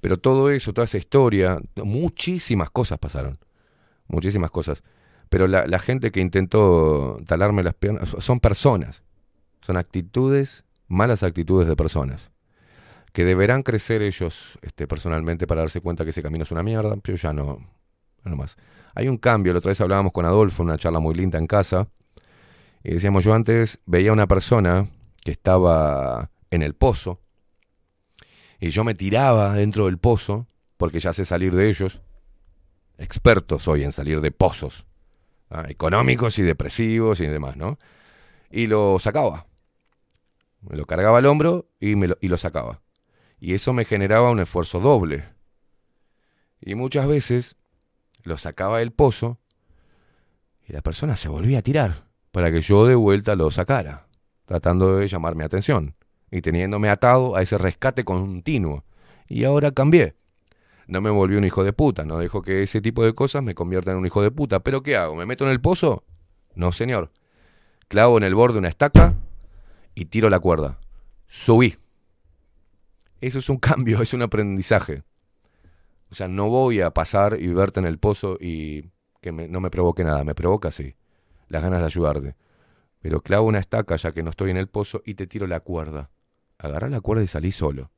Pero 0.00 0.18
todo 0.18 0.50
eso, 0.50 0.72
toda 0.72 0.84
esa 0.84 0.98
historia, 0.98 1.60
muchísimas 1.76 2.70
cosas 2.70 2.98
pasaron. 2.98 3.38
Muchísimas 4.08 4.50
cosas. 4.50 4.82
Pero 5.28 5.46
la 5.46 5.78
gente 5.78 6.10
que 6.10 6.20
intentó 6.20 7.20
talarme 7.26 7.62
las 7.62 7.74
piernas 7.74 8.16
son 8.18 8.40
personas. 8.40 9.02
Son 9.60 9.76
actitudes, 9.76 10.64
malas 10.88 11.22
actitudes 11.22 11.68
de 11.68 11.76
personas. 11.76 12.32
Que 13.12 13.24
deberán 13.24 13.62
crecer 13.62 14.02
ellos 14.02 14.58
este, 14.62 14.86
personalmente 14.86 15.46
para 15.46 15.62
darse 15.62 15.80
cuenta 15.80 16.04
que 16.04 16.10
ese 16.10 16.22
camino 16.22 16.44
es 16.44 16.50
una 16.50 16.62
mierda. 16.62 16.96
Yo 17.04 17.14
ya 17.14 17.32
no, 17.32 17.58
no 18.24 18.36
más. 18.36 18.56
Hay 18.94 19.08
un 19.08 19.16
cambio. 19.16 19.52
La 19.52 19.58
otra 19.58 19.70
vez 19.70 19.80
hablábamos 19.80 20.12
con 20.12 20.24
Adolfo, 20.24 20.62
una 20.62 20.78
charla 20.78 21.00
muy 21.00 21.14
linda 21.14 21.38
en 21.38 21.46
casa. 21.46 21.88
Y 22.84 22.92
decíamos, 22.92 23.24
yo 23.24 23.34
antes 23.34 23.80
veía 23.86 24.12
una 24.12 24.26
persona 24.26 24.88
que 25.24 25.32
estaba 25.32 26.30
en 26.50 26.62
el 26.62 26.74
pozo 26.74 27.20
y 28.60 28.70
yo 28.70 28.84
me 28.84 28.94
tiraba 28.94 29.54
dentro 29.54 29.86
del 29.86 29.98
pozo 29.98 30.46
porque 30.76 31.00
ya 31.00 31.12
sé 31.12 31.24
salir 31.24 31.54
de 31.54 31.68
ellos. 31.68 32.00
Experto 32.98 33.58
soy 33.58 33.84
en 33.84 33.92
salir 33.92 34.20
de 34.20 34.32
pozos 34.32 34.86
¿ah? 35.50 35.64
económicos 35.68 36.38
y 36.38 36.42
depresivos 36.42 37.20
y 37.20 37.26
demás, 37.26 37.56
¿no? 37.56 37.78
Y 38.50 38.66
lo 38.66 38.98
sacaba. 38.98 39.46
Me 40.60 40.76
lo 40.76 40.86
cargaba 40.86 41.18
al 41.18 41.26
hombro 41.26 41.68
y, 41.78 41.94
me 41.94 42.08
lo, 42.08 42.18
y 42.20 42.28
lo 42.28 42.36
sacaba. 42.36 42.80
Y 43.40 43.54
eso 43.54 43.72
me 43.72 43.84
generaba 43.84 44.30
un 44.30 44.40
esfuerzo 44.40 44.80
doble. 44.80 45.24
Y 46.60 46.74
muchas 46.74 47.06
veces 47.06 47.56
lo 48.24 48.36
sacaba 48.36 48.78
del 48.78 48.92
pozo 48.92 49.38
y 50.66 50.72
la 50.72 50.82
persona 50.82 51.16
se 51.16 51.28
volvía 51.28 51.58
a 51.58 51.62
tirar 51.62 52.08
para 52.32 52.50
que 52.50 52.60
yo 52.60 52.86
de 52.86 52.94
vuelta 52.94 53.36
lo 53.36 53.50
sacara, 53.50 54.06
tratando 54.44 54.96
de 54.96 55.06
llamar 55.06 55.34
mi 55.34 55.44
atención 55.44 55.94
y 56.30 56.42
teniéndome 56.42 56.88
atado 56.88 57.36
a 57.36 57.42
ese 57.42 57.58
rescate 57.58 58.04
continuo. 58.04 58.84
Y 59.28 59.44
ahora 59.44 59.72
cambié. 59.72 60.16
No 60.86 61.00
me 61.00 61.10
volví 61.10 61.36
un 61.36 61.44
hijo 61.44 61.64
de 61.64 61.72
puta, 61.72 62.04
no 62.04 62.18
dejo 62.18 62.42
que 62.42 62.62
ese 62.62 62.80
tipo 62.80 63.04
de 63.04 63.14
cosas 63.14 63.42
me 63.42 63.54
conviertan 63.54 63.92
en 63.92 64.00
un 64.00 64.06
hijo 64.06 64.22
de 64.22 64.30
puta. 64.30 64.60
¿Pero 64.60 64.82
qué 64.82 64.96
hago? 64.96 65.14
¿Me 65.14 65.26
meto 65.26 65.44
en 65.44 65.50
el 65.50 65.60
pozo? 65.60 66.04
No, 66.54 66.72
señor. 66.72 67.12
Clavo 67.88 68.16
en 68.18 68.24
el 68.24 68.34
borde 68.34 68.58
una 68.58 68.68
estaca 68.68 69.14
y 69.94 70.06
tiro 70.06 70.30
la 70.30 70.38
cuerda. 70.38 70.78
Subí. 71.26 71.76
Eso 73.20 73.38
es 73.38 73.48
un 73.48 73.56
cambio, 73.58 74.02
es 74.02 74.14
un 74.14 74.22
aprendizaje. 74.22 75.02
O 76.10 76.14
sea, 76.14 76.28
no 76.28 76.48
voy 76.48 76.80
a 76.80 76.90
pasar 76.90 77.36
y 77.40 77.48
verte 77.48 77.80
en 77.80 77.86
el 77.86 77.98
pozo 77.98 78.38
y 78.40 78.90
que 79.20 79.32
no 79.32 79.60
me 79.60 79.70
provoque 79.70 80.04
nada. 80.04 80.24
Me 80.24 80.34
provoca, 80.34 80.70
sí, 80.70 80.94
las 81.48 81.62
ganas 81.62 81.80
de 81.80 81.86
ayudarte. 81.86 82.36
Pero 83.00 83.20
clavo 83.20 83.46
una 83.46 83.58
estaca 83.58 83.96
ya 83.96 84.12
que 84.12 84.22
no 84.22 84.30
estoy 84.30 84.50
en 84.50 84.56
el 84.56 84.68
pozo 84.68 85.02
y 85.04 85.14
te 85.14 85.26
tiro 85.26 85.46
la 85.46 85.60
cuerda. 85.60 86.10
Agarrá 86.58 86.88
la 86.88 87.00
cuerda 87.00 87.22
y 87.22 87.28
salí 87.28 87.52
solo. 87.52 87.90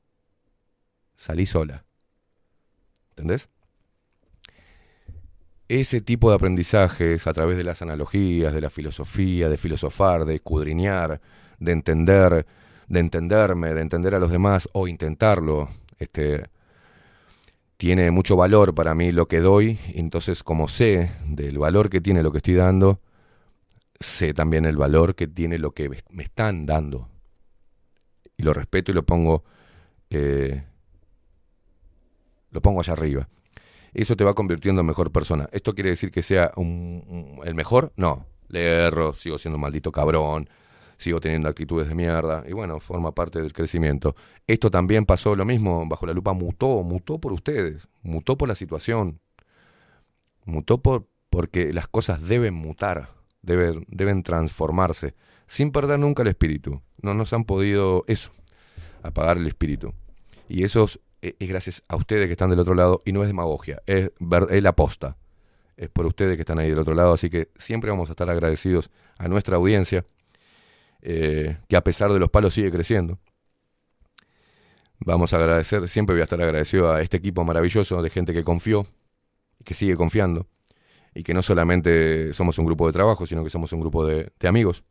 Salí 1.16 1.46
sola. 1.46 1.84
¿Entendés? 3.10 3.48
Ese 5.68 6.00
tipo 6.00 6.30
de 6.30 6.36
aprendizajes 6.36 7.26
a 7.26 7.32
través 7.32 7.56
de 7.56 7.64
las 7.64 7.80
analogías, 7.80 8.52
de 8.52 8.60
la 8.60 8.70
filosofía, 8.70 9.48
de 9.48 9.56
filosofar, 9.56 10.24
de 10.24 10.34
escudriñar, 10.34 11.20
de 11.60 11.72
entender, 11.72 12.46
de 12.90 12.98
entenderme, 12.98 13.72
de 13.72 13.80
entender 13.82 14.16
a 14.16 14.18
los 14.18 14.32
demás 14.32 14.68
o 14.72 14.88
intentarlo, 14.88 15.70
este, 16.00 16.50
tiene 17.76 18.10
mucho 18.10 18.34
valor 18.36 18.74
para 18.74 18.96
mí 18.96 19.12
lo 19.12 19.26
que 19.26 19.38
doy. 19.38 19.78
Entonces, 19.94 20.42
como 20.42 20.66
sé 20.66 21.12
del 21.24 21.56
valor 21.56 21.88
que 21.88 22.00
tiene 22.00 22.24
lo 22.24 22.32
que 22.32 22.38
estoy 22.38 22.54
dando, 22.54 23.00
sé 24.00 24.34
también 24.34 24.64
el 24.64 24.76
valor 24.76 25.14
que 25.14 25.28
tiene 25.28 25.56
lo 25.58 25.70
que 25.70 25.88
me 26.10 26.22
están 26.24 26.66
dando. 26.66 27.08
Y 28.36 28.42
lo 28.42 28.52
respeto 28.52 28.90
y 28.90 28.94
lo 28.94 29.04
pongo, 29.04 29.44
eh, 30.10 30.64
lo 32.50 32.60
pongo 32.60 32.80
allá 32.80 32.94
arriba. 32.94 33.28
Eso 33.94 34.16
te 34.16 34.24
va 34.24 34.34
convirtiendo 34.34 34.80
en 34.80 34.88
mejor 34.88 35.12
persona. 35.12 35.48
¿Esto 35.52 35.74
quiere 35.74 35.90
decir 35.90 36.10
que 36.10 36.22
sea 36.22 36.50
un- 36.56 37.40
el 37.44 37.54
mejor? 37.54 37.92
No. 37.94 38.26
Le 38.48 38.64
erro, 38.86 39.14
sigo 39.14 39.38
siendo 39.38 39.58
un 39.58 39.62
maldito 39.62 39.92
cabrón, 39.92 40.48
sigo 41.00 41.18
teniendo 41.18 41.48
actitudes 41.48 41.88
de 41.88 41.94
mierda. 41.94 42.44
Y 42.46 42.52
bueno, 42.52 42.78
forma 42.78 43.14
parte 43.14 43.40
del 43.40 43.52
crecimiento. 43.52 44.14
Esto 44.46 44.70
también 44.70 45.06
pasó 45.06 45.34
lo 45.34 45.44
mismo, 45.44 45.86
bajo 45.88 46.06
la 46.06 46.12
lupa 46.12 46.32
mutó, 46.34 46.82
mutó 46.82 47.18
por 47.18 47.32
ustedes, 47.32 47.88
mutó 48.02 48.36
por 48.36 48.48
la 48.48 48.54
situación, 48.54 49.20
mutó 50.44 50.82
por, 50.82 51.08
porque 51.30 51.72
las 51.72 51.88
cosas 51.88 52.28
deben 52.28 52.54
mutar, 52.54 53.14
deben, 53.40 53.86
deben 53.88 54.22
transformarse, 54.22 55.14
sin 55.46 55.72
perder 55.72 55.98
nunca 55.98 56.22
el 56.22 56.28
espíritu. 56.28 56.82
No 57.00 57.14
nos 57.14 57.32
han 57.32 57.44
podido 57.44 58.04
eso, 58.06 58.30
apagar 59.02 59.38
el 59.38 59.46
espíritu. 59.46 59.94
Y 60.48 60.64
eso 60.64 60.84
es, 60.84 61.00
gracias 61.38 61.82
a 61.88 61.96
ustedes 61.96 62.26
que 62.26 62.32
están 62.32 62.50
del 62.50 62.60
otro 62.60 62.74
lado, 62.74 63.00
y 63.06 63.12
no 63.12 63.22
es 63.22 63.28
demagogia, 63.28 63.80
es, 63.86 64.10
es 64.50 64.62
la 64.62 64.76
posta. 64.76 65.16
Es 65.78 65.88
por 65.88 66.04
ustedes 66.04 66.36
que 66.36 66.42
están 66.42 66.58
ahí 66.58 66.68
del 66.68 66.78
otro 66.78 66.94
lado, 66.94 67.14
así 67.14 67.30
que 67.30 67.48
siempre 67.56 67.88
vamos 67.88 68.10
a 68.10 68.12
estar 68.12 68.28
agradecidos 68.28 68.90
a 69.16 69.28
nuestra 69.28 69.56
audiencia, 69.56 70.04
eh, 71.02 71.58
que 71.68 71.76
a 71.76 71.84
pesar 71.84 72.12
de 72.12 72.18
los 72.18 72.30
palos 72.30 72.54
sigue 72.54 72.70
creciendo. 72.70 73.18
Vamos 75.00 75.32
a 75.32 75.36
agradecer, 75.36 75.88
siempre 75.88 76.14
voy 76.14 76.20
a 76.20 76.24
estar 76.24 76.40
agradecido 76.40 76.92
a 76.92 77.00
este 77.00 77.16
equipo 77.16 77.42
maravilloso 77.44 78.02
de 78.02 78.10
gente 78.10 78.34
que 78.34 78.44
confió 78.44 78.86
que 79.64 79.74
sigue 79.74 79.96
confiando. 79.96 80.46
Y 81.14 81.22
que 81.22 81.34
no 81.34 81.42
solamente 81.42 82.32
somos 82.32 82.58
un 82.58 82.66
grupo 82.66 82.86
de 82.86 82.92
trabajo, 82.92 83.26
sino 83.26 83.42
que 83.42 83.50
somos 83.50 83.72
un 83.72 83.80
grupo 83.80 84.06
de, 84.06 84.32
de 84.38 84.48
amigos. 84.48 84.84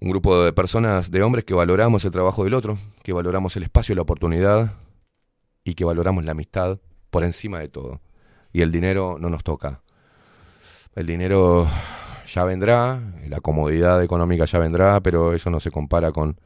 Un 0.00 0.10
grupo 0.10 0.44
de 0.44 0.52
personas, 0.52 1.10
de 1.10 1.22
hombres 1.22 1.44
que 1.44 1.54
valoramos 1.54 2.04
el 2.04 2.12
trabajo 2.12 2.44
del 2.44 2.54
otro, 2.54 2.78
que 3.02 3.12
valoramos 3.12 3.56
el 3.56 3.64
espacio 3.64 3.94
la 3.94 4.02
oportunidad 4.02 4.74
y 5.64 5.74
que 5.74 5.84
valoramos 5.84 6.24
la 6.24 6.30
amistad 6.30 6.78
por 7.10 7.24
encima 7.24 7.58
de 7.58 7.68
todo. 7.68 8.00
Y 8.52 8.62
el 8.62 8.70
dinero 8.70 9.16
no 9.18 9.28
nos 9.28 9.42
toca. 9.42 9.82
El 10.94 11.06
dinero 11.06 11.66
ya 12.32 12.44
vendrá, 12.44 13.00
la 13.28 13.40
comodidad 13.40 14.02
económica 14.02 14.44
ya 14.44 14.58
vendrá, 14.58 15.00
pero 15.00 15.34
eso 15.34 15.50
no 15.50 15.60
se 15.60 15.70
compara 15.70 16.12
con 16.12 16.40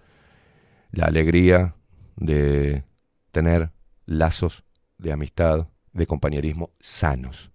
la 0.91 1.07
alegría 1.07 1.75
de 2.17 2.85
tener 3.33 3.71
lazos 4.07 4.65
de 4.99 5.13
amistad, 5.13 5.69
de 5.93 6.07
compañerismo 6.07 6.71
sanos. 6.81 7.51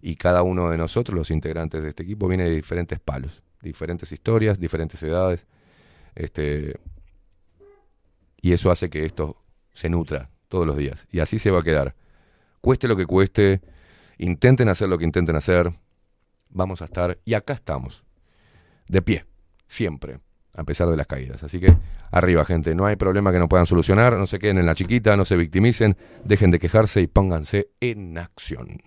y 0.00 0.14
cada 0.14 0.42
uno 0.42 0.70
de 0.70 0.78
nosotros, 0.78 1.18
los 1.18 1.30
integrantes 1.32 1.82
de 1.82 1.88
este 1.88 2.04
equipo, 2.04 2.28
viene 2.28 2.44
de 2.44 2.54
diferentes 2.54 3.00
palos, 3.00 3.42
diferentes 3.60 4.12
historias, 4.12 4.60
diferentes 4.60 5.02
edades. 5.02 5.48
Este, 6.14 6.78
y 8.40 8.52
eso 8.52 8.70
hace 8.70 8.90
que 8.90 9.04
esto 9.04 9.42
se 9.72 9.88
nutra 9.88 10.30
todos 10.46 10.66
los 10.66 10.76
días. 10.76 11.08
Y 11.10 11.18
así 11.18 11.40
se 11.40 11.50
va 11.50 11.60
a 11.60 11.62
quedar. 11.62 11.96
Cueste 12.60 12.86
lo 12.86 12.96
que 12.96 13.06
cueste, 13.06 13.60
intenten 14.18 14.68
hacer 14.68 14.88
lo 14.88 14.98
que 14.98 15.04
intenten 15.04 15.34
hacer, 15.34 15.72
vamos 16.50 16.82
a 16.82 16.86
estar, 16.86 17.18
y 17.24 17.34
acá 17.34 17.54
estamos, 17.54 18.04
de 18.88 19.02
pie, 19.02 19.24
siempre, 19.66 20.20
a 20.56 20.64
pesar 20.64 20.88
de 20.88 20.96
las 20.96 21.06
caídas. 21.06 21.42
Así 21.44 21.60
que 21.60 21.76
arriba, 22.10 22.44
gente, 22.44 22.74
no 22.74 22.86
hay 22.86 22.96
problema 22.96 23.32
que 23.32 23.38
no 23.38 23.48
puedan 23.48 23.66
solucionar, 23.66 24.14
no 24.14 24.26
se 24.26 24.38
queden 24.38 24.58
en 24.58 24.66
la 24.66 24.74
chiquita, 24.74 25.16
no 25.16 25.24
se 25.24 25.36
victimicen, 25.36 25.96
dejen 26.24 26.50
de 26.50 26.58
quejarse 26.58 27.00
y 27.00 27.06
pónganse 27.06 27.70
en 27.80 28.18
acción. 28.18 28.82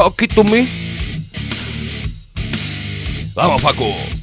Talking 0.00 0.28
to 0.28 0.42
me? 0.44 0.66
Vamos, 3.34 3.60
Facu. 3.60 4.19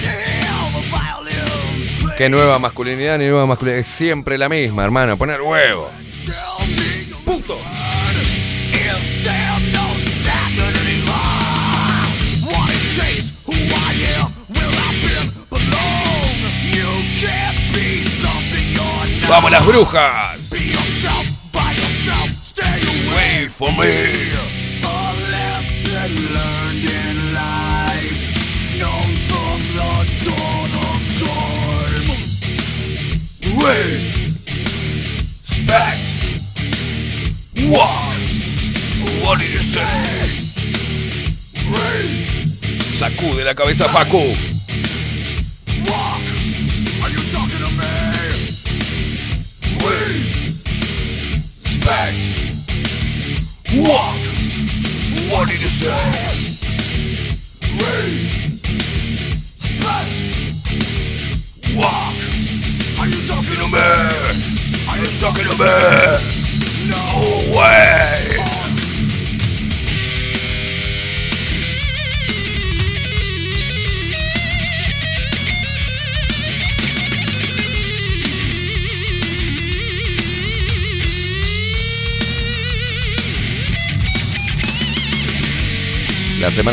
You 0.00 0.10
hear 0.10 0.44
the 0.72 0.82
violins 0.90 1.90
play? 2.00 2.16
Qué 2.18 2.28
nueva 2.28 2.58
masculinidad 2.58 3.18
ni 3.18 3.26
nueva 3.26 3.46
masculinidad. 3.46 3.80
Es 3.80 3.86
siempre 3.86 4.36
la 4.36 4.48
misma, 4.48 4.84
hermano. 4.84 5.16
Poner 5.16 5.40
huevo. 5.40 5.90
Known 28.76 29.14
from 29.28 29.60
the 29.76 29.92
dawn 30.24 30.72
of 30.82 31.02
time. 31.20 32.06
Respect. 35.30 36.10
Walk. 37.70 38.18
What 39.22 39.38
did 39.38 39.50
you 39.50 39.62
say? 39.62 39.86
Sacude 42.98 43.44
la 43.44 43.54
cabeza, 43.54 43.88
Facu. 43.88 44.49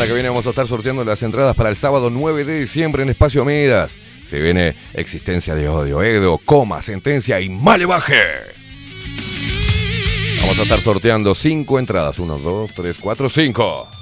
Que 0.08 0.14
viene 0.14 0.30
vamos 0.30 0.46
a 0.46 0.50
estar 0.50 0.66
sorteando 0.66 1.04
las 1.04 1.22
entradas 1.22 1.54
para 1.54 1.68
el 1.68 1.76
sábado 1.76 2.08
9 2.08 2.46
de 2.46 2.60
diciembre 2.60 3.02
en 3.02 3.10
Espacio 3.10 3.44
Midas. 3.44 3.98
Se 4.24 4.40
viene 4.40 4.74
Existencia 4.94 5.54
de 5.54 5.68
Odio, 5.68 6.02
Edo, 6.02 6.38
Coma, 6.38 6.80
Sentencia 6.80 7.38
y 7.42 7.50
Malevaje. 7.50 8.14
Vamos 10.40 10.58
a 10.60 10.62
estar 10.62 10.80
sorteando 10.80 11.34
5 11.34 11.78
entradas. 11.78 12.18
1, 12.18 12.38
2, 12.38 12.72
3, 12.72 12.96
4, 12.98 13.28
5. 13.28 13.97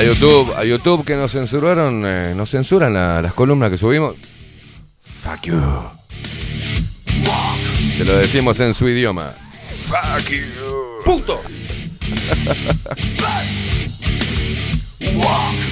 A 0.00 0.02
YouTube, 0.02 0.50
a 0.56 0.64
YouTube 0.64 1.04
que 1.04 1.14
nos 1.14 1.30
censuraron, 1.32 2.02
eh, 2.06 2.32
nos 2.34 2.48
censuran 2.50 2.94
la- 2.94 3.20
las 3.20 3.34
columnas 3.34 3.68
que 3.68 3.76
subimos. 3.76 4.14
Fuck 4.98 5.42
you. 5.42 5.60
Se 7.98 8.06
lo 8.06 8.16
decimos 8.16 8.58
en 8.60 8.72
su 8.72 8.88
idioma. 8.88 9.34
Fuck 9.90 10.30
you. 10.30 11.42
Walk. 15.16 15.54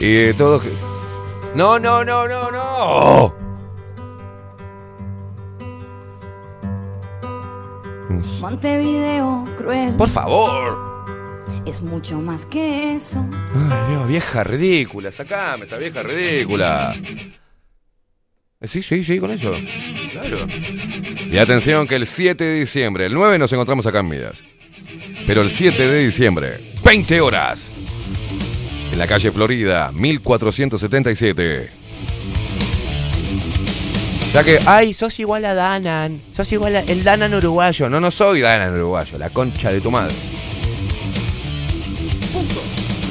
Y 0.00 0.32
todos. 0.34 0.62
que- 0.62 0.72
No, 1.54 1.78
no, 1.78 2.04
no, 2.04 2.26
no, 2.28 2.50
no. 2.50 3.34
Montevideo 8.40 9.44
cruel. 9.56 9.94
Por 9.94 10.08
favor. 10.08 10.92
Es 11.66 11.80
mucho 11.80 12.20
más 12.20 12.44
que 12.46 12.94
eso. 12.94 13.24
Ay, 13.54 13.90
Dios, 13.90 14.08
vieja 14.08 14.44
ridícula. 14.44 15.12
Sacame 15.12 15.64
esta 15.64 15.76
vieja 15.78 16.02
ridícula. 16.02 16.94
Sí, 18.62 18.82
sí, 18.82 19.04
sí, 19.04 19.18
con 19.18 19.30
eso. 19.30 19.52
Claro. 20.12 20.38
Y 21.30 21.38
atención 21.38 21.86
que 21.86 21.96
el 21.96 22.06
7 22.06 22.44
de 22.44 22.54
diciembre, 22.60 23.06
el 23.06 23.14
9 23.14 23.38
nos 23.38 23.52
encontramos 23.52 23.86
acá 23.86 24.00
en 24.00 24.08
Midas. 24.08 24.44
Pero 25.26 25.42
el 25.42 25.50
7 25.50 25.86
de 25.86 26.04
diciembre, 26.04 26.58
20 26.92 27.22
horas. 27.22 27.70
En 28.92 28.98
la 28.98 29.06
calle 29.06 29.30
Florida, 29.32 29.90
1477. 29.94 31.70
O 34.20 34.30
sea 34.30 34.44
que, 34.44 34.58
ay, 34.66 34.92
sos 34.92 35.18
igual 35.18 35.46
a 35.46 35.54
Danan. 35.54 36.20
Sos 36.36 36.52
igual 36.52 36.76
a 36.76 36.80
el 36.80 37.02
Danan 37.02 37.32
uruguayo. 37.32 37.88
No, 37.88 37.98
no 37.98 38.10
soy 38.10 38.42
Danan 38.42 38.74
uruguayo. 38.74 39.16
La 39.16 39.30
concha 39.30 39.72
de 39.72 39.80
tu 39.80 39.90
madre. 39.90 40.14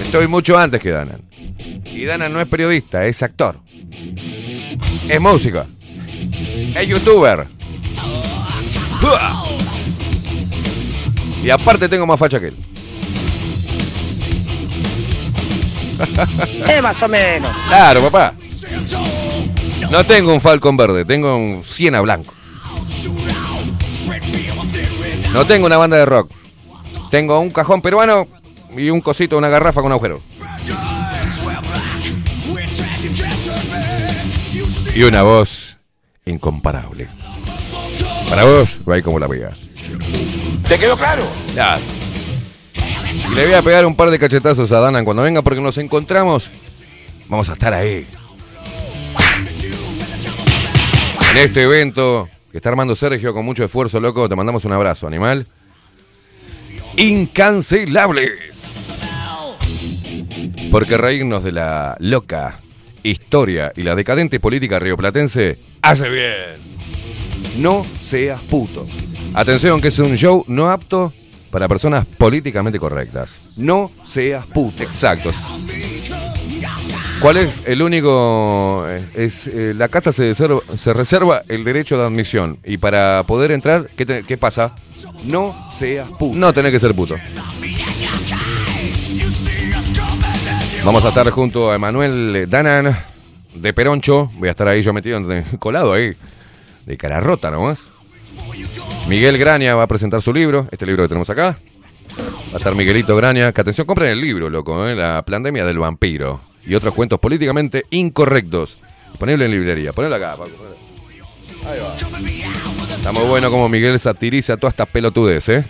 Estoy 0.03 0.27
mucho 0.27 0.55
antes 0.59 0.79
que 0.79 0.91
Danan. 0.91 1.19
Y 1.85 2.05
Danan 2.05 2.31
no 2.31 2.39
es 2.39 2.47
periodista, 2.47 3.03
es 3.07 3.23
actor. 3.23 3.57
Es 5.09 5.19
músico. 5.19 5.65
Es 6.75 6.87
youtuber. 6.87 7.47
¡Uah! 9.01 9.43
Y 11.43 11.49
aparte 11.49 11.89
tengo 11.89 12.05
más 12.05 12.19
facha 12.19 12.39
que 12.39 12.49
él. 12.49 12.70
Eh, 16.67 16.81
más 16.81 17.01
o 17.01 17.07
menos. 17.07 17.51
Claro, 17.67 18.01
papá. 18.01 18.33
No 19.89 20.03
tengo 20.05 20.33
un 20.33 20.41
Falcon 20.41 20.77
verde, 20.77 21.05
tengo 21.05 21.35
un 21.35 21.63
Siena 21.63 22.01
blanco. 22.01 22.33
No 25.33 25.45
tengo 25.45 25.65
una 25.65 25.77
banda 25.77 25.97
de 25.97 26.05
rock. 26.05 26.31
Tengo 27.09 27.39
un 27.39 27.49
cajón 27.51 27.81
peruano 27.81 28.27
y 28.75 28.89
un 28.89 29.01
cosito, 29.01 29.37
una 29.37 29.49
garrafa 29.49 29.81
con 29.81 29.91
agujero. 29.91 30.21
Y 34.93 35.03
una 35.03 35.23
voz 35.23 35.77
incomparable. 36.25 37.07
Para 38.29 38.43
vos, 38.43 38.79
va 38.89 39.01
como 39.01 39.19
la 39.19 39.27
veas. 39.27 39.59
¿Te 40.67 40.79
quedó 40.79 40.95
claro? 40.95 41.23
Ya. 41.53 41.77
Y 43.13 43.35
le 43.35 43.45
voy 43.45 43.55
a 43.55 43.61
pegar 43.61 43.85
un 43.85 43.95
par 43.95 44.09
de 44.09 44.19
cachetazos 44.19 44.71
a 44.71 44.79
Danan 44.79 45.03
cuando 45.05 45.23
venga 45.23 45.41
porque 45.41 45.61
nos 45.61 45.77
encontramos. 45.77 46.49
Vamos 47.27 47.49
a 47.49 47.53
estar 47.53 47.73
ahí. 47.73 48.05
En 51.31 51.37
este 51.37 51.63
evento 51.63 52.29
que 52.51 52.57
está 52.57 52.69
armando 52.69 52.95
Sergio 52.95 53.33
con 53.33 53.45
mucho 53.45 53.63
esfuerzo, 53.63 53.99
loco, 53.99 54.27
te 54.27 54.35
mandamos 54.35 54.65
un 54.65 54.73
abrazo, 54.73 55.07
animal. 55.07 55.47
Incancelables. 56.97 58.31
Porque 60.69 60.97
reírnos 60.97 61.43
de 61.43 61.53
la 61.53 61.95
loca 61.99 62.59
historia 63.03 63.71
y 63.75 63.83
la 63.83 63.95
decadente 63.95 64.39
política 64.39 64.79
rioplatense 64.79 65.57
hace 65.81 66.09
bien. 66.09 66.71
No 67.57 67.85
seas 68.03 68.41
puto. 68.41 68.87
Atención 69.33 69.81
que 69.81 69.87
es 69.87 69.99
un 69.99 70.17
show 70.17 70.43
no 70.47 70.69
apto 70.69 71.13
para 71.51 71.67
personas 71.67 72.05
políticamente 72.05 72.79
correctas. 72.79 73.37
No 73.57 73.91
seas 74.05 74.45
puto. 74.47 74.81
Exactos. 74.83 75.35
¿Cuál 77.19 77.37
es 77.37 77.61
el 77.67 77.81
único? 77.83 78.85
eh, 78.87 79.03
Es 79.13 79.45
eh, 79.47 79.73
la 79.75 79.87
casa 79.89 80.11
se, 80.11 80.31
reserva- 80.33 80.61
se 80.75 80.91
reserva 80.93 81.43
el 81.49 81.63
derecho 81.63 81.97
de 81.97 82.05
admisión 82.05 82.57
y 82.65 82.77
para 82.77 83.21
poder 83.27 83.51
entrar, 83.51 83.87
¿qué, 83.95 84.05
te- 84.07 84.23
qué 84.23 84.37
pasa? 84.37 84.73
No 85.25 85.55
seas 85.77 86.09
puto. 86.09 86.35
No 86.37 86.51
tenés 86.51 86.71
que 86.71 86.79
ser 86.79 86.95
puto. 86.95 87.15
Vamos 90.83 91.05
a 91.05 91.09
estar 91.09 91.29
junto 91.29 91.71
a 91.71 91.75
Emanuel 91.75 92.47
Danan 92.49 92.97
de 93.53 93.73
Peroncho. 93.73 94.31
Voy 94.37 94.47
a 94.47 94.51
estar 94.51 94.67
ahí 94.67 94.81
yo 94.81 94.91
metido, 94.93 95.19
colado 95.59 95.93
ahí, 95.93 96.13
de 96.87 96.97
cara 96.97 97.19
rota 97.19 97.51
nomás. 97.51 97.83
Miguel 99.11 99.37
Graña 99.37 99.75
va 99.75 99.83
a 99.83 99.87
presentar 99.87 100.21
su 100.21 100.31
libro, 100.31 100.69
este 100.71 100.85
libro 100.85 101.03
que 101.03 101.09
tenemos 101.09 101.29
acá. 101.29 101.57
Va 102.17 102.53
a 102.53 102.55
estar 102.55 102.73
Miguelito 102.75 103.13
Graña. 103.17 103.51
Que 103.51 103.59
atención, 103.59 103.85
compren 103.85 104.09
el 104.09 104.21
libro, 104.21 104.49
loco, 104.49 104.87
¿eh? 104.87 104.95
La 104.95 105.21
pandemia 105.21 105.65
del 105.65 105.79
vampiro. 105.79 106.39
Y 106.65 106.75
otros 106.75 106.93
cuentos 106.93 107.19
políticamente 107.19 107.85
incorrectos. 107.89 108.77
Disponible 109.09 109.43
en 109.43 109.51
librería. 109.51 109.91
Ponelo 109.91 110.15
acá, 110.15 110.37
Paco. 110.37 110.51
ponelo. 110.51 110.75
Ahí 111.67 111.79
va. 111.81 112.95
Está 112.95 113.11
muy 113.11 113.25
bueno 113.25 113.51
como 113.51 113.67
Miguel 113.67 113.99
satiriza 113.99 114.55
todas 114.55 114.71
estas 114.75 114.87
pelotudes, 114.87 115.49
¿eh? 115.49 115.65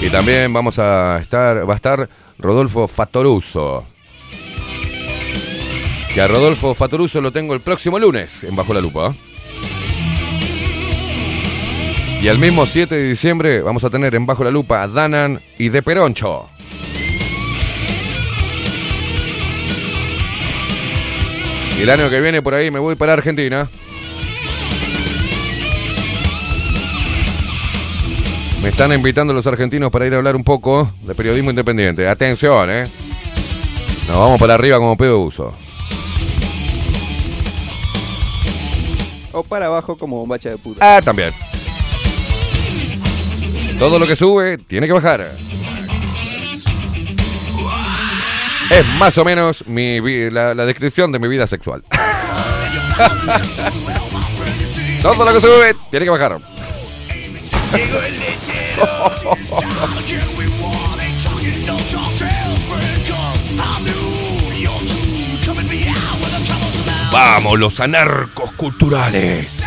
Y 0.00 0.08
también 0.08 0.50
vamos 0.50 0.78
a 0.78 1.18
estar, 1.20 1.68
va 1.68 1.74
a 1.74 1.76
estar 1.76 2.08
Rodolfo 2.38 2.88
Fatoruso. 2.88 3.84
Que 6.14 6.20
a 6.20 6.26
Rodolfo 6.26 6.74
Fatoruso 6.74 7.20
lo 7.20 7.30
tengo 7.30 7.54
el 7.54 7.60
próximo 7.60 7.98
lunes 7.98 8.42
en 8.42 8.56
Bajo 8.56 8.74
la 8.74 8.80
Lupa. 8.80 9.14
Y 12.20 12.26
el 12.26 12.38
mismo 12.38 12.66
7 12.66 12.94
de 12.94 13.02
diciembre 13.04 13.62
vamos 13.62 13.84
a 13.84 13.90
tener 13.90 14.14
en 14.16 14.26
Bajo 14.26 14.42
la 14.42 14.50
Lupa 14.50 14.82
a 14.82 14.88
Danan 14.88 15.40
y 15.56 15.68
De 15.68 15.82
Peroncho. 15.82 16.48
Y 21.78 21.82
el 21.82 21.90
año 21.90 22.10
que 22.10 22.20
viene 22.20 22.42
por 22.42 22.54
ahí 22.54 22.70
me 22.72 22.80
voy 22.80 22.96
para 22.96 23.12
Argentina. 23.12 23.68
Me 28.62 28.68
están 28.68 28.92
invitando 28.92 29.32
los 29.32 29.46
argentinos 29.46 29.90
para 29.90 30.06
ir 30.06 30.12
a 30.12 30.18
hablar 30.18 30.36
un 30.36 30.44
poco 30.44 30.90
de 31.02 31.14
periodismo 31.14 31.50
independiente. 31.50 32.06
Atención, 32.06 32.70
¿eh? 32.70 32.86
Nos 34.08 34.18
vamos 34.18 34.40
para 34.40 34.54
arriba 34.54 34.76
como 34.78 34.96
pedo 34.96 35.20
uso. 35.20 35.54
O 39.32 39.42
para 39.42 39.66
abajo 39.66 39.96
como 39.96 40.18
bombacha 40.18 40.50
de 40.50 40.58
puta. 40.58 40.96
Ah, 40.96 41.00
también. 41.02 41.32
Todo 43.78 43.98
lo 43.98 44.06
que 44.06 44.16
sube 44.16 44.58
tiene 44.58 44.86
que 44.86 44.92
bajar. 44.92 45.26
Es 48.70 48.86
más 48.98 49.16
o 49.18 49.24
menos 49.24 49.66
mi 49.66 50.00
la 50.30 50.54
descripción 50.54 51.10
de 51.12 51.18
mi 51.18 51.28
vida 51.28 51.46
sexual. 51.46 51.82
Todo 55.02 55.24
lo 55.24 55.32
que 55.32 55.40
sube 55.40 55.74
tiene 55.90 56.04
que 56.04 56.10
bajar. 56.10 56.38
Vamos, 67.12 67.58
los 67.58 67.80
anarcos 67.80 68.52
culturales. 68.52 69.58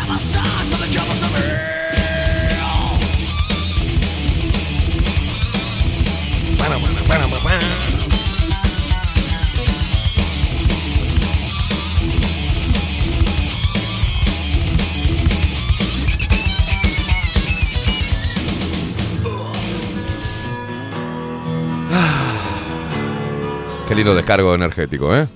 Qué 23.86 23.94
lindo 23.94 24.14
descargo 24.14 24.54
energético, 24.54 25.14
¿eh? 25.14 25.28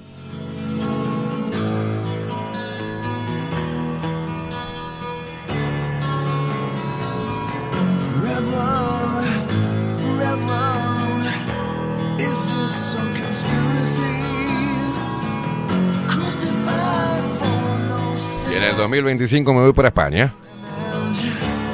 Y 18.50 18.54
en 18.54 18.62
el 18.62 18.76
2025 18.76 19.54
me 19.54 19.60
voy 19.62 19.72
para 19.72 19.88
España. 19.88 20.34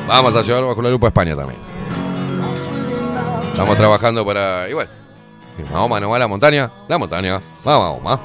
Vamos 0.07 0.37
a 0.37 0.43
llevarlo 0.43 0.69
bajo 0.69 0.83
la 0.83 0.91
lupa 0.91 1.07
a 1.07 1.09
España 1.09 1.35
también. 1.35 1.61
Estamos 3.51 3.77
trabajando 3.77 4.25
para. 4.25 4.69
Igual. 4.69 4.89
Si 5.57 5.63
Mahoma 5.73 6.01
no 6.01 6.11
va 6.11 6.17
a 6.17 6.19
la 6.21 6.29
montaña, 6.29 6.71
la 6.89 6.99
montaña. 6.99 7.41
Vamos, 7.65 8.03
Mahoma. 8.03 8.21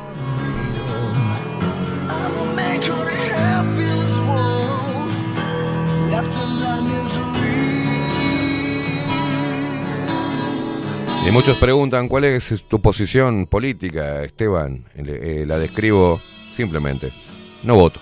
Y 11.30 11.32
muchos 11.32 11.58
preguntan 11.58 12.08
cuál 12.08 12.24
es 12.24 12.66
tu 12.67 12.82
posición 12.82 13.45
política, 13.45 14.24
Esteban. 14.24 14.83
Eh, 14.95 15.43
la 15.45 15.59
describo 15.59 16.19
simplemente. 16.51 17.14
No 17.61 17.75
voto. 17.75 17.99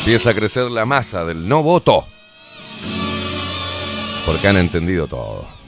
Empieza 0.00 0.30
a 0.30 0.34
crecer 0.34 0.68
la 0.68 0.84
masa 0.84 1.24
del 1.24 1.46
no 1.46 1.62
voto. 1.62 2.08
Porque 4.26 4.48
han 4.48 4.56
entendido 4.56 5.06
todo. 5.06 5.59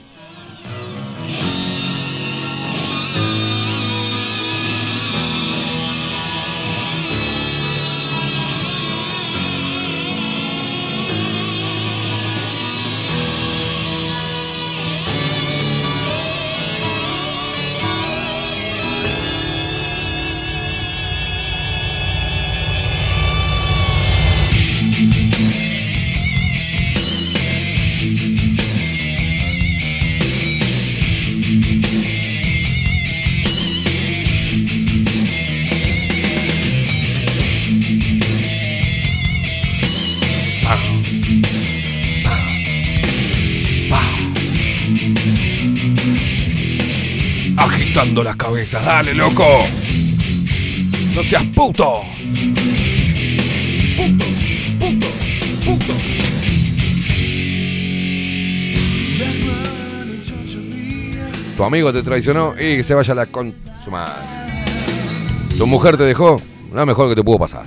Las 48.05 48.35
cabezas, 48.35 48.85
dale, 48.85 49.13
loco. 49.13 49.45
No 51.15 51.23
seas 51.23 51.43
puto. 51.55 52.01
Puto, 53.95 54.25
puto, 54.79 55.07
puto. 55.65 55.93
Tu 61.55 61.63
amigo 61.63 61.93
te 61.93 62.03
traicionó 62.03 62.53
y 62.59 62.83
se 62.83 62.93
vaya 62.93 63.15
la 63.15 63.25
con 63.25 63.53
su 63.83 63.89
madre. 63.89 64.13
Tu 65.57 65.65
mujer 65.65 65.95
te 65.95 66.03
dejó, 66.03 66.41
lo 66.73 66.85
mejor 66.85 67.09
que 67.09 67.15
te 67.15 67.23
pudo 67.23 67.39
pasar. 67.39 67.65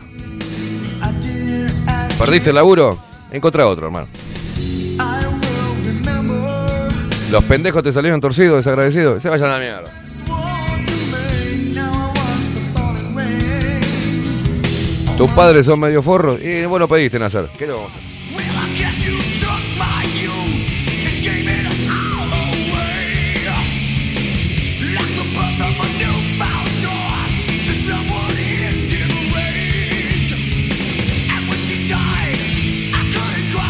¿Perdiste 2.18 2.50
el 2.50 2.56
laburo? 2.56 2.98
Encontrá 3.32 3.66
otro, 3.66 3.86
hermano. 3.86 4.06
Los 7.30 7.44
pendejos 7.44 7.82
te 7.82 7.90
salieron 7.90 8.20
torcidos, 8.20 8.58
desagradecidos. 8.58 9.22
Se 9.22 9.30
vayan 9.30 9.50
a 9.50 9.54
la 9.54 9.58
mierda. 9.58 9.95
Tus 15.16 15.30
padres 15.30 15.64
son 15.64 15.80
medio 15.80 16.02
forros 16.02 16.40
y 16.42 16.66
vos 16.66 16.78
lo 16.78 16.86
pediste 16.86 17.18
nacer. 17.18 17.48
¿Qué 17.56 17.66
le 17.66 17.72
vamos 17.72 17.90
a 17.94 17.96
hacer? 17.96 18.16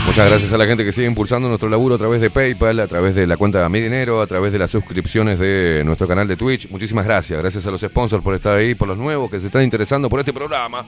Muchas 0.07 0.31
gracias 0.31 0.52
a 0.55 0.57
la 0.57 0.66
gente 0.66 0.83
que 0.83 0.92
sigue 0.92 1.07
impulsando 1.07 1.47
nuestro 1.47 1.68
laburo 1.68 1.97
a 1.97 1.99
través 1.99 2.23
de 2.23 2.31
PayPal, 2.31 2.81
a 2.81 2.86
través 2.86 3.15
de 3.15 3.26
la 3.26 3.36
cuenta 3.36 3.68
Mi 3.68 3.81
Dinero, 3.81 4.23
a 4.23 4.26
través 4.26 4.50
de 4.50 4.58
las 4.58 4.70
suscripciones 4.70 5.39
de 5.39 5.83
nuestro 5.84 6.08
canal 6.08 6.26
de 6.26 6.36
Twitch. 6.36 6.70
Muchísimas 6.70 7.05
gracias. 7.05 7.39
Gracias 7.39 7.66
a 7.66 7.70
los 7.70 7.83
sponsors 7.83 8.25
por 8.25 8.34
estar 8.34 8.57
ahí, 8.57 8.75
por 8.75 8.89
los 8.89 8.97
nuevos 8.97 9.31
que 9.31 9.39
se 9.39 9.47
están 9.47 9.62
interesando 9.62 10.08
por 10.08 10.18
este 10.20 10.33
programa. 10.33 10.86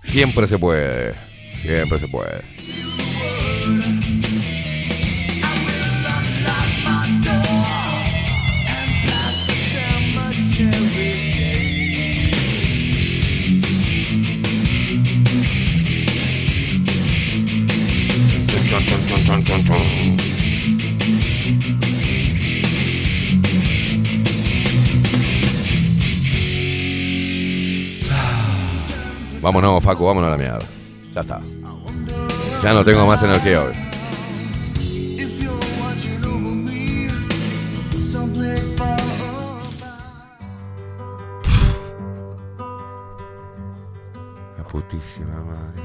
Siempre 0.00 0.48
se 0.48 0.58
puede. 0.58 1.14
Siempre 1.62 1.98
se 1.98 2.08
puede. 2.08 2.60
Vámonos, 29.42 29.82
Facu, 29.82 30.04
vámonos 30.04 30.28
a 30.28 30.30
la 30.32 30.36
mierda. 30.36 30.66
Ya 31.14 31.20
está. 31.20 31.40
Ya 32.62 32.74
no 32.74 32.84
tengo 32.84 33.06
más 33.06 33.22
energía 33.22 33.62
hoy. 33.62 33.72
La 44.58 44.64
putísima 44.70 45.42
madre. 45.42 45.82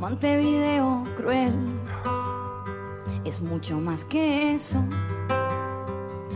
Montevideo 0.00 1.04
cruel 1.16 1.54
es 3.24 3.40
mucho 3.40 3.78
más 3.80 4.04
que 4.04 4.52
eso. 4.54 4.82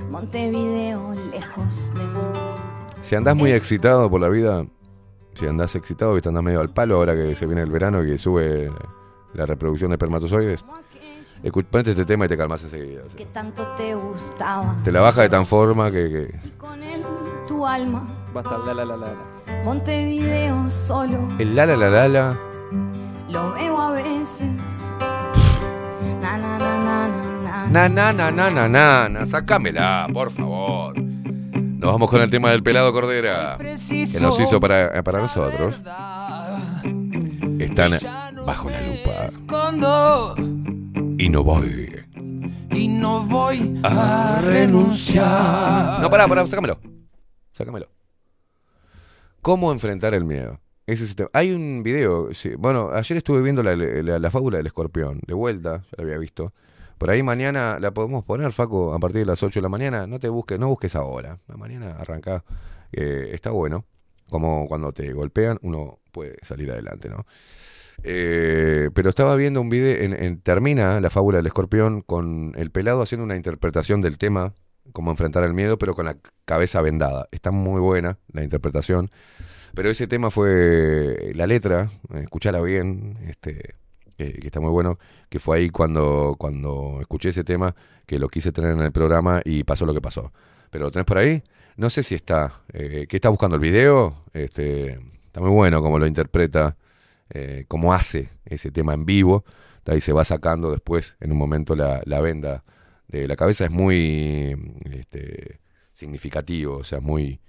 Montevideo 0.09 1.15
lejos 1.33 1.93
de 1.95 2.05
mí. 2.05 2.46
Si 3.01 3.15
andás 3.15 3.37
muy 3.37 3.53
excitado 3.53 4.11
por 4.11 4.21
la 4.21 4.29
vida, 4.29 4.65
si 5.35 5.47
andás 5.47 5.75
excitado, 5.77 6.15
viste, 6.15 6.29
andás 6.29 6.43
medio 6.45 6.61
al 6.61 6.71
palo 6.71 6.97
ahora 6.97 7.15
que 7.15 7.35
se 7.35 7.47
viene 7.47 7.63
el 7.63 7.71
verano 7.71 8.03
y 8.03 8.07
que 8.11 8.19
sube 8.19 8.71
la 9.35 9.47
reproducción 9.47 9.91
de 9.91 9.95
espermatozoides, 9.95 10.65
escuchate 11.43 11.91
este 11.91 12.05
tema 12.05 12.25
y 12.25 12.29
te 12.29 12.37
calmas 12.37 12.63
enseguida. 12.65 13.03
o 13.07 13.09
sea. 13.09 13.17
Que 13.19 13.27
tanto 13.27 13.63
te 13.77 13.95
gustaba. 13.95 14.77
Te 14.83 14.91
la 14.91 15.01
baja 15.03 15.23
de 15.23 15.29
tan 15.29 15.47
forma 15.47 15.91
que, 15.91 16.09
que- 16.43 16.51
Con 16.59 16.83
él 16.83 17.03
tu 17.47 17.67
alma. 17.67 18.09
Basta, 18.35 18.59
la 18.59 18.75
la 18.75 18.85
la 18.85 18.97
la. 18.97 19.07
la. 19.07 19.63
Montevideo 19.65 20.71
solo. 20.71 21.29
el 21.39 21.55
la 21.55 21.65
la 21.67 21.77
la 21.77 21.89
la 21.91 22.09
la 22.09 22.39
Lo 23.31 23.53
veo 23.55 23.81
a 23.81 23.91
veces. 23.93 24.51
Na 26.21 26.37
na 26.37 26.59
na 26.59 26.79
na 26.79 27.09
na 27.09 27.67
na. 27.69 27.89
na 27.89 27.89
na 27.89 28.13
na 28.13 28.31
na 28.31 28.51
na 28.51 28.69
na 28.69 29.09
na 29.09 29.27
sacámela, 29.27 30.07
por 30.13 30.31
favor. 30.31 30.95
Nos 31.79 31.93
vamos 31.93 32.11
con 32.11 32.21
el 32.21 32.31
tema 32.31 32.51
del 32.51 32.63
pelado 32.63 32.93
Cordera 32.93 33.57
que 33.59 34.21
nos 34.21 34.41
hizo 34.41 34.59
para, 34.61 35.03
para 35.03 35.21
nosotros. 35.21 35.79
Están 37.59 37.93
bajo 38.45 38.71
la 38.71 38.81
lupa 38.83 39.31
y 41.19 41.29
no 41.29 41.43
voy 41.45 42.05
y 42.73 42.89
no 42.89 43.25
voy 43.27 43.81
a 43.83 44.41
renunciar. 44.45 46.01
No, 46.01 46.11
pará, 46.11 46.27
pará, 46.29 46.47
sácamelo. 46.47 46.79
Sácamelo. 47.53 47.89
¿Cómo 49.43 49.73
enfrentar 49.73 50.15
el 50.15 50.25
miedo? 50.25 50.61
Ese 50.87 51.05
es 51.05 51.11
el 51.11 51.17
tema. 51.17 51.31
Hay 51.33 51.53
un 51.53 51.83
video, 51.83 52.33
sí, 52.35 52.55
bueno, 52.57 52.91
ayer 52.93 53.17
estuve 53.19 53.43
viendo 53.43 53.63
la, 53.63 53.75
la- 53.77 54.19
la 54.19 54.31
fábula 54.31 54.59
del 54.59 54.67
escorpión, 54.67 55.21
de 55.27 55.35
vuelta, 55.35 55.83
ya 55.91 55.97
la 55.97 56.03
había 56.05 56.19
visto. 56.19 56.53
Por 56.99 57.11
ahí 57.11 57.23
mañana 57.23 57.79
la 57.81 57.93
podemos 57.93 58.25
poner, 58.25 58.53
Faco, 58.53 58.95
a 58.95 58.99
partir 58.99 59.21
de 59.21 59.27
las 59.27 59.43
8 59.43 59.61
de 59.61 59.63
la 59.63 59.69
mañana. 59.69 60.07
No 60.07 60.19
te 60.19 60.29
busques, 60.29 60.59
no 60.59 60.69
busques 60.69 60.97
ahora. 60.97 61.39
Mañana 61.49 61.91
arranca. 61.99 62.45
eh, 62.93 63.31
está 63.33 63.51
bueno. 63.51 63.85
Como 64.31 64.67
cuando 64.67 64.93
te 64.93 65.13
golpean, 65.13 65.59
uno 65.63 66.01
puede 66.13 66.37
salir 66.43 66.71
adelante, 66.73 67.09
¿no? 67.09 67.27
Eh, 68.03 68.91
pero 68.95 69.09
estaba 69.09 69.37
viendo 69.37 69.61
un 69.61 69.69
video, 69.69 69.97
en, 70.03 70.13
en- 70.23 70.41
termina 70.41 71.01
la 71.01 71.11
fábula 71.11 71.39
del 71.39 71.47
escorpión 71.47 72.03
con 72.03 72.53
el 72.57 72.71
pelado 72.71 73.03
haciendo 73.03 73.25
una 73.25 73.37
interpretación 73.37 74.01
del 74.01 74.19
tema, 74.19 74.55
cómo 74.93 75.11
enfrentar 75.11 75.45
el 75.45 75.55
miedo, 75.55 75.79
pero 75.79 75.95
con 75.95 76.07
la 76.07 76.17
cabeza 76.45 76.81
vendada. 76.83 77.29
Está 77.33 77.51
muy 77.51 77.81
buena 77.81 78.19
la 78.33 78.43
interpretación. 78.43 79.11
Pero 79.75 79.91
ese 79.91 80.07
tema 80.07 80.31
fue 80.31 81.33
la 81.35 81.47
letra, 81.47 81.91
escuchala 82.15 82.61
bien, 82.63 83.19
este, 83.29 83.75
que, 84.17 84.39
está 84.43 84.61
muy 84.61 84.71
bueno, 84.71 84.99
que 85.29 85.39
fue 85.39 85.59
ahí 85.59 85.71
cuando, 85.71 86.35
cuando 86.39 86.99
escuché 87.01 87.31
ese 87.31 87.45
tema, 87.45 87.75
que 88.07 88.19
lo 88.19 88.29
quise 88.29 88.53
tener 88.53 88.73
en 88.73 88.81
el 88.81 88.93
programa 88.93 89.41
y 89.45 89.65
pasó 89.65 89.87
lo 89.87 89.95
que 89.95 90.01
pasó. 90.01 90.33
Pero 90.71 90.87
lo 90.87 90.91
tenés 90.91 91.07
por 91.07 91.19
ahí, 91.19 91.43
no 91.77 91.91
sé 91.91 92.03
si 92.03 92.15
está, 92.15 92.63
eh, 92.73 93.07
¿qué 93.09 93.17
está 93.17 93.29
buscando 93.29 93.57
el 93.57 93.63
video? 93.63 94.25
Este, 94.33 94.99
está 95.27 95.41
muy 95.41 95.51
bueno 95.51 95.83
cómo 95.83 95.99
lo 95.99 96.07
interpreta, 96.07 96.77
eh, 97.31 97.65
cómo 97.69 97.93
hace 97.93 98.31
ese 98.45 98.71
tema 98.71 98.95
en 98.95 99.05
vivo, 99.05 99.45
está 99.79 99.93
ahí 99.93 100.01
se 100.01 100.13
va 100.13 100.25
sacando 100.25 100.71
después, 100.71 101.17
en 101.21 101.33
un 101.33 101.39
momento, 101.39 101.75
la, 101.75 102.03
la 102.05 102.21
venda 102.21 102.65
de 103.09 103.29
la 103.29 103.37
cabeza, 103.37 103.65
es 103.65 103.71
muy 103.71 104.57
este, 104.91 105.61
significativo, 105.93 106.77
o 106.79 106.85
sea, 106.85 107.01
muy, 107.01 107.41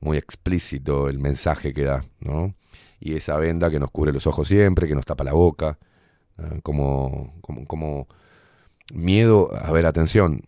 muy 0.00 0.16
explícito 0.16 1.08
el 1.08 1.18
mensaje 1.18 1.72
que 1.72 1.84
da, 1.84 2.04
¿no? 2.20 2.54
Y 2.98 3.14
esa 3.14 3.36
venda 3.38 3.70
que 3.70 3.78
nos 3.78 3.90
cubre 3.90 4.12
los 4.12 4.26
ojos 4.26 4.48
siempre, 4.48 4.86
que 4.86 4.94
nos 4.94 5.06
tapa 5.06 5.24
la 5.24 5.32
boca. 5.32 5.78
Como, 6.62 7.34
como, 7.40 7.64
como 7.66 8.08
miedo, 8.92 9.50
a 9.54 9.70
ver, 9.70 9.86
atención, 9.86 10.42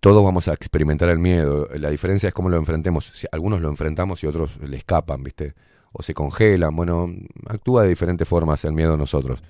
todos 0.00 0.24
vamos 0.24 0.48
a 0.48 0.52
experimentar 0.52 1.08
el 1.08 1.18
miedo, 1.18 1.68
la 1.74 1.90
diferencia 1.90 2.28
es 2.28 2.34
cómo 2.34 2.48
lo 2.48 2.56
enfrentemos, 2.56 3.06
si 3.06 3.26
algunos 3.30 3.60
lo 3.60 3.68
enfrentamos 3.68 4.22
y 4.22 4.26
otros 4.26 4.58
le 4.58 4.76
escapan, 4.76 5.22
¿viste? 5.22 5.54
O 5.92 6.02
se 6.02 6.14
congelan, 6.14 6.74
bueno, 6.74 7.08
actúa 7.46 7.82
de 7.82 7.90
diferentes 7.90 8.26
formas 8.26 8.64
el 8.64 8.72
miedo 8.72 8.94
en 8.94 8.98
nosotros. 8.98 9.42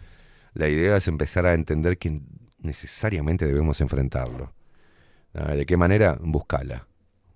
La 0.55 0.69
idea 0.69 0.97
es 0.97 1.09
empezar 1.09 1.47
a 1.47 1.55
entender 1.55 1.97
que 1.99 2.21
necesariamente 2.59 3.47
debemos 3.47 3.81
enfrentarlo. 3.81 4.53
¿Ah? 5.35 5.55
¿De 5.55 5.65
qué 5.65 5.77
manera? 5.77 6.19
Buscala, 6.21 6.87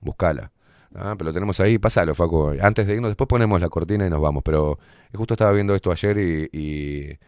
buscala. 0.01 0.53
Ah, 0.95 1.15
pero 1.17 1.31
lo 1.31 1.33
tenemos 1.33 1.59
ahí, 1.61 1.79
pasalo, 1.79 2.15
Facu. 2.15 2.55
Antes 2.61 2.87
de 2.87 2.95
irnos, 2.95 3.11
después 3.11 3.29
ponemos 3.29 3.61
la 3.61 3.69
cortina 3.69 4.07
y 4.07 4.11
nos 4.11 4.21
vamos. 4.21 4.43
Pero 4.43 4.79
justo 5.15 5.35
estaba 5.35 5.53
viendo 5.53 5.75
esto 5.75 5.91
ayer 5.91 6.19
y 6.53 7.19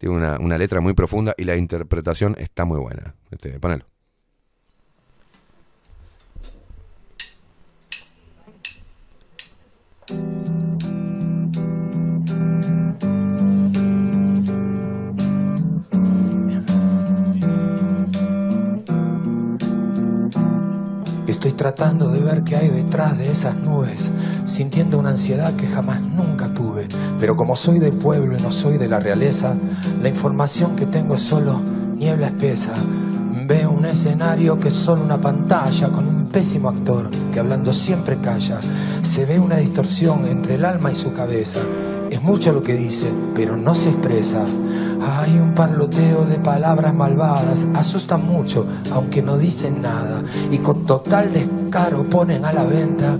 tiene 0.00 0.16
una, 0.16 0.38
una 0.38 0.56
letra 0.56 0.80
muy 0.80 0.94
profunda 0.94 1.34
y 1.36 1.44
la 1.44 1.56
interpretación 1.56 2.34
está 2.38 2.64
muy 2.64 2.78
buena. 2.78 3.14
Este, 3.30 3.60
ponelo. 3.60 3.84
Estoy 21.26 21.52
tratando 21.52 22.08
de 22.08 22.20
ver 22.20 22.42
qué 22.42 22.56
hay 22.56 22.68
detrás 22.68 23.18
de 23.18 23.30
esas 23.30 23.54
nubes, 23.54 24.10
sintiendo 24.46 24.98
una 24.98 25.10
ansiedad 25.10 25.54
que 25.56 25.66
jamás 25.66 26.00
nunca 26.00 26.54
tuve. 26.54 26.88
Pero 27.20 27.36
como 27.36 27.54
soy 27.54 27.78
del 27.78 27.92
pueblo 27.92 28.34
y 28.34 28.42
no 28.42 28.50
soy 28.50 28.78
de 28.78 28.88
la 28.88 28.98
realeza, 28.98 29.54
la 30.00 30.08
información 30.08 30.74
que 30.74 30.86
tengo 30.86 31.16
es 31.16 31.22
solo 31.22 31.60
niebla 31.94 32.28
espesa. 32.28 32.72
Veo 33.46 33.70
un 33.72 33.84
escenario 33.84 34.58
que 34.58 34.68
es 34.68 34.74
solo 34.74 35.04
una 35.04 35.20
pantalla 35.20 35.90
con 35.90 36.08
un 36.08 36.28
pésimo 36.28 36.70
actor 36.70 37.10
que 37.30 37.38
hablando 37.38 37.74
siempre 37.74 38.18
calla. 38.20 38.58
Se 39.02 39.26
ve 39.26 39.38
una 39.38 39.58
distorsión 39.58 40.24
entre 40.26 40.54
el 40.54 40.64
alma 40.64 40.90
y 40.90 40.94
su 40.94 41.12
cabeza. 41.12 41.60
Es 42.10 42.22
mucho 42.22 42.52
lo 42.52 42.62
que 42.62 42.74
dice, 42.74 43.12
pero 43.34 43.56
no 43.56 43.74
se 43.74 43.90
expresa. 43.90 44.44
Hay 45.02 45.38
un 45.38 45.54
parloteo 45.54 46.24
de 46.24 46.38
palabras 46.38 46.94
malvadas, 46.94 47.66
asustan 47.74 48.26
mucho, 48.26 48.66
aunque 48.92 49.20
no 49.20 49.36
dicen 49.36 49.82
nada. 49.82 50.22
Y 50.50 50.58
con 50.58 50.86
total 50.86 51.32
descaro 51.32 52.08
ponen 52.08 52.44
a 52.44 52.52
la 52.52 52.64
venta 52.64 53.18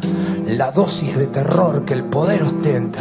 la 0.56 0.70
dosis 0.70 1.16
de 1.16 1.26
terror 1.26 1.84
que 1.84 1.94
el 1.94 2.04
poder 2.04 2.42
ostenta. 2.42 2.98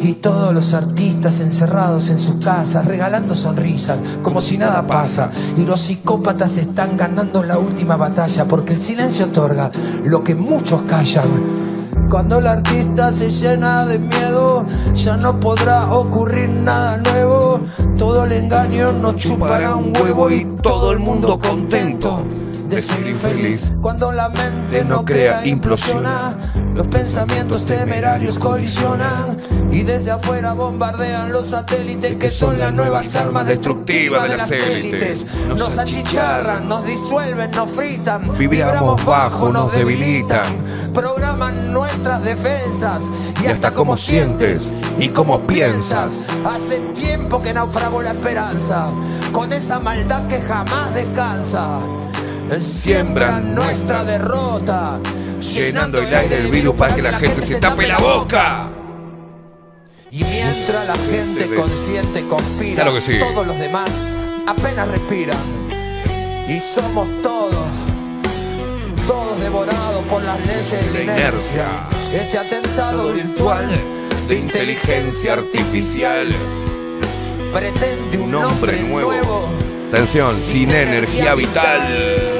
Y 0.00 0.14
todos 0.14 0.54
los 0.54 0.74
artistas 0.74 1.40
encerrados 1.40 2.10
en 2.10 2.18
sus 2.18 2.36
casas, 2.36 2.84
regalando 2.84 3.36
sonrisas, 3.36 3.98
como 4.22 4.40
si 4.40 4.58
nada 4.58 4.86
pasa. 4.86 5.30
Y 5.56 5.64
los 5.64 5.80
psicópatas 5.80 6.56
están 6.56 6.96
ganando 6.96 7.42
la 7.42 7.58
última 7.58 7.96
batalla, 7.96 8.44
porque 8.46 8.74
el 8.74 8.80
silencio 8.80 9.26
otorga 9.26 9.70
lo 10.04 10.22
que 10.22 10.34
muchos 10.34 10.82
callan. 10.82 11.62
Cuando 12.10 12.38
el 12.38 12.46
artista 12.46 13.10
se 13.10 13.30
llena 13.30 13.86
de 13.86 13.98
miedo, 13.98 14.66
ya 14.94 15.16
no 15.16 15.40
podrá 15.40 15.90
ocurrir 15.92 16.50
nada 16.50 16.98
nuevo. 16.98 17.60
Todo 17.96 18.24
el 18.24 18.32
engaño 18.32 18.92
nos 18.92 19.16
chupará 19.16 19.76
un 19.76 19.96
huevo 19.96 20.30
y 20.30 20.44
todo 20.62 20.92
el 20.92 20.98
mundo 20.98 21.38
contento 21.38 22.26
de 22.72 22.82
ser 22.82 23.06
infeliz. 23.06 23.74
Cuando 23.82 24.12
la 24.12 24.30
mente 24.30 24.84
no 24.84 25.04
crea, 25.04 25.46
implosiona. 25.46 26.36
Los 26.74 26.86
pensamientos 26.86 27.66
temerarios 27.66 28.38
colisionan 28.38 29.36
y 29.70 29.82
desde 29.82 30.10
afuera 30.10 30.54
bombardean 30.54 31.30
los 31.30 31.48
satélites 31.48 32.16
que 32.16 32.30
son 32.30 32.58
las 32.58 32.72
nuevas 32.72 33.14
armas 33.14 33.46
destructivas 33.46 34.22
de 34.22 34.36
las 34.36 34.50
élites. 34.50 35.26
Nos 35.48 35.76
achicharran, 35.76 36.66
nos 36.66 36.86
disuelven, 36.86 37.50
nos 37.50 37.70
fritan, 37.72 38.38
Vibramos 38.38 39.04
bajo, 39.04 39.52
nos 39.52 39.70
debilitan. 39.72 40.46
programan 40.94 41.72
nuestras 41.72 42.22
defensas 42.22 43.02
Y 43.42 43.46
hasta 43.46 43.70
cómo 43.70 43.96
sientes 43.98 44.72
y 44.98 45.08
cómo 45.10 45.46
piensas. 45.46 46.24
Hace 46.44 46.80
tiempo 46.94 47.42
que 47.42 47.52
naufragó 47.52 48.00
la 48.00 48.12
esperanza 48.12 48.86
con 49.30 49.52
esa 49.52 49.78
maldad 49.78 50.26
que 50.26 50.40
jamás 50.40 50.94
descansa. 50.94 51.78
Siembran 52.60 53.54
nuestra 53.54 54.04
derrota, 54.04 55.00
Llenando 55.40 55.98
el 55.98 56.14
aire 56.14 56.38
el 56.38 56.48
virus 56.50 56.74
para 56.74 56.94
que 56.94 57.02
la 57.02 57.12
gente 57.18 57.42
se 57.42 57.56
tape 57.58 57.86
la 57.86 57.98
boca. 57.98 58.68
Y 60.10 60.22
mientras 60.22 60.86
la 60.86 60.94
gente 61.10 61.54
consciente 61.54 62.26
conspira, 62.28 62.82
Claro 62.82 62.94
que 62.94 63.00
sí. 63.00 63.18
todos 63.18 63.46
los 63.46 63.58
demás 63.58 63.88
apenas 64.46 64.86
respiran. 64.88 65.38
Y 66.48 66.60
somos 66.60 67.08
todos, 67.22 67.66
todos 69.06 69.40
devorados 69.40 70.04
por 70.08 70.22
las 70.22 70.38
leyes 70.40 70.70
de 70.70 70.90
la 70.92 71.02
inercia. 71.14 71.64
Este 72.12 72.38
atentado 72.38 73.12
virtual 73.12 73.68
de 74.28 74.34
inteligencia 74.36 75.32
artificial. 75.34 76.28
pretende 77.52 78.18
un, 78.18 78.34
Un 78.34 78.44
hombre 78.44 78.80
nombre 78.80 78.80
nuevo. 78.82 79.12
nuevo. 79.12 79.48
Atención, 79.88 80.34
sin 80.34 80.70
energía 80.70 81.34
vital. 81.34 82.31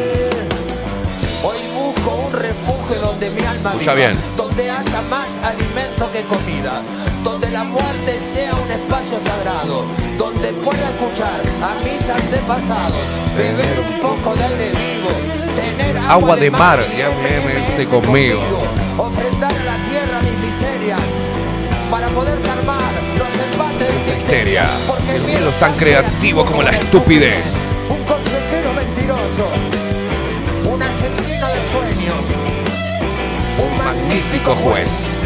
Alma 3.68 3.70
Escucha 3.80 3.94
viva, 3.94 4.08
bien. 4.08 4.20
donde 4.36 4.70
haya 4.70 5.02
más 5.10 5.28
alimento 5.44 6.10
que 6.12 6.22
comida, 6.22 6.82
donde 7.24 7.50
la 7.50 7.64
muerte 7.64 8.18
sea 8.32 8.52
un 8.54 8.70
espacio 8.70 9.18
sagrado, 9.20 9.84
donde 10.18 10.48
pueda 10.64 10.88
escuchar 10.90 11.40
a 11.62 11.74
mis 11.84 12.08
antepasados, 12.08 13.00
beber 13.36 13.78
un 13.88 14.00
poco 14.00 14.34
de 14.36 14.44
aire 14.44 14.70
vivo, 14.70 15.08
tener 15.56 15.96
agua, 15.98 16.12
Agua 16.12 16.36
de 16.36 16.50
mar, 16.50 16.84
y 16.92 16.98
ya 16.98 17.10
mémense 17.10 17.84
conmigo. 17.86 18.40
ofrendar 18.98 19.52
a 19.52 19.64
la 19.64 19.88
tierra 19.88 20.20
mis 20.22 20.38
miserias 20.50 21.00
para 21.90 22.08
poder 22.08 22.40
calmar 22.42 22.92
los 23.18 23.52
embates 23.52 23.88
de 23.88 23.98
Esta 24.00 24.16
histeria. 24.18 24.64
porque 24.86 25.16
El 25.16 25.22
miedo 25.22 25.48
es 25.50 25.58
tan 25.60 25.74
creativo 25.76 26.44
como 26.44 26.62
la 26.62 26.70
estupidez. 26.70 27.54
un 27.88 28.02
consejero 28.04 28.72
mentiroso, 28.72 29.46
un 30.72 30.82
asesino 30.82 31.46
de 31.46 31.60
sueños, 31.72 32.24
Magnífico 34.02 34.54
juez. 34.56 35.20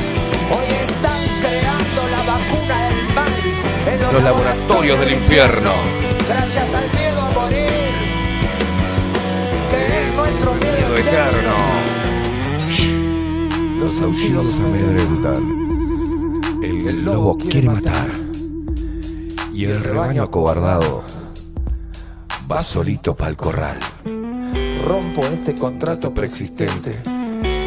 Hoy 0.51 0.67
están 0.87 1.23
creando 1.41 2.03
la 2.11 2.19
vacuna 2.25 2.77
del 2.89 3.15
mal 3.15 3.33
en 3.87 4.01
Los 4.13 4.23
laboratorios 4.23 5.01
del 5.01 5.13
infierno. 5.13 5.73
Gracias 6.29 6.75
al 6.75 6.85
miedo 6.93 7.21
a 7.21 7.31
morir, 7.31 7.69
que 9.71 10.11
es 10.11 10.17
nuestro 10.17 10.55
miedo 10.55 10.77
Miedo 10.77 10.99
eterno. 10.99 11.55
eterno. 12.69 13.79
Los 13.81 14.03
aullidos 14.03 14.61
amedrentan. 14.61 15.43
El 16.63 17.05
lobo 17.05 17.37
quiere 17.39 17.69
matar. 17.69 18.09
Y 19.55 19.65
el 19.65 19.83
rebaño 19.83 20.23
acobardado 20.23 21.03
va 22.51 22.61
solito 22.61 23.17
pa'l 23.17 23.37
corral. 23.37 23.79
Rompo 24.87 25.25
este 25.27 25.55
contrato 25.55 26.13
preexistente 26.13 27.01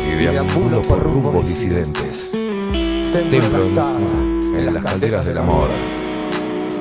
Y 0.06 0.12
deambulo 0.16 0.82
por 0.82 1.04
rumbos 1.04 1.48
disidentes. 1.48 2.32
Templo 2.32 3.64
en, 3.64 4.56
en 4.56 4.74
las 4.74 4.84
calderas 4.84 5.26
del 5.26 5.38
amor. 5.38 5.70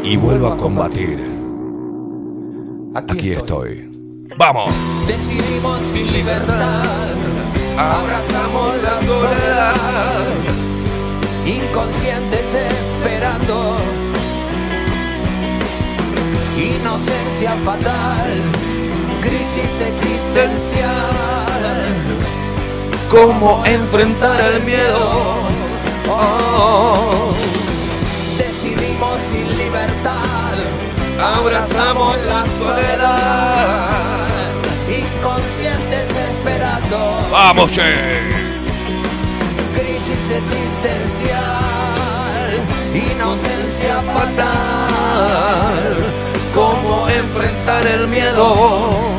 Y 0.02 0.16
vuelvo 0.16 0.48
a 0.48 0.56
combatir. 0.56 1.20
Aquí 2.94 3.32
estoy. 3.32 3.88
¡Vamos! 4.38 4.72
Decidimos 5.06 5.80
sin 5.92 6.12
libertad, 6.12 6.84
abrazamos 7.76 8.76
la 8.82 9.02
soledad, 9.02 10.22
inconscientes 11.44 12.54
esperando. 12.54 13.78
Inocencia 16.56 17.56
fatal, 17.64 18.42
crisis 19.22 19.80
existencial. 19.80 20.88
¿Cómo 23.10 23.64
enfrentar 23.64 24.38
el 24.38 24.62
miedo? 24.64 25.38
Oh. 26.10 27.32
Decidimos 28.36 29.18
sin 29.32 29.56
libertad, 29.56 30.52
pasamos 31.18 32.18
la 32.26 32.44
soledad, 32.58 33.88
inconscientes 34.88 36.08
esperando. 36.10 36.98
¡Vamos, 37.32 37.72
che! 37.72 38.20
Crisis 39.72 40.30
existencial, 40.40 41.40
inocencia 42.94 44.02
fatal. 44.14 45.84
¿Cómo 46.54 47.08
enfrentar 47.08 47.86
el 47.86 48.06
miedo? 48.08 49.17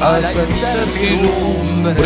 A 0.00 0.18
esta 0.18 0.42
incertidumbre. 0.44 2.02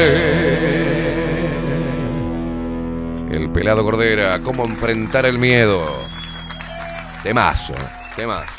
El 3.31 3.51
pelado 3.51 3.83
Cordera, 3.85 4.41
cómo 4.41 4.65
enfrentar 4.65 5.27
el 5.27 5.39
miedo. 5.39 5.85
Temazo, 7.23 7.75
temazo. 8.17 8.53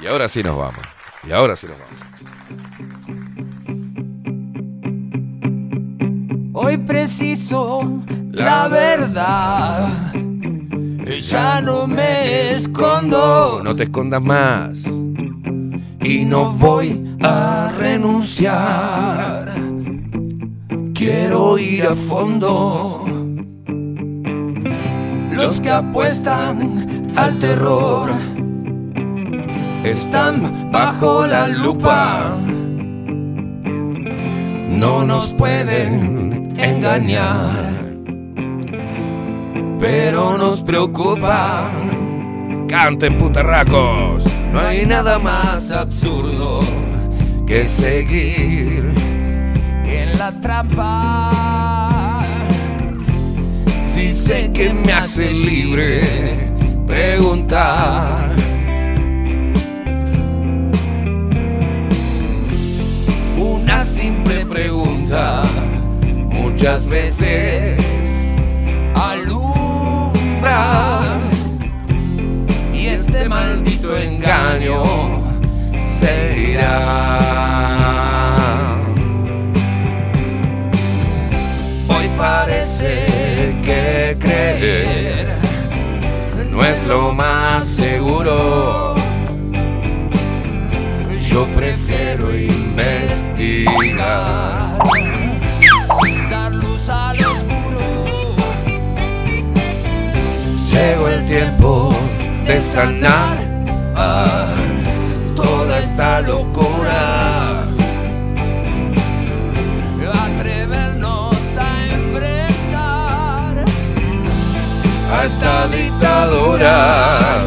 Y 0.00 0.06
ahora 0.06 0.28
sí 0.28 0.42
nos 0.42 0.56
vamos. 0.56 0.80
Y 1.26 1.32
ahora 1.32 1.56
sí 1.56 1.66
nos 1.66 1.76
vamos. 1.78 1.94
Hoy 6.52 6.76
preciso 6.78 8.02
la 8.32 8.68
verdad. 8.68 9.88
Ya 11.20 11.60
no 11.60 11.88
me 11.88 12.50
escondo 12.50 13.60
No 13.64 13.74
te 13.74 13.82
escondas 13.84 14.22
más. 14.22 14.78
y 16.02 16.24
no 16.24 16.52
voy 16.52 17.09
a 17.22 17.72
renunciar. 17.76 19.54
Quiero 20.94 21.58
ir 21.58 21.86
a 21.86 21.94
fondo. 21.94 23.04
Los 25.32 25.60
que 25.60 25.70
apuestan 25.70 27.12
al 27.16 27.38
terror 27.38 28.10
están 29.84 30.70
bajo 30.70 31.26
la 31.26 31.48
lupa. 31.48 32.36
No 34.68 35.04
nos 35.04 35.28
pueden 35.34 36.54
engañar, 36.58 37.70
pero 39.78 40.36
nos 40.36 40.62
preocupa. 40.62 41.64
Canten, 42.68 43.18
putarracos. 43.18 44.24
No 44.52 44.60
hay 44.60 44.86
nada 44.86 45.18
más 45.18 45.72
absurdo 45.72 46.60
que 47.50 47.66
seguir 47.66 48.84
en 49.84 50.16
la 50.16 50.30
trampa. 50.40 52.22
Si 53.80 54.14
sé 54.14 54.52
que 54.52 54.72
me 54.72 54.92
hace 54.92 55.32
libre 55.32 56.00
preguntar. 56.86 58.30
Una 63.36 63.80
simple 63.80 64.46
pregunta 64.46 65.42
muchas 66.28 66.86
veces 66.86 68.32
alumbra 68.94 70.38
y 72.72 72.86
este 72.86 73.28
maldito 73.28 73.96
engaño 73.96 75.19
se 76.00 76.14
irá. 76.52 76.76
Hoy 81.88 82.06
parece 82.16 82.90
que 83.62 84.16
creer 84.18 85.36
no 86.50 86.64
es 86.64 86.84
lo 86.86 87.12
más 87.12 87.66
seguro. 87.66 88.94
Yo 91.30 91.44
prefiero 91.54 92.34
investigar, 92.34 93.58
dar 96.30 96.52
luz 96.52 96.88
al 96.88 97.16
oscuro. 97.32 97.80
Llegó 100.70 101.08
el 101.08 101.24
tiempo 101.26 101.94
de 102.46 102.60
sanar 102.60 103.38
ah, 103.94 104.69
esta 105.80 106.20
locura. 106.20 107.64
Atrevernos 110.12 111.36
a 111.58 111.94
enfrentar 111.94 113.64
a 115.12 115.24
esta 115.24 115.68
dictadura. 115.68 117.38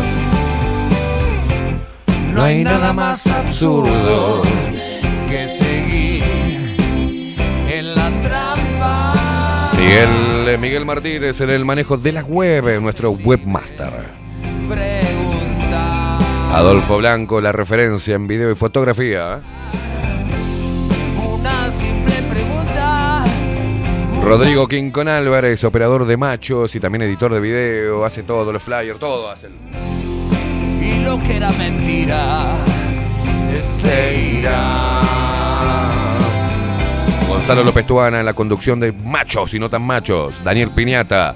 No 2.34 2.44
hay 2.44 2.64
nada 2.64 2.94
más 2.94 3.28
absurdo 3.28 4.42
que 5.30 5.48
seguir 5.50 6.24
en 7.70 7.96
la 7.96 8.10
trampa. 8.22 9.72
Miguel, 9.78 10.50
eh, 10.50 10.58
Miguel 10.58 10.86
Martínez 10.86 11.40
en 11.42 11.50
el 11.52 11.66
manejo 11.66 11.98
de 11.98 12.12
la 12.12 12.24
web, 12.24 12.68
eh, 12.68 12.80
nuestro 12.80 13.12
webmaster. 13.12 14.24
Adolfo 16.54 16.98
Blanco, 17.00 17.42
la 17.42 17.52
referencia 17.52 18.14
en 18.14 18.28
video 18.28 18.52
y 18.52 18.56
fotografía. 18.56 19.42
Una 21.18 21.72
simple 21.72 22.14
pregunta. 22.30 23.26
Rodrigo 24.24 24.68
Quincon 24.68 25.08
Álvarez, 25.08 25.64
operador 25.64 26.06
de 26.06 26.16
machos 26.16 26.76
y 26.76 26.80
también 26.80 27.02
editor 27.02 27.34
de 27.34 27.40
video, 27.40 28.06
hace 28.06 28.22
todo, 28.22 28.54
los 28.54 28.62
flyers, 28.62 29.00
todo 29.00 29.32
hace. 29.32 29.50
Y 30.80 31.04
lo 31.04 31.18
que 31.24 31.38
era 31.38 31.52
mentira 31.54 32.56
se 33.64 34.38
irá. 34.40 35.02
Gonzalo 37.28 37.64
López 37.64 37.88
Tuana 37.88 38.20
en 38.20 38.26
la 38.28 38.34
conducción 38.36 38.80
de 38.80 38.92
Machos 38.92 39.56
y 39.56 39.60
no 39.60 39.72
tan 39.72 39.82
machos. 39.82 40.44
Daniel 40.44 40.70
Piñata, 40.70 41.36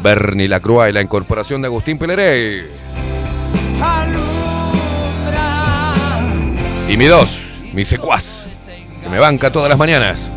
Bernie 0.00 0.46
Lacroix 0.46 0.90
y 0.90 0.92
la 0.92 1.02
incorporación 1.02 1.62
de 1.62 1.66
Agustín 1.66 1.98
Pelerey. 1.98 2.64
Y 6.88 6.96
mi 6.96 7.06
dos, 7.06 7.62
mi 7.74 7.84
secuaz, 7.84 8.46
que 9.02 9.08
me 9.08 9.18
banca 9.18 9.50
todas 9.50 9.68
las 9.68 9.76
mañanas. 9.76 10.30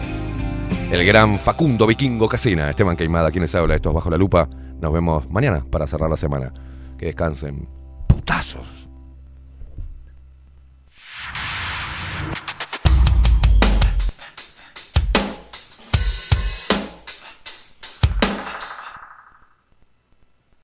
El 0.92 1.06
gran 1.06 1.38
Facundo 1.38 1.86
Vikingo 1.86 2.28
Casina, 2.28 2.72
Esteban 2.72 2.98
Queimada, 2.98 3.30
quienes 3.30 3.54
habla, 3.54 3.76
esto 3.76 3.90
es 3.90 3.96
Bajo 3.96 4.10
la 4.10 4.18
Lupa. 4.18 4.50
Nos 4.82 4.92
vemos 4.92 5.30
mañana 5.30 5.64
para 5.70 5.86
cerrar 5.86 6.10
la 6.10 6.18
semana. 6.18 6.52
Que 6.98 7.06
descansen. 7.06 7.68
Putazos. 8.08 8.79